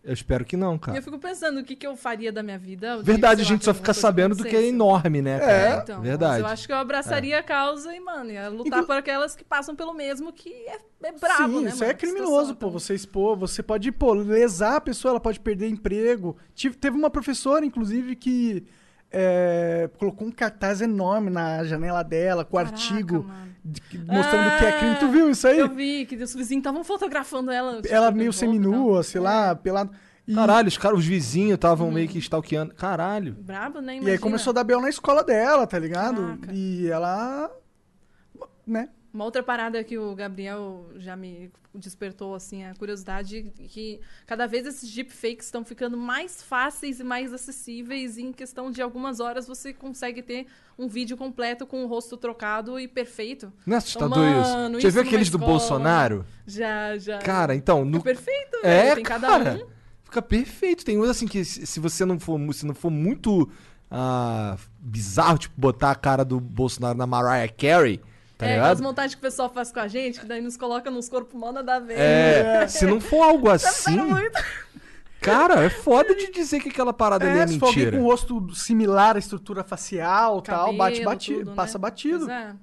Eu 0.02 0.14
espero 0.14 0.46
que 0.46 0.56
não, 0.56 0.76
E 0.76 0.78
cara. 0.78 0.96
eu 0.98 1.02
fico 1.02 1.18
pensando 1.18 1.60
o 1.60 1.62
que, 1.64 1.76
que 1.76 1.86
eu 1.86 1.94
faria 1.94 2.32
da 2.32 2.42
minha 2.42 2.58
vida. 2.58 3.02
Verdade, 3.02 3.42
a 3.42 3.44
gente 3.44 3.64
só 3.66 3.74
fica 3.74 3.92
sabendo 3.92 4.34
do 4.34 4.42
que 4.42 4.48
é 4.48 4.52
acontecesse. 4.52 4.74
enorme, 4.74 5.20
né, 5.20 5.38
cara? 5.38 5.52
É, 5.52 5.78
Então, 5.82 6.00
Verdade. 6.00 6.40
eu 6.40 6.46
acho 6.46 6.66
que 6.66 6.72
eu 6.72 6.76
abraçaria 6.78 7.38
a 7.38 7.42
causa 7.42 7.94
e, 7.94 8.00
mano, 8.00 8.30
ia 8.30 8.48
lutar 8.48 8.78
Inclu- 8.78 8.86
por 8.86 8.96
aquelas 8.96 9.36
que 9.36 9.44
passam 9.44 9.76
pelo 9.76 9.92
mesmo, 9.92 10.32
que 10.32 10.48
é, 10.50 10.78
é 11.02 11.12
brabo, 11.12 11.58
Sim, 11.58 11.64
né? 11.64 11.68
isso 11.70 11.80
mano? 11.80 11.90
é 11.90 11.94
criminoso, 11.94 12.54
pô. 12.56 12.68
então. 12.68 12.70
Você 12.70 12.94
expor, 12.94 13.36
você 13.36 13.62
pode, 13.62 13.92
pô, 13.92 14.14
lesar 14.14 14.76
a 14.76 14.80
pessoa, 14.80 15.10
ela 15.12 15.20
pode 15.20 15.38
perder 15.38 15.68
emprego. 15.68 16.34
Tive- 16.54 16.76
teve 16.76 16.96
uma 16.96 17.10
professora, 17.10 17.66
inclusive, 17.66 18.16
que 18.16 18.64
é, 19.12 19.88
colocou 19.98 20.26
um 20.28 20.30
cartaz 20.30 20.80
enorme 20.80 21.30
na 21.30 21.64
janela 21.64 22.02
dela, 22.02 22.44
com 22.44 22.56
Caraca, 22.56 22.74
artigo 22.74 23.26
de- 23.64 23.80
que- 23.80 23.98
mostrando 23.98 24.58
que 24.58 24.64
é 24.64 24.78
crime. 24.78 24.96
Tu 25.00 25.08
viu 25.08 25.30
isso 25.30 25.46
aí? 25.48 25.58
Eu 25.58 25.68
vi 25.68 26.06
que 26.06 26.14
os 26.16 26.34
vizinhos 26.34 26.60
estavam 26.60 26.84
fotografando 26.84 27.50
ela. 27.50 27.82
tipo, 27.82 27.92
Ela 27.94 28.10
meio 28.10 28.32
seminua, 28.32 29.02
sei 29.02 29.20
lá, 29.20 29.54
pelado. 29.54 29.90
E, 30.26 30.34
Caralho, 30.34 30.68
os 30.68 30.78
caras, 30.78 30.98
os 31.00 31.04
vizinhos 31.06 31.54
estavam 31.54 31.90
meio 31.90 32.08
que 32.08 32.18
stalkeando. 32.18 32.72
Caralho. 32.74 33.32
Brabo, 33.40 33.80
né? 33.80 33.94
e 33.94 33.96
aí 33.96 34.00
Imagina. 34.02 34.18
começou 34.20 34.50
a 34.52 34.54
dar 34.54 34.64
B.O. 34.64 34.80
na 34.80 34.88
escola 34.88 35.24
dela, 35.24 35.66
tá 35.66 35.78
ligado? 35.78 36.22
Caraca. 36.22 36.52
E 36.52 36.88
ela. 36.88 37.50
Né? 38.66 38.88
Uma 39.12 39.24
outra 39.24 39.42
parada 39.42 39.82
que 39.82 39.98
o 39.98 40.14
Gabriel 40.14 40.86
já 40.96 41.16
me 41.16 41.50
despertou, 41.74 42.34
assim, 42.34 42.64
a 42.64 42.74
curiosidade, 42.74 43.52
que 43.68 44.00
cada 44.26 44.46
vez 44.46 44.66
esses 44.66 44.92
deepfakes 44.92 45.46
estão 45.46 45.64
ficando 45.64 45.96
mais 45.96 46.42
fáceis 46.42 47.00
e 47.00 47.04
mais 47.04 47.32
acessíveis 47.32 48.16
e 48.16 48.22
em 48.22 48.32
questão 48.32 48.70
de 48.70 48.80
algumas 48.82 49.20
horas 49.20 49.46
você 49.46 49.72
consegue 49.72 50.22
ter 50.22 50.46
um 50.78 50.88
vídeo 50.88 51.16
completo 51.16 51.66
com 51.66 51.84
o 51.84 51.86
rosto 51.86 52.16
trocado 52.16 52.78
e 52.78 52.86
perfeito. 52.88 53.52
Não 53.66 53.74
é 53.74 53.78
assustador 53.78 54.18
Então, 54.18 54.42
isso? 54.42 54.52
mano, 54.52 54.80
Já 54.80 54.88
isso 54.88 54.94
viu 54.94 55.02
numa 55.02 55.08
aqueles 55.10 55.30
do 55.30 55.36
escola, 55.38 55.52
Bolsonaro? 55.52 56.26
Já, 56.46 56.98
já. 56.98 57.18
Cara, 57.18 57.54
então. 57.54 57.82
é 57.82 57.84
No... 57.84 58.02
perfeito, 58.02 58.62
velho. 58.62 58.90
É, 58.90 58.94
Tem 58.94 59.04
cada 59.04 59.28
cara. 59.28 59.54
um. 59.64 59.68
Fica 60.04 60.22
perfeito. 60.22 60.84
Tem 60.84 60.98
uns 60.98 61.08
assim 61.08 61.26
que 61.26 61.44
se 61.44 61.78
você 61.80 62.04
não 62.04 62.18
for, 62.18 62.38
se 62.52 62.66
não 62.66 62.74
for 62.74 62.90
muito 62.90 63.48
ah, 63.90 64.56
bizarro, 64.80 65.38
tipo, 65.38 65.54
botar 65.60 65.90
a 65.92 65.94
cara 65.96 66.24
do 66.24 66.40
Bolsonaro 66.40 66.96
na 66.98 67.06
Mariah 67.06 67.52
Carey, 67.52 68.00
tá 68.40 68.46
é, 68.46 68.52
aquelas 68.52 68.78
ligado? 68.78 68.82
montagens 68.88 69.14
que 69.14 69.18
o 69.18 69.22
pessoal 69.22 69.50
faz 69.52 69.70
com 69.70 69.80
a 69.80 69.88
gente, 69.88 70.18
que 70.20 70.26
daí 70.26 70.40
nos 70.40 70.56
coloca 70.56 70.90
nos 70.90 71.08
corpos 71.08 71.38
mal 71.38 71.52
nada 71.52 71.76
a 71.76 71.78
ver. 71.80 71.98
É, 71.98 72.66
se 72.68 72.86
não 72.86 73.00
for 73.00 73.22
algo 73.22 73.48
assim, 73.50 73.96
Tá 73.96 74.04
muito. 74.04 74.44
cara, 75.20 75.62
é 75.64 75.70
foda 75.70 76.14
de 76.14 76.30
dizer 76.30 76.60
que 76.60 76.68
aquela 76.70 76.92
parada 76.92 77.28
ali 77.28 77.38
É, 77.38 77.42
é 77.42 77.46
se 77.46 77.58
for 77.58 77.66
alguém 77.66 77.84
mentira. 77.84 77.98
com 77.98 78.04
o 78.04 78.10
rosto 78.10 78.54
similar 78.54 79.16
à 79.16 79.18
estrutura 79.18 79.62
facial 79.62 80.40
tal, 80.42 80.72
bate 80.76 80.98
Cabelo, 80.98 81.04
batido, 81.04 81.38
tudo, 81.44 81.54
passa 81.54 81.78
né? 81.78 81.82
batido. 81.82 82.26
Pois 82.26 82.30
é. 82.30 82.54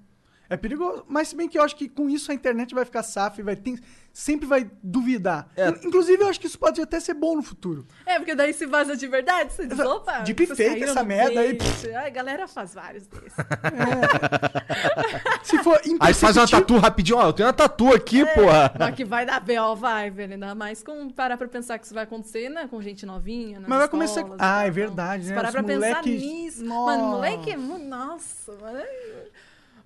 É 0.49 0.55
perigoso. 0.57 1.03
Mas 1.07 1.29
se 1.29 1.35
bem 1.35 1.47
que 1.49 1.57
eu 1.57 1.63
acho 1.63 1.75
que 1.75 1.89
com 1.89 2.09
isso 2.09 2.31
a 2.31 2.35
internet 2.35 2.73
vai 2.73 2.85
ficar 2.85 3.03
safa 3.03 3.41
e 3.41 3.43
vai 3.43 3.55
ter, 3.55 3.79
sempre 4.13 4.47
vai 4.47 4.69
duvidar. 4.81 5.49
É. 5.55 5.69
In- 5.69 5.87
Inclusive, 5.87 6.23
eu 6.23 6.29
acho 6.29 6.39
que 6.39 6.47
isso 6.47 6.57
pode 6.57 6.81
até 6.81 6.99
ser 6.99 7.13
bom 7.13 7.35
no 7.35 7.43
futuro. 7.43 7.85
É, 8.05 8.17
porque 8.17 8.33
daí 8.35 8.53
se 8.53 8.65
vaza 8.65 8.95
de 8.95 9.07
verdade, 9.07 9.53
você 9.53 9.65
diz, 9.67 9.79
opa, 9.79 10.19
Deepfake, 10.19 10.83
essa 10.83 11.03
merda 11.03 11.41
aí, 11.41 11.57
a 11.95 12.09
galera 12.09 12.47
faz 12.47 12.73
vários 12.73 13.07
desses. 13.07 13.33
Se 15.43 15.57
for 15.63 15.79
Aí 15.99 16.13
faz 16.13 16.35
uma 16.37 16.47
tatu 16.47 16.77
rapidinho, 16.77 17.17
ó. 17.17 17.27
Eu 17.27 17.33
tenho 17.33 17.47
uma 17.47 17.53
tatu 17.53 17.93
aqui, 17.93 18.25
porra. 18.33 18.73
Mas 18.77 18.95
que 18.95 19.05
vai 19.05 19.25
dar 19.25 19.39
B.O. 19.39 19.75
vai, 19.75 20.09
velho. 20.09 20.33
Ainda 20.33 20.53
mais 20.55 20.83
com 20.83 21.09
parar 21.09 21.37
pra 21.37 21.47
pensar 21.47 21.77
que 21.79 21.85
isso 21.85 21.93
vai 21.93 22.03
acontecer, 22.03 22.49
né? 22.49 22.67
Com 22.69 22.81
gente 22.81 23.05
novinha, 23.05 23.61
Mas 23.65 23.79
vai 23.79 23.87
começar. 23.87 24.21
escolas 24.21 24.39
Ah, 24.41 24.65
é 24.65 24.71
verdade, 24.71 25.23
Se 25.23 25.29
né? 25.29 25.35
parar 25.35 25.47
Os 25.49 25.53
pra 25.53 25.63
pensar 25.63 25.79
moleques- 26.03 26.21
nisso. 26.21 26.65
Nossa. 26.65 26.97
Mano, 26.97 27.07
moleque 27.11 27.51
é 27.51 27.57
muito... 27.57 27.85
Nossa, 27.85 28.51
mano. 28.61 28.79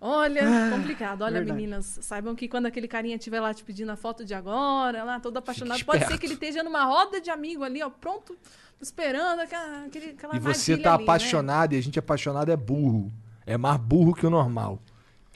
Olha, 0.04 0.42
complicado. 0.76 1.22
Olha, 1.22 1.36
verdade. 1.36 1.56
meninas, 1.56 2.00
saibam 2.02 2.36
que 2.36 2.48
quando 2.48 2.66
aquele 2.66 2.88
carinha 2.88 3.18
estiver 3.18 3.40
lá 3.40 3.54
te 3.54 3.64
pedindo 3.64 3.92
a 3.92 3.96
foto 3.96 4.26
de 4.26 4.34
agora, 4.34 5.04
lá, 5.04 5.20
todo 5.20 5.38
apaixonado, 5.38 5.86
pode 5.86 6.06
ser 6.08 6.18
que 6.18 6.26
ele 6.26 6.34
esteja 6.34 6.64
numa 6.64 6.84
roda 6.86 7.22
de 7.22 7.30
amigo 7.30 7.64
ali, 7.64 7.84
ó, 7.84 7.90
pronto, 7.90 8.36
esperando 8.82 9.42
aquela, 9.42 9.86
aquele, 9.86 10.10
aquela 10.12 10.36
E 10.36 10.40
você 10.40 10.76
tá 10.76 10.96
ali, 10.96 10.98
né? 10.98 11.04
apaixonado 11.04 11.74
e 11.74 11.78
a 11.78 11.82
gente 11.82 12.00
apaixonado 12.00 12.52
é 12.52 12.58
burro. 12.58 13.12
É 13.46 13.58
mais 13.58 13.80
burro 13.80 14.16
que 14.16 14.26
o 14.26 14.30
normal. 14.30 14.80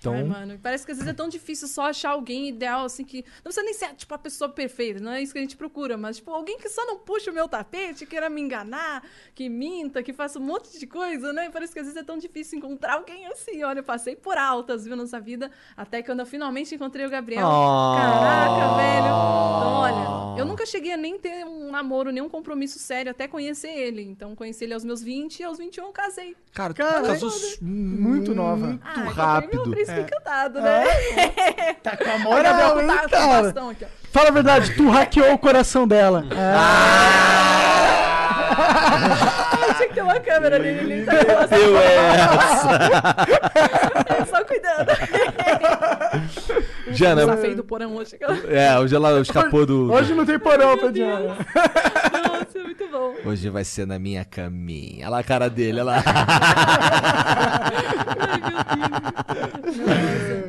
Então, 0.09 0.13
Ai, 0.15 0.23
mano, 0.23 0.59
parece 0.61 0.85
que 0.85 0.91
às 0.91 0.97
vezes 0.97 1.11
é 1.11 1.15
tão 1.15 1.27
difícil 1.27 1.67
só 1.67 1.87
achar 1.89 2.11
alguém 2.11 2.47
ideal, 2.49 2.85
assim, 2.85 3.03
que. 3.03 3.23
Não 3.37 3.43
precisa 3.43 3.63
nem 3.63 3.73
ser, 3.73 3.93
tipo, 3.95 4.13
a 4.13 4.17
pessoa 4.17 4.49
perfeita, 4.49 4.99
não 4.99 5.11
é 5.11 5.21
isso 5.21 5.31
que 5.33 5.39
a 5.39 5.41
gente 5.41 5.57
procura, 5.57 5.97
mas, 5.97 6.17
tipo, 6.17 6.31
alguém 6.31 6.57
que 6.57 6.69
só 6.69 6.85
não 6.85 6.97
puxa 6.99 7.31
o 7.31 7.33
meu 7.33 7.47
tapete, 7.47 8.05
queira 8.05 8.29
me 8.29 8.41
enganar, 8.41 9.03
que 9.33 9.49
minta, 9.49 10.01
que 10.03 10.13
faça 10.13 10.39
um 10.39 10.43
monte 10.43 10.77
de 10.79 10.87
coisa, 10.87 11.31
né? 11.33 11.49
Parece 11.51 11.73
que 11.73 11.79
às 11.79 11.85
vezes 11.85 11.99
é 11.99 12.03
tão 12.03 12.17
difícil 12.17 12.57
encontrar 12.57 12.93
alguém 12.95 13.25
assim. 13.27 13.63
Olha, 13.63 13.79
eu 13.79 13.83
passei 13.83 14.15
por 14.15 14.37
altas, 14.37 14.85
viu, 14.85 14.95
nessa 14.95 15.19
vida, 15.19 15.51
até 15.75 16.01
que 16.01 16.07
quando 16.07 16.19
eu 16.21 16.25
finalmente 16.25 16.73
encontrei 16.75 17.05
o 17.05 17.09
Gabriel. 17.09 17.47
Oh. 17.47 17.95
Caraca, 17.95 18.75
velho. 18.77 19.05
Então, 19.05 19.73
olha, 19.73 20.39
eu 20.39 20.45
nunca 20.45 20.65
cheguei 20.65 20.91
a 20.93 20.97
nem 20.97 21.17
ter 21.17 21.45
um 21.45 21.71
namoro, 21.71 22.11
nem 22.11 22.21
um 22.23 22.29
compromisso 22.29 22.79
sério, 22.79 23.11
até 23.11 23.27
conhecer 23.27 23.69
ele. 23.69 24.01
Então, 24.03 24.35
conheci 24.35 24.63
ele 24.63 24.73
aos 24.73 24.83
meus 24.83 25.01
20 25.01 25.39
e 25.39 25.43
aos 25.43 25.57
21 25.57 25.85
eu 25.85 25.91
casei. 25.91 26.35
cara, 26.53 26.73
tu 26.73 26.77
Cara, 26.77 27.01
casou 27.07 27.31
muito 27.61 28.33
nova. 28.33 28.67
Muito 28.67 28.81
Ah, 28.85 29.03
rápido. 29.09 29.63
Meu 29.95 30.03
príncipe 30.03 30.15
encantado, 30.15 30.61
né? 30.61 30.83
Tá 31.83 31.97
com 31.97 32.09
a 32.11 32.19
moral, 32.19 32.81
hein, 32.81 32.87
tá 32.87 32.97
com 33.01 33.05
o 33.07 33.09
cara? 33.09 33.43
bastão 33.43 33.69
aqui, 33.69 33.85
ó. 33.85 33.87
Fala 34.11 34.29
a 34.29 34.31
verdade, 34.31 34.75
tu 34.75 34.89
hackeou 34.89 35.33
o 35.33 35.37
coração 35.37 35.87
dela. 35.87 36.23
Ah, 36.31 37.45
tinha 39.75 39.87
que 39.89 39.93
ter 39.95 40.01
uma 40.01 40.19
câmera 40.19 40.55
ali, 40.55 40.67
ele 40.69 41.05
tá 41.05 41.17
com 41.17 41.33
bastão. 41.33 41.57
Eu 41.57 41.77
É, 41.77 42.17
Só 44.29 44.43
cuidando. 44.43 44.91
Jana, 46.91 47.25
Tá 47.25 47.37
feio 47.37 47.55
do 47.55 47.63
porão 47.63 47.95
hoje. 47.95 48.15
é, 48.47 48.77
hoje 48.79 48.95
ela 48.95 49.19
escapou 49.19 49.65
do. 49.65 49.91
Hoje 49.91 50.13
não 50.13 50.25
tem 50.25 50.37
porão 50.39 50.77
pra 50.77 50.91
Diana. 50.91 51.35
Nossa, 51.35 52.59
muito 52.63 52.87
bom. 52.91 53.13
Hoje 53.25 53.49
vai 53.49 53.63
ser 53.63 53.87
na 53.87 53.97
minha 53.97 54.23
caminha. 54.23 55.05
Olha 55.05 55.09
lá 55.09 55.19
a 55.19 55.23
cara 55.23 55.49
dele, 55.49 55.79
olha 55.81 55.83
lá. 55.83 56.03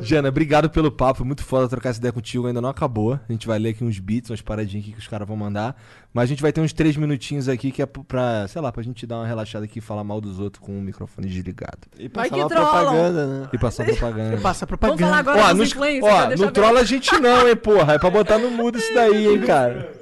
Jana, 0.00 0.28
obrigado 0.28 0.70
pelo 0.70 0.90
papo. 0.90 1.24
Muito 1.24 1.42
foda 1.44 1.68
trocar 1.68 1.90
essa 1.90 1.98
ideia 1.98 2.12
contigo. 2.12 2.46
Ainda 2.46 2.60
não 2.60 2.68
acabou. 2.68 3.14
A 3.28 3.32
gente 3.32 3.46
vai 3.46 3.58
ler 3.58 3.70
aqui 3.70 3.82
uns 3.84 3.98
beats, 3.98 4.30
umas 4.30 4.40
paradinhas 4.40 4.84
aqui 4.84 4.92
que 4.92 4.98
os 4.98 5.08
caras 5.08 5.26
vão 5.26 5.36
mandar. 5.36 5.76
Mas 6.12 6.24
a 6.24 6.26
gente 6.26 6.40
vai 6.42 6.52
ter 6.52 6.60
uns 6.60 6.72
três 6.72 6.96
minutinhos 6.96 7.48
aqui 7.48 7.70
que 7.70 7.82
é 7.82 7.86
pra, 7.86 8.46
sei 8.48 8.60
lá, 8.62 8.72
pra 8.72 8.82
gente 8.82 9.06
dar 9.06 9.16
uma 9.16 9.26
relaxada 9.26 9.64
aqui 9.64 9.78
e 9.78 9.82
falar 9.82 10.02
mal 10.04 10.20
dos 10.20 10.38
outros 10.40 10.64
com 10.64 10.72
o 10.78 10.80
microfone 10.80 11.28
desligado. 11.28 11.78
E 11.98 12.08
passar 12.08 12.36
uma 12.36 12.48
trollam. 12.48 12.70
propaganda, 12.70 13.26
né? 13.26 13.48
E 13.52 13.58
passar 13.58 13.84
propaganda. 13.84 14.36
Passa 14.38 14.64
Vamos 14.66 14.78
propaganda. 14.78 15.02
falar 15.04 15.18
agora 15.18 15.40
Ó, 15.42 15.48
dos 15.48 15.58
nos- 15.58 15.68
influencers, 15.72 16.26
ó, 16.27 16.36
não 16.36 16.51
trola 16.53 16.81
a 16.81 16.85
gente 16.85 17.12
não, 17.20 17.48
hein, 17.48 17.57
porra. 17.57 17.94
É 17.94 17.98
pra 17.98 18.11
botar 18.11 18.39
no 18.39 18.51
mudo 18.51 18.78
isso 18.78 18.93
daí, 18.94 19.27
hein, 19.28 19.40
cara. 19.43 19.93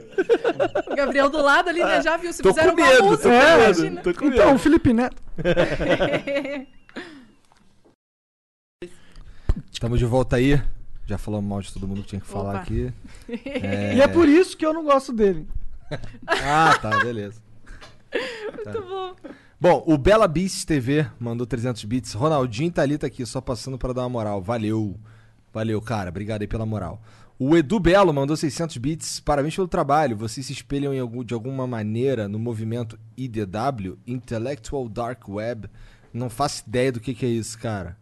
O 0.90 0.94
Gabriel 0.94 1.28
do 1.28 1.42
lado 1.42 1.68
ali, 1.68 1.82
né? 1.82 2.00
Já 2.02 2.16
viu? 2.16 2.32
Se 2.32 2.42
Tô 2.42 2.50
fizeram 2.50 2.74
com 2.74 2.80
uma 2.82 2.88
medo, 2.88 3.04
música, 3.04 3.22
tô 3.22 3.28
com 3.28 3.34
É, 3.34 3.64
imagina. 3.64 4.00
Tô 4.00 4.14
com 4.14 4.24
medo. 4.24 4.36
Então, 4.36 4.54
o 4.54 4.58
Felipe 4.58 4.92
Neto. 4.92 5.22
Estamos 9.72 9.98
de 9.98 10.04
volta 10.04 10.36
aí. 10.36 10.62
Já 11.06 11.18
falamos 11.18 11.48
mal 11.48 11.60
de 11.60 11.72
todo 11.72 11.86
mundo 11.86 12.02
que 12.02 12.08
tinha 12.08 12.20
que 12.20 12.26
falar 12.26 12.50
Opa. 12.50 12.60
aqui. 12.60 12.92
E 13.28 14.00
é 14.00 14.08
por 14.08 14.28
isso 14.28 14.56
que 14.56 14.64
eu 14.64 14.72
não 14.72 14.84
gosto 14.84 15.12
dele. 15.12 15.46
Ah, 16.26 16.78
tá, 16.80 16.90
beleza. 17.04 17.40
Muito 18.64 18.82
bom. 18.82 19.14
Bom, 19.60 19.84
o 19.86 19.98
Bela 19.98 20.26
Beast 20.26 20.66
TV 20.66 21.06
mandou 21.20 21.46
300 21.46 21.84
bits. 21.84 22.14
Ronaldinho 22.14 22.72
tá 22.72 22.82
ali, 22.82 22.98
tá 22.98 23.06
aqui, 23.06 23.24
só 23.26 23.40
passando 23.40 23.78
pra 23.78 23.92
dar 23.92 24.02
uma 24.02 24.08
moral. 24.08 24.42
Valeu. 24.42 24.98
Valeu, 25.54 25.80
cara. 25.80 26.10
Obrigado 26.10 26.42
aí 26.42 26.48
pela 26.48 26.66
moral. 26.66 27.00
O 27.38 27.56
Edu 27.56 27.80
Belo 27.80 28.12
mandou 28.12 28.36
600 28.36 28.76
bits. 28.76 29.20
Parabéns 29.20 29.54
pelo 29.56 29.66
trabalho. 29.68 30.16
Vocês 30.16 30.44
se 30.46 30.52
espelham 30.52 30.92
em 30.92 30.98
algum- 31.00 31.24
de 31.24 31.32
alguma 31.32 31.66
maneira 31.66 32.28
no 32.28 32.38
movimento 32.38 32.98
IDW, 33.16 33.96
Intellectual 34.06 34.88
Dark 34.88 35.28
Web. 35.28 35.68
Não 36.12 36.28
faço 36.28 36.64
ideia 36.68 36.92
do 36.92 37.00
que, 37.00 37.14
que 37.14 37.24
é 37.24 37.28
isso, 37.28 37.58
cara. 37.58 37.96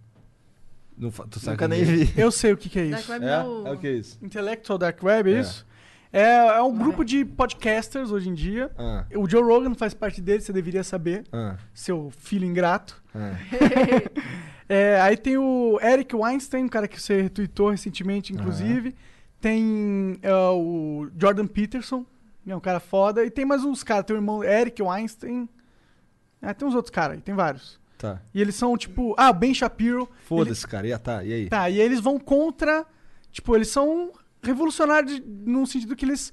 Não 0.98 1.10
fa- 1.10 1.26
tu 1.30 1.40
sabe 1.40 1.52
Nunca 1.52 1.64
o 1.66 1.68
que 1.68 1.74
nem 1.74 1.80
é? 2.02 2.04
vi. 2.04 2.20
Eu 2.20 2.30
sei 2.30 2.52
o 2.52 2.56
que, 2.56 2.68
que 2.68 2.78
é 2.78 2.88
Dark 2.90 3.02
isso. 3.02 3.12
Web 3.12 3.24
É? 3.24 3.42
não- 3.42 3.66
É 3.66 3.72
o 3.72 3.78
que 3.78 3.86
é 3.86 3.92
isso? 3.92 4.18
Intellectual 4.22 4.78
Dark 4.78 5.02
Web, 5.02 5.30
é 5.32 5.36
É. 5.36 5.40
isso? 5.40 5.66
É, 6.12 6.22
é 6.58 6.62
um 6.62 6.76
grupo 6.76 7.02
de 7.02 7.24
podcasters 7.24 8.10
hoje 8.10 8.28
em 8.28 8.34
dia. 8.34 8.70
Ah, 8.76 9.06
O 9.16 9.26
Joe 9.28 9.42
Rogan 9.42 9.74
faz 9.74 9.94
parte 9.94 10.20
dele, 10.20 10.42
você 10.42 10.52
deveria 10.52 10.84
saber. 10.84 11.24
ah, 11.32 11.56
Seu 11.72 12.10
filho 12.18 12.44
ingrato. 12.46 13.02
ah. 13.14 13.32
É, 14.68 15.00
aí 15.00 15.16
tem 15.16 15.36
o 15.36 15.78
Eric 15.82 16.14
Weinstein, 16.14 16.64
um 16.64 16.68
cara 16.68 16.88
que 16.88 17.00
você 17.00 17.22
retweetou 17.22 17.70
recentemente, 17.70 18.32
inclusive. 18.32 18.94
Tem 19.40 20.18
é, 20.22 20.32
o 20.32 21.08
Jordan 21.18 21.46
Peterson, 21.46 22.06
é 22.46 22.54
um 22.54 22.60
cara 22.60 22.80
foda. 22.80 23.24
E 23.24 23.30
tem 23.30 23.44
mais 23.44 23.64
uns 23.64 23.82
caras. 23.82 24.04
Tem 24.04 24.16
o 24.16 24.18
irmão 24.18 24.42
Eric 24.44 24.82
Weinstein. 24.82 25.48
É, 26.40 26.52
tem 26.54 26.66
uns 26.66 26.74
outros 26.74 26.90
caras 26.90 27.16
aí, 27.16 27.22
tem 27.22 27.34
vários. 27.34 27.80
Tá. 27.98 28.20
E 28.34 28.40
eles 28.40 28.54
são, 28.56 28.76
tipo... 28.76 29.14
Ah, 29.16 29.32
Ben 29.32 29.54
Shapiro. 29.54 30.08
Foda-se, 30.24 30.66
cara. 30.66 30.88
E, 30.88 30.98
tá, 30.98 31.22
e 31.22 31.32
aí? 31.32 31.48
Tá, 31.48 31.70
e 31.70 31.80
eles 31.80 32.00
vão 32.00 32.18
contra. 32.18 32.84
Tipo, 33.30 33.54
eles 33.54 33.68
são 33.68 34.12
revolucionários 34.42 35.22
no 35.24 35.66
sentido 35.66 35.94
que 35.94 36.04
eles 36.04 36.32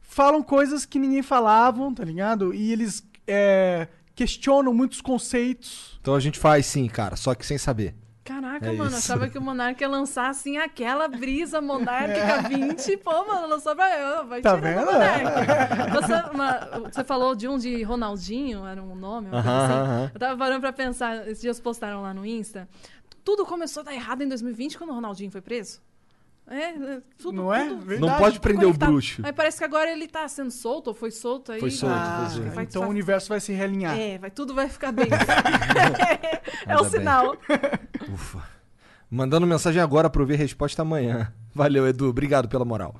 falam 0.00 0.42
coisas 0.42 0.84
que 0.84 0.98
ninguém 0.98 1.22
falavam, 1.22 1.94
tá 1.94 2.04
ligado? 2.04 2.52
E 2.52 2.72
eles 2.72 3.06
é, 3.26 3.88
questionam 4.16 4.74
muitos 4.74 5.00
conceitos. 5.00 5.96
Então 6.00 6.14
a 6.16 6.20
gente 6.20 6.38
faz 6.38 6.66
sim, 6.66 6.88
cara, 6.88 7.14
só 7.14 7.34
que 7.34 7.46
sem 7.46 7.58
saber. 7.58 7.94
Caraca, 8.24 8.66
É 8.66 8.72
mano, 8.72 8.90
isso. 8.90 8.98
achava 9.12 9.28
que 9.28 9.38
o 9.38 9.40
Monark 9.40 9.80
ia 9.80 9.86
lançar 9.88 10.28
assim 10.30 10.56
aquela 10.58 11.06
brisa 11.06 11.60
monárquica 11.60 12.48
20. 12.48 12.96
Pô, 12.96 13.24
mano, 13.24 13.46
lançou 13.46 13.76
pra 13.76 13.96
eu. 14.00 14.26
Vai 14.26 14.40
Tá 14.40 14.56
vendo? 14.56 14.84
Você, 15.92 16.12
uma- 16.34 16.90
você 16.90 17.04
falou 17.04 17.36
de 17.36 17.46
um 17.46 17.56
de 17.56 17.82
Ronaldinho, 17.84 18.66
era 18.66 18.82
um 18.82 18.96
nome, 18.96 19.28
uma 19.28 19.42
coisa 19.42 19.48
Aham, 19.48 19.64
assim. 19.64 19.74
aham. 19.90 20.10
Eu 20.12 20.18
tava 20.20 20.36
parando 20.36 20.60
pra 20.60 20.72
pensar, 20.72 21.28
esses 21.28 21.40
dias 21.40 21.60
postaram 21.60 22.02
lá 22.02 22.12
no 22.12 22.26
Insta. 22.26 22.68
Tudo 23.24 23.46
começou 23.46 23.82
a 23.82 23.84
dar 23.84 23.94
errado 23.94 24.22
em 24.22 24.28
2020 24.28 24.76
quando 24.76 24.90
o 24.90 24.94
Ronaldinho 24.94 25.30
foi 25.30 25.40
preso. 25.40 25.80
É, 26.48 26.70
é, 26.70 27.02
tudo, 27.18 27.34
Não 27.36 27.52
é? 27.52 27.68
tudo-. 27.68 27.98
Não 27.98 28.16
pode 28.18 28.38
prender 28.38 28.62
o 28.64 28.66
conectado. 28.68 28.90
bruxo. 28.92 29.20
Aí 29.24 29.32
parece 29.32 29.58
que 29.58 29.64
agora 29.64 29.90
ele 29.90 30.06
tá 30.06 30.28
sendo 30.28 30.50
solto, 30.52 30.88
ou 30.88 30.94
foi 30.94 31.10
solto 31.10 31.50
aí. 31.52 31.58
Foi 31.60 31.70
solto, 31.72 31.94
Ah, 31.94 32.26
foi 32.28 32.36
solto. 32.40 32.54
Vai- 32.54 32.64
então 32.64 32.84
o 32.84 32.88
universo 32.88 33.28
vai 33.28 33.40
se 33.40 33.52
realinhar. 33.52 33.98
É, 33.98 34.16
vai, 34.18 34.30
tudo 34.30 34.54
vai 34.54 34.68
ficar 34.68 34.92
bem. 34.92 35.06
é 36.66 36.76
o 36.76 36.82
bem. 36.82 36.90
sinal. 36.90 37.36
Ufa. 38.12 38.42
Mandando 39.10 39.46
mensagem 39.46 39.80
agora 39.80 40.10
pra 40.10 40.22
eu 40.22 40.26
ver 40.26 40.34
a 40.34 40.38
resposta 40.38 40.82
amanhã. 40.82 41.32
Valeu, 41.54 41.86
Edu. 41.86 42.08
Obrigado 42.08 42.48
pela 42.48 42.64
moral. 42.64 42.94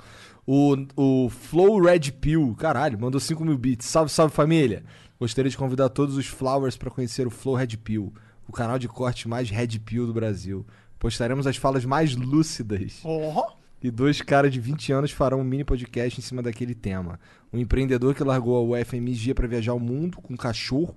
O, 0.46 0.76
o 0.96 1.28
Flow 1.28 1.82
Red 1.82 2.12
Pill, 2.20 2.54
caralho, 2.58 2.98
mandou 2.98 3.20
5 3.20 3.44
mil 3.44 3.58
bits. 3.58 3.86
Salve, 3.86 4.10
salve 4.10 4.32
família. 4.34 4.84
Gostaria 5.18 5.50
de 5.50 5.56
convidar 5.56 5.88
todos 5.88 6.16
os 6.16 6.26
Flowers 6.26 6.76
pra 6.76 6.90
conhecer 6.90 7.26
o 7.26 7.30
Flow 7.30 7.54
Red 7.56 7.76
Pill, 7.78 8.12
o 8.46 8.52
canal 8.52 8.78
de 8.78 8.86
corte 8.86 9.26
mais 9.28 9.50
Red 9.50 9.78
Pill 9.84 10.06
do 10.06 10.12
Brasil. 10.14 10.64
Postaremos 10.98 11.46
as 11.46 11.56
falas 11.56 11.84
mais 11.84 12.16
lúcidas. 12.16 13.00
Oh, 13.04 13.52
E 13.82 13.90
dois 13.90 14.20
caras 14.22 14.52
de 14.52 14.60
20 14.60 14.92
anos 14.92 15.10
farão 15.12 15.40
um 15.40 15.44
mini 15.44 15.62
podcast 15.64 16.18
em 16.18 16.22
cima 16.22 16.42
daquele 16.42 16.74
tema. 16.74 17.20
Um 17.52 17.58
empreendedor 17.58 18.14
que 18.14 18.24
largou 18.24 18.56
a 18.56 18.78
UFMG 18.80 19.34
pra 19.34 19.46
viajar 19.46 19.74
o 19.74 19.80
mundo 19.80 20.18
com 20.20 20.34
um 20.34 20.36
cachorro 20.36 20.96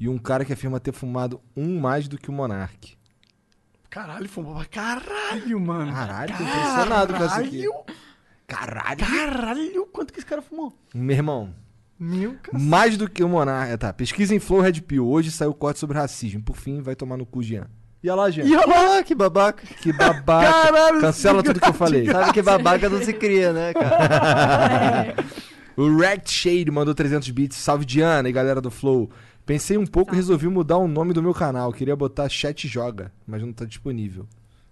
e 0.00 0.08
um 0.08 0.18
cara 0.18 0.44
que 0.44 0.52
afirma 0.52 0.80
ter 0.80 0.92
fumado 0.92 1.40
um 1.56 1.78
mais 1.78 2.08
do 2.08 2.18
que 2.18 2.30
o 2.30 2.32
Monark. 2.32 2.96
caralho, 3.88 4.28
fumou 4.28 4.54
pra 4.56 4.64
caralho, 4.64 5.60
mano. 5.60 5.92
Caralho, 5.92 6.36
tô 6.36 6.42
impressionado 6.42 7.14
com 7.14 7.22
essa 7.22 7.40
aqui. 7.40 7.64
Caralho, 8.46 8.98
Caralho! 8.98 9.00
caralho, 9.06 9.86
quanto 9.86 10.12
que 10.12 10.18
esse 10.18 10.26
cara 10.26 10.42
fumou? 10.42 10.76
Meu 10.94 11.16
irmão, 11.16 11.54
Mil 11.98 12.34
cacete. 12.42 12.62
mais 12.64 12.96
do 12.96 13.08
que 13.08 13.22
o 13.22 13.28
Monark. 13.28 13.70
É, 13.72 13.76
tá, 13.76 13.92
pesquisa 13.92 14.34
em 14.34 14.40
Flow 14.40 14.60
Red 14.60 14.80
Pill. 14.82 15.06
Hoje 15.08 15.30
saiu 15.30 15.54
corte 15.54 15.78
sobre 15.78 15.96
racismo. 15.96 16.42
Por 16.42 16.56
fim, 16.56 16.80
vai 16.82 16.94
tomar 16.96 17.16
no 17.16 17.24
cu, 17.24 17.42
Jean. 17.42 17.68
E 18.04 18.10
olha 18.10 18.20
lá, 18.20 18.30
Jean. 18.30 18.44
E 18.44 18.54
olha 18.54 18.66
lá, 18.66 19.02
que 19.02 19.14
babaca. 19.14 19.66
Que 19.80 19.90
babaca. 19.90 20.52
Caralho, 20.52 21.00
Cancela 21.00 21.42
tudo 21.42 21.58
que 21.58 21.66
eu 21.66 21.72
falei. 21.72 22.04
Sabe 22.04 22.34
que 22.34 22.42
babaca 22.42 22.86
não 22.90 23.02
se 23.02 23.14
cria, 23.14 23.50
né, 23.50 23.72
cara? 23.72 25.14
O 25.76 25.96
Rect 25.96 26.30
Shade 26.30 26.70
mandou 26.70 26.94
300 26.94 27.28
bits. 27.30 27.56
Salve 27.56 27.84
Diana 27.84 28.28
e 28.28 28.32
galera 28.32 28.60
do 28.60 28.70
Flow. 28.70 29.10
Pensei 29.44 29.76
um 29.76 29.86
pouco 29.86 30.14
e 30.14 30.16
resolvi 30.16 30.46
mudar 30.46 30.76
o 30.76 30.86
nome 30.86 31.12
do 31.12 31.20
meu 31.22 31.34
canal. 31.34 31.72
Queria 31.72 31.96
botar 31.96 32.28
Chat 32.28 32.68
Joga, 32.68 33.10
mas 33.26 33.42
não 33.42 33.52
tá 33.52 33.64
disponível. 33.64 34.24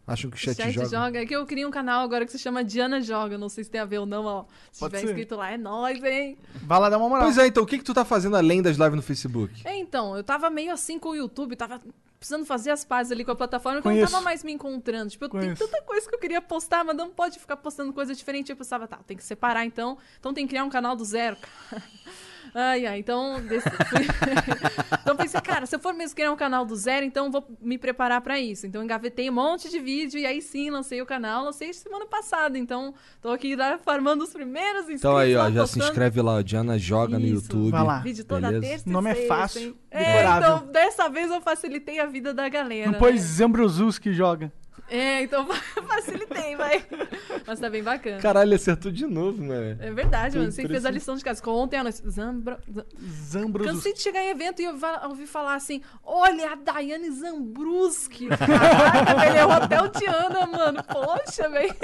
Acham 0.06 0.30
que 0.30 0.36
o 0.36 0.38
chat, 0.38 0.56
Chat 0.56 0.72
joga? 0.72 0.88
joga. 0.88 1.22
É 1.22 1.26
que 1.26 1.34
eu 1.34 1.46
criei 1.46 1.64
um 1.64 1.70
canal 1.70 2.02
agora 2.02 2.26
que 2.26 2.32
se 2.32 2.38
chama 2.38 2.62
Diana 2.62 3.00
Joga. 3.00 3.38
Não 3.38 3.48
sei 3.48 3.64
se 3.64 3.70
tem 3.70 3.80
a 3.80 3.84
ver 3.84 3.98
ou 3.98 4.06
não, 4.06 4.24
ó. 4.24 4.44
Se 4.70 4.80
Pode 4.80 4.94
tiver 4.94 5.06
ser. 5.06 5.12
escrito 5.12 5.36
lá, 5.36 5.50
é 5.50 5.56
nóis, 5.56 6.02
hein? 6.04 6.36
Vai 6.54 6.80
lá 6.80 6.90
dar 6.90 6.98
uma 6.98 7.08
moral. 7.08 7.24
Pois 7.24 7.38
é, 7.38 7.46
então, 7.46 7.62
o 7.62 7.66
que, 7.66 7.78
que 7.78 7.84
tu 7.84 7.94
tá 7.94 8.04
fazendo 8.04 8.36
além 8.36 8.60
das 8.60 8.76
lives 8.76 8.94
no 8.94 9.02
Facebook? 9.02 9.62
É, 9.64 9.76
então, 9.76 10.16
eu 10.16 10.22
tava 10.22 10.50
meio 10.50 10.72
assim 10.72 10.98
com 10.98 11.10
o 11.10 11.14
YouTube, 11.16 11.56
tava 11.56 11.80
precisando 12.22 12.46
fazer 12.46 12.70
as 12.70 12.84
pazes 12.84 13.10
ali 13.10 13.24
com 13.24 13.32
a 13.32 13.34
plataforma, 13.34 13.82
que 13.82 13.88
eu 13.88 13.92
não 13.92 14.06
tava 14.06 14.20
mais 14.20 14.44
me 14.44 14.52
encontrando. 14.52 15.10
Tipo, 15.10 15.24
eu 15.24 15.28
tenho 15.28 15.56
tanta 15.56 15.82
coisa 15.82 16.08
que 16.08 16.14
eu 16.14 16.20
queria 16.20 16.40
postar, 16.40 16.84
mas 16.84 16.96
não 16.96 17.10
pode 17.10 17.40
ficar 17.40 17.56
postando 17.56 17.92
coisa 17.92 18.14
diferente. 18.14 18.50
Eu 18.50 18.56
pensava, 18.56 18.86
tá, 18.86 19.00
tem 19.04 19.16
que 19.16 19.24
separar 19.24 19.64
então. 19.64 19.98
Então 20.20 20.32
tem 20.32 20.46
que 20.46 20.50
criar 20.50 20.62
um 20.62 20.70
canal 20.70 20.94
do 20.94 21.04
zero, 21.04 21.36
cara. 21.36 21.82
Ai, 22.54 22.86
ai, 22.86 22.98
então. 22.98 23.40
desse- 23.42 23.68
então 25.02 25.16
pensei, 25.16 25.40
cara, 25.40 25.64
se 25.66 25.74
eu 25.74 25.80
for 25.80 25.94
mesmo 25.94 26.14
criar 26.14 26.30
um 26.30 26.36
canal 26.36 26.64
do 26.64 26.76
zero, 26.76 27.04
então 27.04 27.30
vou 27.30 27.44
me 27.60 27.78
preparar 27.78 28.20
pra 28.20 28.38
isso. 28.38 28.66
Então 28.66 28.82
engavetei 28.82 29.30
um 29.30 29.32
monte 29.32 29.70
de 29.70 29.78
vídeo 29.78 30.18
e 30.18 30.26
aí 30.26 30.42
sim 30.42 30.70
lancei 30.70 31.00
o 31.00 31.06
canal. 31.06 31.44
Lancei 31.44 31.72
semana 31.72 32.06
passada, 32.06 32.58
então 32.58 32.94
tô 33.20 33.30
aqui 33.30 33.56
lá 33.56 33.78
farmando 33.78 34.24
os 34.24 34.32
primeiros 34.32 34.82
inscritos. 34.82 35.00
Então 35.00 35.16
aí, 35.16 35.34
ó, 35.34 35.50
já 35.50 35.66
se 35.66 35.78
inscreve 35.78 36.20
lá, 36.20 36.42
Diana 36.42 36.78
joga 36.78 37.18
no 37.18 37.24
Isso. 37.26 37.34
YouTube. 37.36 37.70
Vai 37.70 37.84
lá. 37.84 37.98
Vídeo 38.00 38.24
toda 38.24 38.48
beleza? 38.48 38.66
terça 38.66 38.88
O 38.88 38.92
nome 38.92 39.10
é 39.10 39.24
e 39.24 39.28
fácil? 39.28 39.76
É, 39.90 40.24
então 40.24 40.66
dessa 40.66 41.08
vez 41.08 41.30
eu 41.30 41.40
facilitei 41.40 41.98
a 42.00 42.06
vida 42.06 42.34
da 42.34 42.48
galera. 42.48 42.90
Não 42.90 42.98
pôs 42.98 43.14
né? 43.14 43.20
Zambrosus 43.20 43.98
que 43.98 44.12
joga. 44.12 44.52
É, 44.88 45.22
então 45.22 45.46
facilitei, 45.88 46.54
vai. 46.54 46.84
Mas 47.46 47.58
tá 47.58 47.70
bem 47.70 47.82
bacana. 47.82 48.18
Caralho, 48.20 48.54
acertou 48.54 48.92
de 48.92 49.06
novo, 49.06 49.42
mano. 49.42 49.76
É 49.80 49.90
verdade, 49.90 50.34
Tô 50.34 50.40
mano. 50.40 50.52
Você 50.52 50.66
fez 50.68 50.84
a 50.84 50.90
lição 50.90 51.16
de 51.16 51.24
casa. 51.24 51.42
Ontem 51.48 51.82
noite. 51.82 52.02
Zambro... 52.08 52.58
Zam- 52.70 52.84
Zambrosus. 53.30 53.72
Cansei 53.72 53.92
de 53.94 54.00
chegar 54.02 54.22
em 54.22 54.28
evento 54.28 54.60
e 54.60 54.64
eu 54.64 54.76
ouvi 55.08 55.26
falar 55.26 55.54
assim: 55.54 55.80
olha, 56.04 56.52
a 56.52 56.54
Daiane 56.56 57.10
Zambruski. 57.10 58.28
Caraca, 58.36 59.14
velho, 59.14 59.36
é 59.38 59.46
o 59.46 59.50
Hotel 59.50 59.88
Diana, 59.88 60.46
mano. 60.46 60.82
Poxa, 60.84 61.48
velho. 61.48 61.74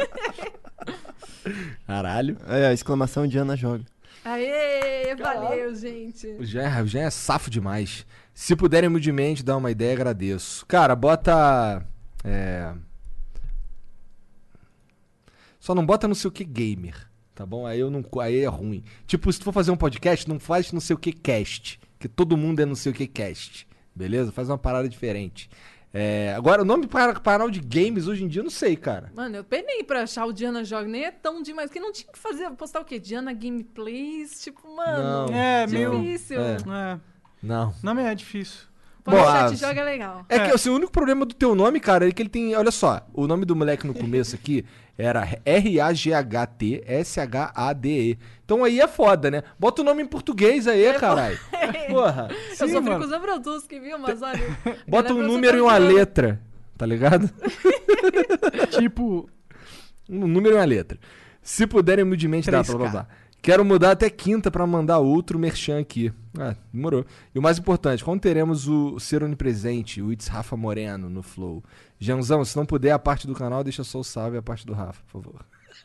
Caralho. 1.86 2.36
É, 2.46 2.66
a 2.66 2.72
exclamação 2.72 3.26
Diana 3.26 3.56
joga. 3.56 3.84
Aê, 4.24 5.14
valeu, 5.16 5.74
gente. 5.74 6.26
O 6.38 6.44
Jean, 6.44 6.82
o 6.82 6.86
Jean 6.86 7.02
é 7.04 7.10
safo 7.10 7.48
demais. 7.48 8.04
Se 8.34 8.54
puderem 8.54 8.88
humildemente 8.88 9.42
dar 9.42 9.56
uma 9.56 9.70
ideia, 9.70 9.94
agradeço. 9.94 10.66
Cara, 10.66 10.94
bota. 10.94 11.82
É. 12.24 12.74
Só 15.58 15.74
não 15.74 15.84
bota 15.84 16.06
não 16.08 16.14
sei 16.14 16.28
o 16.28 16.32
que 16.32 16.44
gamer, 16.44 17.08
tá 17.34 17.44
bom? 17.44 17.66
Aí, 17.66 17.80
eu 17.80 17.90
não, 17.90 18.04
aí 18.20 18.38
é 18.40 18.46
ruim. 18.46 18.84
Tipo, 19.06 19.32
se 19.32 19.38
tu 19.40 19.44
for 19.44 19.52
fazer 19.52 19.70
um 19.70 19.76
podcast, 19.76 20.28
não 20.28 20.38
faz 20.38 20.72
não 20.72 20.80
sei 20.80 20.94
o 20.94 20.98
que 20.98 21.12
cast. 21.12 21.80
Que 21.98 22.08
todo 22.08 22.36
mundo 22.36 22.60
é 22.60 22.66
não 22.66 22.76
sei 22.76 22.92
o 22.92 22.94
que 22.94 23.06
cast. 23.06 23.66
Beleza? 23.94 24.30
Faz 24.30 24.48
uma 24.48 24.58
parada 24.58 24.88
diferente. 24.88 25.50
É, 25.92 26.34
agora, 26.36 26.62
o 26.62 26.64
nome 26.64 26.86
para 26.86 27.14
canal 27.14 27.50
de 27.50 27.60
games 27.60 28.06
hoje 28.06 28.22
em 28.22 28.28
dia, 28.28 28.40
eu 28.40 28.44
não 28.44 28.50
sei, 28.50 28.76
cara. 28.76 29.10
Mano, 29.16 29.36
eu 29.36 29.42
penei 29.44 29.82
pra 29.82 30.02
achar 30.02 30.26
o 30.26 30.32
Diana 30.32 30.62
Joga, 30.62 30.86
nem 30.86 31.04
é 31.04 31.10
tão 31.10 31.42
demais, 31.42 31.70
que 31.70 31.80
não 31.80 31.90
tinha 31.92 32.12
que 32.12 32.18
fazer, 32.18 32.48
postar 32.50 32.80
o 32.80 32.84
quê? 32.84 32.98
Diana 32.98 33.32
Gameplays, 33.32 34.40
tipo, 34.42 34.62
mano, 34.76 35.28
Não, 35.32 35.34
É, 35.34 35.66
meio. 35.66 35.98
difícil. 35.98 36.40
É. 36.40 36.56
É. 36.56 37.00
Não. 37.42 37.74
Nome 37.82 38.02
é 38.02 38.14
difícil. 38.14 38.66
Ah, 39.06 39.52
joga 39.54 39.80
é 39.80 39.84
legal. 39.84 40.26
É 40.28 40.40
que 40.40 40.50
assim, 40.50 40.68
o 40.68 40.74
único 40.74 40.92
problema 40.92 41.24
do 41.24 41.34
teu 41.34 41.54
nome, 41.54 41.80
cara, 41.80 42.08
é 42.08 42.12
que 42.12 42.20
ele 42.20 42.28
tem. 42.28 42.54
Olha 42.54 42.70
só, 42.70 43.06
o 43.14 43.26
nome 43.26 43.44
do 43.44 43.56
moleque 43.56 43.86
no 43.86 43.94
começo 43.94 44.34
aqui 44.34 44.64
era 44.98 45.26
R-A-G-H-T-S-H-A-D-E. 45.44 48.18
Então 48.44 48.64
aí 48.64 48.80
é 48.80 48.88
foda, 48.88 49.30
né? 49.30 49.42
Bota 49.58 49.82
o 49.82 49.84
nome 49.84 50.02
em 50.02 50.06
português 50.06 50.66
aí, 50.66 50.92
caralho. 50.94 51.38
Porra. 51.88 52.28
eu 52.30 52.56
Sim, 52.56 52.72
sofri 52.72 52.90
mano. 52.90 52.98
com 52.98 53.06
os 53.06 53.12
Ambroduski, 53.12 53.80
viu? 53.80 53.98
Mas 53.98 54.20
olha. 54.20 54.40
Bota 54.88 55.14
um 55.14 55.22
número 55.22 55.56
e 55.56 55.60
tá 55.60 55.66
uma 55.66 55.78
letra, 55.78 56.40
tá 56.76 56.84
ligado? 56.84 57.30
tipo. 58.78 59.30
Um 60.08 60.26
número 60.26 60.56
e 60.56 60.58
uma 60.58 60.64
letra. 60.64 60.98
Se 61.42 61.66
puderem 61.66 62.04
humildemente 62.04 62.50
dar, 62.50 62.64
3K. 62.64 62.66
blá 62.66 62.78
blá 62.78 62.88
blá. 62.90 63.06
Quero 63.40 63.64
mudar 63.64 63.92
até 63.92 64.10
quinta 64.10 64.50
pra 64.50 64.66
mandar 64.66 64.98
outro 64.98 65.38
merchan 65.38 65.78
aqui. 65.78 66.12
Ah, 66.38 66.54
demorou. 66.72 67.04
E 67.34 67.38
o 67.38 67.42
mais 67.42 67.58
importante, 67.58 68.04
quando 68.04 68.20
teremos 68.20 68.68
o 68.68 68.98
Ser 68.98 69.22
Onipresente, 69.22 70.02
o 70.02 70.12
It's 70.12 70.28
Rafa 70.28 70.56
Moreno 70.56 71.08
no 71.08 71.22
Flow? 71.22 71.62
Janzão, 71.98 72.44
se 72.44 72.56
não 72.56 72.66
puder 72.66 72.92
a 72.92 72.98
parte 72.98 73.26
do 73.26 73.34
canal, 73.34 73.64
deixa 73.64 73.84
só 73.84 74.00
o 74.00 74.04
salve 74.04 74.36
a 74.36 74.42
parte 74.42 74.66
do 74.66 74.72
Rafa, 74.72 75.00
por 75.10 75.22
favor. 75.22 75.40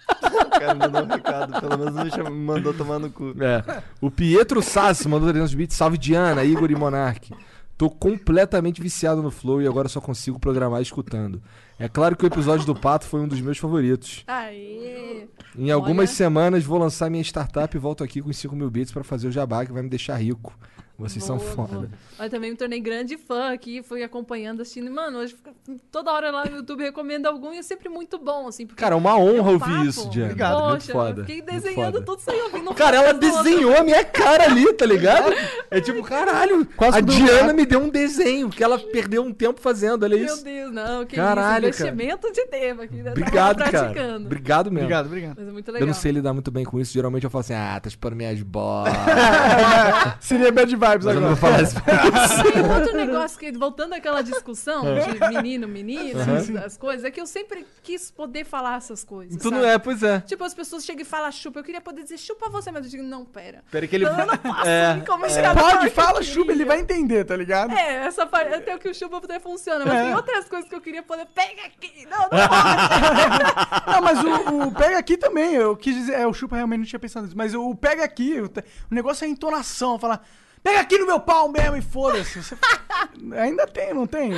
O 0.10 0.50
cara 0.60 0.76
mandou 0.76 1.04
um 1.04 1.08
recado, 1.08 1.60
pelo 1.60 1.78
menos 1.78 2.18
me 2.18 2.30
mandou 2.30 2.74
tomar 2.74 3.00
no 3.00 3.10
cu. 3.10 3.34
É. 3.40 3.84
O 4.02 4.12
Pietro 4.12 4.62
Sassi 4.62 5.08
mandou 5.08 5.30
300 5.30 5.54
bits. 5.54 5.78
Salve 5.78 5.98
Diana, 5.98 6.44
Igor 6.44 6.70
e 6.72 6.76
Monark. 6.76 7.34
Tô 7.78 7.90
completamente 7.90 8.82
viciado 8.82 9.22
no 9.22 9.32
Flow 9.32 9.62
e 9.62 9.68
agora 9.68 9.90
só 9.90 10.00
consigo 10.00 10.40
programar 10.40 10.82
escutando. 10.82 11.42
É 11.84 11.90
claro 11.90 12.16
que 12.16 12.24
o 12.24 12.28
episódio 12.28 12.66
do 12.66 12.74
Pato 12.74 13.06
foi 13.06 13.20
um 13.20 13.28
dos 13.28 13.42
meus 13.42 13.58
favoritos. 13.58 14.24
Aê! 14.26 15.28
Em 15.54 15.70
algumas 15.70 16.12
Olha. 16.12 16.16
semanas 16.16 16.64
vou 16.64 16.80
lançar 16.80 17.10
minha 17.10 17.22
startup 17.22 17.76
e 17.76 17.78
volto 17.78 18.06
aqui 18.06 18.22
com 18.22 18.32
5 18.32 18.56
mil 18.56 18.72
bits 18.72 18.94
pra 18.94 19.04
fazer 19.04 19.28
o 19.28 19.32
jabá 19.34 19.66
que 19.66 19.74
vai 19.74 19.84
me 19.84 19.90
deixar 19.90 20.16
rico. 20.16 20.58
Vocês 20.98 21.26
são 21.26 21.38
Boa, 21.38 21.50
foda. 21.52 21.74
boa. 21.74 21.90
Eu 22.20 22.30
também 22.30 22.52
me 22.52 22.56
tornei 22.56 22.80
grande 22.80 23.18
fã 23.18 23.52
aqui, 23.52 23.82
fui 23.82 24.04
acompanhando, 24.04 24.62
assistindo. 24.62 24.92
Mano, 24.92 25.18
hoje 25.20 25.34
fica- 25.34 25.52
toda 25.92 26.12
hora 26.12 26.30
lá 26.30 26.46
no 26.46 26.58
YouTube 26.58 26.84
recomendo 26.84 27.26
algum 27.26 27.52
e 27.52 27.58
é 27.58 27.64
sempre 27.64 27.90
muito 27.90 28.20
bom, 28.20 28.48
assim. 28.48 28.68
porque 28.68 28.80
Cara, 28.80 28.94
é 28.94 28.98
uma 28.98 29.18
honra 29.18 29.38
é 29.38 29.42
um 29.42 29.54
ouvir 29.54 29.86
isso, 29.88 30.08
Diana. 30.10 30.28
Obrigado. 30.30 30.60
Muito 30.62 30.74
Poxa, 30.82 30.94
foda. 30.94 31.22
eu 31.22 31.26
fiquei 31.26 31.42
muito 31.42 31.52
desenhando 31.52 31.94
foda. 31.96 32.06
tudo 32.06 32.20
sem 32.22 32.42
ouvir. 32.44 32.62
Não 32.62 32.74
Cara, 32.76 32.98
ela 32.98 33.08
outro. 33.14 33.20
desenhou 33.20 33.76
a 33.76 33.84
minha 33.84 34.06
cara 34.06 34.44
ali, 34.46 34.72
tá 34.74 34.86
ligado? 34.86 35.34
É 35.72 35.82
tipo, 35.82 36.04
caralho, 36.04 36.64
Quase 36.78 37.00
a 37.00 37.02
Diana 37.02 37.32
errado. 37.32 37.56
me 37.56 37.66
deu 37.66 37.80
um 37.82 37.90
desenho 37.90 38.50
que 38.52 38.64
ela 38.64 38.78
perdeu 38.78 39.24
um 39.24 39.34
tempo 39.34 39.60
fazendo, 39.60 40.04
olha 40.04 40.16
Meu 40.16 40.26
isso. 40.28 40.44
Deus, 40.44 40.72
não, 40.72 41.06
que 41.08 41.16
Caralho, 41.16 41.70
isso. 41.70 41.82
Investimento 41.82 42.32
de 42.32 42.46
tempo 42.46 42.84
aqui. 42.84 42.98
né? 43.02 43.12
Obrigado, 43.12 43.64
cara. 43.64 44.18
Obrigado 44.18 44.66
mesmo. 44.72 44.86
Obrigado, 44.86 45.06
obrigado. 45.08 45.36
Mas 45.40 45.48
é 45.48 45.52
muito 45.52 45.68
legal. 45.72 45.82
Eu 45.82 45.88
não 45.88 45.94
sei 45.96 46.12
lidar 46.12 46.34
muito 46.34 46.52
bem 46.52 46.64
com 46.64 46.80
isso. 46.80 46.94
Geralmente 46.94 47.24
eu 47.24 47.32
falo 47.32 47.40
assim, 47.42 47.54
ah, 47.56 47.80
tá 47.82 47.88
expondo 47.90 48.16
minhas 48.16 48.40
bolas. 48.44 48.94
Seria 50.22 50.52
bad 50.52 50.76
Mas 50.84 51.06
eu 51.06 51.22
não 51.22 51.30
agora. 51.32 51.36
vou 51.36 51.36
falar 51.36 51.62
isso. 51.62 51.76
Tem 52.54 52.62
um 52.62 52.74
outro 52.76 52.96
negócio 52.96 53.40
que, 53.40 53.52
voltando 53.52 53.94
àquela 53.94 54.22
discussão 54.22 54.84
de 54.84 55.30
menino, 55.36 55.68
menina, 55.68 56.24
as- 56.38 56.50
as 56.66 56.78
coisas, 56.78 57.04
é 57.06 57.12
que 57.12 57.20
eu 57.22 57.26
sempre 57.26 57.66
quis 57.82 58.10
poder 58.12 58.46
falar 58.46 58.78
essas 58.78 59.04
coisas. 59.04 59.42
tu 59.42 59.50
não 59.52 59.64
é, 59.66 59.78
pois 59.78 60.04
é. 60.04 60.20
Tipo, 60.22 60.44
as 60.44 60.54
pessoas 60.54 60.86
chegam 60.86 61.02
e 61.02 61.06
falam 61.06 61.32
chupa. 61.32 61.60
Eu 61.60 61.64
queria 61.64 61.82
poder 61.82 62.04
dizer 62.04 62.18
chupa 62.18 62.50
você, 62.50 62.72
mas 62.72 62.86
eu 62.86 62.92
digo, 62.92 63.04
não, 63.04 63.26
pera. 63.26 63.64
Pera 63.72 63.88
que 63.88 63.96
ele... 63.96 64.06
Não, 64.06 64.20
eu 64.20 64.26
não 64.26 64.38
posso 64.38 64.68
É, 64.68 65.02
forma 65.04 65.54
pode, 65.54 65.90
fala, 65.90 66.22
chupa, 66.24 66.52
ele 66.52 66.66
vai 66.66 66.80
entender, 66.80 67.24
tá 67.26 67.36
ligado? 67.36 67.74
É, 67.74 68.06
essa 68.06 68.26
parte, 68.26 68.54
até 68.54 68.76
o 68.76 68.80
que 68.80 68.90
o 68.90 68.94
chupa 68.94 69.18
até 69.18 69.40
funciona, 69.40 69.86
mas 69.86 69.94
É. 69.96 70.04
tem 70.04 70.16
outras 70.16 70.48
coisas 70.50 70.70
que 70.70 70.76
eu 70.76 70.82
queria 70.82 71.02
poder. 71.04 71.26
Pega 71.34 71.62
aqui! 71.66 72.06
Não, 72.10 72.20
não 72.20 72.30
pode! 72.30 72.44
Não, 73.94 74.02
mas 74.02 74.20
o, 74.24 74.68
o 74.68 74.72
pega 74.72 74.98
aqui 74.98 75.18
também, 75.18 75.54
eu 75.54 75.76
quis 75.76 75.96
dizer, 75.96 76.14
é, 76.14 76.28
o 76.28 76.34
chupa 76.34 76.56
realmente 76.56 76.80
não 76.80 76.86
tinha 76.86 77.00
pensado 77.00 77.26
nisso, 77.26 77.38
mas 77.38 77.54
o 77.54 77.76
pega 77.76 78.04
aqui, 78.04 78.40
o, 78.40 78.46
o 78.46 78.94
negócio 78.96 79.24
é 79.24 79.28
a 79.28 79.30
entonação, 79.32 79.98
falar, 80.00 80.26
pega 80.64 80.80
aqui 80.80 80.98
no 80.98 81.06
meu 81.06 81.20
pau 81.20 81.50
mesmo 81.50 81.76
e 81.76 81.82
foda-se. 81.82 82.42
Você- 82.42 82.58
Ainda 83.38 83.68
tem, 83.68 83.94
não 83.94 84.08
tem? 84.08 84.32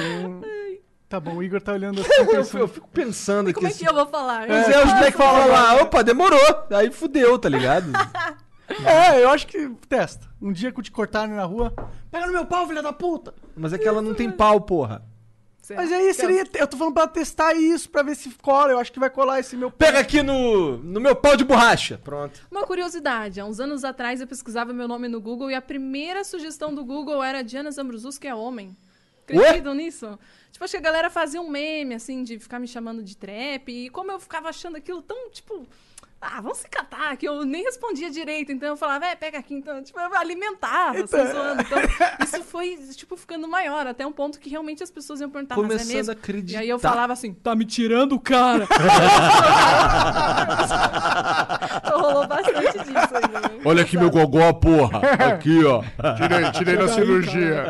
Tá 1.08 1.20
bom, 1.20 1.36
o 1.36 1.44
Igor 1.44 1.62
tá 1.62 1.72
olhando 1.74 2.02
assim, 2.02 2.10
Eu, 2.18 2.26
pensando, 2.26 2.62
eu 2.62 2.68
fico 2.68 2.88
pensando 2.90 3.50
aqui. 3.50 3.54
Como 3.54 3.68
é 3.68 3.72
que 3.72 3.88
eu 3.88 3.94
vou 3.94 4.08
falar? 4.08 4.48
Mas 4.48 4.68
é, 4.68 4.78
os 4.78 4.84
posso 4.84 4.96
moleques 4.96 5.18
falam 5.18 5.48
lá, 5.48 5.76
opa, 5.82 6.04
demorou. 6.04 6.40
Aí 6.72 6.92
fudeu, 6.92 7.38
tá 7.40 7.48
ligado? 7.50 7.92
É, 8.84 9.24
eu 9.24 9.30
acho 9.30 9.46
que 9.46 9.70
testa. 9.88 10.28
Um 10.42 10.52
dia 10.52 10.72
que 10.72 10.80
eu 10.80 10.84
te 10.84 10.92
cortarem 10.92 11.36
na 11.36 11.44
rua, 11.44 11.72
pega 12.10 12.26
no 12.26 12.34
meu 12.34 12.48
pau, 12.48 12.66
filha 12.68 12.82
da 12.82 12.92
puta. 12.92 13.32
Mas 13.56 13.72
é 13.74 13.78
que 13.78 13.88
ela 13.88 14.02
não 14.02 14.16
tem 14.16 14.32
pau, 14.32 14.60
porra. 14.60 15.04
Certo. 15.66 15.80
Mas 15.80 15.92
aí 15.92 16.14
seria, 16.14 16.44
eu 16.54 16.68
tô 16.68 16.78
falando 16.78 16.94
pra 16.94 17.08
testar 17.08 17.56
isso, 17.56 17.90
pra 17.90 18.04
ver 18.04 18.16
se 18.16 18.30
cola, 18.40 18.72
eu 18.72 18.78
acho 18.78 18.92
que 18.92 19.00
vai 19.00 19.10
colar 19.10 19.40
esse 19.40 19.58
meu 19.58 19.72
Pega 19.72 19.98
aqui 19.98 20.22
no, 20.22 20.78
no 20.78 21.02
meu 21.02 21.16
pau 21.16 21.36
de 21.36 21.44
borracha. 21.44 22.00
Pronto. 22.04 22.40
Uma 22.52 22.68
curiosidade, 22.68 23.40
há 23.40 23.46
uns 23.46 23.60
anos 23.60 23.84
atrás 23.84 24.22
eu 24.22 24.28
pesquisava 24.28 24.72
meu 24.72 24.88
nome 24.88 25.08
no 25.08 25.20
Google 25.20 25.50
e 25.50 25.56
a 25.56 25.62
primeira 25.64 26.24
sugestão 26.24 26.72
do 26.72 26.86
Google 26.86 27.24
era 27.24 27.44
Diana 27.44 27.72
Zambruzus, 27.72 28.20
que 28.20 28.28
é 28.28 28.36
homem. 28.36 28.78
Acreditam 29.24 29.74
nisso? 29.74 30.20
Tipo, 30.52 30.66
acho 30.66 30.72
que 30.74 30.78
a 30.78 30.82
galera 30.82 31.10
fazia 31.10 31.42
um 31.42 31.50
meme, 31.50 31.96
assim, 31.96 32.22
de 32.22 32.38
ficar 32.38 32.60
me 32.60 32.68
chamando 32.68 33.02
de 33.02 33.18
trap. 33.18 33.68
E 33.68 33.90
como 33.90 34.12
eu 34.12 34.20
ficava 34.20 34.50
achando 34.50 34.78
aquilo 34.78 35.02
tão, 35.02 35.32
tipo... 35.32 35.68
Ah, 36.28 36.42
vamos 36.42 36.58
se 36.58 36.68
catar, 36.68 37.16
que 37.18 37.28
eu 37.28 37.46
nem 37.46 37.64
respondia 37.64 38.10
direito. 38.10 38.52
Então 38.52 38.68
eu 38.70 38.76
falava, 38.76 39.06
é, 39.06 39.16
pega 39.16 39.38
aqui. 39.38 39.54
Então, 39.54 39.84
tipo, 39.84 40.00
eu 40.00 40.18
alimentava, 40.18 40.98
assim, 41.04 41.28
zoando. 41.32 41.62
Então, 41.62 41.78
isso 42.26 42.42
foi, 42.44 42.76
tipo, 42.96 43.16
ficando 43.16 43.48
maior. 43.48 43.86
Até 43.86 44.06
um 44.08 44.12
ponto 44.12 44.40
que 44.40 44.50
realmente 44.50 44.82
as 44.84 44.90
pessoas 44.90 45.22
iam 45.22 45.30
perguntar, 45.30 45.56
mas 45.56 45.66
é 45.66 45.68
Começando 45.68 45.94
mesmo? 45.96 46.12
a 46.12 46.14
acreditar. 46.14 46.60
E 46.60 46.64
aí 46.64 46.70
eu 46.70 46.80
falava 46.80 47.14
assim, 47.14 47.32
tá 47.34 47.56
me 47.56 47.64
tirando, 47.66 48.20
cara? 48.20 48.66
então, 51.86 52.00
rolou 52.02 52.28
bastante 52.28 52.80
disso 52.80 53.16
ainda. 53.16 53.40
né? 53.42 53.50
Olha 53.64 53.84
aqui 53.84 53.96
meu 53.98 54.10
gogó, 54.10 54.52
porra. 54.54 55.02
Aqui, 55.36 55.64
ó. 55.66 55.82
Tirei, 56.16 56.52
tirei 56.52 56.76
na 56.76 56.88
cirurgia. 56.88 57.66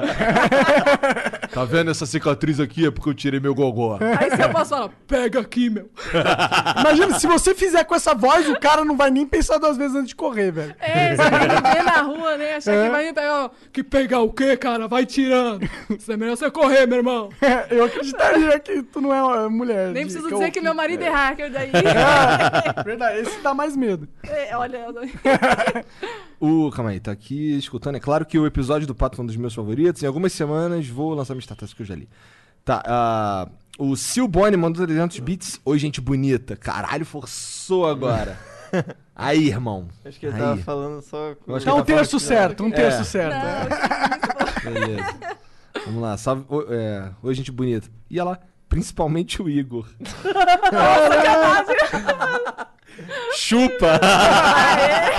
Tá 1.56 1.64
vendo 1.64 1.90
essa 1.90 2.06
cicatriz 2.06 2.60
aqui? 2.60 2.86
É 2.86 2.92
porque 2.92 3.08
eu 3.10 3.14
tirei 3.14 3.40
meu 3.40 3.56
gogó. 3.56 3.98
Aí 4.20 4.30
você 4.30 4.50
posso 4.50 4.70
falar, 4.72 4.90
pega 5.08 5.40
aqui, 5.40 5.70
meu. 5.70 5.90
Imagina, 6.82 7.18
se 7.18 7.26
você 7.28 7.56
fizer 7.56 7.86
com 7.86 7.96
essa 7.96 8.14
voz, 8.14 8.48
o 8.50 8.60
cara 8.60 8.84
não 8.84 8.98
vai 8.98 9.10
nem 9.10 9.26
pensar 9.26 9.58
duas 9.58 9.78
vezes 9.78 9.96
antes 9.96 10.10
de 10.10 10.16
correr, 10.18 10.52
velho. 10.52 10.76
É, 10.82 11.16
você 11.16 11.30
vai 11.30 11.48
me 11.48 11.62
ver 11.62 11.84
na 11.86 12.02
rua, 12.02 12.36
né? 12.38 12.56
Achar 12.56 12.74
É. 12.74 12.84
que 12.86 12.90
vai 12.92 13.06
me 13.06 13.14
pegar. 13.14 13.46
ó, 13.46 13.50
Que 13.72 13.84
pegar 13.84 14.20
o 14.20 14.34
quê, 14.34 14.58
cara? 14.58 14.86
Vai 14.90 15.06
tirando. 15.06 15.64
Isso 15.98 16.12
é 16.12 16.18
melhor 16.18 16.36
você 16.36 16.52
correr, 16.52 16.86
meu 16.86 16.98
irmão. 16.98 17.30
Eu 17.72 17.86
acreditaria 17.86 18.60
que 18.60 18.84
tu 18.84 19.00
não 19.00 19.14
é 19.14 19.24
uma 19.24 19.50
mulher. 19.50 19.92
Nem 19.94 20.04
preciso 20.04 20.28
que 20.28 20.34
dizer 20.34 20.48
eu- 20.48 20.52
que 20.52 20.60
meu 20.60 20.74
marido 20.76 21.04
é 21.04 21.10
hacker 21.10 21.50
daí. 21.52 21.72
É, 22.76 22.84
verdade, 22.84 23.20
esse 23.20 23.40
dá 23.40 23.54
mais 23.54 23.78
medo. 23.78 24.08
É, 24.24 24.56
olha, 24.58 24.86
O, 26.40 26.70
calma 26.72 26.92
aí, 26.92 27.00
tá 27.00 27.12
aqui 27.12 27.58
escutando. 27.58 27.96
É 27.96 28.00
claro 28.00 28.26
que 28.26 28.38
o 28.38 28.46
episódio 28.46 28.86
do 28.86 28.94
Pato 28.94 29.22
é 29.22 29.24
um 29.24 29.26
dos 29.26 29.38
meus 29.38 29.54
favoritos. 29.56 30.04
Em 30.04 30.06
algumas 30.08 30.34
semanas 30.34 30.88
vou 30.88 31.14
lançar 31.14 31.34
minha 31.34 31.40
status 31.46 31.74
que 31.74 31.82
eu 31.82 31.86
já 31.86 31.96
li. 31.96 32.10
Tá, 32.64 32.82
ah, 32.86 33.48
o 33.78 33.96
Sil 33.96 34.28
Boni 34.28 34.58
mandou 34.58 34.86
300 34.86 35.20
bits. 35.20 35.62
Oi, 35.64 35.78
gente 35.78 36.02
bonita. 36.02 36.56
Caralho, 36.56 37.06
forçou 37.06 37.88
agora. 37.88 38.38
aí, 39.16 39.48
irmão. 39.48 39.88
Acho 40.04 40.20
que 40.20 40.26
ele 40.26 40.36
Aí. 40.36 40.42
tava 40.42 40.58
falando 40.58 41.02
só 41.02 41.36
com... 41.36 41.58
Tá 41.60 41.74
um 41.74 41.78
tá 41.78 41.84
terço 41.84 42.20
certo, 42.20 42.64
um 42.64 42.72
terço 42.72 43.02
É. 43.02 43.04
certo. 43.04 44.64
Beleza. 44.64 45.16
Vamos 45.86 46.02
lá. 46.02 46.18
Salve, 46.18 46.46
oi, 46.50 46.66
é, 46.70 47.12
oi, 47.22 47.34
gente 47.36 47.52
bonita. 47.52 47.88
E 48.10 48.20
lá, 48.20 48.40
principalmente 48.68 49.42
o 49.42 49.50
Igor. 49.50 49.88
Chupa! 53.36 54.00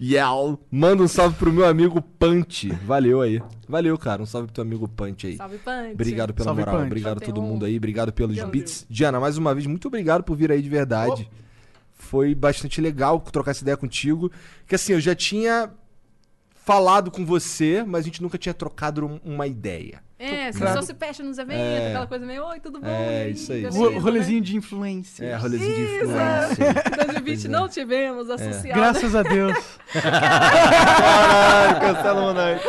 Yell. 0.00 0.58
Manda 0.70 1.02
um 1.02 1.08
salve 1.08 1.36
pro 1.36 1.52
meu 1.52 1.64
amigo 1.66 2.00
Punch. 2.02 2.68
Valeu 2.84 3.20
aí. 3.20 3.42
Valeu, 3.68 3.96
cara. 3.98 4.22
Um 4.22 4.26
salve 4.26 4.46
pro 4.48 4.54
teu 4.54 4.62
amigo 4.62 4.88
Punch 4.88 5.26
aí. 5.26 5.36
Salve, 5.36 5.58
Punch. 5.58 5.92
Obrigado 5.94 6.34
pela 6.34 6.44
Salve, 6.44 6.60
moral. 6.60 6.74
Punch. 6.76 6.86
Obrigado 6.86 7.18
a 7.18 7.20
todo 7.20 7.40
um. 7.40 7.44
mundo 7.44 7.64
aí. 7.64 7.76
Obrigado 7.76 8.12
pelos 8.12 8.42
beats. 8.44 8.86
Diana, 8.88 9.20
mais 9.20 9.36
uma 9.38 9.54
vez, 9.54 9.66
muito 9.66 9.88
obrigado 9.88 10.22
por 10.22 10.36
vir 10.36 10.50
aí 10.50 10.62
de 10.62 10.68
verdade. 10.68 11.28
Foi 11.92 12.34
bastante 12.34 12.80
legal 12.80 13.20
trocar 13.20 13.52
essa 13.52 13.62
ideia 13.62 13.76
contigo. 13.76 14.30
Que 14.66 14.74
assim, 14.74 14.92
eu 14.92 15.00
já 15.00 15.14
tinha 15.14 15.70
falado 16.64 17.10
com 17.10 17.24
você, 17.24 17.84
mas 17.86 18.02
a 18.02 18.04
gente 18.04 18.22
nunca 18.22 18.38
tinha 18.38 18.54
trocado 18.54 19.06
um- 19.06 19.20
uma 19.24 19.46
ideia. 19.46 20.02
É, 20.24 20.52
se 20.52 20.58
Claro. 20.58 20.76
só 20.76 20.82
se 20.82 20.94
fecha 20.94 21.20
nos 21.22 21.36
eventos, 21.36 21.64
É. 21.64 21.88
aquela 21.88 22.06
coisa 22.06 22.24
meio, 22.24 22.44
oi, 22.46 22.60
tudo 22.60 22.80
bom? 22.80 22.86
É, 22.86 23.28
isso 23.30 23.52
aí. 23.52 23.64
Ro- 23.66 23.90
né? 23.90 23.98
rolezinho 23.98 24.40
de 24.40 24.56
influência. 24.56 25.24
É, 25.24 25.34
rolezinho 25.34 25.74
de 25.74 25.82
Isso, 25.82 26.04
influência. 26.04 26.64
é. 27.02 27.04
2020 27.06 27.48
não 27.48 27.68
tivemos 27.68 28.30
É. 28.30 28.34
associado. 28.34 28.78
Graças 28.78 29.14
a 29.16 29.22
Deus. 29.24 29.58
Caralho, 29.92 31.80
cancela 31.80 32.20
o 32.20 32.24
Monark. 32.24 32.64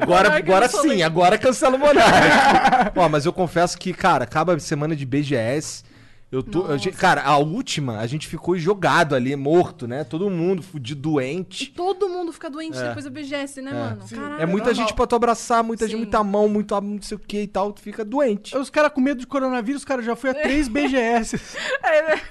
Agora, 0.00 0.36
agora 0.36 0.68
sim, 0.68 1.02
agora 1.02 1.38
cancela 1.38 1.76
o 1.76 1.78
Monark. 1.78 2.92
Ó, 2.96 3.08
mas 3.08 3.26
eu 3.26 3.32
confesso 3.32 3.76
que, 3.78 3.92
cara, 3.92 4.24
acaba 4.24 4.54
a 4.54 4.58
semana 4.58 4.96
de 4.96 5.04
BGS. 5.04 5.84
Eu 6.32 6.42
tô. 6.42 6.64
a 6.66 6.78
gente- 6.78 6.96
cara, 6.96 7.22
a 7.22 7.36
última, 7.36 7.98
a 7.98 8.06
gente 8.06 8.26
ficou 8.26 8.56
jogado 8.56 9.14
ali, 9.14 9.36
morto, 9.36 9.86
né? 9.86 10.02
Todo 10.02 10.30
mundo 10.30 10.62
fudido, 10.62 10.98
E 10.98 11.02
doente. 11.02 11.66
todo 11.72 12.08
mundo 12.08 12.32
fica 12.32 12.48
doente 12.48 12.78
É. 12.78 12.88
depois 12.88 13.04
da 13.04 13.10
BGS, 13.10 13.60
né, 13.60 13.70
mano? 13.70 14.02
Caralho. 14.08 14.42
É 14.42 14.46
muita 14.46 14.72
gente 14.72 14.94
pra 14.94 15.06
tu 15.06 15.14
abraçar, 15.14 15.62
muita 15.62 15.84
gente, 15.86 15.92
Sim. 15.96 16.02
muita 16.04 16.24
mão, 16.24 16.48
muito 16.48 16.80
não 16.80 17.02
sei 17.02 17.16
o 17.16 17.20
que 17.20 17.42
e 17.42 17.46
tal, 17.46 17.70
tu 17.72 17.82
fica 17.82 18.02
doente. 18.02 18.56
Os 18.56 18.70
caras 18.70 18.90
com 18.92 19.00
medo 19.02 19.20
de 19.20 19.26
coronavírus, 19.26 19.84
cara, 19.84 20.00
já 20.00 20.16
fui 20.16 20.30
a 20.30 20.34
três 20.34 20.68
BGS. 20.72 21.38
É, 21.82 22.02
né? 22.14 22.22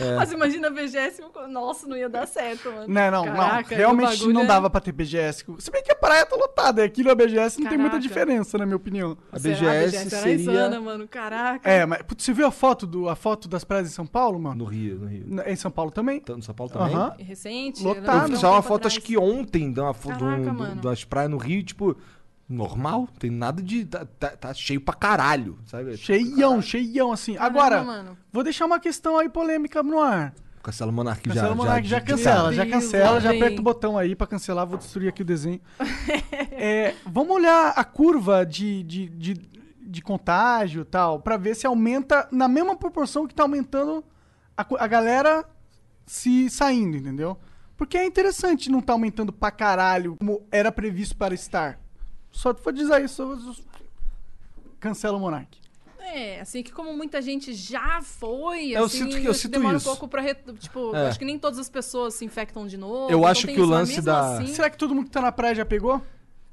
É. 0.00 0.14
Mas 0.16 0.30
imagina 0.30 0.68
a 0.68 0.70
BGS, 0.70 1.20
nossa, 1.50 1.86
não 1.88 1.96
ia 1.96 2.08
dar 2.08 2.26
certo, 2.28 2.70
mano. 2.70 2.86
Não, 2.86 3.10
não, 3.10 3.24
Caraca, 3.24 3.70
não. 3.70 3.76
Realmente 3.76 4.10
bagulho 4.18 4.34
não 4.34 4.42
é- 4.42 4.46
dava 4.46 4.70
pra 4.70 4.80
ter 4.80 4.92
BGS. 4.92 5.44
Se 5.58 5.70
bem 5.72 5.82
que 5.82 5.90
a 5.90 5.96
praia 5.96 6.24
tá 6.24 6.36
lotada. 6.36 6.84
Aquilo 6.84 7.10
a 7.10 7.14
BGS 7.14 7.60
não 7.60 7.68
tem 7.68 7.78
muita 7.78 7.96
Caraca. 7.96 8.08
diferença, 8.08 8.56
na 8.58 8.64
minha 8.66 8.76
opinião. 8.76 9.16
A 9.32 9.38
Será? 9.38 9.54
BGS, 9.54 9.96
era 9.96 10.10
seria 10.10 10.34
insana, 10.34 10.80
mano. 10.80 11.08
Caraca. 11.08 11.68
É, 11.68 11.84
mas 11.86 12.02
putz, 12.02 12.22
você 12.24 12.32
viu 12.32 12.46
a 12.46 12.50
foto, 12.52 12.86
do, 12.86 13.08
a 13.08 13.16
foto 13.16 13.47
das 13.48 13.64
praias 13.64 13.88
em 13.88 13.90
São 13.92 14.06
Paulo, 14.06 14.38
mano? 14.38 14.56
no 14.56 14.64
Rio, 14.64 14.98
no 15.00 15.06
Rio. 15.06 15.24
Na- 15.26 15.50
Em 15.50 15.56
São 15.56 15.70
Paulo 15.70 15.90
também? 15.90 16.20
Tá 16.20 16.36
No 16.36 16.42
São 16.42 16.54
Paulo 16.54 16.72
também? 16.72 16.94
Aham. 16.94 17.14
E 17.18 17.22
Recente. 17.22 17.82
Lotado. 17.82 18.24
eu 18.26 18.28
vi 18.34 18.36
só 18.36 18.50
um 18.50 18.52
uma 18.54 18.62
foto, 18.62 18.86
acho 18.86 19.00
que 19.00 19.16
ontem, 19.18 19.72
de 19.72 19.80
uma 19.80 19.92
Caraca, 19.94 20.16
de 20.18 20.24
um- 20.24 20.54
do- 20.76 20.80
das 20.82 21.04
praias 21.04 21.30
no 21.30 21.36
Rio, 21.38 21.62
tipo, 21.62 21.96
normal, 22.48 23.08
tem 23.18 23.30
nada 23.30 23.62
de. 23.62 23.84
Tá, 23.84 24.06
tá- 24.18 24.36
tá 24.36 24.54
cheio 24.54 24.80
pra 24.80 24.94
caralho, 24.94 25.58
sabe? 25.66 25.96
Cheião, 25.96 26.62
cheião, 26.62 27.12
assim. 27.12 27.34
Caramba, 27.34 27.58
Agora, 27.60 27.82
mano. 27.84 28.18
vou 28.32 28.42
deixar 28.42 28.64
uma 28.66 28.80
questão 28.80 29.18
aí 29.18 29.28
polêmica 29.28 29.82
no 29.82 29.98
ar. 30.00 30.32
Cancela 30.62 30.90
o 30.90 30.94
Monark 30.94 31.26
já. 31.28 31.34
Cancela 31.34 31.54
o 31.54 31.56
Monark, 31.56 31.86
já, 31.88 31.98
de- 31.98 32.04
de 32.04 32.10
cancela, 32.12 32.42
cara. 32.44 32.52
já 32.54 32.64
Deus, 32.64 32.74
cancela, 32.74 33.10
lá 33.12 33.20
já 33.20 33.30
vem. 33.30 33.40
aperta 33.40 33.60
o 33.60 33.64
botão 33.64 33.96
aí 33.96 34.14
pra 34.14 34.26
cancelar, 34.26 34.66
vou 34.66 34.76
destruir 34.76 35.08
aqui 35.08 35.22
o 35.22 35.24
desenho. 35.24 35.60
É, 36.60 36.94
vamos 37.06 37.36
olhar 37.36 37.68
a 37.76 37.84
curva 37.84 38.44
de, 38.44 38.82
de, 38.82 39.08
de, 39.10 39.34
de 39.90 40.02
contágio 40.02 40.82
e 40.82 40.84
tal, 40.84 41.20
pra 41.20 41.36
ver 41.38 41.56
se 41.56 41.66
aumenta 41.66 42.28
na 42.30 42.46
mesma 42.46 42.76
proporção 42.76 43.26
que 43.26 43.34
tá 43.34 43.42
aumentando 43.44 44.04
a, 44.56 44.66
a 44.84 44.86
galera 44.86 45.44
se 46.06 46.50
saindo, 46.50 46.96
entendeu? 46.96 47.38
Porque 47.76 47.96
é 47.96 48.04
interessante 48.04 48.70
não 48.70 48.80
tá 48.82 48.92
aumentando 48.92 49.32
pra 49.32 49.50
caralho 49.50 50.16
como 50.16 50.46
era 50.52 50.70
previsto 50.70 51.16
para 51.16 51.32
estar. 51.34 51.80
Só 52.30 52.52
vou 52.52 52.72
dizer 52.72 53.02
isso, 53.02 53.64
cancela 54.80 55.16
o 55.16 55.20
Monark. 55.20 55.58
É, 56.00 56.40
assim 56.40 56.62
que 56.62 56.72
como 56.72 56.94
muita 56.96 57.20
gente 57.20 57.52
já 57.52 58.00
foi, 58.02 58.70
Eu 58.70 58.84
assim, 58.86 58.98
sinto 59.04 59.16
que- 59.20 59.26
eu 59.26 59.34
sinto 59.34 59.52
demora 59.52 59.76
isso. 59.76 59.86
um 59.88 59.92
pouco 59.92 60.08
pra... 60.08 60.22
re- 60.22 60.34
Tipo, 60.58 60.94
É. 60.96 61.08
acho 61.08 61.18
que 61.18 61.24
nem 61.24 61.38
todas 61.38 61.58
as 61.58 61.68
pessoas 61.68 62.14
se 62.14 62.24
infectam 62.24 62.66
de 62.66 62.76
novo. 62.78 63.10
Eu 63.12 63.18
então 63.18 63.26
acho 63.26 63.46
que 63.46 63.60
o 63.60 63.66
lance 63.66 64.00
da- 64.00 64.34
Assim, 64.36 64.46
Será 64.48 64.70
que 64.70 64.78
todo 64.78 64.94
mundo 64.94 65.04
que 65.06 65.10
tá 65.10 65.20
na 65.20 65.30
praia 65.32 65.54
já 65.54 65.66
pegou? 65.66 66.00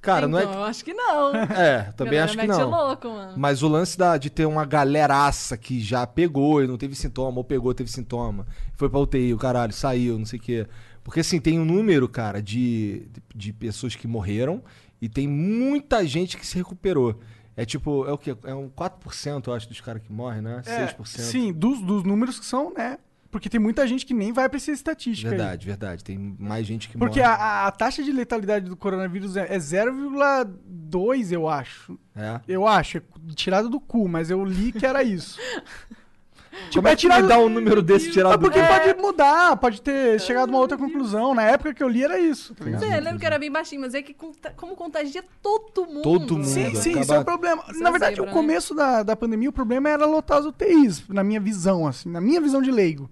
Cara, 0.06 0.28
não 0.28 0.38
é. 0.38 0.44
então, 0.44 0.54
eu 0.54 0.64
acho 0.64 0.86
que 0.86 0.94
não. 0.94 1.34
É, 1.56 1.92
também 1.98 2.20
acho 2.20 2.38
que 2.38 2.48
não. 2.48 2.70
louco, 2.70 3.08
mano. 3.10 3.34
Mas 3.36 3.64
o 3.64 3.68
lance 3.68 3.98
da, 3.98 4.18
de 4.18 4.30
ter 4.30 4.46
uma 4.46 4.66
galeraça 4.66 5.58
que 5.58 5.80
já 5.80 6.06
pegou 6.06 6.64
e 6.64 6.68
não 6.68 6.78
teve 6.78 6.96
sintoma, 6.96 7.38
ou 7.38 7.44
pegou, 7.44 7.74
teve 7.74 7.90
sintoma, 7.90 8.46
foi 8.76 8.90
pra 8.90 9.00
UTI, 9.00 9.34
o 9.34 9.38
caralho, 9.38 9.74
saiu, 9.74 10.20
não 10.20 10.26
sei 10.26 10.40
o 10.40 10.42
quê. 10.42 10.68
Porque 11.04 11.20
assim, 11.20 11.40
tem 11.40 11.60
um 11.60 11.66
número, 11.66 12.08
cara, 12.08 12.42
de, 12.42 13.08
de 13.34 13.52
pessoas 13.52 13.96
que 13.96 14.08
morreram 14.08 14.64
e 15.02 15.10
tem 15.10 15.28
muita 15.28 16.06
gente 16.06 16.38
que 16.38 16.46
se 16.46 16.56
recuperou. 16.56 17.20
É 17.58 17.66
tipo, 17.66 18.06
é 18.06 18.12
o 18.12 18.18
quê? 18.18 18.36
É 18.44 18.54
um 18.54 18.70
4%, 18.70 19.48
eu 19.48 19.54
acho, 19.54 19.70
dos 19.70 19.80
caras 19.80 20.02
que 20.02 20.12
morrem, 20.12 20.42
né? 20.42 20.62
6%. 20.66 21.00
É, 21.00 21.22
sim, 21.22 21.54
dos, 21.54 21.82
dos 21.82 22.04
números 22.04 22.38
que 22.38 22.46
são, 22.46 22.74
né? 22.74 22.98
Porque 23.36 23.50
tem 23.50 23.60
muita 23.60 23.86
gente 23.86 24.06
que 24.06 24.14
nem 24.14 24.32
vai 24.32 24.48
pra 24.48 24.56
essa 24.56 24.72
estatística 24.72 25.30
aí. 25.30 25.36
Verdade, 25.38 25.66
verdade. 25.68 26.04
Tem 26.06 26.18
mais 26.40 26.66
gente 26.66 26.88
que 26.88 26.98
Porque 26.98 27.20
morre. 27.20 27.30
a, 27.34 27.36
a- 27.36 27.68
a 27.68 27.72
taxa 27.72 28.02
de 28.02 28.10
letalidade 28.10 28.70
do 28.70 28.78
coronavírus 28.78 29.36
é, 29.36 29.54
é 29.54 29.58
0,2, 29.60 31.32
eu 31.34 31.46
acho. 31.50 32.00
É. 32.16 32.40
Eu 32.48 32.66
acho, 32.66 33.00
é 33.00 33.02
tirado 33.36 33.70
do 33.70 33.78
cu, 33.78 34.08
mas 34.08 34.30
eu 34.32 34.42
li 34.46 34.72
que 34.72 34.86
era 34.86 35.04
isso. 35.04 35.38
Como 36.74 36.88
é 36.88 36.96
que 36.96 37.10
me 37.10 37.22
dá 37.24 37.38
um 37.38 37.50
número 37.50 37.82
desse 37.82 38.08
É 38.08 38.12
tirado 38.14 38.38
do 38.38 38.40
porque 38.50 38.62
pode 38.64 38.94
mudar, 39.02 39.58
pode 39.58 39.82
ter 39.82 40.18
chegado 40.22 40.48
a 40.48 40.52
uma 40.54 40.60
outra 40.60 40.78
conclusão. 40.78 41.36
Na 41.36 41.44
época 41.44 41.74
que 41.74 41.84
eu 41.84 41.90
li 41.90 42.02
era 42.02 42.18
isso. 42.18 42.56
tá 42.56 42.64
ligado? 42.64 42.86
É, 42.86 42.98
eu 42.98 43.04
lembro 43.04 43.20
que 43.20 43.26
era 43.26 43.38
bem 43.38 43.52
baixinho, 43.52 43.82
mas 43.82 43.94
é 43.94 44.02
que 44.02 44.16
como 44.56 44.74
contagia 44.78 45.22
todo 45.42 45.86
mundo. 45.86 46.02
Todo 46.04 46.36
mundo. 46.38 46.46
Sim, 46.48 46.74
sim, 46.76 46.92
acaba- 46.92 47.02
isso 47.04 47.14
é 47.14 47.20
um 47.20 47.24
problema. 47.26 47.64
Isso 47.70 47.82
Na 47.84 47.90
é 47.90 47.92
verdade, 47.92 48.16
zebra, 48.16 48.32
o 48.32 48.34
começo 48.34 48.74
da, 48.74 49.04
da 49.04 49.14
pandemia, 49.18 49.50
o 49.50 49.54
problema 49.54 49.90
era 49.90 50.06
lotar 50.06 50.38
as 50.38 50.46
UTIs, 50.46 51.06
na 51.10 51.26
minha 51.26 51.42
visão, 51.42 51.86
assim, 51.86 52.08
na 52.10 52.22
minha 52.22 52.40
visão 52.40 52.62
de 52.62 52.72
leigo. 52.72 53.10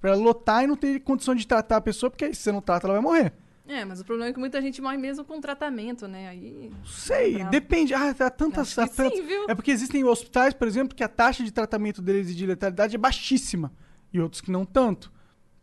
Pra 0.00 0.14
lotar 0.14 0.64
e 0.64 0.66
não 0.66 0.76
ter 0.76 1.00
condição 1.00 1.34
de 1.34 1.46
tratar 1.46 1.76
a 1.76 1.80
pessoa, 1.80 2.10
porque 2.10 2.24
aí 2.26 2.34
se 2.34 2.42
você 2.42 2.52
não 2.52 2.60
trata, 2.60 2.86
ela 2.86 2.94
vai 2.94 3.02
morrer. 3.02 3.32
É, 3.66 3.84
mas 3.84 4.00
o 4.00 4.04
problema 4.04 4.30
é 4.30 4.32
que 4.32 4.38
muita 4.38 4.62
gente 4.62 4.80
morre 4.80 4.96
mesmo 4.96 5.24
com 5.24 5.40
tratamento, 5.40 6.08
né? 6.08 6.28
Aí. 6.28 6.70
Sei, 6.86 7.34
Bravo. 7.34 7.50
depende. 7.50 7.92
Ah, 7.92 8.14
há 8.18 8.30
tantas. 8.30 8.78
Há 8.78 8.86
tantas- 8.86 9.12
sim, 9.12 9.22
viu? 9.26 9.44
É 9.46 9.54
porque 9.54 9.70
existem 9.70 10.02
hospitais, 10.04 10.54
por 10.54 10.66
exemplo, 10.66 10.96
que 10.96 11.04
a 11.04 11.08
taxa 11.08 11.44
de 11.44 11.50
tratamento 11.52 12.00
deles 12.00 12.30
e 12.30 12.34
de 12.34 12.46
letalidade 12.46 12.94
é 12.94 12.98
baixíssima. 12.98 13.70
E 14.10 14.18
outros 14.20 14.40
que 14.40 14.50
não 14.50 14.64
tanto. 14.64 15.12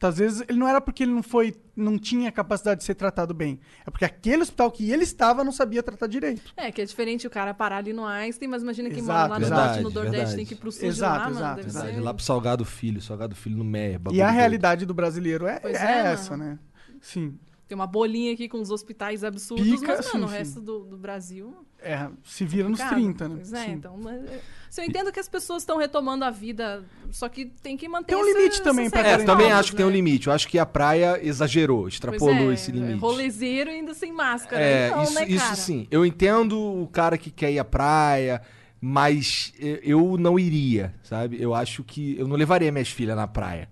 Então, 0.06 0.10
às 0.10 0.18
vezes, 0.18 0.44
ele 0.48 0.58
não 0.60 0.68
era 0.68 0.80
porque 0.80 1.04
ele 1.04 1.12
não 1.12 1.24
foi. 1.24 1.56
não 1.76 1.98
tinha 1.98 2.32
capacidade 2.32 2.80
de 2.80 2.86
ser 2.86 2.96
tratado 2.96 3.34
bem. 3.34 3.60
É 3.86 3.90
porque 3.90 4.06
aquele 4.06 4.44
hospital 4.44 4.72
que 4.72 4.92
ele 4.92 5.04
estava 5.04 5.44
não 5.44 5.52
sabia 5.52 5.82
tratar 5.82 6.08
direito. 6.08 6.54
É, 6.56 6.72
que 6.72 6.82
é 6.82 6.86
diferente 6.86 7.26
o 7.26 7.30
cara 7.30 7.54
parar 7.54 7.78
ali 7.78 7.92
no 7.94 8.06
Einstein, 8.06 8.48
mas 8.48 8.62
imagina 8.62 8.90
quem 8.90 9.00
Exato, 9.00 9.18
mora 9.20 9.28
lá 9.30 9.40
no 9.40 9.46
verdade, 9.46 9.82
norte, 9.82 9.84
no 9.84 9.90
Nordeste, 9.90 10.12
verdade. 10.18 10.36
tem 10.36 10.46
que 10.46 10.54
ir 10.54 10.58
pro 10.58 10.72
sul 10.72 10.88
Exato, 10.88 11.14
de 11.14 11.20
lá, 11.20 11.30
exato, 11.30 11.44
mano. 11.44 11.56
Deve 11.56 11.68
exato. 11.70 11.88
ser... 11.88 12.02
Lá 12.02 12.14
pro 12.14 12.24
Salgado 12.24 12.66
Filho, 12.66 13.02
Salgado 13.02 13.36
Filho 13.36 13.58
no 13.58 13.64
Meia. 13.64 13.98
bagulho 13.98 14.18
E 14.18 14.22
a 14.22 14.26
doido. 14.26 14.38
realidade 14.38 14.86
do 14.86 14.94
brasileiro 14.94 15.48
é, 15.48 15.60
é 15.64 15.72
é, 15.72 15.96
mano. 16.04 16.10
essa, 16.10 16.38
né? 16.38 16.60
Sim. 17.02 17.38
Tem 17.68 17.76
uma 17.76 17.88
bolinha 17.88 18.32
aqui 18.34 18.48
com 18.48 18.62
os 18.62 18.70
hospitais 18.70 19.24
absurdos, 19.24 19.68
Pica, 19.68 19.96
mas, 19.98 20.14
mano, 20.14 20.28
sim, 20.28 20.34
o 20.34 20.38
resto 20.38 20.62
do, 20.62 20.80
do 20.86 20.98
Brasil. 20.98 21.66
É, 21.82 22.10
se 22.24 22.44
vira 22.46 22.68
nos 22.68 22.80
complicado. 22.80 23.00
30, 23.00 23.30
né? 23.30 23.36
Pois 23.38 23.54
é, 23.54 23.66
Sim. 23.66 23.72
então. 23.74 23.98
Mas, 23.98 24.24
é, 24.26 24.42
se 24.72 24.82
eu 24.82 24.86
entendo 24.86 25.12
que 25.12 25.20
as 25.20 25.30
pessoas 25.30 25.62
estão 25.62 25.78
retomando 25.78 26.26
a 26.26 26.32
vida, 26.32 26.84
só 27.12 27.30
que 27.30 27.46
tem 27.62 27.78
que 27.78 27.88
manter 27.88 28.08
Tem 28.08 28.16
um 28.18 28.28
essa- 28.28 28.38
limite 28.38 28.62
também 28.64 28.90
pra 28.90 29.02
É, 29.02 29.18
também 29.20 29.52
acho 29.52 29.70
que 29.72 29.78
tem 29.78 29.86
um 29.86 29.90
né? 29.90 29.96
limite. 29.96 30.28
Eu 30.28 30.34
acho 30.34 30.48
que 30.48 30.58
a 30.58 30.66
praia 30.66 31.20
exagerou, 31.22 31.82
Pois 31.82 31.94
extrapolou 31.94 32.50
é, 32.52 32.54
esse 32.56 32.72
limite. 32.72 33.00
Rolezeiro 33.00 33.70
ainda 33.70 33.94
sem 33.94 34.12
máscara. 34.12 34.62
É, 34.62 34.88
então, 34.88 35.04
isso, 35.04 35.14
né, 35.14 35.26
isso 35.28 35.56
sim. 35.58 35.88
Eu 35.92 36.04
entendo 36.06 36.60
o 36.60 36.88
cara 36.88 37.18
que 37.20 37.30
quer 37.30 37.52
ir 37.52 37.60
à 37.60 37.66
praia, 37.66 38.42
mas 38.82 39.54
eu 39.84 40.18
não 40.18 40.40
iria, 40.40 40.94
sabe? 41.04 41.40
Eu 41.40 41.54
acho 41.54 41.84
que. 41.84 42.16
Eu 42.18 42.28
não 42.28 42.36
levaria 42.36 42.72
minhas 42.72 42.90
filhas 42.90 43.16
na 43.16 43.28
praia. 43.28 43.70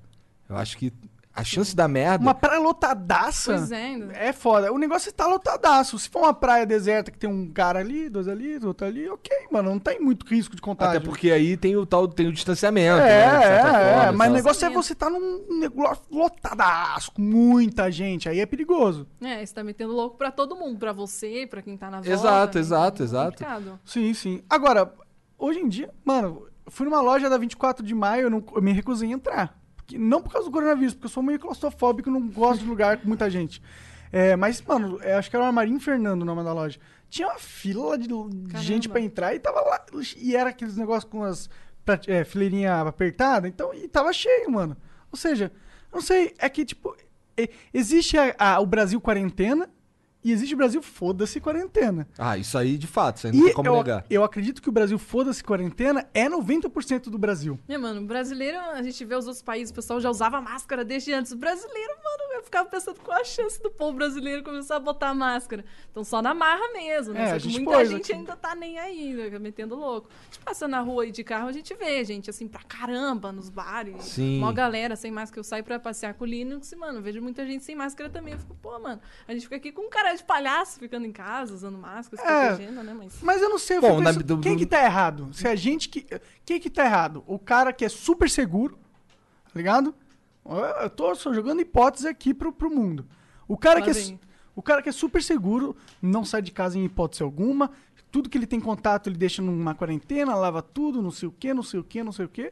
Eu 0.48 0.56
acho 0.56 0.78
que 0.78 0.94
A 1.36 1.44
chance 1.44 1.76
da 1.76 1.88
merda. 1.88 2.24
Uma 2.24 2.36
praia 2.36 2.60
lotadaça. 2.60 3.54
Pois 3.54 3.72
é, 3.72 3.84
ainda. 3.86 4.14
É 4.14 4.32
foda. 4.32 4.72
O 4.72 4.78
negócio 4.78 5.10
é 5.10 5.12
tá 5.12 5.26
lotadaço. 5.26 5.98
Se 5.98 6.08
for 6.08 6.20
uma 6.20 6.34
praia 6.34 6.64
deserta 6.64 7.10
que 7.10 7.18
tem 7.18 7.28
um 7.28 7.52
cara 7.52 7.80
ali, 7.80 8.08
dois 8.08 8.28
ali, 8.28 8.64
outro 8.64 8.86
ali, 8.86 9.10
ok, 9.10 9.36
mano. 9.52 9.72
Não 9.72 9.80
tem 9.80 10.00
muito 10.00 10.28
risco 10.28 10.56
de 10.56 10.62
contágio. 10.62 10.98
Até 10.98 11.06
porque 11.06 11.32
aí 11.32 11.58
tem 11.58 11.76
o 11.76 11.88
tal, 11.88 12.08
tem 12.08 12.28
o 12.28 12.32
distanciamento. 12.32 13.02
É, 13.02 13.26
né, 13.32 13.46
é, 13.46 13.56
é. 13.56 13.62
forma, 13.62 14.12
Mas 14.12 14.14
o 14.14 14.18
tal. 14.18 14.34
negócio 14.34 14.66
é 14.66 14.70
você 14.70 14.94
tá 14.94 15.10
num 15.10 15.60
negócio 15.60 16.04
lotadaço, 16.12 17.12
com 17.12 17.22
muita 17.24 17.90
gente. 17.92 18.30
Aí 18.30 18.40
é 18.40 18.46
perigoso. 18.46 19.08
É, 19.20 19.44
você 19.44 19.54
tá 19.54 19.64
metendo 19.64 19.92
louco 19.92 20.18
pra 20.18 20.30
todo 20.30 20.56
mundo, 20.56 20.78
pra 20.78 20.94
você, 20.94 21.48
pra 21.50 21.64
quem 21.64 21.76
tá 21.76 21.90
na 21.90 21.98
volta. 21.98 22.12
Exato, 22.12 22.58
né? 22.58 22.62
exato, 22.62 23.02
É 23.02 23.06
exato. 23.06 23.80
Sim, 23.84 24.14
sim. 24.14 24.44
Agora, 24.48 24.94
hoje 25.36 25.60
em 25.60 25.68
dia, 25.68 25.90
mano, 26.06 26.48
fui 26.68 26.86
numa 26.86 27.02
loja 27.02 27.28
da 27.28 27.40
24 27.40 27.84
de 27.84 27.96
maio, 27.96 28.24
eu, 28.24 28.30
não, 28.30 28.44
eu 28.56 28.62
me 28.62 28.72
recusei 28.72 29.10
a 29.10 29.14
entrar. 29.14 29.63
Porque- 29.86 29.98
não 29.98 30.22
por 30.22 30.32
causa 30.32 30.48
do 30.50 30.52
coronavírus, 30.54 30.94
porque 30.94 31.06
eu 31.08 31.12
sou 31.12 31.22
meio 31.24 31.40
claustrofóbico 31.40 32.10
e 32.10 32.12
não 32.12 32.28
gosto 32.30 32.62
de 32.62 32.68
lugar 32.70 32.98
com 32.98 33.08
muita 33.08 33.30
gente. 33.30 33.62
É, 34.12 34.36
mas, 34.36 34.62
mano, 34.62 35.00
é, 35.02 35.14
acho 35.16 35.30
que 35.30 35.36
era 35.36 35.44
uma 35.46 35.52
Marinho 35.52 35.80
Fernando 35.80 36.22
o 36.22 36.26
nome 36.26 36.44
da 36.44 36.54
loja. 36.54 36.80
Tinha 37.10 37.28
uma 37.28 37.40
fila 37.40 37.98
de, 37.98 38.08
gente 38.60 38.88
pra 38.90 39.00
entrar 39.02 39.34
e 39.36 39.40
tava 39.40 39.60
lá. 39.62 39.84
E 40.18 40.36
era 40.36 40.50
aqueles 40.52 40.78
negócios 40.78 41.10
com 41.10 41.24
as 41.24 41.50
é, 42.08 42.24
fileirinha 42.24 42.82
apertada, 42.82 43.48
então, 43.48 43.74
e 43.74 43.88
tava 43.88 44.14
cheio, 44.14 44.50
mano. 44.52 44.78
Ou 45.12 45.18
seja, 45.18 45.52
não 45.92 46.00
sei, 46.00 46.34
é 46.40 46.48
que, 46.50 46.64
tipo, 46.64 46.96
existe 47.74 48.18
a- 48.18 48.34
a- 48.38 48.60
o 48.60 48.66
Brasil 48.66 49.02
quarentena 49.02 49.70
e 50.24 50.32
existe 50.32 50.54
o 50.54 50.58
Brasil 50.58 50.82
foda-se 50.82 51.40
quarentena. 51.40 52.08
Ah, 52.18 52.38
isso 52.38 52.58
aí 52.58 52.78
de 52.78 52.88
fato, 52.88 53.18
isso 53.18 53.28
aí 53.28 53.34
não 53.34 53.46
tem 53.46 53.54
como 53.54 53.68
eu, 53.70 53.76
negar. 53.76 54.06
eu 54.10 54.24
acredito 54.24 54.62
que 54.62 54.70
o 54.70 54.72
Brasil 54.72 54.98
foda-se 54.98 55.44
quarentena 55.44 56.08
é 56.14 56.30
90% 56.30 57.10
do 57.10 57.18
Brasil. 57.18 57.60
É, 57.68 57.78
mano, 57.78 58.02
o 58.02 58.06
brasileiro, 58.06 58.60
a 58.60 58.82
gente 58.82 59.04
vê 59.06 59.16
os 59.16 59.26
outros 59.26 59.42
países, 59.44 59.72
o 59.72 59.76
pessoal 59.76 60.00
já 60.00 60.10
usava 60.10 60.40
máscara 60.42 60.84
desde 60.86 61.14
antes. 61.14 61.32
O 61.32 61.38
brasileiro, 61.38 61.94
mano, 62.04 62.34
eu 62.36 62.44
ficava 62.44 62.68
pensando 62.70 63.00
qual 63.00 63.20
a 63.20 63.24
chance 63.24 63.62
do 63.62 63.70
povo 63.70 63.98
brasileiro 63.98 64.44
começar 64.44 64.78
a 64.78 64.80
botar 64.80 65.14
máscara. 65.14 65.64
Então 65.92 66.04
só 66.04 66.22
na 66.22 66.34
marra 66.34 66.72
mesmo, 66.74 67.14
né? 67.14 67.24
É, 67.24 67.30
Só 67.30 67.36
a 67.36 67.40
que 67.40 67.50
gente 67.50 67.56
muita 67.62 67.78
pôs 67.78 67.90
gente 67.90 68.02
aqui. 68.12 68.14
ainda 68.14 68.36
tá 68.36 68.56
nem 68.56 68.80
aí, 68.80 69.14
né? 69.14 69.40
metendo 69.40 69.76
louco. 69.76 70.10
A 70.10 70.26
gente 70.26 70.40
passa 70.40 70.68
na 70.68 70.80
rua 70.80 71.04
aí 71.04 71.12
de 71.12 71.24
carro, 71.24 71.48
a 71.48 71.52
gente 71.52 71.74
vê 71.74 72.04
gente 72.04 72.30
assim 72.30 72.48
pra 72.48 72.62
caramba 72.64 73.32
nos 73.32 73.50
bares. 73.50 74.04
Sim. 74.04 74.40
Uma 74.40 74.54
galera 74.54 74.96
sem 74.96 75.12
máscara. 75.12 75.40
Eu 75.40 75.44
saio 75.44 75.64
pra 75.64 75.80
passear 75.80 76.14
com 76.14 76.24
o 76.24 76.28
Linux 76.28 76.72
e, 76.72 76.76
mano, 76.76 77.00
eu 77.00 77.02
vejo 77.02 77.22
muita 77.22 77.46
gente 77.46 77.64
sem 77.64 77.76
máscara 77.76 78.10
também. 78.10 78.34
Eu 78.34 78.40
fico, 78.40 78.56
pô, 78.62 78.78
mano, 78.80 79.02
a 79.28 79.34
gente 79.34 79.44
fica 79.44 79.56
aqui 79.56 79.72
com 79.72 79.84
um 79.84 79.90
cara 79.90 80.13
de 80.16 80.24
palhaço 80.24 80.80
ficando 80.80 81.06
em 81.06 81.12
casa, 81.12 81.54
usando 81.54 81.78
máscara, 81.78 82.22
se 82.22 82.28
É. 82.28 82.48
protegendo, 82.50 82.84
né? 82.84 82.94
Mas. 82.94 83.20
Mas 83.22 83.42
eu 83.42 83.50
não 83.50 83.58
sei, 83.60 83.78
eu 83.78 83.82
Bom, 83.82 83.98
pensando, 84.00 84.24
do- 84.24 84.40
quem 84.40 84.54
do- 84.54 84.60
que 84.60 84.66
tá 84.66 84.84
errado? 84.84 85.30
Se 85.34 85.48
a 85.48 85.56
gente 85.56 85.90
que... 85.90 86.06
Quem 86.46 86.60
que 86.60 86.70
tá 86.70 86.86
errado? 86.86 87.24
O 87.28 87.38
cara 87.40 87.72
que 87.74 87.84
é 87.86 87.90
super 87.90 88.30
seguro, 88.30 88.78
tá 89.46 89.52
ligado? 89.56 89.94
Eu 90.46 90.56
eu 90.58 90.90
tô 90.90 91.14
só 91.16 91.34
jogando 91.34 91.62
hipótese 91.62 92.08
aqui 92.08 92.34
pro, 92.34 92.52
pro 92.52 92.70
mundo. 92.70 93.06
O 93.48 93.58
cara, 93.58 93.82
que 93.82 93.90
é, 93.90 93.94
Lá 93.94 94.00
su- 94.00 94.08
vem. 94.10 94.20
o 94.56 94.62
cara 94.62 94.82
que 94.82 94.90
é 94.90 94.92
super 94.92 95.22
seguro, 95.24 95.76
não 96.02 96.26
sai 96.26 96.42
de 96.42 96.52
casa 96.52 96.78
em 96.78 96.84
hipótese 96.86 97.24
alguma, 97.24 97.72
tudo 98.12 98.30
que 98.30 98.38
ele 98.38 98.46
tem 98.48 98.60
contato 98.60 99.08
ele 99.10 99.18
deixa 99.18 99.42
numa 99.42 99.74
quarentena, 99.74 100.36
lava 100.36 100.62
tudo, 100.62 101.02
não 101.02 101.12
sei 101.12 101.28
o 101.28 101.32
que, 101.32 101.54
não 101.54 101.64
sei 101.64 101.80
o 101.80 101.84
que, 101.84 102.04
não 102.04 102.12
sei 102.12 102.26
o 102.26 102.30
que. 102.30 102.52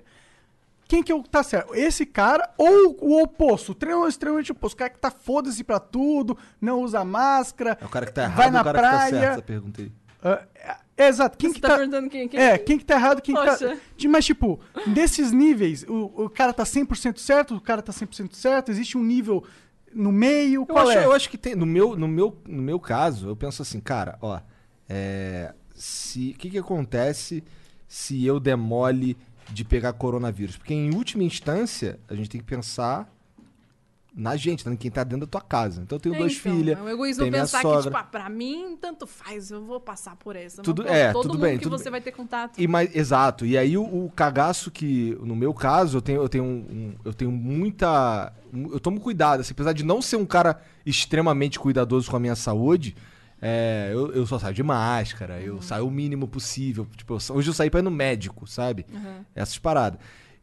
Quem 0.91 1.01
que 1.01 1.09
é 1.09 1.15
o 1.15 1.23
que 1.23 1.29
tá 1.29 1.41
certo? 1.41 1.73
Esse 1.73 2.05
cara 2.05 2.49
ou 2.57 2.97
o 2.99 3.23
oposto? 3.23 3.71
O 3.71 3.75
treino 3.75 4.05
extremamente 4.05 4.51
oposto. 4.51 4.73
O 4.73 4.77
cara 4.77 4.89
que 4.89 4.99
tá 4.99 5.09
foda-se 5.09 5.63
pra 5.63 5.79
tudo, 5.79 6.37
não 6.59 6.81
usa 6.81 7.05
máscara, 7.05 7.77
É 7.79 7.85
o 7.85 7.87
cara 7.87 8.05
que 8.05 8.11
tá 8.11 8.23
errado 8.23 8.35
vai 8.37 8.51
na 8.51 8.59
o 8.59 8.63
cara 8.65 8.77
que 8.77 8.83
tá 8.83 8.99
certo? 8.99 9.09
praia. 9.11 9.31
Essa 9.31 9.41
pergunta 9.41 9.81
aí. 9.81 9.91
Ah, 10.21 10.41
é, 10.53 11.03
é, 11.05 11.07
exato. 11.07 11.37
Quem 11.37 11.49
Você 11.49 11.55
que 11.55 11.61
tá 11.61 11.69
tá, 11.69 11.77
perguntando 11.77 12.09
quem- 12.09 12.27
quem- 12.27 12.39
É, 12.41 12.57
quem 12.57 12.77
que 12.77 12.83
tá 12.83 12.95
errado, 12.95 13.21
quem 13.21 13.33
que 13.33 13.41
tá... 13.41 13.51
Poxa. 13.53 13.77
De- 13.95 14.07
Mas, 14.09 14.25
tipo, 14.25 14.59
desses 14.87 15.31
níveis, 15.31 15.83
o, 15.87 16.25
o 16.25 16.29
cara 16.29 16.51
tá 16.51 16.65
100% 16.65 17.19
certo, 17.19 17.55
o 17.55 17.61
cara 17.61 17.81
tá 17.81 17.93
100% 17.93 18.33
certo, 18.35 18.69
existe 18.69 18.97
um 18.97 19.03
nível 19.03 19.45
no 19.93 20.11
meio, 20.11 20.63
Eu 20.63 20.65
qual 20.65 20.89
acho, 20.89 20.97
é? 20.97 21.05
eu 21.05 21.13
acho 21.13 21.29
que 21.29 21.37
tem. 21.37 21.55
No 21.55 21.65
meu, 21.65 21.95
no, 21.95 22.05
meu, 22.09 22.37
no 22.45 22.61
meu 22.61 22.81
caso, 22.81 23.29
eu 23.29 23.35
penso 23.37 23.61
assim, 23.61 23.79
cara, 23.79 24.17
ó. 24.21 24.41
É, 24.89 25.53
se, 25.73 26.31
o 26.35 26.37
que, 26.37 26.49
que 26.49 26.57
acontece 26.57 27.41
se 27.87 28.25
eu 28.25 28.39
demole 28.41 29.17
de 29.49 29.63
pegar 29.65 29.93
coronavírus? 29.93 30.57
Porque 30.57 30.73
em 30.73 30.93
última 30.95 31.23
instância, 31.23 31.99
a 32.09 32.15
gente 32.15 32.29
tem 32.29 32.39
que 32.41 32.47
pensar 32.47 33.09
na 34.13 34.35
gente, 34.35 34.67
em 34.67 34.75
quem 34.75 34.91
tá 34.91 35.05
dentro 35.05 35.25
da 35.25 35.31
tua 35.31 35.39
casa. 35.39 35.81
Então 35.81 35.95
eu 35.95 35.99
tenho 36.01 36.15
É, 36.15 36.17
duas 36.17 36.33
então, 36.33 36.53
filhas. 36.53 36.77
É 36.77 36.81
um 36.81 36.89
egoísmo 36.89 37.23
tem 37.23 37.31
pensar 37.31 37.61
sogra. 37.61 37.77
que, 37.77 37.83
tipo, 37.85 37.97
ah, 37.97 38.03
pra 38.03 38.27
mim, 38.27 38.77
tanto 38.79 39.07
faz, 39.07 39.51
eu 39.51 39.63
vou 39.63 39.79
passar 39.79 40.17
por 40.17 40.35
essa. 40.35 40.57
Mas, 40.57 40.65
Tudo- 40.65 40.83
pô, 40.83 40.89
é, 40.89 41.13
todo 41.13 41.21
tudo 41.21 41.31
mundo 41.35 41.41
bem, 41.43 41.57
que 41.57 41.63
tudo 41.63 41.77
você 41.77 41.85
bem. 41.85 41.91
vai 41.91 42.01
ter 42.01 42.11
contato. 42.11 42.59
E 42.59 42.67
mais, 42.67 42.93
exato. 42.93 43.45
E 43.45 43.57
aí 43.57 43.77
o, 43.77 43.83
o 43.83 44.11
cagaço 44.13 44.69
que, 44.69 45.17
no 45.23 45.33
meu 45.33 45.53
caso, 45.53 45.97
eu 45.97 46.01
tenho, 46.01 46.21
eu 46.21 46.27
tenho, 46.27 46.43
um- 46.43 46.47
um- 46.47 46.95
eu 47.05 47.13
tenho 47.13 47.31
muita. 47.31 48.33
um- 48.53 48.69
Eu 48.73 48.81
tomo 48.81 48.99
cuidado, 48.99 49.39
assim, 49.39 49.53
apesar 49.53 49.71
de 49.71 49.85
não 49.85 50.01
ser 50.01 50.17
um 50.17 50.25
cara 50.25 50.61
extremamente 50.85 51.57
cuidadoso 51.57 52.11
com 52.11 52.17
a 52.17 52.19
minha 52.19 52.35
saúde. 52.35 52.95
É, 53.41 53.89
eu, 53.91 54.11
eu 54.13 54.25
só 54.27 54.37
saio 54.37 54.53
de 54.53 54.61
máscara, 54.63 55.41
eu 55.41 55.61
saio 55.61 55.87
o 55.87 55.91
mínimo 55.91 56.27
possível. 56.27 56.87
Tipo, 56.95 57.15
eu 57.15 57.35
hoje 57.35 57.49
eu 57.49 57.53
saí 57.53 57.69
pra 57.69 57.79
ir 57.79 57.83
no 57.83 57.91
médico, 57.91 58.45
sabe? 58.45 58.85
Uhum. 58.93 59.25
Essas 59.35 59.57
paradas. 59.57 59.99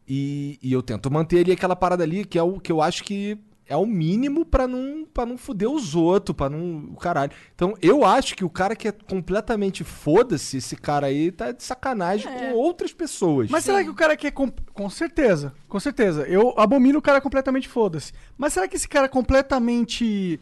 E, 0.07 0.57
e 0.61 0.73
eu 0.73 0.81
tento 0.81 1.09
manter 1.11 1.39
ali 1.39 1.51
aquela 1.51 1.75
parada 1.75 2.03
ali, 2.03 2.25
que 2.25 2.37
é 2.37 2.43
o 2.43 2.59
que 2.59 2.71
eu 2.71 2.81
acho 2.81 3.03
que 3.03 3.37
é 3.67 3.77
o 3.77 3.85
mínimo 3.85 4.43
pra 4.43 4.67
não, 4.67 5.05
pra 5.13 5.27
não 5.27 5.37
fuder 5.37 5.69
os 5.69 5.93
outros, 5.95 6.35
pra 6.35 6.49
não. 6.49 6.89
O 6.91 6.95
caralho. 6.95 7.31
Então 7.53 7.75
eu 7.81 8.03
acho 8.03 8.35
que 8.35 8.43
o 8.43 8.49
cara 8.49 8.75
que 8.75 8.87
é 8.87 8.91
completamente 8.91 9.83
foda-se, 9.83 10.57
esse 10.57 10.75
cara 10.75 11.05
aí 11.05 11.31
tá 11.31 11.51
de 11.51 11.63
sacanagem 11.63 12.27
É. 12.31 12.49
com 12.51 12.57
outras 12.57 12.91
pessoas. 12.91 13.47
Mas 13.51 13.63
será 13.63 13.83
que 13.83 13.89
o 13.89 13.93
cara 13.93 14.17
que 14.17 14.25
é. 14.25 14.31
Com, 14.31 14.49
com 14.73 14.89
certeza, 14.89 15.53
com 15.67 15.79
certeza. 15.79 16.23
Eu 16.23 16.55
abomino 16.57 16.97
o 16.97 17.01
cara 17.01 17.21
completamente 17.21 17.69
foda-se. 17.69 18.11
Mas 18.35 18.53
será 18.53 18.67
que 18.67 18.75
esse 18.75 18.87
cara 18.89 19.07
completamente. 19.07 20.39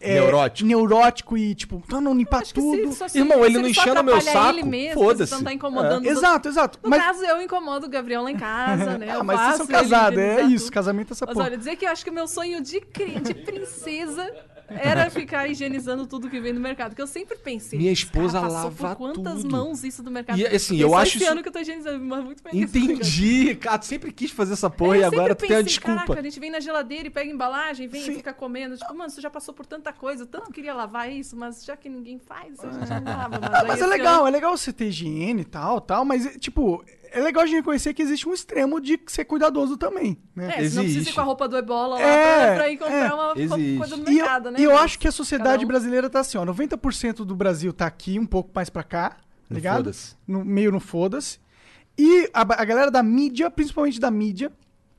É, 0.00 0.14
Neurótico. 0.14 0.66
neurótico 0.68 1.38
e, 1.38 1.54
tipo, 1.54 1.82
tá 1.88 2.00
não 2.00 2.14
limpar 2.14 2.42
tudo. 2.42 2.92
se, 2.92 3.08
se- 3.08 3.18
Irmão, 3.18 3.44
ele 3.44 3.54
não 3.58 3.64
só 3.64 3.82
enchendo 3.82 4.02
meu 4.02 4.20
saco, 4.20 4.48
ele 4.50 4.62
mesmo, 4.64 5.02
foda-se. 5.02 5.30
Se 5.30 5.36
não 5.36 5.44
tá 5.44 5.52
incomodando 5.52 6.04
É, 6.06 6.08
Exato, 6.10 6.48
exato. 6.48 6.78
No 6.82 6.90
Mas, 6.90 7.02
caso, 7.02 7.24
eu 7.24 7.40
incomodo 7.40 7.86
o 7.86 7.88
Gabriel 7.88 8.22
lá 8.22 8.30
em 8.30 8.36
casa, 8.36 8.98
né? 8.98 9.06
ah, 9.10 9.14
Eu 9.16 9.24
mas 9.24 9.40
vocês 9.40 9.56
são 9.56 9.66
casados, 9.66 10.18
é 10.18 10.42
isso. 10.42 10.70
Casamento 10.72 11.10
é 11.10 11.14
essa 11.14 11.24
Mas 11.26 11.34
porra. 11.34 11.46
olha, 11.46 11.56
dizer 11.56 11.76
que 11.76 11.86
eu 11.86 11.90
acho 11.90 12.02
que 12.04 12.10
o 12.10 12.14
meu 12.14 12.26
sonho 12.26 12.60
de, 12.60 12.80
cri- 12.80 13.20
de 13.20 13.34
princesa 13.34 14.28
era 14.68 15.10
ficar 15.10 15.48
higienizando 15.48 16.06
tudo 16.06 16.28
que 16.30 16.40
vem 16.40 16.54
do 16.54 16.60
mercado. 16.60 16.94
Que 16.94 17.02
eu 17.02 17.06
sempre 17.06 17.36
pensei. 17.36 17.78
Minha 17.78 17.92
"Esse 17.92 18.04
esposa 18.04 18.40
cara 18.40 18.52
lava 18.52 18.70
por 18.70 18.96
quantas 18.96 19.42
tudo." 19.42 19.50
mãos 19.50 19.84
isso 19.84 20.02
do 20.02 20.10
mercado? 20.10 20.38
E, 20.38 20.46
assim, 20.46 20.76
eu 20.78 20.90
só 20.90 20.96
acho 20.96 21.16
esse 21.16 21.24
isso- 21.24 21.32
ano 21.32 21.42
que 21.42 21.48
eu 21.48 21.52
tô 21.52 21.58
higienizando, 21.58 22.04
mas 22.04 22.24
muito 22.24 22.42
feliz. 22.42 22.74
Entendi, 22.74 23.54
cara. 23.56 23.78
Tu 23.78 23.86
sempre 23.86 24.12
quis 24.12 24.30
fazer 24.30 24.54
essa 24.54 24.70
porra 24.70 24.96
É, 24.96 24.98
e 24.98 25.02
eu 25.02 25.06
agora 25.08 25.28
sempre 25.28 25.34
tu 25.34 25.40
tem 25.48 25.56
a 25.56 25.60
pensei, 25.60 25.64
desculpa. 25.64 26.00
Caraca, 26.00 26.20
a 26.20 26.22
gente 26.22 26.40
vem 26.40 26.50
na 26.50 26.60
geladeira 26.60 27.06
e 27.08 27.10
pega 27.10 27.30
embalagem, 27.30 27.88
vem 27.88 28.02
e 28.02 28.14
fica 28.16 28.32
comendo. 28.32 28.76
Tipo, 28.76 28.94
mano, 28.94 29.10
você 29.10 29.20
já 29.20 29.30
passou 29.30 29.52
por 29.54 29.66
tanta 29.66 29.92
coisa, 29.92 30.22
eu 30.22 30.26
tanto 30.26 30.50
queria 30.52 30.74
lavar 30.74 31.10
isso, 31.12 31.36
mas 31.36 31.64
já 31.64 31.76
que 31.76 31.88
ninguém 31.88 32.18
faz, 32.18 32.58
a 32.60 32.70
gente 32.70 33.04
não 33.04 33.16
lava. 33.16 33.34
Mas, 33.54 33.68
Mas 33.68 33.80
é 33.82 33.86
legal, 33.86 34.20
ano- 34.20 34.28
é 34.28 34.30
legal 34.30 34.56
você 34.56 34.72
ter 34.72 34.86
higiene 34.88 35.42
e 35.42 35.44
tal, 35.44 35.80
tal, 35.80 36.04
mas, 36.04 36.36
tipo, 36.38 36.84
é 37.14 37.22
legal 37.22 37.42
a 37.42 37.46
gente 37.46 37.56
reconhecer 37.56 37.94
que 37.94 38.02
existe 38.02 38.28
um 38.28 38.32
extremo 38.32 38.80
de 38.80 39.00
ser 39.06 39.24
cuidadoso 39.24 39.76
também, 39.76 40.18
né? 40.34 40.46
É, 40.46 40.50
senão 40.50 40.60
precisa 40.60 40.82
ir 40.82 40.86
Existe. 40.96 41.14
com 41.14 41.20
a 41.20 41.24
roupa 41.24 41.48
do 41.48 41.56
ebola 41.56 41.94
lá 41.96 42.00
É, 42.00 42.46
pra, 42.46 42.54
pra 42.56 42.68
ir 42.70 42.76
comprar 42.78 42.94
é, 43.10 43.14
uma 43.14 43.32
existe. 43.36 43.76
coisa 43.78 43.96
no 43.96 44.02
E 44.02 44.06
eu, 44.10 44.14
mercado, 44.24 44.50
né? 44.50 44.60
e 44.60 44.64
eu 44.64 44.72
Mas 44.72 44.80
acho 44.82 44.98
que 44.98 45.08
a 45.08 45.12
sociedade 45.12 45.64
um- 45.64 45.68
brasileira 45.68 46.10
tá 46.10 46.20
assim, 46.20 46.36
ó, 46.38 46.44
90% 46.44 47.24
do 47.24 47.34
Brasil 47.36 47.72
tá 47.72 47.86
aqui, 47.86 48.18
um 48.18 48.26
pouco 48.26 48.50
mais 48.54 48.68
pra 48.68 48.82
cá, 48.82 49.10
tá 49.10 49.16
No 49.50 49.56
ligado? 49.56 49.76
foda-se. 49.76 50.16
No, 50.26 50.44
meio 50.44 50.70
no 50.72 50.80
foda-se. 50.80 51.38
E 51.96 52.28
a, 52.34 52.40
a 52.40 52.64
galera 52.64 52.90
da 52.90 53.02
mídia, 53.02 53.50
principalmente 53.50 54.00
da 54.00 54.10
mídia, 54.10 54.50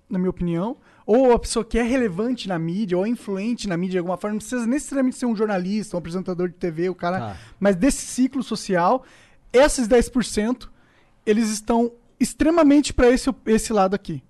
na 0.09 0.17
minha 0.17 0.29
opinião, 0.29 0.77
ou 1.05 1.33
a 1.33 1.39
pessoa 1.39 1.63
que 1.65 1.77
é 1.77 1.83
relevante 1.83 2.47
na 2.47 2.57
mídia, 2.57 2.97
ou 2.97 3.05
é 3.05 3.09
influente 3.09 3.67
na 3.67 3.75
mídia 3.75 3.91
de 3.93 3.97
alguma 3.99 4.17
forma, 4.17 4.33
não 4.35 4.39
precisa 4.39 4.65
necessariamente 4.65 5.17
ser 5.17 5.25
um 5.25 5.35
jornalista, 5.35 5.95
um 5.95 5.99
apresentador 5.99 6.47
de 6.47 6.55
TV, 6.55 6.89
o 6.89 6.95
cara, 6.95 7.19
Tá. 7.19 7.37
mas 7.59 7.75
desse 7.75 8.05
ciclo 8.05 8.41
social, 8.41 9.03
esses 9.53 9.87
10%, 9.87 10.69
eles 11.25 11.49
estão 11.49 11.91
extremamente 12.19 12.93
pra 12.93 13.09
esse, 13.09 13.29
esse 13.45 13.71
lado 13.73 13.93
aqui, 13.95 14.23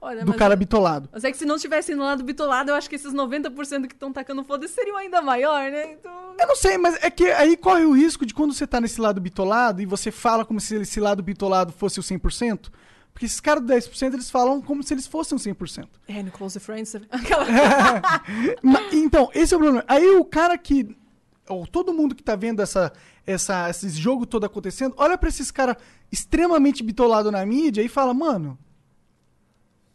Olha, 0.00 0.24
do 0.24 0.34
cara 0.34 0.54
eu- 0.54 0.58
bitolado. 0.58 1.08
Mas 1.12 1.24
é 1.24 1.30
que 1.30 1.36
se 1.38 1.44
não 1.44 1.58
tivesse 1.58 1.94
no 1.94 2.02
lado 2.04 2.24
bitolado, 2.24 2.70
eu 2.70 2.74
acho 2.74 2.88
que 2.88 2.96
esses 2.96 3.12
90% 3.12 3.86
que 3.86 3.94
estão 3.94 4.12
tacando 4.12 4.42
foda-se 4.44 4.74
seriam 4.74 4.96
ainda 4.96 5.22
maior, 5.22 5.70
né? 5.70 5.92
Então. 5.92 6.34
Eu 6.38 6.46
não 6.46 6.56
sei, 6.56 6.76
mas 6.78 6.96
é 7.02 7.10
que 7.10 7.24
aí 7.30 7.56
corre 7.56 7.84
o 7.84 7.92
risco 7.92 8.26
de 8.26 8.34
quando 8.34 8.52
você 8.52 8.66
tá 8.66 8.80
nesse 8.80 9.00
lado 9.00 9.20
bitolado 9.20 9.80
e 9.80 9.86
você 9.86 10.10
fala 10.10 10.44
como 10.44 10.60
se 10.60 10.74
esse 10.76 10.98
lado 11.00 11.22
bitolado 11.22 11.72
fosse 11.72 12.00
o 12.00 12.02
100%, 12.02 12.68
porque 13.12 13.26
esses 13.26 13.40
caras 13.40 13.62
do 13.62 13.72
10% 13.72 14.14
eles 14.14 14.30
falam 14.30 14.60
como 14.62 14.82
se 14.82 14.94
eles 14.94 15.06
fossem 15.06 15.36
o 15.36 15.40
100%. 15.40 15.86
É, 16.08 16.22
no 16.22 16.30
Close 16.32 16.58
Friends. 16.58 16.94
Aquela... 17.10 17.44
Ma- 18.62 18.80
então, 18.92 19.30
esse 19.34 19.52
é 19.52 19.56
o 19.56 19.60
problema. 19.60 19.84
Aí 19.86 20.16
o 20.16 20.24
cara 20.24 20.56
que. 20.58 20.96
Ou 21.48 21.66
todo 21.66 21.92
mundo 21.92 22.14
que 22.14 22.22
tá 22.22 22.34
vendo 22.36 22.62
essa, 22.62 22.92
essa, 23.26 23.68
esse 23.70 23.90
jogo 23.90 24.26
todo 24.26 24.44
acontecendo, 24.44 24.94
olha 24.96 25.16
pra 25.16 25.28
esses 25.28 25.50
caras 25.50 25.76
extremamente 26.10 26.82
bitolados 26.82 27.32
na 27.32 27.44
mídia 27.44 27.82
e 27.82 27.88
fala, 27.88 28.12
mano. 28.12 28.58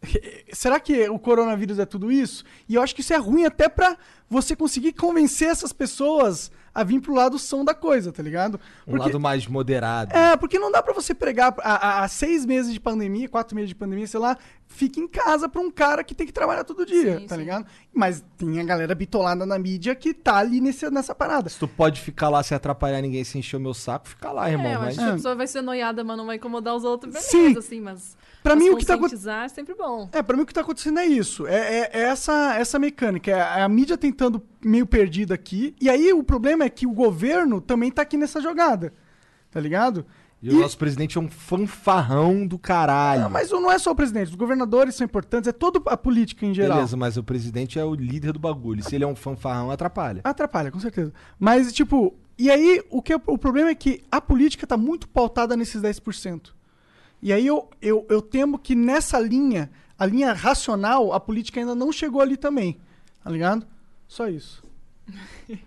Será 0.53 0.79
que 0.79 1.09
o 1.09 1.19
coronavírus 1.19 1.79
é 1.79 1.85
tudo 1.85 2.11
isso? 2.11 2.43
E 2.67 2.75
eu 2.75 2.81
acho 2.81 2.95
que 2.95 3.01
isso 3.01 3.13
é 3.13 3.17
ruim 3.17 3.45
até 3.45 3.67
pra 3.67 3.97
você 4.29 4.55
conseguir 4.55 4.93
convencer 4.93 5.49
essas 5.49 5.73
pessoas 5.73 6.51
a 6.77 6.83
vir 6.83 7.01
pro 7.01 7.15
lado 7.15 7.39
são 7.39 7.65
da 7.65 7.73
coisa, 7.73 8.11
tá 8.11 8.21
ligado? 8.21 8.59
Um 8.85 8.97
lado 8.97 9.19
mais 9.19 9.47
moderado. 9.47 10.15
É, 10.15 10.37
porque 10.37 10.59
não 10.59 10.71
dá 10.71 10.83
pra 10.83 10.93
você 10.93 11.11
pregar 11.11 11.55
há, 11.63 12.07
seis 12.07 12.45
meses 12.45 12.71
de 12.71 12.79
pandemia, 12.79 13.27
quatro 13.27 13.55
meses 13.55 13.69
de 13.69 13.73
pandemia, 13.73 14.05
sei 14.05 14.19
lá, 14.19 14.37
fica 14.67 14.99
em 14.99 15.07
casa 15.07 15.49
pra 15.49 15.59
um 15.59 15.71
cara 15.71 16.03
que 16.03 16.13
tem 16.13 16.27
que 16.27 16.31
trabalhar 16.31 16.63
todo 16.63 16.85
dia, 16.85 17.25
tá 17.27 17.35
ligado? 17.35 17.65
Mas 17.91 18.23
tem 18.37 18.59
a 18.59 18.63
galera 18.63 18.93
bitolada 18.93 19.43
na 19.43 19.57
mídia 19.57 19.95
que 19.95 20.13
tá 20.13 20.35
ali 20.37 20.61
nesse, 20.61 20.87
nessa 20.91 21.15
parada. 21.15 21.49
Se 21.49 21.57
tu 21.57 21.67
pode 21.67 21.99
ficar 21.99 22.29
lá 22.29 22.43
sem 22.43 22.55
atrapalhar 22.55 23.01
ninguém, 23.01 23.23
sem 23.23 23.39
encher 23.39 23.57
o 23.57 23.59
meu 23.59 23.73
saco, 23.73 24.09
fica 24.09 24.31
lá, 24.31 24.47
irmão. 24.47 24.67
É, 24.67 24.75
eu 24.75 24.79
mas... 24.81 24.99
a 24.99 25.13
pessoa 25.13 25.33
vai 25.33 25.47
ser 25.47 25.63
noiada, 25.63 26.03
mas 26.03 26.15
não 26.15 26.27
vai 26.27 26.35
incomodar 26.35 26.75
os 26.75 26.83
outros, 26.83 27.11
beleza, 27.11 27.31
Sim. 27.31 27.57
assim, 27.57 27.81
mas. 27.81 28.15
Pra 28.47 28.55
mas 28.55 28.63
mim, 28.63 28.69
o 28.71 28.77
que 28.77 28.85
tá 28.85 28.97
é 29.43 29.47
sempre 29.49 29.73
bom. 29.75 30.09
É, 30.11 30.21
pra 30.21 30.35
mim 30.35 30.43
o 30.43 30.45
que 30.45 30.53
tá 30.53 30.61
acontecendo 30.61 30.99
é 30.99 31.05
isso. 31.05 31.45
É, 31.47 31.55
é- 31.55 31.89
é 31.93 32.01
essa, 32.03 32.55
essa 32.55 32.79
mecânica. 32.79 33.31
É 33.31 33.61
a 33.61 33.69
mídia 33.69 33.97
tentando 33.97 34.41
meio 34.63 34.85
perdida 34.85 35.33
aqui. 35.33 35.75
E 35.81 35.89
aí 35.89 36.11
o 36.13 36.23
problema 36.23 36.63
é 36.63 36.69
que 36.69 36.87
o 36.87 36.91
governo 36.91 37.59
também 37.61 37.91
tá 37.91 38.01
aqui 38.01 38.17
nessa 38.17 38.41
jogada. 38.41 38.93
Tá 39.51 39.59
ligado? 39.59 40.05
E, 40.41 40.51
o 40.51 40.59
nosso 40.59 40.77
presidente 40.77 41.17
é 41.17 41.21
um 41.21 41.27
fanfarrão 41.27 42.45
do 42.45 42.59
caralho. 42.59 43.25
Ah, 43.25 43.29
mas 43.29 43.49
não 43.49 43.71
é 43.71 43.79
só 43.79 43.91
o 43.91 43.95
presidente, 43.95 44.29
os 44.29 44.35
governadores 44.35 44.93
são 44.93 45.03
importantes, 45.03 45.47
é 45.47 45.51
toda 45.51 45.81
a 45.87 45.97
política 45.97 46.45
em 46.45 46.53
geral. 46.53 46.77
Beleza, 46.77 46.95
mas 46.95 47.17
o 47.17 47.23
presidente 47.23 47.79
é 47.79 47.83
o 47.83 47.95
líder 47.95 48.33
do 48.33 48.39
bagulho. 48.39 48.83
Se 48.83 48.93
ele 48.95 49.03
é 49.03 49.07
um 49.07 49.15
fanfarrão, 49.15 49.71
atrapalha. 49.71 50.21
Atrapalha, 50.23 50.71
com 50.71 50.79
certeza. 50.79 51.11
Mas, 51.39 51.73
tipo, 51.73 52.13
e 52.37 52.51
aí 52.51 52.83
o, 52.91 53.01
que, 53.01 53.13
é- 53.13 53.21
o 53.25 53.37
problema 53.37 53.71
é 53.71 53.75
que 53.75 54.03
a 54.11 54.21
política 54.21 54.67
tá 54.67 54.77
muito 54.77 55.07
pautada 55.07 55.57
nesses 55.57 55.81
10%. 55.81 56.53
E 57.21 57.33
aí 57.33 57.47
eu, 57.47 57.69
eu, 57.81 58.05
eu 58.09 58.21
temo 58.21 58.59
que 58.59 58.75
nessa 58.75 59.19
linha, 59.19 59.69
a 59.97 60.05
linha 60.05 60.33
racional, 60.33 61.13
a 61.13 61.19
política 61.19 61.59
ainda 61.59 61.73
não 61.73 61.91
chegou 61.91 62.21
ali 62.21 62.37
também. 62.37 62.77
Tá 63.23 63.29
ligado? 63.29 63.65
Só 64.07 64.27
isso. 64.27 64.63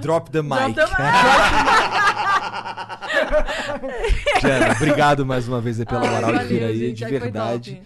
Drop 0.00 0.30
the 0.30 0.42
mic. 0.42 0.74
Drop 0.74 0.74
the 0.74 0.86
Jana, 4.40 4.72
obrigado 4.72 5.26
mais 5.26 5.48
uma 5.48 5.60
vez 5.60 5.80
aí 5.80 5.86
pela 5.86 6.02
Ai, 6.02 6.14
moral 6.14 6.38
de 6.38 6.44
vir 6.46 6.64
aí, 6.64 6.92
de 6.92 7.04
verdade. 7.04 7.82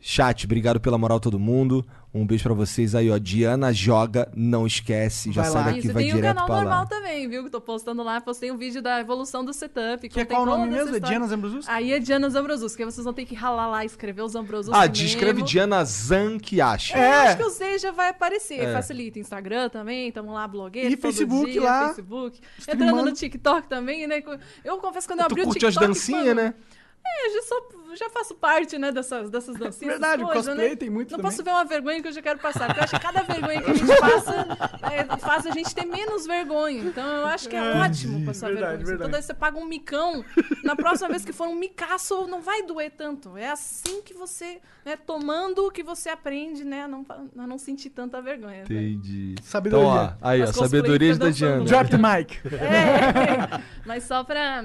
Chat, 0.00 0.44
obrigado 0.44 0.80
pela 0.80 0.98
moral 0.98 1.20
todo 1.20 1.38
mundo. 1.38 1.86
Um 2.14 2.26
beijo 2.26 2.44
pra 2.44 2.52
vocês 2.52 2.94
aí, 2.94 3.10
ó. 3.10 3.16
Diana 3.16 3.72
joga, 3.72 4.30
não 4.36 4.66
esquece. 4.66 5.32
Já 5.32 5.42
Vai 5.42 5.50
sai 5.50 5.60
lá. 5.62 5.66
daqui, 5.68 5.78
Isso, 5.78 5.92
vai 5.94 6.02
tem 6.02 6.12
o 6.12 6.16
direto 6.16 6.34
canal 6.34 6.46
pra 6.46 6.56
normal 6.56 6.80
lá. 6.80 6.86
também, 6.86 7.26
viu? 7.26 7.42
Que 7.44 7.48
tô 7.48 7.58
postando 7.58 8.02
lá. 8.02 8.20
Postei 8.20 8.52
um 8.52 8.58
vídeo 8.58 8.82
da 8.82 9.00
evolução 9.00 9.42
do 9.42 9.50
setup. 9.54 10.06
Que 10.10 10.20
é 10.20 10.24
qual 10.26 10.42
o 10.42 10.46
nome 10.46 10.68
mesmo? 10.70 10.94
É. 10.94 11.00
Diana 11.00 11.26
Zambrosus? 11.26 11.66
Aí 11.66 11.90
é 11.90 11.98
Diana 11.98 12.28
Zambrosus, 12.28 12.76
que 12.76 12.84
vocês 12.84 13.02
vão 13.02 13.14
ter 13.14 13.24
que 13.24 13.34
ralar 13.34 13.66
lá, 13.66 13.82
escrever 13.82 14.20
o 14.20 14.28
Zambrosus 14.28 14.74
Ah, 14.74 14.86
descreve 14.86 15.40
Diana 15.42 15.82
Zanquiache. 15.86 16.92
Eu 16.94 17.02
acho 17.02 17.36
que 17.38 17.42
o 17.44 17.50
Z 17.50 17.78
já 17.78 17.92
vai 17.92 18.10
aparecer. 18.10 18.60
É. 18.60 18.72
Facilita. 18.74 19.18
Instagram 19.18 19.70
também, 19.70 20.12
tamo 20.12 20.32
lá, 20.34 20.46
blogueiro. 20.46 20.92
E 20.92 20.96
Facebook 20.98 21.50
dia, 21.50 21.62
lá, 21.62 21.86
Facebook. 21.94 22.40
streamando. 22.58 22.90
Entrando 22.90 23.08
no 23.08 23.16
TikTok 23.16 23.68
também, 23.68 24.06
né? 24.06 24.22
Eu 24.62 24.76
confesso 24.76 25.08
que 25.08 25.14
quando 25.14 25.20
eu 25.20 25.28
Tu 25.28 25.32
abri 25.32 25.42
o 25.42 25.44
curte 25.46 25.64
as 25.64 25.72
TikTok... 25.72 25.86
dancinhas, 25.94 26.36
né? 26.36 26.52
É, 27.04 27.26
eu 27.26 27.32
já, 27.34 27.42
sou, 27.42 27.96
já 27.96 28.10
faço 28.10 28.34
parte, 28.34 28.78
né, 28.78 28.92
dessas, 28.92 29.28
dessas 29.28 29.56
dancinhas. 29.58 29.94
Verdade, 29.94 30.22
o 30.22 30.26
coisas, 30.26 30.46
cosplay 30.46 30.70
né? 30.70 30.76
tem 30.76 30.88
muito 30.88 31.10
Não 31.10 31.18
também. 31.18 31.30
posso 31.30 31.42
ver 31.42 31.50
uma 31.50 31.64
vergonha 31.64 32.00
que 32.00 32.08
eu 32.08 32.12
já 32.12 32.22
quero 32.22 32.38
passar. 32.38 32.66
Porque 32.66 32.80
eu 32.80 32.84
acho 32.84 32.94
que 32.94 33.00
cada 33.02 33.22
vergonha 33.22 33.60
que 33.60 33.70
a 33.70 33.74
gente 33.74 33.96
passa 34.00 34.46
é, 34.90 35.16
faz 35.18 35.46
a 35.46 35.50
gente 35.50 35.74
ter 35.74 35.84
menos 35.84 36.26
vergonha. 36.26 36.80
Então 36.84 37.04
eu 37.04 37.26
acho 37.26 37.48
que 37.48 37.56
é 37.56 37.60
ótimo 37.80 38.24
passar 38.24 38.46
Verdade, 38.48 38.76
vergonha. 38.76 38.86
verdade. 38.86 38.94
Então 38.94 39.10
daí 39.10 39.22
você 39.22 39.34
paga 39.34 39.58
um 39.58 39.64
micão. 39.64 40.24
Na 40.62 40.76
próxima 40.76 41.08
vez 41.08 41.24
que 41.24 41.32
for 41.32 41.48
um 41.48 41.56
micaço, 41.56 42.26
não 42.28 42.40
vai 42.40 42.62
doer 42.62 42.92
tanto. 42.96 43.36
É 43.36 43.50
assim 43.50 44.00
que 44.02 44.14
você, 44.14 44.60
né, 44.84 44.96
tomando 44.96 45.70
que 45.72 45.82
você 45.82 46.08
aprende, 46.08 46.64
né, 46.64 46.84
a 46.84 46.88
não, 46.88 47.04
a 47.36 47.46
não 47.46 47.58
sentir 47.58 47.90
tanta 47.90 48.22
vergonha. 48.22 48.58
né? 48.58 48.64
Entendi. 48.64 49.34
Sabedoria. 49.42 49.86
Então, 49.88 50.18
ó, 50.22 50.28
aí, 50.28 50.42
ó, 50.42 50.46
sabedoria 50.46 51.16
da 51.16 51.30
Diana. 51.30 51.64
Drop 51.64 51.90
the 51.90 51.98
mic. 51.98 52.38
É, 52.54 53.60
mas 53.84 54.04
só 54.04 54.22
pra. 54.24 54.62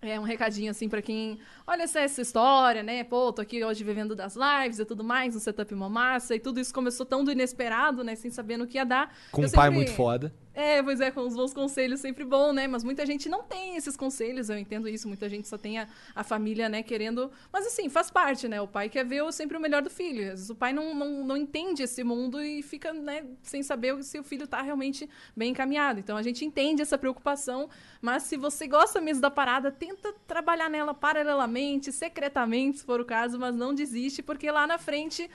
É 0.00 0.18
um 0.18 0.22
recadinho 0.22 0.70
assim 0.70 0.88
pra 0.88 1.02
quem 1.02 1.38
olha 1.68 1.82
essa, 1.82 2.00
essa 2.00 2.22
história, 2.22 2.82
né? 2.82 3.04
Pô, 3.04 3.30
tô 3.30 3.42
aqui 3.42 3.62
hoje 3.62 3.84
vivendo 3.84 4.16
das 4.16 4.34
lives 4.34 4.78
e 4.78 4.84
tudo 4.86 5.04
mais, 5.04 5.36
um 5.36 5.38
setup 5.38 5.72
uma 5.74 5.88
massa, 5.88 6.34
e 6.34 6.40
tudo 6.40 6.58
isso 6.58 6.72
começou 6.72 7.04
tão 7.04 7.22
do 7.22 7.30
inesperado, 7.30 8.02
né? 8.02 8.14
Sem 8.14 8.30
saber 8.30 8.56
no 8.56 8.66
que 8.66 8.78
ia 8.78 8.84
dar. 8.84 9.14
Com 9.30 9.42
Eu 9.42 9.48
um 9.48 9.50
pai 9.50 9.66
sempre- 9.66 9.76
muito 9.76 9.92
foda. 9.92 10.32
É, 10.54 10.82
pois 10.82 11.00
é, 11.00 11.12
com 11.12 11.20
os 11.20 11.36
bons 11.36 11.54
conselhos 11.54 12.00
sempre 12.00 12.24
bom, 12.24 12.52
né? 12.52 12.66
Mas 12.66 12.82
muita 12.82 13.06
gente 13.06 13.28
não 13.28 13.44
tem 13.44 13.76
esses 13.76 13.96
conselhos, 13.96 14.50
eu 14.50 14.58
entendo 14.58 14.88
isso. 14.88 15.06
Muita 15.06 15.28
gente 15.28 15.46
só 15.46 15.56
tem 15.56 15.78
a, 15.78 15.86
a 16.16 16.24
família, 16.24 16.68
né, 16.68 16.82
querendo. 16.82 17.30
Mas 17.52 17.64
assim, 17.68 17.88
faz 17.88 18.10
parte, 18.10 18.48
né? 18.48 18.60
O 18.60 18.66
pai 18.66 18.88
quer 18.88 19.04
ver 19.04 19.22
sempre 19.32 19.56
o 19.56 19.60
melhor 19.60 19.82
do 19.82 19.88
filho. 19.88 20.20
Às 20.24 20.30
vezes 20.30 20.50
o 20.50 20.56
pai 20.56 20.72
não, 20.72 20.96
não, 20.96 21.24
não 21.24 21.36
entende 21.36 21.84
esse 21.84 22.02
mundo 22.02 22.42
e 22.42 22.60
fica, 22.60 22.92
né, 22.92 23.24
sem 23.40 23.62
saber 23.62 24.02
se 24.02 24.18
o 24.18 24.24
filho 24.24 24.48
tá 24.48 24.60
realmente 24.60 25.08
bem 25.36 25.50
encaminhado. 25.52 26.00
Então 26.00 26.16
a 26.16 26.22
gente 26.22 26.44
entende 26.44 26.82
essa 26.82 26.98
preocupação, 26.98 27.68
mas 28.02 28.24
se 28.24 28.36
você 28.36 28.66
gosta 28.66 29.00
mesmo 29.00 29.22
da 29.22 29.30
parada, 29.30 29.70
tenta 29.70 30.12
trabalhar 30.26 30.68
nela 30.68 30.92
paralelamente, 30.92 31.57
secretamente, 31.92 32.78
se 32.78 32.84
for 32.84 33.00
o 33.00 33.04
caso, 33.04 33.38
mas 33.38 33.54
não 33.54 33.74
desiste, 33.74 34.22
porque 34.22 34.50
lá 34.50 34.66
na 34.66 34.78
frente 34.78 35.28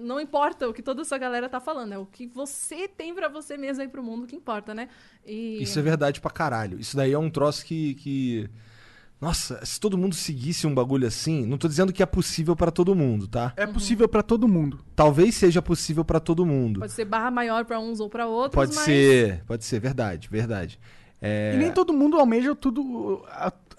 não 0.00 0.20
importa 0.20 0.68
o 0.68 0.72
que 0.72 0.82
toda 0.82 1.02
essa 1.02 1.18
galera 1.18 1.48
tá 1.48 1.60
falando, 1.60 1.92
é 1.92 1.98
o 1.98 2.06
que 2.06 2.26
você 2.26 2.88
tem 2.88 3.14
pra 3.14 3.28
você 3.28 3.56
mesmo 3.56 3.82
aí 3.82 3.88
pro 3.88 4.02
mundo 4.02 4.26
que 4.26 4.36
importa, 4.36 4.74
né? 4.74 4.88
E... 5.24 5.62
Isso 5.62 5.78
é 5.78 5.82
verdade 5.82 6.20
pra 6.20 6.30
caralho. 6.30 6.78
Isso 6.78 6.96
daí 6.96 7.12
é 7.12 7.18
um 7.18 7.30
troço 7.30 7.64
que. 7.64 7.94
que... 7.94 8.50
Nossa, 9.20 9.62
se 9.66 9.78
todo 9.78 9.98
mundo 9.98 10.14
seguisse 10.14 10.66
um 10.66 10.74
bagulho 10.74 11.06
assim, 11.06 11.44
não 11.44 11.58
tô 11.58 11.68
dizendo 11.68 11.92
que 11.92 12.02
é 12.02 12.06
possível 12.06 12.56
pra 12.56 12.70
todo 12.70 12.94
mundo, 12.94 13.28
tá? 13.28 13.52
É 13.54 13.66
possível 13.66 14.08
pra 14.08 14.22
todo 14.22 14.48
mundo. 14.48 14.80
Talvez 14.96 15.34
seja 15.34 15.60
possível 15.60 16.02
pra 16.02 16.18
todo 16.18 16.46
mundo. 16.46 16.80
Pode 16.80 16.92
ser 16.92 17.04
barra 17.04 17.30
maior 17.30 17.66
pra 17.66 17.78
uns 17.78 18.00
ou 18.00 18.08
pra 18.08 18.26
outros, 18.26 18.54
Pode 18.54 18.74
mas... 18.74 18.84
ser, 18.84 19.44
pode 19.44 19.62
ser, 19.62 19.78
verdade, 19.78 20.26
verdade. 20.30 20.80
É, 21.20 21.52
E 21.54 21.58
nem 21.58 21.70
todo 21.70 21.92
mundo 21.92 22.16
almeja 22.16 22.54
tudo 22.54 23.22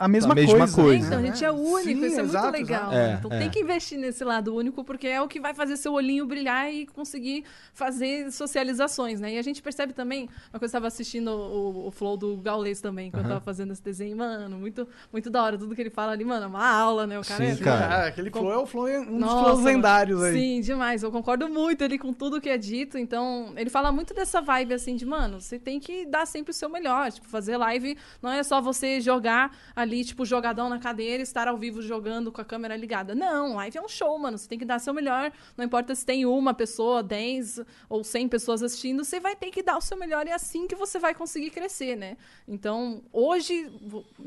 a, 0.02 0.07
mesma 0.07 0.32
A 0.32 0.36
mesma 0.36 0.57
coisa. 0.57 0.82
coisa. 0.82 1.07
Então, 1.07 1.19
a 1.19 1.22
gente 1.22 1.45
é 1.45 1.52
único, 1.52 1.84
Sim, 1.84 2.06
isso 2.06 2.19
é 2.19 2.23
exato, 2.23 2.48
muito 2.48 2.57
legal. 2.57 2.91
É, 2.91 3.14
então 3.14 3.32
é. 3.32 3.38
tem 3.38 3.49
que 3.49 3.60
investir 3.60 3.99
nesse 3.99 4.23
lado 4.23 4.56
único, 4.56 4.84
porque 4.84 5.07
é 5.07 5.22
o 5.22 5.28
que 5.28 5.40
vai 5.40 5.53
fazer 5.53 5.78
seu 5.78 5.94
olhinho 5.94 6.26
brilhar 6.26 6.73
e 6.73 6.88
conseguir 6.88 7.44
fazer 7.73 8.32
socializações, 8.32 9.19
né? 9.19 9.34
E 9.34 9.38
a 9.38 9.41
gente 9.41 9.61
percebe 9.61 9.94
também, 9.94 10.30
uma 10.52 10.60
coisa 10.60 10.64
eu 10.64 10.68
estava 10.68 10.88
assistindo 10.88 11.30
o, 11.30 11.88
o 11.88 11.91
flow 11.91 12.18
do 12.18 12.38
Gaules 12.38 12.82
também, 12.82 13.11
quando 13.11 13.26
eu 13.26 13.32
Aham. 13.32 13.34
tava 13.36 13.45
fazendo 13.45 13.73
esse 13.73 13.84
desenho, 13.84 14.18
mano, 14.18 14.57
muito, 14.57 14.88
muito 15.11 15.30
da 15.30 15.44
hora, 15.44 15.57
tudo 15.57 15.76
que 15.76 15.82
ele 15.82 15.90
fala 15.90 16.14
ali, 16.14 16.26
mano, 16.26 16.45
é 16.45 16.48
uma 16.48 16.65
aula, 16.65 17.06
né? 17.06 17.19
O 17.19 17.23
cara 17.23 17.45
Sim, 17.45 17.52
é, 17.52 17.64
cara. 17.64 17.86
Ah, 17.95 18.07
aquele 18.07 18.32
flow 18.32 18.52
é 18.52 18.57
o 18.57 18.65
flow, 18.65 18.88
um 18.88 19.06
dos 19.06 19.19
Nossa, 19.19 19.38
flows 19.38 19.60
mano. 19.60 19.76
lendários 19.76 20.23
aí. 20.23 20.34
Sim, 20.34 20.61
demais. 20.61 21.03
Eu 21.03 21.11
concordo 21.11 21.48
muito 21.49 21.84
ali 21.84 21.99
com 21.99 22.11
tudo 22.14 22.41
que 22.41 22.49
é 22.49 22.57
dito. 22.57 22.98
Então, 22.98 23.53
ele 23.56 23.69
fala 23.69 23.91
muito 23.91 24.14
dessa 24.14 24.41
vibe 24.41 24.73
assim 24.73 24.95
de, 24.95 25.06
mano, 25.06 25.40
você 25.40 25.60
tem 25.60 25.80
que 25.80 26.06
dar 26.06 26.26
sempre 26.26 26.52
o 26.52 26.53
seu 26.53 26.69
melhor. 26.69 27.11
Tipo, 27.11 27.28
fazer 27.28 27.57
live 27.57 27.98
não 28.22 28.32
é 28.32 28.41
só 28.44 28.61
você 28.61 28.99
jogar 29.02 29.56
ali, 29.76 29.90
tipo, 30.03 30.26
jogadão 30.26 30.69
na 30.69 30.80
cadeira 30.80 31.22
estar 31.22 31.47
ao 31.47 31.57
vivo 31.57 31.81
jogando 31.81 32.31
com 32.31 32.39
a 32.41 32.45
câmera 32.45 32.76
ligada. 32.76 33.13
Não, 33.13 33.55
live 33.55 33.77
é 33.77 33.81
um 33.81 33.88
show, 33.88 34.18
mano. 34.18 34.38
Você 34.38 34.47
tem 34.47 34.57
que 34.57 34.65
dar 34.65 34.80
seu 34.80 34.93
melhor. 34.93 35.31
Não 35.57 35.65
importa 35.65 35.93
se 35.93 36.05
tem 36.05 36.26
uma 36.26 36.53
pessoa, 36.53 37.03
10 37.03 37.61
ou 37.89 38.03
100 38.03 38.27
pessoas 38.30 38.63
assistindo, 38.63 39.03
você 39.03 39.19
vai 39.19 39.35
ter 39.35 39.51
que 39.51 39.61
dar 39.61 39.77
o 39.77 39.81
seu 39.81 39.97
melhor. 39.97 40.26
E 40.26 40.30
é 40.30 40.34
assim 40.34 40.68
que 40.68 40.76
você 40.76 40.97
vai 40.97 41.13
conseguir 41.13 41.49
crescer, 41.49 41.95
né? 41.95 42.18
Então, 42.47 43.03
hoje, 43.11 43.69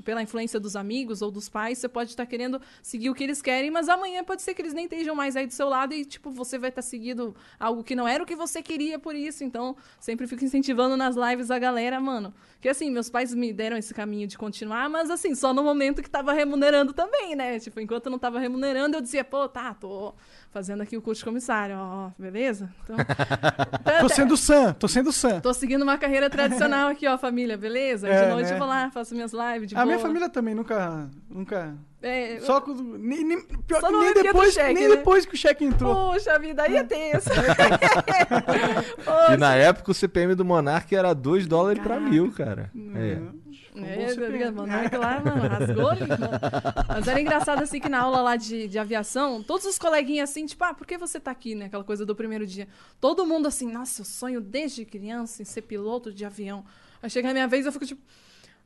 pela 0.05 0.23
influência 0.23 0.61
dos 0.61 0.77
amigos 0.77 1.23
ou 1.23 1.31
dos 1.31 1.49
pais, 1.49 1.79
você 1.79 1.89
pode 1.89 2.11
estar 2.11 2.27
querendo 2.27 2.61
seguir 2.83 3.11
o 3.11 3.15
que 3.15 3.25
eles 3.25 3.41
querem, 3.41 3.71
mas 3.71 3.89
amanhã 3.89 4.23
pode 4.23 4.43
ser 4.43 4.55
que 4.55 4.63
eles 4.63 4.75
nem 4.75 4.85
estejam 4.85 5.15
mais 5.15 5.37
aí 5.37 5.47
do 5.47 5.53
seu 5.53 5.69
lado 5.69 5.95
e, 5.95 6.05
tipo, 6.05 6.31
você 6.31 6.59
vai 6.59 6.69
estar 6.69 6.83
seguindo 6.83 7.35
algo 7.59 7.83
que 7.83 7.97
não 7.97 8.07
era 8.07 8.23
o 8.23 8.27
que 8.27 8.37
você 8.37 8.63
queria 8.63 8.99
por 8.99 9.15
isso. 9.15 9.43
Então, 9.45 9.77
sempre 9.99 10.27
fico 10.27 10.45
incentivando 10.45 10.97
nas 10.97 11.17
lives 11.17 11.51
a 11.51 11.59
galera, 11.59 12.01
mano. 12.01 12.35
Que 12.61 12.69
assim, 12.69 12.91
meus 12.91 13.11
pais 13.11 13.35
me 13.35 13.53
deram 13.53 13.77
esse 13.77 13.93
caminho 13.93 14.27
de 14.27 14.39
continuar, 14.39 14.89
mas 14.89 15.11
assim, 15.11 15.35
só 15.45 15.53
no 15.53 15.63
momento 15.63 16.03
que 16.03 16.09
tava 16.09 16.33
remunerando 16.33 16.95
também, 16.95 17.37
né? 17.37 17.59
Tipo, 17.59 17.79
enquanto 17.79 18.09
não 18.09 18.19
tava 18.19 18.39
remunerando, 18.39 18.97
eu 18.97 19.03
dizia, 19.03 19.23
pô, 19.23 19.47
tá, 19.47 19.75
tô 19.75 20.15
fazendo 20.51 20.83
aqui 20.83 20.97
o 20.97 21.03
curso 21.03 21.21
de 21.21 21.27
comissário, 21.27 21.77
ó, 21.79 22.09
beleza? 22.19 22.73
Então, 22.83 22.97
Tô 24.01 24.09
sendo 24.09 24.39
san, 24.39 24.73
tô 24.73 24.89
sendo 24.89 25.13
san. 25.13 25.41
Tô 25.41 25.53
seguindo 25.53 25.83
uma 25.83 25.99
carreira 25.99 26.31
tradicional 26.31 26.89
aqui, 26.89 27.07
ó, 27.07 27.19
família, 27.19 27.59
beleza? 27.59 28.09
É, 28.09 28.25
de 28.25 28.31
noite 28.31 28.49
né? 28.49 28.55
eu 28.55 28.59
vou 28.59 28.67
lá, 28.67 28.91
faço 28.91 29.15
minhas 29.15 29.35
lives 29.35 29.69
de 29.69 29.77
A 29.77 29.85
minha 29.85 29.99
boa. 29.99 30.09
família 30.09 30.31
também 30.31 30.55
nunca. 30.55 31.11
nunca 31.29 31.75
É, 32.01 32.41
só 32.41 32.63
com, 32.63 32.73
nem, 32.73 33.23
nem, 33.23 33.43
pior 33.43 33.83
Só 33.83 33.91
nem 33.91 34.15
depois, 34.15 34.55
cheque, 34.55 34.73
nem 34.73 34.89
né? 34.89 34.97
depois 34.97 35.27
que 35.27 35.35
o 35.35 35.37
cheque 35.37 35.63
entrou. 35.63 36.13
Poxa 36.13 36.39
vida, 36.39 36.63
aí 36.63 36.79
é 36.79 36.85
tenso. 36.85 37.29
E 39.35 39.37
na 39.37 39.55
época 39.55 39.91
o 39.91 39.95
CPM 39.95 40.35
do 40.35 40.45
Monark 40.45 40.97
era 40.97 41.13
2 41.13 41.47
dólares 41.47 41.83
pra 41.83 42.01
mil, 42.01 42.33
cara. 42.33 42.71
É. 42.95 43.44
É? 43.75 44.51
Monarca 44.51 44.99
lá, 44.99 45.21
mano, 45.21 45.49
rasgou 45.49 45.91
ali. 45.91 46.07
mano. 46.07 46.41
Mas 46.89 47.09
era 47.09 47.21
engraçado 47.21 47.63
assim 47.63 47.81
que 47.81 47.89
na 47.89 48.01
aula 48.01 48.21
lá 48.21 48.37
de, 48.37 48.69
de 48.69 48.79
aviação, 48.79 49.43
todos 49.43 49.67
os 49.67 49.79
coleguinhas 49.79 50.31
assim, 50.31 50.47
tipo, 50.47 50.63
ah, 50.63 50.73
por 50.73 50.87
que 50.87 50.97
você 50.97 51.19
tá 51.19 51.31
aqui, 51.31 51.55
né? 51.55 51.67
Aquela 51.67 51.85
coisa 51.85 52.07
do 52.07 52.15
primeiro 52.15 52.47
dia. 52.47 52.69
Todo 53.01 53.27
mundo 53.27 53.49
assim, 53.49 53.71
nossa, 53.71 54.03
eu 54.03 54.05
sonho 54.05 54.41
desde 54.41 54.85
criança 54.85 55.43
em 55.43 55.45
ser 55.45 55.63
piloto 55.63 56.13
de 56.13 56.25
avião. 56.25 56.65
Aí 57.03 57.11
chega 57.11 57.31
a 57.31 57.33
minha 57.33 57.49
vez 57.49 57.67
eu 57.67 57.73
fico 57.73 57.85
tipo, 57.85 58.01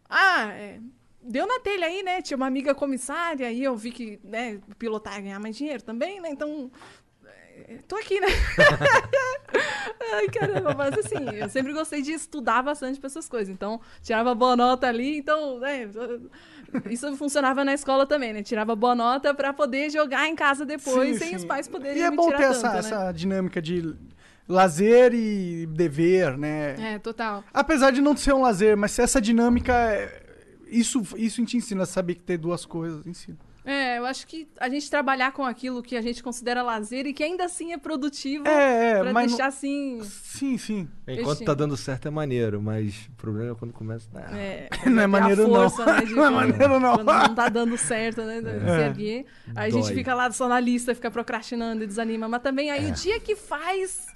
ah, 0.09 0.53
é, 0.53 0.79
deu 1.23 1.47
na 1.47 1.61
telha 1.61 1.87
aí, 1.87 2.03
né? 2.03 2.23
Tinha 2.23 2.37
uma 2.37 2.47
amiga 2.47 2.75
comissária, 2.75 3.47
aí 3.47 3.63
eu 3.63 3.77
vi 3.77 3.93
que, 3.93 4.21
né, 4.23 4.61
pilotar 4.79 5.15
ia 5.15 5.21
ganhar 5.21 5.41
mais 5.41 5.57
dinheiro 5.57 5.83
também, 5.83 6.21
né? 6.21 6.31
Então, 6.31 6.71
é, 6.71 6.71
tô 7.87 7.97
aqui, 7.97 8.21
né? 8.21 8.27
Ai, 10.13 10.27
caramba, 10.29 10.75
mas 10.75 10.97
assim, 10.99 11.17
eu 11.37 11.49
sempre 11.49 11.73
gostei 11.73 12.01
de 12.03 12.13
estudar 12.13 12.63
bastante 12.63 12.99
pra 12.99 13.07
essas 13.09 13.29
coisas. 13.29 13.49
Então, 13.49 13.81
tirava 14.03 14.35
boa 14.35 14.57
nota 14.57 14.87
ali, 14.87 15.19
então, 15.19 15.59
né, 15.59 15.89
isso 16.91 17.15
funcionava 17.17 17.65
na 17.65 17.75
escola 17.75 18.07
também, 18.07 18.33
né? 18.33 18.43
Tirava 18.43 18.75
boa 18.77 18.95
nota 18.95 19.35
pra 19.35 19.53
poder 19.53 19.91
jogar 19.91 20.27
em 20.29 20.35
casa 20.35 20.65
depois, 20.65 21.15
Sim, 21.15 21.19
sem 21.19 21.29
sim. 21.31 21.37
os 21.37 21.45
pais 21.45 21.69
poderem 21.69 21.99
E 21.99 22.03
é 22.03 22.11
me 22.11 22.17
bom 22.17 22.27
tirar 22.27 22.39
ter 22.39 22.45
tanto, 22.45 22.57
essa, 22.57 22.73
né? 22.73 22.79
essa 22.79 23.13
dinâmica 23.13 23.61
de 23.61 23.95
lazer 24.49 25.13
e 25.15 25.67
dever, 25.67 26.37
né? 26.39 26.95
É, 26.95 26.99
total. 26.99 27.45
Apesar 27.53 27.91
de 27.91 28.01
não 28.01 28.17
ser 28.17 28.33
um 28.35 28.41
lazer, 28.43 28.77
mas 28.77 28.93
se 28.93 29.03
essa 29.03 29.21
dinâmica. 29.21 29.73
é- 29.75 30.23
Isso, 30.71 31.03
isso 31.17 31.45
te 31.47 31.57
ensina 31.57 31.83
a 31.83 31.87
saber 31.87 32.15
que 32.15 32.23
ter 32.23 32.37
duas 32.39 32.65
coisas. 32.67 33.07
Ensina. 33.07 33.39
É, 33.71 33.99
eu 33.99 34.07
acho 34.07 34.27
que 34.27 34.49
a 34.59 34.69
gente 34.69 34.89
trabalhar 34.91 35.33
com 35.33 35.45
aquilo 35.45 35.83
que 35.83 35.95
a 35.97 36.01
gente 36.01 36.23
considera 36.23 36.63
lazer 36.63 37.07
e 37.07 37.13
que 37.13 37.23
ainda 37.23 37.45
assim 37.45 37.73
é 37.73 37.77
produtivo 37.79 38.47
É, 38.49 38.93
é, 38.93 38.99
pra 39.01 39.13
mas 39.13 39.27
deixar 39.29 39.43
não- 39.45 39.49
assim. 39.49 40.01
Sim, 40.05 40.57
sim. 40.57 40.89
Enquanto 41.07 41.45
tá 41.45 41.53
dando 41.53 41.77
certo 41.77 42.09
é 42.09 42.11
maneiro, 42.11 42.63
mas 42.63 43.07
o 43.13 43.17
problema 43.17 43.53
é 43.53 43.55
quando 43.55 43.73
começa. 43.75 44.09
Ah, 44.15 44.39
É, 44.39 44.69
Não 44.89 45.03
é 45.03 45.07
maneiro, 45.07 45.47
não. 45.49 45.69
força, 45.69 45.85
Né, 45.85 46.01
de 46.07 46.15
Não 46.15 46.25
é 46.25 46.31
maneiro, 46.31 46.81
não. 46.81 46.95
Quando 46.97 47.07
não 47.29 47.35
tá 47.35 47.49
dando 47.51 47.77
certo, 47.77 48.23
né? 48.23 48.39
É. 48.39 48.87
erguer. 48.87 49.27
Aí 49.55 49.69
a 49.69 49.71
gente 49.71 49.85
Dói. 49.85 49.95
fica 49.95 50.15
lá 50.15 50.31
só 50.33 50.49
na 50.49 50.59
lista, 50.59 50.95
fica 50.95 51.11
procrastinando 51.11 51.85
e 51.85 51.87
desanima. 51.87 52.27
Mas 52.27 52.41
também 52.43 52.71
aí 52.71 52.87
o 52.91 52.93
dia 52.93 53.21
que 53.21 53.37
faz. 53.37 54.07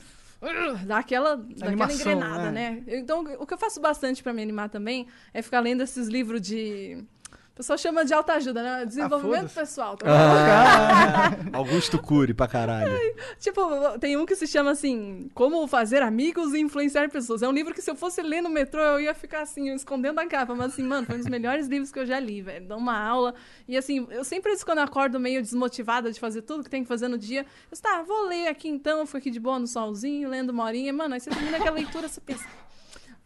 uh, 0.40 0.86
Dá 0.86 0.98
aquela, 0.98 1.36
dá 1.36 1.68
aquela 1.68 1.92
engrenada, 1.92 2.50
né? 2.50 2.82
né? 2.86 2.96
Então, 2.98 3.20
o 3.38 3.46
que 3.46 3.52
eu 3.52 3.58
faço 3.58 3.80
bastante 3.80 4.22
pra 4.22 4.32
me 4.32 4.42
animar 4.42 4.68
também 4.70 5.06
é 5.34 5.42
ficar 5.42 5.60
lendo 5.60 5.82
esses 5.82 6.08
livros 6.08 6.40
de. 6.40 7.04
O 7.52 7.54
pessoal 7.56 7.76
chama 7.78 8.02
de 8.02 8.14
autoajuda, 8.14 8.62
né? 8.62 8.86
Desenvolvimento 8.86 9.40
foda-se. 9.40 9.54
pessoal. 9.54 9.94
Tá 9.94 10.06
Ah, 10.08 11.36
Augusto 11.52 11.98
Cury 11.98 12.32
pra 12.32 12.48
caralho. 12.48 12.90
Tipo, 13.38 13.98
tem 14.00 14.16
um 14.16 14.24
que 14.24 14.34
se 14.34 14.46
chama 14.46 14.70
assim, 14.70 15.30
Como 15.34 15.66
Fazer 15.68 16.00
Amigos 16.00 16.54
e 16.54 16.60
Influenciar 16.60 17.10
Pessoas. 17.10 17.42
É 17.42 17.48
um 17.48 17.52
livro 17.52 17.74
que 17.74 17.82
se 17.82 17.90
eu 17.90 17.94
fosse 17.94 18.22
ler 18.22 18.40
no 18.40 18.48
metrô, 18.48 18.80
eu 18.80 19.00
ia 19.02 19.14
ficar 19.14 19.42
assim, 19.42 19.70
escondendo 19.74 20.18
a 20.18 20.26
capa. 20.26 20.54
Mas 20.54 20.72
assim, 20.72 20.82
mano, 20.82 21.06
foi 21.06 21.16
um 21.16 21.18
dos 21.18 21.28
melhores 21.28 21.66
livros 21.66 21.92
que 21.92 21.98
eu 21.98 22.06
já 22.06 22.18
li, 22.18 22.40
velho. 22.40 22.66
Dá 22.66 22.74
uma 22.74 22.98
aula. 22.98 23.34
E 23.68 23.76
assim, 23.76 24.06
eu 24.10 24.24
sempre, 24.24 24.56
quando 24.64 24.78
eu 24.78 24.84
acordo 24.84 25.20
meio 25.20 25.42
desmotivada 25.42 26.10
de 26.10 26.18
fazer 26.18 26.40
tudo 26.40 26.64
que 26.64 26.70
tem 26.70 26.82
que 26.82 26.88
fazer 26.88 27.08
no 27.08 27.18
dia, 27.18 27.44
eu 27.70 27.78
tá, 27.78 28.02
vou 28.02 28.28
ler 28.28 28.48
aqui 28.48 28.66
então, 28.66 29.00
eu 29.00 29.06
fico 29.06 29.18
aqui 29.18 29.30
de 29.30 29.38
boa 29.38 29.58
no 29.58 29.66
solzinho, 29.66 30.30
lendo 30.30 30.50
uma 30.50 30.64
horinha. 30.64 30.90
Mano, 30.90 31.12
aí 31.12 31.20
você 31.20 31.28
termina 31.28 31.59
aquela 31.59 31.77
leitura, 31.77 32.09
você 32.09 32.20
pensa... 32.20 32.61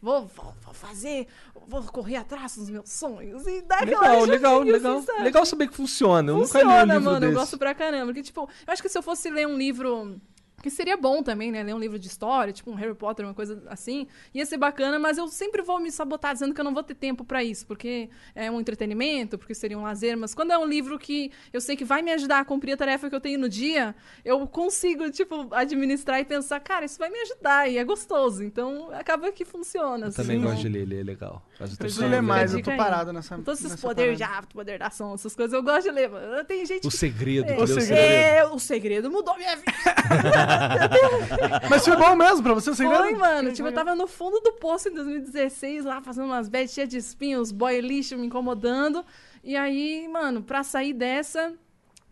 Vou, 0.07 0.25
vou, 0.25 0.53
vou 0.63 0.73
fazer, 0.73 1.27
vou 1.67 1.83
correr 1.83 2.15
atrás 2.15 2.55
dos 2.55 2.69
meus 2.69 2.89
sonhos. 2.89 3.45
E 3.45 3.61
dá 3.63 3.79
aquela 3.79 3.99
Legal, 4.13 4.23
legal, 4.25 4.59
legal. 4.61 5.01
sabe? 5.01 5.23
Legal 5.23 5.45
saber 5.45 5.67
que 5.67 5.75
funciona. 5.75 6.31
Eu 6.31 6.35
nunca 6.37 6.47
Funciona, 6.47 6.83
li 6.85 6.91
um 6.91 6.93
livro 6.93 7.03
mano. 7.03 7.19
desse. 7.19 7.33
Eu 7.33 7.39
gosto 7.41 7.57
pra 7.57 7.75
caramba. 7.75 8.05
Porque, 8.05 8.23
tipo, 8.23 8.39
eu 8.65 8.71
acho 8.71 8.81
que 8.81 8.87
se 8.87 8.97
eu 8.97 9.03
fosse 9.03 9.29
ler 9.29 9.45
um 9.45 9.57
livro. 9.57 10.15
Que 10.59 10.71
seria 10.71 10.97
bom 10.97 11.21
também, 11.21 11.51
né? 11.51 11.61
Ler 11.61 11.75
um 11.75 11.79
livro 11.79 11.99
de 11.99 12.07
história, 12.07 12.51
tipo 12.51 12.71
um 12.71 12.73
Harry 12.73 12.95
Potter, 12.95 13.23
uma 13.23 13.33
coisa 13.33 13.61
assim. 13.67 14.07
Ia 14.33 14.43
ser 14.43 14.57
bacana, 14.57 14.97
mas 14.97 15.15
eu 15.19 15.27
sempre 15.27 15.61
vou 15.61 15.79
me 15.79 15.91
sabotar 15.91 16.33
dizendo 16.33 16.51
que 16.51 16.59
eu 16.59 16.65
não 16.65 16.73
vou 16.73 16.81
ter 16.81 16.95
tempo 16.95 17.23
pra 17.23 17.43
isso, 17.43 17.63
porque 17.67 18.09
é 18.33 18.49
um 18.49 18.59
entretenimento, 18.59 19.37
porque 19.37 19.53
seria 19.53 19.77
um 19.77 19.83
lazer. 19.83 20.17
Mas 20.17 20.33
quando 20.33 20.49
é 20.51 20.57
um 20.57 20.65
livro 20.65 20.97
que 20.97 21.31
eu 21.53 21.61
sei 21.61 21.75
que 21.75 21.85
vai 21.85 22.01
me 22.01 22.11
ajudar 22.11 22.39
a 22.39 22.43
cumprir 22.45 22.73
a 22.73 22.77
tarefa 22.77 23.07
que 23.07 23.15
eu 23.15 23.21
tenho 23.21 23.37
no 23.37 23.47
dia, 23.47 23.95
eu 24.25 24.47
consigo, 24.47 25.11
tipo, 25.11 25.47
administrar 25.53 26.19
e 26.21 26.25
pensar, 26.25 26.59
cara, 26.59 26.85
isso 26.85 26.97
vai 26.97 27.11
me 27.11 27.19
ajudar 27.19 27.69
e 27.69 27.77
é 27.77 27.83
gostoso. 27.83 28.43
Então 28.43 28.89
acaba 28.93 29.31
que 29.31 29.45
funciona. 29.45 30.05
Eu 30.05 30.09
assim, 30.09 30.21
também 30.23 30.39
não- 30.39 30.49
gosto 30.49 30.61
de 30.63 30.69
ler, 30.69 30.85
ler 30.87 31.01
é 31.01 31.03
legal. 31.03 31.45
Eu 31.59 31.67
Preciso 31.77 32.07
ler 32.07 32.21
mais, 32.23 32.55
eu 32.55 32.63
tô 32.63 32.75
parado 32.75 33.13
nessa. 33.13 33.35
Todos 33.37 33.59
esses 33.59 33.71
nessa 33.73 33.87
poderes 33.87 34.17
de 34.17 34.23
hábito, 34.23 34.55
poder 34.55 34.79
da 34.79 34.87
ação, 34.87 35.13
essas 35.13 35.35
coisas 35.35 35.53
eu 35.53 35.61
gosto 35.61 35.83
de 35.83 35.91
ler. 35.91 36.09
Tem 36.47 36.65
gente 36.65 36.87
O 36.87 36.89
que- 36.89 36.97
segredo, 36.97 37.47
É, 37.51 37.57
o 37.57 37.67
segredo. 37.67 37.81
segredo. 37.85 37.99
É, 38.01 38.45
o 38.47 38.57
segredo 38.59 39.11
mudou 39.11 39.37
minha 39.37 39.55
vida. 39.55 39.67
Mas 41.69 41.85
foi 41.85 41.95
bom 41.95 42.15
mesmo 42.15 42.43
pra 42.43 42.53
você, 42.53 42.69
você 42.73 42.85
Foi, 42.85 43.13
mano. 43.15 43.51
Tipo, 43.53 43.67
eu 43.67 43.73
tava 43.73 43.95
no 43.95 44.07
fundo 44.07 44.39
do 44.39 44.53
poço 44.53 44.89
em 44.89 44.93
2016, 44.93 45.85
lá 45.85 46.01
fazendo 46.01 46.25
umas 46.25 46.47
bets 46.47 46.73
cheias 46.73 46.89
de 46.89 46.97
espinhos, 46.97 47.51
boy 47.51 47.79
lixo 47.81 48.17
me 48.17 48.27
incomodando. 48.27 49.05
E 49.43 49.55
aí, 49.55 50.07
mano, 50.07 50.41
pra 50.41 50.63
sair 50.63 50.93
dessa. 50.93 51.53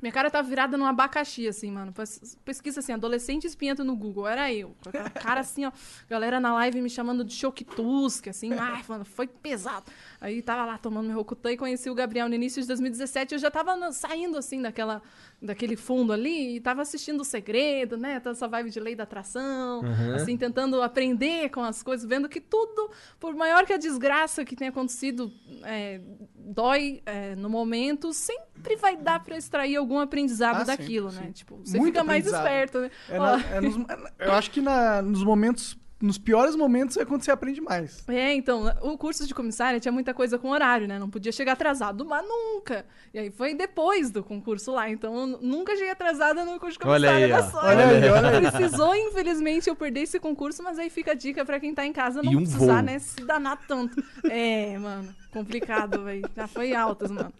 Minha 0.01 0.11
cara 0.11 0.29
tava 0.29 0.47
virada 0.47 0.77
num 0.77 0.85
abacaxi, 0.85 1.47
assim, 1.47 1.71
mano. 1.71 1.91
Pes- 1.91 2.37
Pesquisa 2.45 2.79
assim, 2.79 2.91
adolescente 2.93 3.47
espinhento 3.47 3.83
no 3.83 3.95
Google. 3.95 4.27
Era 4.27 4.53
eu. 4.53 4.75
Com 4.83 4.89
aquela 4.89 5.09
cara 5.09 5.39
assim, 5.39 5.65
ó. 5.65 5.71
Galera 6.07 6.39
na 6.39 6.53
live 6.53 6.79
me 6.81 6.89
chamando 6.89 7.23
de 7.23 7.33
choquetusque, 7.33 8.29
assim. 8.29 8.53
Ai, 8.53 8.83
mano, 8.87 9.03
foi 9.03 9.25
pesado. 9.25 9.85
Aí 10.21 10.41
tava 10.43 10.65
lá 10.65 10.77
tomando 10.77 11.07
meu 11.07 11.15
Rokutan 11.17 11.53
e 11.53 11.57
conheci 11.57 11.89
o 11.89 11.95
Gabriel 11.95 12.29
no 12.29 12.35
início 12.35 12.61
de 12.61 12.67
2017. 12.67 13.33
Eu 13.33 13.39
já 13.39 13.49
tava 13.49 13.75
no- 13.75 13.91
saindo, 13.93 14.37
assim, 14.37 14.61
daquela, 14.61 15.01
daquele 15.41 15.75
fundo 15.75 16.11
ali. 16.13 16.55
E 16.55 16.59
tava 16.59 16.81
assistindo 16.81 17.21
O 17.21 17.25
Segredo, 17.25 17.97
né? 17.97 18.19
Toda 18.19 18.35
essa 18.35 18.47
vibe 18.47 18.69
de 18.69 18.79
lei 18.79 18.95
da 18.95 19.03
atração. 19.03 19.81
Assim, 20.15 20.35
tentando 20.37 20.81
aprender 20.81 21.49
com 21.49 21.61
as 21.61 21.81
coisas. 21.83 22.07
Vendo 22.07 22.27
que 22.29 22.39
tudo, 22.41 22.89
por 23.19 23.35
maior 23.35 23.65
que 23.65 23.73
a 23.73 23.77
desgraça 23.77 24.43
que 24.45 24.55
tenha 24.55 24.69
acontecido, 24.69 25.31
é, 25.63 25.99
dói 26.35 27.01
é, 27.05 27.35
no 27.35 27.49
momento, 27.49 28.13
sempre 28.13 28.75
vai 28.77 28.95
dar 28.97 29.23
pra 29.23 29.37
extrair 29.37 29.75
algum 29.75 29.99
aprendizado 29.99 30.57
Ah, 30.57 30.65
sim, 30.65 30.65
daquilo, 30.65 31.11
sim. 31.11 31.19
né? 31.19 31.31
Tipo, 31.33 31.57
você 31.63 31.77
Muito 31.77 31.93
fica 31.93 32.03
mais 32.03 32.25
esperto, 32.25 32.79
né? 32.79 32.91
É 33.09 33.17
na- 33.19 33.41
é 33.55 33.61
nos- 33.61 33.75
eu 34.19 34.31
acho 34.33 34.51
que 34.51 34.61
na- 34.61 35.01
nos 35.01 35.23
momentos. 35.23 35.77
Nos 36.01 36.17
piores 36.17 36.57
momentos 36.57 36.97
é 36.97 37.05
quando 37.05 37.23
você 37.23 37.31
aprende 37.31 37.61
mais. 37.61 38.03
É, 38.09 38.33
então, 38.33 38.65
o 38.81 38.97
curso 38.97 39.25
de 39.25 39.33
comissária 39.33 39.79
tinha 39.79 39.93
muita 39.93 40.13
coisa 40.13 40.37
com 40.37 40.49
horário, 40.49 40.87
né? 40.89 40.99
Não 40.99 41.09
podia 41.09 41.31
chegar 41.31 41.53
atrasado, 41.53 42.03
mas 42.03 42.21
nunca. 42.27 42.85
E 43.13 43.19
aí 43.19 43.31
foi 43.31 43.53
depois 43.55 44.11
do 44.11 44.21
concurso 44.21 44.73
lá, 44.73 44.89
então 44.89 45.15
eu 45.17 45.39
nunca 45.41 45.73
cheguei 45.73 45.91
atrasada 45.91 46.43
no 46.43 46.59
curso 46.59 46.77
de 46.77 46.85
Olha 46.85 47.07
comissária 47.09 47.25
aí, 47.37 47.41
da 47.41 47.49
sorte. 47.49 47.67
Olha 47.67 47.87
aí, 47.87 48.09
olha 48.09 48.29
aí. 48.39 48.51
Precisou, 48.51 48.93
infelizmente, 48.93 49.69
eu 49.69 49.75
perder 49.75 50.01
esse 50.01 50.19
concurso, 50.19 50.61
mas 50.61 50.77
aí 50.77 50.89
fica 50.89 51.11
a 51.11 51.15
dica 51.15 51.45
pra 51.45 51.61
quem 51.61 51.73
tá 51.73 51.85
em 51.85 51.93
casa 51.93 52.21
não 52.21 52.33
E 52.33 52.35
um 52.35 52.39
precisar, 52.41 52.73
voo. 52.73 52.81
né, 52.83 52.99
se 52.99 53.23
danar 53.25 53.57
tanto. 53.65 54.03
É, 54.29 54.77
mano, 54.77 55.15
complicado, 55.31 56.03
velho. 56.03 56.29
Já 56.35 56.45
foi 56.45 56.75
altas, 56.75 57.09
mano. 57.09 57.31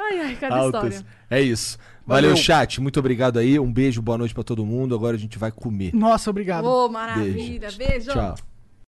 Ai, 0.00 0.20
ai, 0.20 0.36
cada 0.36 0.54
Altas. 0.54 0.94
história. 0.94 1.06
É 1.28 1.40
isso. 1.42 1.76
Valeu, 2.08 2.30
Valeu. 2.30 2.36
chat. 2.42 2.80
Muito 2.80 2.98
obrigado 2.98 3.38
aí. 3.38 3.60
Um 3.60 3.70
beijo, 3.70 4.00
boa 4.00 4.16
noite 4.16 4.32
pra 4.32 4.42
todo 4.42 4.64
mundo. 4.64 4.94
Agora 4.94 5.14
a 5.14 5.18
gente 5.18 5.38
vai 5.38 5.52
comer. 5.52 5.94
Nossa, 5.94 6.30
obrigado. 6.30 6.64
Ô, 6.64 6.88
maravilha. 6.88 7.70
Beijo. 7.76 8.10
Tchau. 8.10 8.34